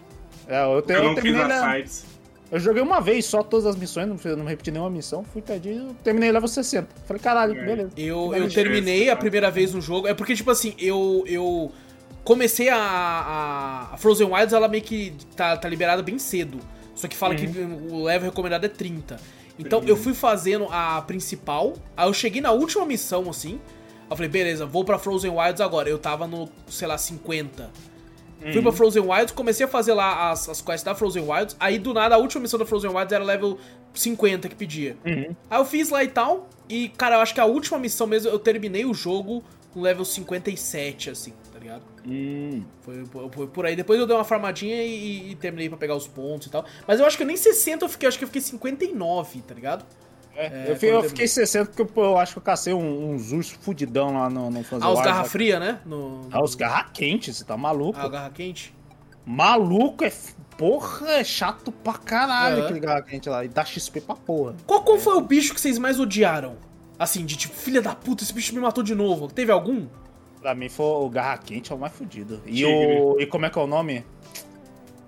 É, 0.49 0.63
eu, 0.65 0.81
te- 0.81 0.91
Eu 0.93 0.97
eu 0.97 1.03
não 1.03 1.13
fiz 1.13 1.23
terminei. 1.23 1.41
as 1.43 1.47
na- 1.49 1.71
sides. 1.73 2.05
Eu 2.51 2.59
joguei 2.59 2.81
uma 2.81 2.99
vez 2.99 3.25
só 3.25 3.43
todas 3.43 3.67
as 3.67 3.75
missões, 3.75 4.07
não, 4.07 4.17
fiz- 4.17 4.35
não 4.35 4.43
repeti 4.45 4.71
nenhuma 4.71 4.89
missão, 4.89 5.23
fui 5.23 5.39
perdido, 5.41 5.95
terminei 6.03 6.31
level 6.31 6.47
60. 6.47 6.87
Falei, 7.05 7.21
caralho, 7.21 7.55
É. 7.55 7.63
beleza. 7.63 7.91
Eu, 7.95 8.33
eu 8.33 8.49
terminei 8.49 9.09
a 9.11 9.15
primeira 9.15 9.51
vez 9.51 9.71
no 9.73 9.79
jogo. 9.79 10.07
É 10.07 10.13
porque, 10.15 10.35
tipo 10.35 10.49
assim, 10.49 10.73
eu. 10.79 11.23
eu 11.27 11.71
comecei 12.23 12.67
a, 12.69 12.77
a. 12.77 13.93
a 13.93 13.97
Frozen 13.97 14.27
Wilds, 14.31 14.53
ela 14.53 14.67
meio 14.67 14.83
que 14.83 15.13
tá, 15.35 15.55
tá 15.57 15.69
liberada 15.69 16.01
bem 16.01 16.17
cedo. 16.17 16.59
Só 16.95 17.07
que 17.07 17.15
fala 17.15 17.33
que 17.35 17.45
o 17.91 18.03
level 18.03 18.29
recomendado 18.29 18.65
é 18.65 18.67
30. 18.69 19.17
Então 19.57 19.81
eu 19.85 19.95
fui 19.95 20.13
fazendo 20.13 20.67
a 20.71 21.01
principal. 21.03 21.73
Aí 21.95 22.07
eu 22.07 22.13
cheguei 22.13 22.41
na 22.41 22.51
última 22.51 22.85
missão, 22.85 23.29
assim. 23.29 23.59
Aí 24.01 24.07
eu 24.11 24.15
falei, 24.15 24.29
beleza, 24.29 24.65
vou 24.65 24.83
pra 24.83 24.97
Frozen 24.97 25.31
Wilds 25.31 25.61
agora. 25.61 25.87
Eu 25.87 25.97
tava 25.99 26.25
no, 26.27 26.49
sei 26.67 26.87
lá, 26.87 26.97
50. 26.97 27.69
Fui 28.39 28.61
pra 28.61 28.71
Frozen 28.71 29.03
Wilds, 29.03 29.31
comecei 29.33 29.65
a 29.65 29.69
fazer 29.69 29.93
lá 29.93 30.31
as, 30.31 30.47
as 30.47 30.61
quests 30.61 30.83
da 30.83 30.95
Frozen 30.95 31.23
Wilds. 31.29 31.55
Aí 31.59 31.77
do 31.77 31.93
nada 31.93 32.15
a 32.15 32.17
última 32.17 32.41
missão 32.41 32.57
da 32.59 32.65
Frozen 32.65 32.91
Wilds 32.91 33.11
era 33.11 33.23
level 33.23 33.57
50 33.93 34.47
que 34.47 34.55
pedia. 34.55 34.95
Uhum. 35.05 35.35
Aí 35.49 35.59
eu 35.59 35.65
fiz 35.65 35.89
lá 35.89 36.03
e 36.03 36.07
tal. 36.07 36.47
E, 36.69 36.89
cara, 36.89 37.15
eu 37.15 37.19
acho 37.19 37.33
que 37.33 37.39
a 37.41 37.45
última 37.45 37.77
missão 37.77 38.07
mesmo, 38.07 38.29
eu 38.29 38.39
terminei 38.39 38.85
o 38.85 38.93
jogo 38.93 39.43
com 39.73 39.81
level 39.81 40.05
57, 40.05 41.09
assim, 41.09 41.33
tá 41.51 41.59
ligado? 41.59 41.81
Hum. 42.07 42.63
Foi, 42.81 43.05
foi- 43.31 43.47
por 43.47 43.65
aí. 43.65 43.75
Depois 43.75 43.99
eu 43.99 44.07
dei 44.07 44.15
uma 44.15 44.23
farmadinha 44.23 44.83
e, 44.83 45.31
e 45.31 45.35
terminei 45.35 45.67
pra 45.69 45.77
pegar 45.77 45.95
os 45.95 46.07
pontos 46.07 46.47
e 46.47 46.49
tal. 46.49 46.65
Mas 46.87 46.99
eu 46.99 47.05
acho 47.05 47.17
que 47.17 47.23
eu 47.23 47.27
nem 47.27 47.35
60 47.37 47.85
eu 47.85 47.89
fiquei, 47.89 48.07
eu 48.07 48.09
acho 48.09 48.17
que 48.17 48.23
eu 48.23 48.27
fiquei 48.27 48.41
59, 48.41 49.41
tá 49.41 49.53
ligado? 49.53 49.85
É, 50.41 50.67
É, 50.67 50.71
eu, 50.71 50.75
fi- 50.77 50.85
eu 50.87 51.03
fiquei 51.03 51.27
60 51.27 51.71
porque 51.71 51.99
eu, 51.99 52.03
eu 52.03 52.17
acho 52.17 52.31
que 52.33 52.37
eu 52.39 52.43
cacei 52.43 52.73
um- 52.73 53.11
uns 53.13 53.31
ursos 53.33 53.57
fudidão 53.61 54.13
lá 54.13 54.29
no, 54.29 54.49
no 54.49 54.63
Frozen 54.63 54.87
Ah, 54.87 54.91
os 54.91 55.01
garra 55.01 55.23
né? 55.23 55.27
fria, 55.29 55.59
né? 55.59 55.79
No, 55.85 56.21
Ah, 56.31 56.41
os 56.41 56.55
garra 56.55 56.85
quentes, 56.93 57.37
você 57.37 57.43
tá 57.43 57.57
maluco? 57.57 57.99
Ah, 57.99 58.07
o 58.07 58.09
garra 58.09 58.29
quente. 58.29 58.73
Maluco 59.25 60.03
é. 60.03 60.11
Porra, 60.57 61.11
é 61.11 61.23
chato 61.23 61.71
pra 61.71 61.93
caralho 61.93 62.57
Aham. 62.57 62.65
aquele 62.65 62.79
garra 62.81 63.01
quente 63.01 63.29
lá. 63.29 63.45
E 63.45 63.47
dá 63.47 63.63
XP 63.63 64.01
pra 64.01 64.15
porra. 64.15 64.55
Qual, 64.65 64.81
qual 64.83 64.97
foi 64.97 65.15
o 65.15 65.21
bicho 65.21 65.53
que 65.53 65.61
vocês 65.61 65.77
mais 65.77 65.99
odiaram? 65.99 66.57
Assim, 66.97 67.25
de 67.25 67.37
tipo, 67.37 67.53
filha 67.55 67.81
da 67.81 67.95
puta, 67.95 68.23
esse 68.23 68.33
bicho 68.33 68.53
me 68.53 68.59
matou 68.59 68.83
de 68.83 68.93
novo. 68.93 69.27
Teve 69.29 69.51
algum? 69.53 69.87
Pra 70.41 70.53
mim 70.55 70.67
foi 70.67 70.85
o 70.85 71.09
garra 71.09 71.37
quente, 71.37 71.71
é 71.71 71.75
o 71.75 71.77
mais 71.79 71.93
fudido. 71.93 72.41
E, 72.45 72.55
Tigre. 72.55 73.01
o, 73.01 73.19
e 73.19 73.25
como 73.25 73.45
é 73.45 73.49
que 73.49 73.57
é 73.57 73.61
o 73.61 73.67
nome? 73.67 74.05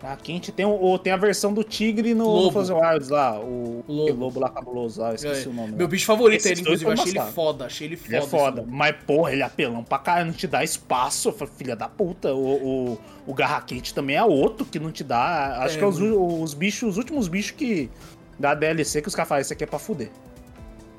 Garra 0.01 0.17
quente 0.17 0.51
tem, 0.51 0.65
o, 0.65 0.97
tem 0.97 1.13
a 1.13 1.17
versão 1.17 1.53
do 1.53 1.63
tigre 1.63 2.15
no, 2.15 2.25
Lobo. 2.25 2.45
no 2.45 2.51
Frozen 2.51 2.75
Wilds 2.75 3.09
lá. 3.09 3.39
O, 3.39 3.83
lobo. 3.87 4.13
lobo 4.15 4.39
lá 4.39 4.49
cabuloso 4.49 4.99
lá, 4.99 5.09
eu 5.09 5.15
esqueci 5.15 5.45
É, 5.47 5.49
o 5.49 5.53
nome. 5.53 5.73
Meu 5.73 5.87
bicho 5.87 6.05
favorito 6.07 6.39
Esses 6.39 6.51
ele, 6.51 6.61
inclusive. 6.61 6.91
Achei 6.91 7.11
ele 7.11 7.21
foda, 7.31 7.65
achei 7.65 7.87
ele 7.87 7.97
foda. 7.97 8.07
Ele 8.09 8.15
é 8.15 8.19
esse 8.19 8.29
foda, 8.29 8.65
mas 8.67 8.95
porra, 9.05 9.31
ele 9.31 9.41
é 9.43 9.45
apelão 9.45 9.83
pra 9.83 9.99
caralho, 9.99 10.25
não 10.27 10.33
te 10.33 10.47
dá 10.47 10.63
espaço, 10.63 11.31
filha 11.55 11.75
da 11.75 11.87
puta. 11.87 12.33
O, 12.33 12.93
o, 12.93 12.99
o 13.27 13.33
garra 13.35 13.61
quente 13.61 13.93
também 13.93 14.15
é 14.15 14.23
outro 14.23 14.65
que 14.65 14.79
não 14.79 14.91
te 14.91 15.03
dá. 15.03 15.59
Acho 15.63 15.75
É, 15.75 15.77
que 15.77 15.83
é 15.83 15.87
os, 15.87 15.99
mano. 15.99 16.41
os 16.41 16.53
bichos, 16.55 16.89
os 16.89 16.97
últimos 16.97 17.27
bichos 17.27 17.51
que. 17.51 17.89
Da 18.39 18.55
DLC 18.55 19.03
que 19.03 19.07
os 19.07 19.13
caras 19.13 19.29
falam, 19.29 19.41
isso 19.43 19.53
aqui 19.53 19.63
é 19.63 19.67
pra 19.67 19.77
fuder. 19.77 20.09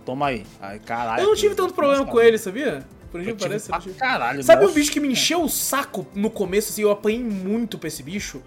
Toma 0.04 0.28
aí. 0.28 0.44
Ai, 0.60 0.78
caralho. 0.78 1.22
Eu 1.22 1.28
não 1.28 1.34
tive 1.34 1.56
tanto 1.56 1.74
problema 1.74 2.04
com 2.06 2.20
ele, 2.20 2.38
sabia? 2.38 2.84
Por 3.10 3.20
pareça. 3.34 3.72
eu 3.74 3.80
pra 3.82 3.92
caralho. 3.94 4.42
Sabe 4.42 4.62
um 4.62 4.64
nossa. 4.66 4.74
bicho 4.78 4.90
que 4.92 5.00
me 5.00 5.08
encheu 5.08 5.42
o 5.42 5.48
saco 5.48 6.06
no 6.14 6.30
começo, 6.30 6.70
assim, 6.70 6.82
eu 6.82 6.90
apanhei 6.90 7.22
muito 7.22 7.78
pra 7.78 7.88
esse 7.88 8.02
bicho? 8.02 8.40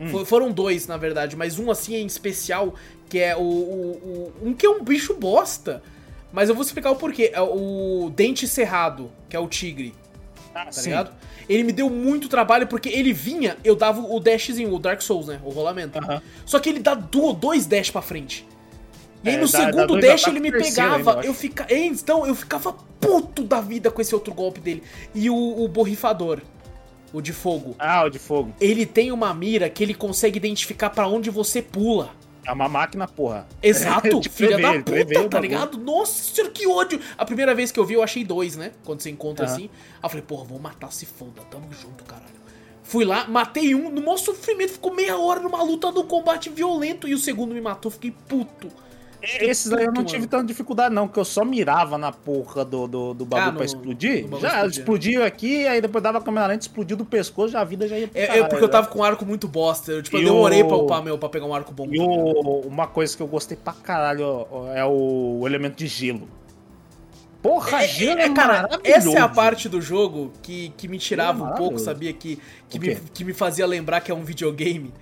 Hum. 0.00 0.08
Fo- 0.08 0.24
foram 0.24 0.50
dois, 0.52 0.86
na 0.86 0.96
verdade, 0.96 1.36
mas 1.36 1.58
um 1.58 1.70
assim 1.70 1.94
em 1.96 2.06
especial, 2.06 2.74
que 3.08 3.18
é 3.18 3.36
o, 3.36 3.40
o- 3.40 4.32
o- 4.42 4.48
Um 4.48 4.54
que 4.54 4.64
é 4.66 4.70
um 4.70 4.82
bicho 4.82 5.14
bosta. 5.14 5.82
Mas 6.32 6.48
eu 6.48 6.54
vou 6.54 6.62
explicar 6.62 6.90
o 6.90 6.96
porquê. 6.96 7.30
É 7.32 7.40
o 7.40 8.12
Dente 8.14 8.46
Cerrado, 8.46 9.10
que 9.30 9.34
é 9.36 9.40
o 9.40 9.48
tigre, 9.48 9.94
Ah, 10.54 10.66
tá 10.66 10.72
sim. 10.72 10.90
ligado? 10.90 11.10
Ele 11.48 11.62
me 11.64 11.72
deu 11.72 11.88
muito 11.88 12.28
trabalho 12.28 12.66
porque 12.66 12.90
ele 12.90 13.12
vinha, 13.14 13.56
eu 13.64 13.74
dava 13.74 14.02
o 14.02 14.20
dashzinho, 14.20 14.72
o 14.74 14.78
Dark 14.78 15.00
Souls, 15.00 15.26
né? 15.28 15.40
O 15.42 15.48
rolamento. 15.48 15.98
Aham. 15.98 16.20
Só 16.44 16.58
que 16.60 16.68
ele 16.68 16.80
dá 16.80 16.92
do- 16.94 17.32
dois 17.32 17.64
dash 17.64 17.90
pra 17.90 18.02
frente. 18.02 18.46
E 19.24 19.30
aí 19.30 19.34
É, 19.36 19.38
no 19.40 19.48
dá- 19.48 19.58
dá 19.58 19.64
segundo 19.64 19.86
dois 19.86 20.04
dash 20.04 20.26
ele 20.28 20.38
me 20.38 20.52
pegava, 20.52 20.96
ainda, 21.12 21.26
eu 21.26 21.30
eu 21.30 21.34
fica, 21.34 21.66
é, 21.70 21.78
então 21.86 22.26
eu 22.26 22.34
ficava 22.34 22.74
puto 23.00 23.42
da 23.42 23.60
vida 23.62 23.90
com 23.90 24.00
esse 24.02 24.14
outro 24.14 24.34
golpe 24.34 24.60
dele. 24.60 24.82
E 25.14 25.30
o, 25.30 25.34
o 25.64 25.66
borrifador, 25.66 26.40
o 27.12 27.20
de 27.20 27.32
fogo, 27.32 27.74
Ah, 27.78 28.04
o 28.04 28.10
de 28.10 28.18
fogo. 28.18 28.52
ele 28.60 28.84
tem 28.86 29.10
uma 29.12 29.32
mira 29.32 29.68
que 29.70 29.82
ele 29.82 29.94
consegue 29.94 30.36
identificar 30.36 30.90
pra 30.90 31.06
onde 31.08 31.30
você 31.30 31.62
pula. 31.62 32.10
É 32.44 32.52
uma 32.52 32.68
máquina, 32.68 33.06
porra. 33.06 33.46
Exato, 33.62 34.22
filha 34.30 34.56
da 34.58 34.72
puta, 34.82 35.20
o 35.20 35.28
tá 35.28 35.38
ligado? 35.38 35.76
Nossa 35.78 36.22
senhora, 36.34 36.50
que 36.52 36.66
ódio! 36.66 36.98
A 37.18 37.24
primeira 37.24 37.54
vez 37.54 37.70
que 37.70 37.78
eu 37.78 37.84
vi, 37.84 37.94
eu 37.94 38.02
achei 38.02 38.24
dois, 38.24 38.56
né? 38.56 38.72
Quando 38.84 39.00
você 39.02 39.10
encontra 39.10 39.44
Aham. 39.44 39.54
assim. 39.54 39.64
Aí 39.64 40.00
eu 40.02 40.08
falei, 40.08 40.24
porra, 40.24 40.44
vou 40.44 40.58
matar, 40.58 40.90
se 40.90 41.04
foda, 41.04 41.42
tamo 41.50 41.68
junto, 41.72 42.04
caralho. 42.04 42.38
Fui 42.82 43.04
lá, 43.04 43.26
matei 43.28 43.74
um, 43.74 43.90
no 43.90 44.00
maior 44.00 44.16
sofrimento, 44.16 44.72
ficou 44.72 44.94
meia 44.94 45.18
hora 45.18 45.40
numa 45.40 45.62
luta 45.62 45.92
num 45.92 46.06
combate 46.06 46.48
violento 46.48 47.06
e 47.06 47.12
o 47.12 47.18
segundo 47.18 47.52
me 47.54 47.60
matou, 47.60 47.90
fiquei 47.90 48.10
puto. 48.10 48.68
Esses 49.20 49.72
aí 49.72 49.84
eu 49.84 49.92
não 49.92 50.04
tive 50.04 50.26
tanta 50.26 50.44
dificuldade, 50.44 50.94
não, 50.94 51.06
porque 51.08 51.18
eu 51.18 51.24
só 51.24 51.44
mirava 51.44 51.98
na 51.98 52.12
porra 52.12 52.64
do, 52.64 52.86
do, 52.86 53.14
do 53.14 53.24
bagulho 53.26 53.48
Ah, 53.48 53.52
no- 53.52 53.56
pra 53.56 53.66
explodir. 53.66 54.26
Já 54.40 54.64
explodiu 54.66 55.24
aqui, 55.24 55.66
aí 55.66 55.80
depois 55.80 56.02
dava 56.04 56.18
a 56.18 56.20
câmera 56.20 56.46
lenta, 56.46 56.62
explodiu 56.62 56.96
do 56.96 57.04
pescoço, 57.04 57.48
já 57.52 57.60
a 57.60 57.64
vida 57.64 57.88
já 57.88 57.98
ia 57.98 58.06
pro 58.06 58.18
É, 58.20 58.38
é 58.38 58.42
porque 58.44 58.56
eu 58.62 58.68
né? 58.68 58.72
tava 58.72 58.86
com 58.86 59.00
um 59.00 59.02
arco 59.02 59.26
muito 59.26 59.48
bosta. 59.48 59.90
Eu, 59.90 60.02
tipo, 60.02 60.16
eu 60.18 60.24
demorei 60.24 60.62
pra 60.62 60.76
upar 60.76 61.02
meu, 61.02 61.18
pra 61.18 61.28
pegar 61.28 61.46
um 61.46 61.54
arco 61.54 61.72
bom. 61.72 61.88
E 61.90 61.98
o- 61.98 62.60
uma 62.66 62.86
coisa 62.86 63.16
que 63.16 63.22
eu 63.22 63.26
gostei 63.26 63.56
pra 63.56 63.72
caralho 63.72 64.46
ó, 64.50 64.72
é 64.72 64.84
o, 64.84 65.42
elemento 65.46 65.76
de 65.76 65.86
gelo. 65.88 66.28
Porra, 67.42 67.84
É, 67.84 67.88
gelo 67.88 68.20
é, 68.20 68.24
é, 68.24 68.34
cara, 68.34 68.62
maravilhoso. 68.62 68.82
essa 69.10 69.18
é 69.18 69.20
a 69.20 69.28
parte 69.28 69.68
do 69.68 69.80
jogo 69.80 70.32
que, 70.42 70.72
que 70.76 70.88
me 70.88 70.98
tirava 70.98 71.44
um 71.44 71.54
pouco, 71.54 71.78
sabia? 71.78 72.12
Que, 72.12 72.38
que, 72.68 72.78
me, 72.80 72.96
que 72.96 73.24
me 73.24 73.32
fazia 73.32 73.64
lembrar 73.66 74.00
que 74.00 74.10
é 74.10 74.14
um 74.14 74.24
videogame. 74.24 74.92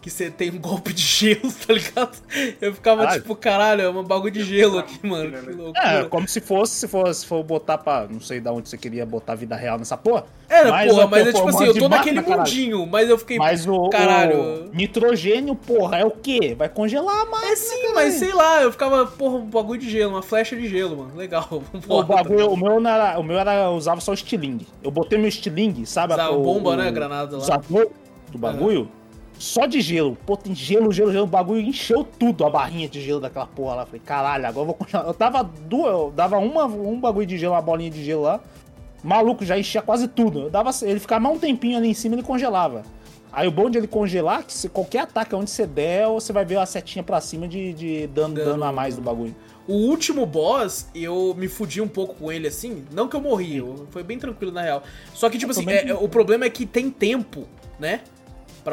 Que 0.00 0.10
você 0.10 0.30
tem 0.30 0.48
um 0.50 0.58
golpe 0.58 0.92
de 0.92 1.02
gelo, 1.02 1.52
tá 1.66 1.72
ligado? 1.72 2.16
Eu 2.60 2.72
ficava 2.72 3.02
Caralho. 3.02 3.20
tipo, 3.22 3.34
caralho, 3.34 3.82
é 3.82 3.90
um 3.90 4.04
bagulho 4.04 4.30
de 4.32 4.44
gelo 4.44 4.78
aqui, 4.78 5.04
mano. 5.04 5.32
Que 5.42 5.50
loucura. 5.50 5.84
É, 5.86 6.04
como 6.04 6.28
se 6.28 6.40
fosse, 6.40 6.74
se 6.74 6.86
fosse, 6.86 7.20
se 7.20 7.26
for 7.26 7.42
botar 7.42 7.78
pra. 7.78 8.06
Não 8.08 8.20
sei 8.20 8.40
da 8.40 8.52
onde 8.52 8.68
você 8.68 8.78
queria 8.78 9.04
botar 9.04 9.32
a 9.32 9.36
vida 9.36 9.56
real 9.56 9.76
nessa 9.76 9.96
porra. 9.96 10.24
Era, 10.48 10.70
Mas 10.70 10.90
porra, 10.90 11.02
é 11.02 11.06
mas 11.08 11.26
é 11.26 11.32
tipo 11.32 11.48
assim, 11.48 11.64
eu 11.64 11.74
tô 11.74 11.88
máquina, 11.88 11.96
naquele 11.96 12.22
caralho. 12.22 12.38
mundinho, 12.38 12.86
mas 12.86 13.10
eu 13.10 13.18
fiquei. 13.18 13.38
Mas 13.38 13.66
o, 13.66 13.88
Caralho. 13.90 14.66
o 14.66 14.70
nitrogênio, 14.72 15.54
porra, 15.56 15.98
é 15.98 16.04
o 16.04 16.10
quê? 16.12 16.54
Vai 16.56 16.68
congelar 16.68 17.22
a 17.22 17.26
máquina. 17.26 17.52
É 17.52 17.56
sim, 17.56 17.92
mas 17.94 18.14
sei 18.14 18.32
lá, 18.32 18.62
eu 18.62 18.70
ficava, 18.72 19.04
porra, 19.04 19.36
um 19.38 19.46
bagulho 19.46 19.80
de 19.80 19.90
gelo, 19.90 20.12
uma 20.14 20.22
flecha 20.22 20.54
de 20.56 20.68
gelo, 20.68 20.96
mano. 20.96 21.16
Legal. 21.16 21.48
O 21.88 22.02
vambora. 22.02 22.22
bagulho, 22.22 22.50
o 22.50 22.56
meu 22.56 22.80
não 22.80 22.90
era, 22.90 23.18
o 23.18 23.22
meu 23.22 23.38
era 23.38 23.54
eu 23.64 23.70
usava 23.72 24.00
só 24.00 24.12
o 24.12 24.14
estilingue. 24.14 24.66
Eu 24.82 24.90
botei 24.90 25.18
meu 25.18 25.28
estilingue, 25.28 25.84
sabe? 25.86 26.12
Usava 26.14 26.30
o, 26.32 26.42
bomba, 26.42 26.70
o- 26.70 26.76
né, 26.76 26.90
granada 26.90 27.36
lá. 27.36 27.42
usador 27.42 27.90
do 28.30 28.38
bagulho. 28.38 28.88
Só 29.38 29.66
de 29.66 29.80
gelo. 29.80 30.16
Pô, 30.26 30.36
tem 30.36 30.54
gelo, 30.54 30.90
gelo, 30.92 31.12
gelo. 31.12 31.24
O 31.24 31.28
bagulho 31.28 31.60
encheu 31.60 32.02
tudo 32.04 32.44
a 32.44 32.50
barrinha 32.50 32.88
de 32.88 33.00
gelo 33.00 33.20
daquela 33.20 33.46
porra 33.46 33.76
lá. 33.76 33.86
Falei, 33.86 34.00
caralho, 34.04 34.46
agora 34.46 34.62
eu 34.62 34.66
vou 34.66 34.74
continuar. 34.74 35.06
Eu 35.06 35.14
dava 35.14 35.42
duas, 35.42 35.92
eu 35.92 36.12
dava 36.14 36.38
uma, 36.38 36.64
um 36.64 36.98
bagulho 36.98 37.26
de 37.26 37.38
gelo, 37.38 37.54
uma 37.54 37.62
bolinha 37.62 37.90
de 37.90 38.04
gelo 38.04 38.22
lá. 38.22 38.40
Maluco, 39.02 39.44
já 39.44 39.56
enchia 39.58 39.80
quase 39.80 40.08
tudo. 40.08 40.40
Eu 40.42 40.50
dava, 40.50 40.70
ele 40.82 40.98
ficava 40.98 41.20
mais 41.20 41.36
um 41.36 41.38
tempinho 41.38 41.78
ali 41.78 41.88
em 41.88 41.94
cima 41.94 42.16
ele 42.16 42.22
congelava. 42.22 42.82
Aí 43.32 43.46
o 43.46 43.50
bom 43.50 43.68
de 43.70 43.78
ele 43.78 43.86
congelar, 43.86 44.42
que 44.42 44.52
se 44.52 44.68
qualquer 44.68 45.00
ataque 45.00 45.34
onde 45.34 45.50
você 45.50 45.66
der, 45.66 46.08
você 46.08 46.32
vai 46.32 46.44
ver 46.44 46.56
a 46.58 46.66
setinha 46.66 47.02
pra 47.04 47.20
cima 47.20 47.46
de, 47.46 47.72
de 47.74 48.06
dano, 48.08 48.34
Dano. 48.34 48.50
dano 48.52 48.64
a 48.64 48.72
mais 48.72 48.96
do 48.96 49.02
bagulho. 49.02 49.36
O 49.68 49.74
último 49.74 50.24
boss, 50.24 50.88
eu 50.94 51.34
me 51.36 51.46
fudi 51.46 51.80
um 51.80 51.86
pouco 51.86 52.14
com 52.14 52.32
ele 52.32 52.48
assim. 52.48 52.84
Não 52.90 53.06
que 53.06 53.14
eu 53.14 53.20
morri, 53.20 53.58
eu, 53.58 53.86
foi 53.90 54.02
bem 54.02 54.18
tranquilo 54.18 54.50
na 54.50 54.62
real. 54.62 54.82
Só 55.12 55.28
que, 55.28 55.36
tipo 55.36 55.52
assim, 55.52 55.68
é- 55.68 55.90
é- 55.90 55.94
o 55.94 56.08
problema 56.08 56.46
é 56.46 56.50
que 56.50 56.64
tem 56.64 56.90
tempo, 56.90 57.46
né? 57.78 58.00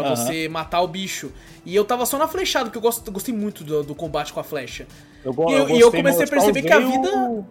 Pra 0.03 0.11
Aham. 0.13 0.15
você 0.25 0.47
matar 0.49 0.81
o 0.81 0.87
bicho. 0.87 1.31
E 1.65 1.75
eu 1.75 1.83
tava 1.85 2.05
só 2.05 2.17
na 2.17 2.27
flechada, 2.27 2.65
porque 2.65 2.77
eu 2.77 2.81
gosto, 2.81 3.09
gostei 3.11 3.33
muito 3.33 3.63
do, 3.63 3.83
do 3.83 3.95
combate 3.95 4.31
com 4.33 4.39
a 4.39 4.43
flecha. 4.43 4.87
Eu, 5.23 5.33
E 5.49 5.53
eu- 5.53 5.69
e 5.69 5.79
eu 5.79 5.91
comecei 5.91 6.23
a 6.23 6.27
perceber 6.27 6.61
que 6.61 6.71
a 6.73 6.79
vida- 6.79 7.09
o- 7.29 7.45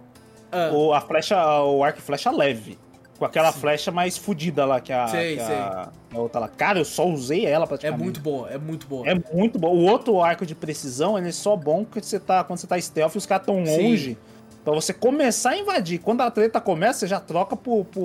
Ah, 0.53 0.71
o, 0.73 0.93
a 0.95 1.01
flecha, 1.01 1.37
o 1.65 1.83
arco 1.83 1.99
e 1.99 2.03
flecha 2.03 2.31
leve. 2.31 2.79
Com 3.19 3.25
aquela 3.25 3.53
flecha 3.53 3.91
mais 3.93 4.17
fodida 4.19 4.65
lá 4.65 4.81
que 4.81 4.93
a, 4.93 5.07
Sei, 5.09 5.37
que 5.37 5.43
a, 5.43 5.89
a 6.13 6.19
outra 6.19 6.41
lá. 6.41 6.49
Cara, 6.49 6.81
eu 6.81 6.85
só 6.85 7.07
usei 7.09 7.47
ela 7.47 7.65
é 7.65 7.67
praticamente. 7.67 8.03
muito 8.03 8.21
boa, 8.21 8.49
é 8.51 8.59
muito 8.59 8.87
boa. 8.89 9.09
É 9.09 9.15
muito 9.33 9.57
bom. 9.59 9.69
O 9.75 9.85
outro 9.89 10.21
arco 10.21 10.45
de 10.45 10.55
precisão, 10.55 11.17
ele 11.17 11.29
é 11.29 11.33
só 11.33 11.57
bom 11.57 11.85
porque 11.85 12.01
você 12.03 12.19
tá, 12.19 12.43
quando 12.45 12.59
você 12.59 12.67
tá 12.67 12.81
stealth 12.81 13.15
e 13.15 13.19
os 13.19 13.27
caras 13.27 13.47
tão 13.47 13.65
Sim. 13.67 14.17
Pra 14.65 14.73
você 14.73 14.95
começar 14.95 15.51
a 15.51 15.59
invadir. 15.59 15.99
Quando 15.99 16.23
a 16.23 16.31
treta 16.31 16.61
começa, 16.61 17.01
você 17.01 17.07
já 17.07 17.21
troca 17.21 17.55
pro, 17.55 17.85
pro, 17.85 18.03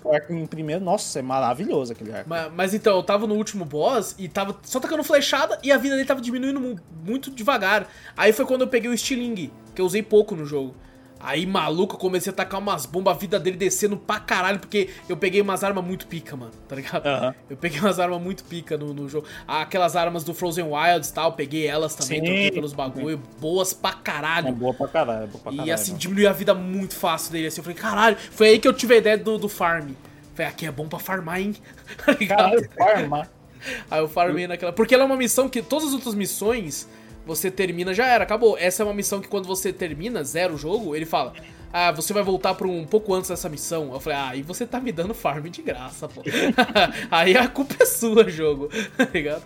pro 0.00 0.12
arco 0.14 0.32
em 0.32 0.46
primeiro. 0.46 0.82
Nossa, 0.82 1.18
é 1.18 1.22
maravilhoso 1.22 1.92
aquele 1.92 2.12
arco. 2.12 2.28
Mas, 2.28 2.50
mas 2.54 2.74
então, 2.74 2.96
eu 2.96 3.02
tava 3.02 3.26
no 3.26 3.34
último 3.34 3.64
boss 3.64 4.14
e 4.18 4.26
tava 4.28 4.56
só 4.62 4.80
tacando 4.80 5.04
flechada 5.04 5.58
e 5.62 5.70
a 5.70 5.76
vida 5.76 5.94
dele 5.96 6.06
tava 6.08 6.20
diminuindo 6.20 6.58
mu- 6.60 6.80
muito 7.06 7.30
devagar. 7.30 7.86
Aí 8.16 8.32
foi 8.32 8.46
quando 8.46 8.62
eu 8.62 8.68
peguei 8.68 8.90
o 8.90 8.96
Stiling, 8.96 9.50
que 9.74 9.80
eu 9.82 9.84
usei 9.84 10.02
pouco 10.02 10.34
no 10.34 10.46
jogo. 10.46 10.74
Aí, 11.20 11.44
maluco, 11.46 11.96
eu 11.96 11.98
comecei 11.98 12.30
a 12.32 12.34
tacar 12.34 12.60
umas 12.60 12.86
bombas, 12.86 13.16
a 13.16 13.18
vida 13.18 13.40
dele 13.40 13.56
descendo 13.56 13.96
pra 13.96 14.20
caralho, 14.20 14.60
porque 14.60 14.88
eu 15.08 15.16
peguei 15.16 15.40
umas 15.40 15.64
armas 15.64 15.84
muito 15.84 16.06
pica, 16.06 16.36
mano, 16.36 16.52
tá 16.68 16.76
ligado? 16.76 17.04
Aham. 17.06 17.34
Eu 17.50 17.56
peguei 17.56 17.80
umas 17.80 17.98
armas 17.98 18.20
muito 18.22 18.44
pica 18.44 18.76
no, 18.78 18.94
no 18.94 19.08
jogo. 19.08 19.26
Aquelas 19.46 19.96
armas 19.96 20.22
do 20.22 20.32
Frozen 20.32 20.66
Wilds 20.66 21.08
e 21.08 21.14
tal, 21.14 21.32
peguei 21.32 21.66
elas 21.66 21.94
também, 21.96 22.20
Sim. 22.20 22.24
troquei 22.24 22.50
pelos 22.52 22.72
bagulho, 22.72 23.20
boas 23.40 23.72
pra 23.72 23.90
É 23.90 23.94
caralho. 24.02 24.52
boa 24.54 24.72
pra 24.72 24.86
caralho, 24.86 25.24
é 25.24 25.26
boa 25.26 25.42
pra 25.42 25.50
caralho. 25.52 25.68
E 25.68 25.72
assim, 25.72 25.96
diminuiu 25.96 26.28
a 26.28 26.32
vida 26.32 26.54
muito 26.54 26.94
fácil 26.94 27.32
dele. 27.32 27.48
Assim, 27.48 27.60
eu 27.60 27.64
falei, 27.64 27.78
caralho, 27.78 28.16
foi 28.30 28.50
aí 28.50 28.58
que 28.60 28.68
eu 28.68 28.72
tive 28.72 28.94
a 28.94 28.98
ideia 28.98 29.18
do, 29.18 29.38
do 29.38 29.48
farm. 29.48 29.90
Falei, 30.34 30.52
aqui 30.52 30.66
é 30.66 30.70
bom 30.70 30.86
pra 30.88 31.00
farmar, 31.00 31.40
hein? 31.40 31.54
Tá 32.06 32.12
ligado? 32.12 32.68
Caralho, 32.68 32.70
farma. 32.78 33.28
Aí 33.90 33.98
eu 34.00 34.08
farmei 34.08 34.46
naquela. 34.46 34.72
Porque 34.72 34.94
ela 34.94 35.02
é 35.02 35.06
uma 35.06 35.16
missão 35.16 35.48
que 35.48 35.60
todas 35.62 35.88
as 35.88 35.94
outras 35.94 36.14
missões 36.14 36.88
você 37.28 37.50
termina, 37.50 37.94
já 37.94 38.06
era, 38.06 38.24
acabou. 38.24 38.56
Essa 38.58 38.82
é 38.82 38.84
uma 38.86 38.94
missão 38.94 39.20
que 39.20 39.28
quando 39.28 39.46
você 39.46 39.72
termina, 39.72 40.24
zero 40.24 40.54
o 40.54 40.58
jogo, 40.58 40.96
ele 40.96 41.06
fala. 41.06 41.32
Ah, 41.70 41.92
você 41.92 42.14
vai 42.14 42.22
voltar 42.22 42.54
pra 42.54 42.66
um 42.66 42.86
pouco 42.86 43.12
antes 43.12 43.28
dessa 43.28 43.46
missão. 43.48 43.92
Eu 43.92 44.00
falei, 44.00 44.18
ah, 44.18 44.28
aí 44.30 44.42
você 44.42 44.66
tá 44.66 44.80
me 44.80 44.90
dando 44.90 45.12
farm 45.12 45.44
de 45.48 45.60
graça, 45.60 46.08
pô. 46.08 46.22
aí 47.10 47.36
a 47.36 47.46
culpa 47.46 47.74
é 47.80 47.84
sua, 47.84 48.26
jogo. 48.28 48.70
Tá 48.96 49.06
ligado? 49.12 49.42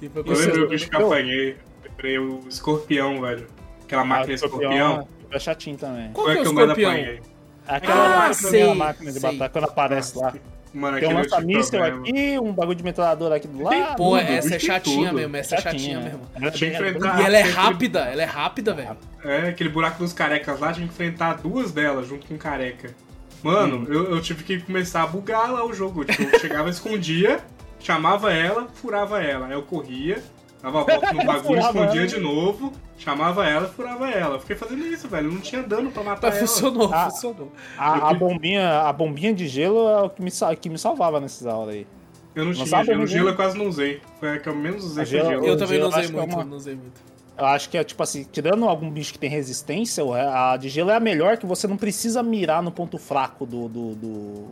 E 0.00 0.08
foi 0.08 0.20
Eu 0.22 0.24
quando 0.24 0.38
lembrei 0.38 0.54
você- 0.54 0.60
o 0.62 0.68
bicho 0.70 0.88
que 0.88 0.96
eu 0.96 1.06
apanhei. 1.06 1.56
Lembrei 1.84 2.18
o 2.18 2.40
escorpião, 2.48 3.20
velho. 3.20 3.46
Aquela 3.84 4.02
Ah, 4.02 4.04
máquina 4.06 4.34
escorpião. 4.34 5.08
é 5.30 5.38
chatinho 5.38 5.76
também. 5.76 6.10
Qual 6.12 6.24
Foi 6.26 6.34
que 6.36 6.40
é 6.40 6.42
que 6.42 6.48
o 6.48 6.52
escorpião? 6.58 6.90
apanhei. 6.90 7.20
Aquela 7.66 8.04
Ah, 8.06 8.18
máquina, 8.28 8.34
sei, 8.50 8.74
máquina 8.74 9.12
de 9.12 9.20
sei. 9.20 9.30
batalha, 9.32 9.50
quando 9.50 9.64
aparece 9.64 10.16
lá. 10.18 10.34
Mano, 10.74 10.98
Tem 11.00 11.08
um 11.08 11.12
é 11.12 11.14
lança-míssel 11.22 11.82
aqui, 11.82 12.38
um 12.38 12.52
bagulho 12.52 12.76
de 12.76 12.84
metralhadora 12.84 13.36
aqui 13.36 13.48
do 13.48 13.62
lado. 13.62 13.96
Pô, 13.96 14.18
tudo, 14.18 14.30
essa 14.30 14.54
é 14.54 14.58
chatinha 14.58 15.12
mesmo, 15.12 15.36
essa 15.36 15.56
é 15.56 15.60
chatinha 15.60 15.98
né? 15.98 16.04
mesmo. 16.10 16.20
Ela 16.34 16.50
Tinha 16.50 16.70
que 16.70 16.78
bem- 16.78 16.88
enfrentar- 16.90 17.20
E 17.20 17.24
ela 17.24 17.36
é 17.38 17.42
rápida, 17.42 17.98
ela 18.00 18.22
é 18.22 18.26
rápida, 18.26 18.74
velho. 18.74 18.96
É, 19.24 19.48
aquele 19.48 19.70
buraco 19.70 19.98
dos 19.98 20.12
carecas 20.12 20.60
lá, 20.60 20.72
tinha 20.72 20.86
que 20.86 20.92
enfrentar 20.92 21.34
duas 21.38 21.72
delas 21.72 22.06
junto 22.06 22.26
com 22.26 22.34
o 22.34 22.38
careca. 22.38 22.94
Mano, 23.42 23.78
Hum. 23.78 23.86
eu, 23.88 24.10
eu 24.10 24.20
tive 24.20 24.44
que 24.44 24.58
começar 24.60 25.02
a 25.02 25.06
bugar 25.06 25.50
lá 25.52 25.64
o 25.64 25.72
jogo. 25.72 26.04
Tipo, 26.04 26.22
eu 26.24 26.38
chegava, 26.40 26.68
escondia, 26.68 27.40
chamava 27.80 28.32
ela, 28.32 28.66
furava 28.74 29.22
ela. 29.22 29.46
Aí 29.46 29.52
eu 29.52 29.62
corria, 29.62 30.22
dava 30.62 30.80
a 30.80 30.84
volta 30.84 31.12
no 31.12 31.24
bagulho, 31.24 31.60
escondia 31.60 32.06
de 32.06 32.18
novo, 32.20 32.72
chamava 32.96 33.46
ela, 33.46 33.68
furava 33.68 34.08
ela. 34.10 34.36
Eu 34.36 34.40
fiquei 34.40 34.56
fazendo 34.56 34.84
isso, 34.86 35.08
velho. 35.08 35.30
Não 35.32 35.40
tinha 35.40 35.62
dano 35.62 35.90
pra 35.90 36.02
matar 36.02 36.28
Mas 36.28 36.38
ela. 36.38 36.46
funcionou, 36.46 36.90
Ah. 36.92 37.10
funcionou. 37.10 37.52
A, 37.76 38.10
a 38.10 38.14
bombinha, 38.14 38.80
a 38.82 38.92
bombinha 38.92 39.32
de 39.32 39.46
gelo 39.46 39.88
é 39.88 40.02
o 40.02 40.10
que 40.10 40.22
me, 40.22 40.30
que 40.60 40.68
me 40.70 40.78
salvava 40.78 41.20
nessas 41.20 41.46
horas 41.46 41.74
aí. 41.74 41.86
Eu 42.34 42.44
não 42.44 42.52
Não 42.52 42.64
tinha 42.64 42.84
gelo. 42.84 42.98
ninguém. 43.00 43.16
Gelo 43.16 43.28
eu 43.30 43.36
quase 43.36 43.58
não 43.58 43.66
usei. 43.68 44.00
Foi 44.20 44.30
a 44.30 44.38
que 44.38 44.48
eu 44.48 44.54
menos 44.54 44.84
usei 44.84 45.04
gelo- 45.06 45.28
gelo. 45.30 45.46
Eu 45.46 45.56
também 45.56 45.76
gelo 45.78 45.90
não 45.90 45.98
usei 45.98 46.04
é 46.08 46.12
muito, 46.12 46.34
uma- 46.34 46.44
não 46.44 46.56
usei 46.56 46.74
muito. 46.74 47.08
Eu 47.36 47.46
acho 47.46 47.70
que 47.70 47.78
é 47.78 47.84
tipo 47.84 48.02
assim, 48.02 48.24
tirando 48.30 48.64
algum 48.68 48.90
bicho 48.90 49.12
que 49.12 49.18
tem 49.18 49.30
resistência, 49.30 50.02
a 50.32 50.56
de 50.56 50.68
gelo 50.68 50.90
é 50.90 50.96
a 50.96 51.00
melhor 51.00 51.36
que 51.36 51.46
você 51.46 51.68
não 51.68 51.76
precisa 51.76 52.20
mirar 52.22 52.60
no 52.62 52.70
ponto 52.72 52.98
fraco 52.98 53.46
do, 53.46 53.68
do, 53.68 53.94
do- 53.94 54.48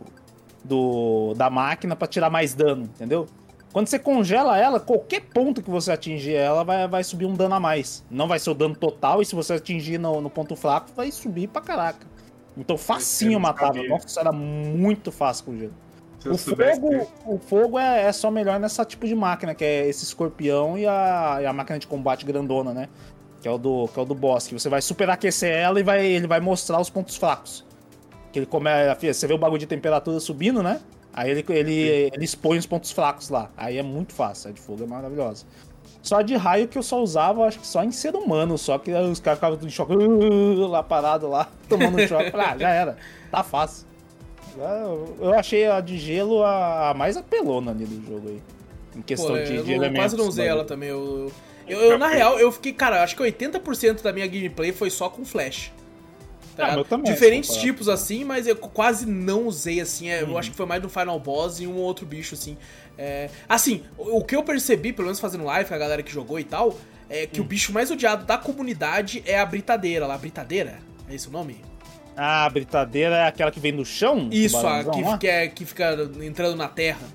do- 0.63 1.33
da 1.35 1.49
máquina 1.49 1.95
pra 1.95 2.07
tirar 2.07 2.29
mais 2.29 2.53
dano, 2.53 2.83
entendeu? 2.83 3.27
Quando 3.77 3.89
você 3.89 3.99
congela 3.99 4.57
ela, 4.57 4.79
qualquer 4.79 5.21
ponto 5.21 5.61
que 5.61 5.69
você 5.69 5.91
atingir 5.91 6.33
ela 6.33 6.63
vai, 6.63 6.87
vai 6.87 7.03
subir 7.03 7.27
um 7.27 7.35
dano 7.35 7.53
a 7.53 7.59
mais. 7.59 8.03
Não 8.09 8.27
vai 8.27 8.39
ser 8.39 8.49
o 8.49 8.55
dano 8.55 8.75
total, 8.75 9.21
e 9.21 9.25
se 9.25 9.35
você 9.35 9.53
atingir 9.53 9.99
no, 9.99 10.19
no 10.19 10.31
ponto 10.31 10.55
fraco, 10.55 10.87
vai 10.95 11.11
subir 11.11 11.47
pra 11.47 11.61
caraca. 11.61 12.07
Então 12.57 12.75
facinho 12.75 13.39
matava. 13.39 13.75
sabia. 13.75 13.87
Nossa, 13.87 14.19
era 14.19 14.31
muito 14.31 15.11
fácil 15.11 15.45
com 15.45 15.51
o 15.51 15.57
gelo. 15.59 15.73
O 16.25 16.35
fogo, 16.35 17.07
o 17.27 17.37
fogo 17.37 17.77
é, 17.77 18.05
é 18.05 18.11
só 18.11 18.31
melhor 18.31 18.59
nessa 18.59 18.83
tipo 18.83 19.05
de 19.05 19.13
máquina, 19.13 19.53
que 19.53 19.63
é 19.63 19.87
esse 19.87 20.05
escorpião 20.05 20.75
e 20.75 20.87
a, 20.87 21.37
e 21.43 21.45
a 21.45 21.53
máquina 21.53 21.77
de 21.77 21.85
combate 21.85 22.25
grandona, 22.25 22.73
né? 22.73 22.89
Que 23.43 23.47
é 23.47 23.51
o 23.51 23.59
do, 23.59 23.87
que 23.89 23.99
é 23.99 24.01
o 24.01 24.05
do 24.05 24.15
boss. 24.15 24.47
Que 24.47 24.55
você 24.55 24.69
vai 24.69 24.81
superaquecer 24.81 25.53
ela 25.55 25.79
e 25.79 25.83
vai, 25.83 26.03
ele 26.03 26.25
vai 26.25 26.39
mostrar 26.39 26.81
os 26.81 26.89
pontos 26.89 27.15
fracos. 27.15 27.63
Que 28.31 28.39
ele 28.39 28.47
come, 28.47 28.71
você 28.99 29.27
vê 29.27 29.35
o 29.35 29.37
bagulho 29.37 29.59
de 29.59 29.67
temperatura 29.67 30.19
subindo, 30.19 30.63
né? 30.63 30.81
Aí 31.17 31.31
ele, 31.31 31.43
ele, 31.49 32.11
ele 32.13 32.23
expõe 32.23 32.59
os 32.59 32.67
pontos 32.67 32.91
fracos 32.91 33.29
lá. 33.29 33.49
Aí 33.57 33.79
é 33.79 33.81
muito 33.81 34.13
fácil. 34.13 34.51
A 34.51 34.53
de 34.53 34.61
fogo 34.61 34.83
é 34.83 34.85
maravilhosa. 34.87 35.45
Só 36.03 36.21
de 36.21 36.35
raio 36.35 36.67
que 36.67 36.77
eu 36.77 36.83
só 36.83 37.01
usava, 37.01 37.43
acho 37.47 37.57
que 37.59 37.65
só 37.65 37.83
em 37.83 37.91
ser 37.91 38.15
humano, 38.15 38.55
só 38.55 38.77
que 38.77 38.91
os 38.93 39.19
caras 39.19 39.39
ficavam 39.39 39.57
em 39.63 39.69
choque, 39.69 39.93
lá 40.69 40.83
parado 40.83 41.27
lá, 41.27 41.49
tomando 41.67 41.99
choque. 42.07 42.31
Eu 42.31 42.39
ah, 42.39 42.55
já 42.55 42.69
era, 42.69 42.97
tá 43.31 43.41
fácil. 43.43 43.87
Eu- 44.55 45.15
Eu 45.19 45.33
achei 45.33 45.65
a 45.65 45.81
de 45.81 45.97
gelo 45.97 46.43
a 46.43 46.93
mais 46.95 47.17
apelona 47.17 47.71
ali 47.71 47.85
do 47.85 48.05
jogo 48.07 48.29
aí. 48.29 48.41
Em 48.95 49.01
questão 49.01 49.29
Pô, 49.35 49.41
de, 49.43 49.55
eu 49.55 49.63
de 49.63 49.69
não- 49.71 49.77
elementos. 49.83 49.97
quase 49.99 50.17
não 50.17 50.27
usei 50.27 50.45
ela 50.47 50.63
também. 50.63 50.89
Eu, 50.89 51.31
eu, 51.67 51.79
eu, 51.79 51.97
na 51.97 52.07
real, 52.09 52.39
eu 52.39 52.51
fiquei, 52.51 52.73
cara, 52.73 53.01
acho 53.03 53.15
que 53.15 53.23
80% 53.23 54.03
da 54.03 54.13
minha 54.13 54.27
gameplay 54.27 54.71
foi 54.71 54.91
só 54.91 55.09
com 55.09 55.25
flash. 55.25 55.71
Tá 56.57 56.73
Ah, 56.73 56.83
também, 56.83 57.13
Diferentes 57.13 57.55
tipos 57.55 57.87
assim, 57.87 58.23
mas 58.25 58.47
eu 58.47 58.55
quase 58.55 59.05
não 59.05 59.45
usei 59.45 59.79
assim. 59.79 60.09
é, 60.09 60.23
Uhum. 60.23 60.31
Eu 60.31 60.37
acho 60.39 60.49
que 60.51 60.57
foi 60.57 60.65
mais 60.65 60.81
no 60.81 60.89
Final 60.89 61.19
Boss 61.19 61.59
e 61.59 61.67
um 61.67 61.75
outro 61.75 62.05
bicho 62.05 62.33
assim. 62.33 62.57
É, 62.97 63.29
assim, 63.47 63.83
o, 63.97 64.17
o 64.17 64.23
que 64.25 64.35
eu 64.35 64.43
percebi, 64.43 64.91
pelo 64.91 65.05
menos 65.05 65.19
fazendo 65.19 65.43
live 65.45 65.69
com 65.69 65.75
a 65.75 65.77
galera 65.77 66.01
que 66.01 66.11
jogou 66.11 66.39
e 66.39 66.43
tal, 66.43 66.75
é 67.09 67.27
que 67.27 67.39
o 67.39 67.43
Hum. 67.43 67.47
bicho 67.47 67.71
mais 67.71 67.91
odiado 67.91 68.25
da 68.25 68.37
comunidade 68.37 69.23
é 69.25 69.39
a 69.39 69.45
britadeira 69.45 70.07
lá. 70.07 70.17
Britadeira? 70.17 70.79
É 71.07 71.13
esse 71.15 71.27
o 71.27 71.31
nome? 71.31 71.61
Ah, 72.17 72.45
a 72.45 72.49
britadeira 72.49 73.15
é 73.17 73.27
aquela 73.27 73.51
que 73.51 73.59
vem 73.59 73.75
do 73.75 73.85
chão? 73.85 74.27
Isso, 74.31 74.57
a, 74.65 74.83
que, 74.83 75.17
que, 75.19 75.27
é, 75.27 75.47
que 75.47 75.63
fica 75.63 75.95
entrando 76.23 76.55
na 76.55 76.67
terra. 76.67 77.05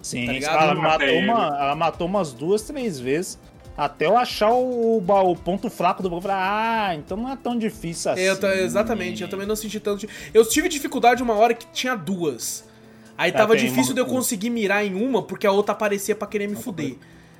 Sim, 0.00 0.26
tá 0.40 0.52
ela, 0.62 0.74
matou 0.76 1.08
uma, 1.18 1.46
ela 1.58 1.74
matou 1.74 2.06
umas 2.06 2.32
duas, 2.32 2.62
três 2.62 3.00
vezes. 3.00 3.38
Até 3.76 4.06
eu 4.06 4.16
achar 4.16 4.50
o, 4.52 4.98
o 4.98 5.36
ponto 5.36 5.68
fraco 5.68 6.02
do 6.02 6.08
bagulho. 6.08 6.32
Ah, 6.32 6.94
então 6.94 7.16
não 7.16 7.30
é 7.32 7.36
tão 7.36 7.58
difícil 7.58 8.12
assim. 8.12 8.22
Eu, 8.22 8.38
ta- 8.38 8.54
exatamente, 8.56 9.22
eu 9.22 9.28
também 9.28 9.46
não 9.46 9.56
senti 9.56 9.80
tanto. 9.80 10.06
de- 10.06 10.08
Eu 10.32 10.48
tive 10.48 10.68
dificuldade 10.68 11.22
uma 11.22 11.34
hora 11.34 11.54
que 11.54 11.66
tinha 11.72 11.94
duas. 11.96 12.64
Aí 13.18 13.32
Tá, 13.32 13.38
tava 13.38 13.56
difícil 13.56 13.90
uma- 13.90 13.94
de 13.94 14.00
eu 14.00 14.06
conseguir 14.06 14.50
mirar 14.50 14.84
em 14.84 14.94
uma, 14.94 15.22
porque 15.22 15.46
a 15.46 15.50
outra 15.52 15.72
aparecia 15.72 16.14
pra 16.14 16.26
querer 16.28 16.46
me 16.48 16.54
fuder. 16.56 16.94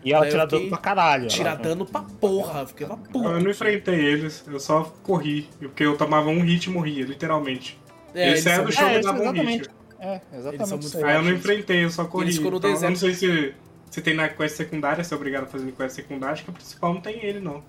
E 0.04 0.12
ela 0.12 0.28
tira 0.28 0.46
dano 0.46 0.68
pra 0.68 0.78
caralho. 0.78 1.28
Tira 1.28 1.50
ela- 1.50 1.58
dano 1.58 1.86
pra 1.86 2.02
porra, 2.02 2.66
uma 2.80 2.96
puta. 2.96 3.28
Eu 3.28 3.40
não 3.40 3.50
enfrentei 3.50 3.94
eles, 4.04 4.44
eu 4.46 4.60
só 4.60 4.92
corri. 5.02 5.48
Porque 5.58 5.84
eu 5.84 5.96
tomava 5.96 6.28
um 6.30 6.40
hit 6.42 6.66
e 6.66 6.70
morria, 6.70 7.04
literalmente. 7.04 7.78
É, 8.14 8.32
Esse 8.32 8.32
eles 8.32 8.46
é 8.46 8.56
são- 8.56 8.64
do 8.66 8.72
chão 8.72 8.88
É, 8.88 8.92
e 8.92 8.96
um 8.96 8.98
exatamente. 8.98 9.58
hit. 9.62 9.70
É, 10.00 10.20
exatamente 10.36 10.96
aí. 10.98 11.14
Eu 11.16 11.22
não 11.22 11.32
enfrentei, 11.32 11.84
eu 11.84 11.90
só 11.90 12.04
corri. 12.04 12.24
Eles 12.26 12.36
ficam 12.36 12.50
no 12.50 12.56
Então, 12.58 12.70
eu 12.74 12.80
não 12.90 12.96
sei 12.96 13.14
se, 13.14 13.54
se 13.94 14.02
tem 14.02 14.12
na 14.14 14.28
quest 14.28 14.56
secundária, 14.56 15.04
se 15.04 15.14
é 15.14 15.16
obrigado 15.16 15.44
a 15.44 15.46
fazer 15.46 15.70
quest 15.70 15.94
secundária, 15.94 16.32
acho 16.32 16.44
que 16.44 16.50
a 16.50 16.54
principal 16.54 16.94
não 16.94 17.00
tem 17.00 17.24
ele, 17.24 17.38
não. 17.38 17.54
Eu 17.54 17.62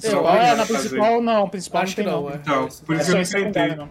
Principal, 0.00 0.34
é, 0.36 0.50
que 0.50 0.56
na 0.56 0.66
fazer. 0.66 0.88
principal 0.88 1.22
não, 1.22 1.48
principal 1.48 1.82
Acho 1.82 1.94
que 1.94 2.02
não 2.02 2.10
tem 2.10 2.20
não, 2.20 2.22
não. 2.28 2.30
é. 2.34 2.36
Então, 2.36 2.68
por 2.84 2.96
É 2.96 2.98
isso 2.98 3.06
só 3.06 3.10
eu 3.12 3.14
não 3.14 3.22
enfrentei. 3.22 3.76
não. 3.76 3.90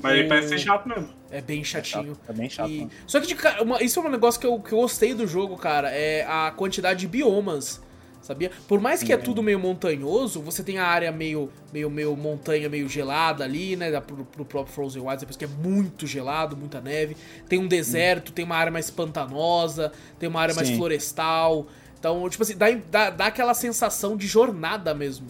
Mas 0.00 0.12
ele 0.12 0.28
parece 0.28 0.48
ser 0.48 0.58
chato 0.58 0.88
mesmo. 0.88 1.08
É 1.30 1.40
bem 1.42 1.64
chatinho. 1.64 2.16
É 2.28 2.32
bem 2.32 2.48
chato. 2.48 2.70
E-. 2.70 2.88
Só 3.06 3.20
que 3.20 3.26
de 3.26 3.34
uma- 3.62 3.82
isso 3.82 3.98
é 4.00 4.02
um 4.02 4.08
negócio 4.08 4.40
que 4.40 4.46
eu, 4.46 4.58
que 4.60 4.72
eu 4.72 4.78
gostei 4.78 5.12
do 5.12 5.26
jogo, 5.26 5.56
cara, 5.56 5.90
é 5.90 6.24
a 6.26 6.50
quantidade 6.50 7.00
de 7.00 7.08
biomas. 7.08 7.82
Sabia? 8.24 8.50
Por 8.66 8.80
mais 8.80 9.02
que 9.02 9.12
é 9.12 9.18
tudo 9.18 9.42
meio 9.42 9.60
montanhoso, 9.60 10.40
você 10.40 10.62
tem 10.62 10.78
a 10.78 10.86
área 10.86 11.12
meio, 11.12 11.50
meio, 11.70 11.90
meio 11.90 12.16
montanha, 12.16 12.70
meio 12.70 12.88
gelada 12.88 13.44
ali, 13.44 13.76
né? 13.76 14.00
Pro, 14.00 14.24
pro 14.24 14.44
próprio 14.46 14.74
Frozen 14.74 15.02
Wilds, 15.02 15.20
depois 15.20 15.36
que 15.36 15.44
é 15.44 15.48
muito 15.48 16.06
gelado, 16.06 16.56
muita 16.56 16.80
neve. 16.80 17.18
Tem 17.50 17.58
um 17.58 17.66
deserto, 17.68 18.32
tem 18.32 18.42
uma 18.42 18.56
área 18.56 18.72
mais 18.72 18.88
pantanosa, 18.88 19.92
tem 20.18 20.26
uma 20.26 20.40
área 20.40 20.54
mais 20.54 20.68
Sim. 20.68 20.78
florestal. 20.78 21.66
Então, 21.98 22.26
tipo 22.30 22.42
assim, 22.42 22.56
dá, 22.56 22.66
dá, 22.90 23.10
dá 23.10 23.26
aquela 23.26 23.52
sensação 23.52 24.16
de 24.16 24.26
jornada 24.26 24.94
mesmo. 24.94 25.28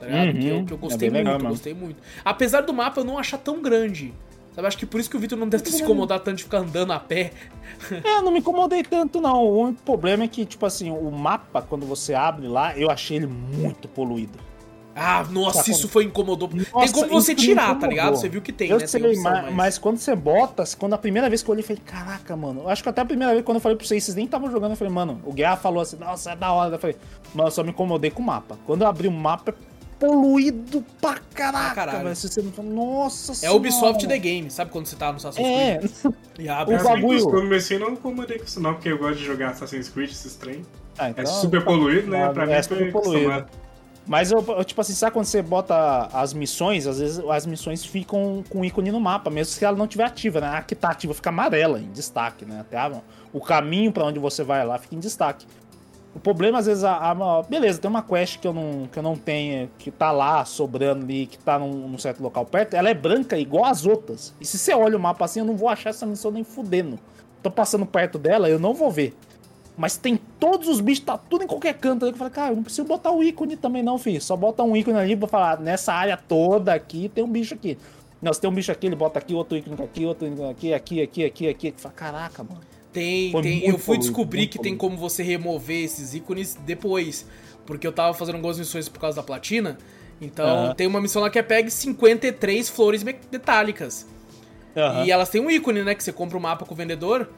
Tá 0.00 0.06
ligado? 0.06 0.26
Uhum. 0.34 0.40
Que, 0.40 0.48
eu, 0.48 0.64
que 0.64 0.72
eu 0.72 0.76
É 0.76 0.80
gostei 0.80 1.10
bem 1.10 1.22
muito, 1.22 1.36
mano. 1.38 1.50
gostei 1.50 1.72
muito. 1.74 2.02
Apesar 2.24 2.62
do 2.62 2.72
mapa 2.74 3.00
eu 3.00 3.04
não 3.04 3.16
achar 3.16 3.38
tão 3.38 3.62
grande. 3.62 4.12
Sabe, 4.54 4.68
acho 4.68 4.78
que 4.78 4.86
por 4.86 5.00
isso 5.00 5.10
que 5.10 5.16
o 5.16 5.20
Vitor 5.20 5.36
não 5.36 5.48
deve 5.48 5.68
se 5.68 5.82
incomodado 5.82 6.22
tanto 6.22 6.36
de 6.36 6.44
ficar 6.44 6.58
andando 6.58 6.92
a 6.92 7.00
pé. 7.00 7.32
É, 7.90 8.20
não 8.22 8.30
me 8.30 8.38
incomodei 8.38 8.84
tanto, 8.84 9.20
não. 9.20 9.42
O 9.44 9.62
único 9.64 9.82
problema 9.82 10.24
é 10.24 10.28
que, 10.28 10.44
tipo 10.44 10.64
assim, 10.64 10.90
o 10.90 11.10
mapa, 11.10 11.60
quando 11.60 11.84
você 11.84 12.14
abre 12.14 12.46
lá, 12.46 12.76
eu 12.78 12.88
achei 12.88 13.16
ele 13.16 13.26
muito 13.26 13.88
poluído. 13.88 14.38
Ah, 14.96 15.26
nossa, 15.28 15.64
Tá, 15.64 15.70
isso 15.72 15.88
foi 15.88 16.04
incomodou. 16.04 16.48
tem 16.48 16.64
Nossa, 16.72 16.92
como 16.94 17.08
você 17.08 17.34
tirar, 17.34 17.76
tá 17.78 17.86
ligado? 17.86 18.16
Você 18.16 18.28
viu 18.28 18.40
que 18.40 18.52
tem, 18.52 18.70
eu 18.70 18.78
né? 18.78 18.86
sei, 18.86 19.00
tem 19.00 19.10
opção, 19.10 19.24
mas, 19.32 19.52
mas 19.54 19.78
quando 19.78 19.96
você 19.98 20.14
bota, 20.14 20.62
quando 20.78 20.92
a 20.94 20.98
primeira 20.98 21.28
vez 21.28 21.42
que 21.42 21.50
eu 21.50 21.52
olhei, 21.52 21.62
eu 21.62 21.66
falei, 21.66 21.82
caraca, 21.84 22.36
mano. 22.36 22.60
Eu 22.60 22.68
acho 22.68 22.80
que 22.80 22.88
até 22.88 23.00
a 23.00 23.04
primeira 23.04 23.32
vez 23.32 23.44
quando 23.44 23.56
eu 23.56 23.60
falei 23.60 23.76
pra 23.76 23.84
vocês, 23.84 24.04
vocês 24.04 24.14
nem 24.14 24.24
estavam 24.26 24.48
jogando, 24.52 24.70
eu 24.70 24.76
falei, 24.76 24.92
mano, 24.94 25.20
o 25.24 25.32
Guerra 25.32 25.56
falou 25.56 25.80
assim, 25.82 25.96
nossa, 25.96 26.30
é 26.30 26.36
da 26.36 26.52
hora. 26.52 26.76
Eu 26.76 26.78
falei, 26.78 26.96
mano, 27.34 27.48
eu 27.48 27.52
só 27.52 27.64
me 27.64 27.70
incomodei 27.70 28.12
com 28.12 28.22
o 28.22 28.24
mapa. 28.24 28.56
Quando 28.64 28.82
eu 28.82 28.86
abri 28.86 29.08
o 29.08 29.12
mapa, 29.12 29.50
é 29.50 29.54
poluído 30.08 30.84
pra 31.00 31.18
caraca, 31.34 31.74
caralho. 31.74 32.04
velho. 32.04 32.16
Se 32.16 32.28
você 32.28 32.42
não 32.42 32.52
fala, 32.52 32.68
nossa 32.68 33.32
É 33.32 33.34
senhora. 33.34 33.56
Ubisoft 33.58 34.06
The 34.06 34.18
Game, 34.18 34.50
sabe 34.50 34.70
quando 34.70 34.86
você 34.86 34.96
tá 34.96 35.10
no 35.10 35.16
Assassin's 35.16 35.46
É, 35.46 35.78
Creed? 35.78 35.92
E 36.38 36.48
abre 36.48 36.74
O 36.74 36.78
Eu 36.78 36.84
bagulho- 36.84 37.22
costume 37.24 37.54
assim, 37.56 37.78
não 37.78 37.90
incomodei 37.90 38.38
com 38.38 38.44
isso 38.44 38.60
não, 38.60 38.74
porque 38.74 38.88
eu 38.88 38.98
gosto 38.98 39.18
de 39.18 39.24
jogar 39.24 39.50
Assassin's 39.50 39.88
Creed, 39.88 40.10
esses 40.10 40.34
trem. 40.36 40.62
Ah, 40.98 41.08
É 41.08 41.10
então- 41.10 41.26
super 41.26 41.64
poluído, 41.64 42.08
né? 42.10 42.28
Pra 42.32 42.44
é 42.50 42.56
mim 42.56 42.62
super 42.62 42.76
foi 42.78 42.90
poluído. 42.90 43.30
acostumado. 43.30 43.64
Mas 44.06 44.30
eu, 44.30 44.44
eu, 44.46 44.62
tipo 44.64 44.78
assim, 44.82 44.92
sabe 44.92 45.12
quando 45.14 45.24
você 45.24 45.40
bota 45.40 46.10
as 46.12 46.34
missões, 46.34 46.86
às 46.86 46.98
vezes 46.98 47.18
as 47.26 47.46
missões 47.46 47.82
ficam 47.84 48.44
com 48.50 48.60
o 48.60 48.64
ícone 48.64 48.90
no 48.92 49.00
mapa, 49.00 49.30
mesmo 49.30 49.54
se 49.54 49.64
ela 49.64 49.74
não 49.76 49.86
estiver 49.86 50.04
ativa, 50.04 50.42
né? 50.42 50.48
A 50.48 50.60
que 50.62 50.74
tá 50.74 50.90
ativa 50.90 51.14
fica 51.14 51.30
amarela, 51.30 51.78
em 51.80 51.90
destaque, 51.90 52.44
né? 52.44 52.60
Até 52.60 52.76
a, 52.76 53.00
o 53.32 53.40
caminho 53.40 53.90
para 53.92 54.04
onde 54.04 54.18
você 54.18 54.44
vai 54.44 54.62
lá 54.66 54.76
fica 54.76 54.94
em 54.94 54.98
destaque. 54.98 55.46
O 56.14 56.20
problema, 56.20 56.58
às 56.58 56.66
vezes, 56.66 56.84
a, 56.84 57.10
a, 57.10 57.42
beleza, 57.42 57.80
tem 57.80 57.90
uma 57.90 58.02
quest 58.02 58.38
que 58.38 58.46
eu, 58.46 58.52
não, 58.52 58.86
que 58.90 58.96
eu 58.96 59.02
não 59.02 59.16
tenho, 59.16 59.68
que 59.76 59.90
tá 59.90 60.12
lá 60.12 60.44
sobrando 60.44 61.04
ali, 61.04 61.26
que 61.26 61.36
tá 61.36 61.58
num, 61.58 61.88
num, 61.88 61.98
certo 61.98 62.22
local 62.22 62.46
perto, 62.46 62.74
ela 62.74 62.88
é 62.88 62.94
branca 62.94 63.36
igual 63.36 63.64
as 63.64 63.84
outras. 63.84 64.32
E 64.40 64.46
se 64.46 64.56
você 64.56 64.72
olha 64.72 64.96
o 64.96 65.00
mapa 65.00 65.24
assim, 65.24 65.40
eu 65.40 65.44
não 65.44 65.56
vou 65.56 65.68
achar 65.68 65.90
essa 65.90 66.06
missão 66.06 66.30
nem 66.30 66.44
fudendo. 66.44 67.00
Tô 67.42 67.50
passando 67.50 67.84
perto 67.84 68.16
dela, 68.16 68.48
eu 68.48 68.60
não 68.60 68.72
vou 68.72 68.90
ver. 68.92 69.14
Mas 69.76 69.96
tem 69.96 70.16
todos 70.38 70.68
os 70.68 70.80
bichos, 70.80 71.04
tá 71.04 71.18
tudo 71.18 71.42
em 71.42 71.46
qualquer 71.48 71.74
canto. 71.74 72.04
Aí 72.04 72.12
eu 72.12 72.16
falei, 72.16 72.32
cara, 72.32 72.52
eu 72.52 72.56
não 72.56 72.62
preciso 72.62 72.86
botar 72.86 73.10
o 73.10 73.22
ícone 73.22 73.56
também, 73.56 73.82
não, 73.82 73.98
filho. 73.98 74.20
Só 74.20 74.36
bota 74.36 74.62
um 74.62 74.76
ícone 74.76 74.96
ali 74.96 75.16
pra 75.16 75.26
falar, 75.26 75.58
nessa 75.58 75.92
área 75.92 76.16
toda 76.16 76.72
aqui 76.72 77.08
tem 77.08 77.24
um 77.24 77.28
bicho 77.28 77.54
aqui. 77.54 77.76
Não, 78.22 78.32
se 78.32 78.40
tem 78.40 78.48
um 78.48 78.54
bicho 78.54 78.70
aqui, 78.70 78.86
ele 78.86 78.94
bota 78.94 79.18
aqui, 79.18 79.34
outro 79.34 79.58
ícone 79.58 79.82
aqui, 79.82 80.06
outro 80.06 80.28
ícone 80.28 80.48
aqui, 80.48 80.72
aqui, 80.72 81.02
aqui, 81.02 81.24
aqui, 81.24 81.48
aqui. 81.48 81.74
Fala, 81.76 81.94
caraca, 81.94 82.44
mano. 82.44 82.73
Tem, 82.94 83.32
tem. 83.42 83.66
Eu 83.66 83.76
fui 83.76 83.98
descobrir 83.98 84.46
que 84.46 84.58
tem 84.58 84.76
como 84.76 84.96
você 84.96 85.22
remover 85.22 85.84
esses 85.84 86.14
ícones 86.14 86.56
depois. 86.64 87.26
Porque 87.66 87.86
eu 87.86 87.92
tava 87.92 88.14
fazendo 88.14 88.36
algumas 88.36 88.58
missões 88.58 88.88
por 88.88 89.00
causa 89.00 89.16
da 89.16 89.22
platina. 89.22 89.76
Então 90.20 90.68
uhum. 90.68 90.74
tem 90.74 90.86
uma 90.86 91.00
missão 91.00 91.20
lá 91.20 91.28
que 91.28 91.38
é 91.38 91.42
pegue 91.42 91.70
53 91.70 92.68
flores 92.68 93.02
metálicas. 93.02 94.06
Uhum. 94.76 95.04
E 95.04 95.10
elas 95.10 95.28
têm 95.28 95.40
um 95.40 95.50
ícone, 95.50 95.82
né? 95.82 95.94
Que 95.94 96.04
você 96.04 96.12
compra 96.12 96.36
o 96.36 96.40
um 96.40 96.42
mapa 96.42 96.64
com 96.64 96.72
o 96.72 96.76
vendedor. 96.76 97.28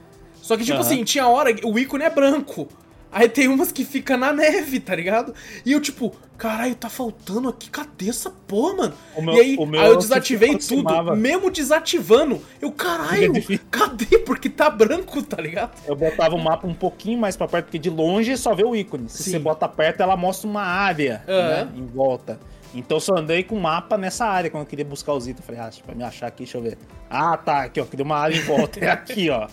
Só 0.42 0.56
que, 0.56 0.62
tipo 0.62 0.76
uhum. 0.76 0.82
assim, 0.82 1.02
tinha 1.04 1.26
hora, 1.26 1.54
o 1.64 1.78
ícone 1.78 2.04
é 2.04 2.10
branco. 2.10 2.68
Aí 3.16 3.30
tem 3.30 3.48
umas 3.48 3.72
que 3.72 3.82
fica 3.82 4.14
na 4.14 4.30
neve, 4.30 4.78
tá 4.78 4.94
ligado? 4.94 5.34
E 5.64 5.72
eu, 5.72 5.80
tipo, 5.80 6.14
caralho, 6.36 6.74
tá 6.74 6.90
faltando 6.90 7.48
aqui, 7.48 7.70
cadê 7.70 8.10
essa 8.10 8.28
porra, 8.28 8.74
mano? 8.76 8.94
Meu, 9.18 9.34
e 9.34 9.40
aí, 9.40 9.58
aí 9.58 9.86
eu 9.86 9.96
desativei 9.96 10.58
tudo, 10.58 11.16
mesmo 11.16 11.50
desativando, 11.50 12.42
eu, 12.60 12.70
caralho, 12.70 13.32
cadê? 13.72 14.18
Porque 14.18 14.50
tá 14.50 14.68
branco, 14.68 15.22
tá 15.22 15.40
ligado? 15.40 15.72
Eu 15.86 15.96
botava 15.96 16.34
o 16.34 16.38
mapa 16.38 16.66
um 16.66 16.74
pouquinho 16.74 17.18
mais 17.18 17.38
pra 17.38 17.48
perto, 17.48 17.64
porque 17.64 17.78
de 17.78 17.88
longe 17.88 18.36
só 18.36 18.54
vê 18.54 18.64
o 18.64 18.76
ícone. 18.76 19.08
Se 19.08 19.22
Sim. 19.22 19.30
você 19.30 19.38
bota 19.38 19.66
perto, 19.66 20.02
ela 20.02 20.14
mostra 20.14 20.46
uma 20.46 20.62
área, 20.62 21.24
uhum. 21.26 21.34
né, 21.34 21.68
em 21.74 21.86
volta. 21.86 22.38
Então 22.74 22.98
eu 22.98 23.00
só 23.00 23.16
andei 23.16 23.42
com 23.42 23.56
o 23.56 23.60
mapa 23.62 23.96
nessa 23.96 24.26
área 24.26 24.50
quando 24.50 24.64
eu 24.64 24.68
queria 24.68 24.84
buscar 24.84 25.14
os 25.14 25.26
itens. 25.26 25.46
Falei, 25.46 25.62
ah, 25.62 25.70
pra 25.86 25.94
me 25.94 26.04
achar 26.04 26.26
aqui, 26.26 26.44
deixa 26.44 26.58
eu 26.58 26.62
ver. 26.62 26.76
Ah, 27.08 27.34
tá, 27.38 27.62
aqui, 27.62 27.80
ó, 27.80 27.86
queria 27.86 28.04
uma 28.04 28.18
área 28.18 28.36
em 28.36 28.42
volta. 28.42 28.78
É 28.78 28.90
aqui, 28.92 29.30
ó. 29.30 29.48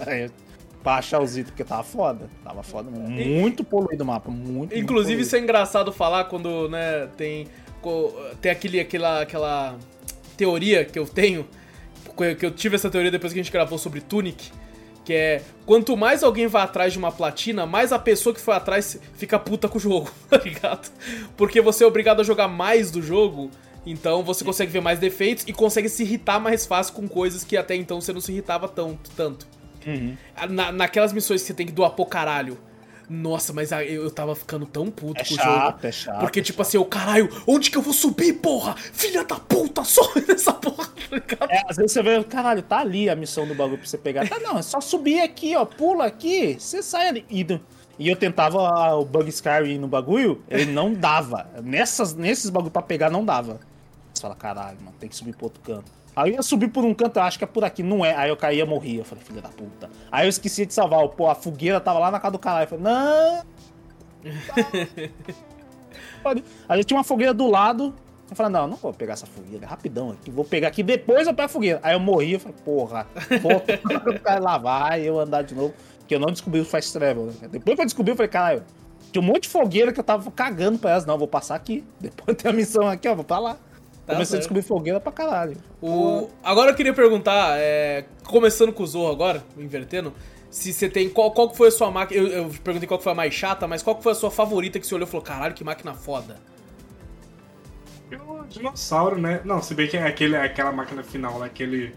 Pra 0.84 0.96
achar 0.96 1.22
os 1.22 1.38
itens, 1.38 1.50
porque 1.50 1.64
tava 1.64 1.84
foda. 1.84 2.30
Tava 2.44 2.62
foda 2.62 2.92
Muito 2.92 3.64
poluído 3.64 4.04
o 4.04 4.08
mapa, 4.08 4.30
muito. 4.30 4.78
Inclusive, 4.78 5.16
muito 5.16 5.28
isso 5.28 5.36
é 5.36 5.40
engraçado 5.40 5.94
falar 5.94 6.26
quando, 6.26 6.68
né, 6.70 7.08
tem. 7.16 7.48
Tem 8.42 8.52
aquele, 8.52 8.80
aquela, 8.80 9.22
aquela 9.22 9.78
teoria 10.36 10.84
que 10.84 11.00
eu 11.00 11.06
tenho. 11.06 11.48
Que 12.38 12.46
eu 12.46 12.52
tive 12.52 12.76
essa 12.76 12.90
teoria 12.90 13.10
depois 13.10 13.34
que 13.34 13.40
a 13.40 13.44
gente 13.44 13.52
gravou 13.52 13.78
sobre 13.78 14.02
Tunic. 14.02 14.52
Que 15.06 15.14
é, 15.14 15.42
quanto 15.66 15.98
mais 15.98 16.24
alguém 16.24 16.48
vai 16.48 16.64
atrás 16.64 16.94
de 16.94 17.00
uma 17.00 17.12
platina, 17.12 17.66
mais 17.66 17.92
a 17.92 18.00
pessoa 18.00 18.34
que 18.34 18.40
foi 18.40 18.56
atrás 18.56 19.00
fica 19.16 19.38
puta 19.38 19.68
com 19.68 19.78
o 19.78 19.82
jogo, 19.82 20.10
tá 20.30 20.38
ligado? 20.38 20.90
Porque 21.36 21.60
você 21.60 21.84
é 21.84 21.88
obrigado 21.88 22.22
a 22.22 22.24
jogar 22.24 22.48
mais 22.48 22.90
do 22.90 23.02
jogo, 23.02 23.52
então 23.86 24.24
você 24.24 24.46
consegue 24.46 24.72
ver 24.72 24.82
mais 24.82 25.00
defeitos 25.00 25.44
e 25.46 25.52
consegue 25.52 25.90
se 25.90 26.04
irritar 26.04 26.40
mais 26.40 26.66
fácil 26.66 26.94
com 26.94 27.08
coisas 27.08 27.44
que 27.44 27.58
até 27.58 27.76
então 27.76 28.00
você 28.00 28.14
não 28.14 28.22
se 28.22 28.32
irritava 28.32 28.68
tanto. 28.70 29.12
tanto. 29.12 29.46
Uhum. 29.86 30.18
Na, 30.50 30.72
naquelas 30.72 31.14
missões 31.14 31.42
que 31.42 31.48
você 31.48 31.54
tem 31.54 31.66
que 31.66 31.72
doar 31.72 31.92
pro 31.92 32.06
caralho. 32.06 32.58
Nossa, 33.10 33.52
mas 33.52 33.72
eu 33.72 34.10
tava 34.10 34.36
ficando 34.36 34.66
tão 34.66 34.90
puto 34.90 35.22
é 35.22 35.26
com 35.26 35.36
chato, 35.36 35.48
o 35.48 35.72
jogo. 35.72 35.88
É 35.88 35.92
chato, 35.92 36.20
porque, 36.20 36.40
é 36.40 36.44
tipo 36.44 36.58
chato. 36.58 36.68
assim, 36.68 36.78
o 36.78 36.86
caralho, 36.86 37.30
onde 37.46 37.70
que 37.70 37.78
eu 37.78 37.82
vou 37.82 37.94
subir, 37.94 38.34
porra? 38.34 38.76
Filha 38.76 39.24
da 39.24 39.36
puta, 39.36 39.84
só 39.86 40.02
nessa 40.28 40.54
porra, 40.54 40.88
tá 40.88 41.48
É, 41.50 41.64
às 41.70 41.78
vezes 41.78 41.92
você 41.92 42.02
vê, 42.02 42.24
caralho, 42.24 42.62
tá 42.62 42.80
ali 42.80 43.10
a 43.10 43.16
missão 43.16 43.46
do 43.46 43.54
bagulho 43.54 43.78
pra 43.78 43.88
você 43.88 43.98
pegar. 43.98 44.28
Tá, 44.28 44.40
não, 44.40 44.58
é 44.58 44.62
só 44.62 44.80
subir 44.80 45.22
aqui, 45.22 45.56
ó, 45.56 45.66
pula 45.66 46.06
aqui, 46.06 46.56
você 46.58 46.82
sai 46.82 47.10
ali. 47.10 47.26
E, 47.30 47.46
e 48.00 48.10
eu 48.10 48.16
tentava 48.16 48.58
ah, 48.68 48.96
o 48.96 49.06
Bug 49.06 49.30
Sky 49.30 49.78
no 49.80 49.88
bagulho, 49.88 50.42
ele 50.50 50.66
não 50.72 50.94
dava. 50.94 51.48
Nessas, 51.62 52.14
nesses 52.14 52.50
bagulho 52.50 52.72
pra 52.72 52.82
pegar, 52.82 53.10
não 53.10 53.24
dava. 53.24 53.60
Você 54.14 54.22
fala, 54.22 54.36
caralho, 54.36 54.78
mano, 54.80 54.96
tem 55.00 55.10
que 55.10 55.16
subir 55.16 55.36
pro 55.36 55.46
outro 55.46 55.62
canto. 55.62 55.92
Aí 56.16 56.32
eu 56.32 56.36
ia 56.36 56.42
subir 56.44 56.68
por 56.68 56.86
um 56.86 56.94
canto, 56.94 57.18
eu 57.18 57.24
acho 57.24 57.38
que 57.38 57.44
é 57.44 57.48
por 57.48 57.64
aqui, 57.64 57.82
não 57.82 58.06
é. 58.06 58.16
Aí 58.16 58.30
eu 58.30 58.38
caía 58.38 58.64
e 58.64 58.68
morria. 58.68 59.02
Eu 59.02 59.06
falei, 59.06 59.24
filha 59.24 59.42
da 59.42 59.50
puta. 59.50 59.90
Aí 60.12 60.26
eu 60.26 60.30
esqueci 60.30 60.66
de 60.66 60.74
salvar. 60.74 61.08
Pô, 61.10 61.28
a 61.28 61.36
fogueira 61.36 61.80
tava 61.80 62.00
lá 62.00 62.12
na 62.12 62.20
casa 62.20 62.32
do 62.32 62.40
caralho. 62.40 62.64
Eu 62.64 62.68
falei, 62.68 62.84
não. 62.84 63.44
Aí 66.70 66.84
tinha 66.84 66.98
uma 66.98 67.04
fogueira 67.04 67.34
do 67.34 67.50
lado. 67.50 67.94
Eu 68.30 68.36
falei, 68.36 68.52
não, 68.52 68.68
não 68.68 68.78
vou 68.78 68.94
pegar 68.94 69.14
essa 69.14 69.26
fogueira, 69.28 69.66
é 69.66 69.68
rapidão 69.68 70.12
aqui. 70.12 70.32
Vou 70.32 70.46
pegar 70.46 70.70
aqui, 70.70 70.82
depois 70.82 71.28
eu 71.28 71.34
pego 71.34 71.46
a 71.46 71.50
fogueira. 71.50 71.80
Aí 71.84 71.94
eu 71.94 72.00
morri, 72.00 72.34
eu 72.34 72.40
falei, 72.40 72.58
porra, 72.64 73.08
volta 73.42 74.40
lá 74.40 74.58
vai, 74.58 75.02
eu 75.02 75.20
andar 75.20 75.44
de 75.44 75.54
novo. 75.54 75.74
Porque 76.00 76.16
eu 76.16 76.20
não 76.20 76.30
descobri 76.30 76.60
o 76.60 76.66
Fast 76.66 76.92
Travel, 76.94 77.26
né? 77.26 77.34
Depois 77.52 77.76
que 77.76 77.82
eu 77.82 77.86
descobri, 77.86 78.12
eu 78.12 78.16
falei, 78.16 78.30
caralho, 78.30 78.64
tinha 79.12 79.22
um 79.22 79.26
monte 79.26 79.44
de 79.44 79.50
fogueira 79.50 79.94
que 79.94 80.00
eu 80.00 80.04
tava 80.04 80.32
cagando 80.32 80.80
pra 80.80 80.92
elas. 80.92 81.06
Não, 81.06 81.18
vou 81.18 81.28
passar 81.28 81.56
aqui. 81.56 81.84
Depois 82.00 82.36
tem 82.36 82.50
a 82.50 82.54
missão 82.54 82.88
aqui, 82.88 83.08
ó, 83.08 83.14
vou 83.14 83.24
pra 83.24 83.38
lá. 83.38 83.58
Tá 84.06 84.14
Comecei 84.14 84.26
certo. 84.26 84.36
a 84.36 84.40
descobrir 84.40 84.62
fogueira 84.64 85.00
pra 85.00 85.12
caralho. 85.12 85.56
O... 85.82 86.30
Agora 86.44 86.72
eu 86.72 86.76
queria 86.76 86.94
perguntar, 86.94 87.58
é... 87.58 88.06
começando 88.26 88.74
com 88.74 88.84
o 88.84 88.88
Zorro 88.88 89.12
agora, 89.12 89.44
invertendo, 89.58 90.14
se 90.50 90.74
você 90.74 90.90
tem. 90.90 91.10
Qual, 91.10 91.32
qual 91.32 91.54
foi 91.54 91.70
a 91.70 91.72
sua 91.72 91.90
máquina. 91.90 92.22
Eu, 92.22 92.28
eu 92.28 92.52
perguntei 92.64 92.88
qual 92.88 93.00
foi 93.00 93.12
a 93.12 93.16
mais 93.16 93.34
chata, 93.34 93.68
mas 93.68 93.82
qual 93.82 94.00
foi 94.02 94.12
a 94.12 94.16
sua 94.16 94.30
favorita 94.30 94.80
que 94.80 94.86
você 94.86 94.94
olhou 94.94 95.08
e 95.08 95.10
falou, 95.10 95.26
caralho, 95.26 95.54
que 95.54 95.64
máquina 95.64 95.94
foda? 95.94 96.38
O 98.12 98.44
dinossauro, 98.48 99.20
né? 99.20 99.42
Não, 99.44 99.62
se 99.62 99.74
bem 99.74 99.88
que 99.88 99.98
é 99.98 100.06
aquele, 100.06 100.36
aquela 100.36 100.72
máquina 100.72 101.02
final 101.02 101.40
lá, 101.40 101.48
aquele 101.48 101.96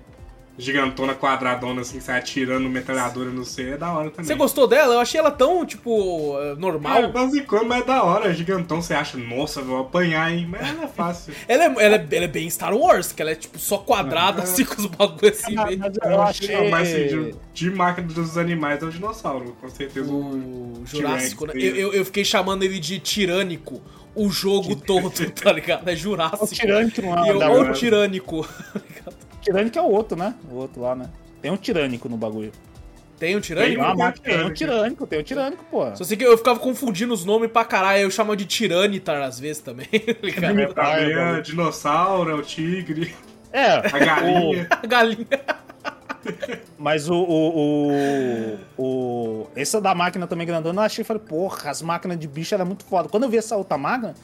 gigantona, 0.58 1.14
quadradona, 1.14 1.82
assim, 1.82 2.00
sai 2.00 2.18
atirando 2.18 2.68
metralhadora 2.68 3.30
no 3.30 3.44
C, 3.44 3.70
é 3.70 3.76
da 3.76 3.92
hora 3.92 4.10
também. 4.10 4.26
Você 4.26 4.34
gostou 4.34 4.66
dela? 4.66 4.94
Eu 4.94 5.00
achei 5.00 5.20
ela 5.20 5.30
tão, 5.30 5.64
tipo, 5.66 6.34
normal. 6.58 6.96
É, 6.96 7.08
basicamente, 7.08 7.68
mas 7.68 7.82
é 7.82 7.86
da 7.86 8.02
hora. 8.02 8.32
Gigantão, 8.34 8.80
você 8.80 8.94
acha, 8.94 9.18
nossa, 9.18 9.60
vou 9.60 9.80
apanhar, 9.80 10.32
hein? 10.32 10.46
Mas 10.48 10.68
ela 10.68 10.84
é 10.84 10.88
fácil. 10.88 11.34
ela, 11.46 11.64
é, 11.64 11.66
ela, 11.66 11.96
é, 11.96 12.06
ela 12.10 12.24
é 12.24 12.28
bem 12.28 12.48
Star 12.48 12.74
Wars, 12.74 13.12
que 13.12 13.20
ela 13.20 13.30
é, 13.30 13.34
tipo, 13.34 13.58
só 13.58 13.78
quadrada, 13.78 14.40
é, 14.40 14.44
assim, 14.44 14.64
com 14.64 14.80
os 14.80 14.86
bagulhos 14.86 15.44
assim, 15.44 15.56
ah, 15.58 16.10
Eu 16.10 16.22
achei... 16.22 16.70
Mas, 16.70 16.88
assim, 16.88 17.06
de, 17.06 17.34
de 17.52 17.70
máquina 17.70 18.06
dos 18.08 18.38
animais 18.38 18.82
é 18.82 18.86
o 18.86 18.90
dinossauro, 18.90 19.56
com 19.60 19.68
certeza. 19.68 20.10
O, 20.10 20.80
o 20.80 20.82
Jurássico, 20.86 21.46
né? 21.46 21.52
Eu, 21.56 21.76
eu, 21.76 21.92
eu 21.92 22.04
fiquei 22.04 22.24
chamando 22.24 22.62
ele 22.62 22.78
de 22.78 22.98
tirânico 22.98 23.82
o 24.14 24.30
jogo 24.30 24.74
todo, 24.74 25.10
tá 25.30 25.52
ligado? 25.52 25.86
É 25.88 25.94
Jurássico. 25.94 26.44
O 26.44 26.48
tirânico 26.48 27.02
não 27.02 27.24
é. 27.24 27.26
E 27.26 27.30
eu, 27.30 27.60
o 27.60 27.72
tirânico, 27.72 28.48
tá 28.72 28.80
ligado? 28.88 29.25
Tirânico 29.46 29.78
é 29.78 29.82
o 29.82 29.88
outro, 29.88 30.18
né? 30.18 30.34
O 30.50 30.56
outro 30.56 30.82
lá, 30.82 30.96
né? 30.96 31.08
Tem 31.40 31.52
um 31.52 31.56
tirânico 31.56 32.08
no 32.08 32.16
bagulho. 32.16 32.50
Tem 33.16 33.36
um 33.36 33.40
tirânico? 33.40 33.80
Tem, 33.80 33.94
uma, 33.94 34.12
tem 34.12 34.44
um 34.44 34.52
tirânico, 34.52 35.06
tem 35.06 35.20
um 35.20 35.22
tirânico, 35.22 35.64
pô. 35.70 35.94
Só 35.94 36.02
sei 36.02 36.16
que 36.16 36.24
eu 36.24 36.36
ficava 36.36 36.58
confundindo 36.58 37.14
os 37.14 37.24
nomes 37.24 37.48
pra 37.48 37.64
caralho, 37.64 38.00
eu 38.00 38.10
chamo 38.10 38.34
de 38.34 38.44
tiranitar 38.44 39.22
às 39.22 39.38
vezes 39.38 39.62
também. 39.62 39.86
Tá 40.74 40.98
é, 40.98 41.40
dinossauro, 41.40 42.28
é 42.28 42.34
o 42.34 42.42
tigre. 42.42 43.14
É. 43.52 43.74
A 43.74 43.98
galinha. 43.98 44.68
O... 44.68 44.74
A 44.74 44.86
galinha. 44.86 45.26
Mas 46.76 47.08
o, 47.08 47.14
o, 47.14 47.92
o, 48.76 48.82
o. 48.82 49.46
Essa 49.54 49.80
da 49.80 49.94
máquina 49.94 50.26
também 50.26 50.44
grandona, 50.44 50.82
eu 50.82 50.86
achei, 50.86 51.04
falei, 51.04 51.22
porra, 51.22 51.70
as 51.70 51.80
máquinas 51.80 52.18
de 52.18 52.26
bicho 52.26 52.52
eram 52.52 52.66
muito 52.66 52.84
foda. 52.84 53.08
Quando 53.08 53.22
eu 53.22 53.28
vi 53.28 53.36
essa 53.36 53.56
outra 53.56 53.78
máquina, 53.78 54.14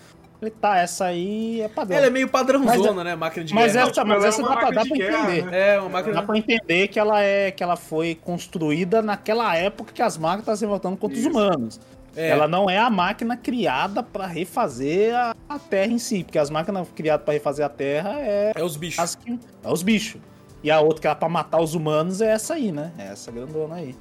Falei, 0.43 0.55
tá, 0.61 0.77
essa 0.77 1.05
aí 1.05 1.61
é 1.61 1.69
padrão. 1.69 1.97
Ela 1.97 2.07
é 2.09 2.11
meio 2.11 2.29
padrãozona, 2.29 2.93
mas, 2.93 3.05
né? 3.05 3.15
Máquina 3.15 3.45
de 3.45 3.55
mas 3.55 3.75
guerra. 3.75 3.89
Essa, 3.89 4.05
mas 4.05 4.25
essa 4.25 4.43
é 4.43 4.45
dá, 4.45 4.57
pra, 4.57 4.71
dá 4.73 4.85
pra 4.85 4.97
entender. 4.97 5.47
Né? 5.47 5.75
É, 5.75 5.79
uma 5.79 5.89
máquina... 5.89 6.15
Dá 6.17 6.23
pra 6.25 6.37
entender 6.37 6.89
que 6.89 6.99
ela, 6.99 7.23
é, 7.23 7.53
que 7.53 7.63
ela 7.63 7.77
foi 7.77 8.17
construída 8.17 9.01
naquela 9.01 9.55
época 9.57 9.93
que 9.93 10.03
as 10.03 10.19
máquinas 10.19 10.41
estavam 10.41 10.57
se 10.57 10.65
revoltando 10.65 10.97
contra 10.97 11.17
Isso. 11.17 11.29
os 11.29 11.33
humanos. 11.33 11.81
É. 12.17 12.31
Ela 12.31 12.49
não 12.49 12.69
é 12.69 12.77
a 12.77 12.91
máquina 12.91 13.37
criada 13.37 14.03
para 14.03 14.27
refazer 14.27 15.15
a, 15.15 15.33
a, 15.49 15.61
Terra 15.61 15.93
em 15.93 15.99
si, 15.99 16.25
porque 16.25 16.41
as 16.41 16.51
máquinas 16.51 16.89
criadas 16.93 17.25
para 17.25 17.35
refazer 17.35 17.65
a 17.65 17.69
Terra 17.69 18.15
é. 18.19 18.51
É 18.57 18.65
os 18.65 18.77
bichos. 18.77 19.15
Que, 19.15 19.39
é 19.63 19.73
os 19.73 19.85
bichos. 19.85 20.21
E 20.61 20.73
a 20.73 20.81
outra 20.81 21.01
que 21.01 21.07
era 21.07 21.15
pra 21.15 21.29
matar 21.29 21.61
os 21.61 21.77
humanos 21.77 22.21
é 22.21 22.33
essa 22.33 22.55
aí, 22.55 22.73
né? 22.73 22.91
É 22.99 23.13
essa 23.13 23.31
grandona 23.31 23.77
aí. 23.77 23.95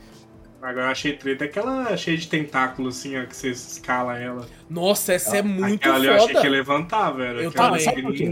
Agora 0.62 0.86
eu 0.86 0.92
achei 0.92 1.14
treta 1.14 1.46
aquela 1.46 1.98
cheia 1.98 2.16
de 2.16 2.28
tentáculos, 2.28 3.00
assim, 3.00 3.20
ó, 3.20 3.26
que 3.26 3.36
você 3.36 3.50
escala 3.50 4.18
ela. 4.20 4.46
Nossa, 4.70 5.14
essa 5.14 5.38
é 5.38 5.42
muito 5.42 5.82
aquela 5.82 5.96
ali 5.96 6.08
eu 6.08 6.14
achei 6.16 6.36
que 6.36 6.44
ia 6.44 6.52
levantar, 6.52 7.12
velho. 7.12 7.42
Eu 7.42 7.50
aquela 7.50 7.70
também. 7.70 7.84
Sabe 7.84 8.02
por 8.04 8.14
quê? 8.14 8.30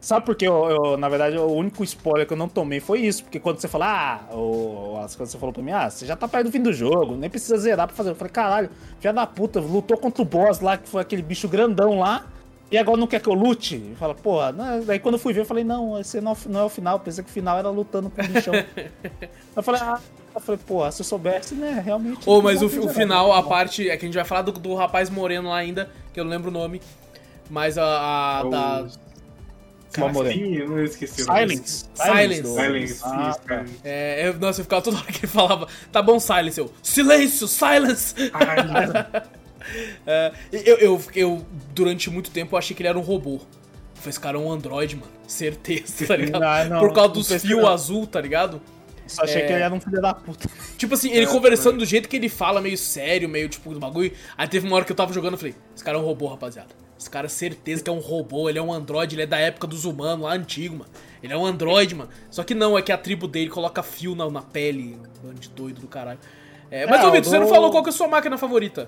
Sabe 0.00 0.26
por 0.26 0.34
quê? 0.34 0.48
Eu, 0.48 0.64
eu, 0.70 0.96
na 0.96 1.08
verdade, 1.08 1.36
o 1.36 1.52
único 1.52 1.84
spoiler 1.84 2.26
que 2.26 2.32
eu 2.32 2.36
não 2.36 2.48
tomei 2.48 2.80
foi 2.80 3.00
isso. 3.00 3.22
Porque 3.22 3.38
quando 3.38 3.60
você 3.60 3.68
fala, 3.68 3.86
ah, 3.86 4.34
ou, 4.34 4.94
quando 5.16 5.28
você 5.28 5.38
falou 5.38 5.52
pra 5.52 5.62
mim, 5.62 5.70
ah, 5.72 5.88
você 5.88 6.04
já 6.04 6.16
tá 6.16 6.26
perto 6.26 6.46
do 6.46 6.52
fim 6.52 6.62
do 6.62 6.72
jogo, 6.72 7.14
nem 7.14 7.30
precisa 7.30 7.56
zerar 7.58 7.86
pra 7.86 7.94
fazer. 7.94 8.10
Eu 8.10 8.16
falei, 8.16 8.32
caralho, 8.32 8.70
filha 8.98 9.12
da 9.12 9.26
puta, 9.26 9.60
lutou 9.60 9.98
contra 9.98 10.22
o 10.22 10.24
boss 10.24 10.60
lá, 10.60 10.78
que 10.78 10.88
foi 10.88 11.02
aquele 11.02 11.22
bicho 11.22 11.46
grandão 11.46 11.98
lá. 11.98 12.26
E 12.70 12.78
agora 12.78 12.96
não 12.96 13.06
quer 13.06 13.20
que 13.20 13.28
eu 13.28 13.34
lute? 13.34 13.94
Fala, 13.98 14.14
porra, 14.14 14.52
não. 14.52 14.84
daí 14.84 14.98
quando 14.98 15.14
eu 15.14 15.18
fui 15.18 15.32
ver, 15.32 15.40
eu 15.40 15.44
falei, 15.44 15.64
não, 15.64 15.98
esse 16.00 16.20
não, 16.20 16.36
não 16.46 16.60
é 16.60 16.64
o 16.64 16.68
final. 16.68 16.96
Eu 16.96 17.00
pensei 17.00 17.22
que 17.22 17.30
o 17.30 17.32
final 17.32 17.58
era 17.58 17.68
lutando 17.68 18.08
com 18.08 18.22
o 18.22 18.28
bichão. 18.28 18.54
eu 19.54 19.62
falei, 19.62 19.80
ah, 19.82 20.00
eu 20.34 20.40
falei, 20.40 20.60
porra, 20.66 20.92
se 20.92 21.00
eu 21.02 21.04
soubesse, 21.04 21.54
né, 21.54 21.82
realmente. 21.84 22.28
Ô, 22.28 22.38
oh, 22.38 22.42
mas 22.42 22.62
o, 22.62 22.66
o 22.66 22.88
final, 22.88 23.32
a 23.32 23.42
parte. 23.42 23.88
É 23.88 23.96
que 23.96 24.04
a 24.04 24.08
gente 24.08 24.14
vai 24.14 24.24
falar 24.24 24.42
do, 24.42 24.52
do 24.52 24.74
rapaz 24.74 25.10
moreno 25.10 25.48
lá 25.48 25.56
ainda, 25.56 25.90
que 26.12 26.20
eu 26.20 26.24
não 26.24 26.30
lembro 26.30 26.48
o 26.50 26.52
nome. 26.52 26.80
Mas 27.48 27.76
a, 27.78 28.40
a 28.40 28.42
da. 28.44 28.86
Fla 29.92 30.08
Morena. 30.12 30.34
Sim, 30.36 30.54
eu 30.54 30.68
não 30.68 30.84
esqueci. 30.84 31.24
Silence. 31.24 31.84
Silence. 31.94 32.42
do- 32.42 32.54
Silence, 32.54 33.00
Ah, 33.04 33.36
cara. 33.44 33.66
É, 33.82 34.28
eu- 34.28 34.34
nossa, 34.38 34.60
eu 34.60 34.64
ficava 34.64 34.80
toda 34.82 34.98
hora 34.98 35.06
que 35.06 35.18
ele 35.18 35.26
falava, 35.26 35.66
tá 35.90 36.00
bom, 36.00 36.20
silence, 36.20 36.60
eu, 36.60 36.70
silêncio, 36.80 37.48
silence! 37.48 38.14
Ai, 38.32 39.22
É, 40.06 40.32
eu, 40.52 40.76
eu, 40.78 41.02
eu, 41.14 41.46
durante 41.74 42.08
muito 42.08 42.30
tempo, 42.30 42.54
eu 42.54 42.58
achei 42.58 42.74
que 42.74 42.82
ele 42.82 42.88
era 42.88 42.98
um 42.98 43.02
robô. 43.02 43.40
Esse 44.06 44.18
cara 44.18 44.38
é 44.38 44.40
um 44.40 44.50
androide, 44.50 44.96
mano. 44.96 45.10
Certeza, 45.26 46.06
tá 46.06 46.16
ligado? 46.16 46.42
Ah, 46.42 46.64
não, 46.64 46.80
Por 46.80 46.92
causa 46.94 47.08
não 47.08 47.14
dos 47.20 47.28
fios 47.28 47.60
não. 47.62 47.66
azul, 47.68 48.06
tá 48.06 48.20
ligado? 48.20 48.60
Só 49.10 49.22
achei 49.24 49.42
É. 49.42 49.46
que 49.46 49.52
ele 49.52 49.62
era 49.62 49.74
um 49.74 49.80
filho 49.80 50.00
da 50.00 50.14
puta. 50.14 50.48
Tipo 50.78 50.94
assim, 50.94 51.10
ele 51.10 51.26
conversando 51.26 51.78
do 51.78 51.84
jeito 51.84 52.08
que 52.08 52.16
ele 52.16 52.28
fala, 52.28 52.60
meio 52.60 52.78
sério, 52.78 53.28
meio 53.28 53.48
tipo 53.48 53.72
do 53.74 53.80
bagulho. 53.80 54.12
Aí 54.38 54.46
teve 54.48 54.66
uma 54.66 54.76
hora 54.76 54.84
que 54.84 54.92
eu 54.92 54.96
tava 54.96 55.12
jogando, 55.12 55.32
eu 55.32 55.38
falei, 55.38 55.54
esse 55.74 55.82
cara 55.84 55.98
é 55.98 56.00
um 56.00 56.04
robô, 56.04 56.26
rapaziada. 56.28 56.68
Esse 56.98 57.08
cara 57.10 57.26
é 57.26 57.28
certeza 57.30 57.82
que 57.82 57.88
é 57.90 57.92
um 57.92 57.98
robô, 57.98 58.48
ele 58.48 58.58
é 58.58 58.62
um 58.62 58.72
androide, 58.72 59.14
ele 59.16 59.22
é 59.22 59.26
da 59.26 59.38
época 59.38 59.66
dos 59.66 59.84
humanos, 59.84 60.24
lá 60.24 60.32
antigo, 60.34 60.76
mano. 60.76 60.90
Ele 61.22 61.32
é 61.32 61.36
um 61.36 61.44
androide, 61.46 61.94
mano. 61.94 62.10
Só 62.30 62.44
que 62.44 62.54
não, 62.54 62.78
é 62.78 62.82
que 62.82 62.92
a 62.92 62.98
tribo 62.98 63.26
dele 63.26 63.50
coloca 63.50 63.82
fio 63.82 64.14
na, 64.14 64.30
na 64.30 64.42
pele, 64.42 64.98
bando 65.22 65.40
de 65.40 65.48
doido 65.48 65.80
do 65.80 65.88
caralho. 65.88 66.18
É, 66.70 66.86
mas, 66.86 67.00
É, 67.00 67.06
ô 67.06 67.10
Vitor, 67.10 67.30
você 67.30 67.38
não 67.38 67.48
falou 67.48 67.70
qual 67.70 67.82
que 67.82 67.88
é 67.88 67.92
a 67.92 67.96
sua 67.96 68.06
máquina 68.06 68.36
favorita? 68.38 68.86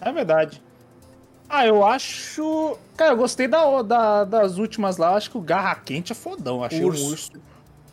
É 0.00 0.12
verdade. 0.12 0.60
Ah, 1.48 1.66
eu 1.66 1.84
acho. 1.84 2.76
Cara, 2.96 3.12
eu 3.12 3.16
gostei 3.16 3.48
da, 3.48 3.82
da- 3.82 4.24
das 4.24 4.56
últimas 4.58 4.96
lá. 4.96 5.14
Acho 5.16 5.30
que 5.30 5.38
o 5.38 5.40
Garra 5.40 5.74
Quente 5.76 6.12
é 6.12 6.14
fodão. 6.14 6.62
Achei 6.62 6.84
Urso. 6.84 7.04
um 7.04 7.08
urso. 7.08 7.32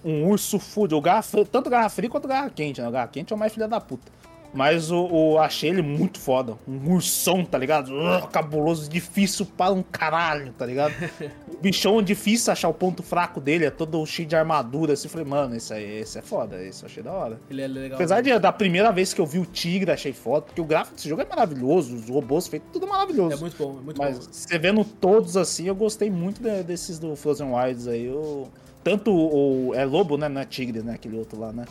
Um 0.10 0.28
urso 0.30 0.58
fude. 0.60 0.96
O 0.96 1.02
garra, 1.02 1.24
tanto 1.52 1.70
Garra 1.70 1.90
Frio 1.90 2.10
quanto 2.10 2.28
Garra 2.28 2.50
Quente, 2.50 2.82
né? 2.82 2.88
O 2.88 2.92
Garra 2.92 3.08
Quente 3.08 3.34
é 3.34 3.36
o 3.36 3.40
mais 3.40 3.54
filha 3.54 3.68
da 3.68 3.82
puta. 3.82 4.12
Mas 4.54 4.90
o, 4.90 5.06
o- 5.12 5.38
achei 5.40 5.70
ele 5.70 5.82
muito 5.82 6.18
foda. 6.20 6.58
Um 6.66 6.94
ursão, 6.94 7.44
tá 7.44 7.58
ligado? 7.58 7.92
Cabuloso, 8.32 8.90
difícil 8.90 9.46
para 9.46 9.74
um 9.74 9.84
caralho, 9.84 10.54
tá 10.54 10.66
ligado? 10.66 10.94
o 11.54 11.58
bichão 11.58 12.02
difícil 12.02 12.54
achar 12.54 12.70
o 12.70 12.74
ponto 12.74 13.04
fraco 13.04 13.42
dele, 13.42 13.66
é 13.66 13.70
todo 13.70 14.04
cheio 14.06 14.26
de 14.28 14.38
armadura. 14.38 14.94
Assim, 14.94 15.10
falei, 15.10 15.28
mano, 15.28 15.54
esse 15.54 15.74
aí 15.74 16.00
esse 16.00 16.18
é 16.18 16.22
foda, 16.22 16.64
esse 16.64 16.82
eu 16.82 16.88
achei 16.88 17.04
da 17.04 17.12
hora. 17.12 17.38
Ele 17.50 17.62
é 17.62 17.68
legal. 17.68 17.98
Apesar 17.98 18.22
de 18.22 18.40
da 18.40 18.52
primeira 18.54 18.90
vez 18.92 19.14
que 19.14 19.20
eu 19.20 19.26
vi 19.26 19.38
o 19.38 19.46
Tigre, 19.46 19.92
achei 19.92 20.14
foda, 20.14 20.46
porque 20.46 20.62
o 20.62 20.66
gráfico 20.66 20.96
desse 20.96 21.10
jogo 21.10 21.22
é 21.22 21.26
maravilhoso, 21.26 21.94
os 21.96 22.10
robôs 22.10 22.48
feitos, 22.48 22.70
tudo 22.72 22.88
maravilhoso. 22.88 23.36
É 23.36 23.38
muito 23.40 23.58
bom, 23.58 23.78
é 23.80 23.84
muito 23.84 24.02
Mas 24.02 24.18
bom. 24.18 24.26
você 24.32 24.58
vendo 24.58 24.84
todos 24.86 25.36
assim, 25.36 25.68
eu 25.68 25.76
gostei 25.76 26.10
muito 26.10 26.42
de- 26.42 26.64
desses 26.64 26.98
do 26.98 27.16
Frozen 27.18 27.52
Wilds 27.54 27.86
aí. 27.88 28.06
Eu... 28.06 28.48
Tanto 28.90 29.12
o. 29.14 29.74
É 29.76 29.84
lobo, 29.84 30.18
né? 30.18 30.30
Não 30.30 30.40
é 30.42 30.46
tigre, 30.46 30.82
né? 30.82 30.94
Aquele 30.94 31.18
outro 31.18 31.40
lá, 31.40 31.52
né? 31.52 31.66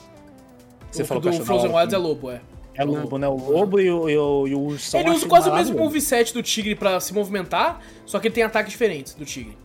o 0.95 1.05
falou 1.05 1.23
do 1.23 1.33
Frozen 1.33 1.71
Wilds 1.75 1.93
é 1.95 1.99
lobo, 1.99 2.31
é. 2.31 2.41
É 2.75 2.85
lobo, 2.85 3.17
né? 3.19 3.27
O 3.27 3.37
lobo 3.37 3.81
e 3.81 3.91
o, 3.91 4.09
e 4.11 4.17
o, 4.19 4.47
e 4.49 4.55
o 4.55 4.61
ursão. 4.61 5.01
Ele 5.01 5.11
usa 5.11 5.27
quase 5.27 5.49
o 5.49 5.53
mesmo 5.55 5.69
maravilhoso. 5.75 5.85
moveset 5.85 6.35
do 6.35 6.43
tigre 6.43 6.75
pra 6.75 7.01
se 7.01 7.15
movimentar, 7.15 7.81
só 8.05 8.19
que 8.19 8.29
ele 8.29 8.35
tem 8.35 8.45
ataques 8.45 8.71
diferentes 8.73 9.15
do 9.15 9.25
tigre. 9.25 9.57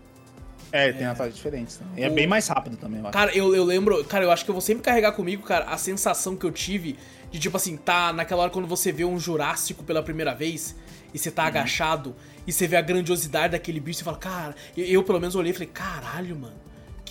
É, 0.71 0.87
ele 0.87 0.97
tem 0.97 1.05
ataques 1.07 1.35
diferentes. 1.35 1.77
Né? 1.79 1.85
E 1.97 2.03
é 2.03 2.09
O- 2.09 2.13
bem 2.13 2.25
mais 2.25 2.47
rápido 2.47 2.77
também, 2.77 2.99
eu 3.01 3.05
acho. 3.07 3.11
Cara, 3.13 3.35
eu, 3.35 3.53
eu 3.53 3.65
lembro, 3.65 4.01
cara, 4.05 4.23
eu 4.23 4.31
acho 4.31 4.45
que 4.45 4.51
eu 4.51 4.55
vou 4.55 4.61
sempre 4.61 4.81
carregar 4.83 5.11
comigo, 5.11 5.43
cara, 5.43 5.65
a 5.65 5.77
sensação 5.77 6.37
que 6.37 6.45
eu 6.45 6.51
tive 6.51 6.97
de 7.29 7.37
tipo 7.39 7.57
assim, 7.57 7.75
tá 7.75 8.13
naquela 8.13 8.43
hora 8.43 8.51
quando 8.51 8.67
você 8.67 8.91
vê 8.93 9.03
um 9.03 9.19
Jurássico 9.19 9.83
pela 9.83 10.01
primeira 10.01 10.33
vez 10.33 10.73
e 11.13 11.17
você 11.19 11.27
Uhum. 11.27 11.35
tá 11.35 11.43
agachado 11.43 12.15
e 12.47 12.53
você 12.53 12.65
vê 12.67 12.77
a 12.77 12.81
grandiosidade 12.81 13.51
daquele 13.51 13.81
bicho 13.81 13.97
e 13.97 13.99
você 13.99 14.05
fala, 14.05 14.17
cara, 14.17 14.55
eu, 14.77 14.85
eu 14.85 15.03
pelo 15.03 15.19
menos 15.19 15.35
olhei 15.35 15.51
e 15.51 15.53
falei, 15.53 15.69
caralho, 15.73 16.35
mano, 16.37 16.55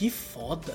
que 0.00 0.08
foda. 0.08 0.72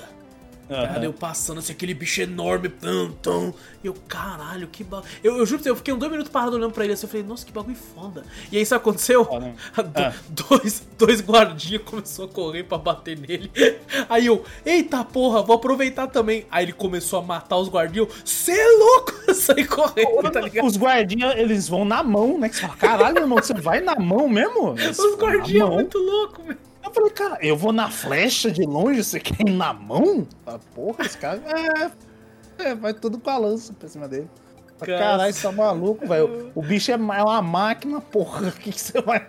Aham. 0.70 0.86
Cara, 0.86 1.04
eu 1.04 1.12
passando 1.12 1.58
assim, 1.58 1.72
aquele 1.72 1.94
bicho 1.94 2.20
enorme, 2.20 2.68
tum, 2.68 3.52
e 3.82 3.86
eu, 3.88 3.94
caralho, 4.06 4.68
que 4.68 4.84
bagulho. 4.84 5.08
Eu, 5.22 5.36
eu 5.38 5.46
juro 5.46 5.58
pra 5.58 5.64
você, 5.64 5.70
eu 5.70 5.76
fiquei 5.76 5.92
um 5.92 5.98
dois 5.98 6.10
minutos 6.10 6.30
parado 6.32 6.56
olhando 6.56 6.72
pra 6.72 6.84
ele 6.84 6.92
assim, 6.92 7.06
eu 7.06 7.10
falei, 7.10 7.24
nossa, 7.26 7.44
que 7.44 7.52
bagulho 7.52 7.76
foda. 7.76 8.24
E 8.52 8.56
aí 8.56 8.62
isso 8.62 8.74
aconteceu? 8.74 9.28
Ah. 9.76 10.12
dois, 10.28 10.86
dois 10.96 11.20
guardinhas 11.20 11.82
começou 11.82 12.26
a 12.26 12.28
correr 12.28 12.62
pra 12.62 12.78
bater 12.78 13.18
nele. 13.18 13.50
Aí 14.08 14.26
eu, 14.26 14.44
eita 14.64 15.04
porra, 15.04 15.42
vou 15.42 15.56
aproveitar 15.56 16.06
também. 16.06 16.46
Aí 16.50 16.64
ele 16.64 16.72
começou 16.72 17.18
a 17.18 17.22
matar 17.22 17.56
os 17.56 17.68
guardinhas. 17.68 18.08
Cê 18.24 18.52
é 18.52 18.78
louco! 18.78 19.12
Eu 19.26 19.34
saí 19.34 19.64
correndo, 19.66 20.30
tá 20.30 20.40
ligado? 20.40 20.66
Os 20.66 20.76
guardinhas, 20.76 21.36
eles 21.36 21.68
vão 21.68 21.84
na 21.84 22.02
mão, 22.02 22.38
né? 22.38 22.48
Que 22.48 22.56
você 22.56 22.62
fala, 22.62 22.76
caralho, 22.76 23.18
irmão, 23.18 23.38
você 23.38 23.54
vai 23.54 23.80
na 23.80 23.96
mão 23.96 24.28
mesmo? 24.28 24.74
Eles 24.78 24.98
Os 24.98 25.16
guardinhas 25.16 25.68
mão. 25.68 25.74
muito 25.74 25.98
louco, 25.98 26.42
velho. 26.44 26.65
Eu 26.86 26.92
falei, 26.94 27.10
cara, 27.10 27.38
eu 27.44 27.56
vou 27.56 27.72
na 27.72 27.90
flecha 27.90 28.50
de 28.50 28.62
longe, 28.62 29.02
você 29.02 29.18
quer 29.18 29.40
ir 29.40 29.50
na 29.50 29.72
mão? 29.72 30.26
Ah, 30.46 30.58
porra, 30.74 31.04
esse 31.04 31.18
cara. 31.18 31.42
É, 31.44 31.90
é, 32.68 32.74
vai 32.74 32.94
tudo 32.94 33.18
com 33.18 33.28
a 33.28 33.36
lança 33.36 33.72
pra 33.72 33.88
cima 33.88 34.06
dele. 34.06 34.28
Cara. 34.78 34.98
Caralho, 34.98 35.32
você 35.32 35.42
tá 35.42 35.50
maluco, 35.52 36.06
velho. 36.06 36.52
O 36.54 36.62
bicho 36.62 36.90
é 36.92 36.94
é 36.94 36.96
uma 36.96 37.42
máquina, 37.42 38.00
porra. 38.00 38.48
O 38.48 38.52
que, 38.52 38.70
que 38.70 38.80
você 38.80 39.00
vai. 39.00 39.26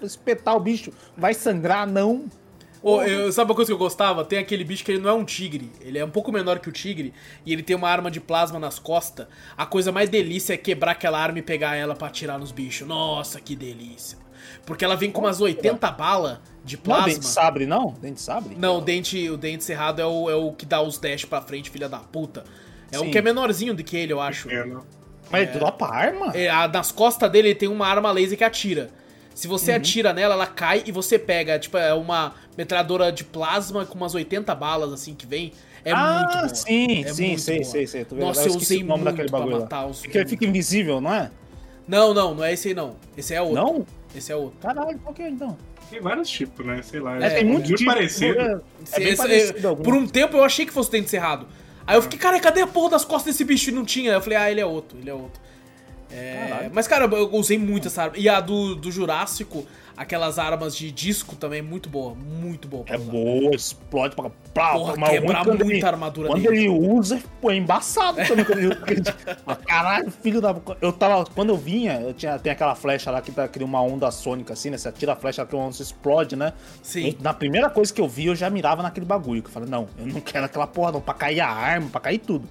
Espetar 0.00 0.56
o 0.56 0.60
bicho? 0.60 0.92
Vai 1.16 1.34
sangrar, 1.34 1.86
não. 1.86 2.26
Eu- 2.82 3.32
sabe 3.32 3.50
uma 3.50 3.56
coisa 3.56 3.68
que 3.68 3.72
eu 3.74 3.78
gostava? 3.78 4.24
Tem 4.24 4.38
aquele 4.38 4.62
bicho 4.64 4.84
que 4.84 4.92
ele 4.92 5.00
não 5.00 5.10
é 5.10 5.12
um 5.12 5.24
tigre. 5.24 5.70
Ele 5.80 5.98
é 5.98 6.04
um 6.04 6.10
pouco 6.10 6.30
menor 6.30 6.60
que 6.60 6.68
o 6.68 6.72
tigre. 6.72 7.12
E 7.44 7.52
ele 7.52 7.62
tem 7.62 7.74
uma 7.74 7.88
arma 7.88 8.10
de 8.10 8.20
plasma 8.20 8.58
nas 8.58 8.78
costas. 8.78 9.26
A 9.56 9.66
coisa 9.66 9.90
mais 9.90 10.08
delícia 10.08 10.54
é 10.54 10.56
quebrar 10.56 10.92
aquela 10.92 11.18
arma 11.18 11.40
e 11.40 11.42
pegar 11.42 11.74
ela 11.74 11.94
pra 11.96 12.06
atirar 12.06 12.38
nos 12.38 12.52
bichos. 12.52 12.86
Nossa, 12.86 13.40
que 13.40 13.56
delícia. 13.56 14.16
Porque 14.64 14.84
ela 14.84 14.94
vem 14.96 15.10
com 15.10 15.20
umas 15.22 15.40
80 15.40 15.90
balas 15.90 16.38
de 16.68 16.76
Não, 16.76 16.82
plasma. 16.82 17.06
dente 17.08 17.26
sabre, 17.26 17.66
não? 17.66 17.94
Dente 18.00 18.20
sabre? 18.20 18.54
Não, 18.56 18.78
o 18.78 18.80
dente, 18.80 19.28
o 19.30 19.36
dente 19.36 19.64
cerrado 19.64 20.00
é 20.00 20.06
o, 20.06 20.30
é 20.30 20.34
o 20.34 20.52
que 20.52 20.64
dá 20.66 20.80
os 20.82 20.98
dash 20.98 21.24
pra 21.24 21.40
frente, 21.40 21.70
filha 21.70 21.88
da 21.88 21.98
puta. 21.98 22.44
É 22.92 22.98
Sim. 22.98 23.06
um 23.06 23.10
que 23.10 23.18
é 23.18 23.22
menorzinho 23.22 23.74
do 23.74 23.82
que 23.82 23.96
ele, 23.96 24.12
eu 24.12 24.20
acho. 24.20 24.50
é, 24.50 24.64
não. 24.64 24.82
Mas 25.30 25.42
ele 25.48 25.58
dropa 25.58 25.86
arma? 25.86 26.32
É, 26.34 26.48
a- 26.48 26.68
nas 26.68 26.90
costas 26.92 27.30
dele 27.30 27.48
ele 27.48 27.54
tem 27.54 27.68
uma 27.68 27.86
arma 27.86 28.10
laser 28.10 28.38
que 28.38 28.44
atira. 28.44 28.90
Se 29.34 29.46
Uhum. 29.46 29.56
você 29.58 29.72
atira 29.72 30.12
nela, 30.12 30.34
ela 30.34 30.46
cai 30.46 30.82
e 30.86 30.90
você 30.92 31.18
pega. 31.18 31.58
Tipo, 31.58 31.76
é 31.76 31.92
uma 31.94 32.34
metralhadora 32.56 33.12
de 33.12 33.24
plasma 33.24 33.84
com 33.86 33.94
umas 33.96 34.14
80 34.14 34.54
balas, 34.54 34.92
assim, 34.92 35.14
que 35.14 35.26
vem. 35.26 35.52
É 35.84 35.92
ah, 35.92 36.18
muito 36.20 36.38
boa. 36.38 36.54
sim, 36.54 37.04
É 37.04 37.12
sim, 37.12 37.26
muito 37.28 37.40
sei, 37.42 37.62
sei, 37.64 37.86
sei. 37.86 38.04
Vendo. 38.04 38.20
Nossa, 38.20 38.40
eu 38.42 38.46
esqueci 38.48 38.64
usei 38.74 38.82
o 38.82 38.86
nome 38.86 39.04
muito 39.04 39.04
daquele 39.12 39.28
pra 39.28 39.38
bagulho 39.38 39.60
matar 39.60 39.86
os... 39.86 40.00
Porque 40.00 40.18
ele 40.18 40.28
fica 40.28 40.44
invisível, 40.44 41.00
não 41.00 41.14
é? 41.14 41.30
Não, 41.86 42.12
não, 42.12 42.34
não 42.34 42.44
é 42.44 42.52
esse 42.52 42.68
aí 42.68 42.74
não. 42.74 42.96
Esse 43.16 43.32
é 43.34 43.40
outro. 43.40 43.54
Não? 43.56 43.86
Esse 44.14 44.32
é 44.32 44.36
outro. 44.36 44.58
Caralho, 44.60 44.98
qual 44.98 45.14
que 45.14 45.22
é 45.22 45.28
então? 45.30 45.56
Tem 45.90 46.00
vários 46.00 46.28
tipos, 46.28 46.64
né? 46.66 46.80
Sei 46.82 47.00
lá. 47.00 47.16
É, 47.22 47.30
tem 47.30 47.44
muito, 47.44 47.74
tipo, 47.74 47.84
parecido. 47.90 48.38
É, 48.40 48.60
é 48.92 48.98
bem 48.98 49.08
Esse- 49.08 49.16
parecido 49.16 49.66
é, 49.66 49.70
algum. 49.70 49.82
por 49.82 49.94
um 49.94 50.06
tempo 50.06 50.36
eu 50.36 50.44
achei 50.44 50.66
que 50.66 50.72
fosse 50.72 50.90
dente 50.90 51.08
cerrado. 51.10 51.46
Aí 51.86 51.96
eu 51.96 52.02
fiquei, 52.02 52.18
cara, 52.18 52.38
cadê 52.38 52.60
a 52.60 52.66
porra 52.66 52.90
das 52.90 53.04
costas 53.04 53.32
desse 53.32 53.44
bicho? 53.44 53.70
E 53.70 53.72
não 53.72 53.84
tinha. 53.84 54.10
Aí 54.10 54.16
eu 54.16 54.20
falei, 54.20 54.36
ah, 54.38 54.50
ele 54.50 54.60
é 54.60 54.66
outro, 54.66 54.98
ele 54.98 55.08
é 55.08 55.14
outro. 55.14 55.40
É, 56.10 56.70
mas, 56.72 56.88
cara, 56.88 57.04
eu 57.04 57.34
usei 57.34 57.58
muito 57.58 57.88
essa 57.88 58.04
arma. 58.04 58.16
E 58.16 58.28
a 58.28 58.40
do, 58.40 58.74
do 58.74 58.90
Jurássico, 58.90 59.66
aquelas 59.96 60.38
armas 60.38 60.74
de 60.74 60.90
disco 60.90 61.36
também, 61.36 61.60
muito 61.60 61.88
boa. 61.88 62.14
Muito 62.14 62.66
boa 62.66 62.82
pra 62.84 62.94
É 62.94 62.98
usar. 62.98 63.10
boa, 63.10 63.54
explode 63.54 64.16
pra. 64.16 64.30
Porra, 64.54 64.94
mas 64.96 65.10
quebrar 65.10 65.42
é 65.42 65.44
quando 65.44 65.64
muita 65.64 65.74
ele- 65.76 65.86
armadura 65.86 66.28
Quando 66.28 66.42
dele. 66.42 66.56
ele 66.64 66.68
usa, 66.68 67.20
pô, 67.40 67.50
é 67.50 67.56
embaçado 67.56 68.16
também. 68.26 68.44
Quando 68.44 68.58
ele. 68.58 68.76
Mas, 69.46 69.58
Caralho, 69.66 70.10
filho 70.10 70.40
da. 70.40 70.56
Eu 70.80 70.92
tava. 70.92 71.24
Quando 71.26 71.50
eu 71.50 71.56
vinha, 71.56 72.00
eu 72.00 72.14
tinha, 72.14 72.38
tem 72.38 72.52
aquela 72.52 72.74
flecha 72.74 73.10
lá 73.10 73.20
que 73.20 73.30
tá, 73.30 73.46
cria 73.46 73.66
uma 73.66 73.82
onda 73.82 74.10
sônica 74.10 74.54
assim, 74.54 74.70
né? 74.70 74.78
Você 74.78 74.88
atira 74.88 75.12
a 75.12 75.16
flecha, 75.16 75.42
aquela 75.42 75.62
onda 75.62 75.76
explode, 75.80 76.34
né? 76.36 76.54
Sim. 76.82 77.08
Eu- 77.08 77.14
na 77.20 77.34
primeira 77.34 77.68
coisa 77.68 77.92
que 77.92 78.00
eu 78.00 78.08
vi, 78.08 78.26
eu 78.26 78.34
já 78.34 78.48
mirava 78.48 78.82
naquele 78.82 79.04
bagulho. 79.06 79.42
Que 79.42 79.48
eu 79.48 79.52
falei, 79.52 79.68
não, 79.68 79.88
eu 79.98 80.06
não 80.06 80.20
quero 80.22 80.46
aquela 80.46 80.66
porra, 80.66 80.92
não, 80.92 81.00
pra 81.02 81.12
cair 81.14 81.40
a 81.40 81.48
arma, 81.48 81.88
pra 81.90 82.00
cair 82.00 82.18
tudo. 82.18 82.48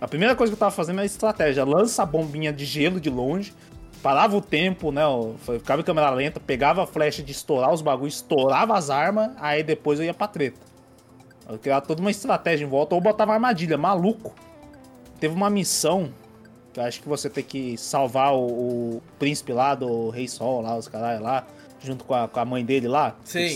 A 0.00 0.06
primeira 0.06 0.36
coisa 0.36 0.50
que 0.50 0.54
eu 0.54 0.58
tava 0.58 0.70
fazendo 0.70 0.98
era 0.98 1.06
estratégia. 1.06 1.64
Lança 1.64 2.02
a 2.02 2.06
bombinha 2.06 2.52
de 2.52 2.64
gelo 2.64 3.00
de 3.00 3.08
longe, 3.08 3.54
parava 4.02 4.36
o 4.36 4.40
tempo, 4.40 4.92
né? 4.92 5.02
Ficava 5.58 5.80
em 5.80 5.84
câmera 5.84 6.10
lenta, 6.10 6.38
pegava 6.38 6.82
a 6.82 6.86
flecha 6.86 7.22
de 7.22 7.32
estourar 7.32 7.72
os 7.72 7.80
bagulhos, 7.80 8.16
estourava 8.16 8.76
as 8.76 8.90
armas, 8.90 9.30
aí 9.38 9.62
depois 9.62 9.98
eu 9.98 10.04
ia 10.04 10.14
pra 10.14 10.28
treta. 10.28 10.60
Eu 11.48 11.58
criava 11.58 11.86
toda 11.86 12.00
uma 12.00 12.10
estratégia 12.10 12.64
em 12.64 12.68
volta, 12.68 12.94
ou 12.94 13.00
botava 13.00 13.32
armadilha, 13.32 13.78
maluco. 13.78 14.34
Teve 15.18 15.34
uma 15.34 15.48
missão 15.48 16.12
que 16.72 16.80
eu 16.80 16.84
acho 16.84 17.00
que 17.00 17.08
você 17.08 17.30
tem 17.30 17.42
que 17.42 17.78
salvar 17.78 18.34
o, 18.34 18.96
o 18.96 19.02
príncipe 19.18 19.52
lá 19.52 19.74
do 19.74 20.10
Rei 20.10 20.28
Sol, 20.28 20.60
lá, 20.60 20.76
os 20.76 20.88
caras 20.88 21.22
lá, 21.22 21.46
junto 21.86 22.04
com 22.04 22.12
a, 22.14 22.26
com 22.28 22.40
a 22.40 22.44
mãe 22.44 22.64
dele 22.64 22.88
lá. 22.88 23.14
Sim. 23.24 23.48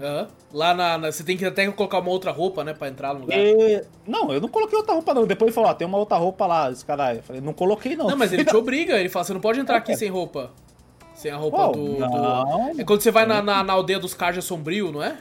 Aham. 0.00 0.28
Lá 0.52 0.74
na, 0.74 0.98
na- 0.98 1.10
Você 1.12 1.24
tem 1.24 1.36
que 1.36 1.44
até 1.44 1.66
colocar 1.72 1.98
uma 1.98 2.10
outra 2.10 2.30
roupa, 2.30 2.62
né? 2.62 2.72
Pra 2.74 2.88
entrar 2.88 3.14
no 3.14 3.20
lugar. 3.20 3.38
E- 3.38 3.82
Não, 4.06 4.32
eu 4.32 4.40
não 4.40 4.48
coloquei 4.48 4.76
outra 4.78 4.94
roupa, 4.94 5.12
não. 5.14 5.26
Depois 5.26 5.48
ele 5.48 5.54
falou, 5.54 5.70
ó, 5.70 5.74
tem 5.74 5.86
uma 5.86 5.98
outra 5.98 6.16
roupa 6.16 6.46
lá, 6.46 6.70
esse 6.70 6.84
caralho. 6.84 7.18
Eu 7.18 7.22
falei, 7.22 7.40
não 7.42 7.52
coloquei, 7.52 7.96
não. 7.96 8.06
Não, 8.06 8.16
mas 8.16 8.32
ele 8.32 8.44
te 8.46 8.54
obriga. 8.56 8.98
Ele 8.98 9.08
fala, 9.08 9.24
você 9.24 9.32
não 9.34 9.40
pode 9.40 9.58
entrar 9.60 9.76
aqui 9.78 9.96
sem 9.96 10.08
roupa. 10.08 10.50
Sem 11.14 11.30
a 11.32 11.36
roupa 11.36 11.56
do, 11.72 11.94
do-. 11.96 12.80
É 12.80 12.84
quando 12.84 13.00
você 13.00 13.10
vai 13.10 13.26
na, 13.26 13.42
na, 13.42 13.64
na 13.64 13.72
aldeia 13.72 13.98
dos 13.98 14.14
Carja 14.14 14.40
Sombrio, 14.40 14.92
não 14.92 15.02
é? 15.02 15.16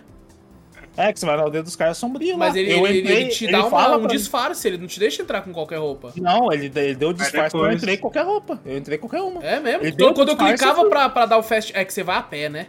É, 0.98 1.14
que 1.14 1.20
você 1.20 1.26
vai 1.28 1.38
no 1.38 1.50
dedo 1.52 1.64
dos 1.66 1.76
caras 1.76 1.96
sombrios 1.98 2.36
Mas 2.38 2.54
lá. 2.56 2.60
ele, 2.60 2.74
Eu 2.74 2.88
ele- 2.88 3.00
entrei, 3.02 3.18
ele 3.22 3.30
te 3.30 3.44
ele 3.46 3.52
dá 3.52 3.60
uma- 3.62 3.70
fala 3.70 3.98
um 3.98 4.00
pra 4.02 4.10
mim- 4.10 4.18
disfarce, 4.18 4.68
ele 4.68 4.78
não 4.80 4.88
te 4.88 5.00
deixa 5.00 5.22
entrar 5.22 5.42
com 5.44 5.54
qualquer 5.54 5.78
roupa. 5.78 6.12
Não, 6.18 6.52
ele, 6.52 6.72
ele 6.76 6.96
deu 6.96 7.14
disfarce, 7.14 7.38
mas 7.38 7.54
eu 7.54 7.60
depois- 7.62 7.78
entrei 7.84 7.98
com 7.98 8.02
qualquer 8.10 8.26
roupa. 8.26 8.60
Eu 8.66 8.78
entrei 8.78 8.98
com 8.98 9.08
qualquer 9.08 9.24
uma. 9.24 9.46
É 9.46 9.60
mesmo? 9.60 9.82
Ele 9.84 9.90
Então, 9.92 10.14
quando 10.14 10.30
eu 10.30 10.34
disfarce, 10.36 10.56
clicava 10.58 10.82
eu- 10.82 10.90
pra, 10.90 11.08
pra 11.10 11.26
dar 11.28 11.38
o 11.38 11.44
fast. 11.44 11.72
É 11.76 11.86
que 11.86 11.94
você 11.94 12.02
vai 12.04 12.18
a 12.18 12.24
pé, 12.24 12.50
né? 12.50 12.68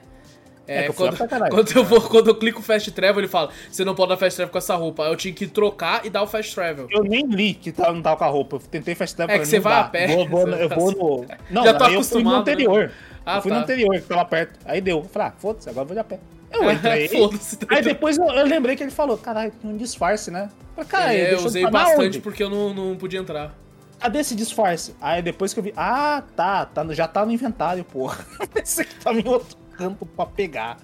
É, 0.71 0.83
É, 0.85 0.89
eu 0.89 0.93
quando, 0.93 1.17
quando, 1.51 1.73
eu 1.75 1.83
vou, 1.83 1.99
quando 2.03 2.29
eu 2.29 2.35
clico 2.35 2.61
fast 2.61 2.91
travel, 2.93 3.21
ele 3.21 3.29
fala: 3.29 3.49
Você 3.71 3.87
não 3.87 3.95
pode 3.95 4.11
dar 4.11 4.19
fast 4.19 4.37
travel 4.37 4.53
com 4.53 4.59
essa 4.59 4.75
roupa. 4.75 5.05
Aí 5.05 5.11
eu 5.11 5.17
tinha 5.17 5.33
que 5.33 5.47
trocar 5.47 6.05
e 6.05 6.11
dar 6.11 6.23
o 6.23 6.27
fast 6.27 6.55
travel. 6.55 6.87
Eu 6.91 7.03
nem 7.03 7.25
li 7.27 7.55
que 7.55 7.73
tava, 7.73 7.93
não 7.95 8.03
tava 8.03 8.19
com 8.19 8.25
a 8.25 8.29
roupa. 8.29 8.57
Eu 8.57 8.61
tentei 8.61 8.95
fast 8.95 9.17
travel 9.17 9.35
É 9.35 9.39
que 9.39 9.47
você 9.47 9.59
vai 9.59 9.73
dá. 9.73 9.81
a 9.81 9.85
pé. 9.85 10.07
Vou, 10.09 10.29
vou- 10.29 10.47
eu 10.49 10.69
vou 10.69 10.93
no. 10.93 11.27
Não, 11.51 11.65
Já 11.65 11.73
tô 11.73 11.85
aí 11.85 11.95
eu 11.95 12.05
fui 12.05 12.23
no 12.23 12.29
acostumado, 12.29 12.35
né? 12.35 12.41
anterior. 12.53 12.93
Ah, 13.25 13.37
eu 13.37 13.43
fui 13.43 13.51
tá. 13.51 13.57
no 13.57 13.63
anterior, 13.63 13.95
que 13.95 14.01
tava 14.03 14.25
perto. 14.27 14.59
Aí 14.67 14.83
deu. 14.83 14.99
Eu 14.99 15.05
falei, 15.05 15.29
ah, 15.29 15.33
foda-se, 15.39 15.71
agora 15.71 15.85
eu 15.85 15.87
vou 15.89 15.95
de 15.95 16.01
a 16.01 16.05
pé. 16.05 16.19
Eu 16.51 16.71
entrei. 16.71 17.09
Foda-se. 17.09 17.57
tá 17.57 17.67
Aí 17.71 17.83
depois 17.83 18.17
eu, 18.17 18.25
eu 18.25 18.47
lembrei 18.47 18.77
que 18.77 18.83
ele 18.83 18.91
falou, 18.91 19.17
caralho, 19.19 19.53
tem 19.53 19.71
um 19.71 19.77
disfarce, 19.77 20.31
né? 20.31 20.49
Eu 20.77 20.85
falei, 20.85 20.91
cara, 20.91 21.15
É, 21.15 21.35
eu 21.35 21.45
usei 21.45 21.69
bastante 21.69 22.07
onde? 22.07 22.21
porque 22.21 22.43
eu 22.43 22.51
não, 22.51 22.73
não 22.73 22.97
podia 22.97 23.21
entrar. 23.21 23.55
Cadê 23.99 24.21
esse 24.21 24.35
disfarce? 24.35 24.95
Aí 25.01 25.21
depois 25.21 25.53
que 25.53 25.59
eu 25.59 25.65
vi, 25.65 25.73
ah, 25.77 26.23
tá, 26.37 26.65
tá 26.65 26.87
já 26.93 27.09
tá 27.09 27.27
no 27.27 27.33
inventário, 27.33 27.85
porra. 27.85 28.25
Esse 28.63 28.83
aqui 28.83 28.95
tá 28.95 29.13
em 29.13 29.27
outro 29.27 29.57
campo 29.77 30.07
pra 30.07 30.25
pegar. 30.25 30.77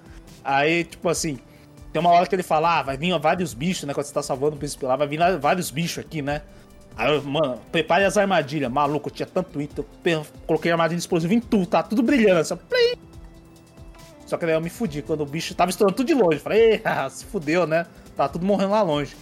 Aí, 0.43 0.83
tipo 0.83 1.07
assim, 1.07 1.39
tem 1.93 1.99
uma 2.01 2.09
hora 2.11 2.27
que 2.27 2.35
ele 2.35 2.43
fala, 2.43 2.79
ah, 2.79 2.83
vai 2.83 2.97
vir 2.97 3.17
vários 3.17 3.53
bichos, 3.53 3.85
né? 3.85 3.93
Quando 3.93 4.05
você 4.05 4.13
tá 4.13 4.21
salvando 4.21 4.57
o 4.57 4.59
príncipe 4.59 4.85
lá, 4.85 4.97
vai 4.97 5.07
vir 5.07 5.19
vários 5.39 5.71
bichos 5.71 5.99
aqui, 6.03 6.21
né? 6.21 6.41
Aí 6.97 7.13
eu, 7.13 7.23
mano, 7.23 7.59
prepare 7.71 8.03
as 8.03 8.17
armadilhas. 8.17 8.69
Maluco, 8.71 9.07
eu 9.09 9.13
tinha 9.13 9.25
tanto 9.25 9.61
item, 9.61 9.85
eu 10.05 10.25
coloquei 10.45 10.71
armadilha 10.71 10.99
explosiva 10.99 11.33
em 11.33 11.39
tudo, 11.39 11.65
tá 11.65 11.81
tudo 11.83 12.03
brilhando, 12.03 12.41
assim. 12.41 12.57
Só 14.25 14.37
que 14.37 14.45
daí 14.45 14.55
eu 14.55 14.61
me 14.61 14.69
fudi, 14.69 15.01
quando 15.01 15.21
o 15.21 15.25
bicho 15.25 15.53
tava 15.53 15.69
estourando 15.69 15.97
tudo 15.97 16.07
de 16.07 16.13
longe. 16.13 16.39
Falei, 16.39 16.75
"Ih, 16.75 16.81
se 17.09 17.25
fudeu, 17.25 17.67
né? 17.67 17.85
Tá 18.15 18.27
tudo 18.27 18.45
morrendo 18.45 18.71
lá 18.71 18.81
longe. 18.81 19.15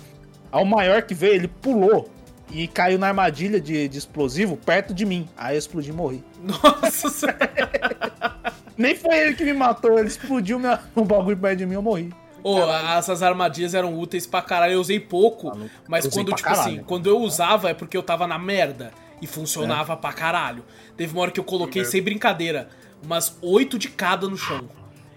Aí 0.51 0.61
o 0.61 0.65
maior 0.65 1.01
que 1.01 1.13
veio, 1.13 1.33
ele 1.33 1.47
pulou 1.47 2.09
e 2.51 2.67
caiu 2.67 2.99
na 2.99 3.07
armadilha 3.07 3.59
de, 3.59 3.87
de 3.87 3.97
explosivo 3.97 4.55
perto 4.55 4.93
de 4.93 5.05
mim. 5.05 5.27
Aí 5.35 5.55
eu 5.55 5.59
explodi 5.59 5.89
e 5.89 5.93
morri. 5.93 6.23
Nossa 6.41 7.09
senhora. 7.09 7.43
Nem 8.77 8.95
foi 8.95 9.17
ele 9.17 9.35
que 9.35 9.43
me 9.43 9.53
matou, 9.53 9.99
ele 9.99 10.07
explodiu 10.07 10.57
minha, 10.59 10.79
um 10.95 11.03
bagulho 11.03 11.37
perto 11.37 11.59
de 11.59 11.65
mim 11.65 11.73
e 11.73 11.75
eu 11.75 11.81
morri. 11.81 12.13
Ô, 12.43 12.59
essas 12.97 13.23
armadilhas 13.23 13.73
eram 13.73 13.97
úteis 13.97 14.27
pra 14.27 14.41
caralho. 14.41 14.73
Eu 14.73 14.81
usei 14.81 14.99
pouco, 14.99 15.47
Maluco, 15.47 15.69
mas 15.87 16.05
usei 16.05 16.23
quando, 16.23 16.35
tipo 16.35 16.47
caralho. 16.49 16.61
assim, 16.61 16.83
quando 16.83 17.07
eu 17.07 17.19
usava 17.19 17.69
é 17.69 17.73
porque 17.73 17.95
eu 17.95 18.03
tava 18.03 18.27
na 18.27 18.37
merda. 18.37 18.91
E 19.21 19.27
funcionava 19.27 19.95
pra 19.95 20.11
caralho. 20.11 20.65
Teve 20.97 21.13
uma 21.13 21.21
hora 21.21 21.31
que 21.31 21.39
eu 21.39 21.45
coloquei, 21.45 21.85
sem 21.85 22.01
brincadeira, 22.01 22.67
umas 23.01 23.37
oito 23.41 23.79
de 23.79 23.87
cada 23.87 24.27
no 24.27 24.35
chão. 24.35 24.67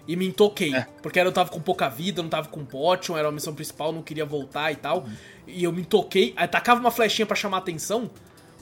E 0.07 0.15
me 0.15 0.27
intoquei. 0.27 0.73
É. 0.73 0.87
Porque 1.01 1.19
eu 1.19 1.31
tava 1.31 1.49
com 1.49 1.59
pouca 1.59 1.89
vida, 1.89 2.21
não 2.21 2.29
tava 2.29 2.47
com 2.47 2.63
potion, 2.63 3.17
era 3.17 3.27
uma 3.27 3.33
missão 3.33 3.53
principal, 3.53 3.91
não 3.91 4.01
queria 4.01 4.25
voltar 4.25 4.71
e 4.71 4.75
tal. 4.75 4.99
Uhum. 4.99 5.13
E 5.45 5.63
eu 5.63 5.71
me 5.71 5.81
intoquei, 5.81 6.33
aí 6.37 6.47
tacava 6.47 6.79
uma 6.79 6.91
flechinha 6.91 7.25
pra 7.25 7.35
chamar 7.35 7.57
atenção. 7.57 8.09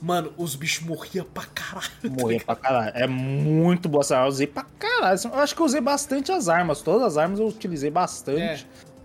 Mano, 0.02 0.34
os 0.38 0.56
bichos 0.56 0.86
morriam 0.86 1.26
pra 1.34 1.44
caralho. 1.46 1.88
tá 2.02 2.10
Morri 2.22 2.40
pra 2.44 2.56
caralho. 2.56 2.92
É 2.96 3.08
muito 3.08 3.88
boa 3.88 4.02
essa 4.02 4.16
arma. 4.16 4.28
Eu 4.28 4.30
usei 4.30 4.48
pra 4.48 4.64
caralho. 4.78 5.20
Eu 5.24 5.40
acho 5.40 5.56
que 5.56 5.62
eu 5.62 5.66
usei 5.66 5.80
bastante 5.82 6.32
as 6.32 6.50
armas. 6.50 6.82
Todas 6.82 7.04
as 7.04 7.18
armas 7.18 7.40
eu 7.40 7.48
utilizei 7.48 7.90
bastante. 7.90 8.42
É. 8.42 8.60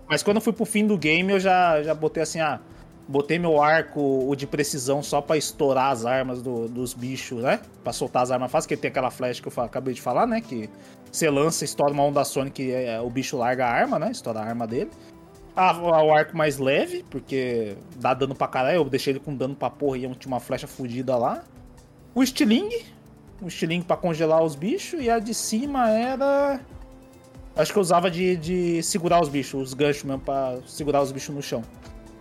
Mas 0.09 0.23
quando 0.23 0.39
eu 0.39 0.41
fui 0.41 0.53
pro 0.53 0.65
fim 0.65 0.85
do 0.87 0.99
game, 0.99 1.31
eu 1.33 1.39
já, 1.39 1.81
já 1.83 1.95
botei 1.95 2.23
assim, 2.23 2.41
ah. 2.41 2.59
Botei 3.07 3.39
meu 3.41 3.61
arco, 3.61 4.01
o 4.29 4.37
de 4.37 4.47
precisão, 4.47 5.03
só 5.03 5.21
pra 5.21 5.37
estourar 5.37 5.91
as 5.91 6.05
armas 6.07 6.41
do- 6.43 6.69
dos 6.69 6.95
bichos, 6.95 7.43
né? 7.43 7.59
Pra 7.83 7.93
soltar 7.93 8.23
as 8.23 8.31
armas 8.31 8.51
fáceis, 8.53 8.67
porque 8.67 8.77
tem 8.77 8.89
aquela 8.89 9.11
flecha 9.11 9.43
que 9.43 9.49
eu 9.49 9.62
acabei 9.65 9.95
de 9.95 10.01
falar, 10.01 10.27
né? 10.29 10.41
Que 10.41 10.71
você 11.11 11.28
lança, 11.31 11.65
estoura 11.65 11.93
uma 11.93 12.05
onda 12.05 12.24
Sonic, 12.24 12.70
é, 12.70 13.01
o 13.01 13.11
bicho 13.11 13.37
larga 13.37 13.66
a 13.66 13.70
arma, 13.70 13.99
né? 13.99 14.11
Estoura 14.11 14.41
a 14.41 14.45
arma 14.45 14.66
dele. 14.66 14.91
O 15.57 16.12
arco 16.12 16.37
mais 16.37 16.59
leve, 16.59 17.05
porque 17.11 17.77
dá 17.97 18.15
dano 18.15 18.35
pra 18.35 18.47
caralho. 18.47 18.77
Eu 18.77 18.85
deixei 18.85 19.12
ele 19.12 19.20
com 19.20 19.35
dano 19.35 19.55
pra 19.55 19.69
porra 19.69 19.99
e 19.99 20.01
tinha 20.01 20.32
uma 20.32 20.41
flecha 20.41 20.66
fodida 20.66 21.16
lá. 21.16 21.43
O 22.15 22.23
estilingue. 22.23 22.87
O 23.43 23.49
estilingue 23.49 23.85
pra 23.85 23.97
congelar 23.97 24.43
os 24.43 24.55
bichos. 24.55 25.01
E 25.03 25.11
a 25.11 25.19
de 25.19 25.35
cima 25.35 25.91
era. 25.91 26.61
Acho 27.57 27.73
que 27.73 27.78
eu 27.78 27.82
usava 27.82 28.11
de, 28.11 28.37
de 28.37 28.82
segurar 28.82 29.20
os 29.20 29.28
bichos, 29.28 29.61
os 29.61 29.74
ganchos 29.74 30.05
mesmo 30.05 30.20
pra 30.20 30.59
segurar 30.66 31.03
os 31.03 31.12
bichos 31.12 31.35
no 31.35 31.43
chão. 31.43 31.62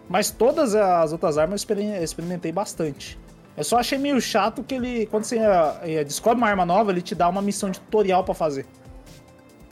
Mas 0.10 0.32
todas 0.32 0.74
as 0.76 1.12
outras 1.14 1.38
armas 1.38 1.52
eu 1.52 1.56
experi- 1.58 1.96
eu 1.98 2.04
experimentei 2.04 2.52
bastante. 2.52 3.18
Eu 3.56 3.64
só 3.64 3.78
achei 3.78 3.98
meio 3.98 4.20
chato 4.20 4.64
que 4.64 4.74
ele, 4.74 5.06
quando 5.06 5.24
você 5.26 5.38
eh, 5.38 5.80
eh, 5.84 6.04
descobre 6.04 6.40
uma 6.40 6.48
arma 6.48 6.66
nova, 6.66 6.92
ele 6.92 7.02
te 7.02 7.14
dá 7.14 7.30
uma 7.30 7.42
missão 7.42 7.70
de 7.70 7.80
tutorial 7.80 8.24
pra 8.24 8.34
fazer. 8.34 8.66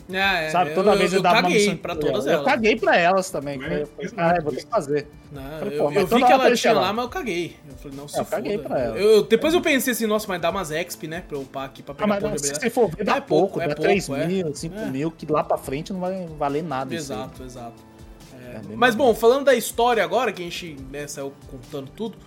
É, 0.09 0.45
é, 0.45 0.49
Sabe? 0.51 0.73
Toda 0.73 0.91
eu, 0.91 0.97
vez 0.97 1.11
eu, 1.11 1.17
eu, 1.17 1.21
dava 1.23 1.35
uma 1.35 1.41
caguei 1.43 1.57
missão 1.59 1.77
pra 1.77 1.95
todas 1.95 2.25
Eu 2.25 2.31
elas. 2.33 2.45
caguei 2.45 2.75
pra 2.77 2.95
elas 2.97 3.29
também. 3.29 3.61
É, 3.61 3.81
Eu 3.81 3.87
falei, 3.87 4.07
é, 4.07 4.09
caralho, 4.09 4.43
vou 4.43 4.53
ter 4.53 4.63
que 4.63 4.69
fazer. 4.69 5.07
Não, 5.31 5.41
Falei, 5.59 5.73
eu, 5.73 5.83
pô, 5.83 5.91
mas 5.91 5.97
eu 5.97 6.07
vi 6.07 6.23
que 6.25 6.31
ela 6.31 6.55
tinha 6.55 6.73
lá. 6.73 6.81
lá, 6.81 6.93
mas 6.93 7.03
eu 7.05 7.09
caguei. 7.11 7.55
Eu 7.69 7.75
falei, 7.75 7.97
não, 7.97 8.07
se 8.07 8.17
eu 8.19 8.25
caguei 8.25 8.55
foda. 8.57 8.69
pra 8.69 8.79
ela. 8.79 8.97
Eu, 8.97 9.09
eu- 9.17 9.23
depois 9.23 9.53
eu 9.53 9.59
pensei 9.61 9.91
assim, 9.91 10.05
nossa, 10.07 10.25
mas 10.29 10.39
dá 10.39 10.49
umas 10.49 10.71
exp, 10.71 11.03
né? 11.07 11.21
Pra 11.27 11.35
eu 11.37 11.41
upar 11.41 11.65
aqui 11.65 11.83
pra 11.83 11.91
Ah, 11.93 11.95
pegar 11.95 12.07
mas 12.07 12.23
ponto 12.23 12.41
de 12.41 12.47
se 12.47 12.55
você 12.55 12.69
for 12.69 12.89
ver, 12.89 13.03
dá 13.03 13.17
É 13.17 13.21
pouco, 13.21 13.59
é 13.59 13.67
dá 13.67 13.75
pouco, 13.75 13.81
3 13.81 14.09
é. 14.09 14.27
mil, 14.27 14.55
5 14.55 14.75
É. 14.79 14.85
mil, 14.85 15.11
que 15.11 15.25
lá 15.29 15.43
pra 15.43 15.57
frente 15.57 15.91
não 15.91 15.99
vai 15.99 16.25
valer 16.37 16.63
nada. 16.63 16.95
Exato, 16.95 17.43
exato. 17.43 17.73
É, 18.41 18.55
É 18.55 18.61
mas 18.75 18.95
bom, 18.95 19.13
falando 19.13 19.43
da 19.43 19.55
história 19.55 20.01
agora, 20.01 20.31
que 20.31 20.41
a 20.41 20.45
gente 20.45 20.77
né, 20.89 21.05
saiu 21.07 21.33
contando 21.51 21.89
tudo, 21.93 22.17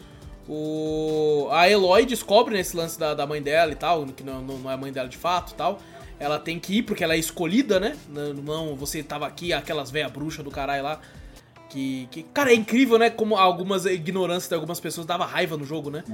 o... 0.47 1.49
a 1.51 1.71
Eloy 1.71 2.05
descobre 2.05 2.55
nesse 2.55 2.77
lance 2.77 2.99
da, 2.99 3.15
da 3.15 3.27
mãe 3.27 3.41
dela 3.41 3.73
e 3.73 3.77
tal, 3.77 4.05
que 4.07 4.23
não, 4.23 4.43
não 4.43 4.59
não 4.59 4.71
é 4.71 4.77
mãe 4.77 4.93
dela 4.93 5.09
de 5.09 5.17
fato 5.17 5.53
e 5.53 5.55
tal. 5.55 5.79
Ela 6.21 6.39
tem 6.39 6.61
que 6.61 6.79
ir 6.79 6.83
porque 6.83 7.03
ela 7.03 7.15
é 7.15 7.19
escolhida, 7.19 7.81
né? 7.81 7.97
Não, 8.09 8.35
não 8.35 8.77
você 8.77 9.03
tava 9.03 9.27
aqui, 9.27 9.53
aquelas 9.53 9.91
velhas 9.91 10.13
bruxas 10.13 10.45
do 10.45 10.51
caralho 10.51 10.85
lá. 10.85 11.01
Que, 11.71 12.07
que. 12.11 12.23
Cara, 12.25 12.53
é 12.53 12.55
incrível, 12.55 12.99
né? 12.99 13.09
Como 13.11 13.37
algumas 13.37 13.87
ignorâncias 13.87 14.49
de 14.49 14.55
algumas 14.55 14.79
pessoas 14.79 15.07
dava 15.07 15.25
raiva 15.25 15.57
no 15.57 15.65
jogo, 15.65 15.91
né? 15.91 16.05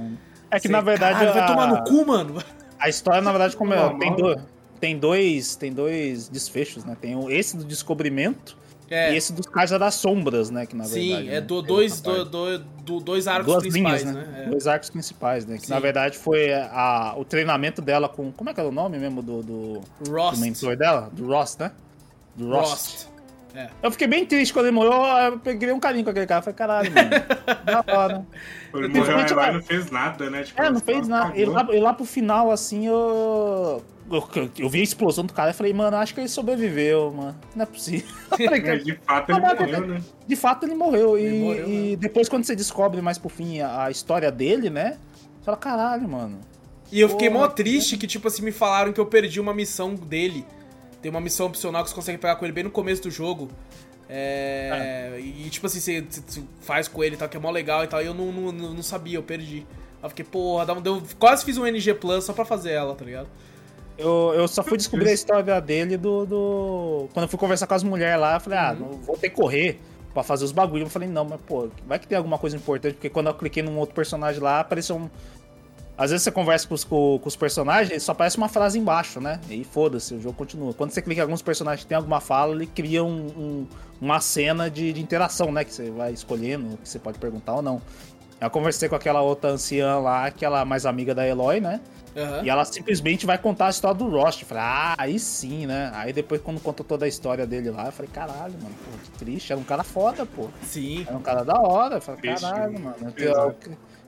É 0.49 0.59
que 0.59 0.67
Você, 0.67 0.71
na 0.71 0.81
verdade. 0.81 1.19
"Caralho, 1.19 1.33
vai 1.33 1.43
a- 1.43 1.47
tomar 1.47 1.67
no 1.67 1.83
cu, 1.83 2.05
mano. 2.05 2.41
A 2.79 2.87
história, 2.89 3.21
na 3.21 3.31
verdade, 3.31 3.57
como 3.57 3.73
é, 3.73 3.97
tem, 3.97 4.15
dois, 4.15 4.37
tem 4.79 4.97
dois 4.99 5.55
tem 5.55 5.73
dois 5.73 6.29
desfechos, 6.29 6.85
né? 6.85 6.95
Tem 7.01 7.19
esse 7.35 7.57
do 7.57 7.63
descobrimento 7.65 8.55
É, 8.89 9.13
e 9.13 9.17
esse 9.17 9.33
dos 9.33 9.45
Casa 9.45 9.77
das 9.77 9.95
Sombras, 9.95 10.49
né? 10.49 10.65
Que 10.65 10.75
na 10.75 10.85
sim, 10.85 11.07
verdade. 11.09 11.27
é 11.27 11.31
né, 11.33 11.41
do, 11.41 11.61
dois, 11.61 11.99
do, 11.99 12.23
do, 12.25 12.59
do- 12.59 12.99
dois 13.01 13.27
arcos 13.27 13.45
Duas 13.45 13.63
principais, 13.63 14.01
linhas, 14.03 14.15
né? 14.15 14.23
né? 14.31 14.43
É. 14.45 14.49
Dois 14.49 14.65
arcos 14.67 14.89
principais, 14.89 15.45
né? 15.45 15.57
Que 15.57 15.65
Sim. 15.67 15.73
na 15.73 15.79
verdade 15.79 16.17
foi 16.17 16.53
a, 16.53 17.13
o 17.17 17.25
treinamento 17.25 17.81
dela 17.81 18.07
com. 18.07 18.31
Como 18.31 18.49
é 18.49 18.53
que 18.53 18.59
era 18.59 18.69
o 18.69 18.71
nome 18.71 18.97
mesmo 18.97 19.21
do, 19.21 19.43
do, 19.43 19.81
do 20.01 20.11
Rost. 20.11 20.39
mentor 20.39 20.77
dela? 20.77 21.09
Do 21.11 21.27
Ross, 21.27 21.57
né? 21.57 21.71
Do 22.35 22.49
Ross. 22.49 22.69
Rost. 22.69 23.07
É. 23.55 23.69
Eu 23.81 23.91
fiquei 23.91 24.07
bem 24.07 24.23
triste 24.25 24.53
quando 24.53 24.67
ele 24.67 24.75
morreu, 24.75 24.93
eu 24.93 25.39
peguei 25.39 25.71
um 25.71 25.79
carinho 25.79 26.03
com 26.03 26.11
aquele 26.11 26.27
cara. 26.27 26.41
Falei, 26.43 26.55
caralho, 26.55 26.91
mano. 26.93 27.09
da 27.65 27.97
hora. 27.97 28.25
Ele 28.73 28.85
Eu 28.85 28.89
morreu, 28.89 29.53
não 29.53 29.61
fez 29.63 29.89
nada, 29.89 30.29
né? 30.29 30.43
Tipo, 30.43 30.61
É, 30.61 30.69
não 30.69 30.79
fez 30.79 31.07
nada. 31.07 31.35
E 31.35 31.43
lá, 31.45 31.67
e 31.71 31.79
lá 31.79 31.93
pro 31.93 32.05
final, 32.05 32.51
assim, 32.51 32.85
eu... 32.85 33.83
eu. 34.11 34.49
eu 34.59 34.69
vi 34.69 34.79
a 34.81 34.83
explosão 34.83 35.25
do 35.25 35.33
cara 35.33 35.51
e 35.51 35.53
falei, 35.53 35.73
mano, 35.73 35.97
acho 35.97 36.13
que 36.13 36.19
ele 36.19 36.27
sobreviveu, 36.27 37.11
mano. 37.11 37.35
Não 37.55 37.63
é 37.63 37.65
possível. 37.65 38.07
Falei, 38.29 38.61
Mas 38.61 38.83
de 38.83 38.95
fato 38.95 39.31
ele 39.31 39.39
mas- 39.41 39.59
morreu, 39.59 39.87
né? 39.87 40.01
De 40.27 40.35
fato, 40.35 40.65
ele 40.65 40.75
morreu. 40.75 41.17
E, 41.17 41.21
Ele 41.23 41.39
morreu, 41.39 41.69
e 41.69 41.95
depois, 41.95 42.27
quando 42.29 42.43
você 42.45 42.55
descobre 42.55 43.01
mais 43.01 43.17
por 43.17 43.31
fim 43.31 43.59
a, 43.61 43.85
a 43.85 43.91
história 43.91 44.31
dele, 44.31 44.69
né? 44.69 44.97
Você 45.39 45.45
fala, 45.45 45.57
caralho, 45.57 46.07
mano. 46.07 46.39
E 46.91 46.99
eu 46.99 47.09
fiquei 47.09 47.29
mó 47.29 47.39
Porra, 47.41 47.51
triste 47.51 47.97
que, 47.97 48.07
tipo 48.07 48.27
assim, 48.27 48.41
me 48.41 48.51
falaram 48.51 48.93
que 48.93 48.99
eu 48.99 49.05
perdi 49.05 49.39
uma 49.39 49.53
missão 49.53 49.93
dele. 49.95 50.45
Tem 51.01 51.09
uma 51.09 51.21
missão 51.21 51.45
opcional 51.45 51.83
que 51.83 51.89
você 51.89 51.95
consegue 51.95 52.17
pegar 52.17 52.35
com 52.37 52.45
ele 52.45 52.53
bem 52.53 52.63
no 52.63 52.71
começo 52.71 53.03
do 53.03 53.11
jogo. 53.11 53.49
É. 54.09 55.19
E, 55.19 55.49
tipo 55.49 55.67
assim, 55.67 55.79
você, 55.79 56.01
você 56.25 56.43
faz 56.61 56.87
com 56.87 57.03
ele 57.03 57.15
e 57.15 57.17
tal, 57.17 57.27
que 57.29 57.37
é 57.37 57.39
mó 57.39 57.51
legal 57.51 57.83
e 57.83 57.87
tal. 57.87 58.01
E 58.01 58.05
eu 58.05 58.13
não, 58.13 58.31
não, 58.31 58.73
não 58.73 58.83
sabia, 58.83 59.17
eu 59.17 59.23
perdi. 59.23 59.65
Aí 60.01 60.05
eu 60.05 60.09
fiquei, 60.09 60.25
porra, 60.25 60.65
deu, 60.79 61.01
quase 61.19 61.43
fiz 61.43 61.57
um 61.57 61.65
NG 61.65 61.93
Plus 61.93 62.23
só 62.23 62.33
pra 62.33 62.45
fazer 62.45 62.71
ela, 62.71 62.95
tá 62.95 63.03
ligado? 63.03 63.27
Eu, 63.97 64.33
eu 64.35 64.47
só 64.47 64.63
fui 64.63 64.77
descobrir 64.77 65.09
a 65.09 65.13
história 65.13 65.59
dele 65.59 65.97
do, 65.97 66.25
do. 66.25 67.07
Quando 67.13 67.23
eu 67.23 67.29
fui 67.29 67.39
conversar 67.39 67.65
com 67.67 67.73
as 67.73 67.83
mulheres 67.83 68.19
lá, 68.19 68.35
eu 68.35 68.39
falei, 68.39 68.59
ah, 68.59 68.71
Uhum. 68.73 68.79
não 68.91 68.97
vou 69.01 69.17
ter 69.17 69.29
que 69.29 69.35
correr 69.35 69.79
pra 70.13 70.21
fazer 70.23 70.45
os 70.45 70.51
bagulhos. 70.51 70.85
Eu 70.85 70.89
falei, 70.91 71.07
não, 71.09 71.25
mas 71.25 71.39
pô, 71.47 71.67
vai 71.87 71.97
que 71.97 72.07
tem 72.07 72.17
alguma 72.17 72.37
coisa 72.37 72.55
importante, 72.55 72.93
porque 72.93 73.09
quando 73.09 73.27
eu 73.27 73.33
cliquei 73.33 73.63
num 73.63 73.77
outro 73.77 73.95
personagem 73.95 74.41
lá, 74.41 74.59
apareceu 74.59 74.95
um. 74.97 75.09
Às 75.97 76.11
vezes 76.11 76.23
você 76.25 76.31
conversa 76.31 76.67
com 76.67 76.75
os, 76.75 76.83
com, 76.83 77.17
com 77.19 77.27
os 77.27 77.35
personagens, 77.35 78.03
só 78.03 78.11
aparece 78.11 78.37
uma 78.37 78.47
frase 78.47 78.77
embaixo, 78.77 79.19
né? 79.19 79.39
E 79.49 79.63
foda-se, 79.63 80.13
o 80.13 80.21
jogo 80.21 80.35
continua. 80.37 80.71
Quando 80.71 80.91
você 80.91 81.01
clica 81.01 81.21
em 81.21 81.23
alguns 81.23 81.41
personagens 81.41 81.81
que 81.83 81.87
tem 81.89 81.95
alguma 81.97 82.21
fala, 82.21 82.53
ele 82.53 82.67
cria 82.67 83.03
um- 83.03 83.25
um- 83.35 83.67
uma 83.99 84.19
cena 84.19 84.69
de, 84.69 84.93
de 84.93 85.01
interação, 85.01 85.51
né? 85.51 85.63
Que 85.65 85.73
você 85.73 85.89
vai 85.89 86.13
escolhendo, 86.13 86.77
que 86.77 86.87
você 86.87 86.99
pode 86.99 87.17
perguntar 87.17 87.55
ou 87.55 87.61
não. 87.63 87.81
Eu 88.39 88.49
conversei 88.49 88.87
com 88.87 88.95
aquela 88.95 89.21
outra 89.21 89.49
anciã 89.49 89.97
lá, 89.97 90.25
aquela 90.25 90.63
mais 90.63 90.85
amiga 90.85 91.13
da 91.15 91.27
Eloy, 91.27 91.59
né? 91.59 91.79
Aham. 92.15 92.43
E 92.43 92.49
ela 92.49 92.65
simplesmente 92.65 93.25
vai 93.25 93.37
contar 93.37 93.67
a 93.67 93.69
história 93.69 93.97
do 93.97 94.09
Rost. 94.09 94.41
Eu 94.41 94.47
falei, 94.47 94.63
ah, 94.63 94.95
aí 94.97 95.19
sim, 95.19 95.65
né? 95.67 95.91
Aí 95.93 96.11
depois, 96.11 96.41
quando 96.41 96.59
contou 96.59 96.83
toda 96.85 97.05
a 97.05 97.07
história 97.07 97.45
dele 97.45 97.69
lá, 97.69 97.87
eu 97.87 97.91
falei, 97.91 98.11
caralho, 98.11 98.53
mano, 98.53 98.75
pô, 98.85 98.97
que 99.03 99.11
triste. 99.19 99.51
Era 99.51 99.59
um 99.59 99.63
cara 99.63 99.83
foda, 99.83 100.25
pô. 100.25 100.49
Sim. 100.63 101.05
Era 101.07 101.17
um 101.17 101.21
cara 101.21 101.43
da 101.43 101.59
hora. 101.59 101.95
Eu 101.95 102.01
falei, 102.01 102.21
caralho, 102.35 102.73
né? 102.73 102.79
mano. 102.79 103.13
Eu, 103.17 103.33
eu, 103.33 103.55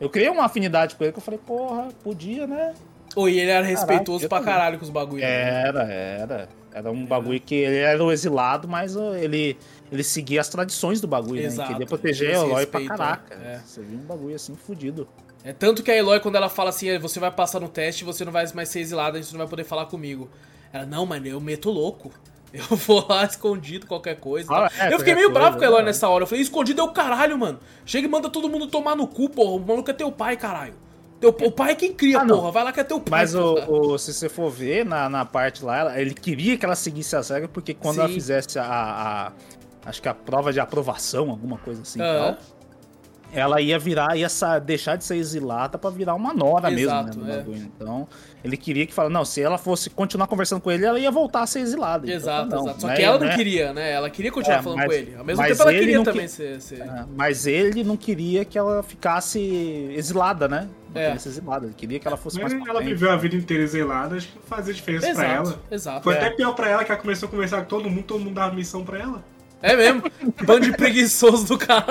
eu 0.01 0.09
criei 0.09 0.29
uma 0.29 0.45
afinidade 0.45 0.95
com 0.95 1.03
ele 1.03 1.13
que 1.13 1.19
eu 1.19 1.23
falei, 1.23 1.39
porra, 1.45 1.89
podia, 2.03 2.47
né? 2.47 2.73
Oi, 3.15 3.39
ele 3.39 3.49
era 3.51 3.65
respeitoso 3.65 4.25
eu 4.25 4.29
pra 4.29 4.39
também. 4.39 4.53
caralho 4.53 4.77
com 4.79 4.85
os 4.85 4.91
bagulhos. 4.91 5.21
né? 5.23 5.67
Era, 5.67 5.83
era. 5.83 6.49
Era 6.71 6.91
um 6.91 7.03
bagulho 7.05 7.39
que 7.41 7.55
ele 7.55 7.77
era 7.77 8.03
o 8.03 8.11
exilado, 8.11 8.67
mas 8.67 8.95
ele, 8.95 9.57
ele 9.91 10.03
seguia 10.03 10.41
as 10.41 10.49
tradições 10.49 10.99
do 11.01 11.07
bagulho, 11.07 11.41
Exato. 11.41 11.57
né? 11.57 11.65
Ele 11.65 11.73
queria 11.73 11.87
proteger 11.87 12.29
a 12.29 12.33
Eloy 12.33 12.65
pra 12.65 12.79
respeito, 12.79 12.87
caraca. 12.97 13.35
é. 13.35 13.59
Você 13.65 13.81
viu 13.81 13.97
um 13.99 14.03
bagulho 14.03 14.35
assim, 14.35 14.55
fudido. 14.55 15.07
É 15.43 15.53
tanto 15.53 15.81
que 15.83 15.89
a 15.89 15.95
Eloy, 15.95 16.19
quando 16.19 16.35
ela 16.35 16.49
fala 16.49 16.69
assim, 16.69 16.89
"Eh, 16.89 16.99
você 16.99 17.19
vai 17.19 17.31
passar 17.31 17.59
no 17.59 17.69
teste, 17.69 18.03
você 18.03 18.25
não 18.25 18.31
vai 18.31 18.45
mais 18.53 18.69
ser 18.69 18.81
exilada, 18.81 19.21
você 19.21 19.31
não 19.31 19.39
vai 19.39 19.47
poder 19.47 19.63
falar 19.63 19.85
comigo. 19.85 20.29
Ela, 20.73 20.85
não, 20.85 21.05
mas 21.05 21.25
eu 21.25 21.39
meto 21.39 21.69
louco. 21.69 22.11
Eu 22.51 22.75
vou 22.77 23.05
lá 23.07 23.23
escondido, 23.25 23.85
qualquer 23.85 24.15
coisa. 24.19 24.51
Ah, 24.51 24.71
é, 24.79 24.91
eu 24.91 24.97
fiquei 24.97 25.13
meio 25.13 25.29
bravo 25.31 25.51
coisa, 25.51 25.59
com 25.59 25.63
a 25.65 25.67
Eloy 25.67 25.81
é. 25.81 25.85
nessa 25.85 26.09
hora. 26.09 26.23
Eu 26.23 26.27
falei, 26.27 26.41
escondido 26.41 26.81
é 26.81 26.83
o 26.83 26.91
caralho, 26.91 27.37
mano. 27.37 27.59
Chega 27.85 28.07
e 28.07 28.09
manda 28.09 28.27
todo 28.27 28.49
mundo 28.49 28.65
tomar 28.65 28.95
no 28.95 29.07
cu, 29.07 29.29
porra. 29.29 29.51
O 29.51 29.59
maluco 29.59 29.91
é 29.91 29.93
teu 29.93 30.11
pai, 30.11 30.35
caralho. 30.35 30.73
Teu, 31.19 31.29
o 31.29 31.51
pai 31.51 31.73
é 31.73 31.75
quem 31.75 31.93
cria, 31.93 32.17
Ah, 32.21 32.25
porra. 32.25 32.49
Vai 32.51 32.63
lá 32.63 32.71
que 32.71 32.79
é 32.79 32.83
teu 32.83 32.99
pai. 32.99 33.19
Mas 33.21 33.35
o, 33.35 33.53
o- 33.53 33.97
se 33.99 34.11
você 34.11 34.27
for 34.27 34.49
ver 34.49 34.83
na, 34.83 35.07
na 35.07 35.25
parte 35.25 35.63
lá, 35.63 35.77
ela- 35.77 36.01
ele 36.01 36.13
queria 36.15 36.57
que 36.57 36.65
ela 36.65 36.75
seguisse 36.75 37.15
as 37.15 37.29
regras, 37.29 37.51
porque 37.53 37.75
quando 37.75 37.99
ela 37.99 38.07
Sim. 38.07 38.15
fizesse 38.15 38.57
a, 38.57 38.63
a- 38.65 39.31
Acho 39.89 40.01
que 40.01 40.07
a 40.07 40.13
prova 40.13 40.53
de 40.53 40.59
aprovação, 40.59 41.29
alguma 41.29 41.57
coisa 41.57 41.81
assim. 41.81 41.99
e 41.99 42.01
Aham. 42.01 42.33
tal, 42.33 42.37
ela 43.31 43.61
ia 43.61 43.77
virar, 43.77 44.17
ia 44.17 44.27
sa- 44.27 44.57
deixar 44.57 44.95
de 44.95 45.03
ser 45.03 45.15
exilada 45.17 45.77
pra 45.77 45.91
virar 45.91 46.15
uma 46.15 46.33
nora 46.33 46.71
Exato, 46.71 47.09
mesmo, 47.19 47.23
né? 47.23 47.29
é. 47.31 47.37
no 47.37 47.43
bagulho. 47.43 47.71
Então, 47.77 48.07
ele 48.43 48.57
queria 48.57 48.87
que 48.87 48.93
fala, 48.93 49.07
não, 49.07 49.23
se 49.23 49.39
ela 49.39 49.59
fosse 49.59 49.87
continuar 49.87 50.25
conversando 50.25 50.59
com 50.61 50.71
ele, 50.71 50.83
ela 50.83 50.99
ia 50.99 51.11
voltar 51.11 51.43
a 51.43 51.45
ser 51.45 51.59
exilada. 51.59 52.07
Então, 52.07 52.15
Exato, 52.17 52.49
não, 52.55 52.63
exato. 52.63 52.81
Só 52.81 52.87
né, 52.87 52.95
que 52.95 53.01
ela 53.03 53.19
não 53.19 53.27
né? 53.27 53.35
queria, 53.35 53.71
né? 53.71 53.91
Ela 53.91 54.09
queria 54.09 54.31
continuar 54.31 54.57
É, 54.57 54.61
falando 54.63 54.77
mas- 54.79 54.87
com 54.87 54.93
ele. 54.93 55.15
Ao 55.15 55.23
mesmo 55.23 55.43
tempo 55.45 55.61
ela 55.61 55.71
queria 55.73 56.03
também 56.03 56.21
que- 56.23 56.27
ser. 56.27 56.59
ser- 56.59 56.81
É, 56.81 57.05
Mas 57.15 57.45
ele 57.45 57.83
não 57.83 57.95
queria 57.95 58.43
que 58.45 58.57
ela 58.57 58.81
ficasse 58.81 59.39
exilada, 59.95 60.47
né? 60.47 60.67
Não 60.91 60.99
É. 60.99 61.05
queria 61.05 61.19
ser 61.19 61.29
exilada, 61.29 61.65
ele 61.67 61.75
queria 61.75 61.99
que 61.99 62.07
ela 62.07 62.17
fosse 62.17 62.41
Mas 62.41 62.51
mais 62.51 62.63
pra 62.63 62.71
ela 62.71 62.81
frente. 62.81 62.93
viveu 62.95 63.11
a 63.11 63.15
vida 63.15 63.35
inteira 63.35 63.61
exilada, 63.61 64.15
acho 64.15 64.27
que 64.27 64.35
não 64.37 64.43
fazia 64.43 64.73
diferença 64.73 65.13
pra 65.13 65.23
Exato, 65.23 65.49
ela. 65.49 65.59
exato. 65.69 66.03
Foi 66.03 66.15
é. 66.15 66.17
até 66.17 66.29
pior 66.31 66.53
pra 66.55 66.67
ela 66.67 66.83
que 66.83 66.91
ela 66.91 66.99
começou 66.99 67.27
a 67.27 67.29
conversar 67.29 67.61
com 67.61 67.67
todo 67.67 67.87
mundo, 67.87 68.03
todo 68.05 68.19
mundo 68.19 68.33
dava 68.33 68.55
missão 68.55 68.83
pra 68.83 68.97
ela. 68.97 69.23
É 69.61 69.75
mesmo? 69.75 70.03
Bando 70.45 70.61
de 70.65 70.71
preguiçoso 70.71 71.45
do 71.45 71.57
cara. 71.57 71.85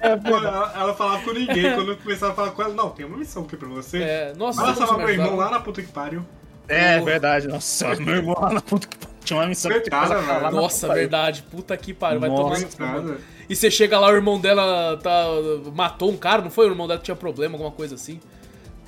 É, 0.00 0.16
pô, 0.16 0.36
ela, 0.36 0.72
ela 0.76 0.94
falava 0.94 1.22
com 1.22 1.32
ninguém. 1.32 1.74
Quando 1.74 1.92
eu 1.92 1.96
começava 1.96 2.32
a 2.32 2.34
falar 2.34 2.50
com 2.50 2.62
ela, 2.62 2.74
não, 2.74 2.90
tem 2.90 3.06
uma 3.06 3.16
missão 3.16 3.44
aqui 3.44 3.56
pra 3.56 3.68
você. 3.68 3.98
É, 4.02 4.32
nossa, 4.36 4.60
Ela 4.60 4.74
salvar 4.74 4.98
meu 4.98 5.08
irmão 5.10 5.36
lá 5.36 5.50
na 5.50 5.60
puta 5.60 5.80
que 5.82 5.88
pariu. 5.92 6.24
É 6.66 7.00
verdade, 7.00 7.46
nossa, 7.48 7.94
meu 7.96 8.16
irmão 8.16 8.36
lá 8.40 8.50
na 8.52 8.60
puta 8.60 8.86
que 8.88 8.98
pariu, 8.98 9.14
tinha 9.24 9.38
uma 9.38 9.46
missão 9.46 9.70
que 9.70 9.80
Coitada, 9.80 10.14
ela 10.14 10.22
velho. 10.22 10.42
lá 10.42 10.50
na 10.50 10.60
Nossa, 10.60 10.86
puta 10.86 10.92
que 10.94 10.98
verdade. 11.00 11.42
Puta 11.50 11.76
que 11.76 11.94
pariu. 11.94 12.20
Vai 12.20 12.30
tomar 12.30 12.42
Nossa, 12.50 12.66
no 12.78 12.86
mano. 12.86 13.02
Coitada. 13.08 13.20
E 13.48 13.56
você 13.56 13.70
chega 13.70 13.98
lá, 13.98 14.08
o 14.10 14.14
irmão 14.14 14.38
dela 14.38 14.98
tá, 15.02 15.24
matou 15.74 16.10
um 16.10 16.16
cara, 16.16 16.42
não 16.42 16.50
foi? 16.50 16.66
O 16.66 16.70
irmão 16.72 16.86
dela 16.88 17.00
tinha 17.00 17.16
problema, 17.16 17.54
alguma 17.54 17.70
coisa 17.70 17.94
assim. 17.94 18.20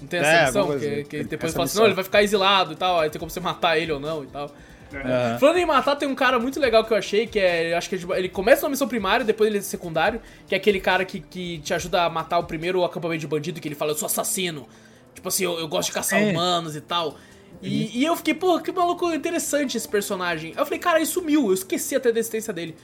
Não 0.01 0.09
tem 0.09 0.21
essa 0.21 0.29
É, 0.31 0.47
missão? 0.47 0.79
Que, 0.79 1.05
que 1.05 1.17
Ele 1.17 1.25
depois 1.25 1.51
essa 1.51 1.57
fala 1.57 1.65
assim, 1.65 1.73
missão. 1.73 1.81
não, 1.83 1.87
ele 1.89 1.95
vai 1.95 2.05
ficar 2.05 2.23
exilado 2.23 2.73
e 2.73 2.77
tal, 2.77 3.01
aí 3.01 3.09
tem 3.09 3.19
como 3.19 3.31
você 3.31 3.41
matar 3.41 3.79
ele 3.79 3.93
ou 3.93 4.01
não 4.01 4.25
e 4.25 4.27
tal. 4.27 4.51
É. 4.93 5.39
Falando 5.39 5.57
em 5.59 5.67
matar, 5.67 5.97
tem 5.97 6.09
um 6.09 6.15
cara 6.15 6.39
muito 6.39 6.59
legal 6.59 6.85
que 6.85 6.93
eu 6.93 6.97
achei, 6.97 7.27
que 7.27 7.39
é. 7.39 7.73
eu 7.73 7.79
Acho 7.79 7.89
que 7.89 7.95
ele- 7.97 8.07
ele 8.15 8.29
começa 8.29 8.63
na 8.63 8.69
missão 8.71 8.89
primária, 8.89 9.25
depois 9.25 9.49
ele 9.49 9.59
é 9.59 9.63
secundário, 9.63 10.21
que 10.49 10.55
é 10.55 10.59
aquele 10.59 10.81
cara 10.81 11.05
que, 11.05 11.21
que 11.21 11.59
te 11.59 11.73
ajuda 11.73 12.03
a 12.05 12.11
matar 12.11 12.39
o 12.39 12.45
primeiro 12.45 12.85
acampamento 12.85 13.21
de 13.21 13.27
bandido, 13.27 13.61
que 13.61 13.69
ele 13.69 13.75
fala, 13.75 13.93
eu 13.93 13.97
sou 13.97 14.07
assassino. 14.07 14.67
Tipo 15.15 15.29
assim, 15.29 15.45
eu, 15.45 15.59
eu 15.59 15.69
gosto 15.69 15.89
de 15.89 15.95
caçar 15.95 16.21
É. 16.23 16.31
humanos 16.31 16.75
e 16.77 16.81
tal. 16.81 17.17
E, 17.63 18.01
e 18.01 18.05
eu 18.05 18.17
fiquei, 18.17 18.33
pô, 18.33 18.59
que 18.61 18.73
maluco 18.73 19.13
interessante 19.13 19.77
esse 19.77 19.87
personagem. 19.89 20.53
Aí 20.53 20.59
eu 20.59 20.65
falei, 20.65 20.79
cara, 20.79 20.99
ele 20.99 21.07
sumiu, 21.07 21.49
eu 21.49 21.55
esqueci 21.55 21.95
até 21.97 22.11
da 22.11 22.19
existência 22.19 22.53
dele. 22.53 22.75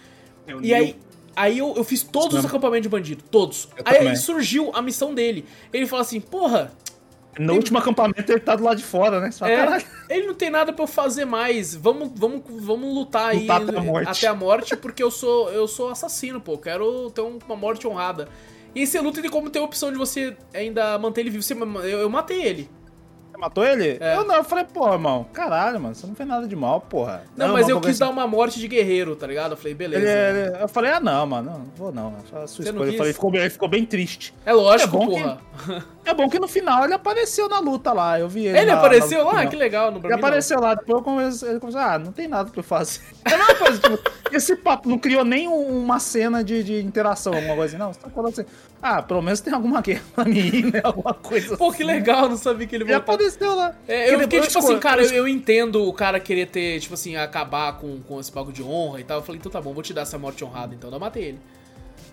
É 0.47 0.55
E 0.61 0.75
aí, 0.75 0.97
aí 1.35 1.59
eu, 1.59 1.73
eu 1.77 1.85
fiz 1.85 2.03
todos 2.03 2.39
os 2.39 2.45
acampamentos 2.45 2.83
de 2.83 2.89
bandido, 2.89 3.23
todos. 3.31 3.69
Eu 3.77 3.83
aí, 3.87 3.95
também. 3.95 4.11
aí 4.11 4.17
surgiu 4.17 4.71
a 4.75 4.83
missão 4.83 5.15
dele. 5.15 5.45
Ele 5.73 5.87
fala 5.87 6.03
assim, 6.03 6.21
porra, 6.21 6.73
No 7.39 7.55
último 7.55 7.79
acampamento 7.79 8.31
ele 8.33 8.41
tá 8.41 8.57
do 8.57 8.65
lado 8.65 8.77
de 8.79 8.85
fora, 8.85 9.21
né? 9.21 9.31
Fala, 9.33 9.51
é, 9.53 9.57
caralho. 9.57 9.85
ele 10.09 10.27
não 10.27 10.35
tem 10.35 10.51
nada 10.51 10.73
pra 10.73 10.83
eu 10.85 10.87
fazer 10.89 11.25
mais. 11.25 11.75
Vamos, 11.75 12.11
vamos, 12.15 12.43
vamos 12.49 12.95
lutar 12.95 13.29
aí 13.31 13.41
Lutar 13.41 13.63
até 13.63 13.77
a 13.77 13.83
morte. 13.83 14.09
até 14.09 14.27
a 14.27 14.35
morte, 14.35 14.77
porque 14.77 15.03
eu 15.03 15.11
sou 15.11 15.51
eu 15.51 15.69
sou 15.69 15.91
assassino, 15.91 16.41
pô. 16.41 16.57
Quero 16.57 17.11
ter 17.11 17.21
um- 17.21 17.39
uma 17.47 17.57
morte 17.57 17.87
honrada. 17.87 18.29
E 18.75 18.81
aí 18.81 18.87
você 18.87 19.01
luta 19.01 19.19
e 19.19 19.23
tem 19.23 19.31
como 19.31 19.49
ter 19.51 19.59
a 19.59 19.63
opção 19.63 19.91
de 19.93 19.99
você 19.99 20.37
ainda 20.55 20.99
manter 20.99 21.23
ele 21.23 21.31
vivo. 21.31 21.43
Você- 21.43 21.55
eu, 21.55 21.99
eu 22.01 22.11
matei 22.11 22.43
ele. 22.43 22.71
Você 23.33 23.39
matou 23.39 23.65
ele? 23.67 23.99
É. 24.01 24.17
Eu 24.17 24.25
não, 24.25 24.35
eu 24.37 24.45
falei, 24.45 24.65
pô, 24.65 24.91
irmão, 24.91 25.27
caralho, 25.31 25.79
mano, 25.79 25.95
você 25.95 26.07
não 26.07 26.15
fez 26.15 26.27
nada 26.27 26.47
de 26.49 26.57
mal, 26.57 26.81
porra. 26.81 27.23
Não, 27.37 27.53
mas 27.53 27.69
eu 27.69 27.79
quis 27.83 27.99
dar 27.99 28.09
uma 28.09 28.27
morte 28.27 28.59
de 28.59 28.67
guerreiro, 28.67 29.15
tá 29.15 29.27
ligado? 29.27 29.51
Eu 29.53 29.57
falei, 29.59 29.75
beleza. 29.75 30.07
Ele- 30.09 30.39
ele- 30.49 30.63
eu 30.63 30.69
falei, 30.69 30.93
ah, 30.93 31.01
não, 31.01 31.27
mano, 31.27 31.51
não, 31.51 31.59
não 31.59 31.67
vou 31.77 31.93
não. 31.93 32.15
Foi 32.31 32.43
a 32.43 32.47
sua 32.47 32.65
Você 32.65 32.73
não 32.73 32.79
escolha. 32.83 32.87
Eu 32.87 32.91
quis? 32.93 32.99
falei, 32.99 33.13
ficou 33.13 33.31
bem, 33.31 33.41
ele 33.43 33.51
ficou 33.51 33.69
bem 33.69 33.85
triste. 33.85 34.35
É 34.45 34.53
lógico, 34.55 34.97
É 34.97 34.99
bom 34.99 35.09
que- 35.15 35.23
porra. 35.23 35.39
É 36.07 36.15
bom 36.15 36.29
que 36.31 36.39
no 36.39 36.47
final 36.47 36.85
ele 36.85 36.95
apareceu 36.95 37.49
na 37.49 37.59
luta 37.59 37.93
lá, 37.93 38.19
eu 38.21 38.29
vi 38.29 38.47
ele. 38.47 38.57
Ele 38.59 38.67
na- 38.71 38.79
apareceu 38.79 39.25
na- 39.25 39.33
lá? 39.33 39.43
não. 39.43 39.51
Que 39.51 39.57
legal. 39.57 39.91
No 39.91 39.99
Ele 40.03 40.13
apareceu 40.15 40.61
lá, 40.61 40.75
depois 40.75 40.99
eu 40.99 41.03
comecei, 41.03 41.49
ele 41.51 41.59
começou, 41.61 41.81
ah, 41.81 41.99
não 41.99 42.13
tem 42.13 42.29
nada 42.29 42.49
pra 42.49 42.61
eu 42.61 42.65
fazer. 42.65 43.01
Eu 43.29 43.37
não, 43.37 43.47
mas, 43.61 43.79
tipo, 43.81 43.99
esse 44.33 44.55
papo 44.57 44.89
não 44.89 44.99
criou 44.99 45.25
nem 45.25 45.49
um- 45.49 45.83
uma 45.83 45.99
cena 45.99 46.45
de, 46.45 46.63
de 46.63 46.81
interação, 46.81 47.35
alguma 47.35 47.57
coisa 47.57 47.77
assim, 47.77 47.85
não. 47.85 47.93
Você 47.93 47.99
tá 48.01 48.09
falando 48.09 48.33
assim, 48.33 48.45
ah, 48.81 49.03
pelo 49.03 49.21
menos 49.21 49.41
tem 49.41 49.53
alguma 49.53 49.81
guerra 49.81 50.03
pra 50.15 50.25
mim, 50.25 50.71
né? 50.73 50.81
Alguma 50.85 51.13
coisa 51.13 51.57
Pô, 51.57 51.71
que 51.73 51.83
assim. 51.83 51.93
legal, 51.93 52.29
não 52.29 52.37
sabia 52.37 52.67
que 52.69 52.77
ele 52.77 52.85
Ele 52.85 52.93
voltou. 52.95 53.15
apareceu 53.15 53.55
lá. 53.57 53.75
É, 53.89 54.15
eu 54.15 54.21
fiquei 54.21 54.41
tipo 54.43 54.59
assim, 54.61 54.79
cara, 54.79 55.03
eu, 55.03 55.11
eu 55.11 55.29
entendo 55.29 55.83
o 55.89 55.93
cara 55.93 56.21
querer 56.21 56.47
ter, 56.47 56.79
tipo 56.79 56.95
assim, 56.95 57.17
acabar 57.17 57.79
com, 57.79 58.01
com 58.03 58.21
esse 58.21 58.31
bagulho 58.33 58.55
de 58.55 58.63
honra 58.63 59.01
e 59.01 59.05
tal. 59.05 59.19
Eu 59.19 59.23
falei, 59.25 59.41
então 59.41 59.51
tá 59.51 59.61
bom, 59.61 59.73
vou 59.75 59.83
te 59.83 59.93
dar 59.93 60.03
essa 60.03 60.17
morte 60.17 60.45
honrada, 60.45 60.73
então. 60.73 60.89
Eu 60.89 61.01
matei 61.01 61.25
ele. 61.25 61.41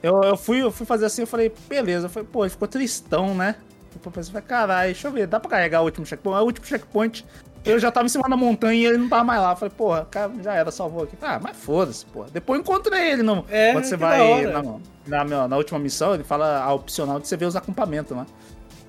Eu, 0.02 0.22
eu, 0.24 0.36
fui, 0.36 0.62
eu 0.62 0.72
fui 0.72 0.86
fazer 0.86 1.06
assim, 1.06 1.22
eu 1.22 1.28
falei, 1.28 1.52
beleza. 1.70 2.08
Eu 2.08 2.10
falei, 2.10 2.28
pô, 2.30 2.44
ele 2.44 2.50
ficou 2.50 2.68
tristão, 2.68 3.36
né? 3.36 3.56
Eu 4.04 4.12
pensei, 4.12 4.42
caralho, 4.42 4.86
deixa 4.94 5.08
eu 5.08 5.12
ver, 5.12 5.28
dá 5.28 5.40
pra 5.40 5.50
carregar 5.50 5.82
o 5.82 5.86
último 5.86 6.06
checkpoint? 6.06 6.42
O 6.42 6.46
último 6.46 6.66
checkpoint, 6.66 7.26
eu 7.66 7.80
já 7.80 7.92
tava 7.92 8.06
em 8.06 8.10
cima 8.10 8.28
da 8.28 8.36
montanha 8.36 8.82
e 8.82 8.86
ele 8.86 8.98
não 8.98 9.10
tava 9.10 9.24
mais 9.24 9.42
lá. 9.42 9.52
Eu 9.52 9.56
falei, 9.56 9.74
porra, 9.76 10.08
cara, 10.10 10.32
já 10.42 10.54
era, 10.54 10.72
salvou 10.72 11.04
aqui. 11.04 11.18
Ah, 11.22 11.40
mas 11.42 11.56
foda-se, 11.58 12.06
porra. 12.06 12.28
Depois 12.32 12.60
encontrei 12.60 13.12
ele, 13.12 13.24
não. 13.24 13.46
É, 13.50 13.74
Quando 13.74 13.86
você 13.86 13.98
vai 13.98 14.46
na, 15.06 15.24
na, 15.24 15.48
na 15.48 15.58
última 15.58 15.80
missão, 15.80 16.14
ele 16.14 16.24
fala 16.24 16.62
a 16.62 16.74
opcional 16.74 17.20
de 17.20 17.28
você 17.28 17.38
ver 17.38 17.46
os 17.46 17.56
acampamentos 17.56 18.16
lá. 18.16 18.26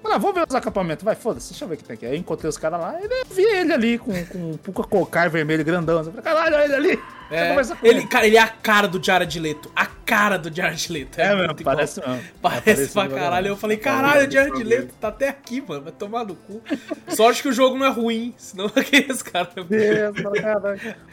Eu 0.05 0.11
Falei, 0.11 0.17
ah, 0.17 0.19
vou 0.19 0.35
ver 0.35 0.45
os 0.47 0.55
acampamentos, 0.55 1.03
vai, 1.03 1.15
foda-se, 1.15 1.49
deixa 1.49 1.65
eu 1.65 1.69
ver 1.69 1.77
o 1.77 1.79
que 1.79 1.85
tem 1.85 1.95
aqui. 1.95 2.05
Aí 2.05 2.13
eu 2.13 2.19
encontrei 2.19 2.47
os 2.47 2.59
caras 2.59 2.79
lá, 2.79 3.01
e 3.01 3.05
eu 3.05 3.27
vi 3.31 3.43
ele 3.43 3.73
ali 3.73 3.99
com, 3.99 4.13
com 4.27 4.51
um 4.51 4.57
puca 4.59 4.83
cocar 4.83 5.31
vermelho 5.31 5.65
grandão. 5.65 5.97
Eu 5.99 6.05
falei, 6.05 6.21
caralho, 6.23 6.57
olha 6.57 6.65
ele 6.65 6.75
ali. 6.75 7.01
Eu 7.31 7.39
É, 7.39 7.75
com 7.75 7.87
ele, 7.87 8.07
cara, 8.07 8.27
ele 8.27 8.37
é 8.37 8.41
a 8.41 8.47
cara 8.47 8.87
do 8.87 9.03
Jared 9.03 9.41
Leto. 9.41 9.71
A 9.75 9.87
cara 9.87 10.37
do 10.37 10.55
Jared 10.55 10.93
Leto. 10.93 11.19
É, 11.19 11.29
muito 11.29 11.41
mesmo, 11.41 11.61
igual. 11.61 11.77
parece 11.77 12.01
mesmo. 12.07 12.25
Parece 12.43 12.93
pra 12.93 13.09
caralho. 13.09 13.49
Eu 13.49 13.57
falei, 13.57 13.79
caralho, 13.79 14.29
o 14.29 14.31
Jared 14.31 14.63
Leto 14.63 14.95
tá 15.01 15.09
até 15.09 15.31
aqui, 15.31 15.65
mano. 15.67 15.85
Vai 15.85 15.93
tomar 15.93 16.27
no 16.27 16.37
cu. 16.37 16.61
Sorte 17.09 17.41
que 17.41 17.49
o 17.49 17.53
jogo 17.53 17.79
não 17.79 17.87
é 17.87 17.91
ruim, 17.91 18.35
senão 18.37 18.67
aqueles 18.77 19.23
caras. 19.23 19.55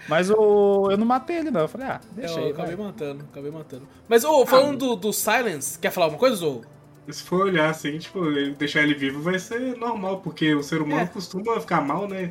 Mas 0.10 0.30
o, 0.30 0.90
eu 0.92 0.98
não 0.98 1.06
matei 1.06 1.38
ele, 1.38 1.50
não. 1.50 1.62
Eu 1.62 1.68
falei, 1.70 1.88
ah, 1.88 2.02
deixa 2.12 2.40
Eu 2.40 2.46
aí. 2.46 2.52
acabei 2.52 2.76
vai. 2.76 2.86
matando, 2.88 3.26
acabei 3.32 3.52
matando. 3.52 3.88
Mas, 4.10 4.26
ô, 4.26 4.46
falando 4.46 4.78
do, 4.78 4.96
do 4.98 5.14
Silence, 5.14 5.80
quer 5.80 5.92
falar 5.92 6.08
alguma 6.08 6.20
coisa, 6.20 6.36
Zou? 6.36 6.62
Se 7.10 7.24
for 7.24 7.46
olhar 7.48 7.70
assim, 7.70 7.98
tipo, 7.98 8.22
deixar 8.58 8.84
ele 8.84 8.94
vivo 8.94 9.22
vai 9.22 9.38
ser 9.40 9.76
normal, 9.78 10.20
porque 10.22 10.54
o 10.56 10.64
ser 10.64 10.82
humano 10.82 11.02
É. 11.02 11.06
costuma 11.08 11.60
ficar 11.60 11.82
mal, 11.82 12.08
né? 12.08 12.30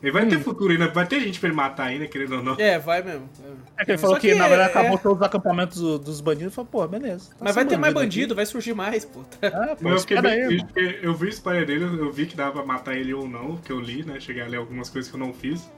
Ele 0.00 0.12
vai 0.12 0.24
Hum. 0.24 0.28
ter 0.28 0.38
futuro 0.38 0.70
ainda, 0.72 0.86
vai 0.88 1.04
ter 1.04 1.18
gente 1.20 1.40
pra 1.40 1.48
ele 1.48 1.56
matar 1.56 1.86
ainda, 1.86 2.06
querendo 2.06 2.36
ou 2.36 2.42
não. 2.42 2.54
É, 2.56 2.78
vai 2.78 3.02
mesmo. 3.02 3.28
É 3.76 3.84
que 3.84 3.90
ele 3.90 3.98
falou 3.98 4.16
que, 4.16 4.28
que 4.28 4.34
na 4.36 4.46
verdade, 4.46 4.68
é- 4.68 4.70
acabou 4.80 4.96
todos 4.96 5.18
os 5.18 5.24
acampamentos 5.26 5.80
do- 5.80 5.98
dos 5.98 6.20
bandidos. 6.20 6.52
Eu 6.56 6.64
falei, 6.64 6.68
pô, 6.70 6.86
beleza. 6.86 7.30
tá 7.30 7.36
Mas 7.40 7.54
vai 7.56 7.64
ter 7.64 7.76
mais 7.76 7.92
aqui. 7.92 8.02
bandido, 8.04 8.34
vai 8.36 8.46
surgir 8.46 8.74
mais, 8.74 9.04
pô. 9.04 9.24
Ah, 9.42 9.74
pô, 9.74 9.78
Mas 9.82 9.92
eu 9.94 9.98
fiquei 10.00 10.16
espera 10.18 10.36
bem 10.36 10.44
aí, 10.44 10.64
porque 10.64 10.98
eu 11.02 11.14
vi 11.14 11.26
o 11.26 11.28
spoiler 11.30 11.66
dele, 11.66 11.84
eu 11.84 12.12
vi 12.12 12.26
que 12.26 12.36
dava 12.36 12.52
pra 12.52 12.64
matar 12.64 12.94
ele 12.96 13.12
ou 13.12 13.28
não, 13.28 13.56
que 13.56 13.72
eu 13.72 13.80
li, 13.80 14.04
né? 14.04 14.20
Cheguei 14.20 14.42
a 14.42 14.46
ler 14.46 14.58
algumas 14.58 14.88
coisas 14.88 15.10
que 15.10 15.16
eu 15.16 15.20
não 15.20 15.34
fiz. 15.34 15.68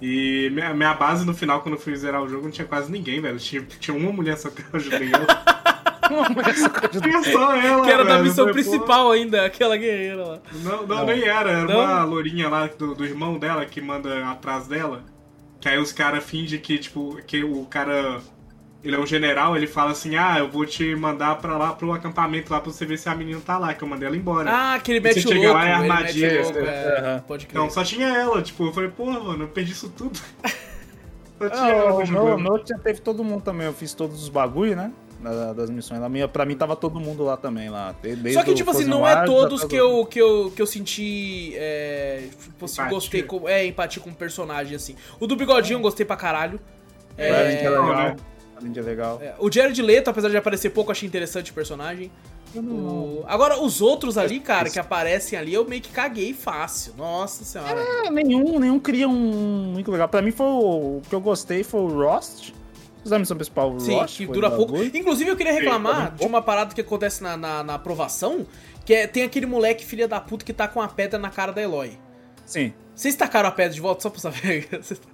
E 0.00 0.48
minha, 0.52 0.72
minha 0.72 0.94
base 0.94 1.26
no 1.26 1.34
final, 1.34 1.60
quando 1.60 1.74
eu 1.74 1.80
fui 1.80 1.96
zerar 1.96 2.22
o 2.22 2.28
jogo, 2.28 2.44
não 2.44 2.50
tinha 2.52 2.66
quase 2.68 2.92
ninguém, 2.92 3.20
velho. 3.20 3.38
Tinha, 3.38 3.62
tinha 3.62 3.96
uma 3.96 4.12
mulher 4.12 4.36
só 4.38 4.50
que 4.50 4.62
eu 4.62 4.66
ajudei 4.74 5.10
ela. 5.12 5.26
Tinha 7.02 7.22
só 7.32 7.54
ela, 7.56 7.84
Que 7.84 7.90
era 7.90 8.04
da 8.04 8.12
velho. 8.14 8.24
missão 8.24 8.46
Eu 8.48 8.54
falei, 8.54 8.64
principal 8.70 9.10
ainda, 9.10 9.44
aquela 9.44 9.76
guerreira 9.76 10.24
lá. 10.26 10.36
pô, 10.38 10.58
Não, 10.62 10.86
não, 10.86 10.96
Não. 10.98 11.06
nem 11.06 11.22
era. 11.22 11.50
Era 11.50 11.64
Não? 11.64 11.80
uma 11.80 12.04
lourinha 12.04 12.48
lá 12.48 12.66
do, 12.66 12.94
do 12.94 13.04
irmão 13.04 13.38
dela 13.38 13.64
que 13.64 13.80
manda 13.80 14.26
atrás 14.28 14.66
dela. 14.66 15.02
Que 15.60 15.68
aí 15.68 15.78
os 15.78 15.92
caras 15.92 16.22
fingem 16.24 16.58
que, 16.60 16.78
tipo, 16.78 17.16
que 17.26 17.42
o 17.42 17.64
cara. 17.66 18.20
Ele 18.82 18.94
é 18.96 18.98
um 18.98 19.06
general, 19.06 19.56
ele 19.56 19.66
fala 19.66 19.92
assim: 19.92 20.14
Ah, 20.16 20.38
eu 20.38 20.50
vou 20.50 20.66
te 20.66 20.94
mandar 20.94 21.36
pra 21.38 21.56
lá 21.56 21.72
pro 21.72 21.90
acampamento 21.94 22.52
lá 22.52 22.60
pra 22.60 22.70
você 22.70 22.84
ver 22.84 22.98
se 22.98 23.08
a 23.08 23.14
menina 23.14 23.40
tá 23.40 23.56
lá, 23.56 23.72
que 23.72 23.82
eu 23.82 23.88
mandei 23.88 24.06
ela 24.06 24.16
embora. 24.16 24.50
Ah, 24.52 24.78
que 24.78 24.92
ele 24.92 25.00
Você 25.00 25.08
mete 25.20 25.26
o 25.26 25.28
chega 25.30 25.40
louco. 25.40 25.54
lá, 25.54 25.64
é 25.64 25.72
ele 25.72 25.74
armadilha, 25.90 26.28
mete 26.28 26.40
o 26.40 26.52
louco, 26.52 26.58
é. 26.68 27.22
Pode 27.26 27.46
crer. 27.46 27.58
Então 27.62 27.70
só 27.70 27.82
tinha 27.82 28.08
ela, 28.08 28.42
tipo, 28.42 28.66
eu 28.66 28.72
falei, 28.74 28.90
porra, 28.90 29.18
mano, 29.20 29.44
eu 29.44 29.48
perdi 29.48 29.72
isso 29.72 29.88
tudo. 29.88 30.20
Só 31.36 31.48
tinha 31.48 31.68
ela 31.68 31.90
Ah, 31.90 31.94
o 31.94 31.96
meu, 31.96 32.06
jogando. 32.06 32.34
o 32.36 32.40
meu 32.40 32.58
tinha- 32.62 32.78
teve 32.78 33.00
todo 33.00 33.24
mundo 33.24 33.42
também. 33.42 33.66
Eu 33.66 33.72
fiz 33.72 33.92
todos 33.92 34.22
os 34.22 34.28
bagulho, 34.28 34.76
né? 34.76 34.92
Da- 35.30 35.52
Das 35.52 35.70
missões. 35.70 36.00
Na 36.00 36.08
minha, 36.08 36.26
pra 36.28 36.44
mim 36.44 36.56
tava 36.56 36.74
todo 36.76 36.98
mundo 37.00 37.22
lá 37.24 37.36
também. 37.36 37.68
lá. 37.70 37.92
de- 38.02 38.16
desde 38.16 38.32
Só 38.34 38.42
que, 38.42 38.54
tipo 38.54 38.70
assim, 38.70 38.84
não 38.84 39.06
é 39.06 39.24
todos 39.24 39.64
que 39.64 39.76
eu, 39.76 40.04
que 40.06 40.20
eu, 40.20 40.52
que 40.54 40.60
eu 40.60 40.66
senti. 40.66 41.52
É, 41.56 42.24
tipo 42.42 42.64
assim, 42.64 42.74
Empatia. 42.74 42.90
gostei 42.94 43.22
com. 43.22 43.48
É, 43.48 43.64
empatia 43.66 44.02
com 44.02 44.10
o 44.10 44.14
personagem, 44.14 44.74
assim. 44.76 44.96
O 45.20 45.26
do 45.26 45.36
bigodinho 45.36 45.78
eu 45.78 45.82
gostei 45.82 46.04
pra 46.04 46.16
caralho. 46.16 46.58
Valente 47.16 47.24
é 47.62 47.64
É, 47.64 47.68
legal, 47.70 47.86
legal. 47.88 47.96
né? 48.04 48.16
O 48.16 48.54
Valente 48.60 48.78
é 48.78 48.82
legal. 48.82 49.18
é, 49.22 49.34
o 49.38 49.50
Jared 49.52 49.80
Leto, 49.82 50.10
apesar 50.10 50.28
de 50.28 50.36
aparecer 50.36 50.70
pouco, 50.70 50.90
achei 50.92 51.06
interessante 51.08 51.50
o 51.50 51.54
personagem. 51.54 52.10
O- 52.56 53.24
Agora, 53.26 53.60
os 53.60 53.80
outros 53.80 54.16
ali, 54.16 54.38
cara, 54.38 54.70
que 54.70 54.78
aparecem 54.78 55.36
ali, 55.36 55.52
eu 55.52 55.64
meio 55.64 55.82
que 55.82 55.90
caguei 55.90 56.32
fácil. 56.32 56.94
Nossa 56.96 57.42
senhora. 57.44 57.80
É, 58.06 58.10
nenhum, 58.10 58.60
nenhum 58.60 58.78
cria 58.78 59.08
um 59.08 59.12
muito 59.72 59.90
legal. 59.90 60.08
Pra 60.08 60.22
mim 60.22 60.30
foi 60.30 60.46
o, 60.46 60.98
o 60.98 61.02
que 61.08 61.14
eu 61.14 61.20
gostei 61.20 61.64
foi 61.64 61.80
o 61.80 61.88
Rost. 61.88 62.54
Vocês 63.04 63.12
a 63.12 63.18
missão 63.18 63.36
principal, 63.36 63.78
Sim, 63.78 63.94
Rost. 63.96 64.16
que 64.16 64.32
dura 64.32 64.50
pouco. 64.50 64.72
bagulho. 64.72 64.90
Inclusive, 64.96 65.30
eu 65.30 65.36
queria 65.36 65.52
reclamar 65.52 66.14
de 66.14 66.24
uma 66.24 66.40
parada 66.40 66.74
que 66.74 66.80
acontece 66.80 67.22
na, 67.22 67.36
na, 67.36 67.62
na 67.62 67.74
aprovação, 67.74 68.46
que 68.84 68.94
é, 68.94 69.06
tem 69.06 69.22
aquele 69.22 69.44
moleque 69.46 69.84
filha 69.84 70.08
da 70.08 70.18
puta 70.20 70.44
que 70.44 70.52
tá 70.52 70.66
com 70.66 70.80
a 70.80 70.88
pedra 70.88 71.18
na 71.18 71.28
cara 71.30 71.52
da 71.52 71.60
Eloy. 71.62 71.98
Sim. 72.46 72.72
Vocês 72.94 73.14
tacaram 73.14 73.48
a 73.48 73.52
pedra 73.52 73.74
de 73.74 73.80
volta 73.80 74.02
só 74.02 74.10
pra 74.10 74.20
saber? 74.20 74.68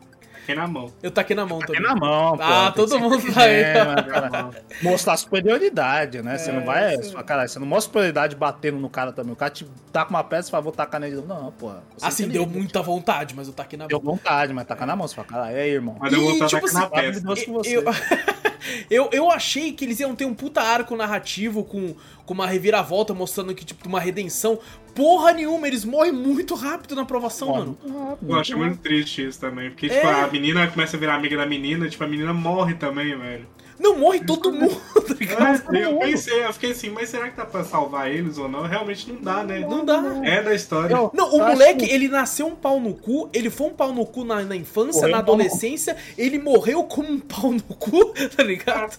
Taquei 0.50 0.54
na 0.54 0.66
mão. 0.68 0.92
Eu 1.02 1.10
taquei 1.10 1.36
na 1.36 1.46
mão 1.46 1.58
Taquei 1.60 1.76
também. 1.76 1.90
na 1.90 1.96
mão, 1.96 2.36
pô. 2.36 2.42
Ah, 2.42 2.72
todo 2.74 2.98
mundo 2.98 3.18
né, 3.24 4.02
cara? 4.04 4.50
Mostrar 4.82 5.16
superioridade, 5.16 6.22
né? 6.22 6.38
Você 6.38 6.52
não 6.52 6.64
vai. 6.64 7.02
sim. 7.02 7.12
Cara, 7.24 7.46
você 7.48 7.58
não 7.58 7.66
mostra 7.66 7.88
superioridade 7.88 8.36
batendo 8.36 8.78
no 8.78 8.88
cara 8.88 9.12
também. 9.12 9.32
O 9.32 9.36
cara 9.36 9.50
te 9.50 9.66
dá 9.92 10.04
com 10.04 10.10
uma 10.10 10.24
peça 10.24 10.48
e 10.48 10.50
fala, 10.50 10.62
vou 10.62 10.72
tacar 10.72 11.00
nele. 11.00 11.22
Não, 11.26 11.52
pô. 11.52 11.70
é 11.70 11.74
Assim, 12.02 12.24
deu 12.24 12.42
inteligente. 12.42 12.56
muita 12.56 12.82
vontade, 12.82 13.34
mas 13.34 13.46
eu 13.48 13.54
taquei 13.54 13.78
na 13.78 13.86
Deu 13.86 14.00
mão. 14.02 14.14
vontade, 14.14 14.52
mas 14.52 14.66
tacar 14.66 14.86
na 14.86 14.96
mão. 14.96 15.06
Você 15.08 15.14
fala, 15.14 15.26
cara, 15.28 15.52
e 15.52 15.56
aí, 15.56 15.70
irmão? 15.70 15.96
Mas 16.00 16.12
eu 16.12 16.20
vou 16.20 16.32
tipo 16.32 16.44
atacando 16.44 16.72
na 16.74 17.32
assim, 17.32 17.52
peça. 17.52 17.68
Eu, 17.68 17.84
eu, 18.90 19.08
eu 19.12 19.30
achei 19.30 19.72
que 19.72 19.84
eles 19.84 20.00
iam 20.00 20.14
ter 20.14 20.24
um 20.24 20.34
puta 20.34 20.60
arco 20.60 20.96
narrativo 20.96 21.64
com, 21.64 21.94
com 22.24 22.34
uma 22.34 22.46
reviravolta 22.46 23.12
mostrando 23.14 23.54
que, 23.54 23.64
tipo, 23.64 23.88
uma 23.88 24.00
redenção. 24.00 24.58
Porra 24.94 25.32
nenhuma, 25.32 25.66
eles 25.68 25.84
morrem 25.84 26.12
muito 26.12 26.54
rápido 26.54 26.96
na 26.96 27.02
aprovação, 27.02 27.48
mano. 27.52 27.78
Eu 28.26 28.34
acho 28.40 28.58
muito 28.58 28.78
triste 28.78 29.24
isso 29.26 29.38
também. 29.40 29.70
Porque, 29.70 29.88
tipo, 29.88 30.06
É. 30.06 30.24
a 30.24 30.26
menina 30.26 30.66
começa 30.66 30.96
a 30.96 31.00
virar 31.00 31.14
amiga 31.14 31.36
da 31.36 31.46
menina, 31.46 31.88
tipo, 31.88 32.02
a 32.02 32.08
menina 32.08 32.32
morre 32.34 32.74
também, 32.74 33.16
velho. 33.16 33.46
Não, 33.80 33.98
morre 33.98 34.20
todo 34.20 34.52
mundo, 34.52 34.76
tá 35.08 35.14
ligado? 35.18 35.74
É, 35.74 35.84
eu 35.86 35.98
pensei, 35.98 36.44
eu 36.44 36.52
fiquei 36.52 36.72
assim, 36.72 36.90
mas 36.90 37.08
será 37.08 37.30
que 37.30 37.36
dá 37.36 37.46
pra 37.46 37.64
salvar 37.64 38.10
eles 38.10 38.36
ou 38.36 38.46
não? 38.48 38.62
Realmente 38.66 39.10
não 39.10 39.20
dá, 39.22 39.42
né? 39.42 39.60
Não 39.60 39.84
dá. 39.84 40.02
É 40.22 40.42
da 40.42 40.54
história. 40.54 40.94
Eu- 40.94 41.10
Não, 41.14 41.30
o 41.34 41.38
moleque, 41.38 41.86
que- 41.86 41.92
ele 41.92 42.06
nasceu 42.08 42.46
um 42.46 42.54
pau 42.54 42.78
no 42.78 42.92
cu, 42.94 43.30
ele 43.32 43.48
foi 43.48 43.68
um 43.68 43.74
pau 43.74 43.92
no 43.94 44.04
cu 44.04 44.22
na, 44.24 44.42
na 44.42 44.54
infância, 44.54 45.00
Morreu 45.00 45.10
na 45.12 45.16
um 45.16 45.20
adolescência, 45.20 45.96
ele 46.18 46.38
morreu 46.38 46.84
como 46.84 47.08
um 47.10 47.18
pau 47.20 47.50
no 47.52 47.62
cu, 47.62 48.12
tá 48.36 48.42
ligado? 48.42 48.98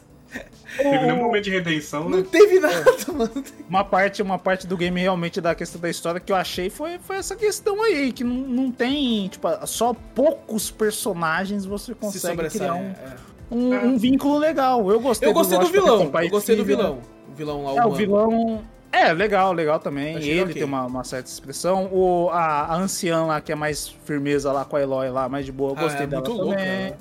Teve 0.77 0.99
nenhum 0.99 1.17
momento 1.17 1.43
de 1.43 1.49
redenção, 1.51 2.07
Não 2.09 2.19
né? 2.19 2.25
teve 2.31 2.57
nada, 2.59 2.95
mano. 3.13 3.43
Uma 3.69 3.83
parte, 3.83 4.21
uma 4.21 4.39
parte 4.39 4.65
do 4.65 4.77
game 4.77 5.01
realmente 5.01 5.41
da 5.41 5.53
questão 5.53 5.81
da 5.81 5.89
história 5.89 6.19
que 6.21 6.31
eu 6.31 6.35
achei 6.35 6.69
foi, 6.69 6.97
foi 6.99 7.17
essa 7.17 7.35
questão 7.35 7.83
aí, 7.83 8.13
que 8.13 8.23
não, 8.23 8.33
não 8.35 8.71
tem, 8.71 9.27
tipo, 9.27 9.47
só 9.67 9.93
poucos 10.15 10.71
personagens 10.71 11.65
você 11.65 11.87
Se 11.87 11.95
consegue 11.99 12.49
criar 12.49 12.75
um, 12.75 12.91
é. 12.91 13.15
Um, 13.51 13.73
um 13.89 13.97
vínculo 13.97 14.37
legal. 14.37 14.89
Eu 14.91 14.99
gostei 14.99 15.27
Eu 15.29 15.33
gostei 15.33 15.57
do 15.57 15.65
porque 15.65 15.79
vilão, 15.79 16.03
eu 16.13 16.29
gostei 16.29 16.55
do 16.55 16.63
filha. 16.65 16.77
vilão. 16.77 16.99
O 17.31 17.35
vilão 17.35 17.63
lá, 17.65 17.81
É, 17.81 17.85
o 17.85 17.91
vilão. 17.91 18.61
É, 18.91 19.13
legal, 19.13 19.53
legal 19.53 19.79
também. 19.79 20.15
Ele 20.17 20.41
ok. 20.41 20.53
tem 20.53 20.63
uma, 20.63 20.85
uma 20.85 21.03
certa 21.03 21.29
expressão. 21.29 21.89
O, 21.93 22.29
a, 22.29 22.65
a 22.73 22.75
anciã 22.75 23.23
lá, 23.25 23.39
que 23.39 23.51
é 23.51 23.55
mais 23.55 23.87
firmeza 23.87 24.51
lá 24.51 24.65
com 24.65 24.75
a 24.75 24.81
Eloy 24.81 25.09
lá, 25.09 25.29
mais 25.29 25.45
de 25.45 25.51
boa, 25.51 25.71
eu 25.71 25.77
Ah, 25.77 25.81
gostei 25.83 26.03
é 26.03 26.07
dela 26.07 26.21
muito 26.21 26.31
também. 26.37 26.45
louca, 26.49 26.61
né? 26.61 26.93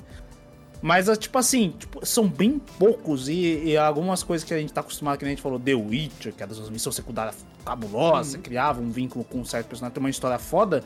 Mas, 0.81 1.07
é, 1.09 1.15
tipo 1.15 1.37
assim, 1.37 1.75
tipo, 1.77 2.03
são 2.03 2.27
bem 2.27 2.59
poucos 2.79 3.29
e, 3.29 3.61
e 3.65 3.77
algumas 3.77 4.23
coisas 4.23 4.43
que 4.47 4.51
a 4.53 4.57
gente 4.57 4.73
tá 4.73 4.81
acostumado, 4.81 5.19
que 5.19 5.25
a 5.25 5.27
gente 5.27 5.41
falou, 5.41 5.59
The 5.59 5.75
Witcher, 5.75 6.33
que 6.33 6.41
era 6.41 6.51
das 6.55 6.69
missões 6.71 6.95
secundárias 6.95 7.45
cabulosas, 7.63 8.33
Uhum. 8.33 8.41
criava 8.41 8.81
um 8.81 8.89
vínculo 8.89 9.23
com 9.23 9.39
um 9.39 9.45
certo 9.45 9.67
personagem, 9.67 9.93
tem 9.93 10.01
uma 10.01 10.09
história 10.09 10.39
foda. 10.39 10.83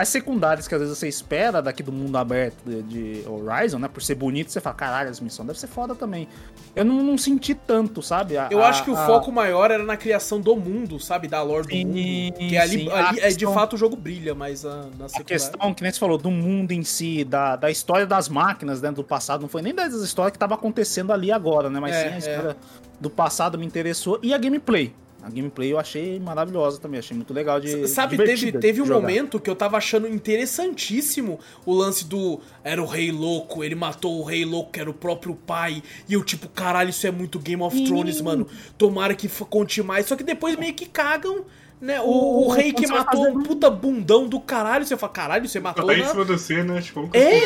As 0.00 0.08
secundárias 0.10 0.68
que 0.68 0.74
às 0.76 0.80
vezes 0.80 0.96
você 0.96 1.08
espera 1.08 1.60
daqui 1.60 1.82
do 1.82 1.90
mundo 1.90 2.16
aberto 2.16 2.54
de, 2.64 2.82
de 2.82 3.28
Horizon, 3.28 3.80
né? 3.80 3.88
Por 3.88 4.00
ser 4.00 4.14
bonito, 4.14 4.52
você 4.52 4.60
fala, 4.60 4.76
caralho, 4.76 5.10
as 5.10 5.18
missões 5.18 5.44
devem 5.48 5.58
ser 5.60 5.66
foda 5.66 5.92
também. 5.92 6.28
Eu 6.76 6.84
não, 6.84 7.02
não 7.02 7.18
senti 7.18 7.52
tanto, 7.52 8.00
sabe? 8.00 8.38
A- 8.38 8.46
Eu 8.48 8.62
a- 8.62 8.68
acho 8.68 8.84
que 8.84 8.90
o 8.92 8.96
a- 8.96 9.06
foco 9.06 9.32
maior 9.32 9.72
era 9.72 9.82
na 9.82 9.96
criação 9.96 10.40
do 10.40 10.54
mundo, 10.54 11.00
sabe? 11.00 11.26
Da 11.26 11.42
lore 11.42 11.66
do 11.66 11.72
Sim, 11.72 11.84
mundo. 11.84 12.38
Que 12.38 12.56
ali, 12.56 12.78
sim. 12.84 12.88
ali 12.90 13.20
A 13.20 13.24
é 13.24 13.28
de 13.30 13.34
questão- 13.38 13.52
fato 13.54 13.72
o 13.72 13.76
jogo 13.76 13.96
brilha, 13.96 14.36
mas 14.36 14.64
ah, 14.64 14.68
na 14.70 15.06
A 15.06 15.08
secundária. 15.08 15.24
questão, 15.24 15.74
que 15.74 15.82
nem 15.82 15.90
você 15.90 15.98
falou, 15.98 16.16
do 16.16 16.30
mundo 16.30 16.70
em 16.70 16.84
si, 16.84 17.24
da, 17.24 17.56
da 17.56 17.68
história 17.68 18.06
das 18.06 18.28
máquinas 18.28 18.80
dentro 18.80 19.02
do 19.02 19.04
passado, 19.04 19.40
não 19.40 19.48
foi 19.48 19.62
nem 19.62 19.74
das 19.74 19.92
histórias 19.94 20.30
que 20.30 20.36
estava 20.36 20.54
acontecendo 20.54 21.12
ali 21.12 21.32
agora, 21.32 21.68
né? 21.68 21.80
Mas 21.80 21.96
É, 21.96 22.08
sim 22.08 22.14
a 22.14 22.18
história 22.18 22.56
do 23.00 23.10
passado 23.10 23.58
me 23.58 23.66
interessou. 23.66 24.20
E 24.22 24.32
a 24.32 24.38
gameplay. 24.38 24.94
A 25.20 25.28
gameplay 25.28 25.72
eu 25.72 25.78
achei 25.78 26.20
maravilhosa 26.20 26.78
também, 26.80 27.00
achei 27.00 27.16
muito 27.16 27.34
legal 27.34 27.60
de. 27.60 27.88
Sabe, 27.88 28.16
teve, 28.16 28.52
teve 28.52 28.80
um 28.80 28.86
jogar. 28.86 29.00
momento 29.00 29.40
que 29.40 29.50
eu 29.50 29.56
tava 29.56 29.76
achando 29.76 30.06
interessantíssimo 30.06 31.40
o 31.66 31.74
lance 31.74 32.04
do. 32.04 32.40
Era 32.62 32.80
o 32.80 32.86
rei 32.86 33.10
louco, 33.10 33.64
ele 33.64 33.74
matou 33.74 34.20
o 34.20 34.24
rei 34.24 34.44
louco, 34.44 34.70
que 34.70 34.80
era 34.80 34.88
o 34.88 34.94
próprio 34.94 35.34
pai. 35.34 35.82
E 36.08 36.14
eu, 36.14 36.22
tipo, 36.22 36.48
caralho, 36.48 36.90
isso 36.90 37.06
é 37.06 37.10
muito 37.10 37.38
Game 37.40 37.62
of 37.62 37.84
Thrones, 37.84 38.20
mano. 38.20 38.46
Tomara 38.76 39.14
que 39.14 39.28
conte 39.28 39.82
mais. 39.82 40.06
Só 40.06 40.14
que 40.14 40.22
depois 40.22 40.56
meio 40.56 40.72
que 40.72 40.86
cagam, 40.86 41.44
né? 41.80 42.00
O, 42.00 42.04
o 42.06 42.46
O- 42.46 42.48
rei 42.48 42.72
que 42.72 42.86
matou 42.86 43.24
fazendo- 43.24 43.38
um 43.40 43.42
puta 43.42 43.70
bundão 43.70 44.26
do 44.26 44.40
caralho. 44.40 44.84
Você 44.86 44.96
fala, 44.96 45.12
caralho, 45.12 45.48
você 45.48 45.60
matou. 45.60 45.86
Tá 45.86 45.94
em 45.94 46.00
na- 46.00 46.08
cima 46.08 46.24
do 46.24 46.38
C, 46.38 46.62
né? 46.62 46.80
Tipo, 46.80 47.08
É? 47.12 47.40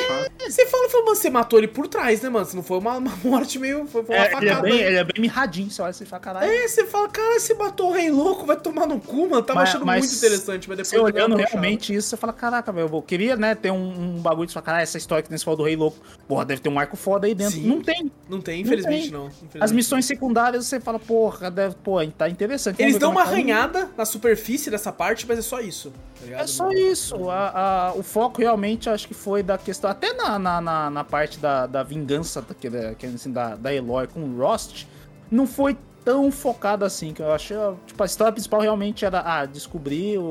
você 0.48 0.66
fala, 0.66 0.88
fala, 0.88 1.04
mano, 1.04 1.16
você 1.16 1.30
matou 1.30 1.59
ele 1.59 1.68
por 1.68 1.86
trás, 1.88 2.22
né, 2.22 2.28
mano? 2.28 2.44
Se 2.46 2.54
não 2.56 2.62
foi 2.62 2.78
uma, 2.78 2.96
uma 2.96 3.12
morte 3.24 3.59
meio. 3.59 3.86
Foi 3.86 4.02
foi 4.04 4.16
uma 4.16 4.24
É, 4.24 4.26
ele, 4.36 4.48
é 4.48 4.50
facada. 4.50 4.62
bem, 4.62 4.78
né? 4.80 4.86
ele 4.86 4.96
é 4.96 5.04
bem 5.04 5.20
mirradinho, 5.20 5.70
você 5.70 5.82
olha 5.82 5.90
e 5.90 5.94
você 5.94 6.04
fala, 6.04 6.20
caralho. 6.20 6.50
É, 6.50 6.68
você 6.68 6.84
fala, 6.86 7.09
cara, 7.09 7.38
você 7.38 7.54
matou 7.54 7.90
o 7.90 7.92
rei 7.92 8.10
louco, 8.10 8.44
vai 8.46 8.56
tomar 8.56 8.86
no 8.86 8.98
cu, 9.00 9.28
mano. 9.28 9.42
Tava 9.42 9.60
Mas- 9.60 9.68
achando 9.70 9.86
mas 9.86 10.04
muito 10.06 10.16
interessante, 10.16 10.68
mas 10.68 10.76
depois 10.78 10.88
Você 10.88 10.98
olhando 10.98 11.36
uma 11.36 11.44
realmente 11.44 11.94
isso, 11.94 12.09
você 12.09 12.16
fala, 12.16 12.32
caraca, 12.32 12.72
velho, 12.72 12.88
eu 12.92 13.02
queria, 13.02 13.36
né, 13.36 13.54
ter 13.54 13.70
um, 13.70 14.16
um 14.16 14.20
bagulho 14.20 14.46
de 14.46 14.52
falar, 14.54 14.64
caralho, 14.66 14.82
essa 14.82 14.98
história 14.98 15.22
que 15.22 15.28
você 15.28 15.44
falou 15.44 15.59
do 15.59 15.64
Rei 15.64 15.76
Louco, 15.76 15.98
porra, 16.26 16.44
deve 16.44 16.60
ter 16.60 16.68
um 16.68 16.78
arco 16.78 16.96
foda 16.96 17.26
aí 17.26 17.34
dentro. 17.34 17.54
Sim. 17.54 17.66
Não 17.66 17.80
tem. 17.80 18.10
Não 18.28 18.40
tem, 18.40 18.60
infelizmente 18.62 19.02
tem. 19.04 19.10
não. 19.12 19.26
infelizmente 19.26 19.62
As 19.62 19.70
não. 19.70 19.76
missões 19.76 20.04
secundárias, 20.06 20.66
você 20.66 20.80
fala, 20.80 20.98
porra, 20.98 21.50
deve, 21.50 21.74
pô, 21.82 21.96
tá 22.16 22.28
interessante. 22.28 22.80
Eles 22.82 22.98
dão 22.98 23.10
uma 23.10 23.20
é 23.20 23.24
que 23.24 23.30
tá. 23.30 23.34
arranhada 23.36 23.90
na 23.96 24.04
superfície 24.23 24.70
dessa 24.70 24.93
parte, 24.93 25.27
mas 25.27 25.39
é 25.39 25.43
só 25.43 25.61
isso. 25.61 25.90
tá? 25.90 26.36
É 26.39 26.47
só 26.47 26.70
isso. 26.70 27.28
A- 27.28 27.89
a- 27.89 27.94
o 27.94 28.03
foco 28.05 28.40
realmente 28.40 28.89
acho 28.89 29.09
que 29.09 29.15
foi 29.15 29.43
da 29.43 29.59
questão. 29.59 29.90
Até 29.90 30.12
na, 30.12 30.39
na, 30.39 30.61
na, 30.61 30.90
na 30.90 31.05
parte 31.05 31.39
da, 31.39 31.66
da 31.66 31.82
vingança 31.82 32.40
daquele, 32.40 32.94
que, 32.94 33.07
assim, 33.07 33.32
da, 33.32 33.57
da 33.57 33.74
Eloy 33.74 34.07
com 34.07 34.20
o 34.20 34.39
Rost, 34.39 34.86
não 35.31 35.47
foi 35.47 35.77
tão 36.05 36.31
focado 36.31 36.85
assim. 36.85 37.12
Que 37.12 37.20
eu 37.23 37.32
achei. 37.32 37.57
Tipo, 37.86 38.01
a 38.03 38.07
história 38.07 38.32
principal 38.32 38.61
realmente 38.61 39.05
era 39.05 39.20
ah, 39.20 39.44
descobrir 39.44 40.19
o. 40.19 40.23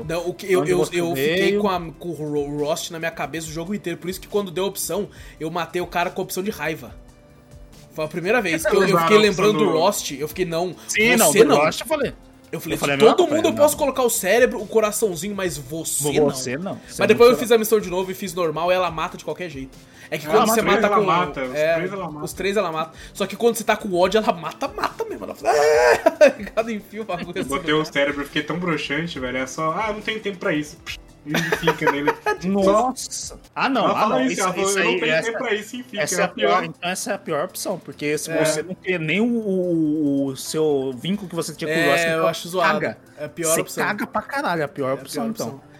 o- 0.00 0.04
Não, 0.08 0.28
o 0.28 0.32
que 0.34 0.46
eu, 0.50 0.64
eu, 0.64 0.78
eu 0.92 1.16
fiquei 1.16 1.58
com, 1.58 1.68
a, 1.68 1.80
com 1.98 2.08
o 2.10 2.12
Ro- 2.12 2.58
Rost 2.64 2.92
na 2.92 2.98
minha 3.00 3.10
cabeça 3.10 3.48
o 3.48 3.50
jogo 3.50 3.74
inteiro. 3.74 3.98
Por 3.98 4.08
isso 4.08 4.20
que 4.20 4.28
quando 4.28 4.50
deu 4.52 4.64
a 4.64 4.68
opção, 4.68 5.08
eu 5.40 5.50
matei 5.50 5.82
o 5.82 5.86
cara 5.86 6.08
com 6.10 6.20
a 6.20 6.24
opção 6.24 6.42
de 6.42 6.50
raiva. 6.52 6.94
Foi 7.92 8.04
a 8.04 8.08
primeira 8.08 8.40
vez 8.40 8.64
que 8.64 8.74
eu, 8.74 8.84
eu 8.86 8.96
fiquei 8.98 9.18
lembrando 9.18 9.58
do 9.58 9.64
do- 9.64 9.72
Rost. 9.72 10.12
Eu 10.16 10.28
fiquei, 10.28 10.44
não. 10.44 10.74
Sim, 10.86 11.16
não, 11.16 11.32
você 11.32 11.42
do 11.42 11.48
não. 11.48 11.56
Rost 11.56 11.80
eu 11.80 11.86
falei. 11.88 12.14
Eu 12.52 12.60
falei, 12.60 12.74
Eu 12.74 12.78
falei, 12.80 12.96
todo 12.98 13.26
mundo 13.28 13.48
eu 13.48 13.54
posso 13.54 13.74
não. 13.74 13.78
colocar 13.78 14.02
o 14.02 14.10
cérebro, 14.10 14.60
o 14.60 14.66
coraçãozinho, 14.66 15.34
mas 15.34 15.56
você, 15.56 16.18
não. 16.20 16.30
Você 16.30 16.56
não. 16.58 16.74
Você 16.74 16.80
Mas 16.88 16.98
não 16.98 17.06
depois 17.06 17.30
eu 17.30 17.36
fiz 17.36 17.52
a 17.52 17.58
missão 17.58 17.78
de 17.78 17.88
novo 17.88 18.10
e 18.10 18.14
fiz 18.14 18.34
normal 18.34 18.72
e 18.72 18.74
ela 18.74 18.90
mata 18.90 19.16
de 19.16 19.24
qualquer 19.24 19.48
jeito. 19.48 19.78
É 20.10 20.18
que 20.18 20.26
Ela 20.26 20.34
quando 20.38 20.48
você 20.48 20.62
mata, 20.62 20.88
com. 20.88 21.02
mata, 21.02 21.44
os 21.44 21.54
é, 21.54 21.74
três 21.74 21.92
ela 21.92 22.10
mata. 22.10 22.24
Os 22.24 22.32
três 22.32 22.56
ela 22.56 22.72
mata. 22.72 22.92
Só 23.14 23.26
que 23.26 23.36
quando 23.36 23.54
você 23.54 23.62
tá 23.62 23.76
com 23.76 23.94
ódio, 23.94 24.18
ela 24.18 24.32
mata, 24.32 24.66
mata 24.66 25.04
mesmo. 25.04 25.24
Ela 25.24 25.34
fala. 25.36 25.52
"Ah!" 25.54 26.30
Cada 26.56 26.72
enfio 26.72 27.02
o 27.02 27.04
bagulho 27.04 27.40
assim. 27.40 27.48
Botei 27.48 27.72
o 27.72 27.84
cérebro, 27.84 28.22
eu 28.22 28.26
fiquei 28.26 28.42
tão 28.42 28.58
broxante, 28.58 29.20
velho. 29.20 29.38
É 29.38 29.46
só, 29.46 29.70
ah, 29.70 29.92
não 29.92 30.00
tenho 30.00 30.18
tempo 30.18 30.38
pra 30.38 30.52
isso. 30.52 30.76
Fica 31.58 31.92
nele. 31.92 32.12
Nossa! 32.44 33.38
Ah, 33.54 33.68
não, 33.68 33.86
ah, 33.86 34.08
não. 34.08 34.20
isso, 34.24 34.40
Isso, 34.40 34.60
isso 34.60 34.78
eu 34.78 34.84
não 34.84 34.90
aí, 34.92 35.00
tenho 35.00 35.12
essa, 35.12 35.26
tempo 35.32 35.38
pra 35.38 35.54
isso, 35.54 35.76
e 35.76 35.82
fica. 35.82 36.02
essa 36.02 36.20
é 36.20 36.24
a 36.24 36.28
pior, 36.28 36.64
então 36.64 36.90
essa 36.90 37.10
é 37.10 37.14
a 37.14 37.18
pior 37.18 37.44
opção, 37.44 37.78
porque 37.78 38.16
se 38.18 38.30
É. 38.30 38.44
você 38.44 38.62
não 38.62 38.74
tem 38.74 38.98
nem 38.98 39.20
o, 39.20 40.26
o- 40.26 40.36
seu 40.36 40.92
vínculo 41.00 41.28
que 41.28 41.34
você 41.34 41.54
tinha 41.54 41.68
com 41.72 41.76
o 41.78 41.82
É, 41.82 41.90
Ross, 41.90 42.00
eu 42.04 42.10
então 42.12 42.26
acho 42.28 42.48
zoado. 42.48 42.80
caga. 42.80 42.98
É 43.18 43.24
a 43.24 43.28
pior 43.28 43.54
você 43.54 43.60
opção. 43.60 43.84
caga 43.86 44.06
pra 44.06 44.22
caralho, 44.22 44.62
é 44.62 44.64
a 44.64 44.68
pior 44.68 44.88
É 44.88 44.90
a 44.90 44.94
opção, 44.94 45.22
pior 45.24 45.30
então. 45.32 45.46
opção. 45.56 45.70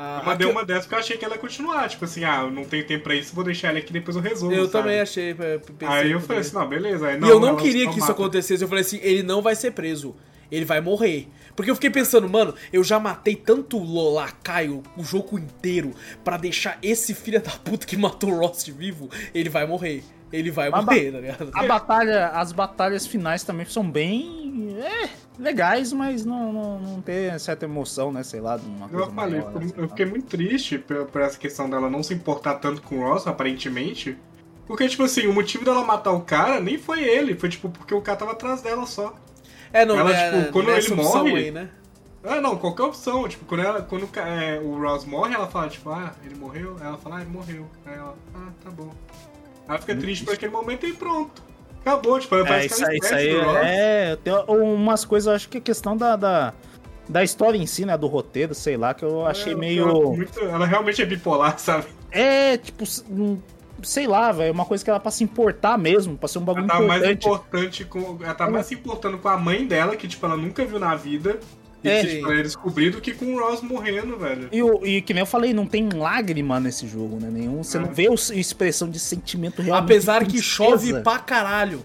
Ah, 0.00 0.18
Eu 0.20 0.26
mandei 0.26 0.46
aqui- 0.46 0.56
uma 0.56 0.64
dessas 0.64 0.82
porque 0.84 0.94
eu 0.94 0.98
achei 1.00 1.16
que 1.16 1.24
ela 1.24 1.34
ia 1.34 1.40
continuar. 1.40 1.88
Tipo 1.88 2.04
assim, 2.04 2.22
ah, 2.24 2.42
eu 2.42 2.50
não 2.52 2.64
tenho 2.64 2.86
tempo 2.86 3.02
pra 3.02 3.14
isso, 3.16 3.34
vou 3.34 3.42
deixar 3.42 3.68
ela 3.70 3.78
aqui 3.78 3.92
depois 3.92 4.16
eu 4.16 4.22
resolvo. 4.22 4.54
Eu 4.54 4.66
sabe? 4.66 4.72
também 4.84 5.00
achei. 5.00 5.30
é, 5.32 5.60
Aí 5.86 6.12
eu 6.12 6.20
falei 6.20 6.40
assim, 6.40 6.54
não, 6.54 6.68
beleza. 6.68 7.08
Aí, 7.08 7.18
e 7.20 7.28
eu 7.28 7.40
não 7.40 7.56
queria 7.56 7.84
que 7.86 7.92
isso 7.92 8.00
mata. 8.02 8.12
acontecesse. 8.12 8.62
Eu 8.62 8.68
falei 8.68 8.82
assim, 8.82 9.00
ele 9.02 9.24
não 9.24 9.42
vai 9.42 9.56
ser 9.56 9.72
preso. 9.72 10.14
Ele 10.52 10.64
vai 10.64 10.80
morrer. 10.80 11.28
Porque 11.58 11.72
eu 11.72 11.74
fiquei 11.74 11.90
pensando, 11.90 12.28
mano, 12.28 12.54
eu 12.72 12.84
já 12.84 13.00
matei 13.00 13.34
tanto 13.34 13.78
lo- 13.78 14.14
lacaio 14.14 14.80
o 14.96 15.02
jogo 15.02 15.36
inteiro 15.36 15.92
pra 16.22 16.36
deixar 16.36 16.78
esse 16.80 17.12
filho 17.12 17.42
da 17.42 17.50
puta 17.50 17.84
que 17.84 17.96
matou 17.96 18.30
o 18.30 18.38
Rost 18.38 18.70
vivo. 18.70 19.10
Ele 19.34 19.48
vai 19.48 19.66
morrer. 19.66 20.04
Ele 20.32 20.52
vai 20.52 20.70
Mas 20.70 20.84
morrer, 20.84 21.10
tá 21.10 21.18
ligado? 21.18 21.50
A 21.52 21.62
batalha, 21.64 22.28
as 22.28 22.52
batalhas 22.52 23.08
finais 23.08 23.42
também 23.42 23.66
são 23.66 23.90
bem 23.90 24.76
é, 24.78 25.08
legais, 25.36 25.92
mas 25.92 26.24
não, 26.24 26.52
não, 26.52 26.78
não 26.78 27.02
tem 27.02 27.36
certa 27.40 27.64
emoção, 27.64 28.12
né? 28.12 28.22
Sei 28.22 28.40
lá, 28.40 28.56
de 28.56 28.64
uma 28.64 28.88
coisa 28.88 29.06
Eu 29.06 29.12
falei, 29.12 29.40
maior, 29.40 29.54
né, 29.54 29.66
sei 29.66 29.82
eu 29.84 29.88
fiquei 29.88 30.06
muito 30.06 30.26
triste 30.28 30.78
por, 30.78 31.06
por 31.06 31.20
essa 31.22 31.36
questão 31.36 31.68
dela 31.68 31.90
não 31.90 32.04
se 32.04 32.14
importar 32.14 32.54
tanto 32.54 32.80
com 32.82 32.98
o 33.00 33.02
Ross, 33.02 33.26
aparentemente. 33.26 34.16
Porque, 34.64 34.88
tipo 34.88 35.02
assim, 35.02 35.26
o 35.26 35.32
motivo 35.32 35.64
dela 35.64 35.82
matar 35.82 36.12
o 36.12 36.20
cara 36.20 36.60
nem 36.60 36.78
foi 36.78 37.02
ele, 37.02 37.34
foi 37.34 37.48
tipo 37.48 37.68
porque 37.68 37.92
o 37.94 38.00
cara 38.00 38.16
tava 38.18 38.30
atrás 38.30 38.62
dela 38.62 38.86
só. 38.86 39.12
É, 39.72 39.84
não, 39.84 39.98
Ela, 39.98 40.12
é, 40.16 40.38
tipo, 40.40 40.52
quando 40.52 40.66
nessa 40.66 40.92
ele 40.92 41.00
opção 41.00 41.24
morre- 41.26 41.36
aí, 41.44 41.50
né? 41.50 41.68
Ah, 42.24 42.40
não, 42.40 42.56
qualquer 42.56 42.82
opção. 42.82 43.28
Tipo, 43.28 43.44
quando, 43.44 43.60
ela, 43.62 43.82
quando 43.82 44.08
é, 44.18 44.58
o 44.62 44.80
Ross 44.80 45.04
morre, 45.04 45.34
ela 45.34 45.46
fala, 45.46 45.68
tipo, 45.68 45.90
ah, 45.90 46.12
ele 46.24 46.34
morreu? 46.34 46.76
Aí 46.80 46.86
ela 46.86 46.98
fala, 46.98 47.16
ah, 47.18 47.20
ele 47.20 47.30
morreu. 47.30 47.66
Aí 47.86 47.94
ela, 47.96 48.14
ah, 48.34 48.48
tá 48.64 48.70
bom. 48.70 48.90
Ela 49.68 49.78
fica 49.78 49.94
triste 49.96 50.24
por 50.24 50.34
aquele 50.34 50.52
momento 50.52 50.86
e 50.86 50.92
pronto. 50.92 51.42
Acabou, 51.80 52.18
tipo, 52.18 52.34
ela 52.34 52.44
É, 52.44 52.48
parece 52.48 52.66
isso 52.66 52.76
que 52.76 52.82
ela 52.82 52.90
aí, 52.92 52.98
isso 52.98 53.14
aí 53.14 53.30
do 53.34 53.42
Ross. 53.44 53.56
é. 53.62 54.16
Tem 54.16 54.32
umas 54.48 55.04
coisas, 55.04 55.26
eu 55.28 55.32
acho 55.34 55.48
que 55.48 55.58
é 55.58 55.60
questão 55.60 55.96
da, 55.96 56.16
da, 56.16 56.52
da 57.08 57.22
história 57.22 57.56
em 57.56 57.66
si, 57.66 57.84
né? 57.86 57.96
Do 57.96 58.08
roteiro, 58.08 58.54
sei 58.54 58.76
lá, 58.76 58.92
que 58.94 59.04
eu 59.04 59.24
achei 59.26 59.52
É, 59.52 59.56
meio. 59.56 59.88
ela, 59.88 60.10
muito- 60.10 60.40
ela 60.40 60.66
realmente 60.66 61.00
é 61.00 61.06
bipolar, 61.06 61.56
sabe? 61.60 61.86
É, 62.10 62.56
tipo, 62.58 62.84
hum, 63.10 63.38
sei 63.82 64.06
lá, 64.06 64.32
velho, 64.32 64.52
uma 64.52 64.64
coisa 64.64 64.82
que 64.84 64.90
ela 64.90 65.00
pra 65.00 65.10
se 65.10 65.22
importar 65.24 65.76
mesmo, 65.78 66.16
pra 66.16 66.28
ser 66.28 66.38
um 66.38 66.42
bagulho 66.44 66.64
Ela 66.64 66.80
tá 66.80 66.86
mais 66.86 67.02
importante. 67.02 67.26
importante 67.26 67.84
com. 67.84 68.18
Ela 68.24 68.34
tá 68.34 68.50
mais 68.50 68.66
se 68.66 68.74
importando 68.74 69.18
com 69.18 69.28
a 69.28 69.36
mãe 69.36 69.66
dela, 69.66 69.96
que, 69.96 70.06
tipo, 70.08 70.24
ela 70.26 70.36
nunca 70.36 70.64
viu 70.64 70.78
na 70.78 70.94
vida. 70.94 71.38
E 71.84 71.88
É. 71.88 72.00
que, 72.00 72.16
tipo, 72.16 72.32
ele 72.32 72.42
descobrir 72.42 72.90
do 72.90 73.00
que 73.00 73.12
com 73.14 73.26
o 73.34 73.38
Ross 73.40 73.62
morrendo, 73.62 74.18
velho. 74.18 74.48
E, 74.50 74.60
o- 74.60 74.84
e 74.84 75.00
que 75.00 75.14
nem 75.14 75.20
eu 75.20 75.26
falei, 75.26 75.54
não 75.54 75.64
tem 75.64 75.88
lágrima 75.88 76.58
nesse 76.58 76.88
jogo, 76.88 77.18
né? 77.20 77.28
Nenhum. 77.30 77.62
Você 77.62 77.76
É. 77.78 77.80
não 77.80 77.88
vê 77.94 78.08
o- 78.08 78.14
expressão 78.14 78.90
de 78.90 78.98
sentimento 78.98 79.62
realmente. 79.62 79.84
Apesar 79.92 80.24
que 80.26 80.42
chove 80.42 81.00
pra 81.02 81.20
caralho. 81.20 81.80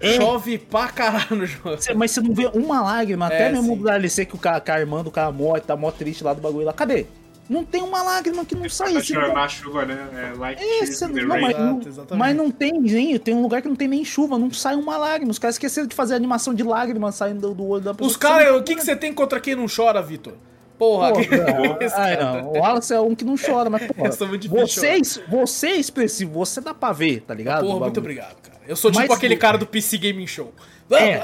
É. 0.00 0.12
Chove 0.14 0.56
pra 0.58 0.88
caralho 0.88 1.36
no 1.36 1.44
jogo. 1.44 1.76
Mas 1.96 2.12
você 2.12 2.20
não 2.22 2.32
vê 2.32 2.46
uma 2.54 2.80
lágrima, 2.80 3.26
até 3.26 3.48
É, 3.48 3.52
mesmo 3.52 3.72
sim. 3.74 3.76
do 3.78 3.84
DLC 3.84 4.24
que 4.24 4.34
o 4.34 4.38
cara, 4.38 4.60
que 4.60 4.70
a 4.70 4.78
irmã 4.80 5.02
do 5.04 5.10
cara 5.10 5.30
morre, 5.30 5.60
tá 5.60 5.76
mó 5.76 5.90
triste 5.90 6.24
lá 6.24 6.32
do 6.32 6.40
bagulho 6.40 6.64
lá. 6.64 6.72
Cadê? 6.72 7.04
Não 7.48 7.64
tem 7.64 7.82
uma 7.82 8.02
lágrima 8.02 8.44
que 8.44 8.54
não 8.54 8.68
sai. 8.68 8.92
Tá 8.92 9.00
Você 9.00 9.06
chorando 9.14 9.28
não- 9.28 9.34
na 9.36 9.48
chuva, 9.48 9.84
né? 9.86 10.08
É, 10.34 10.38
like 10.38 10.62
É, 10.62 10.84
você 10.86 11.06
não, 11.06 11.26
mas, 11.26 11.86
Exato, 11.86 12.16
mas 12.16 12.36
não 12.36 12.50
tem 12.50 12.72
nem, 12.78 13.18
tem 13.18 13.34
um 13.34 13.40
lugar 13.42 13.62
que 13.62 13.68
não 13.68 13.76
tem 13.76 13.88
nem 13.88 14.04
chuva, 14.04 14.38
não 14.38 14.50
sai 14.52 14.74
uma 14.74 14.96
lágrima. 14.98 15.30
Os 15.30 15.38
caras 15.38 15.54
esqueceram 15.54 15.86
de 15.86 15.94
fazer 15.94 16.14
animação 16.14 16.52
de 16.52 16.62
lágrima 16.62 17.10
saindo 17.10 17.40
do, 17.48 17.54
do 17.54 17.66
olho 17.66 17.82
da 17.84 17.94
pessoa. 17.94 18.10
Os 18.10 18.16
caras, 18.16 18.54
o 18.54 18.62
que, 18.62 18.74
que 18.74 18.84
você 18.84 18.94
tem 18.94 19.14
contra 19.14 19.40
quem 19.40 19.54
não 19.54 19.66
chora, 19.74 20.02
Vitor? 20.02 20.34
Porra, 20.78 21.10
Porra, 21.12 21.24
que... 21.24 21.84
Ai, 21.96 22.16
não. 22.22 22.48
O 22.50 22.58
Wallace 22.58 22.92
é 22.92 23.00
um 23.00 23.14
que 23.14 23.24
não 23.24 23.34
chora, 23.36 23.68
mas 23.70 23.84
porra, 23.86 24.08
Eu 24.08 24.12
sou 24.12 24.28
muito 24.28 24.42
difícil 24.42 25.22
você, 25.28 25.66
é 25.66 25.70
é 25.72 25.76
expressivo, 25.76 26.32
você 26.34 26.60
dá 26.60 26.72
pra 26.74 26.92
ver, 26.92 27.22
tá 27.22 27.34
ligado? 27.34 27.66
Porra, 27.66 27.80
muito 27.80 27.98
obrigado, 27.98 28.36
cara. 28.42 28.58
Eu 28.68 28.76
sou 28.76 28.90
tipo 28.92 29.02
Mas- 29.08 29.16
aquele 29.16 29.36
cara 29.36 29.56
do 29.58 29.66
PC 29.66 29.96
Gaming 29.98 30.26
Show. 30.26 30.52
É. 30.90 31.20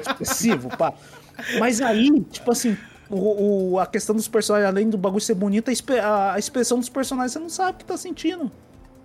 expressivo, 0.00 0.68
pá. 0.76 0.92
Mas 1.58 1.80
aí, 1.80 2.20
tipo 2.30 2.50
assim, 2.50 2.76
o, 3.12 3.72
o- 3.74 3.78
a 3.78 3.86
questão 3.86 4.14
dos 4.14 4.26
personagens, 4.26 4.68
além 4.68 4.88
do 4.88 4.96
bagulho 4.98 5.20
ser 5.20 5.34
bonito, 5.34 5.70
a, 6.02 6.32
a- 6.34 6.38
expressão 6.38 6.78
dos 6.78 6.88
personagens 6.88 7.32
você 7.32 7.38
não 7.38 7.48
sabe 7.50 7.72
o 7.72 7.74
que 7.78 7.84
tá 7.84 7.96
sentindo. 7.96 8.50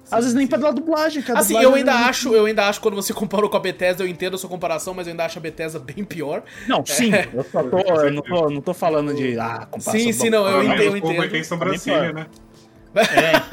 Às 0.09 0.19
vezes 0.23 0.33
nem 0.33 0.47
pela 0.47 0.71
dublagem, 0.71 1.21
cara. 1.21 1.39
Assim, 1.39 1.57
eu 1.61 1.75
ainda 1.75 1.93
acho, 1.93 2.33
eu 2.33 2.45
ainda 2.45 2.65
acho, 2.69 2.79
quando 2.79 2.95
você 2.95 3.11
comparou 3.13 3.49
com 3.49 3.57
a 3.57 3.59
Bethesda, 3.59 4.03
eu 4.03 4.07
entendo 4.07 4.35
a 4.35 4.37
sua 4.37 4.49
comparação, 4.49 4.93
mas 4.93 5.05
eu 5.05 5.11
ainda 5.11 5.25
acho 5.25 5.37
a 5.37 5.41
Bethesda 5.41 5.79
bem 5.79 6.05
pior. 6.05 6.43
Não, 6.65 6.85
sim, 6.85 7.11
eu 7.33 7.43
só 7.43 7.61
tô, 7.63 7.77
eu 7.77 8.11
não, 8.13 8.21
tô, 8.21 8.49
não 8.49 8.61
tô 8.61 8.73
falando 8.73 9.13
de. 9.13 9.37
Ah, 9.37 9.67
comparação. 9.69 9.99
Sim, 9.99 10.13
sim, 10.13 10.29
não, 10.29 10.47
eu 10.47 10.63
entendo, 10.63 10.95
o 10.95 11.01
povo 11.01 11.13
entendo. 11.13 11.23
aqui 11.25 11.37
em 11.39 11.43
sobrancelha, 11.43 12.13
né? 12.13 12.25
Verdade. 12.93 13.43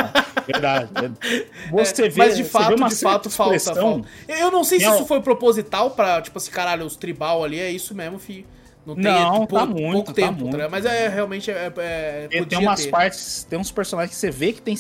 verdade. 0.47 1.47
Você 1.73 2.09
vê, 2.09 2.19
mas 2.19 2.37
de 2.37 2.45
você 2.45 2.51
fato, 2.51 2.69
vê 2.69 2.75
uma 2.75 2.89
de 2.89 2.95
fato, 2.97 3.31
falta, 3.31 3.59
falta. 3.59 4.09
Eu 4.29 4.51
não 4.51 4.63
sei 4.65 4.79
se 4.79 4.87
Não. 4.87 4.95
isso 4.95 5.07
foi 5.07 5.21
proposital 5.21 5.91
pra, 5.91 6.23
tipo 6.23 6.39
assim, 6.39 6.51
caralho, 6.51 6.85
os 6.87 6.97
tribal 6.97 7.43
ali, 7.45 7.59
é 7.59 7.71
isso 7.71 7.95
mesmo, 7.95 8.19
fi. 8.19 8.47
Não 8.86 8.94
tem 8.94 9.05
Não, 9.05 9.47
pou- 9.47 9.59
tá 9.59 9.65
muito, 9.66 9.93
pouco 9.93 10.06
tá 10.12 10.12
tempo, 10.15 10.40
muito. 10.40 10.51
tá 10.51 10.56
ligado? 10.59 10.70
Mas 10.70 10.85
é 10.85 11.09
realmente 11.09 11.51
é, 11.51 11.73
é, 11.77 12.27
Tem, 12.28 12.43
podia 12.43 12.59
tem 12.59 12.69
umas 12.69 12.85
ter. 12.85 12.90
partes, 12.90 13.44
tem 13.48 13.59
uns 13.59 13.70
personagens 13.73 14.11
que 14.15 14.20
você 14.20 14.31
vê 14.31 14.52
que 14.52 14.61
tem, 14.61 14.77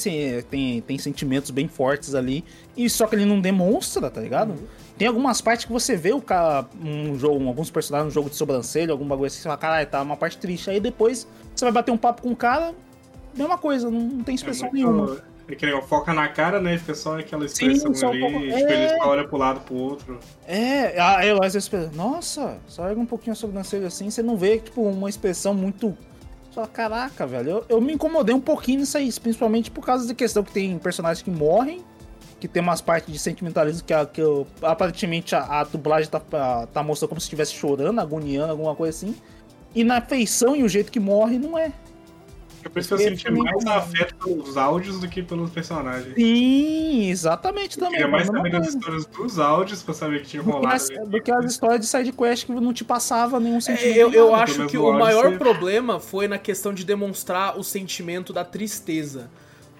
tem, 0.50 0.80
tem 0.82 0.98
sentimentos 0.98 1.50
bem 1.50 1.66
fortes 1.68 2.14
ali, 2.14 2.44
e 2.76 2.88
só 2.90 3.06
que 3.06 3.14
ele 3.14 3.24
não 3.24 3.40
demonstra, 3.40 4.10
tá 4.10 4.20
ligado? 4.20 4.50
Uhum. 4.50 4.66
Tem 4.98 5.08
algumas 5.08 5.40
partes 5.40 5.64
que 5.64 5.72
você 5.72 5.96
vê 5.96 6.12
o 6.12 6.20
cara, 6.20 6.66
um 6.84 7.18
jogo, 7.18 7.46
alguns 7.48 7.70
personagens, 7.70 8.08
um 8.10 8.14
jogo 8.14 8.28
de 8.28 8.36
sobrancelha, 8.36 8.92
algum 8.92 9.06
bagulho 9.06 9.26
assim, 9.26 9.38
você 9.38 9.44
fala, 9.44 9.56
caralho, 9.56 9.86
tá 9.88 10.02
uma 10.02 10.16
parte 10.16 10.36
triste. 10.38 10.68
Aí 10.70 10.78
depois 10.80 11.26
você 11.54 11.64
vai 11.64 11.72
bater 11.72 11.90
um 11.90 11.96
papo 11.96 12.22
com 12.22 12.30
o 12.30 12.36
cara, 12.36 12.72
mesma 13.36 13.56
coisa, 13.58 13.90
não, 13.90 14.00
não 14.00 14.22
tem 14.22 14.34
É 14.34 14.36
expressão 14.36 14.70
muito- 14.70 14.74
nenhuma. 14.86 15.33
É 15.46 15.54
que 15.54 15.66
nem, 15.66 15.74
ó, 15.74 15.82
foca 15.82 16.14
na 16.14 16.26
cara, 16.28 16.58
né? 16.60 16.78
Fica 16.78 16.94
só 16.94 17.18
aquela 17.18 17.44
expressão 17.44 17.94
só 17.94 18.06
um 18.06 18.10
ali, 18.10 18.20
pouco- 18.20 18.38
tipo, 18.40 18.54
é. 18.56 18.72
ele 18.72 18.98
só 18.98 19.08
olha 19.10 19.28
pro 19.28 19.36
lado 19.36 19.60
pro 19.60 19.74
outro. 19.74 20.18
É, 20.46 20.98
aí 21.00 21.28
eu 21.28 21.42
às 21.42 21.52
vezes 21.52 21.68
penso, 21.68 21.90
nossa, 21.94 22.56
só 22.66 22.88
erga 22.88 23.00
um 23.00 23.04
pouquinho 23.06 23.32
a 23.32 23.36
sobrancelha 23.36 23.86
assim, 23.86 24.08
você 24.08 24.22
não 24.22 24.36
vê, 24.36 24.58
tipo, 24.58 24.82
uma 24.82 25.08
expressão 25.08 25.52
muito. 25.52 25.96
Só, 26.50 26.66
caraca, 26.66 27.26
velho, 27.26 27.50
eu, 27.50 27.64
eu 27.68 27.80
me 27.80 27.92
incomodei 27.92 28.34
um 28.34 28.40
pouquinho 28.40 28.80
nisso 28.80 28.96
aí, 28.96 29.12
principalmente 29.20 29.70
por 29.70 29.84
causa 29.84 30.06
da 30.06 30.14
questão 30.14 30.42
que 30.44 30.52
tem 30.52 30.78
personagens 30.78 31.20
que 31.20 31.30
morrem, 31.30 31.82
que 32.40 32.46
tem 32.48 32.62
umas 32.62 32.80
partes 32.80 33.12
de 33.12 33.18
sentimentalismo 33.18 33.84
que, 33.84 33.92
a- 33.92 34.06
que 34.06 34.20
eu- 34.22 34.46
aparentemente 34.62 35.34
a, 35.34 35.60
a 35.60 35.64
dublagem 35.64 36.08
tá, 36.08 36.66
tá 36.72 36.82
mostrando 36.82 37.08
como 37.10 37.20
se 37.20 37.24
estivesse 37.26 37.52
chorando, 37.54 38.00
agoniando, 38.00 38.50
alguma 38.52 38.74
coisa 38.74 38.96
assim. 38.96 39.14
E 39.74 39.82
na 39.84 40.00
feição 40.00 40.54
e 40.56 40.62
o 40.62 40.68
jeito 40.68 40.90
que 40.92 41.00
morre, 41.00 41.38
não 41.38 41.58
é. 41.58 41.72
É 42.64 42.78
eu 42.78 42.98
Ele 42.98 43.10
senti 43.10 43.24
também 43.24 43.42
mais 43.44 43.66
afeto 43.66 44.14
pelos 44.16 44.56
áudios 44.56 45.00
do 45.00 45.08
que 45.08 45.22
pelos 45.22 45.50
personagens. 45.50 46.14
Sim, 46.14 47.08
exatamente 47.10 47.76
Eu 47.78 47.84
também. 47.84 47.98
queria 48.00 48.10
mais 48.10 48.28
mesma 48.30 48.38
saber 48.38 48.50
das 48.60 48.68
histórias 48.74 49.06
dos 49.06 49.38
áudios 49.38 49.82
pra 49.82 49.94
saber 49.94 50.22
que 50.22 50.28
tinha 50.28 50.42
do 50.42 50.50
que, 50.50 50.56
rolado. 50.56 50.84
do 51.06 51.22
que 51.22 51.30
as 51.30 51.44
histórias 51.46 51.80
de 51.80 51.86
side 51.86 52.12
quest 52.12 52.46
que 52.46 52.52
não 52.52 52.72
te 52.72 52.84
passava 52.84 53.38
nenhum 53.40 53.58
É, 53.58 53.60
sentimento. 53.60 53.96
eu, 53.96 54.10
de 54.10 54.16
eu 54.16 54.30
nada. 54.30 54.42
acho 54.44 54.66
que 54.66 54.78
o 54.78 54.92
maior 54.92 55.30
você- 55.32 55.38
problema 55.38 56.00
foi 56.00 56.26
na 56.28 56.38
questão 56.38 56.72
de 56.72 56.84
demonstrar 56.84 57.58
o 57.58 57.62
sentimento 57.64 58.32
da 58.32 58.44
tristeza. 58.44 59.30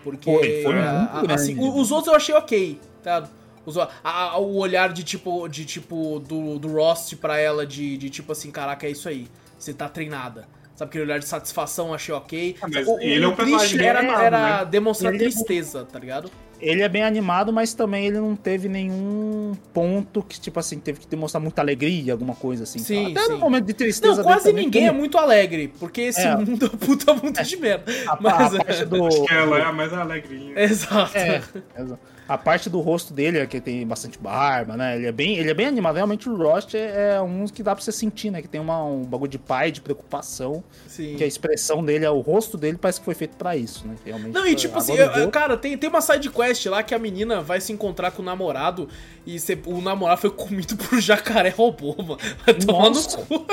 Porque 0.03 0.31
Foi, 0.31 0.63
foi 0.63 0.79
a- 0.81 1.11
muito 1.19 1.31
a- 1.31 1.35
assim, 1.35 1.57
os 1.59 1.91
outros 1.91 2.09
eu 2.09 2.17
achei 2.17 2.35
ok, 2.35 2.79
tá? 3.03 3.27
Os- 3.65 3.79
a- 3.79 4.39
o 4.39 4.57
olhar 4.59 4.93
de 4.93 5.03
tipo, 5.03 5.49
de 5.49 5.65
tipo 5.65 6.21
do, 6.21 6.59
do 6.59 6.69
Rost 6.69 7.17
pra 7.17 7.39
ela 7.39 7.67
de, 7.67 7.97
de 7.97 8.11
tipo 8.11 8.31
assim, 8.33 8.51
caraca, 8.51 8.87
é 8.87 8.91
isso 8.91 9.09
aí. 9.09 9.27
Você 9.59 9.73
tá 9.73 9.89
treinada. 9.89 10.47
Sabe 10.75 10.89
aquele 10.89 11.05
olhar 11.05 11.19
de 11.21 11.27
satisfação, 11.27 11.95
achei 11.95 12.13
ok. 12.15 12.57
Ah, 12.61 12.67
mas 12.73 12.87
o, 12.89 12.99
ele 13.01 13.25
é 13.25 13.29
um 13.29 13.35
triste 13.37 13.51
personagem 13.53 13.87
era, 13.87 13.99
animado, 14.01 14.23
era 14.23 14.59
né? 14.59 14.65
demonstrar 14.65 15.15
Ele 15.15 15.25
é- 15.25 15.29
tristeza, 15.29 15.85
tá 15.85 15.99
ligado? 15.99 16.31
Ele 16.61 16.83
é 16.83 16.89
bem 16.89 17.03
animado, 17.03 17.53
mas 17.53 17.75
também 17.75 18.07
ele 18.07 18.19
não 18.19 18.35
teve 18.35 18.69
nenhum 18.69 19.53
ponto 19.73 20.23
que, 20.23 20.41
tipo 20.41 20.59
assim, 20.59 20.79
teve 20.79 21.01
que 21.01 21.07
demonstrar 21.07 21.41
muita 21.41 21.61
alegria, 21.61 22.13
alguma 22.13 22.35
coisa 22.35 22.63
assim. 22.63 22.79
Sim, 22.79 23.11
Até 23.13 23.27
sim. 23.27 23.33
no 23.33 23.39
momento 23.39 23.67
de 23.67 23.75
tristeza 23.75 24.17
Não, 24.17 24.23
quase 24.25 24.53
ninguém 24.53 24.85
é 24.85 24.89
como 24.89 25.01
muito 25.01 25.19
alegre, 25.19 25.73
porque 25.79 26.01
esse 26.03 26.23
É. 26.23 26.35
mundo 26.37 26.67
é 26.73 26.77
puta 26.87 27.13
mundo 27.13 27.43
de 27.43 27.57
merda. 27.57 27.93
a, 28.09 28.19
Mas, 28.21 28.55
a 28.55 28.65
parte 28.65 28.85
do... 28.87 29.07
Acho 29.07 29.25
que 29.25 29.35
ela 29.35 29.59
é 29.59 29.63
a 29.63 29.73
mais 29.73 29.93
alegrinha. 29.93 30.55
Exato. 30.59 31.17
É, 31.19 31.43
exato. 31.79 31.99
A 32.29 32.39
parte 32.39 32.71
do 32.71 32.81
rosto 32.81 33.13
dele 33.13 33.39
é 33.39 33.47
que 33.47 33.61
tem 33.61 33.87
bastante 33.87 34.19
barba, 34.19 34.77
né? 34.77 34.97
Ele 34.97 35.07
é 35.07 35.13
bem, 35.13 35.37
ele 35.37 35.51
é 35.51 35.55
bem 35.55 35.67
animado. 35.67 35.97
Realmente 35.97 36.29
o 36.29 36.37
Rost 36.37 36.75
é, 36.75 37.15
é 37.17 37.21
um 37.21 37.45
que 37.47 37.63
dá 37.63 37.75
pra 37.75 37.85
você 37.85 37.93
sentir, 37.93 38.31
né? 38.31 38.41
Que 38.41 38.49
tem 38.49 38.61
uma, 38.61 38.83
um 38.85 39.03
bagulho 39.03 39.31
de 39.31 39.39
pai, 39.39 39.71
de 39.71 39.81
preocupação. 39.81 40.65
Sim. 40.87 41.17
Que 41.17 41.25
a 41.25 41.27
expressão 41.27 41.85
dele, 41.85 42.05
é 42.05 42.11
o 42.11 42.21
rosto 42.21 42.57
dele 42.57 42.79
parece 42.81 42.99
que 43.01 43.05
foi 43.05 43.15
feito 43.15 43.37
pra 43.37 43.57
isso, 43.57 43.87
né? 43.87 43.95
Realmente. 44.05 44.33
Não, 44.33 44.47
e 44.47 44.55
tipo 44.55 44.79
assim, 44.79 44.95
eu- 44.95 45.11
eu- 45.11 45.31
cara, 45.31 45.57
tem, 45.57 45.77
tem 45.77 45.91
uma 45.91 46.01
side 46.01 46.31
quest 46.31 46.65
lá 46.67 46.83
que 46.83 46.95
a 46.95 46.99
menina 46.99 47.41
vai 47.43 47.61
se 47.61 47.73
encontrar 47.73 48.11
com 48.11 48.23
o 48.23 48.25
namorado 48.25 48.89
e 49.27 49.37
o 49.67 49.81
namorado 49.81 50.21
foi 50.23 50.31
comido 50.31 50.77
por 50.79 50.97
um 50.97 51.01
jacaré 51.01 51.51
robô, 51.51 51.95
mano. 51.99 52.19
Vai 52.47 52.55
tomar 52.55 52.91
no 52.91 53.03
cu. 53.03 53.47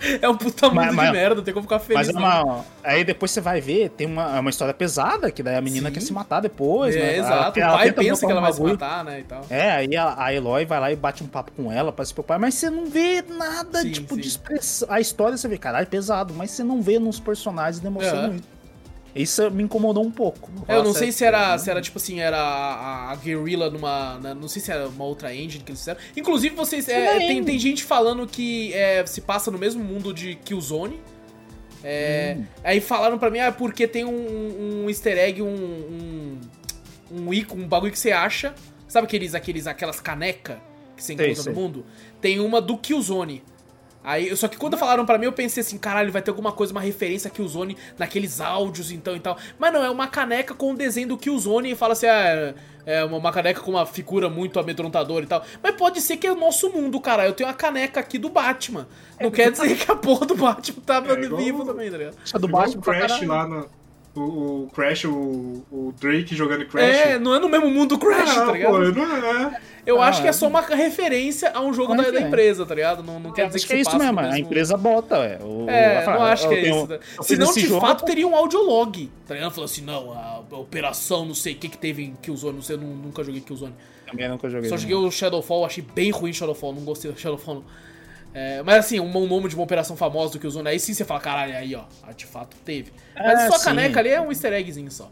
é 0.20 0.28
um 0.28 0.36
puta 0.36 0.66
mundo 0.68 0.76
Mas- 0.76 0.90
de 0.90 0.96
mas- 0.96 1.12
merda, 1.12 1.34
não 1.36 1.42
tem 1.42 1.52
como 1.54 1.64
ficar 1.64 1.78
feliz. 1.78 2.06
Mas 2.06 2.16
é 2.16 2.18
uma. 2.18 2.64
Aí 2.82 3.04
depois 3.04 3.30
você 3.30 3.40
vai 3.40 3.60
ver, 3.60 3.90
tem 3.90 4.06
uma, 4.06 4.36
é 4.36 4.40
uma 4.40 4.50
história 4.50 4.72
pesada, 4.74 5.30
que 5.30 5.42
daí 5.42 5.56
a 5.56 5.60
menina 5.60 5.88
Sim. 5.88 5.94
quer 5.94 6.00
se 6.00 6.12
matar 6.12 6.40
depois, 6.40 6.94
É, 6.96 6.98
né? 6.98 7.18
exato. 7.18 7.58
Ela- 7.60 7.74
o 7.74 7.76
pai 7.76 7.86
tenta 7.88 8.02
pensa 8.10 8.26
que 8.26 8.32
ela 8.32 8.40
vai 8.40 8.52
se 8.52 8.62
matar, 8.62 9.04
né, 9.04 9.20
e 9.20 9.24
tal. 9.24 9.44
É, 9.50 9.70
aí 9.72 9.96
a, 9.96 10.22
a 10.24 10.34
Eloy 10.34 10.64
vai 10.64 10.80
lá 10.80 10.92
e 10.92 10.96
bate 10.96 11.22
um 11.24 11.26
papo 11.26 11.52
com 11.52 11.72
ela 11.72 11.90
pra 11.92 12.04
se 12.04 12.12
preocupar, 12.12 12.38
mas 12.38 12.54
você 12.54 12.68
não 12.70 12.86
vê 12.86 13.22
nada, 13.22 13.82
Sim, 13.82 13.90
tipo, 13.92 14.14
sim. 14.14 14.20
de 14.20 14.28
expressão. 14.28 14.88
A 14.90 15.00
história 15.00 15.36
você 15.36 15.48
vê, 15.48 15.56
caralho, 15.58 15.82
é 15.82 15.86
pesado, 15.86 16.34
mas 16.34 16.50
você 16.50 16.62
não 16.62 16.80
vê 16.82 16.98
nos 16.98 17.18
personagens 17.18 17.80
demonstrando 17.80 18.34
É. 18.34 18.36
isso. 18.36 18.60
Isso 19.12 19.50
me 19.50 19.64
incomodou 19.64 20.04
um 20.04 20.10
pouco. 20.10 20.48
É, 20.68 20.76
eu 20.76 20.84
não 20.84 20.92
sei 20.94 21.10
se 21.10 21.24
era, 21.24 21.50
né? 21.52 21.58
se 21.58 21.68
era 21.68 21.80
tipo 21.82 21.98
assim, 21.98 22.20
era 22.20 22.38
a, 22.38 23.10
a 23.10 23.16
Guerrilla 23.16 23.68
numa. 23.68 24.16
na- 24.20 24.36
não 24.36 24.46
sei 24.46 24.62
se 24.62 24.70
era 24.70 24.86
uma 24.86 25.04
outra 25.04 25.34
engine 25.34 25.64
que 25.64 25.72
eles 25.72 25.80
fizeram. 25.80 25.98
Inclusive, 26.16 26.54
vocês. 26.54 26.88
é, 26.88 27.16
é 27.16 27.18
tem, 27.18 27.42
tem 27.42 27.58
gente 27.58 27.82
falando 27.82 28.24
que 28.24 28.72
é, 28.72 29.04
se 29.04 29.20
passa 29.20 29.50
no 29.50 29.58
mesmo 29.58 29.82
mundo 29.82 30.14
de 30.14 30.36
Killzone. 30.36 31.00
É, 31.82 32.36
Hum. 32.38 32.44
Aí 32.62 32.80
falaram 32.80 33.18
pra 33.18 33.30
mim, 33.30 33.40
ah, 33.40 33.50
porque 33.50 33.88
tem 33.88 34.04
um, 34.04 34.84
um 34.84 34.88
easter 34.88 35.18
egg, 35.18 35.42
um. 35.42 35.46
um, 35.48 36.38
um 37.10 37.32
ícone, 37.32 37.64
um 37.64 37.68
bagulho 37.68 37.92
que 37.92 37.98
você 37.98 38.12
acha. 38.12 38.54
Sabe 38.88 39.06
aqueles, 39.06 39.34
aqueles, 39.34 39.66
aquelas 39.66 40.00
caneca 40.00 40.60
que 40.96 41.02
você 41.04 41.12
encontra 41.14 41.34
sei. 41.34 41.52
no 41.52 41.60
mundo? 41.60 41.86
Tem 42.20 42.40
uma 42.40 42.60
do 42.60 42.76
Killzone. 42.76 43.42
Aí, 44.02 44.34
só 44.34 44.48
que 44.48 44.56
quando 44.56 44.78
falaram 44.78 45.04
pra 45.04 45.18
mim, 45.18 45.26
eu 45.26 45.32
pensei 45.32 45.60
assim, 45.60 45.76
caralho, 45.76 46.10
vai 46.10 46.22
ter 46.22 46.30
alguma 46.30 46.52
coisa, 46.52 46.72
uma 46.72 46.80
referência 46.80 47.28
a 47.28 47.30
Killzone 47.30 47.76
naqueles 47.98 48.40
áudios, 48.40 48.90
então 48.90 49.14
e 49.14 49.20
tal. 49.20 49.36
Mas 49.58 49.72
não, 49.74 49.84
é 49.84 49.90
uma 49.90 50.08
caneca 50.08 50.54
com 50.54 50.72
o 50.72 50.74
desenho 50.76 51.08
do 51.08 51.18
Killzone 51.18 51.72
e 51.72 51.74
fala 51.74 51.92
assim, 51.92 52.06
ah, 52.06 52.54
é 52.86 53.04
uma, 53.04 53.18
uma 53.18 53.30
caneca 53.30 53.60
com 53.60 53.72
uma 53.72 53.84
figura 53.84 54.30
muito 54.30 54.58
amedrontadora 54.58 55.24
e 55.24 55.28
tal. 55.28 55.44
Mas 55.62 55.74
pode 55.74 56.00
ser 56.00 56.16
que 56.16 56.26
é 56.26 56.32
o 56.32 56.34
nosso 56.34 56.70
mundo, 56.70 56.98
cara. 56.98 57.26
Eu 57.26 57.34
tenho 57.34 57.50
a 57.50 57.52
caneca 57.52 58.00
aqui 58.00 58.16
do 58.18 58.30
Batman. 58.30 58.88
Não 59.20 59.30
quer 59.30 59.52
dizer 59.52 59.76
que 59.76 59.92
a 59.92 59.94
porra 59.94 60.24
do 60.24 60.34
Batman 60.34 60.80
tá 60.84 61.04
É 61.06 61.12
igual- 61.22 61.40
vivo 61.42 61.66
também, 61.66 61.90
tá 61.90 61.98
ligado? 61.98 62.16
É 62.34 62.38
do 62.38 62.48
Igual 62.48 62.62
Batman 62.64 62.82
Crash 62.82 63.22
lá 63.26 63.46
no. 63.46 63.68
O, 64.14 64.20
o 64.64 64.70
Crash, 64.74 65.04
o, 65.04 65.64
o 65.70 65.94
Drake 66.00 66.34
jogando 66.34 66.66
Crash. 66.66 66.84
É, 66.96 67.18
não 67.18 67.32
é 67.34 67.38
no 67.38 67.48
mesmo 67.48 67.70
mundo 67.70 67.90
do 67.90 67.98
Crash, 67.98 68.36
Ah, 68.36 68.46
tá 68.46 68.52
ligado? 68.52 68.72
pô, 68.72 68.78
não 69.06 69.40
é. 69.54 69.60
Eu 69.86 70.02
Ah, 70.02 70.08
acho 70.08 70.20
que 70.20 70.26
é 70.26 70.30
é. 70.30 70.32
só 70.32 70.46
uma 70.48 70.60
referência 70.60 71.50
a 71.54 71.60
um 71.60 71.72
jogo 71.72 71.90
da, 71.90 71.98
da 71.98 72.02
referência. 72.02 72.26
empresa, 72.28 72.66
tá 72.66 72.74
ligado? 72.74 73.02
Não, 73.04 73.18
não 73.20 73.32
quer 73.32 73.46
dizer 73.46 73.58
Acho 73.58 73.66
que, 73.68 73.72
que 73.74 73.80
é 73.80 73.84
se 73.84 73.88
isso 73.88 73.98
no 73.98 74.04
mesmo, 74.04 74.18
a 74.18 74.22
mesmo- 74.24 74.36
empresa 74.38 74.76
bota, 74.76 75.16
é. 75.18 75.38
O- 75.42 75.70
É, 75.70 76.02
fala, 76.02 76.18
não 76.18 76.24
acho 76.26 76.48
que 76.48 76.54
eu 76.54 76.58
é 76.58 76.62
tenho- 76.62 76.76
isso. 76.76 76.86
né? 76.88 76.98
Senão, 77.22 77.50
esse 77.50 77.60
de 77.60 77.66
jogo, 77.68 77.80
fato, 77.80 78.04
teria 78.04 78.26
um 78.26 78.34
audiolog. 78.34 79.10
Tá 79.26 79.34
ligado? 79.34 79.52
Falando 79.52 79.70
assim, 79.70 79.82
não, 79.82 80.12
a 80.12 80.56
operação, 80.58 81.24
não 81.24 81.34
sei 81.34 81.54
o 81.54 81.56
que 81.56 81.68
que 81.68 81.78
teve 81.78 82.02
em 82.04 82.14
Killzone, 82.20 82.56
não 82.56 82.62
sei, 82.62 82.76
eu 82.76 82.80
nu- 82.80 82.94
nunca 82.94 83.22
joguei 83.24 83.40
Killzone. 83.40 83.74
Também 84.10 84.28
nunca 84.28 84.50
joguei. 84.50 84.68
Só 84.68 84.74
não. 84.74 84.82
joguei 84.82 84.96
o 84.96 85.10
Shadowfall, 85.10 85.64
achei 85.64 85.84
bem 85.94 86.10
ruim 86.10 86.32
Shadowfall, 86.32 86.72
não 86.74 86.82
gostei 86.82 87.10
do 87.12 87.18
Shadowfall. 87.18 87.54
Não. 87.56 87.64
É, 88.32 88.62
mas 88.62 88.76
assim, 88.76 89.00
um, 89.00 89.16
um 89.16 89.26
nome 89.26 89.48
de 89.48 89.54
uma 89.56 89.64
operação 89.64 89.96
famosa 89.96 90.32
do 90.34 90.38
Killzone, 90.38 90.68
aí 90.68 90.78
sim 90.78 90.94
você 90.94 91.04
fala, 91.04 91.18
caralho, 91.20 91.56
aí 91.56 91.74
ó, 91.74 91.82
de 92.16 92.26
fato 92.26 92.56
teve. 92.64 92.92
Mas 93.16 93.40
É, 93.40 93.46
sua 93.48 93.58
sim. 93.58 93.64
caneca 93.64 93.98
ali 94.00 94.10
é 94.10 94.20
um 94.20 94.30
easter 94.30 94.52
eggzinho 94.52 94.90
só. 94.90 95.10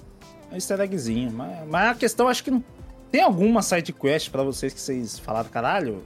É 0.50 0.52
um 0.52 0.56
easter 0.56 0.80
eggzinho. 0.80 1.32
Mas, 1.32 1.66
mas 1.68 1.90
a 1.90 1.94
questão, 1.94 2.28
acho 2.28 2.44
que 2.44 2.50
não. 2.50 2.62
Tem 3.10 3.22
alguma 3.22 3.62
side 3.62 3.92
quest 3.92 4.30
pra 4.30 4.42
vocês 4.42 4.72
que 4.72 4.80
vocês 4.80 5.18
falaram, 5.18 5.48
caralho? 5.50 6.02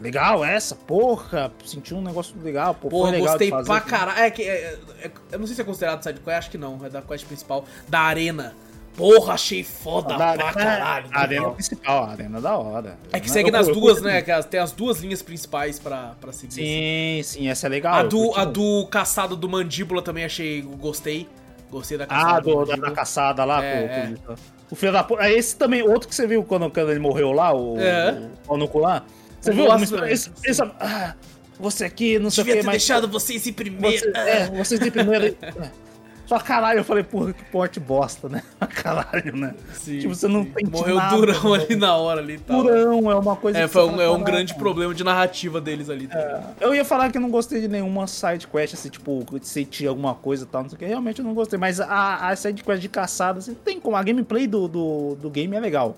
legal 0.00 0.44
essa, 0.44 0.76
porra, 0.76 1.52
senti 1.64 1.92
um 1.92 2.00
negócio 2.00 2.32
legal, 2.40 2.72
pô, 2.72 2.88
Porra, 2.88 3.10
legal 3.10 3.26
gostei 3.30 3.50
fazer. 3.50 3.66
pra 3.68 3.80
caralho. 3.80 4.20
É 4.20 4.30
que. 4.30 4.42
é- 4.44 4.78
é- 5.02 5.10
eu 5.32 5.38
não 5.40 5.46
sei 5.46 5.56
se 5.56 5.60
é 5.60 5.64
considerado 5.64 6.02
side 6.04 6.20
quest, 6.20 6.38
acho 6.38 6.50
que 6.50 6.56
não. 6.58 6.78
É 6.86 6.88
da 6.88 7.02
quest 7.02 7.26
principal. 7.26 7.64
Da 7.88 7.98
arena. 8.02 8.54
Porra, 8.98 9.34
achei 9.34 9.62
foda 9.62 10.16
Da- 10.18 10.34
pra 10.34 10.52
caralho. 10.52 11.06
A 11.12 11.20
arena 11.20 11.50
principal, 11.50 12.04
a 12.04 12.10
arena 12.10 12.40
da 12.40 12.56
hora. 12.58 12.98
É 13.12 13.20
que 13.20 13.30
segue 13.30 13.48
eu- 13.48 13.52
nas 13.52 13.68
eu 13.68 13.74
duas, 13.74 14.02
né? 14.02 14.18
as- 14.30 14.44
tem 14.44 14.60
as 14.60 14.72
duas 14.72 14.98
linhas 14.98 15.22
principais 15.22 15.78
pra, 15.78 16.14
pra 16.20 16.32
seguir. 16.32 16.52
Sim, 16.54 17.20
sim, 17.22 17.48
essa 17.48 17.66
é 17.66 17.70
legal. 17.70 17.94
A 17.94 18.02
do, 18.02 18.34
a 18.34 18.44
do 18.44 18.86
caçado 18.88 19.36
do 19.36 19.48
mandíbula 19.48 20.02
também 20.02 20.24
achei. 20.24 20.60
Gostei. 20.62 21.28
Gostei 21.70 21.96
da 21.96 22.04
Ah, 22.04 22.08
caçada 22.08 22.40
do, 22.42 22.64
da, 22.64 22.76
caçada 22.90 23.44
lá, 23.44 23.62
É, 23.62 24.08
pô, 24.08 24.34
pô, 24.34 24.34
O 24.70 24.74
filho 24.74 24.92
da 24.92 25.04
puta. 25.04 25.22
É 25.22 25.32
esse 25.32 25.54
também, 25.56 25.82
outro 25.82 26.08
que 26.08 26.14
você 26.14 26.26
viu 26.26 26.42
quando, 26.42 26.70
quando 26.70 26.90
ele 26.90 26.98
morreu 27.00 27.30
lá, 27.32 27.54
o, 27.54 27.78
É. 27.78 28.18
o 28.48 28.56
lá. 28.78 29.04
Você 29.40 29.52
viu? 29.52 29.66
também. 30.00 30.12
esse, 30.12 30.30
esse- 30.44 30.62
ah, 30.62 31.14
você 31.60 31.84
aqui, 31.84 32.18
não 32.18 32.30
sei 32.30 32.42
o 32.42 32.44
Devia 32.46 32.60
que, 32.62 32.66
mas. 32.66 32.72
deixado 32.78 33.06
vocês 33.08 33.46
em 33.46 33.52
primeiro. 33.52 33.98
Você, 33.98 34.18
é, 34.18 34.46
vocês 34.50 34.80
de 34.80 34.90
primeiro. 34.90 35.36
é. 36.34 36.38
Só 36.38 36.38
caralho, 36.38 36.80
eu 36.80 36.84
falei, 36.84 37.02
porra, 37.02 37.32
que 37.32 37.44
porte 37.46 37.80
bosta, 37.80 38.28
né? 38.28 38.42
Caralho, 38.68 39.34
né? 39.36 39.54
Sim, 39.72 39.98
tipo, 39.98 40.14
você 40.14 40.28
não 40.28 40.44
sim. 40.44 40.52
sente 40.54 40.70
Morreu 40.70 40.96
nada, 40.96 41.16
durão 41.16 41.56
né? 41.56 41.64
ali 41.64 41.76
na 41.76 41.96
hora 41.96 42.20
ali 42.20 42.38
tal. 42.38 42.62
Durão, 42.62 43.10
é 43.10 43.14
uma 43.14 43.36
coisa 43.36 43.58
É, 43.58 43.66
foi 43.66 43.84
um, 43.86 44.00
é 44.00 44.10
um 44.10 44.22
grande 44.22 44.54
problema 44.54 44.94
de 44.94 45.02
narrativa 45.02 45.60
deles 45.60 45.88
ali. 45.90 46.06
tá 46.06 46.18
ligado? 46.18 46.54
Eu 46.60 46.74
ia 46.74 46.84
falar 46.84 47.10
que 47.10 47.18
não 47.18 47.30
gostei 47.30 47.60
de 47.60 47.68
nenhuma 47.68 48.06
side 48.06 48.46
quest, 48.46 48.74
assim, 48.74 48.88
tipo, 48.88 49.24
de 49.38 49.46
sentir 49.46 49.86
alguma 49.86 50.14
coisa 50.14 50.44
e 50.44 50.46
tal, 50.46 50.62
não 50.62 50.70
sei 50.70 50.76
o 50.76 50.78
que. 50.78 50.84
Realmente 50.84 51.18
eu 51.18 51.24
não 51.24 51.34
gostei. 51.34 51.58
Mas 51.58 51.80
a, 51.80 52.28
a 52.28 52.36
side 52.36 52.62
quest 52.62 52.80
de 52.80 52.88
caçada, 52.88 53.38
assim, 53.38 53.54
tem 53.54 53.80
como. 53.80 53.96
A 53.96 54.02
gameplay 54.02 54.46
do, 54.46 54.68
do, 54.68 55.16
do 55.16 55.30
game 55.30 55.56
é 55.56 55.60
legal. 55.60 55.96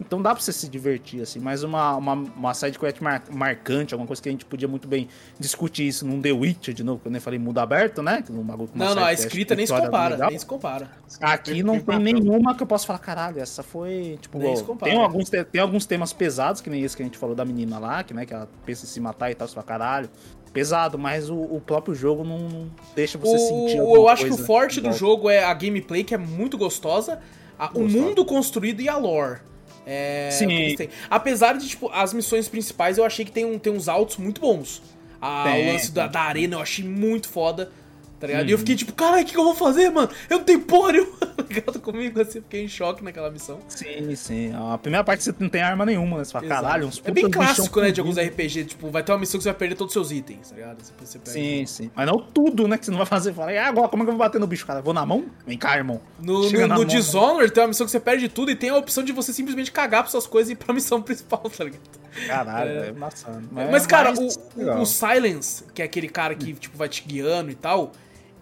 Então 0.00 0.22
dá 0.22 0.32
pra 0.32 0.40
você 0.42 0.52
se 0.52 0.68
divertir, 0.68 1.20
assim. 1.22 1.40
Mas 1.40 1.62
uma, 1.64 1.96
uma, 1.96 2.12
uma 2.12 2.54
side 2.54 2.78
quest 2.78 3.00
mar- 3.00 3.24
marcante, 3.32 3.92
alguma 3.94 4.06
coisa 4.06 4.22
que 4.22 4.28
a 4.28 4.32
gente 4.32 4.44
podia 4.44 4.68
muito 4.68 4.86
bem 4.86 5.08
discutir 5.40 5.88
isso 5.88 6.06
num 6.06 6.22
The 6.22 6.30
Witcher, 6.32 6.72
de 6.72 6.84
novo, 6.84 7.00
que 7.00 7.08
eu 7.08 7.12
nem 7.12 7.20
falei 7.20 7.38
mundo 7.38 7.58
aberto, 7.58 8.00
né? 8.02 8.22
Bagulho 8.28 8.70
uma 8.74 8.84
Não, 8.86 8.94
não, 8.94 9.04
a 9.04 9.08
quest 9.10 9.24
escrita 9.24 9.54
nem 9.56 9.66
se 9.66 9.72
compara. 9.72 10.14
legal. 10.14 10.30
Nem 10.30 10.38
se 10.38 10.46
compara. 10.46 10.90
Aqui 11.20 11.62
não 11.62 11.80
tem 11.80 11.98
nenhuma 11.98 12.54
que 12.54 12.62
eu 12.62 12.66
possa 12.66 12.86
falar, 12.86 13.00
caralho, 13.00 13.40
essa 13.40 13.62
foi, 13.62 14.18
tipo, 14.20 14.38
Nem 14.38 14.54
se 14.54 14.62
igual- 14.62 14.76
compara. 14.76 14.92
tem 14.92 15.00
alguns, 15.02 15.28
te- 15.30 15.44
tem 15.44 15.60
alguns 15.60 15.84
temas 15.84 16.12
pesados, 16.12 16.60
que 16.60 16.70
nem 16.70 16.82
esse 16.82 16.96
que 16.96 17.02
a 17.02 17.04
gente 17.06 17.18
falou 17.18 17.34
da 17.34 17.44
menina 17.44 17.78
lá, 17.78 18.02
que, 18.04 18.14
né, 18.14 18.24
que 18.24 18.32
ela 18.32 18.48
pensa 18.64 18.84
em 18.84 18.88
se 18.88 19.00
matar 19.00 19.30
e 19.30 19.34
tal, 19.34 19.48
você 19.48 19.54
fala, 19.54 19.66
caralho, 19.66 20.08
pesado, 20.52 20.96
mas 20.98 21.28
o, 21.28 21.36
o 21.36 21.60
próprio 21.60 21.94
jogo 21.94 22.22
não, 22.24 22.70
deixa 22.94 23.18
você 23.18 23.34
O- 23.34 23.38
sentir 23.38 23.76
eu 23.78 24.08
acho 24.08 24.24
que 24.24 24.30
o 24.32 24.38
forte 24.38 24.80
do 24.80 24.92
jogo 24.92 25.28
é 25.28 25.42
a 25.44 25.52
gameplay, 25.52 26.04
que 26.04 26.14
é 26.14 26.18
muito 26.18 26.56
gostosa, 26.56 27.18
a- 27.58 27.70
o 27.74 27.80
mundo 27.88 28.24
construído 28.24 28.80
e 28.80 28.88
a 28.88 28.96
lore. 28.96 29.40
É, 29.90 30.28
Sim. 30.30 30.88
Apesar 31.08 31.56
de, 31.56 31.66
tipo, 31.66 31.88
as 31.92 32.12
missões 32.12 32.46
principais 32.46 32.98
eu 32.98 33.04
achei 33.04 33.24
que 33.24 33.32
tem, 33.32 33.44
um, 33.46 33.58
tem 33.58 33.72
uns 33.72 33.88
altos 33.88 34.18
muito 34.18 34.40
bons. 34.40 34.82
A- 35.20 35.44
Tem, 35.44 35.68
o 35.68 35.72
lance 35.72 35.90
da, 35.90 36.06
da 36.06 36.20
arena 36.20 36.56
eu 36.56 36.60
achei 36.60 36.84
muito 36.84 37.28
foda. 37.28 37.72
Tá 38.20 38.26
ligado? 38.26 38.48
E 38.48 38.50
eu 38.52 38.58
fiquei 38.58 38.74
tipo, 38.74 38.92
caralho, 38.92 39.22
o 39.22 39.26
que, 39.26 39.32
que 39.32 39.38
eu 39.38 39.44
vou 39.44 39.54
fazer, 39.54 39.90
mano? 39.90 40.10
Eu 40.28 40.38
não 40.38 40.44
tenho 40.44 40.60
porra 40.60 40.92
nenhuma. 40.92 41.18
Tá 41.48 41.54
ligado 41.54 41.80
comigo? 41.80 42.20
Assim, 42.20 42.38
eu 42.38 42.42
fiquei 42.42 42.64
em 42.64 42.68
choque 42.68 43.02
naquela 43.02 43.30
missão. 43.30 43.58
Sim, 43.68 44.14
sim. 44.16 44.52
A 44.54 44.76
primeira 44.76 45.02
parte 45.02 45.22
você 45.22 45.32
não 45.38 45.48
tem 45.48 45.62
arma 45.62 45.86
nenhuma, 45.86 46.18
né? 46.18 46.24
Você 46.24 46.32
fala, 46.32 46.44
Exato. 46.44 46.62
caralho, 46.62 46.86
uns 46.88 47.00
É 47.04 47.10
bem 47.10 47.30
clássico, 47.30 47.80
né, 47.80 47.90
de 47.90 48.00
alguns. 48.00 48.18
RPG. 48.18 48.64
Tipo, 48.66 48.90
vai 48.90 49.02
ter 49.02 49.12
uma 49.12 49.18
missão 49.18 49.38
que 49.38 49.44
você 49.44 49.48
vai 49.50 49.58
perder 49.58 49.74
todos 49.76 49.96
os 49.96 50.08
seus 50.08 50.18
itens, 50.18 50.50
tá 50.50 50.56
ligado? 50.56 50.78
Você, 51.00 51.18
pega- 51.18 51.30
Sim, 51.30 51.64
sim. 51.64 51.90
Mas 51.94 52.06
não 52.06 52.18
tudo, 52.20 52.68
né? 52.68 52.76
Que 52.76 52.84
você 52.84 52.90
não 52.90 52.98
vai 52.98 53.06
fazer. 53.06 53.32
Fala, 53.32 53.52
e 53.52 53.56
agora, 53.56 53.88
como 53.88 54.02
é 54.02 54.04
que 54.04 54.10
eu 54.10 54.14
vou 54.14 54.18
bater 54.18 54.38
no 54.40 54.46
bicho, 54.48 54.66
cara? 54.66 54.82
Vou 54.82 54.92
na 54.92 55.06
mão? 55.06 55.24
Vem 55.46 55.56
cá, 55.56 55.76
irmão. 55.76 56.00
No, 56.20 56.42
Chega 56.50 56.62
no, 56.66 56.68
no 56.68 56.74
mão, 56.80 56.84
né? 56.84 56.94
Dishonored 56.94 57.52
tem 57.52 57.62
uma 57.62 57.68
missão 57.68 57.86
que 57.86 57.92
você 57.92 58.00
perde 58.00 58.28
tudo 58.28 58.50
e 58.50 58.56
tem 58.56 58.68
a 58.70 58.76
opção 58.76 59.02
de 59.02 59.12
você 59.12 59.32
simplesmente 59.32 59.70
cagar 59.72 60.02
pra 60.02 60.10
suas 60.10 60.26
coisas 60.26 60.50
e 60.50 60.52
ir 60.52 60.56
pra 60.56 60.74
missão 60.74 61.00
principal, 61.00 61.40
tá 61.56 61.64
ligado? 61.64 61.80
Caralho, 62.26 62.70
É. 62.70 62.88
é, 62.88 62.92
maçã. 62.92 63.40
Mas, 63.52 63.86
cara, 63.86 64.12
mais 64.12 64.36
o, 64.36 64.40
legal. 64.58 64.80
o 64.82 64.84
Silence, 64.84 65.64
que 65.72 65.80
é 65.80 65.84
aquele 65.84 66.08
cara 66.08 66.34
que, 66.34 66.52
tipo, 66.52 66.76
vai 66.76 66.88
te 66.88 67.02
guiando 67.06 67.50
e 67.50 67.54
tal. 67.54 67.92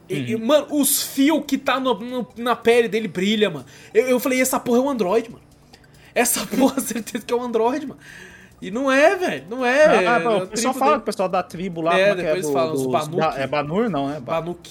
E- 0.08 0.14
Uhum. 0.14 0.26
e, 0.28 0.36
mano, 0.36 0.66
os 0.70 1.02
fios 1.02 1.42
que 1.46 1.58
tá 1.58 1.78
no- 1.80 1.98
no- 1.98 2.28
na 2.36 2.54
pele 2.56 2.88
dele 2.88 3.08
brilha, 3.08 3.50
mano. 3.50 3.64
Eu, 3.92 4.06
eu 4.08 4.20
falei, 4.20 4.40
essa 4.40 4.58
porra 4.60 4.78
é 4.78 4.80
um 4.82 4.88
Android, 4.90 5.30
mano. 5.30 5.42
Essa 6.14 6.46
porra, 6.46 6.80
certeza 6.80 7.24
que 7.24 7.32
é 7.32 7.36
um 7.36 7.42
Android, 7.42 7.86
mano. 7.86 8.00
E 8.62 8.70
não 8.70 8.90
é, 8.90 9.14
velho. 9.16 9.44
Não 9.50 9.64
é. 9.66 9.84
Ah, 10.08 10.16
é, 10.16 10.20
pô, 10.20 10.30
é 10.30 10.36
o 10.42 10.46
pessoal 10.46 10.72
tribo 10.72 10.78
fala, 10.78 10.90
dele. 10.92 11.02
o 11.02 11.04
pessoal 11.04 11.28
da 11.28 11.42
tribo 11.42 11.80
lá, 11.82 11.98
É, 11.98 12.08
como 12.08 12.20
é 12.20 12.24
é? 12.24 12.26
depois 12.26 12.46
do- 12.46 12.52
falam, 12.52 12.72
os 12.74 12.82
dos- 12.82 12.90
Banuk. 12.92 13.16
Ba- 13.16 13.34
É 13.36 13.46
Banur, 13.46 13.90
não, 13.90 14.08
né? 14.08 14.20
Ba- 14.20 14.40
Banuk. 14.40 14.70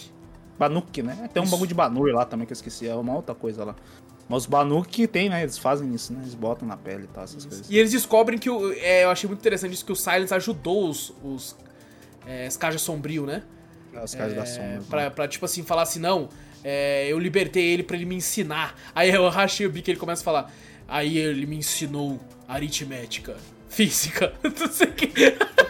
Banuk, 0.57 1.01
né? 1.03 1.29
Tem 1.33 1.41
um 1.41 1.43
Isso. 1.45 1.51
bagulho 1.51 1.67
de 1.67 1.73
Banur 1.75 2.07
lá 2.13 2.25
também 2.25 2.47
que 2.47 2.53
eu 2.53 2.55
esqueci, 2.55 2.87
é 2.87 2.95
uma 2.95 3.13
outra 3.15 3.35
coisa 3.35 3.63
lá. 3.63 3.75
Mas 4.27 4.39
os 4.43 4.45
Banuk 4.47 5.05
tem, 5.07 5.29
né? 5.29 5.43
Eles 5.43 5.57
fazem 5.59 5.93
isso, 5.93 6.11
né? 6.13 6.19
Eles 6.23 6.33
botam 6.33 6.67
na 6.67 6.75
pele 6.75 7.03
e 7.03 7.07
tal, 7.07 7.25
essas 7.25 7.45
coisas. 7.45 7.69
E 7.69 7.77
eles 7.77 7.91
descobrem 7.91 8.39
que 8.39 8.49
o. 8.49 8.73
É, 8.73 9.03
eu 9.03 9.11
achei 9.11 9.27
muito 9.27 9.39
interessante 9.41 9.73
isso 9.73 9.85
que 9.85 9.91
o 9.91 9.95
Silence 9.95 10.33
ajudou 10.33 10.89
os. 10.89 11.13
os 11.23 11.55
é, 12.25 12.47
Escaja 12.47 12.79
Sombrio, 12.79 13.25
né? 13.27 13.43
As 14.03 14.13
caras 14.15 14.33
da 14.35 14.41
É, 14.43 14.45
sombra. 14.45 14.81
pra, 14.89 15.11
pra, 15.11 15.27
tipo 15.27 15.45
assim, 15.45 15.63
falar 15.63 15.83
assim, 15.83 15.99
não, 15.99 16.29
é, 16.63 17.07
eu 17.09 17.17
libertei 17.19 17.65
ele 17.73 17.83
pra 17.83 17.95
ele 17.95 18.05
me 18.05 18.15
ensinar. 18.15 18.75
Aí 18.93 19.09
eu 19.11 19.27
rachei 19.29 19.65
o 19.65 19.69
bico 19.69 19.89
e 19.89 19.91
ele 19.91 19.99
começa 19.99 20.21
a 20.21 20.25
falar. 20.25 20.51
Aí 20.87 21.17
ele 21.17 21.45
me 21.45 21.57
ensinou 21.57 22.19
aritmética, 22.47 23.35
física, 23.69 24.33
não 24.43 24.71
sei 24.71 24.87
o 24.87 24.93
que. 24.93 25.07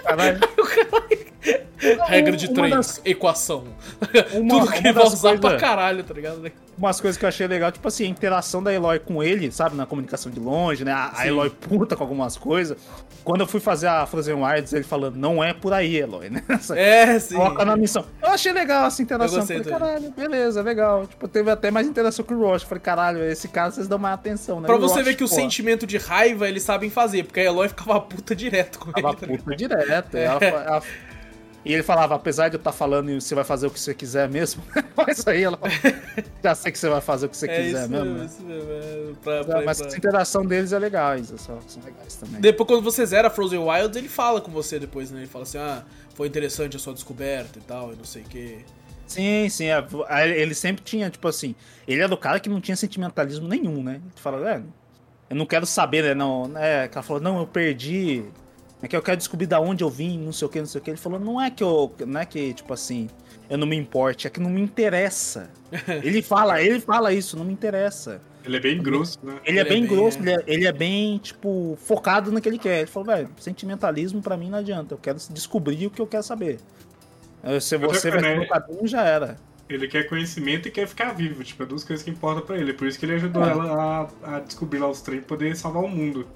Caralho. 0.04 0.40
Regra 2.08 2.36
de 2.38 2.54
três, 2.54 2.72
das- 2.72 3.02
equação. 3.06 3.66
Uma- 4.34 4.60
Tudo 4.66 4.72
que 4.72 4.78
ele 4.80 4.94
vai 4.94 5.04
usar 5.06 5.32
pra 5.32 5.40
coisas- 5.40 5.62
caralho, 5.62 6.04
tá 6.04 6.14
ligado? 6.14 6.52
Umas 6.78 7.00
coisas 7.00 7.18
que 7.18 7.24
eu 7.24 7.30
achei 7.30 7.48
legal, 7.48 7.72
tipo 7.72 7.88
assim, 7.88 8.04
a 8.06 8.08
interação 8.08 8.62
da 8.62 8.74
Eloy 8.74 9.00
com 9.00 9.24
ele, 9.24 9.50
sabe? 9.52 9.76
Na 9.78 9.86
comunicação 9.86 10.30
de 10.32 10.40
longe, 10.40 10.84
né? 10.84 10.92
A, 10.92 11.12
a. 11.20 11.28
Eloy 11.28 11.50
puta 11.50 11.96
com 11.96 12.04
algumas 12.04 12.36
coisas. 12.38 12.78
Quando 13.24 13.42
eu 13.42 13.48
fui 13.48 13.60
fazer 13.62 13.88
a 13.88 14.06
Frozen 14.06 14.36
Wilds, 14.36 14.74
ele 14.74 14.84
falando, 14.84 15.16
não 15.16 15.42
é 15.44 15.54
por 15.54 15.72
aí, 15.74 15.96
Eloy, 15.98 16.30
né? 16.32 16.44
É, 16.76 17.18
sim. 17.20 17.36
Coloca 17.36 17.64
na 17.64 17.76
missão. 17.78 18.06
Eu 18.22 18.30
achei 18.30 18.52
legal 18.52 18.88
essa 18.88 19.02
interação. 19.02 19.40
Eu 19.40 19.46
falei, 19.46 19.64
caralho, 19.64 20.12
beleza, 20.12 20.62
legal. 20.62 21.08
Tipo, 21.08 21.28
teve 21.28 21.50
até 21.50 21.72
mais 21.72 21.88
interação 21.88 22.26
com 22.26 22.34
o 22.34 22.40
Roche. 22.42 22.66
Falei, 22.66 22.82
caralho, 22.82 23.24
esse 23.24 23.48
cara 23.48 23.72
vocês 23.72 23.88
dão 23.88 23.98
mais 23.98 24.16
atenção, 24.16 24.60
né? 24.60 24.68
Pra 24.68 24.76
você 24.78 24.96
Roche, 24.96 25.04
ver 25.06 25.16
que 25.16 25.24
o 25.24 25.28
sentimento 25.28 25.88
de 25.88 25.98
raiva 25.98 26.48
eles 26.48 26.64
sabem 26.64 26.90
fazer, 26.90 27.24
porque 27.24 27.40
a 27.40 27.44
Eloy 27.46 27.70
ficava 27.70 28.00
puta 28.02 28.36
direto 28.36 28.80
com 28.80 28.92
Tava 28.92 29.10
ele. 29.10 29.18
tá 29.18 29.26
ligado? 29.28 29.44
puto 29.46 29.56
direto. 29.56 30.16
Ela 30.18 30.40
fa- 30.40 30.46
ela- 30.46 30.84
E 31.66 31.74
ele 31.74 31.82
falava, 31.82 32.14
apesar 32.14 32.48
de 32.50 32.56
eu 32.56 32.60
estar 32.60 32.72
falando 32.72 33.10
e 33.10 33.20
você 33.20 33.34
vai 33.34 33.44
fazer 33.44 33.66
o 33.66 33.72
que 33.72 33.80
você 33.80 33.92
quiser 33.94 34.30
mesmo, 34.30 34.62
mas 34.96 35.26
aí 35.28 35.44
ela 35.44 35.60
já 36.44 36.54
sei 36.54 36.72
que 36.72 36.78
você 36.78 36.88
vai 36.88 37.02
fazer 37.02 37.26
o 37.26 37.30
que 37.30 37.36
você 37.36 37.48
É 37.50 37.56
quiser 37.64 37.82
isso 37.82 37.90
mesmo. 37.90 38.06
mesmo, 38.06 38.20
né? 38.20 38.26
isso 38.26 38.44
mesmo. 38.44 38.72
é, 38.72 39.14
pra- 39.24 39.44
pra- 39.44 39.62
Mas 39.64 39.78
pra- 39.80 39.88
essa 39.88 39.98
interação 39.98 40.46
deles 40.46 40.72
é 40.74 40.78
legal, 40.78 41.18
são, 41.24 41.60
são 41.68 41.84
legais 41.84 42.16
também. 42.18 42.40
Depois, 42.40 42.68
quando 42.68 42.84
você 42.84 43.04
zera 43.04 43.32
Frozen 43.32 43.60
Wilds, 43.60 43.98
ele 43.98 44.08
fala 44.08 44.40
com 44.40 44.52
você 44.52 44.78
depois, 44.78 45.10
né? 45.10 45.22
Ele 45.22 45.28
fala 45.28 45.42
assim, 45.44 45.58
ah, 45.58 45.84
foi 46.14 46.28
interessante 46.28 46.76
a 46.78 46.80
sua 46.80 46.94
descoberta 46.94 47.58
e 47.58 47.62
tal, 47.64 47.92
e 47.94 47.96
não 47.96 48.06
sei 48.06 48.22
o 48.22 48.26
que. 48.26 48.60
Sim, 49.08 49.50
sim. 49.50 49.66
é, 49.70 49.84
ele 50.40 50.54
sempre 50.54 50.84
tinha, 50.84 51.10
tipo 51.10 51.28
assim, 51.28 51.56
ele 51.88 52.02
era 52.02 52.14
o 52.14 52.18
cara 52.18 52.40
que 52.40 52.48
não 52.50 52.62
tinha 52.62 52.76
sentimentalismo 52.78 53.48
nenhum, 53.48 53.82
né? 53.84 53.96
Ele 53.96 54.12
fala, 54.22 54.50
é, 54.52 54.62
eu 55.32 55.36
não 55.36 55.46
quero 55.48 55.66
saber, 55.66 56.04
né? 56.04 56.14
Não, 56.14 56.52
é, 56.56 56.88
que 56.88 56.96
ela 56.96 57.04
falou, 57.04 57.22
não, 57.22 57.40
eu 57.40 57.48
perdi. 57.48 58.24
É 58.82 58.88
que 58.88 58.96
eu 58.96 59.02
quero 59.02 59.18
descobrir 59.18 59.48
da 59.48 59.60
onde 59.60 59.84
eu 59.84 59.90
vim, 59.90 60.20
não 60.20 60.32
sei 60.32 60.46
o 60.46 60.50
que, 60.50 60.60
não 60.60 60.66
sei 60.66 60.80
o 60.80 60.84
que. 60.84 60.92
Ele 60.92 60.98
falou, 60.98 61.20
não 61.20 61.42
é 61.42 61.50
que 61.50 61.64
eu. 61.64 61.94
Não 62.06 62.20
é 62.20 62.26
que, 62.26 62.54
tipo 62.54 62.74
assim, 62.74 63.10
eu 63.50 63.58
não 63.58 63.66
me 63.66 63.76
importe, 63.76 64.28
é 64.28 64.30
que 64.30 64.40
não 64.40 64.50
me 64.50 64.62
interessa. 64.62 65.50
ele 66.04 66.22
fala, 66.22 66.62
ele 66.62 66.80
fala 66.80 67.14
isso, 67.14 67.38
não 67.38 67.46
me 67.46 67.54
interessa. 67.54 68.22
Ele 68.44 68.58
é 68.58 68.60
bem 68.60 68.82
grosso, 68.82 69.18
né? 69.24 69.40
Ele, 69.44 69.48
é 69.48 69.50
Ele 69.50 69.60
é 69.60 69.64
bem 69.64 69.82
bem, 69.82 69.90
grosso, 69.90 70.20
é. 70.20 70.22
Ele, 70.22 70.32
é, 70.32 70.44
ele 70.46 70.68
é 70.68 70.72
bem, 70.72 71.18
tipo, 71.18 71.78
focado 71.82 72.32
no 72.32 72.40
que 72.40 72.48
ele 72.48 72.60
quer. 72.60 72.80
Ele 72.80 72.88
falou, 72.88 73.08
velho, 73.08 73.30
sentimentalismo 73.40 74.22
pra 74.22 74.38
mim 74.38 74.50
não 74.50 74.60
adianta. 74.60 74.94
Eu 74.94 75.00
quero 75.00 75.18
descobrir 75.32 75.88
o 75.88 75.90
que 75.90 76.02
eu 76.02 76.08
quero 76.08 76.24
saber. 76.24 76.60
Se 77.62 77.78
você 77.78 78.12
vai 78.12 78.22
né? 78.22 78.34
pelo 78.36 78.48
caminho, 78.48 78.88
já 78.88 79.04
era. 79.04 79.38
Ele 79.68 79.88
quer 79.88 80.04
conhecimento 80.04 80.68
e 80.68 80.72
quer 80.72 80.88
ficar 80.88 81.14
vivo. 81.14 81.44
Tipo, 81.44 81.64
é 81.64 81.66
duas 81.66 81.84
coisas 81.84 82.04
que 82.04 82.12
importam 82.12 82.46
pra 82.46 82.58
ele. 82.58 82.74
Por 82.74 82.88
isso 82.88 83.00
que 83.00 83.06
ele 83.06 83.16
ajudou 83.16 83.44
É. 83.44 83.50
ela 83.50 84.10
a, 84.24 84.36
a 84.36 84.40
descobrir 84.40 84.80
lá 84.80 84.90
os 84.90 85.02
trem 85.02 85.20
e 85.20 85.22
poder 85.22 85.56
salvar 85.56 85.84
o 85.84 85.88
mundo. 85.88 86.28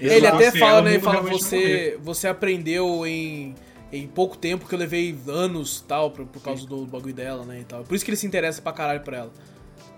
Ele 0.00 0.14
Exato. 0.14 0.36
até 0.36 0.46
Assim, 0.48 0.58
fala, 0.58 0.82
né? 0.82 0.90
Ele 0.94 1.00
fala, 1.02 1.20
você, 1.20 1.98
você 2.02 2.26
aprendeu 2.28 3.06
em, 3.06 3.54
em 3.92 4.06
pouco 4.06 4.36
tempo, 4.36 4.66
que 4.66 4.74
eu 4.74 4.78
levei 4.78 5.14
anos 5.28 5.84
tal, 5.86 6.10
por, 6.10 6.24
por 6.26 6.42
causa 6.42 6.66
do 6.66 6.86
bagulho 6.86 7.12
dela, 7.14 7.44
né? 7.44 7.60
E 7.60 7.64
tal. 7.64 7.84
Por 7.84 7.94
isso 7.94 8.04
que 8.04 8.10
ele 8.10 8.16
se 8.16 8.26
interessa 8.26 8.62
pra 8.62 8.72
caralho 8.72 9.00
por 9.00 9.12
ela. 9.14 9.30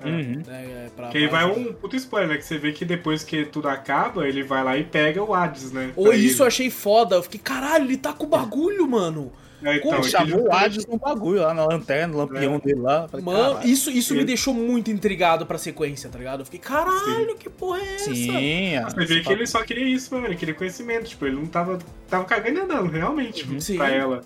Uhum. 0.04 0.42
Né, 0.44 0.86
é, 0.86 0.90
pra- 0.96 1.10
Que 1.10 1.18
aí 1.18 1.28
pra- 1.28 1.46
vai 1.46 1.56
um 1.56 1.72
puto 1.72 1.94
spoiler, 1.94 2.30
né? 2.30 2.36
Que 2.36 2.44
você 2.44 2.58
vê 2.58 2.72
que 2.72 2.84
depois 2.84 3.22
que 3.22 3.44
tudo 3.44 3.68
acaba, 3.68 4.26
ele 4.26 4.42
vai 4.42 4.64
lá 4.64 4.76
e 4.76 4.82
pega 4.82 5.22
o 5.22 5.32
Hades, 5.32 5.70
né? 5.70 5.92
Pra 5.94 6.16
isso 6.16 6.42
eu 6.42 6.46
ele. 6.46 6.48
achei 6.48 6.70
foda. 6.70 7.14
Eu 7.16 7.22
fiquei, 7.22 7.38
caralho, 7.38 7.84
ele 7.84 7.96
tá 7.96 8.12
com 8.12 8.24
o 8.24 8.28
bagulho, 8.28 8.88
mano. 8.88 9.32
É, 9.64 9.76
então, 9.76 10.00
que 10.00 10.08
chamou 10.08 10.42
o 10.48 10.52
Hades 10.52 10.86
no 10.86 10.98
bagulho, 10.98 11.42
lá 11.42 11.54
na 11.54 11.64
lanterna, 11.64 12.08
no 12.12 12.18
lampião 12.18 12.54
É. 12.56 12.58
dele 12.60 12.80
lá. 12.80 13.06
Falei, 13.08 13.24
Mano, 13.24 13.54
caralho. 13.54 13.68
isso, 13.68 13.90
isso 13.90 14.12
me 14.12 14.20
Ele- 14.20 14.26
deixou 14.26 14.52
muito 14.52 14.90
intrigado 14.90 15.46
pra 15.46 15.56
sequência, 15.58 16.10
tá 16.10 16.18
ligado? 16.18 16.40
Eu 16.40 16.44
fiquei, 16.44 16.60
caralho, 16.60 17.36
que 17.36 17.48
porra 17.48 17.78
é 17.78 17.94
essa? 17.94 18.14
Sim, 18.14 18.74
é. 18.74 18.82
Você 18.84 19.04
vê 19.06 19.20
que 19.20 19.32
ele 19.32 19.46
só 19.46 19.62
queria 19.62 19.86
isso, 19.86 20.12
mano. 20.14 20.26
Ele 20.26 20.36
queria 20.36 20.54
conhecimento. 20.54 21.04
Tipo, 21.08 21.26
ele 21.26 21.36
não 21.36 21.46
tava. 21.46 21.78
Tava 22.08 22.24
cagando 22.24 22.58
e 22.58 22.62
andando, 22.62 22.90
realmente, 22.90 23.44
Uhum. 23.48 23.60
Sim. 23.60 23.76
pra 23.76 23.90
ela. 23.90 24.22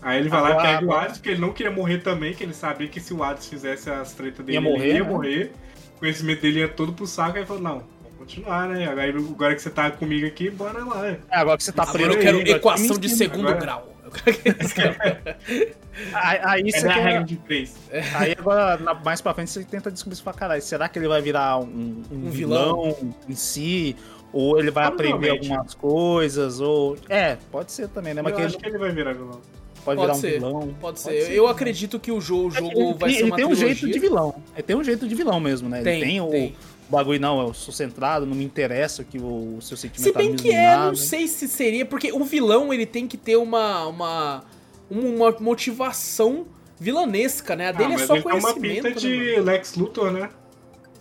Aí 0.00 0.18
ele 0.18 0.28
vai 0.28 0.40
lá 0.40 0.48
e 0.48 0.52
Agora- 0.52 0.68
pega 0.68 0.86
o 0.86 0.92
Hades, 0.92 1.18
porque 1.18 1.28
ele 1.30 1.40
não 1.40 1.52
queria 1.52 1.70
morrer 1.70 1.98
também, 1.98 2.34
que 2.34 2.42
ele 2.42 2.52
sabia 2.54 2.88
que 2.88 2.98
se 3.00 3.14
o 3.14 3.22
Hades 3.22 3.46
fizesse 3.46 3.88
as 3.88 4.12
tretas 4.14 4.44
dele, 4.44 4.56
Ia 4.56 4.60
morrer, 4.60 4.88
ele 4.88 4.98
ia 4.98 5.04
né? 5.04 5.08
morrer. 5.10 5.52
O 5.96 5.98
conhecimento 6.00 6.40
dele 6.42 6.58
ia 6.60 6.68
todo 6.68 6.92
pro 6.92 7.06
saco, 7.06 7.32
aí 7.34 7.38
ele 7.40 7.46
falou, 7.46 7.62
não, 7.62 7.78
vou 8.02 8.10
continuar, 8.18 8.68
né? 8.68 8.88
Agora, 8.88 9.08
agora 9.16 9.54
que 9.54 9.62
você 9.62 9.70
tá 9.70 9.90
comigo 9.92 10.26
aqui, 10.26 10.50
bora 10.50 10.84
lá. 10.84 11.06
É, 11.06 11.18
agora 11.30 11.56
que 11.56 11.62
você 11.62 11.70
tá 11.70 11.82
Agora 11.84 11.98
preso 11.98 12.12
eu 12.16 12.20
quero 12.20 12.40
aqui, 12.40 12.50
equação 12.50 12.98
de 12.98 13.08
segundo 13.10 13.46
agora. 13.46 13.60
grau. 13.60 13.91
Aí, 16.14 16.68
É 16.68 16.72
você 16.80 16.86
na 16.86 16.94
quer- 16.94 17.24
de 17.24 17.36
três. 17.36 17.76
Aí 18.14 18.34
agora, 18.38 18.78
mais 19.04 19.20
pra 19.20 19.34
frente, 19.34 19.50
você 19.50 19.64
tenta 19.64 19.90
descobrir 19.90 20.16
se 20.16 20.22
fala, 20.22 20.36
caralho, 20.36 20.62
será 20.62 20.88
que 20.88 20.98
ele 20.98 21.08
vai 21.08 21.20
virar 21.20 21.58
um, 21.58 22.02
um 22.10 22.26
Um 22.26 22.30
vilão, 22.30 22.96
em 23.28 23.34
si? 23.34 23.96
Ou 24.32 24.58
ele 24.58 24.70
vai 24.70 24.86
aprender 24.86 25.30
algumas 25.30 25.74
coisas? 25.74 26.60
Ou. 26.60 26.96
É, 27.08 27.36
pode 27.50 27.72
ser 27.72 27.88
também, 27.88 28.14
né? 28.14 28.22
Mas 28.22 28.32
Eu 28.32 28.38
que 28.38 28.44
acho 28.44 28.56
ele 28.56 28.62
que 28.62 28.68
ele 28.70 28.78
vai 28.78 28.90
virar 28.90 29.12
vilão. 29.12 29.40
pode, 29.84 29.84
Pode 29.84 30.00
virar 30.00 30.14
ser, 30.14 30.28
um 30.28 30.32
vilão. 30.48 30.74
Pode 30.80 31.00
ser. 31.00 31.32
Eu 31.32 31.46
acredito 31.48 32.00
que 32.00 32.10
o 32.10 32.20
jogo, 32.20 32.46
o 32.46 32.50
jogo 32.50 32.70
ele 32.72 32.94
vai 32.94 33.10
tem, 33.10 33.10
ser 33.10 33.16
ele 33.24 33.30
uma 33.30 33.36
tem 33.36 33.44
um 33.44 33.48
trilogia. 33.50 33.74
jeito 33.74 33.92
de 33.92 33.98
vilão. 33.98 34.34
Ele 34.54 34.62
tem 34.62 34.76
um 34.76 34.84
jeito 34.84 35.08
de 35.08 35.14
vilão 35.14 35.40
mesmo, 35.40 35.68
né? 35.68 35.82
Tem, 35.82 36.00
ele 36.00 36.10
tem, 36.20 36.30
tem. 36.30 36.48
o 36.48 36.52
bagulho, 36.88 37.20
não, 37.20 37.40
eu 37.40 37.54
sou 37.54 37.72
centrado, 37.72 38.26
não 38.26 38.34
me 38.34 38.44
interessa 38.44 39.04
que 39.04 39.18
o, 39.18 39.56
o 39.58 39.62
seu 39.62 39.76
Se 39.76 39.82
sentimento 39.88 40.16
bem 40.16 40.36
que 40.36 40.50
é, 40.50 40.76
não 40.76 40.94
sei 40.94 41.26
se 41.26 41.48
seria, 41.48 41.86
porque 41.86 42.12
o 42.12 42.24
vilão 42.24 42.72
ele 42.72 42.86
tem 42.86 43.06
que 43.06 43.16
ter 43.16 43.36
uma 43.36 43.86
uma 43.86 44.44
uma 44.90 45.34
motivação 45.40 46.46
vilanesca, 46.78 47.56
né? 47.56 47.68
A 47.68 47.72
dele 47.72 47.94
ah, 47.94 48.02
é 48.02 48.06
só 48.06 48.14
ele 48.14 48.24
tem 48.24 48.32
uma 48.32 48.52
conhecimento. 48.54 48.82
pinta 48.82 48.88
né, 48.88 48.94
de? 48.96 49.40
Lex 49.40 49.74
Luthor, 49.74 50.10
né? 50.10 50.28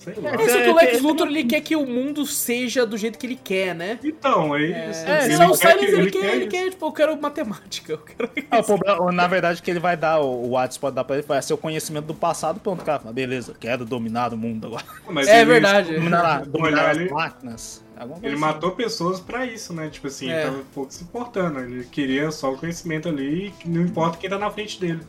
Sei 0.03 0.15
lá. 0.15 0.31
É, 0.31 0.33
É, 0.33 0.37
que 0.63 0.69
o 0.69 0.79
É, 0.79 0.83
Lex 0.85 1.01
Luthor 1.01 1.27
ele 1.27 1.43
quer 1.43 1.61
que 1.61 1.75
o 1.75 1.85
mundo 1.85 2.25
seja 2.25 2.85
do 2.85 2.97
jeito 2.97 3.19
que 3.19 3.27
ele 3.27 3.35
quer, 3.41 3.75
né? 3.75 3.99
Então, 4.03 4.53
aí. 4.53 4.71
É, 4.71 4.85
assim, 4.87 5.05
sei 5.05 5.25
ele 5.25 5.37
lá, 5.37 5.45
o 5.45 5.57
quer 5.57 5.57
Silence 5.71 5.85
que- 5.85 5.91
ele, 6.01 6.11
quer, 6.11 6.35
ele 6.35 6.47
quer, 6.47 6.69
tipo, 6.71 6.85
eu 6.87 6.91
quero 6.91 7.21
matemática, 7.21 7.93
eu 7.93 7.97
quero 7.99 8.29
Ah, 8.49 8.59
o 8.59 8.63
problema, 8.63 9.11
na 9.11 9.27
verdade, 9.27 9.61
que 9.61 9.69
ele 9.69 9.79
vai 9.79 9.95
dar, 9.95 10.19
o 10.19 10.41
o 10.41 10.49
Watts 10.51 10.77
pode 10.77 10.95
dar 10.95 11.03
pra 11.03 11.17
ele, 11.17 11.25
vai 11.27 11.41
ser 11.41 11.53
o 11.53 11.57
conhecimento 11.57 12.05
do 12.05 12.15
passado, 12.15 12.59
pronto, 12.59 12.83
cara. 12.83 12.99
fala, 12.99 13.13
Beleza, 13.13 13.53
quero 13.59 13.85
dominar 13.85 14.33
o 14.33 14.37
mundo 14.37 14.67
agora. 14.67 14.83
Mas 15.07 15.27
É 15.27 15.41
ele- 15.41 15.51
verdade. 15.51 15.93
Dominar, 15.93 16.21
lá, 16.23 16.35
Olha, 16.37 16.45
dominar 16.47 16.89
as 16.89 16.97
ele- 16.97 17.09
máquinas. 17.11 17.83
Ele 18.23 18.33
assim. 18.33 18.41
matou 18.41 18.71
pessoas 18.71 19.19
pra 19.19 19.45
isso, 19.45 19.73
né? 19.75 19.87
Tipo 19.87 20.07
assim, 20.07 20.31
É. 20.31 20.41
ele 20.41 20.49
tava 20.49 20.63
pouco 20.73 20.91
se 20.91 21.03
importando. 21.03 21.59
Ele 21.59 21.83
queria 21.83 22.31
só 22.31 22.51
o 22.51 22.57
conhecimento 22.57 23.07
ali, 23.07 23.53
que 23.59 23.69
não 23.69 23.81
importa 23.83 24.17
quem 24.17 24.27
tá 24.27 24.39
na 24.39 24.49
frente 24.49 24.79
dele. 24.79 25.01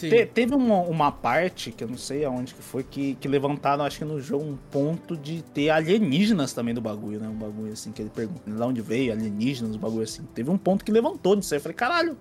Te- 0.00 0.26
teve 0.26 0.54
uma, 0.54 0.80
uma 0.82 1.10
parte, 1.10 1.70
que 1.72 1.82
eu 1.82 1.88
não 1.88 1.96
sei 1.96 2.24
aonde 2.24 2.54
que 2.54 2.62
foi, 2.62 2.82
que, 2.82 3.14
que 3.14 3.26
levantaram, 3.26 3.84
acho 3.84 3.98
que 3.98 4.04
no 4.04 4.20
jogo, 4.20 4.44
um 4.44 4.56
ponto 4.70 5.16
de 5.16 5.42
ter 5.54 5.70
alienígenas 5.70 6.52
também 6.52 6.74
do 6.74 6.80
bagulho, 6.80 7.18
né? 7.18 7.28
Um 7.28 7.34
bagulho 7.34 7.72
assim, 7.72 7.90
que 7.92 8.02
ele 8.02 8.10
pergunta, 8.10 8.40
de 8.50 8.62
onde 8.62 8.80
veio, 8.82 9.12
alienígenas, 9.12 9.74
um 9.74 9.78
bagulho 9.78 10.02
assim. 10.04 10.22
Teve 10.34 10.50
um 10.50 10.58
ponto 10.58 10.84
que 10.84 10.92
levantou 10.92 11.34
disso 11.36 11.54
aí. 11.54 11.58
Eu 11.58 11.62
falei, 11.62 11.74
caralho, 11.76 12.16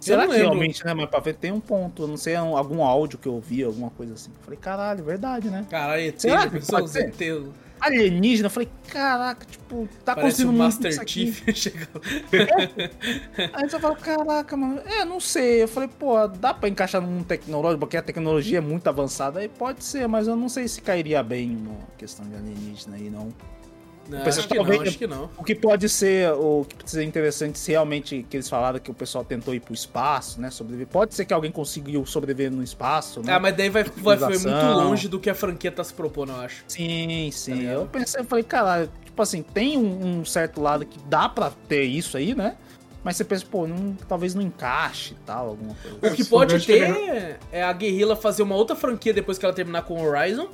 será 0.00 0.22
que 0.26 0.32
lembro. 0.32 0.48
realmente, 0.50 0.84
né? 0.84 0.94
Mas 0.94 1.08
pra 1.10 1.18
ver, 1.20 1.34
tem 1.34 1.50
um 1.50 1.60
ponto, 1.60 2.02
eu 2.02 2.08
não 2.08 2.16
sei, 2.16 2.36
um- 2.38 2.56
algum 2.56 2.82
áudio 2.84 3.18
que 3.18 3.26
eu 3.26 3.34
ouvi, 3.34 3.62
alguma 3.64 3.90
coisa 3.90 4.14
assim. 4.14 4.30
Eu 4.30 4.42
falei, 4.44 4.58
caralho, 4.60 5.02
verdade, 5.04 5.48
né? 5.50 5.66
Caralho, 5.68 6.02
ET, 6.02 6.20
Será 6.20 6.44
que 6.46 6.50
pensou? 6.58 6.78
pode 6.78 6.90
ser? 6.90 7.08
ET, 7.08 7.42
Alienígena, 7.84 8.46
eu 8.46 8.50
falei, 8.50 8.68
caraca, 8.88 9.44
tipo, 9.44 9.88
tá 10.04 10.14
Parece 10.14 10.44
conseguindo 10.44 10.50
o 10.50 10.52
muito 10.52 10.64
Master 10.64 10.90
isso 10.90 11.00
aqui. 11.02 11.32
Chief 11.32 11.42
chegando. 11.54 12.00
Aí 13.52 13.68
você 13.68 13.78
fala, 13.78 13.96
caraca, 13.96 14.56
mano, 14.56 14.80
é, 14.86 15.04
não 15.04 15.20
sei. 15.20 15.62
Eu 15.62 15.68
falei, 15.68 15.88
pô, 15.88 16.26
dá 16.26 16.54
pra 16.54 16.68
encaixar 16.68 17.02
num 17.02 17.22
tecnológico, 17.22 17.80
porque 17.80 17.96
a 17.96 18.02
tecnologia 18.02 18.58
é 18.58 18.60
muito 18.60 18.88
avançada. 18.88 19.40
Aí 19.40 19.48
pode 19.48 19.84
ser, 19.84 20.08
mas 20.08 20.26
eu 20.26 20.34
não 20.34 20.48
sei 20.48 20.66
se 20.66 20.80
cairia 20.80 21.22
bem 21.22 21.56
uma 21.56 21.76
questão 21.98 22.26
de 22.26 22.34
alienígena 22.36 22.96
aí, 22.96 23.10
não. 23.10 23.28
Não, 24.08 24.18
acho 24.22 24.42
que 24.42 24.48
que 24.48 24.54
não, 24.54 24.64
talvez- 24.64 24.88
acho 24.88 24.98
que 24.98 25.06
não. 25.06 25.30
O 25.38 25.42
que 25.44 25.54
pode 25.54 25.88
ser, 25.88 26.30
o 26.32 26.64
que 26.68 26.74
pode 26.76 26.90
ser 26.90 27.02
interessante 27.04 27.58
se 27.58 27.70
realmente 27.70 28.26
que 28.28 28.36
eles 28.36 28.48
falaram 28.48 28.78
que 28.78 28.90
o 28.90 28.94
pessoal 28.94 29.24
tentou 29.24 29.54
ir 29.54 29.60
pro 29.60 29.72
espaço, 29.72 30.40
né, 30.40 30.50
sobreviver. 30.50 30.86
Pode 30.88 31.14
ser 31.14 31.24
que 31.24 31.32
alguém 31.32 31.50
conseguiu 31.50 32.04
sobreviver 32.04 32.50
no 32.52 32.62
espaço, 32.62 33.20
né? 33.22 33.32
Ah, 33.32 33.40
mas 33.40 33.56
daí 33.56 33.70
vai, 33.70 33.84
vai 33.84 34.18
foi 34.18 34.38
muito 34.38 34.66
longe 34.76 35.08
do 35.08 35.18
que 35.18 35.30
a 35.30 35.34
franquia 35.34 35.72
tá 35.72 35.82
se 35.82 35.94
propondo, 35.94 36.32
eu 36.32 36.40
acho. 36.40 36.64
Sim, 36.68 37.28
Tá 37.30 37.36
sim. 37.36 37.54
ligado? 37.54 37.74
eu 37.80 37.86
pensei, 37.86 38.20
eu 38.20 38.24
falei, 38.24 38.44
cara, 38.44 38.88
tipo 39.04 39.22
assim, 39.22 39.42
tem 39.42 39.78
um, 39.78 40.20
um 40.20 40.24
certo 40.24 40.60
lado 40.60 40.84
que 40.84 40.98
dá 41.08 41.28
pra 41.28 41.50
ter 41.68 41.84
isso 41.84 42.16
aí, 42.16 42.34
né? 42.34 42.56
Mas 43.02 43.16
você 43.16 43.24
pensa, 43.24 43.44
pô, 43.50 43.66
não- 43.66 43.94
talvez 44.08 44.34
não 44.34 44.40
encaixe 44.42 45.12
e 45.12 45.16
tal, 45.26 45.48
alguma 45.48 45.74
coisa. 45.74 45.98
O 46.14 46.16
que 46.16 46.24
se 46.24 46.30
pode 46.30 46.58
ter 46.66 47.38
é 47.52 47.62
a 47.62 47.72
Guerrilla 47.72 48.16
fazer 48.16 48.42
uma 48.42 48.54
outra 48.54 48.74
franquia 48.74 49.12
depois 49.12 49.36
que 49.38 49.44
ela 49.44 49.54
terminar 49.54 49.82
com 49.82 49.94
o 49.94 50.02
Horizon. 50.06 50.48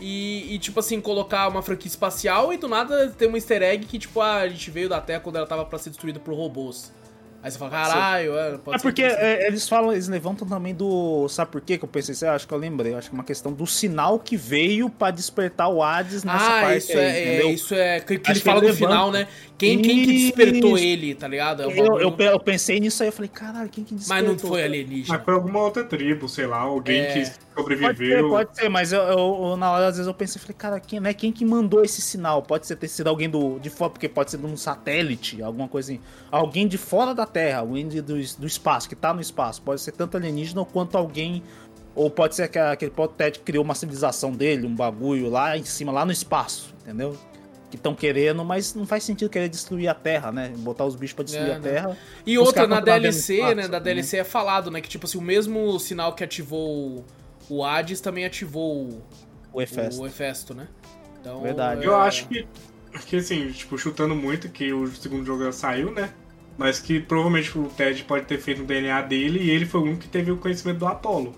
E, 0.00 0.54
e, 0.54 0.58
tipo 0.58 0.78
assim, 0.78 1.00
colocar 1.00 1.48
uma 1.48 1.60
franquia 1.62 1.88
espacial 1.88 2.52
e 2.52 2.56
do 2.56 2.68
nada 2.68 3.08
ter 3.10 3.28
um 3.28 3.34
easter 3.34 3.62
egg 3.62 3.84
que, 3.86 3.98
tipo, 3.98 4.20
ah, 4.20 4.36
a 4.42 4.48
gente 4.48 4.70
veio 4.70 4.88
da 4.88 5.00
Terra 5.00 5.20
quando 5.20 5.36
ela 5.36 5.46
tava 5.46 5.64
pra 5.64 5.78
ser 5.78 5.90
destruída 5.90 6.20
por 6.20 6.34
robôs. 6.34 6.92
Aí 7.40 7.52
você 7.52 7.56
fala, 7.56 7.70
caralho, 7.70 8.36
é, 8.36 8.58
pode 8.58 8.74
É 8.76 8.78
ser 8.78 8.82
porque 8.82 9.02
que 9.08 9.14
é, 9.14 9.46
eles 9.46 9.68
falam, 9.68 9.92
eles 9.92 10.08
levantam 10.08 10.46
também 10.46 10.74
do. 10.74 11.28
Sabe 11.28 11.52
por 11.52 11.60
quê 11.60 11.78
que 11.78 11.84
eu 11.84 11.88
pensei 11.88 12.12
isso? 12.12 12.24
Eu 12.24 12.32
acho 12.32 12.48
que 12.48 12.52
eu 12.52 12.58
lembrei. 12.58 12.92
Eu 12.94 12.98
acho 12.98 13.08
que 13.08 13.14
é 13.14 13.18
uma 13.18 13.22
questão 13.24 13.52
do 13.52 13.64
sinal 13.64 14.18
que 14.18 14.36
veio 14.36 14.90
pra 14.90 15.12
despertar 15.12 15.68
o 15.68 15.80
Hades 15.80 16.24
nessa 16.24 16.44
Ah, 16.58 16.60
parte 16.62 16.78
isso 16.78 16.92
aí, 16.98 16.98
é, 16.98 17.08
é, 17.18 17.22
entendeu? 17.28 17.50
isso 17.50 17.74
é. 17.74 18.00
Que, 18.00 18.18
que 18.18 18.30
ele 18.32 18.40
que 18.40 18.44
fala 18.44 18.58
ele 18.58 18.66
no 18.66 18.72
levanta. 18.72 18.92
final, 18.92 19.12
né? 19.12 19.28
Quem, 19.56 19.80
quem 19.80 20.04
que 20.04 20.10
Isso. 20.12 20.36
despertou 20.36 20.78
ele, 20.78 21.14
tá 21.14 21.28
ligado? 21.28 21.62
É 21.62 21.66
Eu, 21.80 22.00
eu, 22.00 22.12
pe- 22.12 22.24
eu 22.24 22.40
pensei 22.40 22.80
nisso 22.80 23.04
aí, 23.04 23.08
eu 23.08 23.12
falei, 23.12 23.28
caralho, 23.32 23.68
quem 23.68 23.84
que 23.84 23.94
Mas 23.94 24.00
despertou? 24.04 24.32
não 24.32 24.38
foi 24.38 24.64
alienígena. 24.64 25.16
Mas 25.16 25.24
foi 25.24 25.34
alguma 25.34 25.60
outra 25.60 25.84
tribo, 25.84 26.28
sei 26.28 26.46
lá, 26.46 26.58
alguém 26.58 27.02
É. 27.02 27.32
que 27.64 27.76
Pode 27.76 27.78
ser, 27.78 27.86
sobreviveu. 27.94 28.28
pode 28.30 28.56
ser, 28.56 28.68
mas 28.68 28.92
eu, 28.92 29.00
eu- 29.02 29.40
eu, 29.50 29.56
na 29.56 29.70
hora 29.70 29.86
às 29.88 29.96
vezes 29.96 30.06
eu 30.06 30.14
pensei, 30.14 30.40
falei, 30.40 30.56
cara, 30.56 30.80
quem, 30.80 31.00
né, 31.00 31.12
quem 31.14 31.32
que 31.32 31.44
mandou 31.44 31.84
esse 31.84 32.00
sinal? 32.00 32.42
Pode 32.42 32.66
ser 32.66 32.76
ter 32.76 32.88
sido 32.88 33.08
alguém 33.08 33.28
do, 33.28 33.58
de 33.58 33.70
fora, 33.70 33.90
porque 33.90 34.08
pode 34.08 34.30
ser 34.30 34.38
de 34.38 34.46
um 34.46 34.56
satélite, 34.56 35.42
alguma 35.42 35.68
coisa 35.68 35.92
assim. 35.92 36.00
Alguém 36.30 36.66
de 36.68 36.78
fora 36.78 37.14
da 37.14 37.26
Terra, 37.26 37.60
alguém 37.60 37.86
de- 37.88 38.00
do, 38.02 38.14
do 38.38 38.46
espaço, 38.46 38.88
que 38.88 38.96
tá 38.96 39.12
no 39.14 39.20
espaço. 39.20 39.60
Pode 39.62 39.80
ser 39.80 39.92
tanto 39.92 40.16
alienígena 40.16 40.64
quanto 40.64 40.96
alguém. 40.96 41.42
Ou 41.94 42.08
pode 42.08 42.36
ser 42.36 42.48
que 42.48 42.58
aquele 42.58 42.92
Ted 43.16 43.40
criou 43.40 43.64
uma 43.64 43.74
civilização 43.74 44.30
dele, 44.30 44.66
um 44.66 44.74
bagulho 44.74 45.28
lá 45.28 45.56
em 45.58 45.64
cima, 45.64 45.90
lá 45.90 46.04
no 46.06 46.12
espaço, 46.12 46.72
entendeu? 46.82 47.16
Que 47.70 47.76
estão 47.76 47.92
querendo, 47.92 48.44
mas 48.44 48.72
não 48.72 48.86
faz 48.86 49.02
sentido 49.02 49.28
querer 49.28 49.48
destruir 49.48 49.88
a 49.88 49.94
Terra, 49.94 50.30
né? 50.30 50.52
Botar 50.58 50.84
os 50.84 50.94
bichos 50.94 51.12
pra 51.14 51.24
destruir 51.24 51.50
É, 51.50 51.54
a 51.56 51.58
né? 51.58 51.70
Terra. 51.72 51.96
E 52.24 52.38
outra, 52.38 52.66
na 52.68 52.80
DLC, 52.80 53.52
né? 53.54 53.66
Da? 53.66 53.78
DLC 53.80 54.16
é 54.18 54.24
falado, 54.24 54.70
né? 54.70 54.80
Que, 54.80 54.88
tipo 54.88 55.06
assim, 55.06 55.18
o 55.18 55.20
mesmo 55.20 55.78
sinal 55.80 56.14
que 56.14 56.22
ativou 56.22 57.04
o 57.48 57.64
Hades 57.64 58.00
também 58.00 58.24
ativou 58.24 58.84
o, 58.84 59.02
O 59.52 59.62
Efesto. 59.62 60.02
o 60.02 60.06
Hefesto, 60.06 60.54
né? 60.54 60.68
Então, 61.20 61.42
Verdade. 61.42 61.84
Eu 61.84 61.92
é- 61.94 62.06
acho 62.06 62.28
que, 62.28 62.46
que, 63.06 63.16
assim, 63.16 63.50
tipo, 63.50 63.76
chutando 63.76 64.14
muito 64.14 64.48
que 64.48 64.72
o 64.72 64.86
segundo 64.88 65.24
jogo 65.24 65.44
já 65.44 65.52
saiu, 65.52 65.90
né? 65.90 66.10
Mas 66.56 66.80
que 66.80 66.98
provavelmente 67.00 67.56
o 67.56 67.68
Ted 67.68 68.02
pode 68.04 68.26
ter 68.26 68.38
feito 68.38 68.62
no 68.62 68.66
DNA 68.66 69.02
dele 69.02 69.40
e 69.40 69.50
ele 69.50 69.64
foi 69.64 69.80
o 69.80 69.84
único 69.84 70.00
que 70.00 70.08
teve 70.08 70.30
o 70.32 70.36
conhecimento 70.36 70.78
do 70.78 70.86
Apollo. 70.86 71.34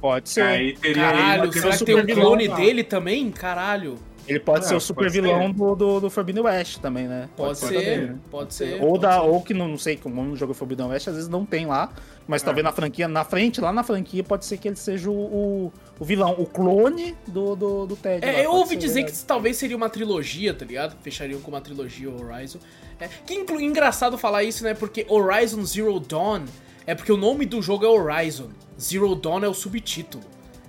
Pode 0.00 0.28
ser. 0.30 0.42
Aí 0.42 0.76
teria 0.76 1.02
Caralho, 1.02 1.44
ele 1.44 1.52
será 1.52 1.76
que 1.76 1.84
tem 1.84 1.94
um 1.94 2.06
clone 2.06 2.48
dele 2.48 2.82
também? 2.82 3.30
Caralho. 3.30 3.98
Ele 4.28 4.38
pode 4.38 4.64
É, 4.64 4.68
ser 4.68 4.74
o 4.76 4.80
super 4.80 5.10
ser. 5.10 5.20
vilão 5.22 5.50
do, 5.50 5.74
do, 5.74 6.00
do 6.00 6.10
Forbidden 6.10 6.44
West 6.44 6.78
também, 6.78 7.08
né? 7.08 7.28
Pode, 7.36 7.58
Pode 7.60 7.72
ser, 7.72 7.80
ser. 7.80 8.16
pode 8.30 8.54
ser. 8.54 8.74
Ou, 8.82 8.90
pode 8.90 9.02
da, 9.02 9.12
ser. 9.14 9.18
ou 9.28 9.42
que 9.42 9.52
não, 9.54 9.66
não 9.68 9.78
sei 9.78 9.96
como 9.96 10.22
no 10.22 10.36
jogo 10.36 10.54
Forbidden 10.54 10.86
West, 10.88 11.08
às 11.08 11.14
vezes 11.14 11.28
não 11.28 11.44
tem 11.44 11.66
lá. 11.66 11.92
Mas 12.28 12.42
É. 12.42 12.44
talvez 12.44 12.62
na 12.64 12.70
franquia, 12.70 13.08
na 13.08 13.24
frente, 13.24 13.60
lá 13.60 13.72
na 13.72 13.82
franquia, 13.82 14.22
pode 14.22 14.44
ser 14.44 14.56
que 14.58 14.68
ele 14.68 14.76
seja 14.76 15.10
o, 15.10 15.14
o, 15.14 15.72
o 15.98 16.04
vilão, 16.04 16.34
o 16.38 16.46
clone 16.46 17.16
do, 17.26 17.56
do, 17.56 17.86
do 17.86 17.96
Ted. 17.96 18.24
lá, 18.24 18.30
É, 18.32 18.40
eu 18.44 18.50
pode 18.50 18.56
ouvi 18.60 18.74
ser, 18.74 18.76
dizer 18.76 18.88
que 18.94 18.94
verdade. 19.06 19.16
isso 19.16 19.26
talvez 19.26 19.56
seria 19.56 19.76
uma 19.76 19.90
trilogia, 19.90 20.54
tá 20.54 20.64
ligado? 20.64 20.96
Fechariam 21.02 21.40
com 21.40 21.50
uma 21.50 21.60
trilogia 21.60 22.08
o 22.08 22.22
Horizon. 22.24 22.58
É, 23.00 23.08
que 23.26 23.34
inclu- 23.34 23.60
engraçado 23.60 24.16
falar 24.16 24.44
isso, 24.44 24.62
né? 24.62 24.74
Porque 24.74 25.04
Horizon 25.08 25.64
Zero 25.64 25.98
Dawn 25.98 26.44
é 26.86 26.94
porque 26.94 27.10
o 27.10 27.16
nome 27.16 27.46
do 27.46 27.60
jogo 27.60 27.84
é 27.84 27.88
Horizon. 27.88 28.50
Zero 28.80 29.14
Dawn 29.16 29.42
é 29.42 29.48
o 29.48 29.54
subtítulo. 29.54 30.22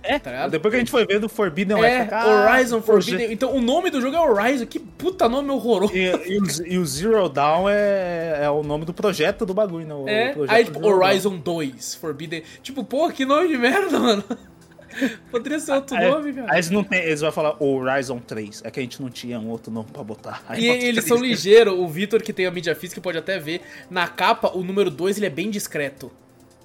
É, 0.04 0.20
tá 0.20 0.48
depois 0.48 0.72
que 0.72 0.76
a 0.78 0.80
gente 0.80 0.92
foi 0.92 1.06
ver 1.06 1.20
do 1.20 1.30
Forbidden 1.30 1.78
é, 1.78 1.82
West, 1.82 2.10
cara, 2.10 2.54
Horizon 2.54 2.80
pô, 2.82 2.88
Forbidden. 2.88 3.32
Então 3.32 3.56
o 3.56 3.62
nome 3.62 3.90
do 3.90 4.02
jogo 4.02 4.16
é 4.16 4.20
Horizon. 4.20 4.66
Que 4.66 4.80
puta 4.80 5.30
nome 5.30 5.50
horroroso. 5.52 5.96
E, 5.96 6.06
e 6.06 6.40
o, 6.40 6.68
e 6.68 6.78
o 6.78 6.86
Zero 6.86 7.30
Dawn 7.30 7.70
é, 7.70 8.42
é 8.44 8.50
o 8.50 8.64
nome 8.64 8.86
do 8.86 8.94
projeto 8.94 9.46
do 9.46 9.54
bagulho, 9.54 9.86
né? 9.86 9.94
O 9.94 10.08
É, 10.08 10.36
aí 10.48 10.66
tipo. 10.66 10.86
Horizon 10.86 11.38
2, 11.38 11.96
Forbidden. 11.96 12.44
Tipo, 12.64 12.84
pô, 12.84 13.10
que 13.10 13.26
nome 13.26 13.48
de 13.48 13.58
merda, 13.58 14.00
mano. 14.00 14.24
Poderia 15.32 15.60
ser 15.60 15.74
outro 15.74 15.96
nome, 15.96 16.34
cara. 16.34 16.52
aí 16.52 16.58
eles, 16.58 16.70
não 16.70 16.84
tem, 16.84 17.00
eles 17.00 17.22
vão 17.22 17.32
falar 17.32 17.56
Horizon 17.64 18.20
3. 18.20 18.64
É 18.66 18.72
que 18.72 18.80
a 18.80 18.84
gente 18.84 19.02
não 19.02 19.10
tinha 19.10 19.40
um 19.40 19.50
outro 19.50 19.72
nome 19.72 19.88
pra 19.92 20.04
botar. 20.04 20.44
Aí 20.48 20.64
E 20.64 20.68
eles 20.68 21.06
3. 21.06 21.08
são 21.08 21.18
ligeiros, 21.18 21.74
o 21.74 21.88
Vitor 21.88 22.22
que 22.22 22.34
tem 22.34 22.46
a 22.46 22.52
mídia 22.52 22.76
física 22.76 23.00
pode 23.00 23.18
até 23.18 23.40
ver. 23.40 23.62
Na 23.90 24.08
capa, 24.08 24.52
o 24.54 24.64
número 24.64 24.90
2 24.90 25.18
ele 25.18 25.26
é 25.28 25.30
bem 25.30 25.50
discreto. 25.50 26.12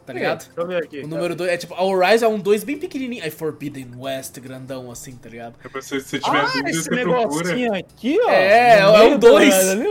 Tá 0.06 0.12
ligado? 0.12 0.44
Deixa 0.44 0.60
eu 0.60 0.66
ver 0.68 0.84
aqui. 0.84 1.00
O 1.00 1.08
número 1.08 1.34
2 1.34 1.50
é 1.50 1.56
tipo, 1.56 1.74
a 1.74 1.82
Horizon 1.82 2.26
é 2.26 2.28
um 2.28 2.38
2 2.38 2.62
bem 2.62 2.78
pequenininho. 2.78 3.24
Aí 3.24 3.30
Forbidden 3.30 3.90
West, 3.96 4.38
grandão 4.38 4.88
assim, 4.90 5.12
tá 5.16 5.28
ligado? 5.28 5.54
Depois, 5.60 5.84
se 5.84 6.00
você 6.00 6.20
tiver 6.20 6.38
Ah, 6.38 6.42
dúvida, 6.46 6.70
esse 6.70 6.82
você 6.84 6.90
procura. 7.02 7.18
negocinho 7.48 7.74
aqui, 7.74 8.18
ó. 8.24 8.30
É, 8.30 8.78
é 8.78 8.86
ó. 8.86 8.92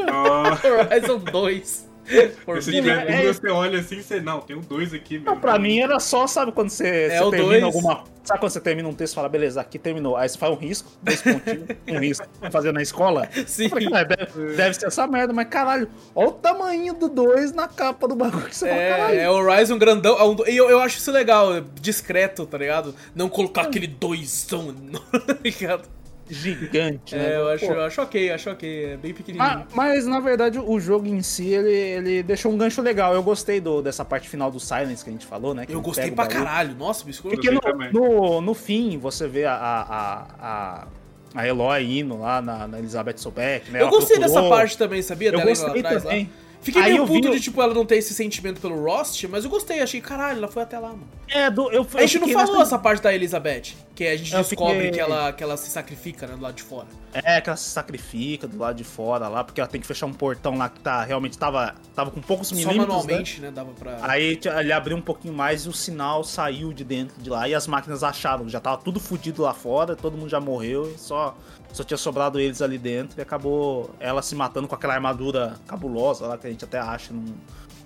Ó, 0.09 0.47
Horizon 0.89 1.17
2. 1.19 1.87
Se 2.05 2.27
Forbidden. 2.45 2.73
tiver 2.81 2.97
é- 3.09 3.11
dúvida, 3.17 3.33
você 3.33 3.49
olha 3.49 3.79
assim, 3.79 4.01
você. 4.01 4.21
Não, 4.21 4.39
tem 4.41 4.55
um 4.55 4.61
dois 4.61 4.93
aqui 4.93 5.15
mesmo. 5.15 5.25
Não, 5.25 5.39
pra 5.39 5.57
mim 5.59 5.79
era 5.79 5.99
só, 5.99 6.27
sabe, 6.27 6.51
quando 6.51 6.69
você, 6.69 6.87
É 6.87 7.17
você 7.17 7.23
o 7.23 7.29
termina 7.31 7.51
dois. 7.61 7.63
alguma. 7.63 8.03
Sabe 8.23 8.39
quando 8.39 8.51
você 8.53 8.59
termina 8.59 8.89
um 8.89 8.93
texto 8.93 9.13
e 9.13 9.15
fala, 9.15 9.29
beleza, 9.29 9.61
aqui 9.61 9.77
terminou. 9.77 10.15
Aí 10.17 10.27
você 10.27 10.35
faz 10.35 10.51
um 10.51 10.55
risco, 10.55 10.89
dois 11.03 11.21
pontinhos, 11.21 11.67
um 11.87 11.99
risco. 11.99 12.27
Fazer 12.49 12.71
na 12.71 12.81
escola? 12.81 13.29
Sim. 13.45 13.69
Falei, 13.69 13.87
cara, 13.87 14.03
deve, 14.03 14.55
deve 14.55 14.73
ser 14.73 14.87
essa 14.87 15.05
merda, 15.05 15.31
mas 15.31 15.47
caralho, 15.47 15.87
olha 16.15 16.29
o 16.29 16.31
tamanho 16.31 16.93
do 16.95 17.07
2 17.07 17.51
na 17.51 17.67
capa 17.67 18.07
do 18.07 18.15
bagulho. 18.15 18.51
Você 18.51 18.67
fala, 18.67 18.79
É, 18.81 18.89
caralho. 18.89 19.19
é 19.19 19.29
Horizon 19.29 19.77
grandão. 19.77 20.17
é 20.17 20.23
um 20.23 20.35
E 20.47 20.57
eu, 20.57 20.69
eu 20.71 20.79
acho 20.79 20.97
isso 20.97 21.11
legal, 21.11 21.55
é 21.55 21.63
discreto, 21.79 22.47
tá 22.47 22.57
ligado? 22.57 22.95
Não 23.13 23.29
colocar 23.29 23.61
aquele 23.61 23.85
doisão, 23.87 24.73
tá 25.27 25.37
ligado? 25.43 25.87
Gigante, 26.29 27.15
né? 27.15 27.33
É, 27.33 27.37
eu 27.37 27.49
acho, 27.49 27.65
Pô, 27.65 27.73
eu 27.73 27.81
acho 27.81 28.01
ok, 28.01 28.31
acho 28.31 28.49
ok. 28.49 28.85
É 28.85 28.97
bem 28.97 29.13
pequenininho. 29.13 29.65
mas, 29.73 29.73
mas, 29.73 30.05
na 30.07 30.19
verdade 30.19 30.59
o 30.59 30.79
jogo 30.79 31.05
em 31.05 31.21
si 31.21 31.53
ele, 31.53 31.71
ele 31.71 32.23
deixou 32.23 32.51
um 32.51 32.57
gancho 32.57 32.81
legal. 32.81 33.13
Eu 33.13 33.21
gostei 33.21 33.59
do, 33.59 33.81
dessa 33.81 34.03
parte 34.03 34.27
final 34.27 34.49
do 34.51 34.59
Silence 34.59 35.03
que 35.03 35.09
a 35.09 35.13
gente 35.13 35.25
falou, 35.25 35.53
né? 35.53 35.65
que 35.65 35.73
eu 35.73 35.81
gostei 35.81 36.11
pra 36.11 36.27
caralho. 36.27 36.75
Nossa, 36.75 37.05
bicho. 37.05 37.21
Porque 37.21 37.49
no, 37.49 37.61
Gostei 37.61 37.71
também. 37.71 37.93
no, 37.93 38.41
no 38.41 38.53
fim 38.53 38.97
você 38.97 39.27
vê 39.27 39.45
a, 39.45 39.53
a, 39.53 40.27
a, 40.39 40.87
a 41.35 41.47
Eloy 41.47 41.99
indo 41.99 42.19
lá 42.19 42.41
na, 42.41 42.67
na 42.67 42.79
Elizabeth 42.79 43.17
Sobek, 43.17 43.71
né? 43.71 43.79
Eu 43.79 43.87
Ela 43.87 43.91
gostei 43.91 44.17
dessa 44.19 44.41
parte 44.49 44.77
também, 44.77 45.01
sabia? 45.01 45.29
Eu 45.31 45.41
gostei 45.41 45.67
lá 45.67 45.89
atrás, 45.89 46.03
também. 46.03 46.23
Lá. 46.23 46.44
Fiquei 46.65 46.81
Aí 46.81 46.91
meio 46.93 47.03
eu 47.03 47.05
vi 47.05 47.13
puto 47.13 47.27
o- 47.29 47.31
de, 47.31 47.39
tipo, 47.39 47.61
ela 47.61 47.73
não 47.75 47.85
ter 47.85 47.97
esse 47.97 48.11
sentimento 48.15 48.59
pelo 48.59 48.83
Rost, 48.83 49.27
mas 49.27 49.43
eu 49.43 49.51
gostei. 49.51 49.81
Achei, 49.81 50.01
caralho, 50.01 50.39
ela 50.39 50.47
foi 50.47 50.63
até 50.63 50.79
lá, 50.79 50.89
mano. 50.89 51.07
É, 51.27 51.49
do, 51.51 51.71
eu, 51.71 51.85
A 51.93 52.01
gente 52.01 52.19
não 52.19 52.29
falou 52.29 52.59
essa 52.61 52.77
parte 52.79 53.03
da 53.03 53.13
Elizabeth, 53.13 53.73
que 53.93 54.03
a 54.07 54.17
gente 54.17 54.33
Eu 54.33 54.39
descobre 54.41 54.73
fiquei- 54.75 54.91
que, 54.91 54.99
ela, 54.99 55.31
que 55.31 55.43
ela 55.43 55.57
se 55.57 55.69
sacrifica, 55.69 56.25
né, 56.25 56.35
do 56.35 56.41
lado 56.41 56.55
de 56.55 56.63
fora. 56.63 56.87
É, 57.13 57.39
que 57.39 57.49
ela 57.49 57.55
se 57.55 57.69
sacrifica 57.69 58.47
do 58.47 58.57
lado 58.57 58.75
de 58.75 58.83
fora 58.83 59.27
lá, 59.27 59.43
porque 59.43 59.61
ela 59.61 59.67
tem 59.69 59.79
que 59.79 59.85
fechar 59.85 60.07
um 60.07 60.13
portão 60.13 60.57
lá 60.57 60.67
que 60.67 60.79
tá, 60.79 61.03
realmente 61.03 61.37
tava, 61.37 61.75
tava 61.95 62.09
com 62.09 62.19
poucos 62.19 62.47
Só 62.49 62.55
milímetros, 62.55 62.81
né? 62.87 62.87
manualmente, 62.95 63.41
né, 63.41 63.51
dava 63.51 63.71
pra... 63.71 63.99
Aí 64.01 64.39
ele 64.59 64.73
abriu 64.73 64.97
um 64.97 65.01
pouquinho 65.01 65.35
mais 65.35 65.65
e 65.65 65.69
o 65.69 65.73
sinal 65.73 66.23
saiu 66.23 66.73
de 66.73 66.83
dentro 66.83 67.21
de 67.21 67.29
lá 67.29 67.47
e 67.47 67.53
as 67.53 67.67
máquinas 67.67 68.03
acharam, 68.03 68.49
já 68.49 68.59
tava 68.59 68.77
tudo 68.77 68.99
fudido 68.99 69.43
lá 69.43 69.53
fora, 69.53 69.95
todo 69.95 70.17
mundo 70.17 70.29
já 70.29 70.39
morreu 70.39 70.91
e 70.93 70.97
só, 70.99 71.37
só 71.75 71.83
tinha 71.83 71.97
sobrado 71.97 72.39
eles 72.39 72.61
ali 72.61 72.77
dentro 72.77 73.19
e 73.19 73.21
acabou 73.21 73.89
ela 73.99 74.21
se 74.21 74.33
matando 74.35 74.67
com 74.67 74.75
aquela 74.75 74.93
armadura 74.93 75.55
cabulosa 75.67 76.25
lá 76.27 76.37
que 76.37 76.47
a 76.47 76.49
gente 76.49 76.63
até 76.63 76.79
acha 76.79 77.13
num- 77.13 77.35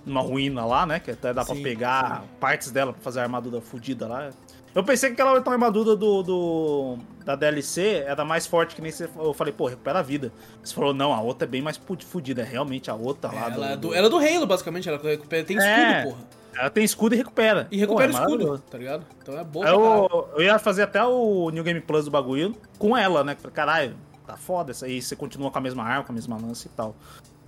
numa 0.05 0.21
ruína 0.21 0.65
lá, 0.65 0.85
né? 0.85 0.99
Que 0.99 1.11
até 1.11 1.33
dá 1.33 1.43
pra 1.43 1.55
Sim, 1.55 1.63
pegar 1.63 2.23
partes 2.39 2.71
dela 2.71 2.93
pra 2.93 3.01
fazer 3.01 3.19
a 3.19 3.23
armadura 3.23 3.59
fudida 3.61 4.07
lá. 4.07 4.29
Eu 4.75 4.83
pensei 4.83 5.09
que 5.09 5.13
aquela 5.13 5.33
outra 5.33 5.51
armadura 5.51 5.95
do, 5.95 6.21
do- 6.23 6.97
da 7.25 7.35
DLC 7.35 8.03
era 8.07 8.23
mais 8.23 8.45
forte 8.45 8.75
que 8.75 8.81
nem 8.81 8.91
você. 8.91 9.09
Eu 9.17 9.33
falei, 9.33 9.51
pô, 9.51 9.65
recupera 9.67 9.97
a 9.99 10.01
vida. 10.03 10.31
Você 10.63 10.73
falou, 10.73 10.93
não, 10.93 11.11
a 11.11 11.19
outra 11.21 11.47
é 11.47 11.49
bem 11.49 11.61
mais 11.61 11.79
fudida. 12.07 12.43
É 12.43 12.45
realmente 12.45 12.89
a 12.91 12.93
outra 12.95 13.31
lá. 13.31 13.49
ela, 13.51 13.71
é 13.71 13.75
do, 13.75 13.87
do, 13.89 13.93
ela 13.95 14.05
é 14.07 14.09
do 14.09 14.17
Halo, 14.17 14.45
basicamente. 14.45 14.87
Ela 14.87 14.99
recupera- 15.01 15.43
tem 15.43 15.57
escudo, 15.57 15.75
É. 15.75 16.03
porra. 16.03 16.17
Ela 16.55 16.69
tem 16.69 16.83
escudo 16.83 17.15
e 17.15 17.17
recupera. 17.17 17.67
E 17.71 17.77
recupera 17.77 18.11
Pô, 18.11 18.17
é 18.17 18.21
o 18.21 18.23
escudo, 18.23 18.57
tá 18.59 18.77
ligado? 18.77 19.05
Então 19.21 19.37
é 19.37 19.43
boa 19.43 19.65
pra 19.65 19.75
caralho. 19.75 20.07
Eu, 20.11 20.29
eu 20.35 20.41
ia 20.43 20.59
fazer 20.59 20.83
até 20.83 21.03
o 21.03 21.49
New 21.49 21.63
Game 21.63 21.81
Plus 21.81 22.05
do 22.05 22.11
bagulho 22.11 22.55
com 22.77 22.95
ela, 22.97 23.23
né? 23.23 23.35
Caralho, 23.53 23.95
tá 24.25 24.35
foda 24.37 24.71
isso 24.71 24.85
aí. 24.85 25.01
Você 25.01 25.15
continua 25.15 25.51
com 25.51 25.57
a 25.57 25.61
mesma 25.61 25.83
arma, 25.83 26.03
com 26.03 26.11
a 26.11 26.15
mesma 26.15 26.37
lança 26.37 26.67
e 26.67 26.71
tal. 26.71 26.95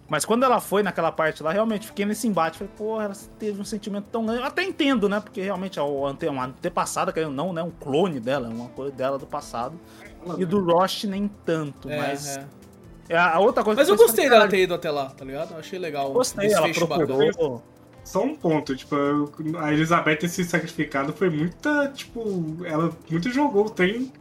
Mas 0.09 0.25
quando 0.25 0.43
ela 0.43 0.59
foi 0.59 0.83
naquela 0.83 1.09
parte 1.09 1.41
lá, 1.41 1.53
realmente 1.53 1.87
fiquei 1.87 2.05
nesse 2.05 2.27
embate. 2.27 2.57
Falei, 2.57 2.73
porra, 2.77 3.05
ela 3.05 3.13
teve 3.39 3.61
um 3.61 3.63
sentimento 3.63 4.07
tão 4.11 4.25
grande. 4.25 4.41
Eu 4.41 4.45
até 4.47 4.61
entendo, 4.61 5.07
né? 5.07 5.21
Porque 5.21 5.41
realmente 5.41 5.79
é 5.79 5.81
ante, 5.81 6.27
uma 6.27 6.47
antepassada, 6.47 7.13
querendo 7.13 7.31
não, 7.31 7.53
né? 7.53 7.63
Um 7.63 7.71
clone 7.71 8.19
dela, 8.19 8.49
uma 8.49 8.67
coisa 8.67 8.91
dela 8.91 9.17
do 9.17 9.25
passado. 9.25 9.79
E 10.37 10.43
do 10.43 10.63
Rost 10.63 11.05
nem 11.05 11.29
tanto, 11.45 11.89
É, 11.89 11.97
mas. 11.97 12.37
é. 12.37 12.45
É. 13.09 13.17
A 13.17 13.39
outra 13.39 13.63
coisa 13.63 13.81
Mas 13.81 13.87
que 13.87 13.93
eu 13.93 13.97
gostei 13.97 14.29
dela 14.29 14.47
ter 14.47 14.59
ido 14.63 14.73
até 14.73 14.89
lá, 14.89 15.07
tá 15.09 15.25
ligado? 15.25 15.51
Eu 15.53 15.59
achei 15.59 15.77
legal. 15.77 16.03
"Caralho, 16.03 16.11
o 16.11 16.17
Gostei, 16.17 16.53
ela 16.53 16.73
procurou. 16.73 17.63
Só 18.03 18.23
um 18.23 18.35
ponto, 18.35 18.75
tipo, 18.75 18.95
eu- 18.95 19.31
a 19.59 19.71
Elizabeth 19.73 20.17
ter 20.17 20.27
se 20.27 20.43
sacrificado 20.43 21.13
foi 21.13 21.29
muita, 21.29 21.87
tipo, 21.95 22.57
ela 22.65 22.91
muito 23.09 23.31
jogou 23.31 23.67
o 23.67 23.69
trem 23.69 24.11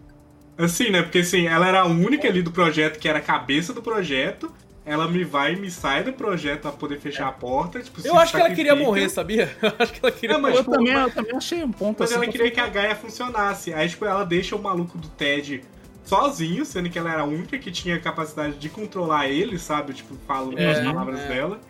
assim, 0.59 0.91
né? 0.91 1.03
Porque 1.03 1.19
assim, 1.21 1.47
ela 1.47 1.67
era 1.67 1.81
a 1.81 1.87
única 1.87 2.29
ali 2.29 2.43
do 2.43 2.51
projeto 2.53 2.99
que 2.99 3.09
era 3.09 3.19
a 3.19 3.23
cabeça 3.23 3.73
do 3.73 3.83
projeto. 3.83 4.53
Ela 4.85 5.07
me 5.07 5.25
vai 5.25 5.53
e 5.55 5.57
me 5.57 5.71
sai 5.71 6.03
do 6.03 6.13
projeto 6.13 6.63
pra 6.63 6.73
poder 6.73 6.99
fechar 6.99 7.29
a 7.29 7.33
porta. 7.33 7.81
Tipo, 7.81 8.01
Eu 8.05 8.19
acho 8.19 8.33
que 8.35 8.41
ela 8.41 8.51
queria 8.55 8.75
morrer, 8.75 9.09
sabia? 9.09 9.55
Eu 9.63 9.73
acho 9.79 9.93
que 9.93 10.01
ela 10.03 10.11
queria 10.11 10.35
Não, 10.37 10.41
mas, 10.43 10.53
morrer. 10.55 10.59
Eu 10.61 10.65
tipo, 10.65 10.77
também, 10.77 10.95
mas- 10.95 11.07
eu 11.07 11.15
também 11.15 11.37
achei 11.37 11.63
um 11.63 11.71
ponto 11.73 11.97
Mas 12.01 12.11
assim. 12.11 12.17
ela 12.17 12.25
que 12.25 12.29
eu 12.31 12.33
queria 12.33 12.51
que 12.51 12.61
a 12.61 12.67
Gaia 12.69 12.97
funcionasse. 12.97 13.73
Aí, 13.75 13.89
tipo, 13.89 14.05
ela 14.05 14.25
deixa 14.25 14.57
o 14.57 14.63
maluco 14.63 14.97
do 14.99 15.09
Ted 15.09 15.63
sozinho, 16.05 16.65
sendo 16.65 16.89
que 16.91 16.99
ela 16.99 17.13
era 17.13 17.23
a 17.23 17.25
única 17.25 17.59
que 17.59 17.71
tinha 17.71 18.01
capacidade 18.01 18.57
de 18.57 18.69
controlar 18.69 19.29
ele, 19.29 19.59
sabe? 19.59 19.93
Tipo, 19.93 20.17
falando 20.27 20.59
É, 20.59 20.71
as 20.73 20.85
palavras 20.85 21.21
é. 21.21 21.29
dela. 21.29 21.61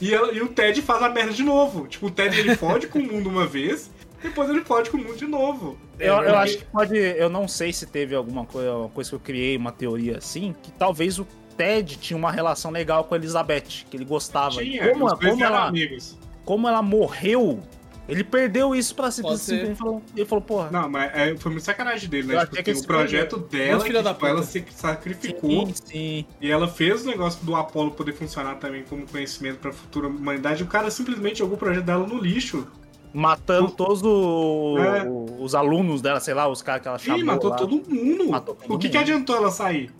E, 0.00 0.14
ela- 0.14 0.32
e 0.32 0.40
o 0.40 0.48
Ted 0.48 0.80
faz 0.82 1.02
a 1.02 1.08
merda 1.08 1.32
de 1.32 1.42
novo. 1.42 1.86
Tipo, 1.86 2.06
o 2.06 2.10
Ted 2.10 2.38
ele 2.38 2.54
fode 2.56 2.86
com 2.88 2.98
o 2.98 3.02
mundo 3.02 3.28
uma 3.28 3.46
vez, 3.46 3.90
depois 4.22 4.48
ele 4.48 4.60
fode 4.64 4.90
com 4.90 4.96
o 4.96 5.00
mundo 5.00 5.16
de 5.16 5.26
novo. 5.26 5.76
Eu, 5.98 6.14
eu 6.14 6.30
É, 6.30 6.36
acho 6.36 6.58
que 6.58 6.64
pode. 6.66 6.96
Eu 6.96 7.28
não 7.28 7.48
sei 7.48 7.72
se 7.72 7.86
teve 7.86 8.14
alguma 8.14 8.44
coisa, 8.44 8.72
uma 8.72 8.88
coisa 8.88 9.10
que 9.10 9.16
eu 9.16 9.20
criei, 9.20 9.56
uma 9.56 9.72
teoria 9.72 10.18
assim, 10.18 10.54
que 10.62 10.70
talvez 10.72 11.18
o 11.18 11.26
Ted 11.56 11.96
tinha 11.98 12.16
uma 12.16 12.30
relação 12.30 12.70
legal 12.70 13.02
com 13.04 13.14
a 13.14 13.18
Elizabeth, 13.18 13.84
que 13.90 13.96
ele 13.96 14.04
gostava. 14.04 14.62
E 14.62 14.70
Tinha, 14.70 14.92
como, 14.92 15.16
como, 15.18 15.44
ela, 15.44 15.66
amigos. 15.66 16.16
como 16.44 16.68
ela 16.68 16.80
morreu, 16.82 17.60
ele 18.08 18.24
perdeu 18.24 18.74
isso 18.74 18.94
pra 18.94 19.10
si. 19.10 19.20
Ele 19.52 19.74
falou, 19.74 20.02
ele 20.16 20.24
falou, 20.26 20.42
porra. 20.42 20.70
Não, 20.70 20.88
mas 20.88 21.10
é, 21.14 21.36
foi 21.36 21.52
muito 21.52 21.64
sacanagem 21.64 22.08
dele, 22.08 22.28
né? 22.28 22.46
Tipo, 22.46 22.62
que 22.62 22.70
assim, 22.70 22.80
o 22.80 22.86
projeto 22.86 23.38
dela, 23.38 23.84
que, 23.84 23.92
tipo, 23.92 24.26
ela 24.26 24.42
se 24.42 24.64
sacrificou. 24.70 25.66
sim, 25.66 25.74
sim. 25.84 26.26
E 26.40 26.50
ela 26.50 26.66
fez 26.66 27.04
o 27.04 27.06
negócio 27.06 27.44
do 27.44 27.54
Apollo 27.54 27.90
poder 27.92 28.12
funcionar 28.14 28.54
também 28.56 28.82
como 28.88 29.06
conhecimento 29.06 29.58
pra 29.58 29.72
futura 29.72 30.08
humanidade. 30.08 30.62
E 30.62 30.64
o 30.64 30.68
cara 30.68 30.90
simplesmente 30.90 31.38
jogou 31.40 31.56
o 31.56 31.58
projeto 31.58 31.84
dela 31.84 32.06
no 32.06 32.18
lixo. 32.18 32.66
Matando 33.12 33.68
O- 33.68 33.70
todos 33.70 34.02
o- 34.02 34.76
É. 34.78 35.06
os 35.42 35.54
alunos 35.54 36.02
dela, 36.02 36.20
sei 36.20 36.34
lá, 36.34 36.46
os 36.48 36.60
caras 36.62 36.82
que 36.82 36.88
ela 36.88 36.98
chamou. 36.98 37.20
Ih, 37.20 37.24
matou 37.24 37.50
lá. 37.50 37.56
todo 37.56 37.70
mundo. 37.88 38.28
Matou 38.30 38.54
todo 38.54 38.74
o 38.74 38.78
que, 38.78 38.88
que 38.88 38.96
mundo. 38.98 39.02
adiantou 39.02 39.36
ela 39.36 39.50
sair? 39.50 39.90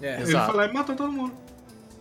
É. 0.00 0.20
Exato. 0.22 0.30
Ele 0.30 0.46
foi 0.46 0.56
lá 0.56 0.66
e 0.66 0.72
matou 0.72 0.96
todo 0.96 1.12
mundo. 1.12 1.32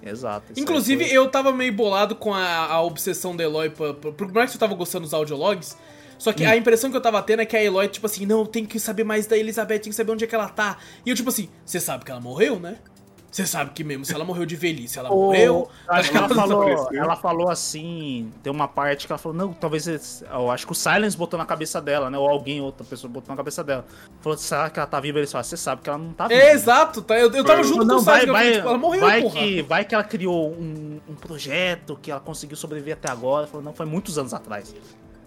Exato. 0.05 0.53
Inclusive, 0.57 1.05
foi- 1.07 1.15
eu 1.17 1.30
tava 1.30 1.51
meio 1.53 1.73
bolado 1.73 2.15
com 2.15 2.34
a, 2.34 2.65
a 2.65 2.81
obsessão 2.81 3.35
da 3.35 3.43
Eloy. 3.43 3.69
Pra, 3.69 3.93
pra, 3.93 4.11
por 4.11 4.31
mais 4.31 4.51
que 4.51 4.57
eu 4.57 4.59
tava 4.59 4.75
gostando 4.75 5.03
dos 5.05 5.13
audiologs. 5.13 5.77
Só 6.17 6.30
Hum. 6.30 6.34
que 6.34 6.45
a 6.45 6.55
impressão 6.55 6.89
que 6.91 6.95
eu 6.97 7.01
tava 7.01 7.21
tendo 7.21 7.41
é 7.41 7.45
que 7.45 7.55
a 7.57 7.63
Eloy, 7.63 7.88
tipo 7.88 8.05
assim, 8.05 8.25
não, 8.25 8.45
tem 8.45 8.65
que 8.65 8.80
saber 8.80 9.03
mais 9.03 9.25
da 9.25 9.38
Elizabeth, 9.38 9.80
tem 9.80 9.89
que 9.89 9.95
saber 9.95 10.11
onde 10.11 10.23
é 10.23 10.27
que 10.27 10.35
ela 10.35 10.47
tá. 10.47 10.77
E 11.05 11.09
eu, 11.09 11.15
tipo 11.15 11.30
assim, 11.30 11.49
você 11.65 11.80
sabe 11.80 12.05
que 12.05 12.11
ela 12.11 12.21
morreu, 12.21 12.59
né? 12.59 12.77
Você 13.34 13.47
sabe 13.47 13.72
que 13.72 13.84
mesmo 13.84 14.05
se 14.05 14.14
ela 14.14 14.23
morreu 14.23 14.45
de 14.45 14.55
velhice, 14.55 14.99
ela 14.99 15.11
O- 15.11 15.26
morreu. 15.26 15.68
Acho 15.88 16.11
que 16.11 16.18
ela 16.18 16.27
Ela 16.27 16.35
falou, 16.35 16.89
ela 16.93 17.15
falou 17.15 17.49
assim, 17.49 18.30
tem 18.43 18.53
uma 18.53 18.68
parte 18.68 19.07
que 19.07 19.11
ela 19.11 19.18
falou, 19.18 19.35
não, 19.35 19.51
talvez, 19.51 20.23
eu 20.31 20.51
acho 20.51 20.68
que 20.68 20.72
o 20.72 20.76
Silence 20.76 21.18
botou 21.18 21.35
na 21.39 21.45
cabeça 21.45 21.81
dela, 21.81 22.11
né, 22.11 22.18
ou 22.18 22.30
alguém, 22.30 22.61
outra 22.61 22.85
pessoa 22.85 23.11
botou 23.11 23.31
na 23.34 23.35
cabeça 23.35 23.64
dela. 23.64 23.85
Falou, 24.22 24.38
será 24.38 24.69
que 24.69 24.77
ela 24.77 24.85
tá 24.85 24.99
viva? 24.99 25.18
Ele 25.18 25.26
falou, 25.26 25.43
você 25.43 25.57
sabe 25.57 25.81
que 25.81 25.89
ela 25.89 25.97
não 25.97 26.14
tá 26.14 26.27
viva. 26.27 26.39
É, 26.39 26.45
né?" 26.45 26.51
exato, 26.51 27.01
tá? 27.01 27.18
Eu, 27.18 27.31
eu 27.31 27.43
tava 27.43 27.64
Foi. 27.64 27.64
junto 27.64 27.80
com 27.80 27.85
Não, 27.85 27.97
o 27.97 28.01
vai, 28.01 28.19
Sasha, 28.19 28.27
eu 28.30 28.34
falei, 28.35 28.49
vai, 28.51 28.55
tipo, 28.57 28.68
ela 28.69 28.77
morreu, 28.77 29.01
vai 29.01 29.22
porra. 29.23 29.39
que, 29.39 29.61
vai 29.64 29.85
que 29.85 29.95
ela 29.95 30.03
criou 30.03 30.51
um, 30.51 30.99
um 31.10 31.15
projeto 31.15 31.97
que 31.99 32.11
ela 32.11 32.19
conseguiu 32.22 32.55
sobreviver 32.55 32.93
até 32.93 33.11
agora. 33.11 33.47
Falou, 33.47 33.64
não, 33.65 33.73
foi 33.73 33.88
muitos 33.88 34.19
anos 34.19 34.31
atrás. 34.31 34.76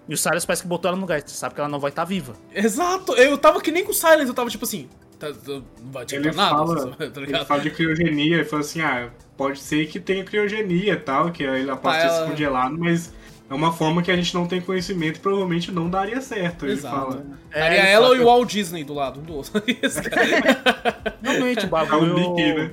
E 0.08 0.14
o 0.14 0.16
Silence 0.16 0.46
parece 0.46 0.62
que 0.62 0.68
botou 0.68 0.88
ela 0.88 0.96
no 0.96 1.00
lugar, 1.02 1.20
você 1.20 1.34
sabe 1.34 1.56
que 1.56 1.60
ela 1.60 1.68
não 1.68 1.80
vai 1.80 1.90
estar 1.90 2.04
viva. 2.04 2.34
Exato, 2.54 3.14
eu 3.14 3.36
tava 3.36 3.60
que 3.60 3.72
nem 3.72 3.84
com 3.84 3.90
o 3.90 3.94
Silence, 3.94 4.28
eu 4.28 4.34
tava 4.34 4.48
tipo 4.48 4.64
assim, 4.64 4.88
tá, 5.18 5.28
tá- 5.28 5.34
não 5.46 5.64
vai 5.92 6.02
adiantar 6.02 6.28
Ele 6.28 6.36
nada, 6.36 6.56
fala, 6.56 6.90
tá 7.10 7.20
ele 7.20 7.44
fala 7.44 7.60
de 7.62 7.70
criogenia, 7.70 8.34
ele 8.36 8.44
fala 8.44 8.60
assim, 8.62 8.80
ah, 8.80 9.08
pode 9.36 9.58
ser 9.58 9.86
que 9.86 9.98
tenha 10.00 10.24
criogenia 10.24 10.92
e 10.92 10.96
tal, 10.96 11.30
que 11.30 11.44
ela 11.44 11.76
pode 11.76 11.96
Tá, 11.96 12.02
ter 12.02 12.08
ela- 12.08 12.24
se 12.24 12.30
congelado, 12.30 12.76
mas 12.78 13.12
é 13.48 13.54
uma 13.54 13.72
forma 13.72 14.02
que 14.02 14.10
a 14.10 14.16
gente 14.16 14.34
não 14.34 14.46
tem 14.46 14.60
conhecimento 14.60 15.16
e 15.18 15.20
provavelmente 15.20 15.70
não 15.70 15.88
daria 15.88 16.20
certo. 16.20 16.64
Ele 16.66 16.72
Exato. 16.74 16.94
fala. 16.96 17.26
Daria 17.52 17.78
ele 17.78 17.88
ela 17.88 18.06
fala 18.06 18.16
e 18.16 18.20
o 18.20 18.24
Walt 18.24 18.50
Disney 18.50 18.82
do 18.84 18.92
lado, 18.94 19.20
um 19.20 19.22
do 19.22 19.34
outro. 19.34 19.52
Realmente, 21.22 21.66
o 21.66 21.68
Tá 21.68 21.84
o 21.84 21.86
bagulho... 21.86 22.14
Mickey, 22.14 22.54
né? 22.54 22.70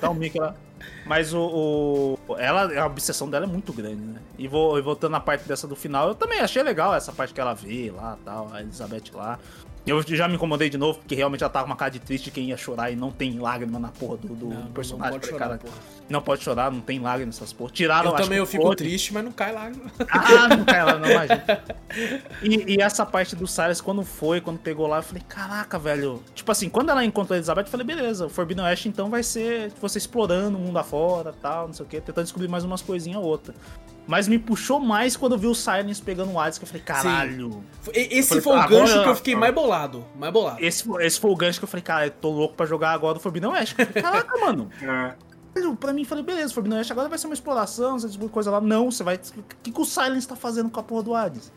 Tá 0.00 0.10
o 0.10 0.14
Mickey 0.14 0.38
lá. 0.38 0.54
Mas 1.06 1.34
o, 1.34 2.18
o- 2.28 2.36
Ela, 2.38 2.80
a 2.80 2.86
obsessão 2.86 3.28
dela 3.28 3.44
é 3.44 3.48
muito 3.48 3.72
grande, 3.72 3.96
né? 4.00 4.20
E, 4.38 4.48
vou, 4.48 4.78
e 4.78 4.82
voltando 4.82 5.12
na 5.12 5.20
parte 5.20 5.46
dessa 5.46 5.66
do 5.66 5.76
final, 5.76 6.08
eu 6.08 6.14
também 6.14 6.40
achei 6.40 6.62
legal 6.62 6.94
essa 6.94 7.12
parte 7.12 7.34
que 7.34 7.40
ela 7.40 7.52
vê 7.54 7.92
lá 7.94 8.16
tal, 8.24 8.48
a 8.52 8.60
Elizabeth 8.62 9.04
lá. 9.12 9.38
Eu 9.86 10.02
já 10.02 10.26
me 10.26 10.34
incomodei 10.36 10.70
de 10.70 10.78
novo, 10.78 10.98
porque 10.98 11.14
realmente 11.14 11.42
ela 11.42 11.50
tava 11.52 11.66
com 11.66 11.70
uma 11.70 11.76
cara 11.76 11.90
de 11.90 11.98
triste 11.98 12.24
de 12.26 12.30
quem 12.30 12.48
ia 12.48 12.56
chorar 12.56 12.90
e 12.90 12.96
não 12.96 13.10
tem 13.10 13.38
lágrima 13.38 13.78
na 13.78 13.88
porra 13.88 14.16
do, 14.16 14.28
do 14.28 14.46
Não, 14.48 14.60
não 14.60 14.66
personagem. 14.72 15.12
pode 15.12 15.26
Falei, 15.26 15.38
chorar, 15.40 15.58
cara, 15.58 15.58
porra. 15.60 15.74
Não 16.08 16.20
pode 16.20 16.42
chorar, 16.42 16.70
não 16.70 16.80
tem 16.80 16.98
lágrima 17.00 17.26
nessas 17.26 17.52
porra. 17.52 17.70
Tiraram, 17.72 18.10
Eu 18.10 18.14
acho 18.14 18.24
também 18.24 18.38
eu 18.38 18.46
fico 18.46 18.74
triste, 18.74 19.12
mas 19.14 19.24
não 19.24 19.32
cai 19.32 19.52
lá. 19.52 19.70
Ah, 20.10 20.48
não 20.48 20.64
cai 20.64 20.84
lá, 20.84 20.98
não, 20.98 21.08
imagina. 21.10 21.44
E, 22.42 22.74
e 22.76 22.82
essa 22.82 23.06
parte 23.06 23.34
do 23.34 23.46
Silas, 23.46 23.80
quando 23.80 24.02
foi, 24.02 24.40
quando 24.40 24.58
pegou 24.58 24.86
lá, 24.86 24.98
eu 24.98 25.02
falei, 25.02 25.22
caraca, 25.28 25.78
velho. 25.78 26.22
Tipo 26.34 26.52
assim, 26.52 26.68
quando 26.68 26.90
ela 26.90 27.04
encontrou 27.04 27.34
a 27.34 27.38
Elizabeth, 27.38 27.62
eu 27.62 27.66
falei, 27.68 27.86
beleza, 27.86 28.26
o 28.26 28.28
Forbidden 28.28 28.64
West 28.64 28.86
então 28.86 29.08
vai 29.08 29.22
ser 29.22 29.72
você 29.80 29.98
explorando 29.98 30.58
o 30.58 30.60
mundo 30.60 30.78
afora, 30.78 31.32
tal, 31.40 31.66
não 31.68 31.74
sei 31.74 31.86
o 31.86 31.88
que, 31.88 32.00
tentando 32.00 32.24
descobrir 32.24 32.48
mais 32.48 32.64
umas 32.64 32.82
coisinhas 32.82 33.18
ou 33.20 33.24
outra. 33.26 33.54
Mas 34.06 34.28
me 34.28 34.38
puxou 34.38 34.78
mais 34.78 35.16
quando 35.16 35.32
eu 35.32 35.38
vi 35.38 35.46
o 35.46 35.54
Silence 35.54 36.02
pegando 36.02 36.30
o 36.30 36.38
Hades, 36.38 36.58
que 36.58 36.64
eu 36.64 36.68
falei, 36.68 36.82
caralho. 36.82 37.64
E- 37.94 38.18
Esse 38.18 38.28
Falei, 38.28 38.42
foi 38.44 38.52
o 38.52 38.56
agora- 38.60 38.80
gancho 38.82 39.02
que 39.02 39.08
eu 39.08 39.16
fiquei 39.16 39.34
mais 39.34 39.54
bolado. 39.54 40.04
Mais 40.14 40.30
bolado. 40.30 40.62
Esse, 40.62 40.84
esse 41.00 41.18
foi 41.18 41.30
o 41.30 41.34
gancho 41.34 41.58
que 41.58 41.64
eu 41.64 41.68
falei, 41.68 41.82
cara, 41.82 42.06
eu 42.08 42.10
tô 42.10 42.28
louco 42.30 42.54
pra 42.54 42.66
jogar 42.66 42.90
agora 42.90 43.16
o 43.16 43.20
Forbidden 43.20 43.50
West. 43.52 43.74
Eu 43.78 43.86
falei, 43.86 44.02
Caraca, 44.02 44.38
mano. 44.38 44.68
É, 44.82 45.14
Pra 45.78 45.92
mim, 45.92 46.04
falei, 46.04 46.24
beleza, 46.24 46.52
Forbidden 46.52 46.78
West 46.78 46.90
agora 46.90 47.08
vai 47.08 47.16
ser 47.18 47.26
uma 47.26 47.34
exploração, 47.34 47.96
esse 47.96 48.10
tipo 48.10 48.24
de 48.26 48.30
coisa 48.30 48.50
lá. 48.50 48.60
Não, 48.60 48.90
você 48.90 49.02
vai. 49.04 49.16
O 49.16 49.42
que, 49.62 49.70
que 49.70 49.80
o 49.80 49.84
Silence 49.84 50.26
tá 50.26 50.34
fazendo 50.36 50.68
com 50.70 50.80
a 50.80 50.82
porra 50.82 51.02
do 51.02 51.14
Hades? 51.14 51.52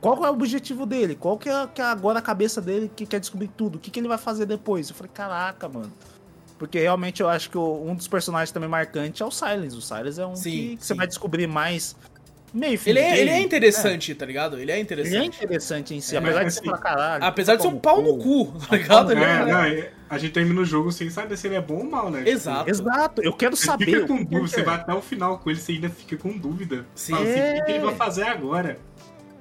Qual 0.00 0.24
é 0.24 0.30
o 0.30 0.32
objetivo 0.32 0.84
dele? 0.86 1.14
Qual 1.14 1.38
que 1.38 1.48
é, 1.48 1.66
que 1.66 1.80
é 1.80 1.84
agora 1.84 2.18
a 2.18 2.22
cabeça 2.22 2.60
dele 2.60 2.90
que 2.94 3.06
quer 3.06 3.20
descobrir 3.20 3.48
tudo? 3.48 3.76
O 3.76 3.78
que, 3.78 3.90
que 3.90 4.00
ele 4.00 4.08
vai 4.08 4.18
fazer 4.18 4.46
depois? 4.46 4.88
Eu 4.88 4.94
falei, 4.96 5.10
caraca, 5.14 5.68
mano. 5.68 5.92
Porque 6.58 6.78
realmente 6.80 7.20
eu 7.22 7.28
acho 7.28 7.50
que 7.50 7.58
o- 7.58 7.84
um 7.84 7.94
dos 7.94 8.08
personagens 8.08 8.50
também 8.52 8.68
marcantes 8.68 9.20
é 9.20 9.24
o 9.24 9.30
Silence. 9.30 9.76
O 9.76 9.82
Silence 9.82 10.20
é 10.20 10.26
um 10.26 10.34
Sim, 10.34 10.50
que, 10.50 10.76
que 10.78 10.84
você 10.86 10.94
sim. 10.94 10.98
vai 10.98 11.06
descobrir 11.06 11.46
mais 11.46 11.94
meio 12.52 12.78
Ele 12.84 12.98
é, 12.98 13.18
ele 13.18 13.30
é 13.30 13.40
interessante, 13.40 14.14
tá 14.14 14.26
ligado? 14.26 14.58
Ele 14.58 14.70
é 14.70 14.74
Ele 14.74 14.78
é 14.78 14.82
interessante. 14.82 15.36
interessante 15.44 15.94
em 15.94 16.00
si, 16.00 16.14
É, 16.14 16.18
apesar 16.18 16.44
de 16.44 16.50
você 16.52 16.58
assim, 16.60 16.66
falar 16.68 16.78
caralho. 16.78 17.24
Apesar 17.24 17.56
de 17.56 17.62
ser 17.62 17.68
um 17.68 17.78
pau 17.78 18.02
no 18.02 18.18
cu, 18.18 18.52
tá 18.68 18.76
ligado? 18.76 19.12
É, 19.12 19.14
é- 19.14 19.44
não, 19.46 19.64
é- 19.64 19.90
a 20.10 20.18
gente 20.18 20.32
termina 20.32 20.60
o 20.60 20.64
jogo 20.64 20.92
sem 20.92 21.08
saber 21.08 21.36
se 21.38 21.46
ele 21.46 21.54
é 21.56 21.60
bom 21.60 21.76
ou 21.78 21.84
mal, 21.84 22.10
né? 22.10 22.18
Tipo, 22.18 22.30
Exato. 22.30 22.68
Exato, 22.70 23.22
eu 23.22 23.32
quero 23.32 23.56
Você 23.56 23.64
saber. 23.66 23.84
fica 23.86 24.00
o 24.04 24.06
com 24.08 24.16
dúvida, 24.16 24.40
que 24.40 24.50
você 24.50 24.60
é. 24.60 24.64
vai 24.64 24.74
até 24.74 24.92
o 24.92 25.00
final 25.00 25.38
com 25.38 25.48
ele, 25.50 25.58
você 25.58 25.72
ainda 25.72 25.88
fica 25.88 26.16
com 26.18 26.36
dúvida. 26.36 26.84
Sim. 26.94 27.12
Fala 27.14 27.24
assim, 27.24 27.40
o 27.40 27.54
que 27.54 27.62
que 27.62 27.70
ele 27.72 27.78
É. 27.78 27.80
vai 27.86 27.94
fazer 27.94 28.24
agora? 28.24 28.78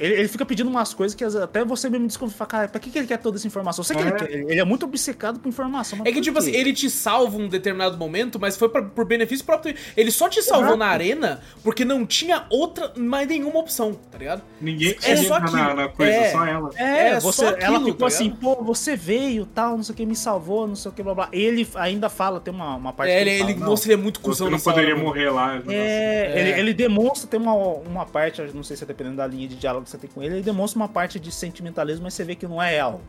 Ele, 0.02 0.16
ele 0.16 0.28
fica 0.28 0.46
pedindo 0.46 0.70
umas 0.70 0.94
coisas 0.94 1.14
que 1.16 1.24
até 1.24 1.64
você 1.64 1.90
mesmo 1.90 2.08
desconfia. 2.08 2.36
fala, 2.38 2.48
Cara, 2.50 2.68
pra 2.68 2.80
que, 2.80 2.90
que 2.90 2.98
ele 2.98 3.08
quer 3.08 3.18
toda 3.18 3.38
essa 3.38 3.46
informação? 3.48 3.82
Eu 3.82 3.86
sei 3.86 3.96
que 3.96 4.04
É. 4.04 4.08
ele, 4.08 4.16
quer, 4.18 4.52
ele 4.52 4.60
é 4.60 4.64
muito 4.66 4.84
obcecado 4.86 5.40
por 5.40 5.48
informação. 5.48 6.00
mas 6.00 6.08
É 6.08 6.12
que, 6.12 6.20
tipo 6.22 6.40
quê? 6.42 6.50
assim, 6.50 6.58
ele 6.58 6.74
te 6.74 6.90
salva 6.90 7.38
um 7.38 7.48
determinado 7.48 7.98
momento, 7.98 8.40
mas 8.40 8.58
foi 8.58 8.68
pra, 8.70 8.82
por 8.82 9.06
benefício 9.06 9.46
próprio. 9.46 9.76
Ele 9.96 10.10
só 10.12 10.28
te 10.28 10.42
salvou 10.42 10.70
Exato. 10.70 10.80
na 10.80 10.88
arena 10.88 11.42
porque 11.64 11.86
não 11.86 12.06
tinha 12.06 12.46
outra, 12.50 12.92
mais 12.98 13.28
nenhuma 13.28 13.60
opção, 13.60 13.94
tá 14.12 14.18
ligado? 14.18 14.42
Ninguém 14.60 14.96
É 15.04 15.16
só 15.18 15.38
entrar 15.38 15.52
na, 15.52 15.62
aquilo. 15.64 15.76
na 15.76 15.88
coisa, 15.90 16.12
É. 16.12 16.32
só 16.32 16.46
ela. 16.46 16.70
É, 16.76 17.08
É, 17.12 17.20
você, 17.20 17.38
só 17.46 17.48
ela 17.52 17.58
aquilo, 17.58 17.80
ficou 17.86 17.94
tá 17.96 18.08
assim, 18.08 18.30
pô, 18.32 18.56
você 18.64 18.96
veio, 18.96 19.46
tal, 19.46 19.78
não 19.78 19.84
sei 19.84 19.94
o 19.94 19.96
que, 19.96 20.06
me 20.06 20.16
salvou, 20.16 20.68
não 20.68 20.76
sei 20.76 20.90
o 20.92 20.94
que, 20.94 21.04
blá 21.04 21.14
blá. 21.14 21.30
Ele 21.32 21.68
ainda 21.76 22.10
fala, 22.10 22.40
tem 22.40 22.54
uma, 22.54 22.76
uma 22.76 22.94
parte 22.94 23.12
É, 23.12 23.22
ele, 23.22 23.38
fala, 23.38 23.52
ele 23.52 23.82
ele 23.84 23.94
é 23.94 23.98
muito 23.98 24.20
Você 24.20 24.26
cuzão 24.26 24.50
não 24.50 24.60
poderia 24.60 24.90
hora, 24.90 24.96
mano. 24.96 25.08
morrer 25.08 25.30
lá. 25.30 25.62
É, 25.68 25.74
É. 25.76 26.40
Ele, 26.40 26.60
ele 26.62 26.74
demonstra, 26.74 27.28
tem 27.28 27.40
uma, 27.40 27.54
uma 27.54 28.06
parte, 28.06 28.42
não 28.54 28.64
sei 28.64 28.76
se 28.78 28.84
é 28.84 28.88
dependendo 28.88 29.18
da 29.18 29.28
linha 29.28 29.48
de 29.48 29.56
diálogo 29.56 29.88
você 29.92 29.98
tem 29.98 30.10
com 30.10 30.22
ele, 30.22 30.36
ele 30.36 30.44
demonstra 30.44 30.80
uma 30.80 30.88
parte 30.88 31.20
de 31.20 31.32
sentimentalismo, 31.32 32.04
mas 32.04 32.14
você 32.14 32.24
vê 32.24 32.36
que 32.36 32.48
não 32.48 32.62
é 32.62 32.72
real. 32.72 33.02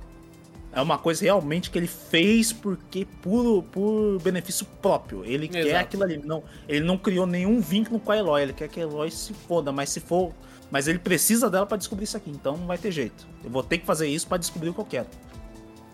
É 0.75 0.81
uma 0.81 0.97
coisa 0.97 1.23
realmente 1.23 1.71
que 1.71 1.79
ele 1.79 1.87
fez 1.87 2.51
porque 2.51 3.07
por, 3.21 3.63
por 3.65 4.19
benefício 4.23 4.65
próprio. 4.81 5.23
Ele 5.25 5.47
quer 5.47 5.67
Exato. 5.67 5.85
aquilo 5.85 6.03
ali. 6.03 6.17
Não, 6.17 6.43
ele 6.67 6.85
não 6.85 6.97
criou 6.97 7.27
nenhum 7.27 7.61
vínculo 7.61 8.01
com 8.01 8.11
a 8.11 8.17
Eloy. 8.17 8.43
Ele 8.43 8.53
quer 8.55 8.69
que 8.69 8.81
a 8.81 8.85
Eloy 8.85 9.11
se 9.11 9.35
foda, 9.35 9.71
mas 9.71 9.91
se 9.91 10.01
for. 10.01 10.33
Mas 10.71 10.89
ele 10.89 10.99
precisa 10.99 11.51
dela 11.51 11.67
pra 11.67 11.77
descobrir 11.77 12.05
isso 12.05 12.17
aqui, 12.17 12.31
então 12.31 12.57
não 12.57 12.67
vai 12.67 12.79
ter 12.79 12.91
jeito. 12.91 13.27
Eu 13.45 13.51
vou 13.51 13.63
ter 13.63 13.77
que 13.77 13.85
fazer 13.85 14.09
isso 14.09 14.27
pra 14.27 14.39
descobrir 14.39 14.71
o 14.71 14.75
que 14.75 14.81
eu 14.81 14.87
quero. 14.87 15.07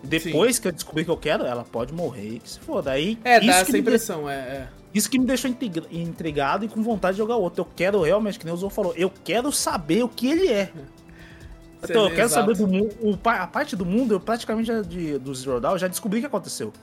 Depois 0.01 0.57
que 0.57 0.69
eu 0.69 0.71
descobrir 0.71 1.01
o 1.01 1.05
que 1.05 1.11
eu 1.11 1.17
quero, 1.17 1.45
ela 1.45 1.65
pode 1.65 1.93
morrer 1.93 2.35
e 2.35 2.39
que 2.39 2.49
se 2.49 2.59
foda. 2.61 2.91
Aí, 2.91 3.19
É, 3.25 3.39
isso 3.39 3.47
dá 3.47 3.53
que 3.53 3.69
essa 3.69 3.77
impressão, 3.77 4.29
é, 4.29 4.35
é. 4.35 4.67
Isso 4.93 5.09
que 5.09 5.19
me 5.19 5.25
deixou 5.25 5.49
intriga- 5.49 5.83
intrigado 5.91 6.65
e 6.65 6.67
com 6.67 6.81
vontade 6.81 7.15
de 7.15 7.19
jogar 7.19 7.35
outro. 7.35 7.61
Eu 7.61 7.67
quero 7.75 8.01
realmente, 8.01 8.39
que 8.39 8.45
nem 8.45 8.53
o 8.53 8.57
Zou 8.57 8.69
falou, 8.69 8.93
eu 8.95 9.11
quero 9.23 9.51
saber 9.51 10.03
o 10.03 10.09
que 10.09 10.29
ele 10.29 10.47
é. 10.47 10.71
Então, 11.81 12.03
eu 12.03 12.09
quero 12.09 12.23
Exato. 12.27 12.41
saber 12.41 12.57
do 12.57 12.67
mundo. 12.67 13.19
A 13.23 13.47
parte 13.47 13.75
do 13.75 13.85
mundo, 13.85 14.13
eu 14.13 14.19
praticamente 14.19 14.67
já, 14.67 14.81
de, 14.81 15.17
do 15.17 15.33
Zero 15.33 15.61
Dawn, 15.61 15.73
eu 15.73 15.79
já 15.79 15.87
descobri 15.87 16.19
o 16.19 16.21
que 16.21 16.27
aconteceu. 16.27 16.73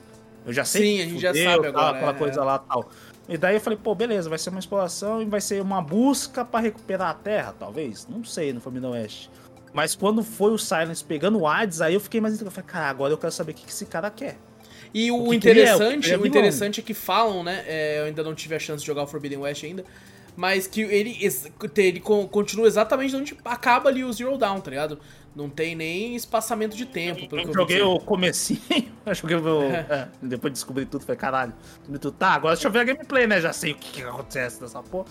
Eu 0.45 0.51
já 0.53 0.63
sei. 0.65 0.81
Sim, 0.81 0.95
que 0.95 1.01
a 1.01 1.05
gente 1.05 1.21
já 1.21 1.29
fudeu, 1.29 1.43
sabe 1.51 1.61
tal, 1.63 1.69
agora, 1.81 1.97
Aquela 1.97 2.11
é. 2.11 2.15
coisa 2.15 2.43
lá 2.43 2.57
tal. 2.59 2.89
E 3.29 3.37
daí 3.37 3.55
eu 3.55 3.61
falei, 3.61 3.77
pô, 3.77 3.93
beleza, 3.93 4.29
vai 4.29 4.39
ser 4.39 4.49
uma 4.49 4.59
exploração 4.59 5.21
e 5.21 5.25
vai 5.25 5.41
ser 5.41 5.61
uma 5.61 5.81
busca 5.81 6.45
pra 6.45 6.59
recuperar 6.61 7.09
a 7.09 7.13
Terra, 7.13 7.53
talvez? 7.59 8.07
Não 8.09 8.23
sei, 8.23 8.53
no 8.53 8.61
Família 8.61 8.87
Oeste. 8.89 9.29
Mas 9.73 9.93
quando 9.93 10.23
foi 10.23 10.51
o 10.51 10.57
Silence 10.57 11.03
pegando 11.03 11.37
o 11.39 11.45
Hades, 11.47 11.81
aí 11.81 11.93
eu 11.93 11.99
fiquei 11.99 12.21
mais 12.21 12.33
intrigado. 12.33 12.57
Eu 12.57 12.63
falei, 12.63 12.69
cara, 12.71 12.89
agora 12.89 13.13
eu 13.13 13.17
quero 13.17 13.31
saber 13.33 13.51
o 13.51 13.55
que 13.55 13.65
que 13.65 13.71
esse 13.71 13.85
cara 13.85 14.09
quer. 14.09 14.37
E 14.93 15.11
o, 15.11 15.23
O 15.27 15.29
que 15.31 15.39
que 15.39 15.49
ele 15.49 15.61
é? 15.61 15.73
O 15.73 15.75
interessante, 15.75 16.11
é 16.13 16.17
o, 16.17 16.25
interessante 16.25 16.79
é 16.79 16.83
que 16.83 16.93
falam, 16.93 17.43
né? 17.43 17.63
é, 17.67 17.99
eu 18.01 18.05
ainda 18.05 18.23
não 18.23 18.33
tive 18.35 18.55
a 18.55 18.59
chance 18.59 18.81
de 18.81 18.87
jogar 18.87 19.03
o 19.03 19.07
Forbidden 19.07 19.39
West 19.39 19.63
ainda. 19.63 19.83
Mas 20.35 20.67
que 20.67 20.81
ele, 20.81 21.17
ele 21.77 21.99
con- 21.99 22.27
continua 22.27 22.67
exatamente 22.67 23.15
onde 23.15 23.35
acaba 23.43 23.89
ali 23.89 24.03
o 24.03 24.13
Zero 24.13 24.37
Down, 24.37 24.61
tá 24.61 24.69
ligado? 24.69 24.99
Não 25.35 25.49
tem 25.49 25.75
nem 25.75 26.15
espaçamento 26.15 26.77
de 26.77 26.85
tempo, 26.85 27.27
Eu 27.35 27.39
eu 27.47 27.53
joguei 27.53 27.77
vi. 27.77 27.81
o 27.81 27.99
comecinho, 27.99 28.61
eu 29.05 29.15
joguei 29.15 29.35
o... 29.37 29.63
É. 29.63 29.85
é, 29.89 30.07
depois 30.21 30.53
de 30.53 30.57
descobrir 30.59 30.85
tudo, 30.85 31.03
falei, 31.03 31.17
caralho, 31.17 31.53
descobri 31.79 31.99
tudo. 31.99 32.15
Tá, 32.17 32.29
agora 32.33 32.53
deixa 32.55 32.67
eu 32.67 32.71
ver 32.71 32.79
a 32.79 32.83
gameplay, 32.83 33.25
né? 33.25 33.41
Já 33.41 33.51
sei 33.51 33.71
o 33.71 33.75
que, 33.75 33.93
que 33.93 34.03
acontece 34.03 34.59
dessa 34.61 34.81
porra. 34.83 35.05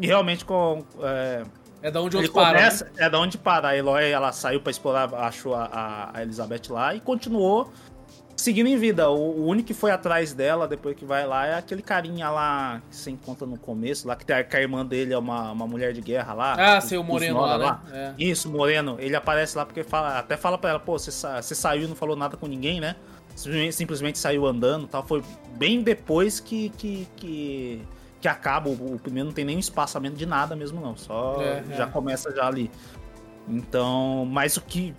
E 0.00 0.06
realmente 0.06 0.44
com... 0.44 0.84
É, 1.00 1.42
É 1.80 1.90
da 1.90 2.00
onde 2.00 2.16
ele 2.16 2.28
para, 2.28 2.56
começa, 2.58 2.84
né? 2.86 2.90
é 2.98 3.10
da 3.10 3.20
onde 3.20 3.38
para. 3.38 3.68
A 3.68 3.76
Eloy, 3.76 4.10
ela 4.10 4.32
saiu 4.32 4.60
pra 4.60 4.70
explorar, 4.72 5.12
achou 5.14 5.54
a- 5.54 6.10
a 6.12 6.22
Elizabeth 6.22 6.62
lá 6.70 6.92
e 6.94 7.00
continuou 7.00 7.72
seguindo 8.42 8.66
em 8.66 8.76
vida. 8.76 9.08
O, 9.10 9.46
único 9.46 9.68
que 9.68 9.74
foi 9.74 9.90
atrás 9.90 10.32
dela, 10.34 10.66
depois 10.68 10.96
que 10.96 11.04
vai 11.04 11.26
lá, 11.26 11.46
é 11.46 11.54
aquele 11.54 11.80
carinha 11.82 12.28
lá 12.30 12.82
que 12.90 12.96
você 12.96 13.10
encontra 13.10 13.46
no 13.46 13.58
começo, 13.58 14.06
lá 14.06 14.16
que, 14.16 14.24
tem, 14.26 14.36
a- 14.36 14.44
que 14.44 14.56
a 14.56 14.60
irmã 14.60 14.84
dele 14.84 15.14
é 15.14 15.18
uma, 15.18 15.52
uma 15.52 15.66
mulher 15.66 15.92
de 15.92 16.00
guerra 16.00 16.34
lá. 16.34 16.56
Ah, 16.58 16.78
os 16.78 16.92
Moreno 16.92 17.40
lá, 17.40 17.58
né? 17.58 17.78
É. 17.92 18.14
Isso, 18.22 18.50
Moreno. 18.50 18.96
Ele 18.98 19.14
aparece 19.16 19.56
lá 19.56 19.64
porque 19.64 19.82
fala, 19.84 20.18
até 20.18 20.36
fala 20.36 20.58
pra 20.58 20.70
ela, 20.70 20.80
pô, 20.80 20.98
você, 20.98 21.10
você 21.10 21.54
saiu 21.54 21.84
e 21.84 21.86
não 21.86 21.94
falou 21.96 22.16
nada 22.16 22.36
com 22.36 22.46
ninguém, 22.46 22.80
né? 22.80 22.96
Simplesmente, 23.34 23.74
simplesmente 23.74 24.18
saiu 24.18 24.46
andando 24.46 24.84
e 24.84 24.88
tal. 24.88 25.02
Foi 25.06 25.22
bem 25.56 25.82
depois 25.82 26.38
que, 26.38 26.68
que, 26.70 27.08
que, 27.16 27.82
que 28.20 28.28
acaba. 28.28 28.68
O, 28.68 28.94
o 28.94 28.98
primeiro 28.98 29.28
não 29.28 29.34
tem 29.34 29.44
nenhum 29.44 29.58
espaçamento 29.60 30.16
de 30.16 30.26
nada 30.26 30.54
mesmo, 30.54 30.80
não. 30.80 30.96
Só 30.96 31.40
É, 31.40 31.62
já 31.76 31.84
é. 31.84 31.86
começa 31.86 32.30
já 32.34 32.46
ali. 32.46 32.70
Então, 33.48 34.26
mas 34.30 34.56
o 34.56 34.60
que. 34.60 34.94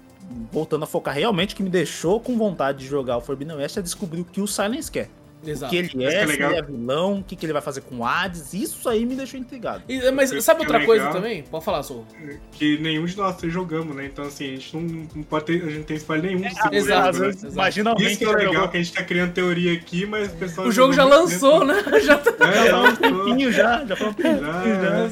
Voltando 0.52 0.84
a 0.84 0.88
focar, 0.88 1.14
realmente 1.16 1.54
o 1.54 1.58
que 1.58 1.64
me 1.64 1.70
deixou 1.70 2.20
com 2.20 2.38
vontade 2.38 2.80
de 2.80 2.86
jogar 2.88 3.18
o 3.18 3.22
Forbidden 3.22 3.58
West 3.58 3.78
é 3.78 3.82
descobrir 3.82 4.22
o 4.22 4.26
que 4.26 4.40
o 4.41 4.48
Silence 4.48 4.91
quer. 4.91 5.10
O 5.45 5.50
Exato. 5.50 5.72
que 5.72 5.76
ele 5.78 5.90
que 5.90 6.06
é, 6.06 6.22
se 6.22 6.26
legal. 6.26 6.52
ele 6.52 6.60
é 6.60 6.62
vilão, 6.64 7.20
o 7.20 7.24
que, 7.24 7.36
que 7.36 7.45
ele 7.45 7.52
vai 7.52 7.62
fazer 7.62 7.82
com 7.82 7.98
o 7.98 8.06
Hades. 8.06 8.54
Isso 8.54 8.88
aí 8.88 9.06
me 9.06 9.14
deixou 9.14 9.38
intrigado. 9.38 9.84
E- 9.90 10.10
mas 10.12 10.32
Isso 10.32 10.41
sabe 10.41 10.62
que 10.62 10.66
é 10.68 10.70
outra 10.70 10.86
coisa 10.86 11.10
também? 11.10 11.44
Pode 11.44 11.66
falar, 11.66 11.84
Sou. 11.84 12.06
Que 12.54 12.78
nenhum 12.78 13.04
de 13.04 13.18
nós 13.18 13.36
três 13.36 13.52
jogamos, 13.52 13.94
né? 13.94 14.06
Então, 14.06 14.24
assim, 14.24 14.45
a 14.45 14.56
gente 14.56 14.74
não, 14.74 15.08
não 15.14 15.24
pode 15.24 15.44
ter. 15.44 15.62
A 15.62 15.66
gente 15.66 15.78
não 15.80 15.84
tem 15.84 15.98
spoiler 15.98 16.32
nenhum 16.32 16.48
do 16.50 16.56
segundo 16.56 16.74
exato, 16.76 17.20
né? 17.20 17.28
exato. 17.28 17.54
Imagina 17.54 17.90
alguém 17.90 18.08
Isso 18.08 18.18
que 18.20 18.24
é 18.24 18.28
legal, 18.30 18.54
jogou 18.54 18.70
que 18.70 18.78
a 18.78 18.84
gente 18.84 18.94
tá 18.94 19.04
criando 19.04 19.34
teoria 19.34 19.74
aqui, 19.74 20.06
mas 20.06 20.32
o 20.32 20.36
pessoal. 20.38 20.68
O 20.68 20.72
jogo 20.72 20.94
já 20.94 21.04
lançou, 21.04 21.66
né? 21.66 21.84
Já 22.04 22.18
tá... 22.20 22.32
É, 22.48 22.54
já 22.54 22.64
Já 22.66 22.95
foi 22.95 23.12
um 23.12 23.26
tempinho 23.26 23.52
já, 23.52 23.86
já 23.86 23.95
foi 23.98 24.08
um 24.08 24.14
tempinho 24.14 24.40
Já, 24.40 24.64
já. 24.64 24.98
é. 25.06 25.10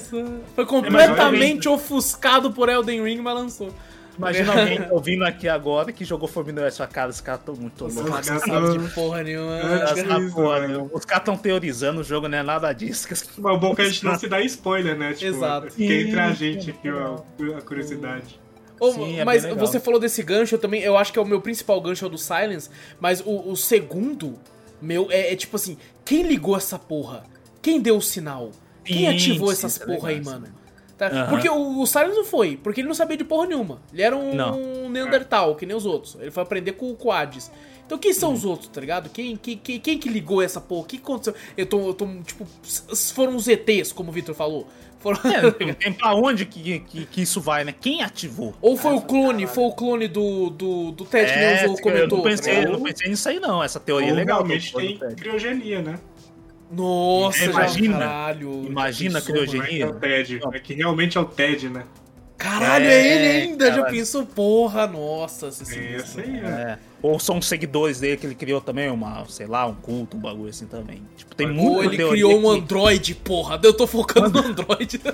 Foi 0.55 0.65
completamente 0.65 1.67
ofuscado 1.67 2.51
por 2.53 2.69
Elden 2.69 3.03
Ring, 3.03 3.17
mas 3.17 3.33
lançou. 3.35 3.69
Imagina 4.29 4.51
alguém 4.51 4.87
ouvindo 4.91 5.23
aqui 5.25 5.47
agora 5.49 5.91
que 5.91 6.05
jogou 6.05 6.27
Forbidden 6.27 6.63
West, 6.63 6.77
sua 6.77 6.87
cara, 6.87 7.09
os 7.09 7.19
caras 7.21 7.41
estão 7.41 7.55
muito 7.55 7.85
Os 7.85 7.95
loucos. 7.95 8.11
caras 8.11 8.27
Não 8.29 8.39
tão- 8.39 8.71
sabe 8.71 8.87
de 8.87 8.93
porra 8.93 9.23
nenhuma. 9.23 9.59
É, 9.59 9.83
Os 9.83 9.91
caras 9.93 10.23
isso, 10.23 10.35
porra, 10.35 10.59
né? 10.61 10.67
meu, 10.67 10.91
os 10.93 11.05
caras 11.05 11.21
estão 11.21 11.37
teorizando 11.37 12.01
o 12.01 12.03
jogo, 12.03 12.27
não 12.27 12.37
é 12.37 12.43
nada 12.43 12.71
disso. 12.73 13.07
Mas 13.37 13.55
o 13.55 13.59
bom 13.59 13.71
é 13.71 13.75
que 13.75 13.81
a 13.81 13.85
gente 13.85 14.05
não 14.05 14.17
se 14.17 14.27
dá 14.27 14.41
spoiler, 14.41 14.97
né? 14.97 15.13
Tipo, 15.13 15.25
Exato. 15.35 15.71
Fica 15.71 15.93
entre 15.93 16.19
a 16.19 16.31
gente 16.31 16.69
aqui 16.71 16.87
a 16.89 17.61
curiosidade. 17.61 18.39
Ô, 18.79 18.91
Sim, 18.93 19.19
é 19.19 19.23
mas 19.23 19.45
você 19.45 19.79
falou 19.79 19.99
desse 19.99 20.23
gancho 20.23 20.55
eu 20.55 20.59
também, 20.59 20.81
eu 20.81 20.97
acho 20.97 21.13
que 21.13 21.19
é 21.19 21.21
o 21.21 21.25
meu 21.25 21.39
principal 21.39 21.79
gancho 21.79 22.03
é 22.03 22.07
o 22.07 22.09
do 22.11 22.17
Silence, 22.17 22.67
mas 22.99 23.21
o, 23.23 23.51
o 23.51 23.55
segundo, 23.55 24.39
meu, 24.81 25.07
é, 25.11 25.33
é 25.33 25.35
tipo 25.35 25.55
assim, 25.55 25.77
quem 26.03 26.23
ligou 26.23 26.57
essa 26.57 26.79
porra? 26.79 27.23
Quem 27.61 27.79
deu 27.79 27.97
o 27.97 28.01
sinal? 28.01 28.49
Quem 28.83 28.97
Sim, 29.01 29.07
ativou 29.07 29.51
essas 29.51 29.79
é 29.79 29.85
porra 29.85 30.09
aí, 30.09 30.23
mano? 30.23 30.47
Tá? 31.01 31.07
Aham. 31.07 31.29
Porque 31.29 31.49
o, 31.49 31.81
o 31.81 31.87
Silence 31.87 32.15
não 32.15 32.23
foi, 32.23 32.57
porque 32.57 32.81
ele 32.81 32.87
não 32.87 32.93
sabia 32.93 33.17
de 33.17 33.23
porra 33.23 33.47
nenhuma. 33.47 33.81
Ele 33.91 34.03
era 34.03 34.15
um 34.15 34.35
Não. 34.35 34.87
Neandertal, 34.87 35.55
que 35.55 35.65
nem 35.65 35.75
os 35.75 35.83
outros. 35.83 36.15
Ele 36.21 36.29
foi 36.29 36.43
aprender 36.43 36.73
com 36.73 36.91
o 36.91 36.95
Quades. 36.95 37.51
Então 37.87 37.97
quem 37.97 38.11
Uhum. 38.11 38.17
são 38.19 38.33
os 38.33 38.45
outros, 38.45 38.69
tá 38.69 38.79
ligado? 38.79 39.09
Quem, 39.09 39.35
quem, 39.35 39.57
quem, 39.57 39.79
quem 39.79 39.97
que 39.97 40.07
ligou 40.07 40.43
essa 40.43 40.61
porra? 40.61 40.81
O 40.83 40.85
que 40.85 40.97
aconteceu? 40.97 41.33
Eu 41.57 41.65
tô, 41.65 41.87
eu 41.87 41.93
tô 41.95 42.05
tipo, 42.23 42.45
foram 43.15 43.35
os 43.35 43.47
ETs, 43.47 43.91
como 43.91 44.09
o 44.09 44.13
Victor 44.13 44.35
falou. 44.35 44.67
Foram... 44.99 45.19
É, 45.31 45.89
pra 45.97 46.13
onde 46.13 46.45
que, 46.45 46.79
que, 46.81 47.05
que 47.07 47.21
isso 47.23 47.41
vai, 47.41 47.63
né? 47.63 47.73
Quem 47.81 48.03
ativou? 48.03 48.53
Ou 48.61 48.77
foi 48.77 48.93
o 48.93 49.01
clone, 49.01 49.47
foi 49.47 49.63
o 49.63 49.71
clone 49.71 50.07
do, 50.07 50.51
do, 50.51 50.91
do 50.91 51.03
Ted 51.05 51.33
que 51.33 51.39
nem 51.39 51.47
o 51.47 51.49
É, 51.49 51.65
eu 51.65 51.77
comentou. 51.81 52.17
não 52.19 52.23
pensei, 52.25 52.53
tá 52.53 52.59
eu 52.59 52.61
ligado? 52.65 52.77
não 52.77 52.83
pensei 52.85 53.09
nisso 53.09 53.27
aí 53.27 53.39
não, 53.39 53.63
essa 53.63 53.79
teoria 53.79 54.09
é 54.09 54.11
Ou 54.11 54.17
legal. 54.17 54.43
realmente 54.43 54.71
tem 54.71 54.99
criogenia, 55.15 55.81
né? 55.81 55.99
Nossa, 56.71 57.43
Imagina, 57.45 57.93
já, 57.93 57.99
caralho. 58.05 58.65
imagina 58.65 59.19
já 59.19 59.25
pensou, 59.25 59.43
a 59.43 59.45
Como 59.45 59.63
é 59.63 59.67
que 59.67 59.81
é 59.81 59.85
o 59.87 59.93
Ted? 59.93 60.39
É 60.53 60.59
que 60.59 60.73
realmente 60.73 61.17
é 61.17 61.21
o 61.21 61.25
Ted, 61.25 61.69
né? 61.69 61.83
Caralho, 62.37 62.85
é, 62.85 62.93
É, 62.93 63.15
ele 63.15 63.41
ainda, 63.49 63.67
já 63.71 63.77
cara. 63.81 63.91
pensou? 63.91 64.25
Porra, 64.25 64.87
nossa, 64.87 65.49
esse 65.49 65.63
É 65.63 65.65
sinistro. 65.65 66.25
né? 66.27 66.77
É. 66.79 66.90
Ou 67.01 67.19
são 67.19 67.41
seguidores 67.41 67.99
dele 67.99 68.15
que 68.17 68.27
ele 68.27 68.35
criou 68.35 68.61
também, 68.61 68.89
uma, 68.91 69.25
sei 69.27 69.47
lá, 69.47 69.65
um 69.65 69.73
culto, 69.73 70.15
um 70.17 70.19
bagulho 70.19 70.49
assim 70.49 70.67
também. 70.67 71.01
Tipo, 71.17 71.33
tem 71.35 71.47
Ou 71.47 71.53
muita 71.53 71.77
Ou 71.77 71.83
ele 71.83 71.97
criou 72.09 72.37
um 72.37 72.41
que- 72.53 72.59
Android, 72.61 73.15
porra. 73.15 73.59
Eu 73.63 73.73
tô 73.73 73.87
focando 73.87 74.29
no 74.41 74.47
Android. 74.49 75.01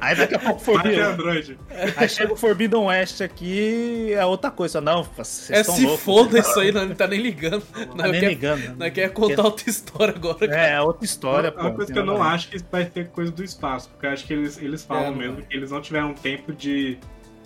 Aí 0.00 0.16
daqui 0.16 0.34
a 0.34 0.38
pouco 0.40 0.58
Forbidden, 0.60 1.00
Android. 1.00 1.56
aí 1.96 2.08
chega 2.08 2.32
o 2.32 2.36
Forbidden 2.36 2.80
West 2.86 3.20
aqui, 3.20 4.12
é 4.12 4.24
outra 4.26 4.50
coisa. 4.50 4.80
Não, 4.80 5.04
vocês 5.16 5.50
É 5.50 5.60
estão 5.60 5.76
se 5.76 5.84
loucos. 5.84 6.00
foda 6.04 6.38
isso 6.40 6.58
aí, 6.58 6.72
não, 6.72 6.82
ele 6.82 6.94
tá 6.96 7.06
nem 7.06 7.20
ligando. 7.20 7.62
Tá 7.62 7.86
Não, 7.94 8.10
nem 8.10 8.20
quer, 8.20 8.28
ligando. 8.30 8.76
não 8.76 8.90
quer 8.90 9.10
contar 9.12 9.44
outra 9.44 9.70
história 9.70 10.12
agora, 10.16 10.38
cara. 10.48 10.56
É, 10.66 10.80
outra 10.80 11.04
história, 11.04 11.52
Uma 11.56 11.70
pô. 11.70 11.76
coisa 11.76 11.86
tem 11.86 11.94
que 11.94 12.00
eu 12.00 12.04
não 12.04 12.20
acho 12.20 12.48
que 12.48 12.58
vai 12.70 12.84
ter 12.84 13.10
coisa 13.10 13.30
do 13.30 13.44
espaço, 13.44 13.88
porque 13.90 14.06
eu 14.06 14.10
acho 14.10 14.26
que 14.26 14.32
eles, 14.32 14.58
eles 14.60 14.82
falam 14.84 15.04
É, 15.04 15.10
não 15.10 15.16
mesmo 15.16 15.34
vai. 15.36 15.44
que 15.44 15.56
eles 15.56 15.70
não 15.70 15.80
tiveram 15.80 16.14
tempo 16.14 16.52
de, 16.52 16.98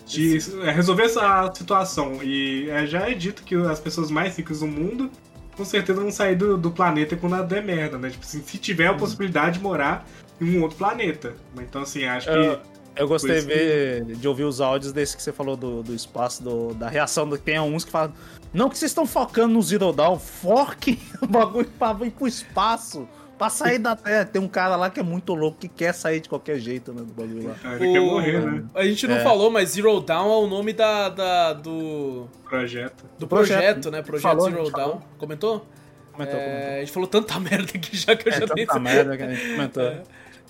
de 0.05 0.37
é, 0.63 0.71
resolver 0.71 1.03
essa 1.03 1.51
situação. 1.53 2.21
E 2.23 2.69
é, 2.69 2.85
já 2.85 3.09
é 3.09 3.13
dito 3.13 3.43
que 3.43 3.55
as 3.55 3.79
pessoas 3.79 4.09
mais 4.11 4.35
ricas 4.37 4.59
do 4.59 4.67
mundo 4.67 5.09
com 5.57 5.63
certeza 5.65 6.01
vão 6.01 6.11
sair 6.11 6.35
do, 6.35 6.57
do 6.57 6.69
planeta 6.71 7.15
quando 7.15 7.31
nada 7.33 7.45
der 7.47 7.63
merda, 7.63 7.97
né? 7.97 8.09
Tipo 8.09 8.25
assim, 8.25 8.41
se 8.45 8.57
tiver 8.57 8.87
a 8.87 8.91
Hum. 8.91 8.97
possibilidade 8.97 9.57
de 9.57 9.63
morar 9.63 10.05
em 10.39 10.57
um 10.57 10.61
outro 10.63 10.77
planeta. 10.77 11.33
Então, 11.57 11.81
assim, 11.81 12.03
acho 12.05 12.27
que. 12.27 12.59
Eu, 12.97 13.07
gostei 13.09 13.41
ver- 13.41 14.03
de 14.05 14.25
ouvir 14.27 14.43
os 14.45 14.61
áudios 14.61 14.93
desse 14.93 15.17
que 15.17 15.23
você 15.23 15.31
falou 15.33 15.57
do, 15.57 15.83
do 15.83 15.93
espaço, 15.93 16.41
do- 16.43 16.73
da 16.73 16.87
reação. 16.87 17.27
Do, 17.27 17.37
tem 17.37 17.59
uns 17.59 17.83
que 17.85 17.91
falam. 17.91 18.13
Não 18.53 18.69
que 18.69 18.77
vocês 18.77 18.91
estão 18.91 19.05
focando 19.05 19.53
no 19.53 19.61
Zero 19.61 19.91
Dawn, 19.91 20.17
foquem 20.19 20.97
o 21.21 21.27
bagulho 21.27 21.69
pra 21.79 21.95
ir 22.05 22.11
pro 22.11 22.27
espaço. 22.27 23.07
Pra 23.37 23.49
sair 23.49 23.77
da 23.79 23.95
terra, 23.95 24.23
tem 24.25 24.41
um 24.41 24.47
cara 24.47 24.75
lá 24.75 24.89
que 24.89 24.99
é 24.99 25.03
muito 25.03 25.33
louco, 25.33 25.57
que 25.59 25.67
quer 25.67 25.93
sair 25.93 26.19
de 26.21 26.29
qualquer 26.29 26.57
jeito, 26.57 26.93
né, 26.93 27.01
do 27.01 27.13
bagulho 27.13 27.49
lá. 27.49 27.55
Ah, 27.63 27.75
Ele 27.75 27.91
quer 27.91 27.99
morrer, 27.99 28.39
né? 28.45 28.63
A 28.73 28.85
gente 28.85 29.05
não 29.07 29.15
É. 29.17 29.23
falou, 29.23 29.51
mas 29.51 29.69
Zero 29.71 29.99
Down 29.99 30.31
é 30.31 30.37
o 30.45 30.47
nome 30.47 30.71
da, 30.73 31.09
da- 31.09 31.53
do, 31.53 32.27
Projeto. 32.49 33.03
do 33.19 33.27
projeto, 33.27 33.57
Projeto. 33.59 33.91
né? 33.91 34.01
Projeto 34.01 34.21
Falou, 34.23 34.45
Zero 34.49 34.63
Down. 34.63 34.71
falou. 34.71 35.01
Comentou, 35.17 35.65
Comentou? 36.13 36.39
É, 36.39 36.45
comentou. 36.45 36.73
a 36.75 36.79
gente 36.79 36.91
falou 36.91 37.07
tanta 37.09 37.37
merda 37.41 37.71
aqui 37.75 37.97
já 37.97 38.15
que 38.15 38.29
eu 38.29 38.33
É 38.33 38.39
já 38.39 38.45
nem 38.55 38.65
tanta 38.65 38.79
merda 38.79 39.17
que 39.17 39.23
a 39.23 39.33
gente 39.33 39.51
comentou. 39.51 39.83
É. 39.83 40.03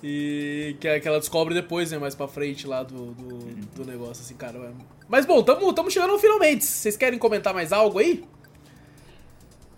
E 0.03 0.75
que, 0.79 0.99
que 0.99 1.07
ela 1.07 1.19
descobre 1.19 1.53
depois, 1.55 1.89
né? 1.91 1.97
Mais 1.97 2.13
pra 2.13 2.27
frente 2.27 2.67
lá 2.67 2.83
do, 2.83 3.13
do, 3.13 3.37
do 3.77 3.85
negócio, 3.85 4.21
assim, 4.23 4.35
cara. 4.35 4.71
Mas 5.07 5.25
bom, 5.25 5.41
tamo, 5.41 5.73
tamo 5.73 5.89
chegando 5.89 6.11
ao 6.11 6.19
finalmente. 6.19 6.63
Vocês 6.63 6.95
querem 6.95 7.17
comentar 7.17 7.53
mais 7.53 7.73
algo 7.73 7.97
aí? 7.97 8.23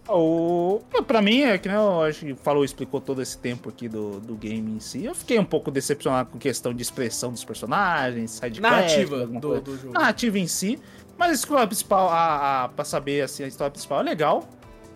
O... 0.09 0.81
Pra 1.05 1.21
mim, 1.21 1.41
é 1.41 1.57
que 1.57 1.67
nem 1.67 1.77
eu 1.77 2.01
acho 2.01 2.25
que 2.25 2.35
falou, 2.35 2.63
explicou 2.63 3.01
todo 3.01 3.21
esse 3.21 3.37
tempo 3.37 3.69
aqui 3.69 3.89
do, 3.89 4.19
do 4.19 4.35
game 4.35 4.71
em 4.71 4.79
si. 4.79 5.05
Eu 5.05 5.13
fiquei 5.13 5.37
um 5.37 5.45
pouco 5.45 5.69
decepcionado 5.69 6.29
com 6.29 6.37
questão 6.37 6.73
de 6.73 6.81
expressão 6.81 7.31
dos 7.31 7.43
personagens, 7.43 8.31
side 8.31 8.61
Narrativa 8.61 9.27
quest, 9.27 9.39
do, 9.39 9.61
do 9.61 9.77
jogo. 9.77 9.93
narrativa 9.93 10.39
em 10.39 10.47
si. 10.47 10.79
Mas 11.17 11.31
a 11.31 11.33
história 11.33 11.67
principal, 11.67 12.09
a, 12.09 12.63
a, 12.63 12.69
pra 12.69 12.85
saber 12.85 13.21
assim, 13.21 13.43
a 13.43 13.47
história 13.47 13.71
principal 13.71 13.99
é 13.99 14.03
legal. 14.03 14.47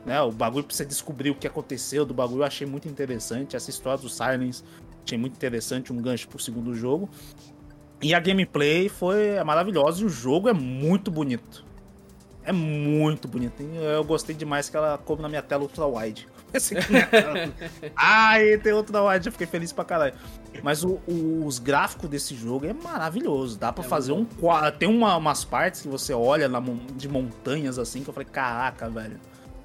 Né? 0.06 0.20
O 0.22 0.32
bagulho 0.32 0.64
pra 0.64 0.76
você 0.76 0.86
descobrir 0.86 1.30
o 1.30 1.36
que 1.36 1.48
aconteceu 1.48 2.06
do 2.06 2.14
bagulho 2.14 2.42
eu 2.42 2.46
achei 2.46 2.66
muito 2.66 2.88
interessante. 2.88 3.56
Essa 3.56 3.70
história 3.70 4.02
do 4.02 4.10
Silence 4.10 4.64
achei 5.06 5.18
muito 5.18 5.34
interessante, 5.34 5.92
um 5.92 5.98
gancho 5.98 6.28
pro 6.28 6.40
segundo 6.40 6.74
jogo. 6.76 7.10
E 8.02 8.16
a 8.16 8.20
gameplay 8.20 8.90
foi 8.90 9.36
é 9.36 9.44
maravilhosa 9.44 10.02
e 10.02 10.06
o 10.06 10.10
jogo 10.10 10.50
é 10.50 10.54
muito 10.54 11.12
bonito. 11.12 11.66
É 12.44 12.52
muito 12.52 13.28
bonito. 13.28 13.62
Eu 13.62 14.04
gostei 14.04 14.36
demais 14.36 14.68
que 14.70 14.76
ela 14.76 14.98
coube 14.98 15.22
na 15.22 15.30
minha 15.30 15.42
tela 15.42 15.62
ultra 15.64 15.86
wide. 15.86 16.28
Né? 16.52 16.60
Ai, 17.96 18.58
tem 18.58 18.74
ultra 18.74 19.04
wide, 19.04 19.28
eu 19.28 19.32
fiquei 19.32 19.48
feliz 19.48 19.72
pra 19.72 19.86
caralho. 19.86 20.14
Mas 20.64 20.84
o- 20.84 21.00
o- 21.08 21.46
os 21.46 21.60
gráficos 21.60 22.10
desse 22.10 22.36
jogo 22.36 22.66
é 22.66 22.74
maravilhoso. 22.74 23.58
Dá 23.58 23.72
pra 23.72 23.84
É 23.84 23.88
fazer 23.88 24.12
um 24.12 24.26
quadro. 24.26 24.72
Tem 24.78 24.90
uma- 24.90 25.16
umas 25.16 25.46
partes 25.46 25.82
que 25.82 25.88
você 25.88 26.14
olha 26.14 26.50
na 26.50 26.62
de 26.96 27.08
montanhas 27.08 27.78
assim 27.80 28.04
que 28.04 28.10
eu 28.10 28.14
falei, 28.14 28.28
caraca, 28.30 28.90
velho. 28.90 29.20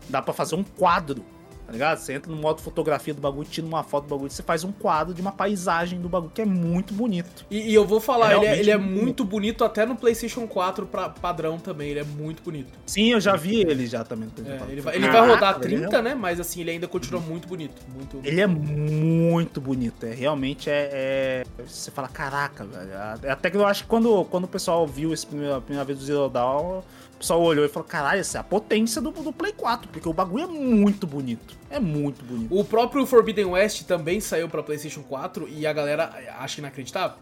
Dá 0.09 0.23
pra 0.23 0.32
fazer 0.32 0.55
um 0.55 0.62
quadro. 0.62 1.24
Tá 1.66 1.72
ligado? 1.72 1.98
Você 1.98 2.12
entra 2.12 2.30
no 2.30 2.40
modo 2.40 2.60
fotografia 2.60 3.12
do 3.12 3.20
bagulho, 3.20 3.47
tira 3.48 3.66
uma 3.66 3.82
foto 3.82 4.05
do 4.05 4.10
bagulho, 4.10 4.30
você 4.30 4.43
faz 4.43 4.62
um 4.62 4.70
quadro 4.70 5.12
de 5.12 5.20
uma 5.20 5.32
paisagem 5.32 6.01
do 6.01 6.09
bagulho 6.09 6.30
que 6.32 6.40
é 6.40 6.44
muito 6.44 6.94
bonito. 6.94 7.44
E, 7.51 7.70
e 7.70 7.74
eu 7.74 7.84
vou 7.84 8.01
falar, 8.01 8.36
ele 8.36 8.47
é, 8.47 8.59
ele 8.59 8.70
é 8.70 8.76
muito 8.76 9.24
bonito 9.24 9.64
até 9.64 9.84
no 9.84 9.97
PlayStation 9.97 10.47
4 10.47 10.86
pra, 10.86 11.09
padrão 11.09 11.59
também. 11.59 11.90
Ele 11.90 12.01
é 12.01 12.05
muito 12.05 12.40
bonito. 12.43 12.72
Sim, 12.86 13.12
eu 13.12 13.20
já 13.20 13.34
vi 13.34 13.62
ele 13.62 13.86
já 13.86 14.05
também. 14.05 14.28
É, 14.44 14.70
ele 14.70 14.80
vai, 14.80 14.94
ele 14.94 15.10
vai 15.10 15.28
rodar 15.28 15.59
velho, 15.59 15.80
30, 15.80 16.02
né? 16.02 16.14
Mas 16.14 16.38
assim, 16.38 16.60
ele 16.60 16.70
ainda 16.70 16.86
continua 16.86 17.20
muito 17.20 17.48
bonito. 17.48 17.82
Muito... 17.93 18.20
Ele 18.22 18.40
é 18.40 18.47
muito 18.47 19.60
bonito, 19.60 20.06
é 20.06 20.14
realmente 20.14 20.70
é, 20.70 20.90
é- 20.93 21.64
Você 21.66 21.90
fala, 21.90 22.06
caraca, 22.06 22.64
velho. 22.64 22.90
É 23.24 23.30
Até 23.30 23.51
que 23.51 23.56
eu 23.56 23.66
acho 23.66 23.82
que 23.82 23.88
quando, 23.88 24.24
quando 24.26 24.44
o 24.44 24.48
pessoal 24.48 24.86
viu 24.86 25.12
esse 25.12 25.26
primeira, 25.26 25.56
a 25.56 25.60
primeira 25.60 25.84
vez 25.84 25.98
do 25.98 26.05
Zero 26.05 26.28
Dawn, 26.28 26.82
o 27.16 27.18
pessoal 27.18 27.43
olhou 27.43 27.64
e 27.64 27.68
falou, 27.68 27.88
caralho, 27.88 28.20
essa 28.20 28.38
é 28.38 28.40
a 28.40 28.44
potência 28.44 29.01
do, 29.01 29.10
do 29.10 29.32
Play 29.32 29.52
4, 29.52 29.88
porque 29.90 30.09
o 30.09 30.12
bagulho 30.12 30.44
é 30.44 30.47
muito 30.47 31.06
bonito. 31.06 31.56
É 31.70 31.80
muito 31.80 32.22
bonito. 32.24 32.55
O 32.56 32.64
próprio 32.64 33.05
Forbidden 33.06 33.47
West 33.47 33.84
também 33.84 34.20
saiu 34.20 34.48
pra 34.48 34.62
PlayStation 34.62 35.02
4 35.02 35.48
e 35.48 35.66
a 35.66 35.72
galera 35.72 36.12
acha 36.38 36.60
inacreditável. 36.60 37.16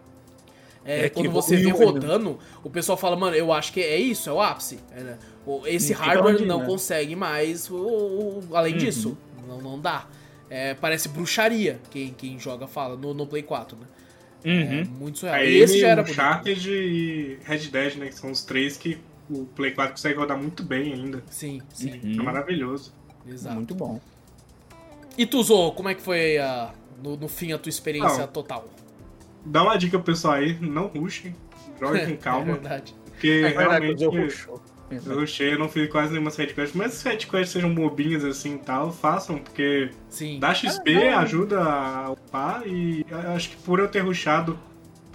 É, 0.85 1.07
É 1.07 1.09
que 1.09 1.15
quando 1.15 1.31
você 1.31 1.57
vê 1.57 1.71
rodando, 1.71 2.39
o 2.63 2.69
pessoal 2.69 2.99
fala, 2.99 3.17
mano, 3.17 3.35
eu 3.37 3.53
acho 3.53 3.73
que 3.73 3.81
é 3.81 3.97
isso, 3.97 4.29
é 4.29 4.33
o 4.33 4.41
ápice. 4.43 4.79
É, 4.95 5.01
né? 5.01 5.19
Esse 5.67 5.95
pra 5.95 6.07
hardware 6.07 6.35
onde 6.35 6.45
não 6.45 6.59
né? 6.61 6.67
consegue 6.67 7.15
mais 7.17 7.71
o- 7.71 7.77
o- 7.77 8.43
além 8.53 8.73
Uhum. 8.75 8.79
disso. 8.79 9.17
Não, 9.49 9.61
não 9.63 9.81
dá. 9.81 10.07
É, 10.51 10.75
parece 10.75 11.09
bruxaria, 11.09 11.81
quem, 11.91 12.13
quem 12.13 12.39
joga 12.39 12.67
fala, 12.67 12.97
no, 12.97 13.15
no 13.15 13.27
Play 13.27 13.43
4, 13.43 13.79
né? 13.79 13.87
É 14.45 14.51
Uhum. 14.51 14.85
muito 14.99 15.21
surreal. 15.21 15.39
Aí 15.41 15.55
E 15.55 15.59
esse 15.59 15.75
ele, 15.75 15.81
já 15.81 15.89
era 15.89 16.03
bonito. 16.03 16.13
Uncharted 16.21 16.71
e 16.71 17.39
Red 17.45 17.59
Dead, 17.69 17.95
né? 17.97 18.09
Que 18.09 18.15
são 18.17 18.31
os 18.31 18.43
três 18.45 18.77
que 18.77 18.99
o 19.31 19.45
Play 19.47 19.73
4 19.73 19.93
consegue 19.95 20.19
rodar 20.19 20.37
muito 20.39 20.63
bem 20.63 20.93
ainda. 20.93 21.23
Sim, 21.31 21.61
sim, 21.73 22.01
É 22.19 22.23
maravilhoso. 22.23 22.93
exato. 23.27 23.57
Muito 23.57 23.75
bom. 23.75 24.01
E 25.17 25.25
tu, 25.27 25.43
Zorro, 25.43 25.73
como 25.73 25.89
é 25.89 25.95
que 25.95 26.03
foi 26.03 26.39
a- 26.39 26.73
no, 27.03 27.17
no 27.17 27.29
fim 27.29 27.53
a 27.53 27.59
tua 27.59 27.71
experiência 27.71 28.23
Não. 28.23 28.29
total? 28.29 28.69
Dá 29.45 29.63
uma 29.63 29.77
dica 29.77 29.99
pro 29.99 30.07
pessoal 30.13 30.35
aí, 30.35 30.59
não 30.61 30.87
rushem. 30.87 31.35
Jogue 31.81 32.01
com 32.07 32.13
É 32.13 32.17
calma. 32.17 32.45
verdade. 32.55 32.95
porque 33.07 33.47
realmente. 33.49 34.03
eu 34.03 34.13
Eu 34.91 35.21
rushei, 35.21 35.55
eu 35.55 35.59
não 35.59 35.69
fiz 35.69 35.91
quase 35.91 36.13
nenhuma 36.13 36.31
sidequest, 36.31 36.75
mas 36.75 36.93
se 36.95 37.09
sidequests 37.11 37.51
sejam 37.51 37.75
bobinhas 37.75 38.25
assim 38.25 38.57
e 38.57 38.59
tal, 38.59 38.93
façam, 38.93 39.39
porque 39.39 39.91
Sim. 40.09 40.39
dá 40.39 40.53
XP, 40.55 41.09
ajuda 41.09 41.63
a 41.63 42.11
upar 42.13 42.63
e 42.67 43.05
acho 43.35 43.51
que 43.51 43.57
por 43.59 43.79
eu 43.81 43.89
ter 43.89 44.01
rushado, 44.01 44.59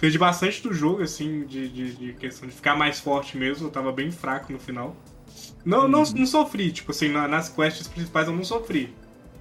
perdi 0.00 0.18
bastante 0.18 0.62
do 0.62 0.72
jogo, 0.72 1.02
assim, 1.02 1.44
de, 1.44 1.68
de, 1.68 1.92
de 1.94 2.12
questão 2.14 2.48
de 2.48 2.54
ficar 2.54 2.74
mais 2.76 2.98
forte 2.98 3.36
mesmo, 3.36 3.66
eu 3.66 3.70
tava 3.70 3.92
bem 3.92 4.10
fraco 4.10 4.52
no 4.52 4.58
final. 4.58 4.96
Não, 5.64 5.86
não, 5.86 6.02
não 6.02 6.26
sofri, 6.26 6.72
tipo 6.72 6.90
assim, 6.90 7.08
na- 7.10 7.28
nas 7.28 7.48
quests 7.48 7.86
principais 7.86 8.26
eu 8.26 8.34
não 8.34 8.44
sofri. 8.44 8.94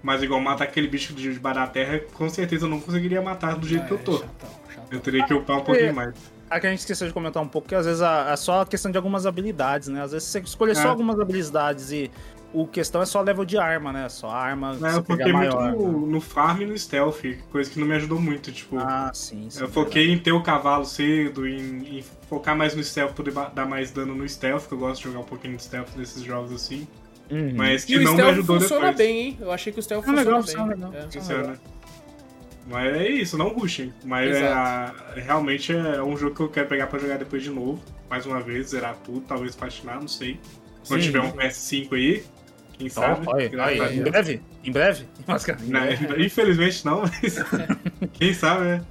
Mas 0.03 0.22
igual 0.23 0.40
matar 0.40 0.64
aquele 0.65 0.88
bicho 0.88 1.14
de 1.14 1.34
debaixo 1.34 1.60
da 1.60 1.68
terra, 1.68 1.99
com 2.14 2.30
certeza 2.30 2.65
eu 2.65 2.69
não 2.69 2.80
conseguiria 2.80 3.22
matar 3.22 3.56
do 3.56 3.68
jeito 3.68 3.86
que 3.86 3.91
eu 3.91 3.98
É, 3.98 4.02
tô. 4.02 4.18
chatão, 4.19 4.49
chatão. 4.69 4.86
Eu 4.91 4.99
teria 4.99 5.26
que 5.26 5.34
upar 5.34 5.57
um 5.57 5.61
pouquinho 5.64 5.94
mais. 5.94 6.14
Aqui 6.49 6.68
a 6.68 6.69
gente 6.72 6.80
esqueceu 6.80 7.07
de 7.07 7.14
comentar 7.14 7.44
um 7.44 7.48
pouco 7.48 7.68
que 7.68 7.76
às 7.76 7.86
vezes 7.86 8.02
a- 8.02 8.30
é 8.31 8.36
só 8.36 8.61
a 8.61 8.65
questão 8.65 8.90
de 8.91 8.98
algumas 8.98 9.26
habilidades, 9.26 9.88
né? 9.90 10.02
Às 10.02 10.11
vezes 10.14 10.27
você 10.30 10.40
escolher 10.40 10.72
É. 10.72 10.76
só 10.76 10.90
algumas 10.90 11.19
habilidades 11.19 11.91
e 11.91 12.10
o 12.54 12.66
questão 12.68 13.02
é 13.02 13.06
só 13.06 13.22
level 13.22 13.46
de 13.46 13.58
arma, 13.58 13.92
né? 13.94 14.10
Só 14.10 14.30
a 14.30 14.36
arma 14.38 14.76
que 14.76 14.86
É, 14.86 14.90
você 14.92 14.98
eu 14.98 15.04
foquei 15.04 15.26
pegar 15.26 15.38
muito 15.38 15.56
maior. 15.56 15.72
no, 15.74 16.02
né? 16.08 16.08
no 16.14 16.22
farm 16.22 16.62
e 16.62 16.66
no 16.66 16.78
stealth, 16.78 17.22
coisa 17.52 17.70
que 17.70 17.80
não 17.80 17.86
me 17.88 17.96
ajudou 17.96 18.20
muito, 18.20 18.52
tipo. 18.52 18.78
Ah, 18.80 19.12
sim, 19.14 19.48
sim. 19.50 19.62
eu 19.62 19.68
foquei 19.70 20.12
em 20.12 20.18
ter 20.18 20.32
o 20.32 20.42
cavalo 20.42 20.86
cedo, 20.86 21.48
em, 21.48 22.00
em 22.00 22.04
focar 22.28 22.56
mais 22.58 22.76
no 22.76 22.84
stealth, 22.84 23.14
poder 23.14 23.34
dar 23.54 23.66
mais 23.68 23.92
dano 23.92 24.16
no 24.16 24.28
stealth, 24.28 24.68
que 24.68 24.74
eu 24.74 24.78
gosto 24.80 25.02
de 25.02 25.08
jogar 25.10 25.20
um 25.20 25.24
pouquinho 25.28 25.56
de 25.58 25.64
stealth 25.64 25.90
nesses 25.96 26.24
jogos 26.24 26.52
assim. 26.52 26.88
Uhum. 27.30 27.54
Mas 27.56 27.86
que 27.86 27.94
E 27.94 27.98
o 27.98 28.02
não 28.04 28.12
me 28.14 28.18
stealth 28.18 28.32
ajudou 28.34 28.60
funciona 28.60 28.82
depois. 28.92 28.98
bem, 28.98 29.20
hein? 29.20 29.38
Eu 29.40 29.52
achei 29.52 29.72
que 29.72 29.80
o 29.80 29.84
stealth 29.84 30.04
É 30.04 30.06
funciona 30.08 30.24
legal, 30.26 30.44
bem. 30.44 30.48
funciona 30.48 30.74
legal. 30.74 30.94
É. 30.94 31.12
Funciona. 31.12 31.60
Mas 32.68 32.94
é 32.96 33.08
isso, 33.10 33.38
não 33.38 33.50
rushem. 33.50 33.94
Mas 34.04 34.36
é, 34.36 34.52
realmente 35.22 35.74
é 35.74 36.02
um 36.04 36.16
jogo 36.18 36.36
que 36.36 36.42
eu 36.42 36.50
quero 36.50 36.68
pegar 36.68 36.88
pra 36.88 37.00
jogar 37.00 37.18
depois 37.18 37.42
de 37.44 37.50
novo. 37.50 37.80
Mais 38.10 38.26
uma 38.26 38.40
vez, 38.42 38.70
zerar 38.70 38.96
tudo, 39.04 39.22
talvez 39.22 39.56
patinar, 39.56 40.00
não 40.00 40.08
sei. 40.08 40.40
Quando 40.88 41.02
Sim. 41.02 41.08
tiver 41.08 41.22
um 41.22 41.32
PS5 41.32 41.94
aí, 41.94 42.24
quem 42.80 42.88
Ó, 42.88 42.89
sabe. 42.89 43.27
olha, 43.27 43.45
em 43.45 44.01
breve, 44.01 44.41
em 44.64 44.72
breve. 44.72 45.06
Em. 46.18 46.26
Infelizmente 46.26 46.84
não, 46.85 47.01
mas 47.01 47.35
quem 48.14 48.34
sabe, 48.34 48.64
né? 48.65 48.81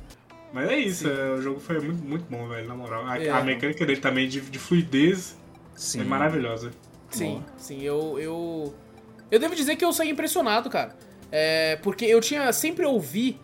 Mas 0.53 0.71
é 0.71 0.77
isso, 0.79 1.09
é, 1.09 1.33
o 1.33 1.43
jogo 1.43 1.59
foi 1.59 1.81
muito, 1.81 2.03
muito 2.05 2.25
bom, 2.31 2.47
velho, 2.49 2.69
na 2.69 2.75
moral. 2.75 3.07
A, 3.07 3.19
É. 3.19 3.31
a 3.31 3.43
mecânica 3.43 3.85
dele 3.85 4.01
também 4.01 4.29
de, 4.29 4.41
de 4.41 4.59
fluidez 4.59 5.37
Sim. 5.75 6.01
é 6.03 6.05
maravilhosa. 6.05 6.71
Sim, 7.11 7.43
sim, 7.57 7.83
eu, 7.83 8.19
eu. 8.19 8.75
Eu 9.31 9.39
devo 9.41 9.55
dizer 9.55 9.77
que 9.77 9.85
eu 9.85 9.93
saí 9.93 10.11
impressionado, 10.11 10.69
cara. 10.71 10.95
É, 11.33 11.77
porque 11.77 12.05
eu 12.05 12.21
tinha. 12.21 12.53
Sempre 12.53 12.85
ouvi. 12.87 13.39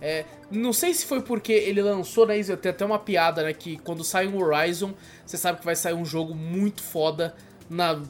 é, 0.00 0.24
não 0.50 0.72
sei 0.72 0.94
se 0.94 1.04
foi 1.06 1.20
porque 1.20 1.52
ele 1.52 1.82
lançou, 1.82 2.26
né? 2.26 2.38
isso 2.38 2.56
Tem 2.56 2.70
até 2.70 2.84
uma 2.84 2.98
piada, 2.98 3.42
né? 3.42 3.52
Que 3.52 3.76
quando 3.78 4.02
sai 4.04 4.26
um 4.28 4.40
Horizon, 4.42 4.94
você 5.26 5.36
sabe 5.36 5.58
que 5.58 5.64
vai 5.64 5.76
sair 5.76 5.94
um 5.94 6.04
jogo 6.04 6.34
muito 6.34 6.82
foda 6.82 7.34
na, 7.68 8.00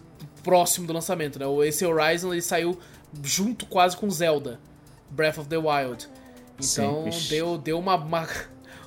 próximo 0.49 0.87
do 0.87 0.93
lançamento, 0.95 1.39
né? 1.39 1.45
Esse 1.67 1.85
Horizon 1.85 2.33
ele 2.33 2.41
saiu 2.41 2.79
junto 3.23 3.67
quase 3.67 3.95
com 3.97 4.09
Zelda, 4.11 4.59
Breath 5.11 5.37
of 5.39 5.49
the 5.49 5.59
Wild. 5.59 6.09
Sim, 6.59 6.83
Então 6.85 7.05
vixe. 7.05 7.29
deu, 7.29 7.59
deu 7.59 7.79
uma, 7.79 7.97
uma, 7.97 8.27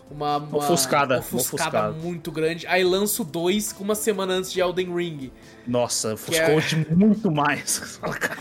uma, 0.10 0.38
uma 0.38 0.58
Ofuscada, 0.58 1.20
ofuscada 1.20 1.68
ofuscada. 1.90 1.92
muito 1.92 2.32
grande. 2.32 2.66
Aí 2.66 2.84
lanço 2.84 3.24
dois 3.24 3.74
uma 3.80 3.94
semana 3.96 4.34
antes 4.34 4.52
de 4.52 4.60
Elden 4.60 4.94
Ring. 4.94 5.32
Nossa, 5.68 6.10
é- 6.10 6.14
ofuscou 6.14 6.60
de 6.62 6.76
muito 6.96 7.30
mais. 7.32 8.00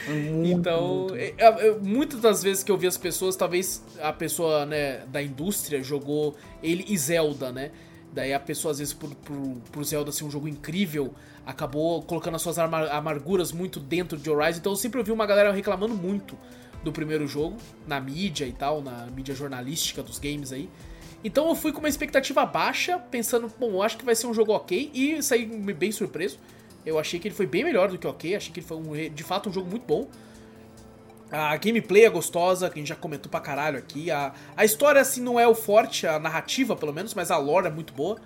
Muito, 0.08 0.46
Então, 0.60 0.98
muito. 1.08 1.14
é- 1.16 1.34
é- 1.36 1.68
é- 1.68 1.78
muitas 1.80 2.20
das 2.20 2.42
vezes 2.42 2.62
que 2.64 2.72
eu 2.72 2.78
vi 2.78 2.86
as 2.86 2.96
pessoas, 2.96 3.36
talvez 3.36 3.82
a 4.00 4.12
pessoa 4.14 4.64
né, 4.64 5.02
da 5.08 5.22
indústria 5.22 5.82
jogou 5.82 6.34
ele 6.62 6.84
e 6.88 6.96
Zelda, 6.96 7.52
né? 7.52 7.70
Daí 8.12 8.34
a 8.34 8.40
pessoa, 8.40 8.72
às 8.72 8.78
vezes, 8.78 8.92
por, 8.92 9.14
por, 9.14 9.56
por 9.70 9.84
Zelda 9.84 10.10
ser 10.10 10.24
um 10.24 10.30
jogo 10.30 10.48
incrível, 10.48 11.14
acabou 11.46 12.02
colocando 12.02 12.34
as 12.34 12.42
suas 12.42 12.58
amar- 12.58 12.90
amarguras 12.90 13.52
muito 13.52 13.78
dentro 13.78 14.18
de 14.18 14.28
Horizon. 14.28 14.58
Então 14.58 14.72
eu 14.72 14.76
sempre 14.76 14.98
ouvi 14.98 15.12
uma 15.12 15.26
galera 15.26 15.52
reclamando 15.52 15.94
muito 15.94 16.36
do 16.82 16.90
primeiro 16.90 17.26
jogo, 17.26 17.56
na 17.86 18.00
mídia 18.00 18.46
e 18.46 18.52
tal, 18.52 18.82
na 18.82 19.06
mídia 19.06 19.34
jornalística 19.34 20.02
dos 20.02 20.18
games 20.18 20.50
aí. 20.52 20.68
Então 21.22 21.48
eu 21.48 21.54
fui 21.54 21.70
com 21.70 21.78
uma 21.78 21.88
expectativa 21.88 22.44
baixa, 22.46 22.98
pensando, 22.98 23.52
bom, 23.60 23.70
eu 23.72 23.82
acho 23.82 23.98
que 23.98 24.04
vai 24.04 24.14
ser 24.14 24.26
um 24.26 24.34
jogo 24.34 24.52
ok, 24.52 24.90
e 24.94 25.22
saí 25.22 25.44
bem 25.44 25.92
surpreso. 25.92 26.38
Eu 26.84 26.98
achei 26.98 27.20
que 27.20 27.28
ele 27.28 27.34
foi 27.34 27.46
bem 27.46 27.62
melhor 27.62 27.90
do 27.90 27.98
que 27.98 28.06
ok, 28.06 28.34
achei 28.34 28.50
que 28.52 28.60
ele 28.60 28.66
foi 28.66 28.78
um, 28.78 29.14
de 29.14 29.22
fato 29.22 29.50
um 29.50 29.52
jogo 29.52 29.68
muito 29.68 29.84
bom. 29.86 30.08
A 31.30 31.56
gameplay 31.56 32.04
é 32.04 32.10
gostosa, 32.10 32.68
que 32.68 32.74
a 32.74 32.78
gente 32.82 32.88
já 32.88 32.96
comentou 32.96 33.30
pra 33.30 33.40
caralho 33.40 33.78
aqui. 33.78 34.10
A, 34.10 34.32
a 34.56 34.64
história, 34.64 35.00
assim, 35.00 35.20
não 35.22 35.38
é 35.38 35.46
o 35.46 35.54
forte, 35.54 36.06
a 36.06 36.18
narrativa, 36.18 36.74
pelo 36.74 36.92
menos, 36.92 37.14
mas 37.14 37.30
a 37.30 37.36
lore 37.36 37.66
é 37.66 37.70
muito 37.70 37.92
boa. 37.92 38.16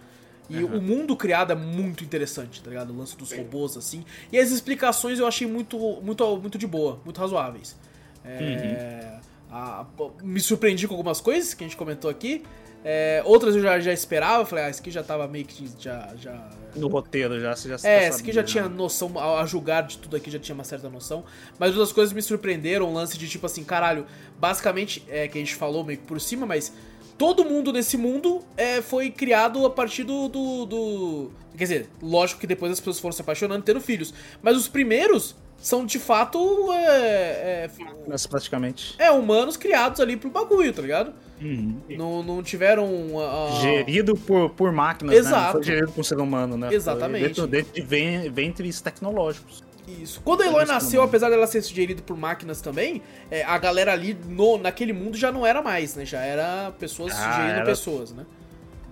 E 0.51 0.63
o 0.63 0.81
mundo 0.81 1.17
criado 1.17 1.53
é 1.53 1.55
muito 1.55 2.05
interessante, 2.05 2.63
tá 2.63 2.69
ligado? 2.69 2.93
O 2.93 2.97
lance 2.99 3.17
dos 3.17 3.31
robôs, 3.39 3.77
assim. 3.79 4.05
E 4.31 4.39
as 4.39 4.51
explicações 4.51 5.19
eu 5.19 5.27
achei 5.27 5.47
muito, 5.47 5.79
muito, 6.03 6.37
muito 6.37 6.59
de 6.59 6.67
boa, 6.67 7.01
muito 7.05 7.19
razoáveis. 7.19 7.77
É, 8.25 9.19
a- 9.51 9.85
me 10.23 10.41
surpreendi 10.41 10.87
com 10.87 10.95
algumas 10.95 11.21
coisas 11.21 11.55
que 11.55 11.65
a 11.65 11.67
gente 11.67 11.77
comentou 11.77 12.11
aqui. 12.11 12.43
É, 12.85 13.23
outras 13.25 13.57
eu 13.57 13.63
já, 13.63 13.81
já 13.81 13.93
esperava, 13.95 14.45
falei, 14.45 14.65
ah, 14.65 14.69
esse 14.71 14.81
aqui 14.81 14.91
já 14.91 15.03
tava 15.03 15.27
meio 15.27 15.47
que 15.47 15.67
já. 15.81 16.13
já... 16.17 16.51
No 16.77 16.89
roteiro 16.89 17.41
já, 17.41 17.57
você 17.57 17.69
já 17.69 17.77
É, 17.89 18.01
tá 18.01 18.07
esse 18.09 18.21
aqui 18.21 18.31
já 18.33 18.43
tinha 18.43 18.65
né? 18.69 18.75
noção, 18.77 19.19
a, 19.19 19.47
julgar 19.47 19.85
de 19.85 19.97
tudo 19.99 20.17
aqui 20.17 20.31
já 20.31 20.39
tinha 20.39 20.55
uma 20.55 20.65
certa 20.65 20.91
noção. 20.91 21.25
Mas 21.59 21.71
outras 21.71 21.93
coisas 21.93 22.13
me 22.13 22.21
surpreenderam, 22.21 22.91
um 22.91 22.93
lance 22.93 23.17
de 23.17 23.27
tipo 23.29 23.47
assim, 23.47 23.65
caralho, 23.65 24.07
basicamente, 24.39 25.03
é 25.09 25.27
que 25.29 25.39
a 25.39 25.41
gente 25.41 25.55
falou 25.55 25.83
meio 25.83 25.99
que 25.99 26.05
por 26.07 26.21
cima, 26.21 26.45
mas 26.45 26.73
todo 27.17 27.45
mundo 27.45 27.73
nesse 27.73 27.97
mundo 27.97 28.43
é, 28.57 28.83
foi 28.83 29.11
criado 29.11 29.65
a 29.65 29.71
partir 29.71 30.05
do, 30.05 30.29
do, 30.29 30.67
do- 30.67 31.31
Quer 31.57 31.65
dizer, 31.65 31.89
lógico 32.03 32.41
que 32.41 32.47
depois 32.47 32.71
as 32.73 32.81
pessoas 32.81 32.99
foram 33.01 33.13
se 33.13 33.23
apaixonando 33.23 33.63
tendo 33.65 33.81
filhos. 33.81 34.13
Mas 34.43 34.57
os 34.57 34.67
primeiros 34.69 35.37
são 35.57 35.87
de 35.87 35.99
fato. 36.01 36.71
É, 36.73 37.67
é, 37.67 37.71
Mas 38.07 38.27
praticamente. 38.27 38.95
é, 38.99 39.11
humanos 39.11 39.57
criados 39.57 40.01
ali 40.01 40.17
pro 40.17 40.29
bagulho, 40.29 40.73
tá 40.73 40.83
ligado? 40.83 41.15
Uhum. 41.41 41.81
Não, 41.91 42.23
não 42.23 42.43
tiveram. 42.43 42.87
ah, 43.21 43.61
Gerido 43.61 44.15
por, 44.15 44.51
por 44.51 44.73
máquinas, 44.73 45.15
né? 45.17 45.21
Não 45.23 45.29
Exato. 45.29 45.53
foi 45.53 45.63
gerido 45.65 45.93
por 45.93 46.05
ser 46.05 46.19
humano, 46.19 46.57
né? 46.57 46.73
Exatamente. 46.73 47.27
Dentro, 47.27 47.47
dentro 47.47 47.73
de 47.75 47.83
ven- 47.83 48.31
ventres 48.31 48.81
tecnológicos. 48.81 49.63
Isso. 49.87 50.23
Quando 50.25 50.43
a 50.43 50.47
Eloy 50.47 50.65
nasceu, 50.65 51.03
apesar 51.03 51.29
dela 51.29 51.47
ser 51.47 51.61
sugerida 51.61 52.01
por 52.01 52.17
máquinas 52.17 52.61
também, 52.63 53.03
é, 53.31 53.43
a 53.45 53.59
galera 53.59 53.93
ali 53.93 54.17
no, 54.29 54.57
naquele 54.57 54.93
mundo 54.95 55.17
já 55.17 55.31
não 55.31 55.45
era 55.45 55.61
mais, 55.61 55.95
né? 55.95 56.07
Já 56.07 56.21
era 56.23 56.73
pessoas 56.79 57.13
Ah, 57.13 57.17
sugerindo 57.33 57.57
era- 57.57 57.65
pessoas, 57.67 58.13
né? 58.13 58.25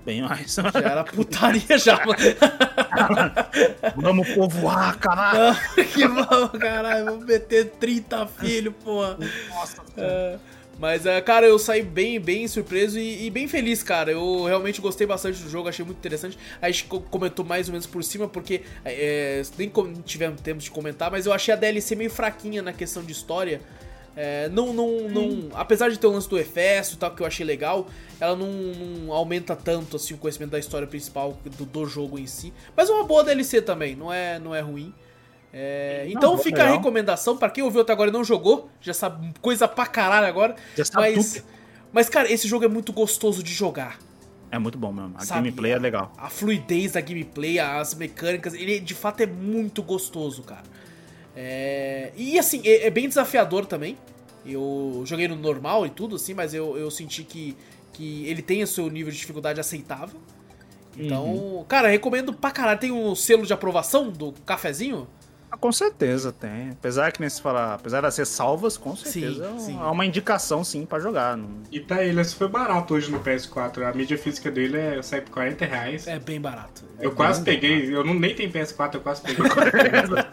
Bem 0.05 0.21
mais. 0.21 0.55
Já 0.75 0.81
era 0.81 1.05
putaria 1.05 1.79
já, 1.79 1.97
mano. 2.05 2.19
Vamos 3.97 4.29
povoar, 4.31 4.99
caralho. 4.99 5.57
que 5.95 6.07
mal, 6.09 6.49
caralho. 6.49 7.07
Vou 7.07 7.21
meter 7.21 7.67
30 7.79 8.27
filhos, 8.27 8.75
porra. 8.83 9.17
Nossa, 9.49 9.77
É, 9.97 10.39
mas, 10.83 11.07
é, 11.07 11.21
cara, 11.21 11.47
eu 11.47 11.61
saí 11.61 11.81
bem, 11.81 12.19
bem 12.19 12.49
surpreso 12.49 12.99
e, 12.99 13.27
e 13.27 13.31
bem 13.31 13.47
feliz, 13.47 13.85
cara. 13.85 14.11
Eu 14.11 14.47
realmente 14.47 14.81
gostei 14.81 15.07
bastante 15.07 15.41
do 15.41 15.49
jogo, 15.49 15.69
achei 15.69 15.85
muito 15.85 15.99
interessante. 15.99 16.37
A 16.61 16.69
gente 16.69 16.87
co- 16.87 17.01
comentou 17.03 17.45
mais 17.45 17.69
ou 17.69 17.73
menos 17.73 17.87
por 17.87 18.03
cima, 18.03 18.27
porque 18.27 18.63
é, 18.85 19.41
nem 19.57 19.71
tivemos 20.05 20.41
tempo 20.41 20.59
de 20.59 20.69
comentar, 20.73 21.09
mas 21.09 21.25
eu 21.25 21.33
achei 21.33 21.55
a 21.55 21.57
DLC 21.57 21.95
meio 21.95 22.11
fraquinha 22.11 22.63
na 22.63 22.73
questão 22.73 23.01
de 23.05 23.13
história. 23.13 23.61
É, 24.17 24.49
não, 24.49 24.73
não, 24.75 25.09
não, 25.09 25.49
apesar 25.55 25.89
de 25.89 26.01
ter 26.01 26.09
o 26.09 26.11
lance 26.11 26.29
do 26.29 26.37
Efesto 26.37 26.97
e 26.97 26.99
tal, 26.99 27.13
que 27.15 27.23
eu 27.23 27.27
achei 27.27 27.47
legal, 27.47 27.87
ela 28.19 28.35
não, 28.35 28.49
não 28.51 29.13
aumenta 29.13 29.55
tanto 29.55 29.95
assim 29.95 30.15
o 30.15 30.19
conhecimento 30.19 30.51
da 30.51 30.59
história 30.59 30.89
principal 30.89 31.39
do, 31.45 31.65
do 31.65 31.87
jogo 31.87 32.19
em 32.19 32.27
si. 32.27 32.53
Mas 32.77 32.91
é 32.91 32.93
uma 32.93 33.05
boa 33.05 33.23
DLC 33.23 33.63
também, 33.63 33.95
não 33.95 34.13
é, 34.13 34.41
não 34.41 34.53
é 34.53 34.61
ruim. 34.61 34.93
É, 35.53 36.07
então 36.09 36.39
fica 36.39 36.63
a 36.63 36.65
legal. 36.65 36.79
recomendação 36.79 37.37
pra 37.37 37.51
quem 37.51 37.63
ouviu 37.63 37.83
até 37.83 37.93
agora 37.93 38.09
e 38.09 38.13
não 38.13 38.25
jogou, 38.25 38.71
já 38.81 38.95
sabe 38.95 39.33
coisa 39.41 39.69
pra 39.69 39.85
caralho 39.87 40.27
agora. 40.27 40.57
Já 40.75 40.85
sabe 40.85 41.15
Mas, 41.15 41.33
tudo. 41.35 41.45
mas, 41.93 42.09
cara, 42.09 42.33
esse 42.33 42.49
jogo 42.49 42.65
é 42.65 42.69
muito 42.69 42.93
gostoso 42.93 43.43
de 43.43 43.53
jogar. 43.53 43.99
É 44.51 44.59
muito 44.59 44.77
bom 44.79 44.93
mesmo. 44.93 45.15
A 45.17 45.25
Sabe? 45.25 45.41
gameplay 45.41 45.73
é 45.73 45.79
legal. 45.79 46.13
A 46.17 46.29
fluidez 46.29 46.93
da 46.93 47.01
gameplay, 47.01 47.59
as 47.59 47.95
mecânicas, 47.95 48.55
ele 48.55 48.81
de 48.81 48.95
fato 48.95 49.21
é 49.23 49.27
muito 49.27 49.83
gostoso, 49.83 50.43
cara. 50.43 50.63
É, 51.35 52.13
E 52.17 52.39
assim, 52.39 52.61
é, 52.65 52.87
é 52.87 52.91
bem 52.91 53.09
desafiador 53.09 53.67
também. 53.67 53.97
Eu 54.45 55.03
joguei 55.07 55.29
no 55.29 55.37
normal 55.37 55.87
e 55.87 55.91
tudo, 55.91 56.17
assim, 56.17 56.35
mas 56.35 56.53
eu, 56.53 56.77
eu 56.77 56.91
senti 56.91 57.23
que, 57.25 57.57
que 57.93 58.27
ele 58.27 58.43
tem 58.43 58.63
o 58.63 58.67
seu 58.67 58.89
nível 58.91 59.13
de 59.13 59.19
dificuldade 59.19 59.61
aceitável. 59.61 60.21
Então, 60.97 61.25
Uhum. 61.27 61.65
cara, 61.65 61.89
recomendo 61.89 62.33
pra 62.33 62.51
caralho. 62.51 62.79
Tem 62.81 62.91
um 62.93 63.15
selo 63.15 63.47
de 63.47 63.53
aprovação 63.53 64.11
do 64.11 64.33
cafezinho? 64.45 65.07
Com 65.63 65.71
certeza 65.71 66.33
tem. 66.33 66.71
Apesar 66.71 67.13
que 67.13 67.21
nem 67.21 67.31
se 67.31 67.41
falar, 67.41 67.75
apesar 67.75 68.01
de 68.01 68.11
ser 68.13 68.27
salvas, 68.27 68.77
com 68.77 68.97
certeza 68.97 69.49
Sim, 69.51 69.55
é 69.55 69.59
sim. 69.61 69.79
é 69.81 69.85
uma 69.85 70.05
indicação 70.05 70.65
sim 70.65 70.85
pra 70.85 70.99
jogar. 70.99 71.37
Não... 71.37 71.49
E 71.71 71.79
tá 71.79 72.03
ele, 72.03 72.21
esse 72.21 72.35
foi 72.35 72.49
barato 72.49 72.95
hoje 72.95 73.13
no 73.13 73.21
PS4. 73.21 73.85
A 73.89 73.93
mídia 73.93 74.19
física 74.19 74.51
dele 74.51 74.77
é, 74.77 75.01
sai 75.03 75.21
por 75.21 75.31
40 75.31 75.65
reais. 75.65 76.09
É 76.09 76.19
bem 76.19 76.41
barato. 76.41 76.83
Eu 76.99 77.13
quase 77.13 77.43
peguei, 77.45 77.95
eu 77.95 78.03
não 78.05 78.13
nem 78.13 78.35
tenho 78.35 78.51
PS4, 78.51 78.95
eu 78.95 79.01
quase 79.03 79.23
peguei. 79.23 79.39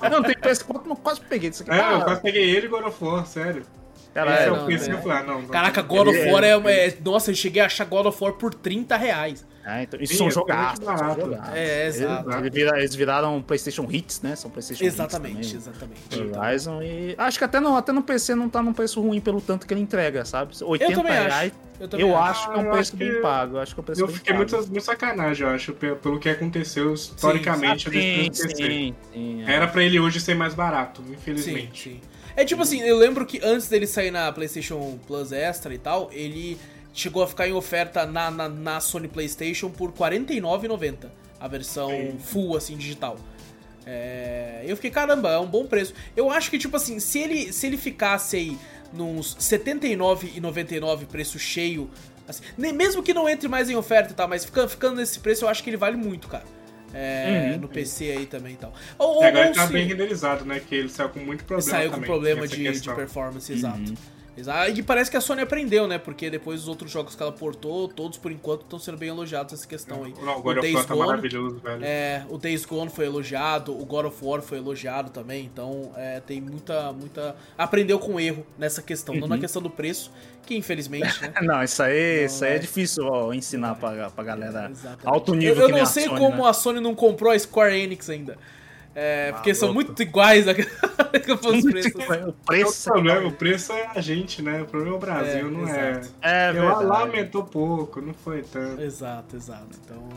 não, 0.09 0.23
tem 0.23 0.33
PS4, 0.33 0.81
mas 0.83 0.97
quase 0.97 1.21
peguei 1.21 1.51
disso 1.51 1.61
aqui. 1.61 1.73
é, 1.73 1.77
eu 1.77 1.97
Ah, 1.97 2.01
quase 2.05 2.21
peguei 2.23 2.49
ele 2.49 2.65
e 2.65 2.69
God 2.69 2.87
of 2.87 3.03
War, 3.03 3.23
sério. 3.27 3.61
cara, 4.11 4.31
é, 4.35 4.43
é 4.45 4.49
não, 4.49 4.67
é. 4.67 4.73
eu 4.73 5.11
ah, 5.11 5.21
não. 5.23 5.41
não. 5.43 5.47
Caraca, 5.49 5.83
God 5.83 6.07
of 6.07 6.31
War 6.31 6.43
é, 6.43 6.53
é- 6.87 6.97
Nossa, 7.05 7.29
eu 7.29 7.35
cheguei 7.35 7.61
a 7.61 7.67
achar 7.67 7.85
God 7.85 8.07
of 8.07 8.17
War 8.23 8.33
por 8.33 8.51
30 8.51 8.97
reais. 8.97 9.45
É, 9.77 9.83
então, 9.83 9.99
isso 10.01 10.13
Sim, 10.17 10.31
são 10.31 10.43
é 10.43 10.45
barato. 10.45 10.81
jogaços. 11.19 11.53
É, 11.55 11.87
exato. 11.87 12.31
Eles, 12.31 12.53
vira- 12.53 12.77
eles 12.79 12.95
viraram 12.95 13.41
PlayStation 13.41 13.87
Hits, 13.89 14.21
né? 14.21 14.35
São 14.35 14.49
PlayStation 14.49 14.83
Exatamente, 14.85 15.39
Hits 15.39 15.53
exatamente. 15.55 16.01
também. 16.09 16.27
Então, 16.29 16.41
Horizon 16.41 16.81
e. 16.81 17.15
Acho 17.17 17.37
que 17.37 17.43
até 17.43 17.59
no, 17.59 17.75
até 17.75 17.91
no 17.91 18.01
PC 18.01 18.35
não 18.35 18.49
tá 18.49 18.61
num 18.61 18.73
preço 18.73 19.01
ruim 19.01 19.19
pelo 19.19 19.39
tanto 19.41 19.65
que 19.67 19.73
ele 19.73 19.81
entrega, 19.81 20.23
sabe? 20.25 20.53
80 20.61 20.91
eu 20.93 21.03
reais. 21.03 21.33
acho. 21.33 21.51
Eu, 21.93 21.99
Eu 21.99 22.17
acho. 22.17 22.29
acho 22.41 22.47
que 22.51 22.51
é 22.51 22.55
Ah, 22.55 22.59
um 22.61 22.65
eu 22.65 22.71
preço 22.71 22.97
bem 22.97 23.09
que- 23.09 23.17
pago. 23.19 23.55
Eu 23.55 23.61
acho 23.61 23.73
que 23.73 23.79
é 23.79 23.81
um 23.81 23.85
preço 23.85 24.01
Eu 24.01 24.07
bem 24.07 24.15
fiquei 24.17 24.33
pago. 24.33 24.49
muito, 24.51 24.67
muito 24.71 24.83
sacanagem, 24.83 25.47
eu 25.47 25.53
acho, 25.53 25.73
pe- 25.73 25.95
pelo 25.95 26.19
que 26.19 26.27
aconteceu 26.29 26.93
historicamente 26.93 27.87
Ah, 27.87 27.91
sim, 27.91 28.29
PC. 28.29 28.55
sim, 28.55 28.95
sim, 29.13 29.43
é. 29.47 29.53
Era 29.53 29.67
pra 29.67 29.81
ele 29.83 29.97
hoje 29.99 30.19
ser 30.19 30.35
mais 30.35 30.53
barato, 30.53 31.01
Sim, 31.01 31.13
infelizmente. 31.13 31.89
sim. 31.89 32.01
É 32.35 32.43
tipo 32.45 32.61
assim, 32.61 32.81
eu 32.81 32.97
lembro 32.97 33.25
que 33.25 33.39
antes 33.43 33.67
dele 33.69 33.87
sair 33.87 34.11
na 34.11 34.31
PlayStation 34.31 34.97
Plus 35.07 35.31
Extra 35.31 35.73
e 35.73 35.77
tal, 35.77 36.09
ele 36.11 36.57
chegou 36.93 37.23
a 37.23 37.27
ficar 37.27 37.47
em 37.47 37.53
oferta 37.53 38.05
na, 38.05 38.29
na, 38.31 38.49
na 38.49 38.79
Sony 38.79 39.07
PlayStation 39.07 39.69
por 39.69 39.89
R$ 39.91 39.95
49,90. 40.17 41.07
A 41.39 41.47
versão 41.47 41.89
Sim. 41.89 42.17
full, 42.19 42.57
assim, 42.57 42.75
digital. 42.75 43.17
É, 43.85 44.61
eu 44.65 44.75
fiquei, 44.75 44.91
caramba, 44.91 45.29
é 45.31 45.39
um 45.39 45.47
bom 45.47 45.65
preço. 45.65 45.93
Eu 46.15 46.29
acho 46.29 46.49
que, 46.51 46.59
tipo 46.59 46.75
assim, 46.75 46.99
se 46.99 47.19
ele, 47.19 47.51
se 47.53 47.65
ele 47.65 47.77
ficasse 47.77 48.35
aí 48.35 48.57
nos 48.93 49.33
R$ 49.35 49.57
79,99 49.57 51.05
preço 51.05 51.39
cheio, 51.39 51.89
assim, 52.27 52.43
nem, 52.57 52.73
mesmo 52.73 53.01
que 53.01 53.13
não 53.13 53.27
entre 53.29 53.47
mais 53.47 53.69
em 53.69 53.75
oferta 53.75 54.11
e 54.11 54.15
tal, 54.15 54.27
mas 54.27 54.43
ficando, 54.45 54.69
ficando 54.69 54.95
nesse 54.97 55.19
preço, 55.19 55.45
eu 55.45 55.49
acho 55.49 55.63
que 55.63 55.69
ele 55.69 55.77
vale 55.77 55.95
muito, 55.97 56.27
cara. 56.27 56.43
É, 56.93 57.51
Uhum. 57.53 57.59
no 57.61 57.67
PC 57.67 58.11
aí 58.11 58.25
também 58.25 58.53
e 58.53 58.57
tal. 58.57 58.73
Ou, 58.97 59.17
ou, 59.17 59.23
agora 59.23 59.37
ou 59.39 59.45
ele 59.45 59.53
tá 59.53 59.67
bem 59.67 59.85
renderizado, 59.85 60.43
né? 60.43 60.59
Que 60.59 60.73
ele 60.73 60.89
saiu 60.89 61.09
com 61.09 61.19
muito 61.19 61.43
problema 61.45 61.71
saiu 61.71 61.89
com 61.89 61.95
também, 61.97 62.09
problema 62.09 62.47
de, 62.47 62.71
de 62.79 62.95
performance, 62.95 63.51
Uhum. 63.51 63.57
exato. 63.59 63.93
Exato. 64.39 64.71
E 64.71 64.81
parece 64.83 65.11
que 65.11 65.17
a 65.17 65.21
Sony 65.21 65.41
aprendeu, 65.41 65.87
né? 65.87 65.97
Porque 65.97 66.29
depois 66.29 66.61
os 66.61 66.67
outros 66.67 66.89
jogos 66.91 67.15
que 67.15 67.21
ela 67.21 67.31
portou, 67.31 67.87
todos 67.87 68.17
por 68.17 68.31
enquanto 68.31 68.61
estão 68.61 68.79
sendo 68.79 68.97
bem 68.97 69.09
elogiados 69.09 69.51
nessa 69.53 69.67
questão 69.67 70.03
aí. 70.03 70.13
Não, 70.21 70.37
o 70.39 70.41
God 70.41 70.57
o 70.57 70.59
of 70.59 70.61
Days 70.61 70.75
War 70.75 70.85
tá 70.85 70.93
Gone, 70.95 71.07
maravilhoso, 71.07 71.59
velho. 71.59 71.83
é, 71.83 72.25
o 72.29 72.37
Days 72.37 72.65
Gone 72.65 72.89
foi 72.89 73.05
elogiado, 73.05 73.71
o 73.79 73.85
God 73.85 74.05
of 74.05 74.17
War 74.25 74.41
foi 74.41 74.57
elogiado 74.57 75.09
também, 75.11 75.45
então 75.45 75.91
é, 75.95 76.19
tem 76.19 76.39
muita, 76.41 76.91
muita... 76.93 77.35
Aprendeu 77.57 77.99
com 77.99 78.19
erro 78.19 78.45
nessa 78.57 78.81
questão, 78.81 79.15
não 79.15 79.27
na 79.27 79.35
Uhum. 79.35 79.41
questão 79.41 79.61
do 79.61 79.69
preço, 79.69 80.11
que 80.45 80.55
infelizmente, 80.55 81.21
né? 81.21 81.33
Não, 81.43 81.63
isso 81.63 81.83
aí, 81.83 82.17
Não, 82.19 82.25
isso 82.25 82.43
aí 82.45 82.51
é, 82.53 82.55
é. 82.55 82.59
difícil 82.59 83.03
ó, 83.05 83.31
ensinar 83.33 83.75
pra, 83.75 84.09
pra 84.09 84.23
galera 84.23 84.69
Exatamente. 84.71 85.07
alto 85.07 85.35
nível 85.35 85.55
Eu, 85.63 85.69
eu 85.69 85.69
não 85.69 85.81
a 85.83 85.85
sei 85.85 86.05
Sony, 86.05 86.17
como 86.19 86.43
né? 86.43 86.49
a 86.49 86.53
Sony 86.53 86.79
não 86.79 86.95
comprou 86.95 87.31
a 87.31 87.37
Square 87.37 87.77
Enix 87.79 88.09
ainda. 88.09 88.37
É, 88.95 89.31
porque 89.31 89.53
são 89.53 89.69
louco. 89.71 89.85
muito 89.85 90.01
iguais 90.01 90.47
a- 90.47 90.51
os 90.53 91.63
preços. 91.63 91.93
O 91.95 92.13
É 92.13 92.25
o 92.27 92.33
preço 92.33 92.89
problema, 92.91 93.27
o 93.27 93.31
preço 93.31 93.71
é 93.73 93.89
a 93.95 94.01
gente, 94.01 94.41
né? 94.41 94.61
O 94.61 94.65
problema 94.65 94.95
é 94.95 94.97
o 94.97 94.99
Brasil, 94.99 95.47
É, 95.47 95.51
não 95.51 95.67
é. 95.67 95.91
exato. 95.91 96.15
é 96.21 96.49
Eu 96.49 96.53
verdade. 96.53 96.85
lá 96.85 96.99
aumentou 97.01 97.43
pouco, 97.43 98.01
não 98.01 98.13
foi 98.13 98.41
tanto. 98.41 98.81
Exato, 98.81 99.35
exato. 99.35 99.67
Então. 99.85 100.09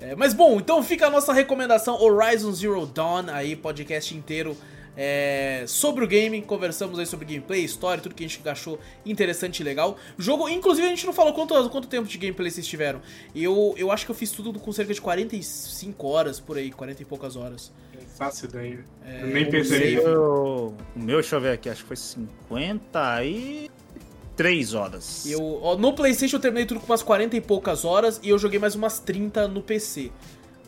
é, 0.00 0.14
mas 0.16 0.34
bom, 0.34 0.58
então 0.58 0.82
fica 0.82 1.06
a 1.06 1.10
nossa 1.10 1.32
recomendação 1.32 2.00
Horizon 2.02 2.52
Zero 2.52 2.84
Dawn, 2.86 3.26
aí 3.32 3.54
podcast 3.56 4.14
inteiro 4.14 4.56
é, 4.96 5.64
sobre 5.68 6.04
o 6.04 6.06
game, 6.06 6.42
conversamos 6.42 6.98
aí 6.98 7.06
sobre 7.06 7.24
gameplay, 7.24 7.64
história, 7.64 8.02
tudo 8.02 8.14
que 8.14 8.24
a 8.24 8.28
gente 8.28 8.46
achou 8.48 8.78
interessante 9.06 9.60
e 9.60 9.62
legal. 9.64 9.96
Jogo, 10.18 10.48
inclusive 10.48 10.86
a 10.86 10.90
gente 10.90 11.06
não 11.06 11.12
falou 11.12 11.32
quanto, 11.32 11.54
quanto 11.70 11.86
tempo 11.88 12.08
de 12.08 12.18
gameplay 12.18 12.50
vocês 12.50 12.66
tiveram. 12.66 13.00
Eu, 13.34 13.72
eu 13.78 13.90
acho 13.92 14.04
que 14.04 14.10
eu 14.10 14.14
fiz 14.16 14.30
tudo 14.32 14.52
com 14.58 14.72
cerca 14.72 14.92
de 14.92 15.00
45 15.00 16.06
horas 16.08 16.40
por 16.40 16.58
aí, 16.58 16.70
40 16.72 17.00
e 17.02 17.04
poucas 17.04 17.36
horas. 17.36 17.72
Fácil 18.20 18.50
ideia. 18.50 18.84
É, 19.02 19.22
Eu 19.22 19.28
nem 19.28 19.44
o 19.46 19.50
percebi. 19.50 19.98
O 19.98 20.74
meu, 20.94 21.20
deixa 21.20 21.36
eu 21.36 21.40
ver 21.40 21.52
aqui, 21.52 21.70
acho 21.70 21.80
que 21.80 21.86
foi 21.88 21.96
53 21.96 24.74
horas. 24.74 25.24
Eu, 25.24 25.58
ó, 25.62 25.74
no 25.78 25.94
PlayStation 25.94 26.36
eu 26.36 26.40
terminei 26.40 26.66
tudo 26.66 26.80
com 26.80 26.86
umas 26.86 27.02
40 27.02 27.34
e 27.34 27.40
poucas 27.40 27.82
horas 27.82 28.20
e 28.22 28.28
eu 28.28 28.38
joguei 28.38 28.58
mais 28.58 28.74
umas 28.74 28.98
30 28.98 29.48
no 29.48 29.62
PC. 29.62 30.12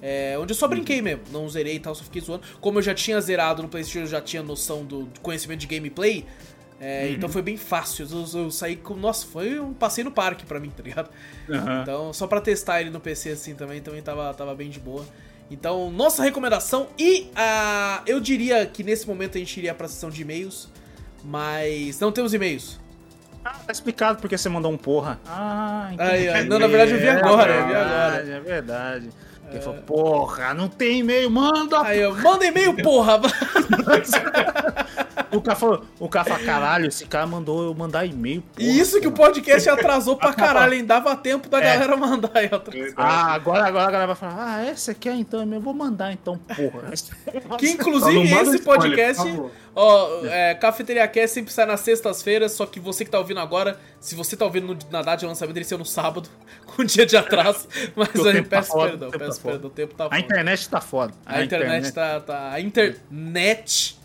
É, 0.00 0.34
onde 0.38 0.52
eu 0.52 0.56
só 0.56 0.66
brinquei 0.66 1.02
mesmo, 1.02 1.24
não 1.30 1.46
zerei 1.46 1.74
e 1.76 1.78
tal, 1.78 1.94
só 1.94 2.02
fiquei 2.02 2.22
zoando. 2.22 2.42
Como 2.58 2.78
eu 2.78 2.82
já 2.82 2.94
tinha 2.94 3.20
zerado 3.20 3.62
no 3.62 3.68
PlayStation, 3.68 4.06
eu 4.06 4.06
já 4.06 4.22
tinha 4.22 4.42
noção 4.42 4.82
do, 4.82 5.02
do 5.04 5.20
conhecimento 5.20 5.60
de 5.60 5.66
gameplay. 5.66 6.24
é, 6.80 7.10
Então 7.10 7.28
foi 7.28 7.42
bem 7.42 7.58
fácil. 7.58 8.08
Eu, 8.10 8.44
eu 8.44 8.50
saí 8.50 8.76
com. 8.76 8.94
Nossa, 8.94 9.26
foi 9.26 9.60
um 9.60 9.74
passeio 9.74 10.06
no 10.06 10.10
parque 10.10 10.46
pra 10.46 10.58
mim, 10.58 10.70
tá 10.74 10.82
ligado? 10.82 11.10
Aham. 11.50 11.82
Então, 11.82 12.14
só 12.14 12.26
pra 12.26 12.40
testar 12.40 12.80
ele 12.80 12.88
no 12.88 12.98
PC 12.98 13.32
assim 13.32 13.54
também, 13.54 13.82
também 13.82 14.00
tava, 14.00 14.32
tava 14.32 14.54
bem 14.54 14.70
de 14.70 14.80
boa. 14.80 15.04
Então, 15.52 15.90
nossa 15.90 16.22
recomendação. 16.22 16.88
E 16.98 17.30
ah, 17.36 18.02
eu 18.06 18.18
diria 18.18 18.64
que 18.64 18.82
nesse 18.82 19.06
momento 19.06 19.36
a 19.36 19.38
gente 19.38 19.54
iria 19.58 19.74
pra 19.74 19.86
sessão 19.86 20.08
de 20.08 20.22
e-mails. 20.22 20.70
Mas 21.22 22.00
não 22.00 22.10
temos 22.10 22.32
e-mails. 22.32 22.80
Ah, 23.44 23.50
tá 23.66 23.72
explicado 23.72 24.18
porque 24.20 24.38
você 24.38 24.48
mandou 24.48 24.72
um 24.72 24.78
porra. 24.78 25.20
Ah, 25.26 25.90
entendi. 25.92 26.28
Aí. 26.28 26.48
Não, 26.48 26.58
na 26.58 26.66
verdade 26.66 26.92
eu 26.92 26.98
vi 26.98 27.08
agora, 27.08 27.52
eu 27.52 27.66
vi 27.66 27.74
agora. 27.74 28.16
É 28.16 28.40
verdade. 28.40 29.10
Ele 29.50 29.60
falou, 29.60 29.82
porra, 29.82 30.54
não 30.54 30.66
tem 30.68 31.00
e-mail, 31.00 31.30
manda! 31.30 31.82
Aí, 31.82 32.02
ó, 32.04 32.14
manda 32.14 32.44
e-mail, 32.46 32.74
porra! 32.82 33.20
O 35.30 35.40
cara 35.40 35.56
falou, 35.58 35.84
o 35.98 36.08
cara 36.10 36.24
falou, 36.28 36.44
caralho, 36.44 36.86
esse 36.88 37.06
cara 37.06 37.26
mandou 37.26 37.62
eu 37.64 37.74
mandar 37.74 38.04
e-mail. 38.04 38.42
porra, 38.42 38.68
E 38.68 38.78
isso 38.78 39.00
que 39.00 39.06
o 39.08 39.12
porra." 39.12 39.28
podcast 39.30 39.66
atrasou 39.70 40.14
pra 40.16 40.34
caralho, 40.34 40.74
hein? 40.74 40.84
Dava 40.84 41.16
tempo 41.16 41.48
da 41.48 41.58
É. 41.58 41.72
galera 41.72 41.96
mandar 41.96 42.30
aí 42.34 42.50
outra. 42.52 42.74
Ah, 42.98 43.32
agora, 43.32 43.64
agora 43.64 43.84
a 43.88 43.90
galera 43.90 44.06
vai 44.08 44.16
falar, 44.16 44.36
ah, 44.56 44.62
é, 44.66 44.74
você 44.76 44.92
quer 44.94 45.14
então? 45.14 45.50
Eu 45.50 45.60
vou 45.60 45.72
mandar 45.72 46.12
então, 46.12 46.36
porra. 46.36 46.92
Que 47.58 47.70
inclusive 47.70 48.20
esse 48.30 48.56
spoiler, 48.56 48.62
podcast, 48.62 49.22
favor. 49.22 49.50
ó, 49.74 50.20
é, 50.26 50.54
Cafeteria 50.54 51.08
Cast 51.08 51.32
sempre 51.34 51.52
sai 51.52 51.64
nas 51.64 51.80
sextas-feiras, 51.80 52.52
só 52.52 52.66
que 52.66 52.78
você 52.78 53.02
que 53.04 53.10
tá 53.10 53.18
ouvindo 53.18 53.40
agora, 53.40 53.78
se 54.02 54.14
você 54.14 54.36
tá 54.36 54.44
ouvindo 54.44 54.66
no- 54.66 54.78
na 54.90 55.00
data 55.00 55.16
de 55.18 55.26
lançamento, 55.26 55.56
ele 55.56 55.64
saiu 55.64 55.78
no 55.78 55.84
sábado, 55.86 56.28
com 56.66 56.82
um 56.82 56.84
dia 56.84 57.06
de 57.06 57.16
atraso, 57.16 57.66
mas 57.96 58.08
tempo 58.10 58.48
tá 58.48 58.56
peço 58.58 58.70
foda, 58.72 58.88
perdão, 58.90 59.08
o 59.08 59.12
tempo 59.12 59.24
peço 59.24 59.36
tá 59.38 59.42
foda. 59.42 59.52
perdão, 59.54 59.70
o 59.70 59.72
tempo 59.72 59.94
tá 59.94 60.04
A 60.04 60.08
foda. 60.08 60.18
internet 60.20 60.68
tá 60.68 60.80
foda. 60.80 61.14
A 61.24 61.42
internet 61.44 61.92
tá, 61.92 62.20
tá. 62.20 62.50
A 62.52 62.60
internet 62.60 63.96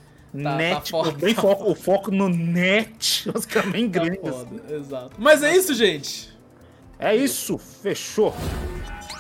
tá, 0.44 0.56
net, 0.56 0.74
tá 0.76 0.82
foda. 0.82 1.11
bem 1.11 1.34
foco, 1.36 1.72
o 1.72 1.76
foco 1.76 2.11
no 2.11 2.30
net, 2.30 3.30
os 3.34 3.45
caras 3.45 3.72
bem 3.72 3.90
Tá 3.90 3.99
gringos. 3.99 4.30
foda, 4.30 4.74
exato. 4.76 5.11
Mas 5.18 5.41
é 5.44 5.56
isso, 5.56 5.74
gente. 5.74 6.30
É 6.99 7.15
isso, 7.15 7.57
fechou. 7.57 8.34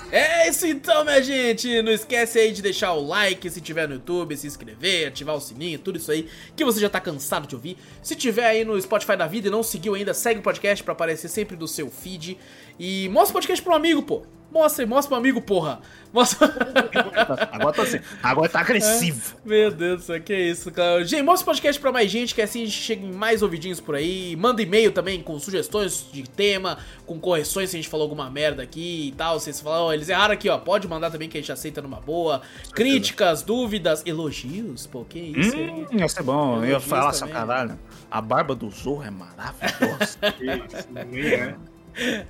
É 0.09 0.47
isso 0.47 0.65
então, 0.65 1.03
minha 1.03 1.21
gente! 1.21 1.81
Não 1.81 1.91
esquece 1.91 2.39
aí 2.39 2.53
de 2.53 2.61
deixar 2.61 2.93
o 2.93 3.05
like 3.05 3.49
se 3.49 3.59
tiver 3.59 3.89
no 3.89 3.95
YouTube, 3.95 4.37
se 4.37 4.47
inscrever, 4.47 5.09
ativar 5.09 5.35
o 5.35 5.41
sininho, 5.41 5.77
tudo 5.79 5.97
isso 5.97 6.09
aí 6.09 6.29
que 6.55 6.63
você 6.63 6.79
já 6.79 6.89
tá 6.89 7.01
cansado 7.01 7.45
de 7.45 7.55
ouvir. 7.55 7.77
Se 8.01 8.15
tiver 8.15 8.45
aí 8.45 8.63
no 8.63 8.81
Spotify 8.81 9.17
da 9.17 9.27
vida 9.27 9.49
e 9.49 9.51
não 9.51 9.61
seguiu 9.61 9.95
ainda, 9.95 10.13
segue 10.13 10.39
o 10.39 10.43
podcast 10.43 10.81
pra 10.81 10.93
aparecer 10.93 11.27
sempre 11.27 11.57
do 11.57 11.67
seu 11.67 11.89
feed. 11.89 12.37
E 12.79 13.09
mostra 13.09 13.31
o 13.31 13.33
podcast 13.33 13.61
pro 13.61 13.75
amigo, 13.75 14.01
pô. 14.01 14.25
Mostra 14.57 14.83
aí, 14.83 14.89
mostra 14.89 15.09
pro 15.09 15.17
amigo, 15.17 15.39
porra. 15.39 15.79
Mostra. 16.11 16.47
Agora 17.51 17.73
tá 17.73 17.83
assim, 17.83 17.99
agora 18.23 18.49
tá 18.49 18.59
agressivo. 18.61 19.35
Meu 19.45 19.69
Deus 19.69 19.99
do 19.99 20.05
céu, 20.05 20.19
que 20.19 20.35
isso, 20.35 20.71
cara. 20.71 21.03
Gente, 21.05 21.21
mostra 21.21 21.43
o 21.43 21.45
podcast 21.45 21.79
pra 21.79 21.91
mais 21.91 22.09
gente, 22.09 22.33
que 22.33 22.41
assim 22.41 22.63
a 22.63 22.65
gente 22.65 22.77
chega 22.77 23.05
em 23.05 23.11
mais 23.11 23.43
ouvidinhos 23.43 23.79
por 23.79 23.93
aí. 23.93 24.35
Manda 24.35 24.59
e-mail 24.59 24.91
também 24.91 25.21
com 25.21 25.39
sugestões 25.39 26.07
de 26.11 26.23
tema, 26.23 26.79
com 27.05 27.19
correções 27.19 27.69
se 27.69 27.75
a 27.75 27.79
gente 27.79 27.87
falou 27.87 28.05
alguma 28.05 28.31
merda 28.31 28.63
aqui 28.63 29.09
e 29.09 29.11
tal. 29.11 29.39
Vocês 29.39 29.61
falam, 29.61 29.85
ó, 29.85 29.93
eles 29.93 30.09
erraram 30.09 30.33
aqui, 30.33 30.49
ó. 30.49 30.57
Pode 30.57 30.87
mandar 30.87 31.11
também 31.11 31.29
que 31.29 31.37
a 31.37 31.41
gente 31.41 31.51
aceita 31.51 31.79
numa 31.79 32.01
boa. 32.01 32.41
Críticas, 32.73 33.43
dúvidas, 33.43 34.01
elogios, 34.03 34.87
pô, 34.87 35.05
que 35.05 35.19
isso 35.19 35.55
aí. 35.55 35.69
Hum, 35.69 35.85
ia 35.99 36.09
ser 36.09 36.23
bom. 36.23 36.57
Eu 36.57 36.63
ia 36.63 36.69
Elogios 36.71 36.83
falar 36.85 37.13
caralho. 37.27 37.79
A 38.09 38.21
barba 38.21 38.55
do 38.55 38.71
Zorro 38.71 39.03
é 39.03 39.11
maravilhosa. 39.11 40.17
Isso, 40.41 40.87
é. 40.95 41.76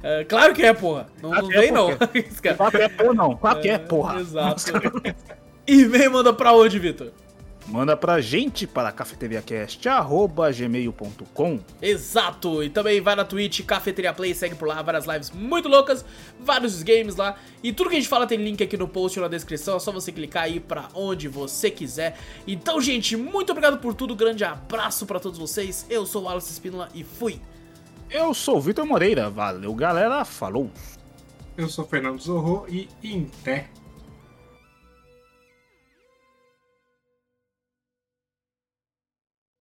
É, 0.04 0.24
claro 0.24 0.54
que 0.54 0.64
é, 0.66 0.74
porra. 0.74 1.08
Não, 1.22 1.30
Claro 1.30 1.46
não 1.48 1.54
é, 1.54 1.60
vem, 1.62 1.72
não. 1.72 1.90
Esse 2.14 2.42
cara- 2.46 2.56
Claro 2.56 2.72
que 2.78 2.84
é 2.84 2.90
porra, 2.90 3.14
não. 3.14 3.36
Claro 3.36 3.62
que 3.62 3.70
é 3.70 3.78
porra. 3.78 4.20
Exato. 4.22 4.64
E-mail 5.68 6.12
manda 6.12 6.32
pra 6.34 6.54
onde, 6.54 6.80
Vitor? 6.80 7.12
Manda 7.68 7.98
pra 7.98 8.22
gente 8.22 8.66
para 8.66 8.90
cafeteriacast.gmail.com 8.94 11.60
Exato! 11.82 12.64
E 12.64 12.70
também 12.70 13.02
vai 13.02 13.14
na 13.14 13.26
Twitch, 13.26 13.66
Cafeteria 13.66 14.14
Play, 14.14 14.34
segue 14.34 14.56
por 14.56 14.70
lá, 14.70 14.82
várias 14.82 15.06
lives 15.06 15.30
muito 15.32 15.68
loucas, 15.68 16.06
vários 16.40 16.82
games 16.82 17.18
lá. 17.18 17.36
E 17.62 17.74
tudo 17.74 17.90
que 17.90 17.98
a 17.98 18.00
gente 18.00 18.08
fala 18.08 18.26
tem 18.26 18.38
link 18.38 18.64
aqui 18.64 18.78
no 18.78 18.88
post 18.88 19.20
ou 19.20 19.24
na 19.26 19.30
descrição, 19.30 19.76
é 19.76 19.80
só 19.80 19.92
você 19.92 20.14
clicar 20.14 20.44
aí 20.44 20.62
pra 20.62 20.88
onde 20.94 21.28
você 21.28 21.70
quiser. 21.70 22.18
Então, 22.48 22.80
gente, 22.80 23.18
muito 23.18 23.50
obrigado 23.52 23.80
por 23.80 23.94
tudo, 23.94 24.16
grande 24.16 24.46
abraço 24.46 25.06
pra 25.06 25.20
todos 25.20 25.38
vocês. 25.38 25.86
Eu 25.90 26.06
sou 26.06 26.22
o 26.22 26.26
Wallace 26.26 26.54
Espínola 26.54 26.88
e 26.96 27.04
fui! 27.04 27.42
Eu 28.10 28.34
sou 28.34 28.58
o 28.58 28.62
Vitor 28.62 28.86
Moreira. 28.86 29.30
Valeu, 29.30 29.74
galera. 29.76 30.24
Falou. 30.24 30.72
Eu 31.58 31.68
sou 31.68 31.86
Fernando 31.86 32.22
Zorro 32.22 32.66
e 32.70 32.88
Inté. 33.04 33.68